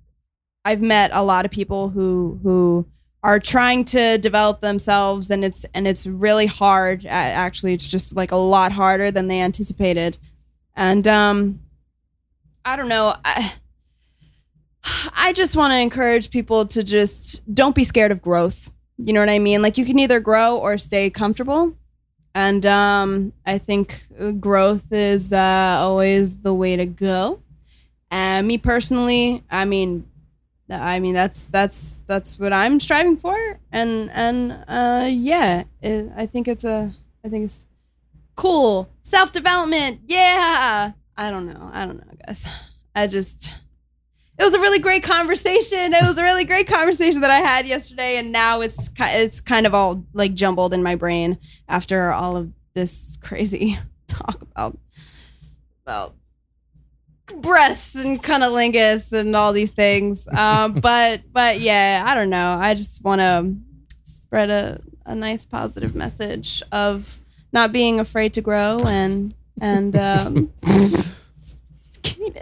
I've 0.65 0.83
met 0.83 1.11
a 1.13 1.23
lot 1.23 1.45
of 1.45 1.51
people 1.51 1.91
who 1.91 2.41
who 2.43 2.87
are 3.23 3.41
trying 3.41 3.85
to 3.85 4.19
develop 4.19 4.61
themselves 4.61 5.31
and 5.31 5.45
it's 5.45 5.67
and 5.75 5.87
it's 5.87 6.07
really 6.07 6.47
hard. 6.47 7.05
Actually 7.07 7.75
it's 7.75 7.89
just 7.89 8.17
like 8.17 8.33
a 8.33 8.37
lot 8.37 8.73
harder 8.73 9.11
than 9.11 9.29
they 9.29 9.41
anticipated. 9.41 10.17
And 10.75 11.07
um 11.07 11.61
i 12.65 12.77
don't 12.77 12.89
know. 12.89 13.15
I, 13.25 13.55
I 15.15 15.33
just 15.33 15.57
want 15.57 15.73
to 15.73 15.79
encourage 15.79 16.31
people 16.31 16.67
to 16.67 16.83
just 16.83 17.43
don't 17.53 17.75
be 17.75 17.85
scared 17.85 18.13
of 18.13 18.23
growth. 18.23 18.73
You 18.97 19.13
know 19.13 19.21
what 19.21 19.29
i 19.29 19.39
mean? 19.39 19.61
Like 19.61 19.77
you 19.77 19.85
can 19.85 19.99
either 19.99 20.21
grow 20.21 20.57
or 20.57 20.79
stay 20.79 21.11
comfortable. 21.11 21.77
And 22.35 22.65
um 22.65 23.33
i 23.45 23.59
think 23.59 24.07
growth 24.41 24.93
is 24.93 25.33
uh 25.33 25.79
always 25.81 26.37
the 26.37 26.55
way 26.55 26.77
to 26.77 26.87
go 26.87 27.41
and 28.11 28.47
me 28.47 28.59
personally 28.59 29.43
i 29.51 29.65
mean 29.65 30.09
I 30.69 30.99
mean 30.99 31.15
that's 31.15 31.45
that's 31.45 32.03
that's 32.07 32.39
what 32.39 32.53
I'm 32.53 32.81
striving 32.81 33.17
for, 33.17 33.37
and 33.71 34.11
and 34.11 34.65
uh, 34.67 35.07
yeah, 35.09 35.65
it, 35.81 36.11
I 36.17 36.27
think 36.27 36.49
it's 36.49 36.65
a 36.65 36.93
I 37.25 37.29
think 37.29 37.45
it's 37.45 37.67
cool 38.35 38.89
self 39.03 39.31
development. 39.31 40.01
Yeah, 40.07 40.93
I 41.17 41.31
don't 41.31 41.47
know, 41.47 41.71
I 41.73 41.87
don't 41.87 41.99
know, 41.99 42.13
guys. 42.27 42.45
I 42.97 43.07
just 43.07 43.53
it 44.39 44.43
was 44.43 44.55
a 44.55 44.59
really 44.59 44.81
great 44.81 45.05
conversation. 45.05 45.95
It 45.95 46.03
was 46.03 46.19
a 46.19 46.23
really 46.25 46.45
great 46.45 46.67
conversation 46.67 47.21
that 47.21 47.31
I 47.31 47.39
had 47.39 47.67
yesterday, 47.67 48.17
and 48.17 48.33
now 48.33 48.61
it's 48.61 48.91
it's 48.99 49.39
kind 49.39 49.67
of 49.67 49.75
all 49.75 50.05
like 50.15 50.35
jumbled 50.35 50.75
in 50.75 50.83
my 50.83 50.97
brain 50.97 51.39
after 51.69 52.11
all 52.11 52.37
of 52.37 52.51
this 52.75 53.17
crazy 53.23 53.79
talk 54.09 54.43
about 54.43 54.77
about 55.85 56.15
breasts 57.41 57.95
and 57.95 58.23
cunnilingus 58.23 59.13
and 59.13 59.35
all 59.37 59.53
these 59.53 59.71
things. 59.73 60.27
Um, 60.37 60.73
but 60.83 61.23
but 61.33 61.61
yeah, 61.61 62.03
I 62.07 62.15
don't 62.15 62.31
know. 62.31 62.59
I 62.61 62.75
just 62.75 63.03
want 63.05 63.21
to 63.21 63.55
spread 64.05 64.51
a, 64.51 64.81
a 65.05 65.15
nice 65.15 65.47
positive 65.47 65.95
message 65.95 66.63
of 66.73 67.19
not 67.53 67.73
being 67.73 68.01
afraid 68.01 68.35
to 68.35 68.41
grow 68.41 68.83
and 68.87 69.35
and 69.61 69.97
um, 69.97 70.53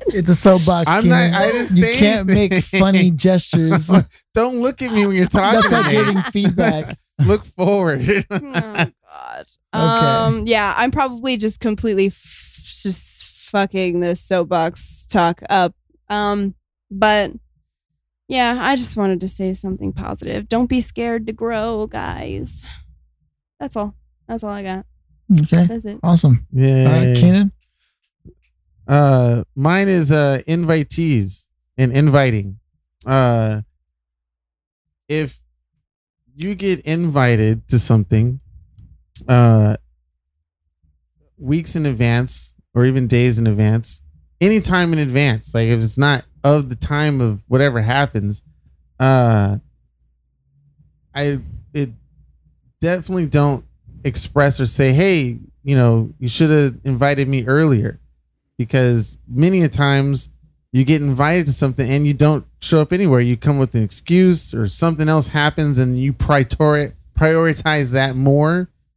It's 0.06 0.28
a 0.28 0.34
soapbox. 0.36 0.88
I'm 0.88 1.04
Keenan. 1.04 1.30
not- 1.32 1.40
I 1.40 1.50
didn't 1.50 1.76
you 1.76 1.82
say 1.82 1.98
can't 1.98 2.26
make 2.28 2.52
funny 2.64 3.10
gestures. 3.16 3.90
don't 4.34 4.56
look 4.56 4.82
at 4.82 4.92
me 4.92 5.06
when 5.06 5.16
you're 5.16 5.26
talking. 5.26 5.60
That's 5.60 5.70
not 5.70 5.90
giving 5.90 6.18
feedback. 6.18 6.96
Look 7.24 7.44
forward. 7.46 8.26
oh 8.30 8.40
my 8.40 8.92
god. 9.10 9.46
Um 9.72 10.46
yeah, 10.46 10.74
I'm 10.76 10.90
probably 10.90 11.36
just 11.36 11.60
completely 11.60 12.08
f- 12.08 12.60
just 12.82 13.13
fucking 13.54 14.00
this 14.00 14.20
soapbox 14.20 15.06
talk 15.06 15.40
up. 15.48 15.74
Um 16.08 16.54
but 16.90 17.30
yeah, 18.26 18.58
I 18.60 18.74
just 18.74 18.96
wanted 18.96 19.20
to 19.20 19.28
say 19.28 19.54
something 19.54 19.92
positive. 19.92 20.48
Don't 20.48 20.66
be 20.68 20.80
scared 20.80 21.26
to 21.28 21.32
grow, 21.32 21.86
guys. 21.86 22.64
That's 23.60 23.76
all. 23.76 23.94
That's 24.26 24.42
all 24.42 24.50
I 24.50 24.62
got. 24.64 24.86
Okay, 25.42 25.66
That's 25.66 25.84
it. 25.84 26.00
awesome. 26.02 26.46
yeah. 26.52 26.84
All 26.86 26.92
right, 27.06 27.16
Keenan. 27.16 27.52
Uh, 28.88 29.44
mine 29.54 29.88
is 29.88 30.10
uh 30.10 30.42
invitees 30.48 31.46
and 31.78 31.92
inviting. 31.92 32.58
Uh, 33.06 33.60
if 35.08 35.40
you 36.34 36.54
get 36.54 36.80
invited 36.80 37.68
to 37.68 37.78
something, 37.78 38.40
uh, 39.28 39.76
weeks 41.38 41.76
in 41.76 41.84
advance 41.86 42.53
or 42.74 42.84
even 42.84 43.06
days 43.06 43.38
in 43.38 43.46
advance, 43.46 44.02
any 44.40 44.60
time 44.60 44.92
in 44.92 44.98
advance, 44.98 45.54
like 45.54 45.68
if 45.68 45.80
it's 45.80 45.98
not 45.98 46.24
of 46.42 46.68
the 46.68 46.76
time 46.76 47.20
of 47.20 47.40
whatever 47.48 47.80
happens, 47.80 48.42
uh, 49.00 49.58
I 51.14 51.38
it 51.72 51.90
definitely 52.80 53.26
don't 53.26 53.64
express 54.04 54.60
or 54.60 54.66
say, 54.66 54.92
hey, 54.92 55.38
you 55.62 55.76
know, 55.76 56.12
you 56.18 56.28
should 56.28 56.50
have 56.50 56.76
invited 56.84 57.28
me 57.28 57.46
earlier 57.46 57.98
because 58.58 59.16
many 59.26 59.62
a 59.62 59.68
times 59.68 60.28
you 60.72 60.84
get 60.84 61.00
invited 61.00 61.46
to 61.46 61.52
something 61.52 61.88
and 61.88 62.06
you 62.06 62.12
don't 62.12 62.44
show 62.60 62.80
up 62.80 62.92
anywhere. 62.92 63.20
You 63.20 63.36
come 63.36 63.58
with 63.58 63.74
an 63.74 63.82
excuse 63.82 64.52
or 64.52 64.68
something 64.68 65.08
else 65.08 65.28
happens 65.28 65.78
and 65.78 65.98
you 65.98 66.12
priori- 66.12 66.92
prioritize 67.16 67.92
that 67.92 68.16
more. 68.16 68.56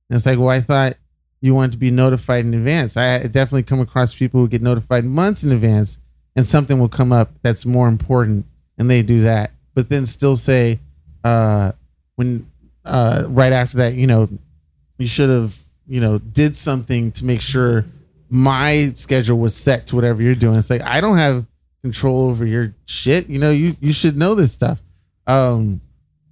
And 0.09 0.17
it's 0.17 0.25
like, 0.25 0.39
well, 0.39 0.49
I 0.49 0.59
thought 0.59 0.97
you 1.41 1.53
want 1.53 1.71
to 1.73 1.77
be 1.77 1.91
notified 1.91 2.45
in 2.45 2.53
advance. 2.53 2.97
I 2.97 3.19
definitely 3.27 3.63
come 3.63 3.79
across 3.79 4.13
people 4.13 4.39
who 4.39 4.47
get 4.47 4.61
notified 4.61 5.05
months 5.05 5.43
in 5.43 5.51
advance 5.51 5.99
and 6.35 6.45
something 6.45 6.79
will 6.79 6.89
come 6.89 7.11
up 7.11 7.31
that's 7.41 7.65
more 7.65 7.87
important 7.87 8.45
and 8.77 8.89
they 8.89 9.01
do 9.01 9.21
that. 9.21 9.51
But 9.73 9.89
then 9.89 10.05
still 10.05 10.35
say, 10.35 10.79
uh, 11.23 11.73
when 12.15 12.49
uh, 12.85 13.25
right 13.27 13.53
after 13.53 13.77
that, 13.77 13.93
you 13.93 14.07
know, 14.07 14.29
you 14.97 15.07
should 15.07 15.29
have, 15.29 15.57
you 15.87 16.01
know, 16.01 16.17
did 16.17 16.55
something 16.55 17.11
to 17.13 17.25
make 17.25 17.41
sure 17.41 17.85
my 18.29 18.91
schedule 18.95 19.37
was 19.37 19.55
set 19.55 19.87
to 19.87 19.95
whatever 19.95 20.21
you're 20.21 20.35
doing. 20.35 20.55
It's 20.55 20.69
like 20.69 20.81
I 20.81 21.01
don't 21.01 21.17
have 21.17 21.45
control 21.81 22.29
over 22.29 22.45
your 22.45 22.73
shit. 22.85 23.29
You 23.29 23.39
know, 23.39 23.51
you 23.51 23.75
you 23.79 23.93
should 23.93 24.17
know 24.17 24.35
this 24.35 24.51
stuff. 24.51 24.81
Um, 25.27 25.81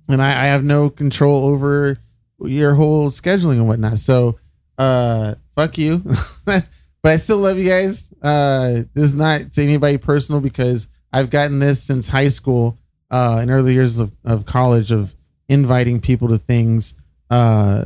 and 0.08 0.22
I, 0.22 0.30
I 0.30 0.46
have 0.48 0.64
no 0.64 0.90
control 0.90 1.46
over 1.46 1.98
your 2.40 2.76
whole 2.76 3.10
scheduling 3.10 3.54
and 3.54 3.68
whatnot. 3.68 3.98
So, 3.98 4.38
uh, 4.78 5.36
fuck 5.56 5.78
you. 5.78 6.04
but 6.46 6.66
I 7.04 7.16
still 7.18 7.38
love 7.38 7.58
you 7.58 7.68
guys. 7.68 8.12
Uh, 8.22 8.84
this 8.94 9.06
is 9.06 9.16
not 9.16 9.54
to 9.54 9.64
anybody 9.64 9.98
personal 9.98 10.42
because 10.42 10.88
I've 11.14 11.30
gotten 11.30 11.60
this 11.60 11.82
since 11.84 12.08
high 12.08 12.30
school, 12.30 12.78
uh, 13.12 13.40
in 13.42 13.50
early 13.50 13.74
years 13.74 14.00
of, 14.00 14.12
of 14.24 14.46
college 14.46 14.92
of 14.92 15.16
inviting 15.48 16.02
people 16.02 16.28
to 16.30 16.38
things, 16.38 16.96
uh, 17.30 17.86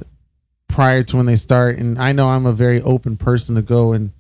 prior 0.67 1.03
to 1.03 1.17
when 1.17 1.25
they 1.25 1.35
start. 1.35 1.77
And 1.77 1.99
I 1.99 2.11
know 2.13 2.29
I'm 2.29 2.45
a 2.45 2.53
very 2.53 2.81
open 2.81 3.17
person 3.17 3.55
to 3.55 3.61
go 3.61 3.93
and 3.93 4.11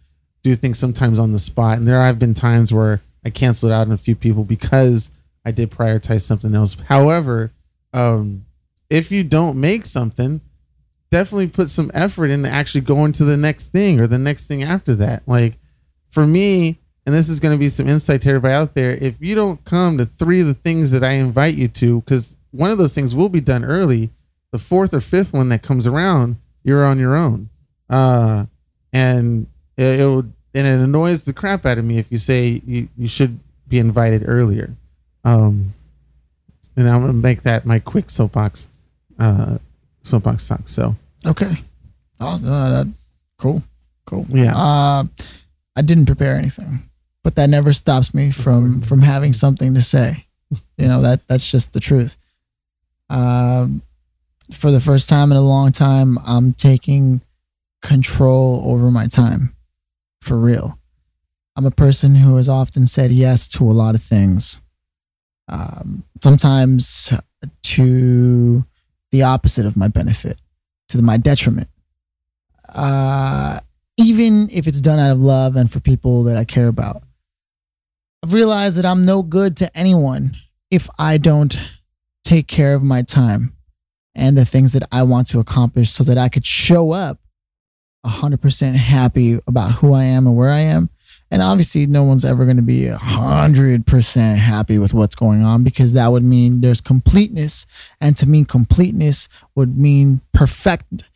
do 0.43 0.55
things 0.55 0.77
sometimes 0.79 1.19
on 1.19 1.31
the 1.31 1.39
spot. 1.39 1.77
And 1.77 1.87
there 1.87 2.01
have 2.01 2.19
been 2.19 2.33
times 2.33 2.73
where 2.73 3.01
I 3.23 3.29
canceled 3.29 3.71
out 3.71 3.87
on 3.87 3.93
a 3.93 3.97
few 3.97 4.15
people 4.15 4.43
because 4.43 5.11
I 5.45 5.51
did 5.51 5.71
prioritize 5.71 6.21
something 6.21 6.53
else. 6.53 6.75
However, 6.87 7.51
um, 7.93 8.45
if 8.89 9.11
you 9.11 9.23
don't 9.23 9.59
make 9.59 9.85
something, 9.85 10.41
definitely 11.11 11.47
put 11.47 11.69
some 11.69 11.91
effort 11.93 12.27
into 12.27 12.49
actually 12.49 12.81
going 12.81 13.11
to 13.13 13.25
the 13.25 13.37
next 13.37 13.67
thing 13.67 13.99
or 13.99 14.07
the 14.07 14.17
next 14.17 14.47
thing 14.47 14.63
after 14.63 14.95
that. 14.95 15.23
Like 15.27 15.57
for 16.09 16.25
me, 16.25 16.79
and 17.05 17.15
this 17.15 17.29
is 17.29 17.39
going 17.39 17.55
to 17.55 17.59
be 17.59 17.69
some 17.69 17.87
insight 17.87 18.21
to 18.23 18.29
everybody 18.29 18.53
out 18.53 18.75
there. 18.75 18.91
If 18.91 19.19
you 19.19 19.33
don't 19.33 19.63
come 19.65 19.97
to 19.97 20.05
three 20.05 20.41
of 20.41 20.47
the 20.47 20.53
things 20.53 20.91
that 20.91 21.03
I 21.03 21.13
invite 21.13 21.55
you 21.55 21.67
to, 21.67 22.01
because 22.01 22.37
one 22.51 22.71
of 22.71 22.77
those 22.77 22.93
things 22.93 23.15
will 23.15 23.29
be 23.29 23.41
done 23.41 23.65
early, 23.65 24.11
the 24.51 24.59
fourth 24.59 24.93
or 24.93 25.01
fifth 25.01 25.33
one 25.33 25.49
that 25.49 25.63
comes 25.63 25.87
around, 25.87 26.37
you're 26.63 26.85
on 26.85 26.99
your 26.99 27.15
own. 27.15 27.49
Uh, 27.89 28.45
and 28.93 29.47
it, 29.77 30.01
it 30.01 30.05
will, 30.05 30.25
and 30.53 30.67
it 30.67 30.79
annoys 30.79 31.25
the 31.25 31.33
crap 31.33 31.65
out 31.65 31.77
of 31.77 31.85
me 31.85 31.97
if 31.97 32.11
you 32.11 32.17
say 32.17 32.61
you, 32.65 32.89
you 32.97 33.07
should 33.07 33.39
be 33.67 33.79
invited 33.79 34.23
earlier. 34.27 34.75
Um, 35.23 35.73
and 36.75 36.87
I'm 36.89 37.01
gonna 37.01 37.13
make 37.13 37.43
that 37.43 37.65
my 37.65 37.79
quick 37.79 38.09
soapbox, 38.09 38.67
uh, 39.19 39.57
soapbox 40.03 40.47
talk. 40.47 40.67
So 40.67 40.95
Okay. 41.25 41.61
Oh, 42.19 42.37
that, 42.37 42.87
cool. 43.37 43.63
Cool. 44.05 44.25
yeah, 44.29 44.55
Uh, 44.57 45.03
I 45.75 45.81
didn't 45.81 46.05
prepare 46.07 46.35
anything, 46.35 46.89
but 47.23 47.35
that 47.35 47.49
never 47.49 47.71
stops 47.73 48.13
me 48.13 48.31
from 48.31 48.81
from 48.81 49.01
having 49.01 49.33
something 49.33 49.73
to 49.75 49.81
say. 49.81 50.25
You 50.77 50.87
know 50.87 51.01
that 51.01 51.27
that's 51.27 51.49
just 51.49 51.73
the 51.73 51.79
truth. 51.79 52.15
Um, 53.09 53.81
for 54.51 54.71
the 54.71 54.81
first 54.81 55.07
time 55.09 55.31
in 55.31 55.37
a 55.37 55.41
long 55.41 55.71
time, 55.71 56.17
I'm 56.25 56.53
taking 56.53 57.21
control 57.81 58.63
over 58.65 58.89
my 58.91 59.07
time, 59.07 59.55
for 60.21 60.37
real. 60.37 60.77
I'm 61.55 61.65
a 61.65 61.71
person 61.71 62.15
who 62.15 62.35
has 62.37 62.49
often 62.49 62.87
said 62.87 63.11
yes 63.11 63.47
to 63.49 63.63
a 63.63 63.71
lot 63.73 63.93
of 63.95 64.01
things. 64.01 64.61
Um, 65.47 66.03
sometimes 66.23 67.13
to 67.63 68.65
the 69.11 69.23
opposite 69.23 69.65
of 69.65 69.75
my 69.75 69.87
benefit, 69.87 70.39
to 70.89 71.01
my 71.01 71.17
detriment. 71.17 71.67
Uh, 72.67 73.59
even 73.97 74.49
if 74.51 74.67
it's 74.67 74.81
done 74.81 74.99
out 74.99 75.11
of 75.11 75.21
love 75.21 75.55
and 75.55 75.71
for 75.71 75.79
people 75.79 76.23
that 76.23 76.37
I 76.37 76.45
care 76.45 76.67
about. 76.67 77.03
I've 78.23 78.33
realized 78.33 78.77
that 78.77 78.85
I'm 78.85 79.05
no 79.05 79.23
good 79.23 79.57
to 79.57 79.77
anyone 79.77 80.35
if 80.71 80.89
I 80.97 81.17
don't 81.17 81.59
take 82.23 82.47
care 82.47 82.73
of 82.75 82.83
my 82.83 83.01
time 83.01 83.53
and 84.15 84.37
the 84.37 84.45
things 84.45 84.73
that 84.73 84.83
I 84.91 85.03
want 85.03 85.27
to 85.27 85.39
accomplish 85.39 85.91
so 85.91 86.03
that 86.03 86.17
I 86.17 86.29
could 86.29 86.45
show 86.45 86.91
up 86.91 87.19
100% 88.05 88.75
happy 88.75 89.39
about 89.47 89.73
who 89.73 89.93
I 89.93 90.03
am 90.03 90.27
and 90.27 90.35
where 90.35 90.49
I 90.49 90.59
am. 90.59 90.89
And 91.31 91.43
obviously, 91.43 91.85
no 91.85 92.03
one's 92.03 92.25
ever 92.25 92.43
going 92.45 92.57
to 92.57 92.63
be 92.63 92.85
100% 92.85 94.35
happy 94.35 94.79
with 94.79 94.93
what's 94.93 95.13
going 95.15 95.43
on 95.43 95.63
because 95.63 95.93
that 95.93 96.11
would 96.11 96.23
mean 96.23 96.61
there's 96.61 96.81
completeness. 96.81 97.67
And 98.01 98.15
to 98.17 98.27
mean 98.27 98.45
completeness 98.45 99.29
would 99.55 99.77
mean 99.77 100.21
perfect 100.33 101.09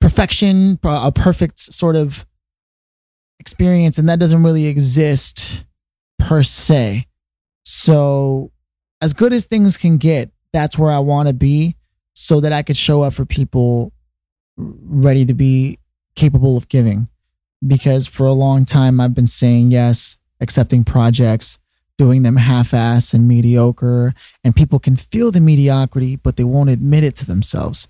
perfection, 0.00 0.78
a 0.82 1.12
perfect 1.12 1.58
sort 1.58 1.96
of 1.96 2.26
experience, 3.38 3.98
and 3.98 4.08
that 4.08 4.18
doesn't 4.18 4.42
really 4.42 4.66
exist 4.66 5.64
per 6.18 6.42
se. 6.42 7.06
So, 7.64 8.50
as 9.00 9.12
good 9.12 9.32
as 9.32 9.46
things 9.46 9.76
can 9.76 9.98
get, 9.98 10.30
that's 10.52 10.76
where 10.76 10.90
I 10.90 10.98
want 10.98 11.28
to 11.28 11.34
be 11.34 11.76
so 12.14 12.40
that 12.40 12.52
I 12.52 12.62
could 12.62 12.76
show 12.76 13.02
up 13.02 13.14
for 13.14 13.24
people 13.24 13.92
ready 14.56 15.24
to 15.26 15.34
be 15.34 15.78
capable 16.16 16.56
of 16.56 16.68
giving. 16.68 17.08
Because 17.66 18.06
for 18.06 18.26
a 18.26 18.32
long 18.32 18.64
time, 18.64 19.00
I've 19.00 19.14
been 19.14 19.26
saying 19.26 19.70
yes, 19.70 20.16
accepting 20.40 20.84
projects, 20.84 21.58
doing 21.98 22.22
them 22.22 22.36
half 22.36 22.72
ass 22.72 23.12
and 23.12 23.28
mediocre, 23.28 24.14
and 24.42 24.56
people 24.56 24.78
can 24.78 24.96
feel 24.96 25.30
the 25.30 25.40
mediocrity, 25.40 26.16
but 26.16 26.36
they 26.36 26.44
won't 26.44 26.70
admit 26.70 27.04
it 27.04 27.14
to 27.16 27.26
themselves 27.26 27.88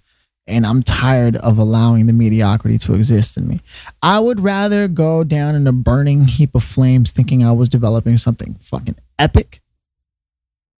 and 0.51 0.67
I'm 0.67 0.83
tired 0.83 1.37
of 1.37 1.59
allowing 1.59 2.07
the 2.07 2.13
mediocrity 2.13 2.77
to 2.79 2.95
exist 2.95 3.37
in 3.37 3.47
me. 3.47 3.61
I 4.03 4.19
would 4.19 4.41
rather 4.41 4.89
go 4.89 5.25
down 5.25 5.55
in 5.55 5.67
a 5.67 5.73
burning 5.73 6.27
heap 6.27 6.55
of 6.55 6.65
flames 6.65 7.13
thinking 7.13 7.45
I 7.45 7.53
was 7.53 7.69
developing 7.69 8.19
something 8.19 8.55
fucking 8.55 8.97
epic 9.19 9.61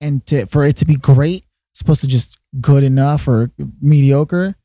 and 0.01 0.25
to, 0.27 0.47
for 0.47 0.65
it 0.65 0.77
to 0.77 0.85
be 0.85 0.97
great, 0.97 1.45
supposed 1.73 2.01
to 2.01 2.09
just 2.09 2.39
good 2.61 2.83
enough 2.83 3.29
or 3.29 3.53
mediocre 3.81 4.57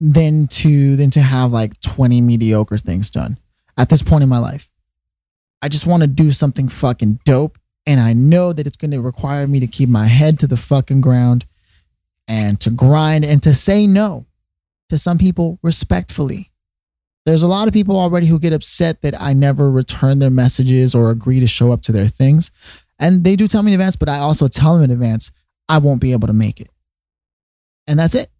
than 0.00 0.46
to 0.46 0.96
than 0.96 1.10
to 1.10 1.20
have 1.20 1.52
like 1.52 1.78
20 1.80 2.20
mediocre 2.20 2.78
things 2.78 3.10
done 3.10 3.36
at 3.78 3.88
this 3.88 4.02
point 4.02 4.22
in 4.22 4.28
my 4.28 4.38
life. 4.38 4.68
I 5.62 5.68
just 5.68 5.86
want 5.86 6.02
to 6.02 6.06
do 6.06 6.30
something 6.30 6.68
fucking 6.68 7.20
dope 7.24 7.58
and 7.88 8.00
I 8.00 8.12
know 8.12 8.52
that 8.52 8.66
it's 8.66 8.76
going 8.76 8.90
to 8.90 9.00
require 9.00 9.46
me 9.46 9.60
to 9.60 9.66
keep 9.66 9.88
my 9.88 10.08
head 10.08 10.38
to 10.40 10.46
the 10.46 10.58
fucking 10.58 11.00
ground 11.00 11.46
and 12.28 12.60
to 12.60 12.68
grind 12.68 13.24
and 13.24 13.42
to 13.44 13.54
say 13.54 13.86
no 13.86 14.26
to 14.90 14.98
some 14.98 15.16
people 15.16 15.58
respectfully. 15.62 16.52
There's 17.24 17.42
a 17.42 17.48
lot 17.48 17.66
of 17.66 17.72
people 17.72 17.98
already 17.98 18.26
who 18.26 18.38
get 18.38 18.52
upset 18.52 19.00
that 19.00 19.18
I 19.18 19.32
never 19.32 19.70
return 19.70 20.18
their 20.18 20.28
messages 20.28 20.94
or 20.94 21.08
agree 21.08 21.40
to 21.40 21.46
show 21.46 21.72
up 21.72 21.80
to 21.82 21.92
their 21.92 22.08
things. 22.08 22.50
And 22.98 23.24
they 23.24 23.36
do 23.36 23.48
tell 23.48 23.62
me 23.62 23.72
in 23.72 23.80
advance, 23.80 23.96
but 23.96 24.10
I 24.10 24.18
also 24.18 24.48
tell 24.48 24.74
them 24.74 24.84
in 24.84 24.90
advance, 24.90 25.30
I 25.68 25.78
won't 25.78 26.02
be 26.02 26.12
able 26.12 26.26
to 26.26 26.34
make 26.34 26.60
it. 26.60 26.68
And 27.86 27.98
that's 27.98 28.14
it. 28.14 28.30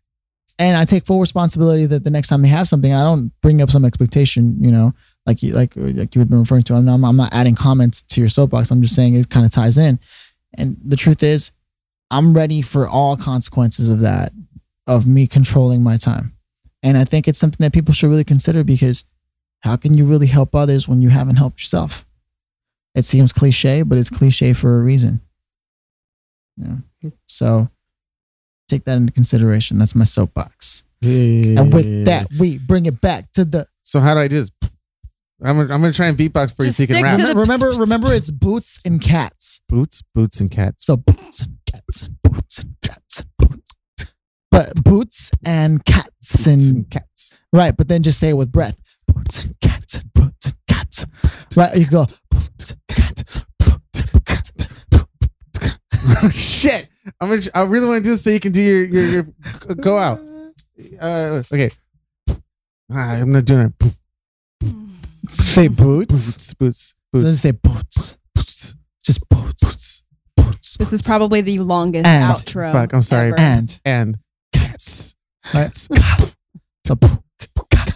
And 0.58 0.76
I 0.76 0.84
take 0.84 1.06
full 1.06 1.20
responsibility 1.20 1.86
that 1.86 2.04
the 2.04 2.10
next 2.10 2.28
time 2.28 2.42
they 2.42 2.48
have 2.48 2.68
something, 2.68 2.92
I 2.92 3.02
don't 3.02 3.32
bring 3.40 3.62
up 3.62 3.70
some 3.70 3.86
expectation, 3.86 4.62
you 4.62 4.70
know, 4.70 4.92
like 5.28 5.42
you 5.42 5.52
like 5.52 5.74
like 5.76 6.14
you 6.14 6.20
had 6.20 6.30
been 6.30 6.40
referring 6.40 6.62
to. 6.62 6.74
I'm 6.74 6.86
not, 6.86 7.04
I'm 7.04 7.16
not 7.16 7.34
adding 7.34 7.54
comments 7.54 8.02
to 8.02 8.20
your 8.20 8.30
soapbox. 8.30 8.70
I'm 8.70 8.80
just 8.80 8.94
saying 8.94 9.14
it 9.14 9.28
kind 9.28 9.44
of 9.44 9.52
ties 9.52 9.76
in. 9.76 10.00
And 10.54 10.78
the 10.82 10.96
truth 10.96 11.22
is, 11.22 11.52
I'm 12.10 12.32
ready 12.32 12.62
for 12.62 12.88
all 12.88 13.16
consequences 13.16 13.90
of 13.90 14.00
that, 14.00 14.32
of 14.86 15.06
me 15.06 15.26
controlling 15.26 15.82
my 15.82 15.98
time. 15.98 16.32
And 16.82 16.96
I 16.96 17.04
think 17.04 17.28
it's 17.28 17.38
something 17.38 17.62
that 17.62 17.74
people 17.74 17.92
should 17.92 18.08
really 18.08 18.24
consider 18.24 18.64
because 18.64 19.04
how 19.60 19.76
can 19.76 19.94
you 19.98 20.06
really 20.06 20.28
help 20.28 20.54
others 20.54 20.88
when 20.88 21.02
you 21.02 21.10
haven't 21.10 21.36
helped 21.36 21.60
yourself? 21.60 22.06
It 22.94 23.04
seems 23.04 23.30
cliche, 23.30 23.82
but 23.82 23.98
it's 23.98 24.08
cliche 24.08 24.54
for 24.54 24.78
a 24.78 24.82
reason. 24.82 25.20
Yeah. 26.56 27.10
So 27.26 27.68
take 28.66 28.84
that 28.84 28.96
into 28.96 29.12
consideration. 29.12 29.78
That's 29.78 29.94
my 29.94 30.04
soapbox. 30.04 30.84
And 31.02 31.72
with 31.72 32.06
that, 32.06 32.28
we 32.40 32.56
bring 32.58 32.86
it 32.86 33.00
back 33.02 33.30
to 33.32 33.44
the 33.44 33.68
so 33.84 34.00
how 34.00 34.14
do 34.14 34.20
I 34.20 34.28
do 34.28 34.40
this? 34.40 34.70
I'm 35.42 35.56
gonna, 35.56 35.72
I'm 35.74 35.80
gonna 35.80 35.92
try 35.92 36.08
and 36.08 36.18
beatbox 36.18 36.54
for 36.56 36.64
Just 36.64 36.78
you 36.80 36.86
so 36.86 36.94
you 36.98 37.02
can 37.04 37.14
stick 37.14 37.24
rap. 37.26 37.34
the- 37.34 37.40
remember 37.40 37.70
remember 37.70 38.12
it's 38.12 38.30
boots 38.30 38.80
and 38.84 39.00
cats. 39.00 39.60
Boots, 39.68 40.02
boots, 40.14 40.40
and 40.40 40.50
cats. 40.50 40.84
So 40.84 40.96
boots 40.96 41.40
and 41.42 41.58
cats 41.70 42.08
boots 42.24 42.58
and 42.58 42.74
cats 42.82 43.20
and 43.20 43.28
boots. 43.38 43.70
But 44.50 44.74
boots 44.82 45.30
and 45.44 45.84
cats 45.84 46.06
Boots 46.32 46.46
and 46.46 46.60
and 46.60 46.90
cats. 46.90 47.32
Right, 47.52 47.76
but 47.76 47.86
then 47.88 48.02
just 48.02 48.18
say 48.18 48.30
it 48.30 48.36
with 48.36 48.50
breath. 48.50 48.76
Boots 49.06 49.44
and 49.44 49.60
cats 49.60 50.00
boots 50.14 50.46
and 50.46 50.54
cats. 50.66 51.04
Right, 51.56 51.76
you 51.76 51.86
go. 51.86 52.04
Boots 52.30 52.70
and 52.72 52.80
cats. 52.88 53.40
Boots 53.60 54.00
and 54.12 54.24
cats. 54.24 54.52
Shit, 56.32 56.88
I'm 57.20 57.28
gonna. 57.28 57.42
I 57.54 57.62
really 57.62 57.86
want 57.86 57.98
to 57.98 58.04
do 58.04 58.10
this 58.10 58.24
so 58.24 58.30
you 58.30 58.40
can 58.40 58.52
do 58.52 58.60
your 58.62 58.84
your, 58.84 59.04
your 59.04 59.22
go 59.76 59.96
out. 59.98 60.20
Uh, 61.00 61.42
okay. 61.52 61.70
Ah, 62.90 63.12
I'm 63.14 63.32
not 63.32 63.44
doing 63.44 63.72
it. 63.80 63.97
Say 65.28 65.68
boots. 65.68 66.12
Boots, 66.12 66.54
boots. 66.54 66.94
So 67.14 67.22
then 67.22 67.32
say 67.32 67.50
boots. 67.52 68.18
Boots. 68.34 68.74
Just 69.04 69.28
boots. 69.28 70.04
Boots. 70.36 70.76
This 70.78 70.92
is 70.92 71.02
probably 71.02 71.40
the 71.40 71.58
longest 71.60 72.06
And- 72.06 72.34
outro. 72.36 72.72
Fuck, 72.72 72.92
I'm 72.92 73.02
sorry. 73.02 73.28
ever. 73.28 73.38
and 73.38 73.80
And 73.84 74.18
cats. 74.52 75.14
Right? 75.54 75.74
So. 75.76 76.94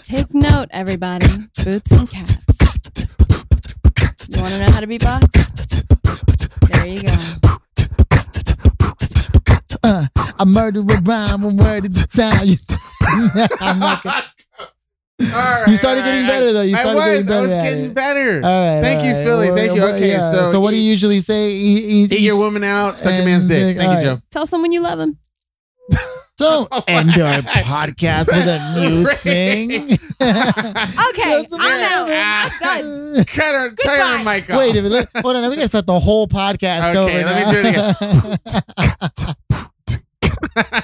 Take 0.05 0.35
note, 0.35 0.69
everybody. 0.73 1.27
Boots 1.65 1.91
and 1.91 2.09
cats. 2.11 2.37
You 4.35 4.41
want 4.41 4.55
to 4.55 4.61
know 4.61 4.71
how 4.71 4.81
to 4.81 4.87
beatbox? 4.87 5.29
There 6.69 6.87
you 6.87 7.03
go. 7.03 7.17
Uh, 9.85 10.07
I 10.39 10.45
murder 10.45 10.81
a 10.81 11.01
rhyme 11.01 11.45
and 11.45 11.59
word 11.59 11.87
at 11.87 11.93
the 11.95 12.07
time. 12.07 12.59
I'm 13.61 13.79
not 13.79 14.03
gonna, 14.03 14.23
All 14.61 14.67
right, 15.31 15.65
You 15.69 15.77
started 15.77 16.05
getting 16.05 16.25
I- 16.25 16.29
better, 16.29 16.53
though. 16.53 16.63
You 16.63 16.77
I 16.77 16.81
started 16.81 16.99
was. 16.99 17.05
getting 17.05 17.27
better 17.27 17.37
I 17.37 17.41
was 17.41 17.49
getting 17.49 17.93
better. 17.95 18.41
all 18.47 18.75
right. 18.75 18.81
Thank 18.83 19.01
all 19.01 19.07
you, 19.07 19.13
right. 19.15 19.25
Philly. 19.25 19.47
Well, 19.49 19.57
Thank 19.57 19.77
you. 19.77 19.83
Okay, 19.85 20.09
yeah. 20.11 20.51
so 20.51 20.61
what 20.61 20.71
do 20.71 20.77
you 20.77 20.83
usually 20.91 21.21
say? 21.21 21.51
Eat, 21.53 22.13
Eat 22.13 22.21
your 22.21 22.37
woman 22.37 22.65
out, 22.65 22.99
suck 22.99 23.15
your 23.15 23.25
man's 23.25 23.47
dick. 23.47 23.77
dick, 23.77 23.77
Thank 23.79 24.03
you, 24.03 24.11
all 24.11 24.17
Joe. 24.17 24.23
Tell 24.31 24.47
someone 24.47 24.73
you 24.73 24.81
love 24.81 24.99
him. 25.01 25.19
So 26.39 26.67
oh 26.73 26.83
end 26.89 27.11
our 27.11 27.43
podcast 27.43 28.27
with 28.29 28.49
a 28.49 28.75
new 28.75 29.05
thing. 29.17 29.71
Okay, 29.93 31.43
Just 31.43 31.53
a 31.53 31.57
I'm 31.61 31.83
out. 31.83 32.09
I'm 32.11 32.11
ah. 32.11 32.59
done. 32.59 33.25
Cut 33.27 33.55
her, 33.55 33.69
turn 33.75 34.01
her 34.01 34.17
Goodbye. 34.17 34.23
mic 34.41 34.51
off. 34.51 34.57
Wait 34.59 34.75
a 34.77 34.83
minute. 34.83 35.09
Hold 35.19 35.37
on. 35.37 35.51
We 35.51 35.57
gotta 35.57 35.69
start 35.69 35.87
the 35.87 36.01
whole 36.01 36.27
podcast 36.27 36.95
Okay, 36.97 37.23
over. 37.23 37.27
let 37.27 37.47
me 37.47 37.53
do 37.53 37.59
it 37.69 38.41
again. 40.65 40.83